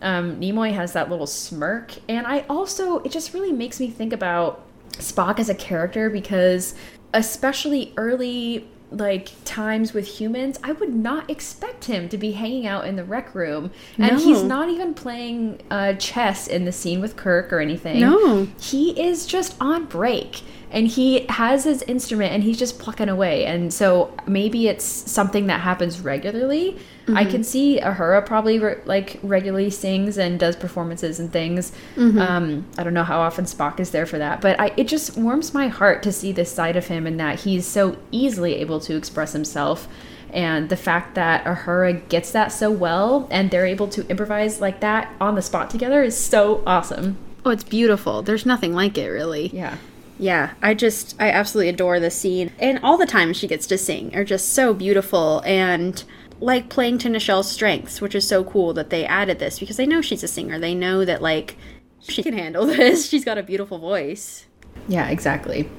um, 0.02 0.40
Nimoy 0.40 0.74
has 0.74 0.94
that 0.94 1.10
little 1.10 1.28
smirk, 1.28 1.94
and 2.10 2.26
I 2.26 2.46
also 2.50 3.00
it 3.00 3.12
just 3.12 3.34
really 3.34 3.52
makes 3.52 3.80
me 3.80 3.90
think 3.90 4.12
about 4.14 4.66
Spock 4.94 5.40
as 5.40 5.50
a 5.50 5.56
character 5.56 6.10
because 6.10 6.74
especially 7.14 7.94
early 7.98 8.68
like 8.98 9.32
times 9.46 9.94
with 9.94 10.08
humans, 10.20 10.60
I 10.64 10.72
would 10.74 10.94
not 10.94 11.30
expect 11.30 11.86
him 11.86 12.10
to 12.10 12.18
be 12.18 12.34
hanging 12.34 12.68
out 12.68 12.86
in 12.86 12.96
the 12.96 13.04
rec 13.04 13.34
room, 13.34 13.72
and 13.98 14.20
he's 14.20 14.44
not 14.44 14.70
even 14.70 14.94
playing 14.94 15.62
uh, 15.70 15.94
chess 15.94 16.48
in 16.48 16.66
the 16.66 16.72
scene 16.72 17.02
with 17.02 17.16
Kirk 17.16 17.52
or 17.52 17.60
anything. 17.60 18.00
No. 18.00 18.48
he 18.60 19.00
is 19.00 19.26
just 19.26 19.56
on 19.60 19.86
break. 19.86 20.42
And 20.72 20.88
he 20.88 21.28
has 21.30 21.66
his 21.66 21.84
instrument 21.84 22.34
and 22.34 22.42
he's 22.42 22.58
just 22.58 22.80
plucking 22.80 23.08
away. 23.08 23.46
And 23.46 23.72
so 23.72 24.12
maybe 24.26 24.68
it's 24.68 24.84
something 24.84 25.46
that 25.46 25.62
happens 25.62 26.02
regularly. 26.02 26.80
I 27.08 27.26
can 27.26 27.44
see 27.44 27.80
Uhura 27.82 28.26
probably 28.26 28.60
re- 28.60 28.78
like 28.86 29.20
regularly 29.24 29.70
sings 29.70 30.18
and 30.18 30.40
does 30.40 30.56
performances 30.56 31.20
and 31.20 31.32
things. 31.32 31.72
Um, 31.98 32.66
I 32.78 32.84
don't 32.84 32.94
know 32.94 33.04
how 33.04 33.20
often 33.20 33.46
Spock 33.46 33.80
is 33.80 33.92
there 33.92 34.06
for 34.06 34.18
that, 34.18 34.40
but 34.42 34.60
I, 34.60 34.72
it 34.78 34.88
just 34.88 35.18
warms 35.18 35.54
my 35.54 35.68
heart 35.68 36.02
to 36.04 36.12
see 36.12 36.32
this 36.32 36.52
side 36.52 36.76
of 36.78 36.88
him 36.88 37.06
and 37.06 37.20
that 37.20 37.42
he's 37.42 37.66
so 37.66 37.98
easily 38.12 38.56
able 38.56 38.80
to 38.82 38.96
express 38.96 39.34
himself. 39.34 39.88
And 40.32 40.70
the 40.70 40.78
fact 40.78 41.16
that 41.16 41.44
Uhura 41.46 42.08
gets 42.10 42.32
that 42.32 42.52
so 42.52 42.72
well 42.72 43.28
and 43.30 43.52
they're 43.52 43.68
able 43.68 43.88
to 43.90 44.08
improvise 44.08 44.62
like 44.62 44.80
that 44.80 45.14
on 45.22 45.36
the 45.36 45.42
spot 45.42 45.70
together 45.70 46.04
is 46.04 46.18
so 46.18 46.64
awesome. 46.66 47.18
Oh, 47.46 47.50
it's 47.52 47.64
beautiful. 47.64 48.22
There's 48.22 48.46
nothing 48.46 48.74
like 48.74 48.98
it, 48.98 49.10
really. 49.10 49.48
Yeah. 49.48 49.78
Yeah, 50.20 50.52
I 50.62 50.74
just 50.74 51.16
I 51.20 51.30
absolutely 51.32 51.70
adore 51.70 52.00
this 52.00 52.16
scene, 52.16 52.52
and 52.60 52.80
all 52.84 52.98
the 52.98 53.08
times 53.08 53.36
she 53.36 53.48
gets 53.48 53.66
to 53.68 53.78
sing 53.80 54.16
are 54.16 54.24
just 54.24 54.54
so 54.54 54.74
beautiful 54.74 55.42
and 55.44 56.02
like 56.44 56.70
playing 56.70 56.98
to 57.00 57.10
Nichelle's 57.10 57.50
strengths, 57.50 58.02
which 58.02 58.14
is 58.14 58.28
so 58.28 58.44
cool 58.44 58.74
that 58.74 58.90
they 58.90 59.06
added 59.06 59.40
this 59.40 59.60
because 59.60 59.78
they 59.78 59.86
know 59.86 60.02
she's 60.02 60.24
a 60.24 60.28
singer. 60.28 60.60
They 60.60 60.76
know 60.76 61.06
that 61.06 61.22
like 61.22 61.56
she 62.00 62.22
can 62.22 62.34
handle 62.34 62.66
this. 62.68 63.08
She's 63.08 63.24
got 63.24 63.38
a 63.38 63.44
beautiful 63.44 63.78
voice. 63.80 64.46
Yeah, 64.88 65.10
exactly. 65.10 65.70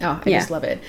Oh, 0.00 0.20
I 0.24 0.30
Yeah. 0.30 0.38
just 0.38 0.50
love 0.50 0.64
it. 0.64 0.80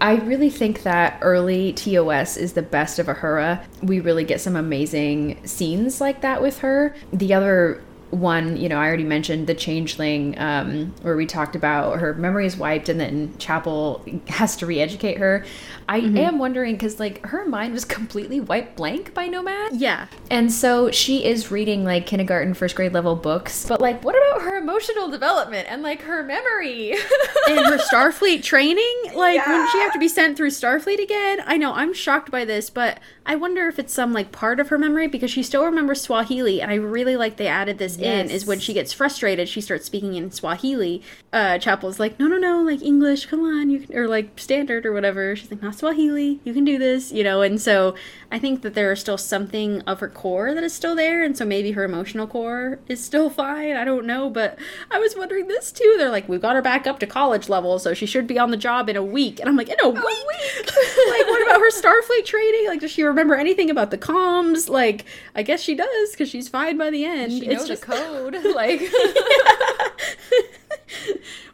I 0.00 0.16
really 0.16 0.50
think 0.50 0.82
that 0.82 1.18
early 1.22 1.72
TOS 1.72 2.36
is 2.36 2.52
the 2.52 2.62
best 2.62 2.98
of 2.98 3.06
Uhura. 3.06 3.64
We 3.82 3.98
really 4.00 4.24
get 4.24 4.40
some 4.40 4.54
amazing 4.54 5.44
scenes 5.46 6.00
like 6.00 6.20
that 6.20 6.42
with 6.42 6.58
her. 6.58 6.94
The 7.12 7.32
other 7.32 7.82
one, 8.10 8.56
you 8.56 8.68
know, 8.68 8.78
I 8.78 8.86
already 8.86 9.04
mentioned 9.04 9.46
the 9.46 9.54
changeling, 9.54 10.38
um, 10.38 10.94
where 11.02 11.16
we 11.16 11.26
talked 11.26 11.56
about 11.56 11.98
her 11.98 12.14
memory 12.14 12.46
is 12.46 12.56
wiped 12.56 12.88
and 12.88 13.00
then 13.00 13.36
Chapel 13.38 14.04
has 14.28 14.54
to 14.56 14.66
re 14.66 14.80
educate 14.80 15.16
her. 15.18 15.44
I 15.88 15.98
am 15.98 16.38
wondering 16.38 16.74
because, 16.74 16.98
like, 16.98 17.24
her 17.26 17.46
mind 17.46 17.72
was 17.72 17.84
completely 17.96 18.40
wiped 18.40 18.76
blank 18.76 19.14
by 19.14 19.26
Nomad. 19.26 19.76
Yeah, 19.76 20.06
And 20.30 20.52
so 20.52 20.90
she 20.90 21.24
is 21.24 21.50
reading 21.50 21.84
like 21.84 22.06
kindergarten, 22.06 22.54
first 22.54 22.74
grade 22.76 22.92
level 22.92 23.14
books. 23.14 23.66
But 23.66 23.80
like, 23.80 24.02
what 24.04 24.16
about 24.16 24.42
her 24.42 24.56
emotional 24.56 25.08
development 25.08 25.68
and 25.70 25.82
like 25.82 26.02
her 26.02 26.22
memory? 26.22 26.92
and 27.48 27.66
her 27.66 27.78
Starfleet 27.78 28.42
training, 28.42 29.02
like 29.14 29.46
when 29.46 29.68
she 29.70 29.78
have 29.78 29.92
to 29.92 29.98
be 29.98 30.08
sent 30.08 30.36
through 30.36 30.50
Starfleet 30.50 31.02
again. 31.02 31.42
I 31.46 31.56
know 31.56 31.72
I'm 31.72 31.94
shocked 31.94 32.30
by 32.30 32.44
this, 32.44 32.70
but 32.70 32.98
I 33.24 33.36
wonder 33.36 33.66
if 33.68 33.78
it's 33.78 33.92
some 33.92 34.12
like 34.12 34.32
part 34.32 34.60
of 34.60 34.68
her 34.68 34.78
memory 34.78 35.06
because 35.08 35.30
she 35.30 35.42
still 35.42 35.64
remembers 35.64 36.00
Swahili, 36.02 36.60
and 36.60 36.70
I 36.70 36.76
really 36.76 37.16
like 37.16 37.36
they 37.36 37.48
added 37.48 37.78
this 37.78 37.96
in. 37.96 38.30
Is 38.30 38.46
when 38.46 38.58
she 38.60 38.72
gets 38.72 38.92
frustrated, 38.92 39.48
she 39.48 39.60
starts 39.60 39.86
speaking 39.86 40.14
in 40.14 40.30
Swahili. 40.30 41.02
Uh, 41.32 41.58
Chapel's 41.58 42.00
like, 42.00 42.18
no, 42.18 42.26
no, 42.26 42.38
no, 42.38 42.62
like 42.62 42.82
English, 42.82 43.26
come 43.26 43.40
on, 43.44 43.70
you 43.70 43.80
can, 43.80 43.96
or 43.96 44.08
like 44.08 44.38
standard 44.38 44.86
or 44.86 44.92
whatever. 44.92 45.34
She's 45.36 45.50
like, 45.50 45.62
not 45.62 45.75
Swahili, 45.76 46.40
you 46.44 46.52
can 46.52 46.64
do 46.64 46.78
this, 46.78 47.12
you 47.12 47.22
know. 47.22 47.42
And 47.42 47.60
so 47.60 47.94
I 48.30 48.38
think 48.38 48.62
that 48.62 48.74
there 48.74 48.92
is 48.92 49.00
still 49.00 49.18
something 49.18 49.82
of 49.82 50.00
her 50.00 50.08
core 50.08 50.54
that 50.54 50.64
is 50.64 50.72
still 50.72 50.94
there, 50.94 51.22
and 51.22 51.36
so 51.36 51.44
maybe 51.44 51.72
her 51.72 51.84
emotional 51.84 52.26
core 52.26 52.78
is 52.88 53.02
still 53.02 53.30
fine. 53.44 53.76
I 53.76 53.84
don't 53.84 54.06
know, 54.06 54.30
but 54.30 54.58
I 54.90 54.98
was 54.98 55.14
wondering 55.16 55.48
this 55.48 55.72
too. 55.72 55.94
They're 55.98 56.10
like, 56.10 56.28
we've 56.28 56.40
got 56.42 56.56
her 56.56 56.62
back 56.62 56.86
up 56.86 56.98
to 57.00 57.06
college 57.06 57.48
level, 57.48 57.78
so 57.78 57.94
she 57.94 58.06
should 58.06 58.26
be 58.26 58.38
on 58.38 58.50
the 58.50 58.56
job 58.56 58.88
in 58.88 58.96
a 58.96 59.02
week. 59.02 59.40
And 59.40 59.48
I'm 59.48 59.56
like, 59.56 59.68
in 59.68 59.76
a 59.82 59.88
week? 59.88 59.96
like, 60.04 61.26
what 61.26 61.42
about 61.42 61.60
her 61.60 61.70
Starfleet 61.70 62.24
training? 62.24 62.66
Like, 62.66 62.80
does 62.80 62.90
she 62.90 63.02
remember 63.02 63.34
anything 63.34 63.70
about 63.70 63.90
the 63.90 63.98
comms? 63.98 64.68
Like, 64.68 65.04
I 65.34 65.42
guess 65.42 65.60
she 65.60 65.74
does 65.74 66.10
because 66.10 66.28
she's 66.28 66.48
fine 66.48 66.76
by 66.76 66.90
the 66.90 67.04
end. 67.04 67.32
she 67.32 67.46
it's 67.46 67.60
knows 67.60 67.68
just 67.68 67.82
the 67.82 67.92
code. 67.92 68.36
Like, 68.56 68.80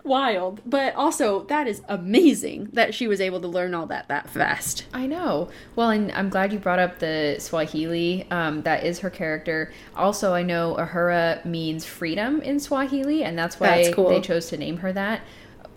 wild, 0.05 0.61
but 0.67 0.95
also 0.97 1.45
that 1.45 1.69
is 1.69 1.81
amazing 1.89 2.69
that 2.73 2.93
she 2.95 3.07
was 3.07 3.21
able 3.21 3.41
to 3.41 3.49
learn 3.49 3.73
all 3.75 3.87
that 3.87 4.09
that 4.09 4.29
fast. 4.29 4.85
I 4.93 5.07
know. 5.07 5.49
Well, 5.77 5.91
and 5.91 6.11
I'm 6.13 6.29
glad 6.29 6.53
you 6.53 6.59
brought 6.59 6.79
up 6.81 6.99
the 6.99 7.37
Swahili. 7.39 8.27
Um, 8.31 8.63
that 8.63 8.85
is 8.85 8.99
her 9.01 9.11
character. 9.11 9.73
Also, 9.95 10.35
I 10.35 10.43
know 10.43 10.77
Uhura 10.79 11.45
means 11.45 11.85
freedom 11.85 12.41
in 12.43 12.59
Swahili, 12.59 13.23
and 13.25 13.39
that's 13.39 13.61
why 13.61 13.83
That's 13.83 13.95
cool. 13.95 14.09
they 14.09 14.21
chose 14.21 14.49
to 14.49 14.57
name 14.57 14.79
her 14.79 14.93
that. 14.93 15.21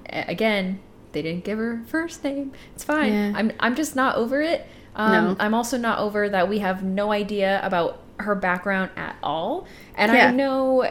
Again, 0.09 0.79
they 1.11 1.21
didn't 1.21 1.43
give 1.43 1.57
her 1.57 1.81
first 1.87 2.23
name. 2.23 2.51
It's 2.73 2.83
fine. 2.83 3.13
Yeah. 3.13 3.33
I'm 3.35 3.51
I'm 3.59 3.75
just 3.75 3.95
not 3.95 4.15
over 4.15 4.41
it. 4.41 4.67
Um, 4.95 5.11
No. 5.11 5.35
I'm 5.39 5.53
also 5.53 5.77
not 5.77 5.99
over 5.99 6.29
that 6.29 6.47
we 6.49 6.59
have 6.59 6.83
no 6.83 7.11
idea 7.11 7.59
about 7.63 8.01
her 8.19 8.33
background 8.35 8.91
at 8.95 9.17
all. 9.21 9.67
And 9.95 10.11
Yeah. 10.11 10.29
I 10.29 10.31
know 10.31 10.89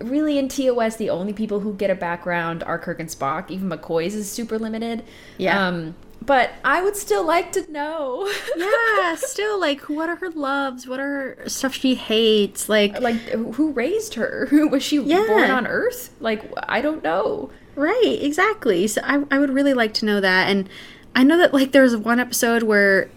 really 0.00 0.38
in 0.38 0.48
TOS 0.48 0.96
the 0.96 1.10
only 1.10 1.32
people 1.32 1.60
who 1.60 1.74
get 1.74 1.90
a 1.90 1.94
background 1.94 2.62
are 2.64 2.78
Kirk 2.78 3.00
and 3.00 3.08
Spock. 3.08 3.50
Even 3.50 3.68
McCoy's 3.68 4.14
is 4.14 4.30
super 4.30 4.58
limited. 4.58 5.02
Yeah. 5.36 5.66
Um, 5.68 5.94
but 6.20 6.50
I 6.64 6.82
would 6.82 6.96
still 6.96 7.24
like 7.24 7.52
to 7.52 7.70
know. 7.72 8.30
yeah, 8.56 9.14
still 9.16 9.58
like 9.58 9.82
what 9.82 10.08
are 10.08 10.16
her 10.16 10.30
loves? 10.30 10.86
What 10.86 11.00
are 11.00 11.36
her 11.38 11.48
stuff 11.48 11.74
she 11.74 11.94
hates? 11.94 12.68
Like 12.68 13.00
like 13.00 13.16
who 13.30 13.72
raised 13.72 14.14
her? 14.14 14.46
Who 14.50 14.68
was 14.68 14.82
she 14.82 15.00
Yeah. 15.00 15.24
born 15.26 15.50
on 15.50 15.66
Earth? 15.66 16.10
Like 16.20 16.42
I 16.64 16.80
don't 16.80 17.02
know. 17.02 17.50
Right, 17.76 18.18
exactly. 18.20 18.88
So 18.88 19.00
I, 19.04 19.22
I 19.30 19.38
would 19.38 19.50
really 19.50 19.72
like 19.74 19.94
to 19.94 20.04
know 20.04 20.20
that. 20.20 20.48
And 20.50 20.68
I 21.14 21.22
know 21.22 21.38
that 21.38 21.54
like 21.54 21.72
there 21.72 21.82
was 21.82 21.96
one 21.96 22.18
episode 22.20 22.64
where 22.64 23.08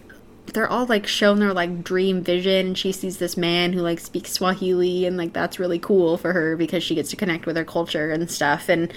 they're 0.47 0.69
all 0.69 0.85
like 0.85 1.07
shown 1.07 1.39
their 1.39 1.53
like 1.53 1.83
dream 1.83 2.21
vision 2.21 2.67
and 2.67 2.77
she 2.77 2.91
sees 2.91 3.17
this 3.17 3.37
man 3.37 3.73
who 3.73 3.81
like 3.81 3.99
speaks 3.99 4.31
Swahili 4.31 5.05
and 5.05 5.17
like 5.17 5.33
that's 5.33 5.59
really 5.59 5.79
cool 5.79 6.17
for 6.17 6.33
her 6.33 6.57
because 6.57 6.83
she 6.83 6.95
gets 6.95 7.09
to 7.11 7.15
connect 7.15 7.45
with 7.45 7.55
her 7.55 7.63
culture 7.63 8.11
and 8.11 8.29
stuff. 8.29 8.67
And 8.67 8.91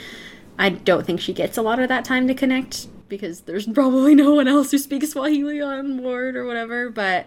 I 0.58 0.70
don't 0.70 1.06
think 1.06 1.20
she 1.20 1.32
gets 1.32 1.56
a 1.56 1.62
lot 1.62 1.78
of 1.78 1.88
that 1.88 2.04
time 2.04 2.26
to 2.28 2.34
connect 2.34 2.88
because 3.08 3.42
there's 3.42 3.66
probably 3.72 4.14
no 4.14 4.34
one 4.34 4.48
else 4.48 4.70
who 4.70 4.78
speaks 4.78 5.10
Swahili 5.10 5.60
on 5.60 5.98
board 5.98 6.36
or 6.36 6.44
whatever. 6.44 6.90
But 6.90 7.26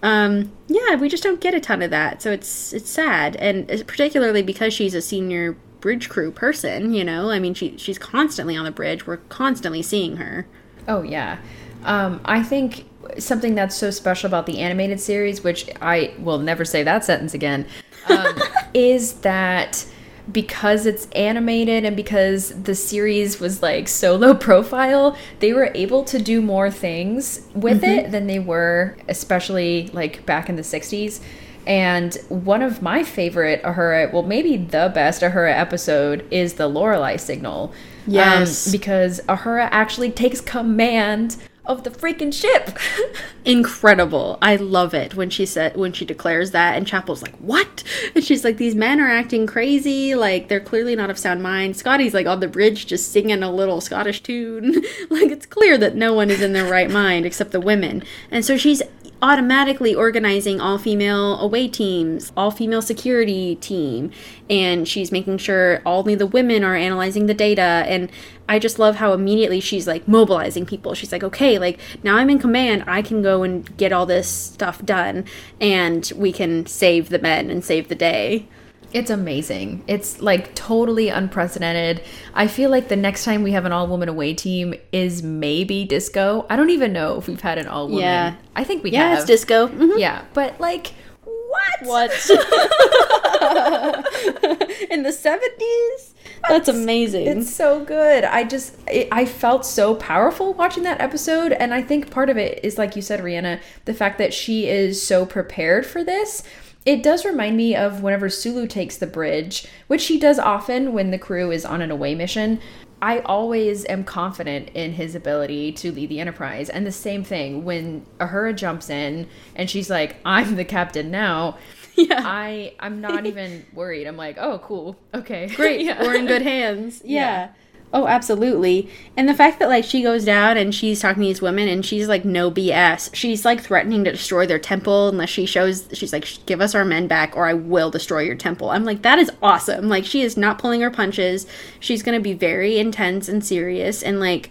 um 0.00 0.52
yeah 0.68 0.94
we 0.94 1.08
just 1.08 1.24
don't 1.24 1.40
get 1.40 1.54
a 1.54 1.58
ton 1.58 1.82
of 1.82 1.90
that 1.90 2.22
so 2.22 2.30
it's 2.30 2.72
it's 2.72 2.88
sad 2.88 3.34
and 3.34 3.66
particularly 3.88 4.42
because 4.42 4.72
she's 4.72 4.94
a 4.94 5.02
senior 5.02 5.56
bridge 5.80 6.08
crew 6.08 6.30
person 6.30 6.94
you 6.94 7.02
know 7.02 7.30
i 7.32 7.40
mean 7.40 7.52
she 7.52 7.76
she's 7.76 7.98
constantly 7.98 8.56
on 8.56 8.64
the 8.64 8.70
bridge 8.70 9.08
we're 9.08 9.16
constantly 9.16 9.82
seeing 9.82 10.18
her 10.18 10.46
Oh 10.88 11.02
yeah. 11.02 11.38
Um, 11.84 12.20
I 12.24 12.42
think 12.42 12.86
something 13.18 13.54
that's 13.54 13.76
so 13.76 13.90
special 13.90 14.26
about 14.26 14.46
the 14.46 14.58
animated 14.60 15.00
series, 15.00 15.42
which 15.44 15.68
I 15.80 16.14
will 16.18 16.38
never 16.38 16.64
say 16.64 16.82
that 16.82 17.04
sentence 17.04 17.34
again, 17.34 17.66
um, 18.08 18.36
is 18.74 19.14
that 19.20 19.86
because 20.30 20.84
it's 20.84 21.06
animated 21.12 21.84
and 21.86 21.96
because 21.96 22.50
the 22.64 22.74
series 22.74 23.40
was 23.40 23.62
like 23.62 23.88
so 23.88 24.14
low 24.14 24.34
profile, 24.34 25.16
they 25.40 25.52
were 25.52 25.70
able 25.74 26.04
to 26.04 26.18
do 26.18 26.42
more 26.42 26.70
things 26.70 27.46
with 27.54 27.82
it 27.82 28.10
than 28.10 28.26
they 28.26 28.38
were, 28.38 28.96
especially 29.08 29.88
like 29.92 30.26
back 30.26 30.48
in 30.50 30.56
the 30.56 30.62
60s. 30.62 31.20
And 31.66 32.14
one 32.28 32.62
of 32.62 32.80
my 32.80 33.04
favorite 33.04 33.62
Uhura, 33.62 34.10
well, 34.12 34.22
maybe 34.22 34.56
the 34.56 34.90
best 34.94 35.20
Uhura 35.22 35.54
episode 35.54 36.26
is 36.30 36.54
the 36.54 36.66
Lorelei 36.66 37.16
signal. 37.16 37.72
Um, 38.06 38.14
Yes. 38.14 38.70
because 38.72 39.20
Uhura 39.28 39.68
actually 39.70 40.10
takes 40.10 40.40
command 40.40 41.36
of 41.68 41.84
the 41.84 41.90
freaking 41.90 42.32
ship. 42.32 42.78
incredible. 43.44 44.38
I 44.42 44.56
love 44.56 44.94
it 44.94 45.14
when 45.14 45.30
she 45.30 45.46
said 45.46 45.76
when 45.76 45.92
she 45.92 46.04
declares 46.04 46.50
that 46.50 46.76
and 46.76 46.86
chapel's 46.86 47.22
like 47.22 47.36
what? 47.36 47.84
And 48.14 48.24
she's 48.24 48.42
like 48.42 48.56
these 48.56 48.74
men 48.74 49.00
are 49.00 49.08
acting 49.08 49.46
crazy. 49.46 50.14
Like 50.14 50.48
they're 50.48 50.60
clearly 50.60 50.96
not 50.96 51.10
of 51.10 51.18
sound 51.18 51.42
mind. 51.42 51.76
Scotty's 51.76 52.14
like 52.14 52.26
on 52.26 52.40
the 52.40 52.48
bridge 52.48 52.86
just 52.86 53.12
singing 53.12 53.42
a 53.42 53.52
little 53.52 53.80
scottish 53.80 54.22
tune. 54.22 54.82
Like 55.10 55.30
it's 55.30 55.46
clear 55.46 55.78
that 55.78 55.94
no 55.94 56.12
one 56.12 56.30
is 56.30 56.42
in 56.42 56.52
their 56.52 56.70
right 56.70 56.90
mind 56.90 57.24
except 57.24 57.52
the 57.52 57.60
women. 57.60 58.02
And 58.30 58.44
so 58.44 58.56
she's 58.56 58.82
automatically 59.20 59.94
organizing 59.94 60.60
all 60.60 60.78
female 60.78 61.38
away 61.40 61.68
teams, 61.68 62.32
all 62.36 62.50
female 62.50 62.82
security 62.82 63.56
team, 63.56 64.10
and 64.48 64.86
she's 64.86 65.10
making 65.10 65.38
sure 65.38 65.82
only 65.84 66.14
the 66.14 66.26
women 66.26 66.62
are 66.62 66.76
analyzing 66.76 67.26
the 67.26 67.34
data. 67.34 67.62
And 67.62 68.10
I 68.48 68.58
just 68.58 68.78
love 68.78 68.96
how 68.96 69.12
immediately 69.12 69.60
she's 69.60 69.86
like 69.86 70.06
mobilizing 70.06 70.66
people. 70.66 70.94
She's 70.94 71.12
like, 71.12 71.24
okay, 71.24 71.58
like 71.58 71.80
now 72.02 72.16
I'm 72.16 72.30
in 72.30 72.38
command, 72.38 72.84
I 72.86 73.02
can 73.02 73.22
go 73.22 73.42
and 73.42 73.76
get 73.76 73.92
all 73.92 74.06
this 74.06 74.28
stuff 74.28 74.84
done, 74.84 75.24
and 75.60 76.10
we 76.16 76.32
can 76.32 76.66
save 76.66 77.08
the 77.08 77.18
men 77.18 77.50
and 77.50 77.64
save 77.64 77.88
the 77.88 77.94
day. 77.94 78.46
It's 78.92 79.10
amazing. 79.10 79.84
It's 79.86 80.20
like 80.22 80.54
totally 80.54 81.08
unprecedented. 81.10 82.02
I 82.34 82.46
feel 82.46 82.70
like 82.70 82.88
the 82.88 82.96
next 82.96 83.24
time 83.24 83.42
we 83.42 83.52
have 83.52 83.64
an 83.66 83.72
all 83.72 83.86
woman 83.86 84.08
away 84.08 84.32
team 84.34 84.74
is 84.92 85.22
maybe 85.22 85.84
disco. 85.84 86.46
I 86.48 86.56
don't 86.56 86.70
even 86.70 86.92
know 86.92 87.18
if 87.18 87.28
we've 87.28 87.40
had 87.40 87.58
an 87.58 87.66
all 87.66 87.86
woman. 87.88 88.02
Yeah. 88.02 88.34
I 88.56 88.64
think 88.64 88.82
we 88.82 88.90
Yeah, 88.90 89.10
have. 89.10 89.18
it's 89.18 89.26
disco. 89.26 89.68
Mhm. 89.68 89.98
Yeah, 89.98 90.24
but 90.32 90.58
like 90.60 90.92
what? 91.24 91.82
What? 91.82 92.10
in 94.90 95.02
the 95.02 95.10
70s? 95.10 96.12
That's 96.48 96.68
amazing. 96.68 97.26
It's 97.26 97.54
so 97.54 97.84
good. 97.84 98.24
I 98.24 98.44
just 98.44 98.74
it, 98.86 99.08
I 99.12 99.24
felt 99.26 99.66
so 99.66 99.94
powerful 99.96 100.54
watching 100.54 100.84
that 100.84 101.00
episode 101.00 101.52
and 101.52 101.74
I 101.74 101.82
think 101.82 102.10
part 102.10 102.30
of 102.30 102.36
it 102.36 102.60
is 102.64 102.78
like 102.78 102.94
you 102.96 103.02
said 103.02 103.20
Rhianna, 103.20 103.60
the 103.86 103.94
fact 103.94 104.18
that 104.18 104.32
she 104.32 104.68
is 104.68 105.04
so 105.04 105.26
prepared 105.26 105.84
for 105.86 106.02
this. 106.04 106.42
It 106.88 107.02
does 107.02 107.26
remind 107.26 107.54
me 107.58 107.76
of 107.76 108.02
whenever 108.02 108.30
Sulu 108.30 108.66
takes 108.66 108.96
the 108.96 109.06
bridge, 109.06 109.66
which 109.88 110.06
he 110.06 110.18
does 110.18 110.38
often 110.38 110.94
when 110.94 111.10
the 111.10 111.18
crew 111.18 111.50
is 111.50 111.66
on 111.66 111.82
an 111.82 111.90
away 111.90 112.14
mission. 112.14 112.62
I 113.02 113.18
always 113.18 113.84
am 113.90 114.04
confident 114.04 114.70
in 114.72 114.94
his 114.94 115.14
ability 115.14 115.72
to 115.72 115.92
lead 115.92 116.08
the 116.08 116.18
Enterprise. 116.18 116.70
And 116.70 116.86
the 116.86 116.90
same 116.90 117.24
thing 117.24 117.62
when 117.66 118.06
Uhura 118.20 118.56
jumps 118.56 118.88
in 118.88 119.28
and 119.54 119.68
she's 119.68 119.90
like, 119.90 120.16
I'm 120.24 120.56
the 120.56 120.64
captain 120.64 121.10
now. 121.10 121.58
Yeah. 121.94 122.22
I 122.24 122.74
I'm 122.78 123.00
not 123.00 123.26
even 123.32 123.66
worried. 123.74 124.06
I'm 124.06 124.16
like, 124.16 124.38
oh 124.38 124.60
cool. 124.60 124.96
Okay. 125.12 125.48
Great. 125.48 125.80
Yeah. 125.84 126.00
We're 126.00 126.14
in 126.14 126.26
good 126.26 126.42
hands. 126.42 127.02
Yeah. 127.04 127.18
Yeah. 127.20 127.48
Oh, 127.90 128.06
absolutely. 128.06 128.90
And 129.16 129.26
the 129.26 129.34
fact 129.34 129.58
that 129.58 129.68
like 129.68 129.84
she 129.84 130.02
goes 130.02 130.24
down 130.24 130.58
and 130.58 130.74
she's 130.74 131.00
talking 131.00 131.22
to 131.22 131.26
these 131.26 131.40
women 131.40 131.68
and 131.68 131.84
she's 131.84 132.06
like 132.06 132.22
no 132.22 132.50
BS. 132.50 133.14
She's 133.14 133.46
like 133.46 133.62
threatening 133.62 134.04
to 134.04 134.12
destroy 134.12 134.46
their 134.46 134.58
temple 134.58 135.08
unless 135.08 135.30
she 135.30 135.46
shows 135.46 135.88
she's 135.94 136.12
like 136.12 136.28
give 136.44 136.60
us 136.60 136.74
our 136.74 136.84
men 136.84 137.06
back 137.06 137.34
or 137.34 137.46
I 137.46 137.54
will 137.54 137.90
destroy 137.90 138.20
your 138.20 138.34
temple. 138.34 138.70
I'm 138.70 138.84
like 138.84 139.02
that 139.02 139.18
is 139.18 139.30
awesome. 139.42 139.88
Like 139.88 140.04
she 140.04 140.20
is 140.20 140.36
not 140.36 140.58
pulling 140.58 140.82
her 140.82 140.90
punches. 140.90 141.46
She's 141.80 142.02
going 142.02 142.18
to 142.18 142.22
be 142.22 142.34
very 142.34 142.78
intense 142.78 143.26
and 143.26 143.42
serious 143.44 144.02
and 144.02 144.20
like 144.20 144.50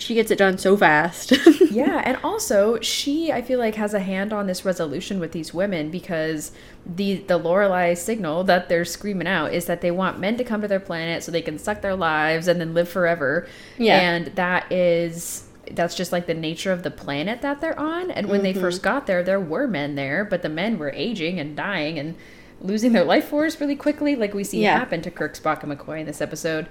she 0.00 0.14
gets 0.14 0.30
it 0.30 0.36
done 0.38 0.58
so 0.58 0.76
fast. 0.76 1.32
yeah, 1.70 2.02
and 2.04 2.16
also 2.24 2.80
she 2.80 3.30
I 3.32 3.42
feel 3.42 3.58
like 3.58 3.74
has 3.76 3.94
a 3.94 4.00
hand 4.00 4.32
on 4.32 4.46
this 4.46 4.64
resolution 4.64 5.20
with 5.20 5.32
these 5.32 5.52
women 5.54 5.90
because 5.90 6.52
the 6.84 7.16
the 7.16 7.36
Lorelei 7.38 7.94
signal 7.94 8.44
that 8.44 8.68
they're 8.68 8.84
screaming 8.84 9.28
out 9.28 9.52
is 9.52 9.66
that 9.66 9.80
they 9.80 9.90
want 9.90 10.18
men 10.18 10.36
to 10.38 10.44
come 10.44 10.60
to 10.62 10.68
their 10.68 10.80
planet 10.80 11.22
so 11.22 11.30
they 11.30 11.42
can 11.42 11.58
suck 11.58 11.82
their 11.82 11.94
lives 11.96 12.48
and 12.48 12.60
then 12.60 12.74
live 12.74 12.88
forever. 12.88 13.46
Yeah. 13.78 14.00
And 14.00 14.26
that 14.36 14.70
is 14.72 15.46
that's 15.72 15.94
just 15.94 16.10
like 16.10 16.26
the 16.26 16.34
nature 16.34 16.72
of 16.72 16.82
the 16.82 16.90
planet 16.90 17.42
that 17.42 17.60
they're 17.60 17.78
on. 17.78 18.10
And 18.10 18.28
when 18.28 18.42
they 18.42 18.52
first 18.52 18.82
got 18.82 19.06
there, 19.06 19.22
there 19.22 19.38
were 19.38 19.68
men 19.68 19.94
there, 19.94 20.24
but 20.24 20.42
the 20.42 20.48
men 20.48 20.78
were 20.78 20.90
aging 20.90 21.38
and 21.38 21.54
dying 21.56 21.96
and 21.98 22.16
losing 22.60 22.92
their 22.92 23.04
life 23.04 23.28
force 23.28 23.60
really 23.60 23.76
quickly, 23.76 24.16
like 24.16 24.34
we 24.34 24.42
see 24.42 24.62
Yeah. 24.62 24.78
happen 24.78 25.00
to 25.02 25.10
Kirk, 25.12 25.34
Spock, 25.36 25.62
and 25.62 25.70
McCoy 25.72 26.00
in 26.00 26.06
this 26.06 26.20
episode. 26.20 26.66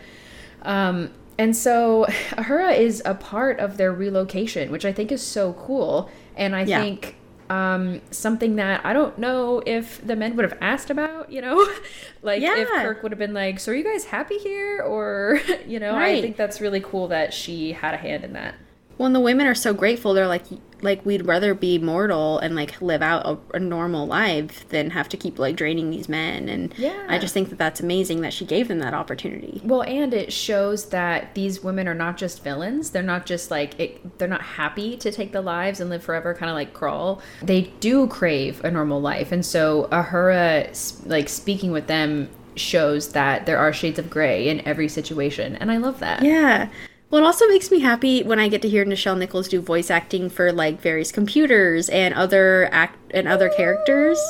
Um, 0.64 1.12
and 1.40 1.56
so 1.56 2.06
Uhura 2.38 2.78
is 2.78 3.02
a 3.06 3.16
part 3.16 3.60
of 3.60 3.78
their 3.78 3.92
relocation, 3.92 4.72
which 4.72 4.86
I 4.86 4.92
think 4.94 5.12
is 5.12 5.24
so 5.24 5.54
cool. 5.54 6.10
And 6.36 6.56
I 6.56 6.64
Yeah. 6.64 6.82
think 6.82 7.16
um, 7.50 8.02
something 8.12 8.58
that 8.58 8.86
I 8.86 8.94
don't 8.94 9.18
know 9.18 9.64
if 9.66 10.06
the 10.06 10.16
men 10.16 10.36
would 10.36 10.46
have 10.46 10.58
asked 10.62 10.92
about, 10.92 11.32
you 11.32 11.42
know, 11.42 11.58
like 12.22 12.44
if 12.44 12.68
Kirk 12.70 13.02
would 13.02 13.12
have 13.12 13.18
been 13.18 13.34
like, 13.34 13.60
"So 13.60 13.72
are 13.72 13.76
you 13.76 13.84
guys 13.84 14.06
happy 14.06 14.38
here?" 14.38 14.82
Or 14.84 15.42
you 15.68 15.80
know, 15.80 15.96
I 15.96 16.22
think 16.22 16.38
that's 16.38 16.62
really 16.62 16.82
cool 16.82 17.08
that 17.08 17.34
she 17.34 17.72
had 17.72 17.96
a 17.96 17.98
hand 17.98 18.24
in 18.24 18.34
that. 18.34 18.54
When 19.00 19.14
the 19.14 19.22
women 19.22 19.48
are 19.48 19.56
so 19.56 19.74
grateful, 19.74 20.14
they're 20.14 20.28
like, 20.28 20.44
like 20.82 21.06
we'd 21.06 21.26
rather 21.26 21.54
be 21.54 21.78
mortal 21.78 22.38
and 22.40 22.54
like 22.54 22.82
live 22.82 23.02
out 23.02 23.26
a, 23.26 23.56
a 23.56 23.60
normal 23.60 24.06
life 24.06 24.68
than 24.70 24.90
have 24.90 25.08
to 25.10 25.16
keep 25.16 25.40
like 25.40 25.56
draining 25.56 25.90
these 25.90 26.10
men. 26.10 26.50
And 26.50 26.74
Yeah. 26.78 27.06
I 27.08 27.18
just 27.18 27.34
think 27.34 27.48
that 27.50 27.58
that's 27.58 27.80
amazing 27.80 28.20
that 28.22 28.34
she 28.34 28.44
gave 28.46 28.68
them 28.68 28.80
that 28.80 28.94
opportunity. 28.94 29.62
Well, 29.64 29.84
and 29.84 30.14
it 30.14 30.34
shows 30.34 30.90
that 30.90 31.34
these 31.34 31.64
women 31.64 31.88
are 31.88 31.94
not 31.94 32.18
just 32.18 32.44
villains. 32.44 32.90
They're 32.90 33.02
not 33.02 33.26
just 33.26 33.50
like 33.50 33.80
it, 33.80 34.20
they're 34.20 34.28
not 34.28 34.42
happy 34.42 34.98
to 34.98 35.12
take 35.14 35.32
the 35.32 35.42
lives 35.42 35.80
and 35.80 35.90
live 35.90 36.04
forever, 36.04 36.34
kind 36.34 36.50
of 36.50 36.56
like 36.56 36.74
Krall. 36.74 37.22
They 37.42 37.72
do 37.80 38.06
crave 38.08 38.62
a 38.66 38.70
normal 38.70 39.00
life, 39.00 39.32
and 39.32 39.46
so 39.46 39.88
Uhura, 39.94 41.08
like 41.08 41.30
speaking 41.30 41.72
with 41.72 41.88
them, 41.88 42.28
shows 42.56 43.14
that 43.14 43.46
there 43.46 43.58
are 43.58 43.72
shades 43.72 43.98
of 43.98 44.10
gray 44.10 44.50
in 44.50 44.60
every 44.68 44.90
situation, 44.90 45.56
and 45.56 45.72
I 45.72 45.78
love 45.78 46.00
that. 46.00 46.22
Yeah. 46.22 46.68
Well, 47.10 47.24
it 47.24 47.26
also 47.26 47.48
makes 47.48 47.72
me 47.72 47.80
happy 47.80 48.22
when 48.22 48.40
I 48.40 48.50
get 48.50 48.62
to 48.62 48.70
hear 48.70 48.86
Nichelle 48.86 49.18
Nichols 49.18 49.48
do 49.48 49.62
voice 49.62 49.90
acting 49.90 50.30
for 50.30 50.52
like 50.52 50.80
various 50.80 51.12
computers 51.12 51.90
and 51.90 52.14
other 52.14 52.70
act 52.72 53.00
and 53.12 53.28
other 53.28 53.50
characters. 53.50 54.20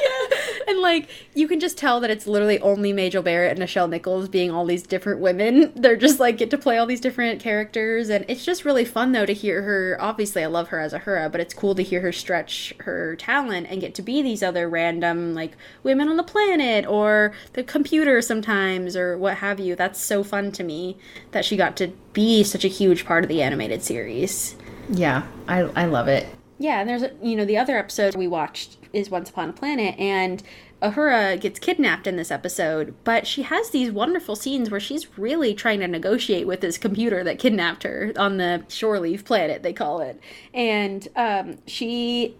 Like 0.82 1.08
you 1.34 1.48
can 1.48 1.60
just 1.60 1.78
tell 1.78 2.00
that 2.00 2.10
it's 2.10 2.26
literally 2.26 2.58
only 2.60 2.92
Majel 2.92 3.22
Barrett 3.22 3.58
and 3.58 3.60
Nichelle 3.60 3.88
Nichols 3.88 4.28
being 4.28 4.50
all 4.50 4.66
these 4.66 4.82
different 4.82 5.20
women. 5.20 5.72
They're 5.76 5.96
just 5.96 6.20
like 6.20 6.36
get 6.36 6.50
to 6.50 6.58
play 6.58 6.78
all 6.78 6.86
these 6.86 7.00
different 7.00 7.40
characters 7.40 8.10
and 8.10 8.24
it's 8.28 8.44
just 8.44 8.64
really 8.64 8.84
fun 8.84 9.12
though 9.12 9.26
to 9.26 9.32
hear 9.32 9.62
her 9.62 9.96
obviously 10.00 10.42
I 10.42 10.46
love 10.46 10.68
her 10.68 10.80
as 10.80 10.92
Uhura, 10.92 11.30
but 11.30 11.40
it's 11.40 11.54
cool 11.54 11.74
to 11.76 11.82
hear 11.82 12.00
her 12.00 12.12
stretch 12.12 12.74
her 12.80 13.16
talent 13.16 13.68
and 13.70 13.80
get 13.80 13.94
to 13.94 14.02
be 14.02 14.20
these 14.22 14.42
other 14.42 14.68
random 14.68 15.34
like 15.34 15.52
women 15.82 16.08
on 16.08 16.16
the 16.16 16.22
planet 16.22 16.86
or 16.86 17.32
the 17.54 17.62
computer 17.62 18.20
sometimes 18.20 18.96
or 18.96 19.16
what 19.16 19.38
have 19.38 19.60
you. 19.60 19.76
That's 19.76 20.00
so 20.00 20.22
fun 20.24 20.52
to 20.52 20.64
me 20.64 20.98
that 21.30 21.44
she 21.44 21.56
got 21.56 21.76
to 21.76 21.92
be 22.12 22.42
such 22.42 22.64
a 22.64 22.68
huge 22.68 23.04
part 23.04 23.24
of 23.24 23.28
the 23.28 23.42
animated 23.42 23.82
series. 23.82 24.56
Yeah, 24.90 25.26
I 25.48 25.60
I 25.60 25.86
love 25.86 26.08
it. 26.08 26.26
Yeah, 26.58 26.80
and 26.80 26.88
there's 26.88 27.04
you 27.22 27.36
know 27.36 27.44
the 27.44 27.58
other 27.58 27.76
episode 27.76 28.14
we 28.14 28.28
watched 28.28 28.76
is 28.92 29.10
Once 29.10 29.30
Upon 29.30 29.50
a 29.50 29.52
Planet, 29.52 29.98
and 29.98 30.42
Uhura 30.82 31.40
gets 31.40 31.58
kidnapped 31.58 32.06
in 32.06 32.16
this 32.16 32.30
episode, 32.30 32.94
but 33.04 33.26
she 33.26 33.42
has 33.42 33.70
these 33.70 33.92
wonderful 33.92 34.34
scenes 34.34 34.70
where 34.70 34.80
she's 34.80 35.16
really 35.18 35.54
trying 35.54 35.80
to 35.80 35.88
negotiate 35.88 36.46
with 36.46 36.60
this 36.60 36.76
computer 36.76 37.22
that 37.24 37.38
kidnapped 37.38 37.84
her 37.84 38.12
on 38.16 38.38
the 38.38 38.64
shore 38.68 38.98
leave 38.98 39.24
planet 39.24 39.62
they 39.62 39.72
call 39.72 40.00
it, 40.00 40.20
and 40.52 41.08
um, 41.16 41.58
she 41.66 42.36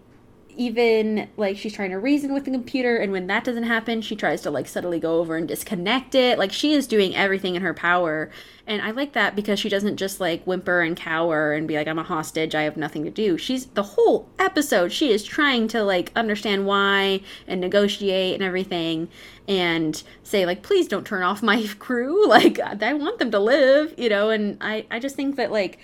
even 0.57 1.27
like 1.37 1.57
she's 1.57 1.73
trying 1.73 1.91
to 1.91 1.99
reason 1.99 2.33
with 2.33 2.45
the 2.45 2.51
computer 2.51 2.97
and 2.97 3.11
when 3.11 3.27
that 3.27 3.43
doesn't 3.43 3.63
happen 3.63 4.01
she 4.01 4.15
tries 4.15 4.41
to 4.41 4.51
like 4.51 4.67
subtly 4.67 4.99
go 4.99 5.19
over 5.19 5.35
and 5.35 5.47
disconnect 5.47 6.15
it. 6.15 6.37
Like 6.37 6.51
she 6.51 6.73
is 6.73 6.87
doing 6.87 7.15
everything 7.15 7.55
in 7.55 7.61
her 7.61 7.73
power. 7.73 8.29
And 8.65 8.81
i 8.81 8.91
like 8.91 9.13
that 9.13 9.35
because 9.35 9.59
she 9.59 9.69
doesn't 9.69 9.97
just 9.97 10.19
like 10.19 10.43
whimper 10.45 10.81
and 10.81 10.95
cower 10.95 11.53
and 11.53 11.67
be 11.67 11.75
like 11.75 11.87
i'm 11.87 11.99
a 11.99 12.03
hostage. 12.03 12.55
I 12.55 12.63
have 12.63 12.77
nothing 12.77 13.03
to 13.03 13.11
do. 13.11 13.37
She's 13.37 13.67
the 13.67 13.83
whole 13.83 14.29
episode 14.39 14.91
she 14.91 15.11
is 15.11 15.23
trying 15.23 15.67
to 15.69 15.83
like 15.83 16.11
understand 16.15 16.65
why 16.65 17.21
and 17.47 17.59
negotiate 17.59 18.33
and 18.35 18.43
everything 18.43 19.09
and 19.47 20.01
say 20.23 20.45
like 20.45 20.63
please 20.63 20.87
don't 20.87 21.05
turn 21.05 21.23
off 21.23 21.43
my 21.43 21.67
crew. 21.79 22.27
Like 22.27 22.59
i 22.59 22.93
want 22.93 23.19
them 23.19 23.31
to 23.31 23.39
live 23.39 23.93
you 23.97 24.09
know? 24.09 24.29
And 24.29 24.57
i 24.61 24.85
i 24.89 24.99
just 24.99 25.15
think 25.15 25.35
that 25.35 25.51
like 25.51 25.79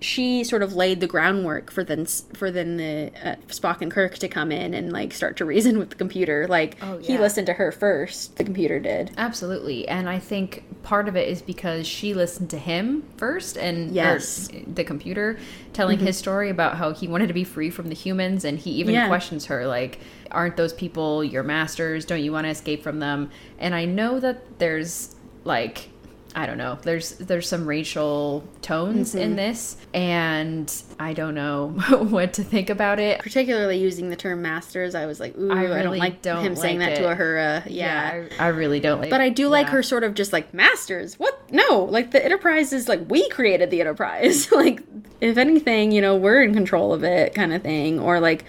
she 0.00 0.44
sort 0.44 0.62
of 0.62 0.74
laid 0.74 1.00
the 1.00 1.06
groundwork 1.06 1.70
for 1.70 1.82
then 1.82 2.04
for 2.34 2.50
then 2.50 2.76
the 2.76 3.10
uh, 3.24 3.36
Spock 3.48 3.80
and 3.80 3.90
Kirk 3.90 4.18
to 4.18 4.28
come 4.28 4.52
in 4.52 4.74
and 4.74 4.92
like 4.92 5.14
start 5.14 5.36
to 5.38 5.44
reason 5.46 5.78
with 5.78 5.90
the 5.90 5.94
computer. 5.96 6.46
Like 6.46 6.76
Oh, 6.82 6.98
he 6.98 7.16
listened 7.16 7.46
to 7.46 7.54
her 7.54 7.72
first, 7.72 8.36
the 8.36 8.44
computer 8.44 8.78
did. 8.78 9.12
Absolutely. 9.16 9.88
And 9.88 10.08
I 10.08 10.18
think 10.18 10.64
part 10.82 11.08
of 11.08 11.16
it 11.16 11.28
is 11.28 11.40
because 11.40 11.86
she 11.86 12.12
listened 12.12 12.50
to 12.50 12.58
him 12.58 13.04
first 13.16 13.56
and 13.56 13.92
Yes. 13.94 14.50
the 14.66 14.84
computer 14.84 15.38
telling 15.72 15.98
his 15.98 16.18
story 16.18 16.50
about 16.50 16.76
how 16.76 16.92
he 16.92 17.08
wanted 17.08 17.28
to 17.28 17.34
be 17.34 17.44
free 17.44 17.70
from 17.70 17.88
the 17.88 17.94
humans 17.94 18.44
and 18.44 18.58
he 18.58 18.72
even 18.72 18.94
Yeah. 18.94 19.08
questions 19.08 19.46
her 19.46 19.66
like 19.66 20.00
aren't 20.30 20.56
those 20.56 20.72
people 20.74 21.24
your 21.24 21.44
masters? 21.44 22.04
Don't 22.04 22.22
you 22.22 22.32
want 22.32 22.44
to 22.44 22.50
escape 22.50 22.82
from 22.82 22.98
them? 22.98 23.30
And 23.58 23.74
I 23.74 23.84
know 23.86 24.20
that 24.20 24.58
there's 24.58 25.14
like 25.44 25.88
I 26.36 26.46
don't 26.46 26.58
know. 26.58 26.78
There's 26.82 27.10
there's 27.12 27.48
some 27.48 27.66
racial 27.66 28.42
tones 28.60 29.14
in 29.14 29.30
mm-hmm. 29.30 29.36
this 29.36 29.76
and 29.92 30.72
I 30.98 31.12
don't 31.12 31.34
know 31.34 31.68
what 31.90 32.32
to 32.34 32.44
think 32.44 32.70
about 32.70 32.98
it. 32.98 33.20
Particularly 33.20 33.78
using 33.78 34.10
the 34.10 34.16
term 34.16 34.42
masters, 34.42 34.96
I 34.96 35.06
was 35.06 35.20
like, 35.20 35.38
ooh, 35.38 35.52
I 35.52 35.78
I, 35.78 35.82
don't 35.82 35.96
like 35.96 36.22
don't 36.22 36.44
him 36.44 36.56
saying 36.56 36.80
like 36.80 36.90
that 36.90 36.96
to 36.96 37.08
it. 37.08 37.12
a 37.12 37.16
Uhura. 37.16 37.62
Yeah. 37.68 38.26
I, 38.38 38.46
I 38.46 38.48
really 38.48 38.80
don't 38.80 38.98
like 38.98 39.08
it. 39.08 39.10
but 39.10 39.20
I 39.20 39.28
do 39.28 39.48
like 39.48 39.66
yeah. 39.66 39.72
her 39.72 39.82
sort 39.84 40.02
of 40.02 40.14
just 40.14 40.32
like 40.32 40.52
masters. 40.52 41.18
What? 41.20 41.40
No, 41.52 41.84
like 41.84 42.10
the 42.10 42.24
Enterprise 42.24 42.72
is 42.72 42.88
like 42.88 43.08
we 43.08 43.28
created 43.28 43.70
the 43.70 43.80
Enterprise. 43.80 44.50
like 44.52 44.82
if 45.20 45.38
anything, 45.38 45.92
you 45.92 46.00
know, 46.00 46.16
we're 46.16 46.42
in 46.42 46.52
control 46.52 46.92
of 46.92 47.04
it, 47.04 47.34
kind 47.34 47.52
of 47.52 47.62
thing, 47.62 48.00
or 48.00 48.18
like 48.18 48.44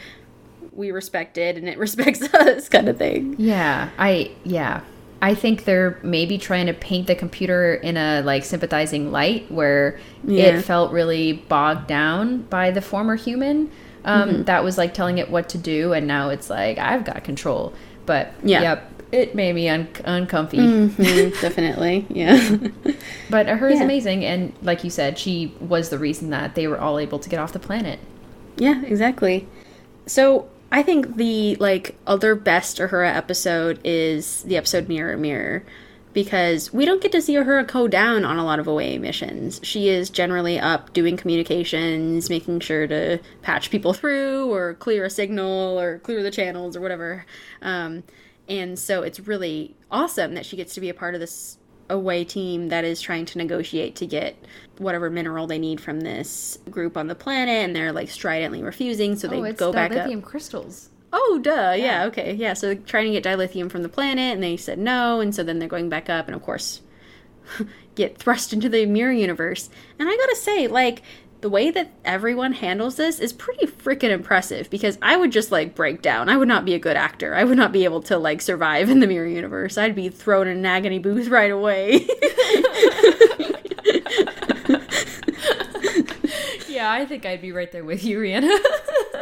we 0.71 0.91
respect 0.91 1.37
it 1.37 1.55
and 1.55 1.69
it 1.69 1.77
respects 1.85 2.21
us, 2.33 2.67
kind 2.67 2.89
of 2.89 2.97
thing. 2.97 3.35
Yeah, 3.37 3.89
I 3.99 4.31
yeah. 4.43 4.81
I 5.21 5.33
think 5.33 5.63
they're 5.65 5.97
maybe 6.03 6.37
trying 6.37 6.67
to 6.67 6.73
paint 6.73 7.07
the 7.07 7.15
computer 7.15 7.73
in 7.75 7.97
a 7.97 8.21
like 8.21 8.43
sympathizing 8.43 9.11
light 9.11 9.49
where 9.51 9.99
Yeah. 10.23 10.57
it 10.57 10.61
felt 10.63 10.91
really 10.91 11.33
bogged 11.33 11.87
down 11.87 12.43
by 12.43 12.71
the 12.71 12.81
former 12.81 13.15
human. 13.15 13.71
um, 14.03 14.29
Mm-hmm. 14.29 14.43
that 14.43 14.63
was 14.63 14.77
like 14.77 14.93
telling 14.93 15.17
it 15.17 15.31
what 15.31 15.49
to 15.49 15.57
do, 15.57 15.93
and 15.93 16.05
now 16.05 16.29
it's 16.29 16.47
like 16.49 16.77
I've 16.77 17.03
got 17.05 17.23
control. 17.23 17.73
But 18.05 18.33
Yeah. 18.43 18.61
yep, 18.61 18.91
it 19.11 19.33
made 19.33 19.55
me 19.55 19.67
un- 19.67 19.87
uncomfy. 20.03 20.57
Mhm, 20.57 21.41
definitely. 21.41 22.05
Yeah. 22.09 22.57
But 23.31 23.47
her 23.47 23.67
is 23.69 23.79
Yeah. 23.79 23.85
amazing, 23.85 24.23
and 24.23 24.53
like 24.61 24.83
you 24.83 24.91
said, 24.91 25.17
she 25.17 25.53
was 25.59 25.89
the 25.89 25.97
reason 25.97 26.29
that 26.29 26.53
they 26.53 26.67
were 26.67 26.79
all 26.79 26.99
able 26.99 27.17
to 27.17 27.27
get 27.29 27.39
off 27.39 27.51
the 27.51 27.57
planet. 27.59 27.97
Yeah, 28.57 28.83
exactly. 28.85 29.47
So 30.05 30.45
I 30.71 30.83
think 30.83 31.15
the 31.17 31.55
like 31.55 31.95
other 32.05 32.35
best 32.35 32.77
Uhura 32.77 33.13
episode 33.15 33.79
is 33.83 34.43
the 34.43 34.57
episode 34.57 34.87
Mirror 34.87 35.17
Mirror. 35.17 35.63
Because 36.13 36.71
we 36.71 36.85
don't 36.85 37.01
get 37.01 37.11
to 37.11 37.21
see 37.21 37.33
Uhura 37.33 37.67
go 37.67 37.89
down 37.89 38.23
on 38.23 38.37
a 38.37 38.45
lot 38.45 38.57
of 38.57 38.67
away 38.67 38.97
missions. 38.97 39.59
She 39.63 39.89
is 39.89 40.09
generally 40.09 40.57
up 40.57 40.93
doing 40.93 41.17
communications, 41.17 42.29
making 42.29 42.61
sure 42.61 42.87
to 42.87 43.19
patch 43.41 43.69
people 43.69 43.91
through 43.91 44.49
or 44.49 44.75
clear 44.75 45.03
a 45.03 45.09
signal 45.09 45.77
or 45.77 45.99
clear 45.99 46.23
the 46.23 46.31
channels 46.31 46.77
or 46.77 46.79
whatever. 46.79 47.25
Um, 47.61 48.03
and 48.47 48.79
so 48.79 49.01
it's 49.01 49.19
really 49.19 49.75
awesome 49.91 50.35
that 50.35 50.45
she 50.45 50.55
gets 50.55 50.73
to 50.75 50.79
be 50.79 50.87
a 50.87 50.93
part 50.93 51.15
of 51.15 51.19
this 51.19 51.57
away 51.89 52.23
team 52.23 52.69
that 52.69 52.83
is 52.83 52.99
trying 52.99 53.25
to 53.25 53.37
negotiate 53.37 53.95
to 53.95 54.05
get 54.05 54.35
whatever 54.77 55.09
mineral 55.09 55.47
they 55.47 55.59
need 55.59 55.79
from 55.79 56.01
this 56.01 56.57
group 56.69 56.97
on 56.97 57.07
the 57.07 57.15
planet 57.15 57.63
and 57.63 57.75
they're 57.75 57.91
like 57.91 58.09
stridently 58.09 58.63
refusing 58.63 59.15
so 59.15 59.27
they 59.27 59.39
oh, 59.39 59.53
go 59.53 59.71
back 59.71 59.91
up 59.91 60.07
dilithium 60.07 60.23
crystals. 60.23 60.89
oh 61.13 61.39
duh 61.41 61.73
yeah. 61.77 62.05
okay 62.05 62.33
yeah 62.33 62.53
so 62.53 62.67
they're 62.67 62.75
trying 62.75 63.05
to 63.05 63.19
get 63.19 63.23
dilithium 63.23 63.69
from 63.69 63.83
the 63.83 63.89
planet 63.89 64.33
and 64.33 64.43
they 64.43 64.57
said 64.57 64.79
no 64.79 65.19
and 65.19 65.35
so 65.35 65.43
then 65.43 65.59
they're 65.59 65.67
going 65.67 65.89
back 65.89 66.09
up 66.09 66.27
and 66.27 66.35
of 66.35 66.41
course 66.41 66.81
get 67.95 68.17
thrust 68.17 68.51
into 68.51 68.67
the 68.67 68.85
mirror 68.85 69.11
universe 69.11 69.69
and 69.99 70.09
i 70.09 70.17
gotta 70.17 70.35
say 70.35 70.67
like 70.67 71.03
the 71.41 71.49
way 71.49 71.69
that 71.71 71.91
everyone 72.03 72.53
handles 72.53 72.95
this 72.95 73.19
is 73.19 73.33
pretty 73.33 73.67
freaking 73.67 74.09
impressive 74.09 74.69
because 74.69 74.97
I 75.01 75.15
would 75.17 75.31
just 75.31 75.51
like 75.51 75.75
break 75.75 76.01
down. 76.01 76.29
I 76.29 76.37
would 76.37 76.47
not 76.47 76.65
be 76.65 76.73
a 76.73 76.79
good 76.79 76.97
actor. 76.97 77.35
I 77.35 77.43
would 77.43 77.57
not 77.57 77.71
be 77.71 77.83
able 77.83 78.01
to 78.03 78.17
like 78.17 78.41
survive 78.41 78.89
in 78.89 78.99
the 78.99 79.07
mirror 79.07 79.27
universe. 79.27 79.77
I'd 79.77 79.95
be 79.95 80.09
thrown 80.09 80.47
in 80.47 80.57
an 80.57 80.65
agony 80.65 80.99
booth 80.99 81.27
right 81.27 81.51
away. 81.51 82.07
Yeah, 86.75 86.91
I 86.91 87.05
think 87.05 87.25
I'd 87.25 87.41
be 87.41 87.53
right 87.53 87.71
there 87.71 87.85
with 87.85 88.03
you, 88.03 88.19
Rhianna. 88.19 88.53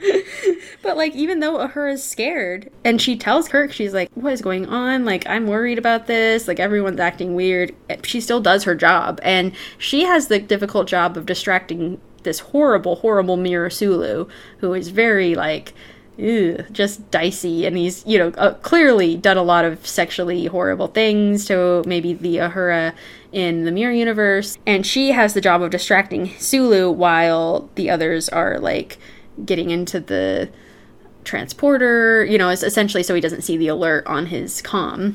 But 0.82 0.96
like, 0.96 1.14
even 1.14 1.40
though 1.40 1.58
Uhura's 1.58 2.02
scared, 2.02 2.70
and 2.84 3.00
she 3.00 3.16
tells 3.16 3.48
Kirk, 3.48 3.72
she's 3.72 3.92
like, 3.92 4.10
"What 4.14 4.32
is 4.32 4.40
going 4.40 4.66
on? 4.66 5.04
Like, 5.04 5.26
I'm 5.28 5.46
worried 5.46 5.78
about 5.78 6.06
this. 6.06 6.48
Like, 6.48 6.58
everyone's 6.58 7.00
acting 7.00 7.34
weird." 7.34 7.74
She 8.02 8.20
still 8.20 8.40
does 8.40 8.64
her 8.64 8.74
job, 8.74 9.20
and 9.22 9.52
she 9.76 10.04
has 10.04 10.28
the 10.28 10.38
difficult 10.38 10.88
job 10.88 11.16
of 11.16 11.26
distracting 11.26 12.00
this 12.22 12.40
horrible, 12.40 12.96
horrible 12.96 13.36
Mirror 13.36 13.70
Sulu, 13.70 14.26
who 14.58 14.74
is 14.74 14.88
very 14.88 15.34
like. 15.34 15.74
Ew, 16.16 16.66
just 16.70 17.10
dicey, 17.10 17.64
and 17.64 17.78
he's 17.78 18.04
you 18.06 18.18
know 18.18 18.28
uh, 18.36 18.52
clearly 18.54 19.16
done 19.16 19.38
a 19.38 19.42
lot 19.42 19.64
of 19.64 19.86
sexually 19.86 20.44
horrible 20.46 20.88
things 20.88 21.46
to 21.46 21.82
maybe 21.86 22.12
the 22.12 22.36
Uhura 22.36 22.92
in 23.32 23.64
the 23.64 23.70
mirror 23.70 23.92
universe, 23.92 24.58
and 24.66 24.84
she 24.84 25.12
has 25.12 25.32
the 25.32 25.40
job 25.40 25.62
of 25.62 25.70
distracting 25.70 26.34
Sulu 26.38 26.90
while 26.90 27.70
the 27.76 27.88
others 27.88 28.28
are 28.28 28.58
like 28.58 28.98
getting 29.44 29.70
into 29.70 30.00
the 30.00 30.48
transporter, 31.24 32.24
you 32.24 32.38
know, 32.38 32.48
essentially 32.48 33.02
so 33.02 33.14
he 33.14 33.20
doesn't 33.20 33.42
see 33.42 33.56
the 33.56 33.68
alert 33.68 34.06
on 34.06 34.26
his 34.26 34.62
comm. 34.62 35.14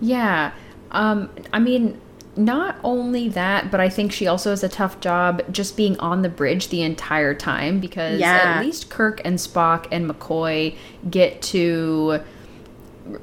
Yeah. 0.00 0.52
Um, 0.90 1.30
I 1.52 1.58
mean, 1.58 2.00
not 2.34 2.76
only 2.82 3.28
that, 3.28 3.70
but 3.70 3.78
I 3.80 3.88
think 3.88 4.10
she 4.10 4.26
also 4.26 4.50
has 4.50 4.64
a 4.64 4.68
tough 4.68 5.00
job 5.00 5.42
just 5.52 5.76
being 5.76 5.98
on 6.00 6.22
the 6.22 6.28
bridge 6.28 6.68
the 6.68 6.82
entire 6.82 7.34
time 7.34 7.78
because 7.78 8.18
Yeah. 8.20 8.54
at 8.56 8.64
least 8.64 8.88
Kirk 8.88 9.20
and 9.24 9.38
Spock 9.38 9.86
and 9.92 10.08
McCoy 10.10 10.74
get 11.10 11.42
to 11.42 12.20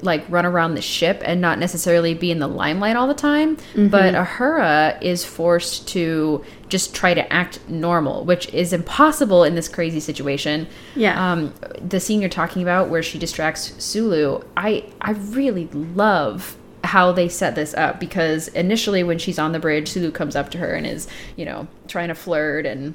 like 0.02 0.24
run 0.28 0.46
around 0.46 0.74
the 0.74 0.82
ship 0.82 1.22
and 1.24 1.40
not 1.40 1.58
necessarily 1.58 2.14
be 2.14 2.30
in 2.30 2.38
the 2.38 2.46
limelight 2.46 2.96
all 2.96 3.06
the 3.06 3.14
time. 3.14 3.56
Mm-hmm. 3.56 3.88
But 3.88 4.14
Uhura 4.14 5.00
is 5.02 5.24
forced 5.24 5.88
to 5.88 6.44
just 6.68 6.94
try 6.94 7.14
to 7.14 7.32
act 7.32 7.60
normal, 7.68 8.24
which 8.24 8.52
is 8.52 8.72
impossible 8.72 9.44
in 9.44 9.54
this 9.54 9.68
crazy 9.68 10.00
situation. 10.00 10.66
Yeah. 10.94 11.32
Um, 11.32 11.54
the 11.80 12.00
scene 12.00 12.20
you're 12.20 12.30
talking 12.30 12.62
about 12.62 12.88
where 12.88 13.02
she 13.02 13.18
distracts 13.18 13.74
Sulu, 13.82 14.42
I 14.56 14.84
I 15.00 15.12
really 15.12 15.66
love 15.68 16.56
how 16.82 17.12
they 17.12 17.28
set 17.28 17.54
this 17.54 17.74
up 17.74 18.00
because 18.00 18.48
initially 18.48 19.02
when 19.02 19.18
she's 19.18 19.38
on 19.38 19.52
the 19.52 19.58
bridge, 19.58 19.88
Sulu 19.88 20.10
comes 20.10 20.34
up 20.34 20.50
to 20.50 20.58
her 20.58 20.74
and 20.74 20.86
is, 20.86 21.06
you 21.36 21.44
know, 21.44 21.68
trying 21.88 22.08
to 22.08 22.14
flirt 22.14 22.66
and 22.66 22.94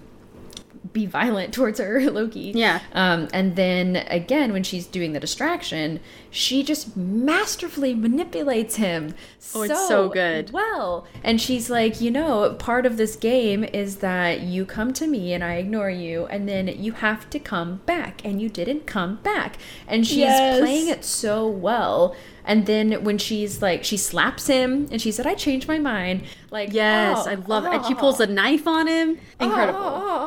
be 0.93 1.05
violent 1.05 1.53
towards 1.53 1.79
her, 1.79 1.99
lowkey. 2.01 2.53
Yeah. 2.55 2.79
Um, 2.93 3.27
and 3.33 3.55
then 3.55 3.97
again, 4.07 4.53
when 4.53 4.63
she's 4.63 4.85
doing 4.87 5.13
the 5.13 5.19
distraction, 5.19 5.99
she 6.29 6.63
just 6.63 6.95
masterfully 6.97 7.93
manipulates 7.93 8.75
him. 8.75 9.13
Oh, 9.53 9.61
it's 9.61 9.87
so 9.87 10.09
good. 10.09 10.51
Well, 10.51 11.07
and 11.23 11.39
she's 11.39 11.69
like, 11.69 12.01
you 12.01 12.11
know, 12.11 12.55
part 12.59 12.85
of 12.85 12.97
this 12.97 13.15
game 13.15 13.63
is 13.63 13.97
that 13.97 14.41
you 14.41 14.65
come 14.65 14.91
to 14.93 15.07
me 15.07 15.33
and 15.33 15.43
I 15.43 15.55
ignore 15.55 15.89
you, 15.89 16.25
and 16.27 16.47
then 16.47 16.67
you 16.67 16.93
have 16.93 17.29
to 17.29 17.39
come 17.39 17.81
back, 17.85 18.23
and 18.25 18.41
you 18.41 18.49
didn't 18.49 18.85
come 18.85 19.15
back. 19.23 19.57
And 19.87 20.05
she's 20.05 20.17
Yes. 20.17 20.59
playing 20.59 20.87
it 20.89 21.05
so 21.05 21.47
well. 21.47 22.15
And 22.47 22.67
then 22.67 23.03
when 23.03 23.17
she's 23.17 23.61
like, 23.61 23.83
she 23.83 23.97
slaps 23.97 24.45
him, 24.47 24.87
and 24.91 25.01
she 25.01 25.11
said, 25.11 25.25
"I 25.25 25.33
changed 25.33 25.67
my 25.67 25.79
mind." 25.79 26.23
Like, 26.51 26.73
Yes, 26.73 27.23
oh, 27.25 27.31
I 27.31 27.35
love 27.35 27.65
it. 27.65 27.73
And 27.73 27.85
she 27.85 27.93
oh, 27.93 27.97
pulls 27.97 28.19
a 28.19 28.27
knife 28.27 28.67
on 28.67 28.87
him. 28.87 29.17
Incredible. 29.39 29.79
Oh, 29.81 30.24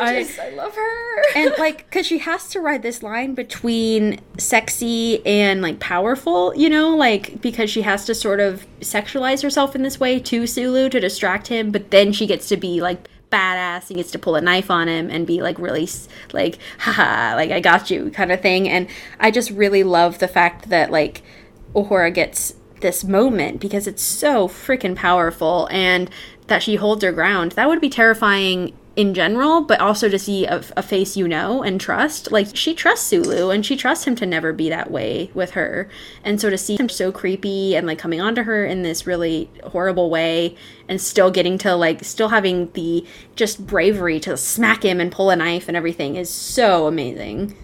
I 0.00 0.22
just, 0.24 0.38
I 0.38 0.50
love 0.50 0.74
her. 0.74 1.22
and 1.36 1.52
like 1.58 1.78
because 1.88 2.06
she 2.06 2.18
has 2.18 2.48
to 2.50 2.60
ride 2.60 2.82
this 2.82 3.02
line 3.02 3.34
between 3.34 4.20
sexy 4.38 5.24
and 5.26 5.62
like 5.62 5.80
powerful 5.80 6.54
you 6.56 6.68
know 6.68 6.96
like 6.96 7.40
because 7.40 7.70
she 7.70 7.82
has 7.82 8.04
to 8.06 8.14
sort 8.14 8.40
of 8.40 8.66
sexualize 8.80 9.42
herself 9.42 9.74
in 9.74 9.82
this 9.82 9.98
way 10.00 10.18
to 10.20 10.46
sulu 10.46 10.88
to 10.88 11.00
distract 11.00 11.48
him 11.48 11.70
but 11.70 11.90
then 11.90 12.12
she 12.12 12.26
gets 12.26 12.48
to 12.48 12.56
be 12.56 12.80
like 12.80 13.08
badass 13.30 13.88
and 13.90 13.96
gets 13.96 14.10
to 14.10 14.18
pull 14.18 14.34
a 14.34 14.40
knife 14.40 14.70
on 14.70 14.88
him 14.88 15.08
and 15.08 15.26
be 15.26 15.40
like 15.40 15.58
really 15.58 15.84
s- 15.84 16.08
like 16.32 16.58
haha 16.80 17.34
like 17.36 17.50
i 17.50 17.60
got 17.60 17.90
you 17.90 18.10
kind 18.10 18.32
of 18.32 18.40
thing 18.40 18.68
and 18.68 18.88
i 19.20 19.30
just 19.30 19.50
really 19.50 19.82
love 19.84 20.18
the 20.18 20.28
fact 20.28 20.68
that 20.68 20.90
like 20.90 21.22
Uhura 21.74 22.12
gets 22.12 22.54
this 22.80 23.04
moment 23.04 23.60
because 23.60 23.86
it's 23.86 24.02
so 24.02 24.48
freaking 24.48 24.96
powerful 24.96 25.68
and 25.70 26.10
that 26.48 26.62
she 26.64 26.74
holds 26.74 27.04
her 27.04 27.12
ground. 27.12 27.52
That 27.52 27.68
would 27.68 27.80
be 27.80 27.88
terrifying 27.88 28.72
in 28.96 29.14
general, 29.14 29.62
but 29.62 29.80
also 29.80 30.08
to 30.08 30.18
see 30.18 30.46
a, 30.46 30.62
a 30.76 30.82
face 30.82 31.16
you 31.16 31.28
know 31.28 31.62
and 31.62 31.80
trust. 31.80 32.32
Like 32.32 32.54
she 32.54 32.74
trusts 32.74 33.06
Sulu 33.06 33.50
and 33.50 33.64
she 33.64 33.76
trusts 33.76 34.06
him 34.06 34.16
to 34.16 34.26
never 34.26 34.52
be 34.52 34.68
that 34.68 34.90
way 34.90 35.30
with 35.32 35.52
her. 35.52 35.88
And 36.24 36.40
so 36.40 36.50
to 36.50 36.58
see 36.58 36.76
him 36.76 36.88
so 36.88 37.12
creepy 37.12 37.76
and 37.76 37.86
like 37.86 37.98
coming 37.98 38.20
onto 38.20 38.42
her 38.42 38.64
in 38.64 38.82
this 38.82 39.06
really 39.06 39.48
horrible 39.64 40.10
way 40.10 40.56
and 40.88 41.00
still 41.00 41.30
getting 41.30 41.56
to 41.58 41.74
like 41.76 42.04
still 42.04 42.28
having 42.28 42.70
the 42.72 43.06
just 43.36 43.66
bravery 43.66 44.18
to 44.20 44.36
smack 44.36 44.84
him 44.84 45.00
and 45.00 45.12
pull 45.12 45.30
a 45.30 45.36
knife 45.36 45.68
and 45.68 45.76
everything 45.76 46.16
is 46.16 46.28
so 46.28 46.86
amazing. 46.86 47.56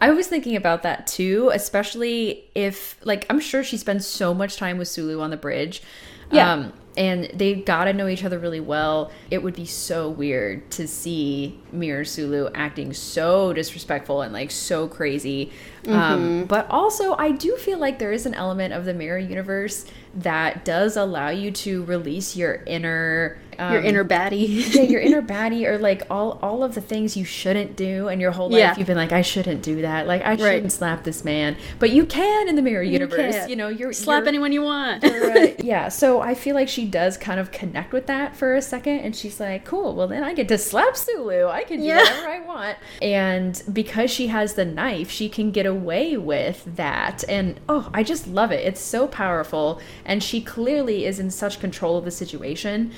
I 0.00 0.10
was 0.10 0.28
thinking 0.28 0.56
about 0.56 0.82
that 0.82 1.06
too, 1.06 1.50
especially 1.52 2.48
if 2.54 2.98
like 3.04 3.26
I'm 3.30 3.40
sure 3.40 3.64
she 3.64 3.76
spends 3.76 4.06
so 4.06 4.34
much 4.34 4.56
time 4.56 4.78
with 4.78 4.88
Sulu 4.88 5.20
on 5.20 5.30
the 5.30 5.36
bridge. 5.36 5.82
Yeah. 6.30 6.52
Um, 6.52 6.72
and 6.98 7.30
they 7.32 7.54
got 7.54 7.84
to 7.84 7.92
know 7.92 8.08
each 8.08 8.24
other 8.24 8.40
really 8.40 8.58
well. 8.58 9.12
It 9.30 9.40
would 9.40 9.54
be 9.54 9.66
so 9.66 10.10
weird 10.10 10.68
to 10.72 10.88
see 10.88 11.60
Mirror 11.70 12.04
Sulu 12.06 12.50
acting 12.54 12.92
so 12.92 13.52
disrespectful 13.52 14.20
and 14.22 14.32
like 14.32 14.50
so 14.50 14.88
crazy. 14.88 15.52
Um, 15.88 16.44
but 16.44 16.66
also, 16.70 17.14
I 17.16 17.30
do 17.32 17.56
feel 17.56 17.78
like 17.78 17.98
there 17.98 18.12
is 18.12 18.26
an 18.26 18.34
element 18.34 18.74
of 18.74 18.84
the 18.84 18.94
Mirror 18.94 19.18
universe 19.18 19.86
that 20.14 20.64
does 20.64 20.96
allow 20.96 21.28
you 21.30 21.50
to 21.50 21.84
release 21.84 22.34
your 22.36 22.62
inner 22.66 23.38
um, 23.58 23.72
Your 23.72 23.82
inner 23.82 24.04
baddie. 24.04 24.72
yeah, 24.74 24.82
your 24.82 25.00
inner 25.00 25.20
baddie 25.34 25.66
or 25.66 25.78
like 25.78 26.02
all 26.10 26.38
all 26.42 26.62
of 26.62 26.74
the 26.76 26.80
things 26.80 27.16
you 27.16 27.24
shouldn't 27.24 27.74
do 27.76 28.06
and 28.08 28.20
your 28.20 28.30
whole 28.30 28.48
life 28.48 28.58
Yeah. 28.60 28.74
you've 28.76 28.86
been 28.86 28.96
like 28.96 29.10
I 29.12 29.22
shouldn't 29.22 29.62
do 29.62 29.82
that. 29.82 30.06
Like 30.06 30.22
I 30.22 30.36
shouldn't 30.36 30.70
slap 30.72 31.02
this 31.04 31.24
man. 31.24 31.56
But 31.80 31.90
you 31.90 32.06
can 32.06 32.48
in 32.48 32.54
the 32.54 32.62
mirror 32.62 32.82
universe. 32.84 33.34
can. 33.34 33.48
You 33.50 33.56
know, 33.56 33.68
you're 33.68 33.92
Slap 33.92 34.20
you're, 34.22 34.28
anyone 34.28 34.52
you 34.52 34.62
want. 34.62 35.02
uh, 35.04 35.48
yeah, 35.58 35.88
so 35.88 36.20
I 36.20 36.34
feel 36.34 36.54
like 36.54 36.68
she 36.68 36.86
does 36.86 37.16
kind 37.16 37.40
of 37.40 37.50
connect 37.50 37.92
with 37.92 38.06
that 38.06 38.36
for 38.36 38.54
a 38.54 38.62
second 38.62 39.00
and 39.00 39.14
she's 39.16 39.40
like, 39.40 39.64
"Cool, 39.64 39.94
well 39.96 40.06
then 40.08 40.22
I 40.22 40.34
get 40.34 40.46
to 40.48 40.58
slap 40.58 40.96
Sulu. 40.96 41.48
I 41.48 41.64
can 41.64 41.78
do 41.80 41.84
Yeah. 41.86 41.98
whatever 41.98 42.28
I 42.28 42.40
want." 42.40 42.78
And 43.02 43.60
because 43.72 44.10
she 44.10 44.28
has 44.28 44.54
the 44.54 44.64
knife, 44.64 45.10
she 45.10 45.28
can 45.28 45.50
get 45.50 45.66
away 45.66 45.77
with 45.84 46.64
that. 46.76 47.24
And 47.28 47.60
oh, 47.68 47.90
I 47.92 48.02
just 48.02 48.26
love 48.26 48.50
it. 48.52 48.64
It's 48.66 48.80
so 48.80 49.06
powerful 49.06 49.80
and 50.04 50.22
she 50.22 50.40
clearly 50.40 51.04
is 51.04 51.18
in 51.18 51.30
such 51.30 51.60
control 51.60 51.96
of 51.96 52.04
the 52.04 52.10
situation. 52.10 52.92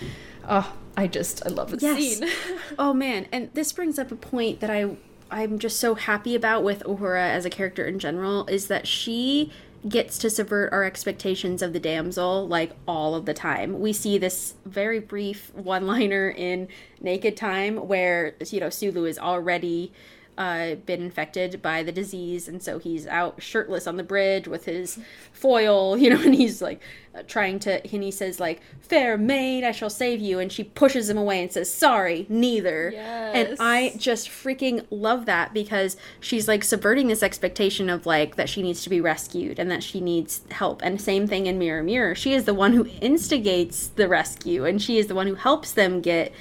Oh, 0.48 0.74
I 0.96 1.06
just 1.06 1.46
I 1.46 1.50
love 1.50 1.70
the 1.70 1.78
Yes. 1.80 2.18
scene. 2.18 2.28
oh 2.78 2.92
man, 2.92 3.26
and 3.32 3.50
this 3.54 3.72
brings 3.72 3.98
up 3.98 4.10
a 4.10 4.16
point 4.16 4.60
that 4.60 4.70
I 4.70 4.96
I'm 5.30 5.58
just 5.60 5.78
so 5.78 5.94
happy 5.94 6.34
about 6.34 6.64
with 6.64 6.82
Uhura 6.82 7.30
as 7.30 7.44
a 7.44 7.50
character 7.50 7.86
in 7.86 7.98
general 8.00 8.46
is 8.46 8.66
that 8.66 8.88
she 8.88 9.52
gets 9.88 10.18
to 10.18 10.28
subvert 10.28 10.72
our 10.72 10.84
expectations 10.84 11.62
of 11.62 11.72
the 11.72 11.80
damsel 11.80 12.46
like 12.46 12.72
all 12.86 13.14
of 13.14 13.24
the 13.26 13.32
time. 13.32 13.80
We 13.80 13.92
see 13.92 14.18
this 14.18 14.54
very 14.66 14.98
brief 14.98 15.54
one 15.54 15.86
liner 15.86 16.28
in 16.28 16.68
Naked 17.00 17.36
Time 17.36 17.76
where, 17.88 18.34
you 18.50 18.60
know, 18.60 18.68
Sulu 18.70 19.04
is 19.04 19.18
already 19.18 19.92
uh, 20.40 20.74
been 20.74 21.02
infected 21.02 21.60
by 21.60 21.82
the 21.82 21.92
disease, 21.92 22.48
and 22.48 22.62
so 22.62 22.78
he's 22.78 23.06
out 23.06 23.42
shirtless 23.42 23.86
on 23.86 23.98
the 23.98 24.02
bridge 24.02 24.48
with 24.48 24.64
his 24.64 24.98
foil, 25.34 25.98
you 25.98 26.08
know, 26.08 26.20
and 26.22 26.34
he's 26.34 26.62
like 26.62 26.80
uh, 27.14 27.22
trying 27.28 27.58
to. 27.58 27.86
And 27.92 28.02
he 28.02 28.10
says 28.10 28.40
like, 28.40 28.62
"Fair 28.80 29.18
maid, 29.18 29.64
I 29.64 29.72
shall 29.72 29.90
save 29.90 30.18
you," 30.18 30.38
and 30.38 30.50
she 30.50 30.64
pushes 30.64 31.10
him 31.10 31.18
away 31.18 31.42
and 31.42 31.52
says, 31.52 31.70
"Sorry, 31.70 32.24
neither." 32.30 32.90
And 33.34 33.56
I 33.60 33.92
just 33.98 34.30
freaking 34.30 34.86
love 34.90 35.26
that 35.26 35.52
because 35.52 35.98
she's 36.20 36.48
like 36.48 36.64
subverting 36.64 37.08
this 37.08 37.22
expectation 37.22 37.90
of 37.90 38.06
like 38.06 38.36
that 38.36 38.48
she 38.48 38.62
needs 38.62 38.82
to 38.84 38.88
be 38.88 39.02
rescued 39.02 39.58
and 39.58 39.70
that 39.70 39.82
she 39.82 40.00
needs 40.00 40.40
help. 40.52 40.80
And 40.82 40.98
same 40.98 41.26
thing 41.26 41.44
in 41.48 41.58
Mirror 41.58 41.82
Mirror, 41.82 42.14
she 42.14 42.32
is 42.32 42.46
the 42.46 42.54
one 42.54 42.72
who 42.72 42.86
instigates 43.02 43.88
the 43.88 44.08
rescue, 44.08 44.64
and 44.64 44.80
she 44.80 44.96
is 44.96 45.06
the 45.06 45.14
one 45.14 45.26
who 45.26 45.34
helps 45.34 45.72
them 45.72 46.00
get 46.00 46.32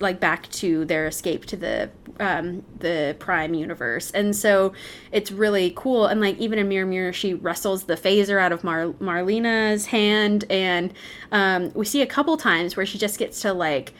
like 0.00 0.20
back 0.20 0.48
to 0.50 0.84
their 0.84 1.06
escape 1.06 1.46
to 1.46 1.56
the 1.56 1.90
um, 2.20 2.64
the 2.78 3.16
prime 3.18 3.54
universe. 3.54 4.10
And 4.12 4.34
so 4.36 4.72
it's 5.10 5.32
really 5.32 5.72
cool. 5.74 6.06
And 6.06 6.20
like 6.20 6.38
even 6.38 6.58
in 6.58 6.68
mirror 6.68 6.86
mirror 6.86 7.12
she 7.12 7.34
wrestles 7.34 7.84
the 7.84 7.94
phaser 7.94 8.40
out 8.40 8.52
of 8.52 8.62
Mar- 8.64 8.94
marlena's 9.00 9.86
hand. 9.86 10.44
And 10.50 10.92
um, 11.32 11.72
we 11.74 11.84
see 11.84 12.02
a 12.02 12.06
couple 12.06 12.36
times 12.36 12.76
where 12.76 12.86
she 12.86 12.98
just 12.98 13.18
gets 13.18 13.40
to 13.42 13.52
like 13.52 13.92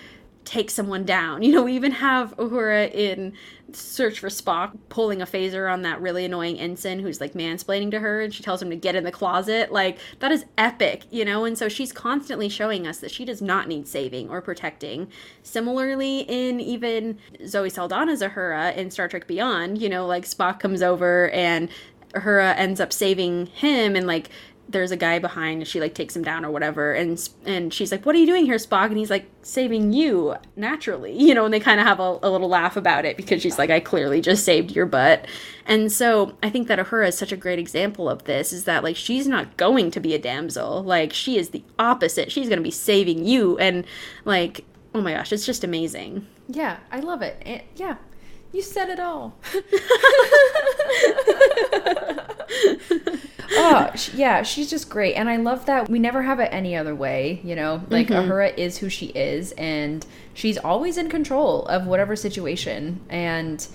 take 0.44 0.70
someone 0.70 1.04
down. 1.04 1.42
You 1.42 1.52
know, 1.52 1.62
we 1.62 1.74
even 1.74 1.92
have 1.92 2.36
Uhura 2.36 2.92
in 2.92 3.32
Search 3.72 4.20
for 4.20 4.28
Spock 4.28 4.76
pulling 4.88 5.22
a 5.22 5.26
phaser 5.26 5.72
on 5.72 5.82
that 5.82 6.00
really 6.00 6.24
annoying 6.24 6.58
ensign 6.58 7.00
who's 7.00 7.20
like 7.20 7.32
mansplaining 7.32 7.90
to 7.92 8.00
her 8.00 8.20
and 8.20 8.34
she 8.34 8.42
tells 8.42 8.60
him 8.60 8.68
to 8.70 8.76
get 8.76 8.94
in 8.94 9.04
the 9.04 9.12
closet. 9.12 9.72
Like, 9.72 9.98
that 10.18 10.30
is 10.30 10.44
epic, 10.58 11.04
you 11.10 11.24
know? 11.24 11.44
And 11.44 11.56
so 11.56 11.68
she's 11.68 11.92
constantly 11.92 12.48
showing 12.48 12.86
us 12.86 12.98
that 12.98 13.10
she 13.10 13.24
does 13.24 13.40
not 13.40 13.68
need 13.68 13.88
saving 13.88 14.28
or 14.28 14.42
protecting. 14.42 15.08
Similarly, 15.42 16.20
in 16.20 16.60
even 16.60 17.18
Zoe 17.46 17.70
Saldana's 17.70 18.20
Uhura 18.20 18.76
in 18.76 18.90
Star 18.90 19.08
Trek 19.08 19.26
Beyond, 19.26 19.80
you 19.80 19.88
know, 19.88 20.06
like 20.06 20.24
Spock 20.24 20.60
comes 20.60 20.82
over 20.82 21.30
and 21.30 21.68
Uhura 22.12 22.54
ends 22.56 22.80
up 22.80 22.92
saving 22.92 23.46
him 23.46 23.96
and 23.96 24.06
like 24.06 24.28
there's 24.68 24.90
a 24.90 24.96
guy 24.96 25.18
behind 25.18 25.60
and 25.60 25.68
she 25.68 25.80
like 25.80 25.94
takes 25.94 26.16
him 26.16 26.22
down 26.22 26.44
or 26.44 26.50
whatever 26.50 26.92
and 26.92 27.28
and 27.44 27.72
she's 27.74 27.92
like 27.92 28.06
what 28.06 28.14
are 28.14 28.18
you 28.18 28.26
doing 28.26 28.44
here 28.44 28.56
spock? 28.56 28.86
And 28.86 28.96
he's 28.96 29.10
like 29.10 29.28
saving 29.42 29.92
you 29.92 30.34
naturally 30.56 31.12
you 31.18 31.34
know 31.34 31.44
and 31.44 31.52
they 31.52 31.60
kind 31.60 31.80
of 31.80 31.86
have 31.86 32.00
a, 32.00 32.18
a, 32.22 32.30
little 32.30 32.48
laugh 32.48 32.76
about 32.76 33.04
it 33.04 33.16
because 33.16 33.42
she's 33.42 33.58
like 33.58 33.70
i 33.70 33.80
clearly 33.80 34.20
just 34.20 34.44
saved 34.44 34.70
your 34.72 34.86
butt. 34.86 35.26
And 35.66 35.92
so 35.92 36.36
i 36.42 36.50
think 36.50 36.68
that 36.68 36.78
uhura 36.78 37.08
is 37.08 37.18
such 37.18 37.32
a 37.32 37.36
great 37.36 37.58
example 37.58 38.08
of 38.08 38.24
this 38.24 38.52
is 38.52 38.64
that 38.64 38.82
like 38.82 38.96
she's 38.96 39.26
not 39.26 39.56
going 39.56 39.90
to 39.90 40.00
be 40.00 40.14
a 40.14 40.18
damsel. 40.18 40.82
Like 40.82 41.12
she 41.12 41.38
is 41.38 41.50
the 41.50 41.64
opposite. 41.78 42.32
She's 42.32 42.48
going 42.48 42.58
to 42.58 42.62
be 42.62 42.70
saving 42.70 43.24
you 43.24 43.58
and 43.58 43.84
like 44.24 44.64
oh 44.94 45.00
my 45.00 45.12
gosh 45.12 45.32
it's 45.32 45.46
just 45.46 45.64
amazing. 45.64 46.26
Yeah 46.48 46.78
i 46.90 47.00
love 47.00 47.22
it. 47.22 47.40
And, 47.44 47.62
yeah 47.76 47.96
you 48.52 48.62
said 48.62 48.88
it 48.88 49.00
all. 49.00 49.36
Oh 53.54 53.92
yeah 54.14 54.42
she's 54.42 54.70
just 54.70 54.88
great 54.88 55.14
and 55.14 55.28
i 55.28 55.36
love 55.36 55.66
that 55.66 55.90
we 55.90 55.98
never 55.98 56.22
have 56.22 56.40
it 56.40 56.48
any 56.52 56.74
other 56.74 56.94
way 56.94 57.40
you 57.44 57.54
know? 57.54 57.82
Like 57.90 58.08
mm-hmm. 58.08 58.30
uhura 58.30 58.56
is 58.56 58.78
who 58.78 58.88
she 58.88 59.06
is 59.06 59.52
and 59.52 60.06
she's 60.32 60.56
always 60.56 60.96
in 60.96 61.10
control 61.10 61.66
of 61.66 61.86
whatever 61.86 62.16
situation 62.16 63.00
and 63.10 63.66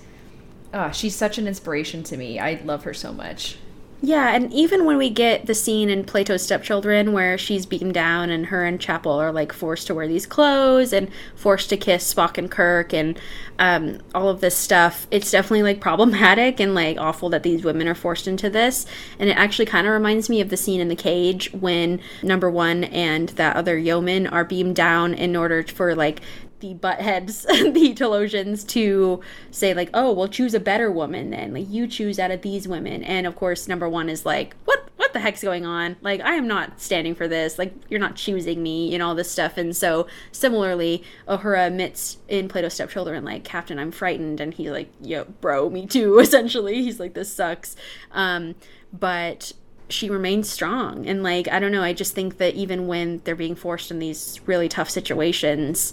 oh, 0.74 0.90
she's 0.90 1.14
such 1.14 1.38
an 1.38 1.46
inspiration 1.46 2.02
to 2.04 2.16
me. 2.16 2.38
I 2.38 2.60
love 2.64 2.84
her 2.84 2.94
so 2.94 3.12
much 3.12 3.56
yeah, 4.00 4.32
and 4.32 4.52
even 4.52 4.84
when 4.84 4.96
we 4.96 5.10
get 5.10 5.46
the 5.46 5.54
scene 5.54 5.90
in 5.90 6.04
Plato's 6.04 6.42
Stepchildren 6.42 7.12
where 7.12 7.36
she's 7.36 7.66
beaten 7.66 7.90
down 7.90 8.30
and 8.30 8.46
her 8.46 8.64
and 8.64 8.80
Chapel 8.80 9.12
are 9.12 9.32
like 9.32 9.52
forced 9.52 9.88
to 9.88 9.94
wear 9.94 10.06
these 10.06 10.24
clothes 10.24 10.92
and 10.92 11.10
forced 11.34 11.68
to 11.70 11.76
kiss 11.76 12.14
Spock 12.14 12.38
and 12.38 12.48
Kirk 12.48 12.92
and 12.92 13.18
um, 13.58 13.98
all 14.14 14.28
of 14.28 14.40
this 14.40 14.56
stuff, 14.56 15.08
it's 15.10 15.32
definitely 15.32 15.64
like 15.64 15.80
problematic 15.80 16.60
and 16.60 16.76
like 16.76 16.96
awful 16.96 17.28
that 17.30 17.42
these 17.42 17.64
women 17.64 17.88
are 17.88 17.94
forced 17.94 18.28
into 18.28 18.48
this. 18.48 18.86
And 19.18 19.28
it 19.28 19.36
actually 19.36 19.66
kind 19.66 19.84
of 19.84 19.92
reminds 19.92 20.30
me 20.30 20.40
of 20.40 20.50
the 20.50 20.56
scene 20.56 20.80
in 20.80 20.86
the 20.86 20.94
cage 20.94 21.52
when 21.52 22.00
number 22.22 22.48
one 22.48 22.84
and 22.84 23.30
that 23.30 23.56
other 23.56 23.76
yeoman 23.76 24.28
are 24.28 24.44
beamed 24.44 24.76
down 24.76 25.12
in 25.12 25.34
order 25.34 25.64
for 25.64 25.96
like 25.96 26.20
the 26.60 26.74
buttheads, 26.74 27.46
the 27.74 27.94
Talosians, 27.94 28.66
to 28.68 29.20
say 29.50 29.74
like, 29.74 29.90
"Oh, 29.94 30.12
we'll 30.12 30.28
choose 30.28 30.54
a 30.54 30.60
better 30.60 30.90
woman 30.90 31.30
then. 31.30 31.52
Like 31.54 31.68
you 31.68 31.86
choose 31.86 32.18
out 32.18 32.30
of 32.30 32.42
these 32.42 32.66
women." 32.68 33.02
And 33.04 33.26
of 33.26 33.36
course, 33.36 33.68
number 33.68 33.88
one 33.88 34.08
is 34.08 34.26
like, 34.26 34.54
"What? 34.64 34.84
What 34.96 35.12
the 35.12 35.20
heck's 35.20 35.42
going 35.42 35.64
on? 35.64 35.96
Like 36.00 36.20
I 36.20 36.34
am 36.34 36.48
not 36.48 36.80
standing 36.80 37.14
for 37.14 37.28
this. 37.28 37.58
Like 37.58 37.72
you're 37.88 38.00
not 38.00 38.16
choosing 38.16 38.62
me, 38.62 38.94
and 38.94 39.02
all 39.02 39.14
this 39.14 39.30
stuff." 39.30 39.56
And 39.56 39.76
so 39.76 40.06
similarly, 40.32 41.02
Uhura 41.26 41.66
admits 41.66 42.18
in 42.28 42.48
Plato's 42.48 42.74
Stepchildren, 42.74 43.24
like, 43.24 43.44
"Captain, 43.44 43.78
I'm 43.78 43.92
frightened," 43.92 44.40
and 44.40 44.52
he's 44.54 44.70
like, 44.70 44.90
"Yo, 45.00 45.24
bro, 45.40 45.70
me 45.70 45.86
too." 45.86 46.18
Essentially, 46.20 46.82
he's 46.82 47.00
like, 47.00 47.14
"This 47.14 47.32
sucks," 47.32 47.76
um, 48.12 48.54
but 48.92 49.52
she 49.90 50.10
remains 50.10 50.48
strong 50.48 51.06
and 51.06 51.22
like 51.22 51.48
i 51.48 51.58
don't 51.58 51.72
know 51.72 51.82
i 51.82 51.92
just 51.92 52.14
think 52.14 52.36
that 52.38 52.54
even 52.54 52.86
when 52.86 53.20
they're 53.24 53.34
being 53.34 53.54
forced 53.54 53.90
in 53.90 53.98
these 53.98 54.40
really 54.46 54.68
tough 54.68 54.90
situations 54.90 55.92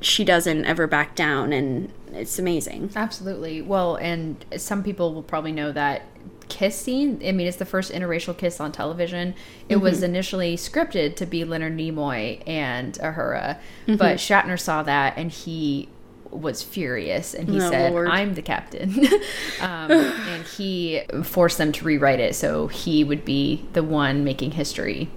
she 0.00 0.24
doesn't 0.24 0.64
ever 0.64 0.86
back 0.86 1.14
down 1.14 1.52
and 1.52 1.92
it's 2.12 2.38
amazing. 2.38 2.90
Absolutely. 2.94 3.62
Well, 3.62 3.96
and 3.96 4.44
some 4.56 4.82
people 4.82 5.12
will 5.14 5.22
probably 5.22 5.52
know 5.52 5.72
that 5.72 6.02
kiss 6.48 6.76
scene. 6.76 7.20
I 7.24 7.32
mean, 7.32 7.46
it's 7.46 7.58
the 7.58 7.64
first 7.64 7.92
interracial 7.92 8.36
kiss 8.36 8.60
on 8.60 8.72
television. 8.72 9.34
It 9.68 9.74
mm-hmm. 9.74 9.82
was 9.82 10.02
initially 10.02 10.56
scripted 10.56 11.16
to 11.16 11.26
be 11.26 11.44
Leonard 11.44 11.76
Nimoy 11.76 12.42
and 12.46 12.94
Uhura, 12.94 13.58
mm-hmm. 13.86 13.96
but 13.96 14.16
Shatner 14.16 14.58
saw 14.58 14.82
that 14.82 15.14
and 15.16 15.30
he 15.30 15.88
was 16.30 16.62
furious 16.62 17.34
and 17.34 17.48
he 17.48 17.56
oh, 17.56 17.70
said, 17.70 17.92
Lord. 17.92 18.08
"I'm 18.08 18.34
the 18.34 18.42
captain," 18.42 18.98
um, 19.60 19.90
and 19.90 20.44
he 20.44 21.02
forced 21.22 21.58
them 21.58 21.72
to 21.72 21.84
rewrite 21.84 22.20
it 22.20 22.34
so 22.34 22.66
he 22.68 23.04
would 23.04 23.24
be 23.24 23.66
the 23.72 23.82
one 23.82 24.24
making 24.24 24.52
history. 24.52 25.10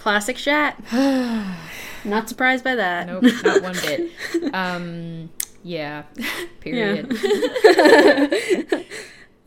Classic 0.00 0.38
Shat. 0.38 0.82
Not 2.06 2.26
surprised 2.26 2.64
by 2.64 2.74
that. 2.74 3.06
Nope, 3.06 3.24
not 3.44 3.62
one 3.62 3.74
bit. 3.74 4.10
Um, 4.54 5.28
yeah. 5.62 6.04
Period. 6.60 7.14
Yeah. 7.62 8.82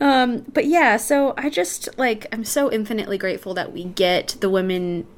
um, 0.00 0.44
but 0.52 0.66
yeah, 0.66 0.96
so 0.96 1.34
I 1.36 1.50
just 1.50 1.88
like 1.98 2.28
I'm 2.32 2.44
so 2.44 2.70
infinitely 2.70 3.18
grateful 3.18 3.52
that 3.54 3.72
we 3.72 3.82
get 3.82 4.36
the 4.40 4.48
women 4.48 5.08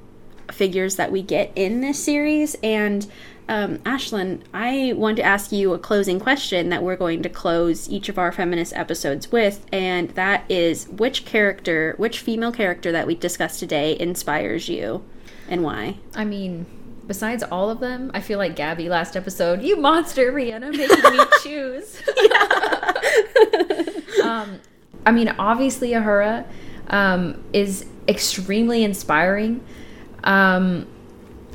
figures 0.50 0.96
that 0.96 1.12
we 1.12 1.20
get 1.20 1.52
in 1.54 1.82
this 1.82 2.02
series 2.02 2.56
and 2.62 3.06
um, 3.46 3.78
Ashlyn, 3.80 4.42
I 4.54 4.94
want 4.96 5.18
to 5.18 5.22
ask 5.22 5.52
you 5.52 5.74
a 5.74 5.78
closing 5.78 6.18
question 6.18 6.70
that 6.70 6.82
we're 6.82 6.96
going 6.96 7.22
to 7.22 7.28
close 7.28 7.90
each 7.90 8.08
of 8.08 8.18
our 8.18 8.32
feminist 8.32 8.72
episodes 8.72 9.30
with, 9.30 9.64
and 9.70 10.10
that 10.10 10.50
is 10.50 10.88
which 10.88 11.24
character, 11.24 11.94
which 11.96 12.18
female 12.18 12.50
character 12.50 12.90
that 12.90 13.06
we 13.06 13.14
discussed 13.14 13.60
today 13.60 13.96
inspires 14.00 14.68
you 14.68 15.04
and 15.48 15.62
why? 15.62 15.96
I 16.14 16.24
mean, 16.24 16.66
besides 17.06 17.42
all 17.42 17.70
of 17.70 17.80
them, 17.80 18.10
I 18.14 18.20
feel 18.20 18.38
like 18.38 18.56
Gabby 18.56 18.88
last 18.88 19.16
episode, 19.16 19.62
you 19.62 19.76
monster, 19.76 20.32
Rhianna, 20.32 20.70
making 20.70 21.12
me 21.12 21.24
choose. 21.42 22.02
um, 24.22 24.60
I 25.04 25.12
mean, 25.12 25.28
obviously, 25.38 25.90
Uhura 25.90 26.46
um, 26.88 27.42
is 27.52 27.86
extremely 28.08 28.82
inspiring. 28.84 29.64
Um, 30.24 30.86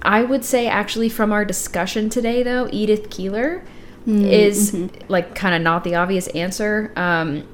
I 0.01 0.23
would 0.23 0.43
say, 0.45 0.67
actually, 0.67 1.09
from 1.09 1.31
our 1.31 1.45
discussion 1.45 2.09
today, 2.09 2.43
though, 2.43 2.67
Edith 2.71 3.09
Keeler 3.09 3.63
mm, 4.07 4.31
is 4.31 4.71
mm-hmm. 4.71 5.05
like 5.09 5.35
kind 5.35 5.53
of 5.53 5.61
not 5.61 5.83
the 5.83 5.95
obvious 5.95 6.27
answer. 6.29 6.91
Um, 6.95 7.47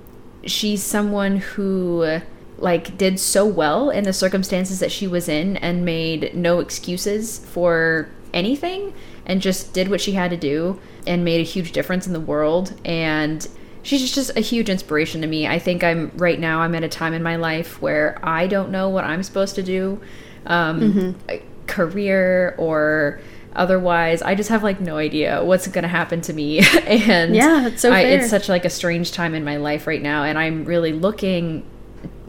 she's 0.45 0.83
someone 0.83 1.38
who 1.38 2.22
like 2.58 2.98
did 2.98 3.19
so 3.19 3.45
well 3.45 3.90
in 3.90 4.03
the 4.03 4.14
circumstances 4.14 4.80
that 4.80 4.92
she 4.92 5.08
was 5.08 5.30
in 5.30 5.58
and 5.58 5.86
made 5.86 6.36
no 6.36 6.60
excuses 6.60 7.40
for 7.40 8.10
anything 8.34 8.94
and 9.26 9.42
just 9.42 9.74
did 9.74 9.90
what 9.90 10.02
she 10.02 10.14
had 10.14 10.32
to 10.32 10.38
do 10.38 10.80
and 11.06 11.24
made 11.24 11.40
a 11.40 11.44
huge 11.44 11.72
difference 11.72 12.08
in 12.08 12.14
the 12.14 12.19
world. 12.19 12.80
And 12.84 13.48
she's 13.84 14.11
just 14.14 14.36
a 14.36 14.42
huge 14.42 14.69
inspiration 14.69 15.22
to 15.22 15.27
me. 15.27 15.48
I 15.48 15.60
think 15.60 15.84
i'm 15.84 16.11
right 16.16 16.40
now 16.40 16.61
i'm 16.61 16.76
at 16.76 16.84
a 16.84 16.90
time 16.90 17.14
in 17.14 17.24
my 17.24 17.38
life 17.38 17.82
where 17.82 18.19
i 18.22 18.45
don't 18.48 18.69
know 18.69 18.90
what 18.90 19.06
i'm 19.06 19.24
supposed 19.24 19.56
to 19.56 19.64
do 19.64 20.02
um, 20.45 20.80
mm-hmm. 20.82 21.45
career 21.68 22.56
or 22.58 23.19
otherwise. 23.56 24.22
I 24.22 24.36
just 24.36 24.50
have 24.50 24.64
like 24.64 24.80
no 24.80 24.98
idea 24.98 25.44
what's 25.44 25.68
gonna 25.68 25.88
happen 25.88 26.22
to 26.22 26.34
me. 26.34 26.61
And 26.88 27.36
yeah 27.36 27.68
it's 27.68 27.82
so 27.82 27.92
I, 27.92 28.02
it's 28.02 28.30
such 28.30 28.50
like 28.50 28.66
a 28.66 28.69
strange 28.69 29.11
time 29.11 29.34
in 29.34 29.44
my 29.44 29.58
life 29.58 29.88
right 29.88 30.02
now. 30.02 30.24
And 30.24 30.38
i'm 30.38 30.66
really 30.66 30.94
looking 30.94 31.64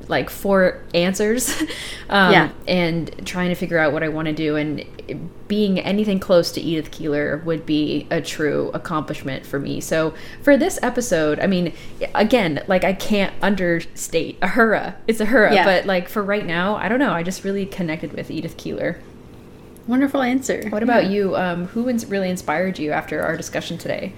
like 0.09 0.31
four 0.31 0.83
answers, 0.95 1.51
um, 2.09 2.33
Yeah. 2.33 2.51
and 2.67 3.27
trying 3.27 3.51
to 3.51 3.55
figure 3.55 3.79
out 3.79 3.93
what 3.93 4.03
I 4.03 4.09
want 4.09 4.27
to 4.27 4.33
do. 4.35 4.57
And 4.57 4.85
being 5.49 5.79
anything 5.79 6.19
close 6.19 6.51
to 6.53 6.61
Edith 6.61 6.91
Keeler 6.91 7.39
would 7.45 7.65
be 7.67 8.07
a 8.11 8.21
true 8.21 8.71
accomplishment 8.75 9.47
for 9.47 9.59
me. 9.59 9.81
So 9.81 10.15
for 10.43 10.57
this 10.57 10.79
episode, 10.83 11.39
I 11.41 11.47
mean, 11.47 11.73
again, 12.15 12.63
like 12.69 12.85
I 12.85 12.93
can't 12.93 13.33
understate 13.43 14.39
a 14.43 14.49
Uhura. 14.49 14.95
It's 15.07 15.21
Uhura, 15.21 15.53
Yeah. 15.55 15.65
but 15.65 15.87
like 15.87 16.09
for 16.09 16.23
right 16.23 16.45
now, 16.47 16.77
I 16.77 16.89
don't 16.89 16.99
know. 16.99 17.13
I 17.13 17.23
just 17.23 17.45
really 17.45 17.67
connected 17.67 18.13
with 18.13 18.31
Edith 18.31 18.57
Keeler. 18.57 19.01
Wonderful 19.87 20.21
answer. 20.21 20.69
What 20.69 20.83
about 20.83 21.07
you? 21.07 21.35
Um, 21.37 21.67
who 21.69 21.89
ins- 21.89 22.05
really 22.07 22.29
inspired 22.29 22.79
you 22.79 22.93
after 22.93 23.23
our 23.23 23.37
discussion 23.39 23.79
today? 23.79 24.13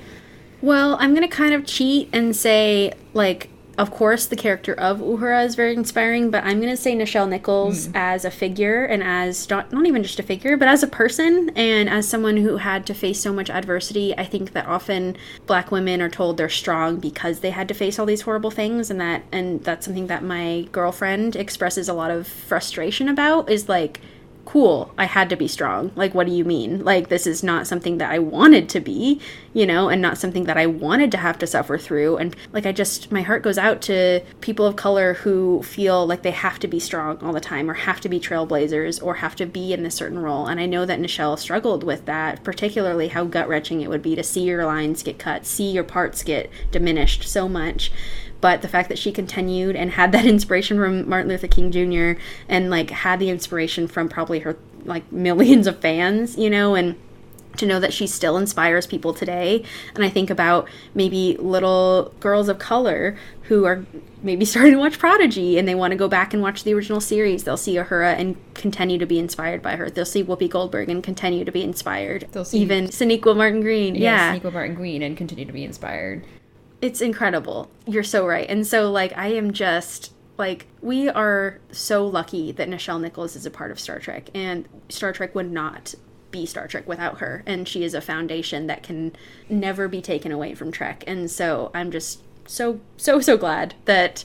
Well, 0.62 0.96
I'm 1.00 1.14
gonna 1.14 1.28
kind 1.28 1.54
of 1.54 1.64
cheat 1.64 2.08
and 2.12 2.34
say, 2.34 2.92
like, 3.14 3.48
of 3.80 3.90
course, 3.90 4.26
the 4.26 4.36
character 4.36 4.74
of 4.74 4.98
Uhura 4.98 5.42
is 5.46 5.54
very 5.54 5.72
inspiring, 5.72 6.30
but 6.30 6.44
I'm 6.44 6.60
gonna 6.60 6.76
say 6.76 6.94
Nichelle 6.94 7.26
Nichols 7.26 7.88
mm. 7.88 7.92
as 7.94 8.26
a 8.26 8.30
figure 8.30 8.84
and 8.84 9.02
as 9.02 9.48
not, 9.48 9.72
not 9.72 9.86
even 9.86 10.02
just 10.02 10.20
a 10.20 10.22
figure, 10.22 10.58
but 10.58 10.68
as 10.68 10.82
a 10.82 10.86
person 10.86 11.50
and 11.56 11.88
as 11.88 12.06
someone 12.06 12.36
who 12.36 12.58
had 12.58 12.84
to 12.88 12.94
face 12.94 13.22
so 13.22 13.32
much 13.32 13.48
adversity. 13.48 14.14
I 14.18 14.26
think 14.26 14.52
that 14.52 14.66
often 14.66 15.16
Black 15.46 15.70
women 15.70 16.02
are 16.02 16.10
told 16.10 16.36
they're 16.36 16.50
strong 16.50 16.96
because 17.00 17.40
they 17.40 17.48
had 17.48 17.68
to 17.68 17.74
face 17.74 17.98
all 17.98 18.04
these 18.04 18.20
horrible 18.20 18.50
things, 18.50 18.90
and 18.90 19.00
that 19.00 19.22
and 19.32 19.64
that's 19.64 19.86
something 19.86 20.08
that 20.08 20.22
my 20.22 20.68
girlfriend 20.72 21.34
expresses 21.34 21.88
a 21.88 21.94
lot 21.94 22.10
of 22.10 22.26
frustration 22.26 23.08
about. 23.08 23.48
Is 23.48 23.66
like 23.66 24.02
cool 24.50 24.92
i 24.98 25.04
had 25.04 25.30
to 25.30 25.36
be 25.36 25.46
strong. 25.46 25.92
Like 25.94 26.12
what 26.12 26.26
do 26.26 26.32
you 26.32 26.44
mean? 26.44 26.84
Like 26.84 27.08
this 27.08 27.24
is 27.24 27.44
not 27.44 27.68
something 27.68 27.98
that 27.98 28.10
i 28.10 28.18
wanted 28.18 28.68
to 28.70 28.80
be 28.80 29.20
you 29.52 29.64
know 29.64 29.88
and 29.88 30.02
not 30.02 30.18
something 30.18 30.44
that 30.44 30.56
i 30.56 30.66
wanted 30.66 31.12
to 31.12 31.18
have 31.18 31.38
to 31.38 31.46
suffer 31.46 31.78
through. 31.78 32.16
And 32.16 32.34
like 32.52 32.66
i 32.66 32.72
just 32.72 33.12
my 33.12 33.22
heart 33.22 33.44
goes 33.44 33.58
out 33.58 33.80
to 33.82 34.20
people 34.40 34.66
of 34.66 34.74
color 34.74 35.14
who 35.14 35.62
feel 35.62 36.04
like 36.04 36.22
they 36.22 36.32
have 36.32 36.58
to 36.58 36.66
be 36.66 36.80
strong 36.80 37.18
all 37.18 37.32
the 37.32 37.40
time 37.40 37.70
or 37.70 37.74
have 37.74 38.00
to 38.00 38.08
be 38.08 38.18
trailblazers 38.18 39.00
or 39.00 39.14
have 39.14 39.36
to 39.36 39.46
be 39.46 39.72
in 39.72 39.84
this 39.84 39.94
certain 39.94 40.18
role. 40.18 40.46
And 40.46 40.58
i 40.58 40.66
know 40.66 40.84
that 40.84 40.98
nichelle 40.98 41.38
struggled 41.38 41.84
with 41.84 42.06
that 42.06 42.42
particularly 42.42 43.06
how 43.06 43.24
gut-wrenching 43.24 43.82
it 43.82 43.88
would 43.88 44.02
be 44.02 44.16
to 44.16 44.24
see 44.24 44.42
your 44.42 44.66
lines 44.66 45.04
get 45.04 45.18
cut 45.20 45.46
see 45.46 45.70
your 45.70 45.84
parts 45.84 46.24
get 46.24 46.50
diminished 46.72 47.22
so 47.22 47.48
much 47.48 47.92
but 48.40 48.62
the 48.62 48.68
fact 48.68 48.88
that 48.88 48.98
she 48.98 49.12
continued 49.12 49.76
and 49.76 49.92
had 49.92 50.12
that 50.12 50.26
inspiration 50.34 50.78
from 50.78 51.08
Martin 51.08 51.28
Luther 51.28 51.48
King 51.48 51.70
Jr. 51.70 52.20
and 52.48 52.70
like 52.70 52.90
had 52.90 53.18
the 53.18 53.30
inspiration 53.30 53.86
from 53.86 54.08
probably 54.08 54.40
her 54.40 54.56
like 54.84 55.10
millions 55.12 55.66
of 55.66 55.78
fans, 55.80 56.36
you 56.36 56.48
know, 56.50 56.74
and 56.74 56.96
to 57.56 57.66
know 57.66 57.80
that 57.80 57.92
she 57.92 58.06
still 58.06 58.36
inspires 58.36 58.86
people 58.86 59.12
today. 59.12 59.64
And 59.94 60.04
I 60.04 60.08
think 60.08 60.30
about 60.30 60.68
maybe 60.94 61.36
little 61.38 62.14
girls 62.20 62.48
of 62.48 62.58
color 62.58 63.16
who 63.42 63.64
are 63.64 63.84
maybe 64.22 64.44
starting 64.46 64.72
to 64.72 64.78
watch 64.78 64.98
Prodigy 64.98 65.58
and 65.58 65.66
they 65.66 65.74
want 65.74 65.90
to 65.90 65.96
go 65.96 66.08
back 66.08 66.32
and 66.32 66.42
watch 66.42 66.64
the 66.64 66.72
original 66.72 67.00
series. 67.00 67.44
They'll 67.44 67.56
see 67.56 67.74
Uhura 67.74 68.18
and 68.18 68.36
continue 68.54 68.98
to 68.98 69.06
be 69.06 69.18
inspired 69.18 69.62
by 69.62 69.76
her. 69.76 69.90
They'll 69.90 70.06
see 70.06 70.24
Whoopi 70.24 70.48
Goldberg 70.48 70.88
and 70.88 71.02
continue 71.02 71.44
to 71.44 71.52
be 71.52 71.62
inspired. 71.62 72.28
They'll 72.32 72.44
see- 72.44 72.60
even 72.60 72.86
Sonequa 72.86 73.36
Martin 73.36 73.60
Green. 73.60 73.94
Yeah, 73.96 74.32
Nico 74.32 74.50
Martin 74.50 74.74
Green, 74.74 75.02
and 75.02 75.16
continue 75.16 75.44
to 75.44 75.52
be 75.52 75.64
inspired. 75.64 76.24
It's 76.82 77.00
incredible. 77.00 77.70
You're 77.86 78.02
so 78.02 78.26
right. 78.26 78.48
And 78.48 78.66
so 78.66 78.90
like 78.90 79.16
I 79.16 79.28
am 79.28 79.52
just 79.52 80.12
like 80.38 80.66
we 80.80 81.08
are 81.08 81.58
so 81.70 82.06
lucky 82.06 82.52
that 82.52 82.68
Nichelle 82.68 83.00
Nichols 83.00 83.36
is 83.36 83.46
a 83.46 83.50
part 83.50 83.70
of 83.70 83.78
Star 83.78 83.98
Trek 83.98 84.30
and 84.34 84.66
Star 84.88 85.12
Trek 85.12 85.34
would 85.34 85.50
not 85.50 85.94
be 86.30 86.46
Star 86.46 86.66
Trek 86.66 86.88
without 86.88 87.18
her 87.18 87.42
and 87.46 87.68
she 87.68 87.84
is 87.84 87.92
a 87.92 88.00
foundation 88.00 88.66
that 88.68 88.82
can 88.82 89.12
never 89.48 89.88
be 89.88 90.00
taken 90.00 90.32
away 90.32 90.54
from 90.54 90.72
Trek. 90.72 91.04
And 91.06 91.30
so 91.30 91.70
I'm 91.74 91.90
just 91.90 92.22
so 92.46 92.80
so 92.96 93.20
so 93.20 93.36
glad 93.36 93.74
that 93.84 94.24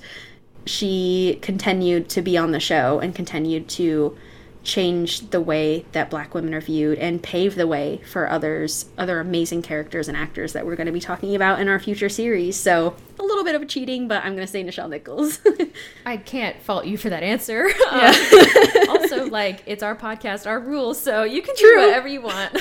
she 0.65 1.37
continued 1.41 2.09
to 2.09 2.21
be 2.21 2.37
on 2.37 2.51
the 2.51 2.59
show 2.59 2.99
and 2.99 3.13
continued 3.13 3.67
to 3.69 4.17
change 4.65 5.29
the 5.29 5.39
way 5.39 5.85
that 5.93 6.09
black 6.09 6.33
women 6.33 6.53
are 6.53 6.59
viewed 6.59 6.97
and 6.97 7.21
pave 7.23 7.55
the 7.55 7.67
way 7.67 8.01
for 8.11 8.27
others 8.29 8.85
other 8.97 9.19
amazing 9.19 9.61
characters 9.61 10.07
and 10.07 10.17
actors 10.17 10.51
that 10.53 10.65
we're 10.65 10.75
going 10.75 10.87
to 10.87 10.91
be 10.91 10.99
talking 10.99 11.35
about 11.35 11.59
in 11.61 11.67
our 11.69 11.79
future 11.79 12.09
series 12.09 12.59
so 12.59 12.95
a 13.19 13.23
little 13.23 13.43
bit 13.43 13.53
of 13.55 13.61
a 13.61 13.65
cheating 13.65 14.07
but 14.07 14.23
i'm 14.25 14.33
going 14.35 14.45
to 14.45 14.51
say 14.51 14.63
nichelle 14.63 14.89
nichols 14.89 15.39
I 16.05 16.17
can't 16.17 16.59
fault 16.61 16.85
you 16.85 16.97
for 16.97 17.09
that 17.09 17.23
answer. 17.23 17.67
Um, 17.91 18.89
also, 18.89 19.25
like 19.29 19.61
it's 19.65 19.81
our 19.83 19.95
podcast, 19.95 20.45
our 20.47 20.59
rules, 20.59 20.99
so 20.99 21.23
you 21.23 21.41
can 21.41 21.55
do 21.55 21.77
whatever 21.77 22.07
you 22.07 22.21
want. 22.21 22.51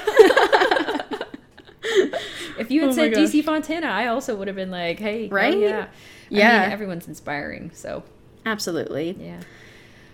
if 2.59 2.71
you 2.71 2.81
had 2.83 2.91
Oh 2.91 2.93
said. 2.93 3.13
DC 3.13 3.45
Fontana, 3.45 3.87
I 3.89 4.07
also 4.09 4.35
would 4.37 4.47
have 4.49 4.57
been 4.57 4.71
like, 4.71 4.99
"Hey, 4.99 5.29
Right? 5.29 5.59
yeah, 5.59 5.87
Yeah. 6.31 6.59
I 6.59 6.63
mean, 6.63 6.73
everyone's 6.73 7.09
inspiring." 7.09 7.71
So 7.75 8.03
absolutely 8.47 9.17
yeah. 9.21 9.41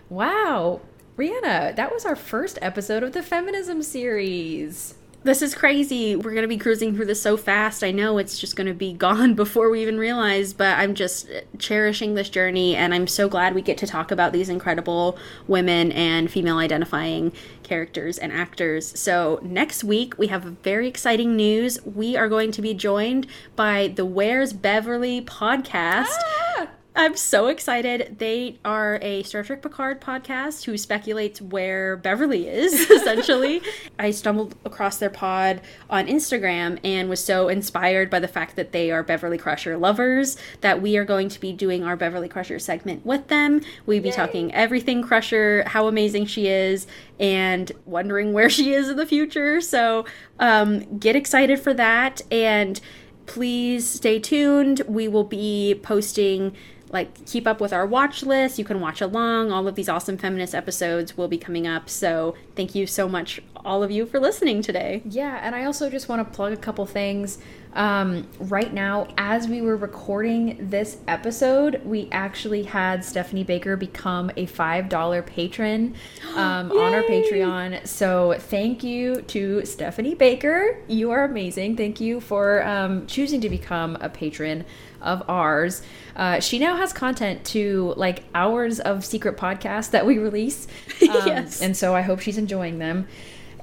Wow, 0.09 0.81
Rhianna, 1.17 1.77
that 1.77 1.93
was 1.93 2.05
our 2.07 2.17
first 2.17 2.59
episode 2.63 3.03
of 3.03 3.13
the 3.13 3.23
feminism 3.23 3.83
series. 3.83 4.95
this 5.23 5.43
is 5.43 5.55
crazy. 5.55 6.17
We're 6.17 6.31
going 6.31 6.43
to 6.43 6.49
be 6.49 6.57
cruising 6.57 6.97
through 6.97 7.05
this 7.05 7.21
so 7.21 7.37
fast. 7.37 7.85
I 7.85 7.91
know 7.91 8.17
it's 8.17 8.39
just 8.39 8.57
going 8.57 8.69
to 8.69 8.73
be 8.75 8.93
gone 9.07 9.35
before 9.35 9.69
we 9.69 9.83
even 9.83 9.99
realize 9.99 10.55
but 10.55 10.79
i'm 10.79 10.95
just 10.95 11.29
cherishing 11.59 12.15
this 12.15 12.31
journey 12.31 12.75
and 12.75 12.95
i'm 12.95 13.07
so 13.07 13.29
glad 13.29 13.55
we 13.55 13.61
get 13.61 13.77
to 13.79 13.87
talk 13.87 14.11
about 14.11 14.33
these 14.33 14.49
incredible 14.49 15.19
women 15.47 15.93
and 15.93 16.31
female 16.31 16.57
identifying 16.59 17.33
characters 17.63 18.17
and 18.19 18.33
actors. 18.33 18.99
So 18.99 19.39
next 19.43 19.85
week 19.85 20.17
we 20.19 20.29
have 20.29 20.43
very 20.43 20.89
exciting 20.89 21.37
news. 21.37 21.79
We 21.85 22.17
are 22.17 22.29
going 22.29 22.51
to 22.53 22.63
be 22.63 22.73
joined 22.75 23.27
by 23.57 23.89
the 23.89 24.05
where's 24.07 24.53
beverly 24.53 25.21
podcast 25.21 26.07
ah! 26.09 26.69
I'm 26.95 27.17
so 27.17 27.47
excited. 27.47 28.17
They 28.19 28.59
are 28.65 28.99
a 29.01 29.23
Star 29.23 29.45
Trek 29.45 29.63
Picard 29.63 30.01
podcast 30.01 30.65
who 30.65 30.77
speculates 30.77 31.41
where 31.41 31.97
Beverly 31.97 32.49
is, 32.49 32.73
essentially. 32.91 33.63
I 33.99 34.11
stumbled 34.11 34.57
across 34.65 34.99
their 34.99 35.11
pod 35.11 35.61
on 35.89 36.09
Instagram 36.09 36.81
and 36.83 37.09
was 37.09 37.23
so 37.23 37.49
inspired 37.49 38.11
by 38.11 38.19
the 38.19 38.27
fact 38.27 38.57
that 38.57 38.73
they 38.73 38.91
are 38.91 39.05
Beverly 39.05 39.39
Crusher 39.39 39.77
lovers 39.79 40.37
that 40.63 40.83
we 40.83 40.97
are 40.97 41.05
going 41.05 41.29
to 41.29 41.39
be 41.39 41.53
doing 41.53 41.85
our 41.85 41.97
Beverly 41.97 42.29
Crusher 42.29 42.59
segment 42.59 43.07
with 43.07 43.29
them. 43.29 43.61
We'll 43.87 44.03
be 44.03 44.11
talking 44.11 44.53
everything 44.53 45.03
Crusher, 45.03 45.63
how 45.69 45.87
amazing 45.87 46.27
she 46.27 46.49
is, 46.49 46.89
and 47.21 47.71
wondering 47.87 48.33
where 48.33 48.51
she 48.51 48.73
is 48.73 48.89
in 48.89 48.97
the 48.97 49.07
future. 49.07 49.61
So 49.61 50.07
um, 50.41 50.99
get 50.99 51.15
excited 51.15 51.61
for 51.61 51.73
that. 51.75 52.23
And 52.33 52.81
please 53.27 53.89
stay 53.89 54.19
tuned. 54.19 54.83
We 54.89 55.07
will 55.07 55.25
be 55.25 55.79
posting 55.85 56.57
like 56.91 57.27
keep 57.27 57.47
up 57.47 57.61
with 57.61 57.73
our 57.73 57.87
watch 57.87 58.23
list. 58.23 58.59
You 58.59 58.65
can 58.65 58.81
watch 58.81 59.01
along. 59.01 59.53
All 59.53 59.69
of 59.69 59.75
these 59.75 59.89
awesome 59.89 60.19
feminist 60.19 60.55
episodes 60.55 61.17
will 61.17 61.29
be 61.29 61.39
coming 61.39 61.67
up. 61.67 61.89
So 61.89 62.35
thank 62.57 62.75
you 62.75 62.87
so 62.87 63.09
much, 63.09 63.41
all 63.57 63.83
of 63.83 63.91
you, 63.91 64.07
for 64.07 64.19
listening 64.19 64.63
today. 64.63 65.03
Yeah, 65.05 65.41
and 65.43 65.55
I 65.55 65.65
also 65.65 65.91
just 65.91 66.09
want 66.09 66.27
to 66.27 66.37
plug 66.37 66.53
a 66.53 66.57
couple 66.57 66.87
things. 66.87 67.39
Um, 67.73 68.27
right 68.41 68.73
now, 68.73 69.07
as 69.17 69.47
we 69.47 69.61
were 69.61 69.77
recording 69.77 70.57
this 70.71 70.99
episode, 71.07 71.81
we 71.85 72.09
actually 72.11 72.65
had 72.65 73.05
Stephanie 73.05 73.45
Baker 73.45 73.77
become 73.77 74.31
a 74.31 74.47
$5 74.47 75.27
patron 75.27 75.95
um, 76.35 76.73
on 76.73 76.95
our! 76.95 77.05
Patreon. 77.11 77.87
So 77.87 78.37
thank 78.39 78.83
you 78.83 79.23
to 79.23 79.65
Stephanie 79.65 80.15
Baker. 80.15 80.79
You 80.89 81.11
are 81.11 81.25
amazing. 81.25 81.77
Thank 81.77 82.01
you 82.01 82.21
for 82.21 82.65
um, 82.67 83.07
choosing 83.07 83.41
to 83.41 83.49
become 83.49 83.97
a 84.01 84.09
patron 84.09 84.65
of 85.01 85.23
ours. 85.29 85.83
Uh, 86.17 86.41
she 86.41 86.59
now 86.59 86.77
has 86.77 86.93
content 86.93 87.45
to 87.47 87.95
like 87.97 88.25
hours 88.35 88.81
of 88.81 89.05
secret 89.05 89.37
podcasts 89.37 89.91
that 89.91 90.07
we 90.07 90.19
release. 90.19 90.67
Um, 91.03 91.27
Yes. 91.27 91.61
And 91.63 91.77
so 91.77 91.95
I 91.95 92.03
hope 92.03 92.21
she's 92.21 92.39
enjoying 92.39 92.79
them. 92.79 93.09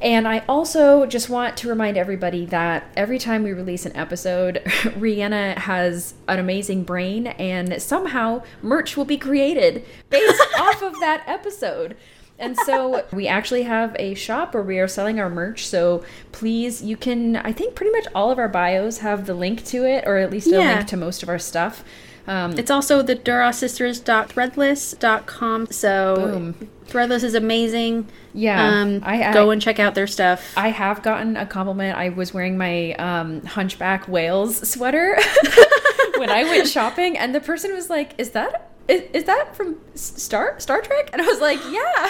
And 0.01 0.27
I 0.27 0.43
also 0.47 1.05
just 1.05 1.29
want 1.29 1.57
to 1.57 1.69
remind 1.69 1.97
everybody 1.97 2.45
that 2.47 2.91
every 2.95 3.17
time 3.19 3.43
we 3.43 3.51
release 3.51 3.85
an 3.85 3.95
episode, 3.95 4.61
Rhianna 4.65 5.57
has 5.57 6.13
an 6.27 6.39
amazing 6.39 6.83
brain, 6.83 7.27
and 7.27 7.81
somehow 7.81 8.43
merch 8.61 8.95
will 8.95 9.05
be 9.05 9.17
created 9.17 9.85
based 10.09 10.41
off 10.59 10.81
of 10.81 10.93
that 10.99 11.23
episode. 11.27 11.95
And 12.39 12.55
so 12.57 13.03
we 13.11 13.27
actually 13.27 13.63
have 13.63 13.95
a 13.97 14.13
shop 14.13 14.53
where 14.53 14.61
we 14.63 14.77
are 14.79 14.87
selling 14.87 15.19
our 15.19 15.29
merch. 15.29 15.65
So 15.65 16.03
please, 16.31 16.83
you 16.83 16.95
can, 16.95 17.35
I 17.37 17.51
think 17.51 17.73
pretty 17.75 17.91
much 17.91 18.05
all 18.13 18.29
of 18.31 18.37
our 18.37 18.47
bios 18.47 18.99
have 18.99 19.25
the 19.25 19.33
link 19.33 19.65
to 19.65 19.83
it, 19.85 20.03
or 20.05 20.17
at 20.17 20.29
least 20.29 20.45
a 20.47 20.51
Yeah. 20.51 20.75
link 20.75 20.87
to 20.89 20.97
most 20.97 21.23
of 21.23 21.29
our 21.29 21.39
stuff. 21.39 21.83
Um, 22.27 22.57
It's 22.59 22.69
also 22.69 23.01
the 23.01 23.15
durasisters.threadless.com. 23.15 25.67
So 25.71 26.15
Boom. 26.15 26.69
Threadless 26.87 27.23
is 27.23 27.33
amazing. 27.33 28.07
Yeah, 28.33 28.63
Um, 28.81 29.01
I- 29.03 29.29
I- 29.29 29.33
go 29.33 29.49
and 29.49 29.61
check 29.61 29.79
out 29.79 29.95
their 29.95 30.07
stuff. 30.07 30.53
I 30.55 30.69
have 30.69 31.01
gotten 31.01 31.35
a 31.37 31.45
compliment. 31.45 31.97
I 31.97 32.09
was 32.09 32.33
wearing 32.33 32.57
my 32.57 32.93
um, 32.93 33.43
Hunchback 33.45 34.07
Whales 34.07 34.67
sweater 34.69 35.17
when 36.17 36.29
I 36.29 36.43
went 36.43 36.67
shopping, 36.67 37.17
and 37.17 37.33
the 37.35 37.39
person 37.41 37.73
was 37.73 37.89
like, 37.89 38.13
"Is 38.17 38.31
that 38.31 38.69
is, 38.87 39.03
is 39.13 39.23
that 39.25 39.55
from 39.55 39.77
Star 39.95 40.59
Star 40.59 40.81
Trek?" 40.81 41.09
And 41.13 41.21
I 41.21 41.25
was 41.25 41.39
like, 41.39 41.59
"Yeah." 41.69 42.09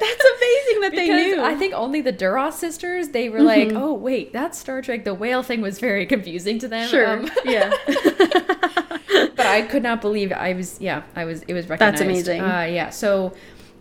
That's 0.00 0.24
amazing 0.24 0.80
that 0.80 0.92
they 0.94 1.08
knew. 1.08 1.42
I 1.42 1.54
think 1.54 1.74
only 1.74 2.00
the 2.00 2.12
Duras 2.12 2.54
sisters. 2.54 3.08
They 3.08 3.28
were 3.28 3.42
like, 3.42 3.72
"Oh 3.72 3.94
wait, 3.94 4.32
that's 4.32 4.58
Star 4.58 4.82
Trek." 4.82 5.04
The 5.04 5.14
whale 5.14 5.42
thing 5.42 5.60
was 5.60 5.78
very 5.78 6.06
confusing 6.06 6.58
to 6.60 6.68
them. 6.68 6.88
sure. 6.88 7.18
Um, 7.18 7.30
yeah. 7.44 7.70
but 7.86 9.36
but 9.36 9.46
I 9.46 9.62
could 9.62 9.82
not 9.82 10.00
believe 10.00 10.32
I 10.32 10.54
was. 10.54 10.80
Yeah, 10.80 11.02
I 11.14 11.24
was. 11.24 11.42
It 11.42 11.54
was 11.54 11.68
recognized. 11.68 11.94
That's 11.94 12.02
amazing. 12.02 12.40
Uh, 12.40 12.62
yeah. 12.62 12.90
So 12.90 13.34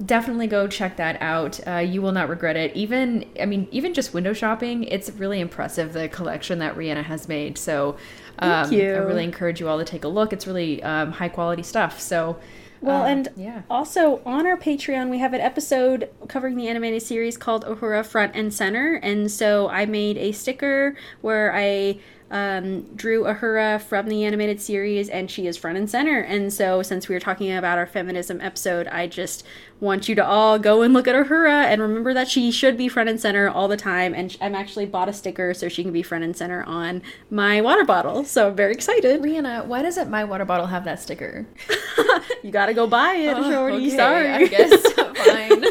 definitely 0.06 0.48
go 0.48 0.68
check 0.68 0.96
that 0.98 1.22
out. 1.22 1.60
Uh, 1.68 1.78
you 1.78 2.02
will 2.02 2.12
not 2.12 2.30
regret 2.30 2.56
it. 2.56 2.76
Even 2.76 3.26
I 3.40 3.46
mean, 3.46 3.68
even 3.72 3.94
just 3.94 4.14
window 4.14 4.34
shopping, 4.34 4.84
it's 4.86 5.10
really 5.12 5.40
impressive 5.40 5.94
the 5.94 6.08
collection 6.10 6.60
that 6.60 6.76
Rhianna 6.76 7.04
has 7.04 7.28
made. 7.28 7.58
So 7.58 7.98
um, 8.42 8.74
you. 8.74 8.94
I 8.94 8.98
really 8.98 9.24
encourage 9.24 9.60
you 9.60 9.68
all 9.68 9.78
to 9.78 9.86
take 9.86 10.04
a 10.04 10.08
look. 10.08 10.34
It's 10.34 10.48
really 10.48 10.82
um, 10.84 11.12
high 11.12 11.30
quality 11.30 11.64
stuff. 11.64 12.00
So. 12.00 12.38
Well, 12.82 13.04
uh, 13.04 13.08
and 13.08 13.28
yeah. 13.36 13.64
also 13.70 14.22
on 14.26 14.48
our 14.48 14.56
Patreon, 14.56 15.10
we 15.10 15.20
have 15.20 15.34
an 15.34 15.42
episode 15.42 16.10
covering 16.30 16.56
the 16.56 16.70
animated 16.70 17.02
series 17.02 17.36
called 17.36 17.66
Uhura 17.66 18.06
Front 18.06 18.36
and 18.36 18.54
Center. 18.54 18.96
And 19.04 19.30
so 19.30 19.68
I 19.68 19.86
made 19.86 20.18
a 20.18 20.32
sticker 20.32 20.96
where 21.20 21.54
I 21.54 22.00
um, 22.32 22.82
drew 22.96 23.24
Uhura 23.24 23.82
from 23.82 24.08
the 24.08 24.24
animated 24.24 24.62
series, 24.62 25.10
and 25.10 25.30
she 25.32 25.48
is 25.48 25.58
front 25.58 25.78
and 25.78 25.90
center. 25.90 26.20
And 26.20 26.54
so, 26.54 26.82
since 26.84 27.08
we 27.08 27.16
were 27.16 27.20
talking 27.20 27.52
about 27.52 27.78
our 27.78 27.88
feminism 27.88 28.40
episode, 28.42 28.88
I 28.88 29.08
just 29.08 29.46
want 29.80 30.10
you 30.10 30.16
to 30.16 30.26
all 30.26 30.60
go 30.60 30.82
and 30.82 30.94
look 30.94 31.08
at 31.08 31.16
Uhura 31.16 31.64
and 31.66 31.82
remember 31.82 32.14
that 32.14 32.28
she 32.28 32.52
should 32.52 32.78
be 32.78 32.88
front 32.90 33.10
and 33.10 33.20
center 33.20 33.50
all 33.50 33.68
the 33.68 33.78
time. 33.78 34.14
And 34.14 34.36
I'm 34.42 34.54
actually 34.56 34.86
bought 34.86 35.10
a 35.10 35.14
sticker 35.14 35.54
so 35.54 35.70
she 35.70 35.84
can 35.84 35.94
be 35.94 36.04
front 36.04 36.24
and 36.24 36.36
center 36.36 36.64
on 36.64 37.02
my 37.30 37.62
water 37.62 37.86
bottle. 37.86 38.24
So 38.26 38.50
I'm 38.50 38.56
very 38.56 38.74
excited. 38.74 39.22
Rhianna, 39.22 39.66
why 39.66 39.82
doesn't 39.82 40.10
my 40.10 40.24
water 40.24 40.46
bottle 40.46 40.68
have 40.68 40.84
that 40.86 41.00
sticker? 41.02 41.48
You 42.44 42.52
gotta 42.52 42.74
go 42.74 42.88
buy 42.88 43.16
it, 43.16 43.36
Shorty. 43.36 43.88
Okay, 43.88 43.90
Sorry. 43.98 44.30
I 44.30 44.46
guess 44.48 44.92
fine. 44.94 45.62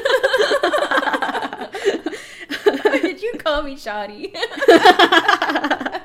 Did 3.02 3.22
you 3.22 3.32
call 3.38 3.62
me 3.62 3.76
shoddy? 3.76 4.32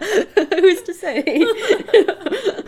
Who's 0.59 0.81
to 0.83 0.93
say? 0.93 1.23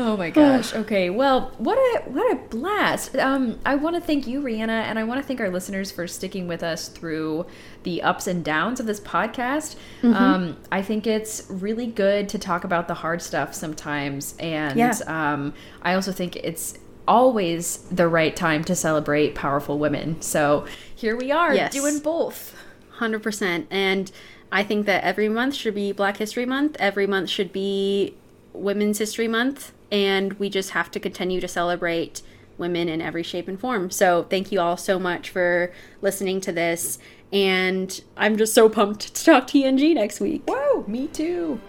Oh 0.00 0.16
my 0.16 0.30
gosh. 0.30 0.72
Okay. 0.78 1.10
Well, 1.10 1.52
what 1.58 1.76
a 1.76 2.08
what 2.10 2.30
a 2.32 2.36
blast. 2.36 3.16
Um, 3.16 3.58
I 3.66 3.74
want 3.74 3.96
to 3.96 4.00
thank 4.00 4.28
you, 4.28 4.40
Rhianna, 4.40 4.68
and 4.68 4.96
I 4.96 5.02
want 5.02 5.20
to 5.20 5.26
thank 5.26 5.40
our 5.40 5.50
listeners 5.50 5.90
for 5.90 6.06
sticking 6.06 6.46
with 6.46 6.62
us 6.62 6.88
through 6.88 7.46
the 7.82 8.02
ups 8.02 8.28
and 8.28 8.44
downs 8.44 8.78
of 8.78 8.86
this 8.86 9.00
podcast. 9.00 9.74
Um, 10.04 10.56
I 10.70 10.82
think 10.82 11.08
it's 11.08 11.46
really 11.50 11.86
good 11.88 12.28
to 12.28 12.38
talk 12.38 12.62
about 12.62 12.86
the 12.86 12.94
hard 12.94 13.20
stuff 13.22 13.54
sometimes, 13.54 14.36
and 14.38 14.78
Yeah. 14.78 14.94
um, 15.08 15.52
I 15.82 15.94
also 15.94 16.12
think 16.12 16.36
it's 16.36 16.78
always 17.08 17.78
the 17.90 18.06
right 18.06 18.36
time 18.36 18.62
to 18.64 18.76
celebrate 18.76 19.34
powerful 19.34 19.78
women. 19.80 20.22
So 20.22 20.66
here 20.94 21.16
we 21.16 21.32
are 21.32 21.54
Yes. 21.54 21.72
doing 21.72 21.98
both. 21.98 22.54
100%. 23.00 23.66
And 23.70 24.12
I 24.50 24.62
think 24.62 24.86
that 24.86 25.04
every 25.04 25.28
month 25.28 25.54
should 25.54 25.74
be 25.74 25.92
Black 25.92 26.16
History 26.16 26.46
Month. 26.46 26.76
Every 26.78 27.06
month 27.06 27.28
should 27.28 27.52
be 27.52 28.14
Women's 28.52 28.98
History 28.98 29.28
Month. 29.28 29.72
And 29.90 30.34
we 30.34 30.50
just 30.50 30.70
have 30.70 30.90
to 30.92 31.00
continue 31.00 31.40
to 31.40 31.48
celebrate 31.48 32.22
women 32.56 32.88
in 32.88 33.00
every 33.00 33.22
shape 33.22 33.48
and 33.48 33.58
form. 33.58 33.90
So 33.90 34.24
thank 34.24 34.50
you 34.50 34.60
all 34.60 34.76
so 34.76 34.98
much 34.98 35.30
for 35.30 35.72
listening 36.02 36.40
to 36.42 36.52
this. 36.52 36.98
And 37.32 38.02
I'm 38.16 38.36
just 38.36 38.54
so 38.54 38.68
pumped 38.68 39.14
to 39.14 39.24
talk 39.24 39.46
TNG 39.46 39.94
next 39.94 40.20
week. 40.20 40.42
Whoa, 40.48 40.84
me 40.86 41.08
too. 41.08 41.60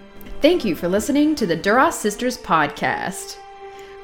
Thank 0.42 0.64
you 0.64 0.76
for 0.76 0.88
listening 0.88 1.36
to 1.36 1.46
the 1.46 1.56
Duras 1.56 1.96
Sisters 1.96 2.38
podcast. 2.38 3.38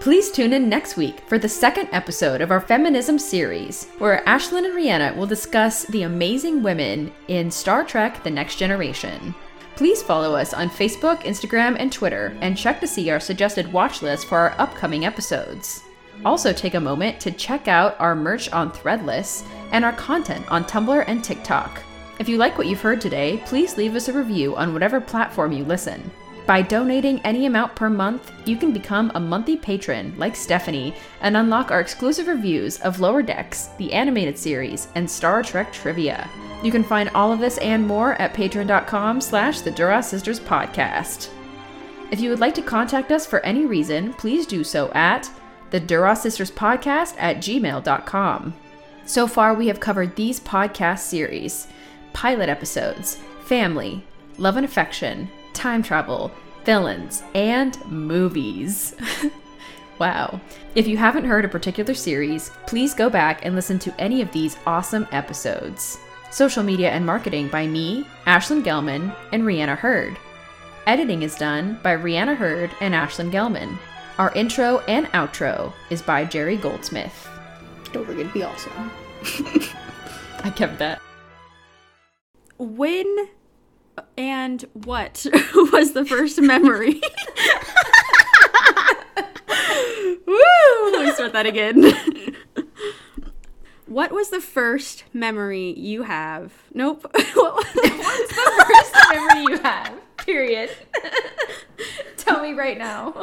Please 0.06 0.30
tune 0.30 0.54
in 0.54 0.70
next 0.70 0.98
week 0.98 1.22
for 1.22 1.40
the 1.40 1.50
second 1.50 1.90
episode 1.92 2.40
of 2.40 2.52
our 2.52 2.62
feminism 2.62 3.18
series, 3.18 3.88
where 3.98 4.22
Ashlyn 4.28 4.64
and 4.64 4.76
Rhianna 4.76 5.16
will 5.16 5.26
discuss 5.26 5.84
the 5.86 6.04
amazing 6.04 6.62
women 6.62 7.12
in 7.28 7.50
Star 7.50 7.84
Trek 7.84 8.24
The 8.24 8.30
Next 8.30 8.58
Generation. 8.58 9.34
Please 9.76 10.04
follow 10.04 10.36
us 10.36 10.54
on 10.54 10.70
Facebook, 10.70 11.24
Instagram, 11.24 11.76
and 11.80 11.92
Twitter, 11.92 12.38
and 12.42 12.56
check 12.56 12.80
to 12.82 12.88
see 12.88 13.10
our 13.10 13.20
suggested 13.20 13.74
watch 13.74 14.04
list 14.04 14.28
for 14.28 14.38
our 14.38 14.54
upcoming 14.60 15.06
episodes. 15.06 15.82
Also, 16.24 16.54
take 16.54 16.76
a 16.76 16.80
moment 16.80 17.20
to 17.22 17.32
check 17.32 17.68
out 17.68 18.00
our 18.00 18.16
merch 18.16 18.48
on 18.52 18.70
Threadless 18.72 19.44
and 19.72 19.84
our 19.84 19.94
content 19.94 20.46
on 20.52 20.66
Tumblr 20.66 21.04
and 21.08 21.24
TikTok. 21.24 21.82
If 22.20 22.30
you 22.30 22.38
like 22.38 22.60
what 22.60 22.68
you've 22.68 22.80
heard 22.80 23.02
today, 23.02 23.42
please 23.48 23.76
leave 23.76 23.96
us 23.96 24.08
a 24.08 24.14
review 24.14 24.56
on 24.56 24.72
whatever 24.72 25.02
platform 25.02 25.52
you 25.52 25.66
listen. 25.66 26.12
By 26.46 26.62
donating 26.62 27.20
any 27.22 27.48
amount 27.48 27.76
per 27.76 27.90
month, 27.90 28.32
you 28.46 28.56
can 28.56 28.72
become 28.72 29.12
a 29.16 29.20
monthly 29.20 29.58
patron 29.58 30.14
like 30.18 30.36
Stephanie 30.36 30.94
and 31.22 31.36
unlock 31.36 31.72
our 31.72 31.80
exclusive 31.80 32.28
reviews 32.28 32.80
of 32.82 33.00
Lower 33.00 33.24
Decks, 33.24 33.70
the 33.80 33.92
animated 33.92 34.38
series, 34.38 34.88
and 34.94 35.10
Star 35.10 35.42
Trek 35.42 35.74
trivia. 35.74 36.30
You 36.62 36.72
can 36.72 36.84
find 36.84 37.10
all 37.10 37.32
of 37.32 37.40
this 37.40 37.58
and 37.58 37.88
more 37.88 38.14
at 38.22 38.36
patreon.com 38.36 39.22
slash 39.22 39.62
the 39.62 39.72
Duras 39.72 40.08
Sisters 40.08 40.40
Podcast. 40.40 41.30
If 42.12 42.20
you 42.20 42.30
would 42.30 42.40
like 42.40 42.54
to 42.56 42.62
contact 42.62 43.12
us 43.12 43.26
for 43.26 43.40
any 43.40 43.66
reason, 43.66 44.14
please 44.14 44.46
do 44.46 44.64
so 44.64 44.92
at 44.92 45.28
the 45.72 45.80
Duras 45.80 46.22
Sisters 46.22 46.52
Podcast 46.52 47.16
at 47.18 47.38
gmail.com. 47.38 48.54
So 49.08 49.28
far, 49.28 49.56
we 49.56 49.68
have 49.68 49.80
covered 49.80 50.16
these 50.16 50.40
podcast 50.40 51.00
series 51.00 51.68
pilot 52.14 52.50
episodes, 52.50 53.20
family, 53.42 54.06
love 54.38 54.58
and 54.58 54.66
affection, 54.66 55.30
time 55.56 55.82
travel, 55.82 56.32
villains, 56.64 57.24
and 57.34 57.84
movies. 57.90 58.96
wow. 60.00 60.40
If 60.76 60.88
you 60.88 60.98
haven't 60.98 61.26
heard 61.26 61.46
a 61.46 61.50
particular 61.50 61.94
series, 61.94 62.52
please 62.68 62.94
go 62.94 63.10
back 63.10 63.46
and 63.46 63.56
listen 63.56 63.80
to 63.80 64.02
any 64.02 64.22
of 64.22 64.32
these 64.32 64.58
awesome 64.68 65.08
episodes. 65.12 65.98
Social 66.32 66.64
media 66.64 66.92
and 66.92 67.06
marketing 67.06 67.48
by 67.48 67.66
me, 67.66 68.06
Ashlyn 68.26 68.62
Gelman, 68.64 69.16
and 69.32 69.44
Rhianna 69.44 69.78
Hurd. 69.78 70.18
Editing 70.86 71.24
is 71.24 71.36
done 71.36 71.80
by 71.82 71.96
Rhianna 71.96 72.36
Hurd 72.36 72.72
and 72.82 72.94
Ashlyn 72.94 73.32
Gelman. 73.32 73.78
Our 74.18 74.32
intro 74.34 74.80
and 74.88 75.08
outro 75.08 75.74
is 75.90 76.02
by 76.02 76.26
Jerry 76.26 76.58
Goldsmith. 76.58 77.28
Don't 77.92 78.06
forget 78.06 78.28
to 78.28 78.34
be 78.34 78.44
awesome. 78.44 78.92
I 80.44 80.52
kept 80.52 80.78
that. 80.80 81.02
When 82.58 83.30
and 84.18 84.66
what 84.74 85.26
was 85.56 85.94
the 85.94 86.06
first 86.06 86.42
memory? 86.42 87.02
Woo! 90.26 91.12
Start 91.14 91.34
that 91.34 91.46
again. 91.46 91.94
what 93.86 94.12
was 94.12 94.30
the 94.30 94.42
first 94.42 95.04
memory 95.14 95.74
you 95.78 96.04
have? 96.04 96.54
Nope. 96.74 97.04
what 97.14 97.56
was 97.56 97.74
the 97.74 98.66
First 98.68 98.96
memory 99.12 99.44
you 99.54 99.60
have. 99.60 99.94
Period. 100.18 100.72
Tell 102.18 102.42
me 102.42 102.54
right 102.54 102.78
now. 102.78 103.14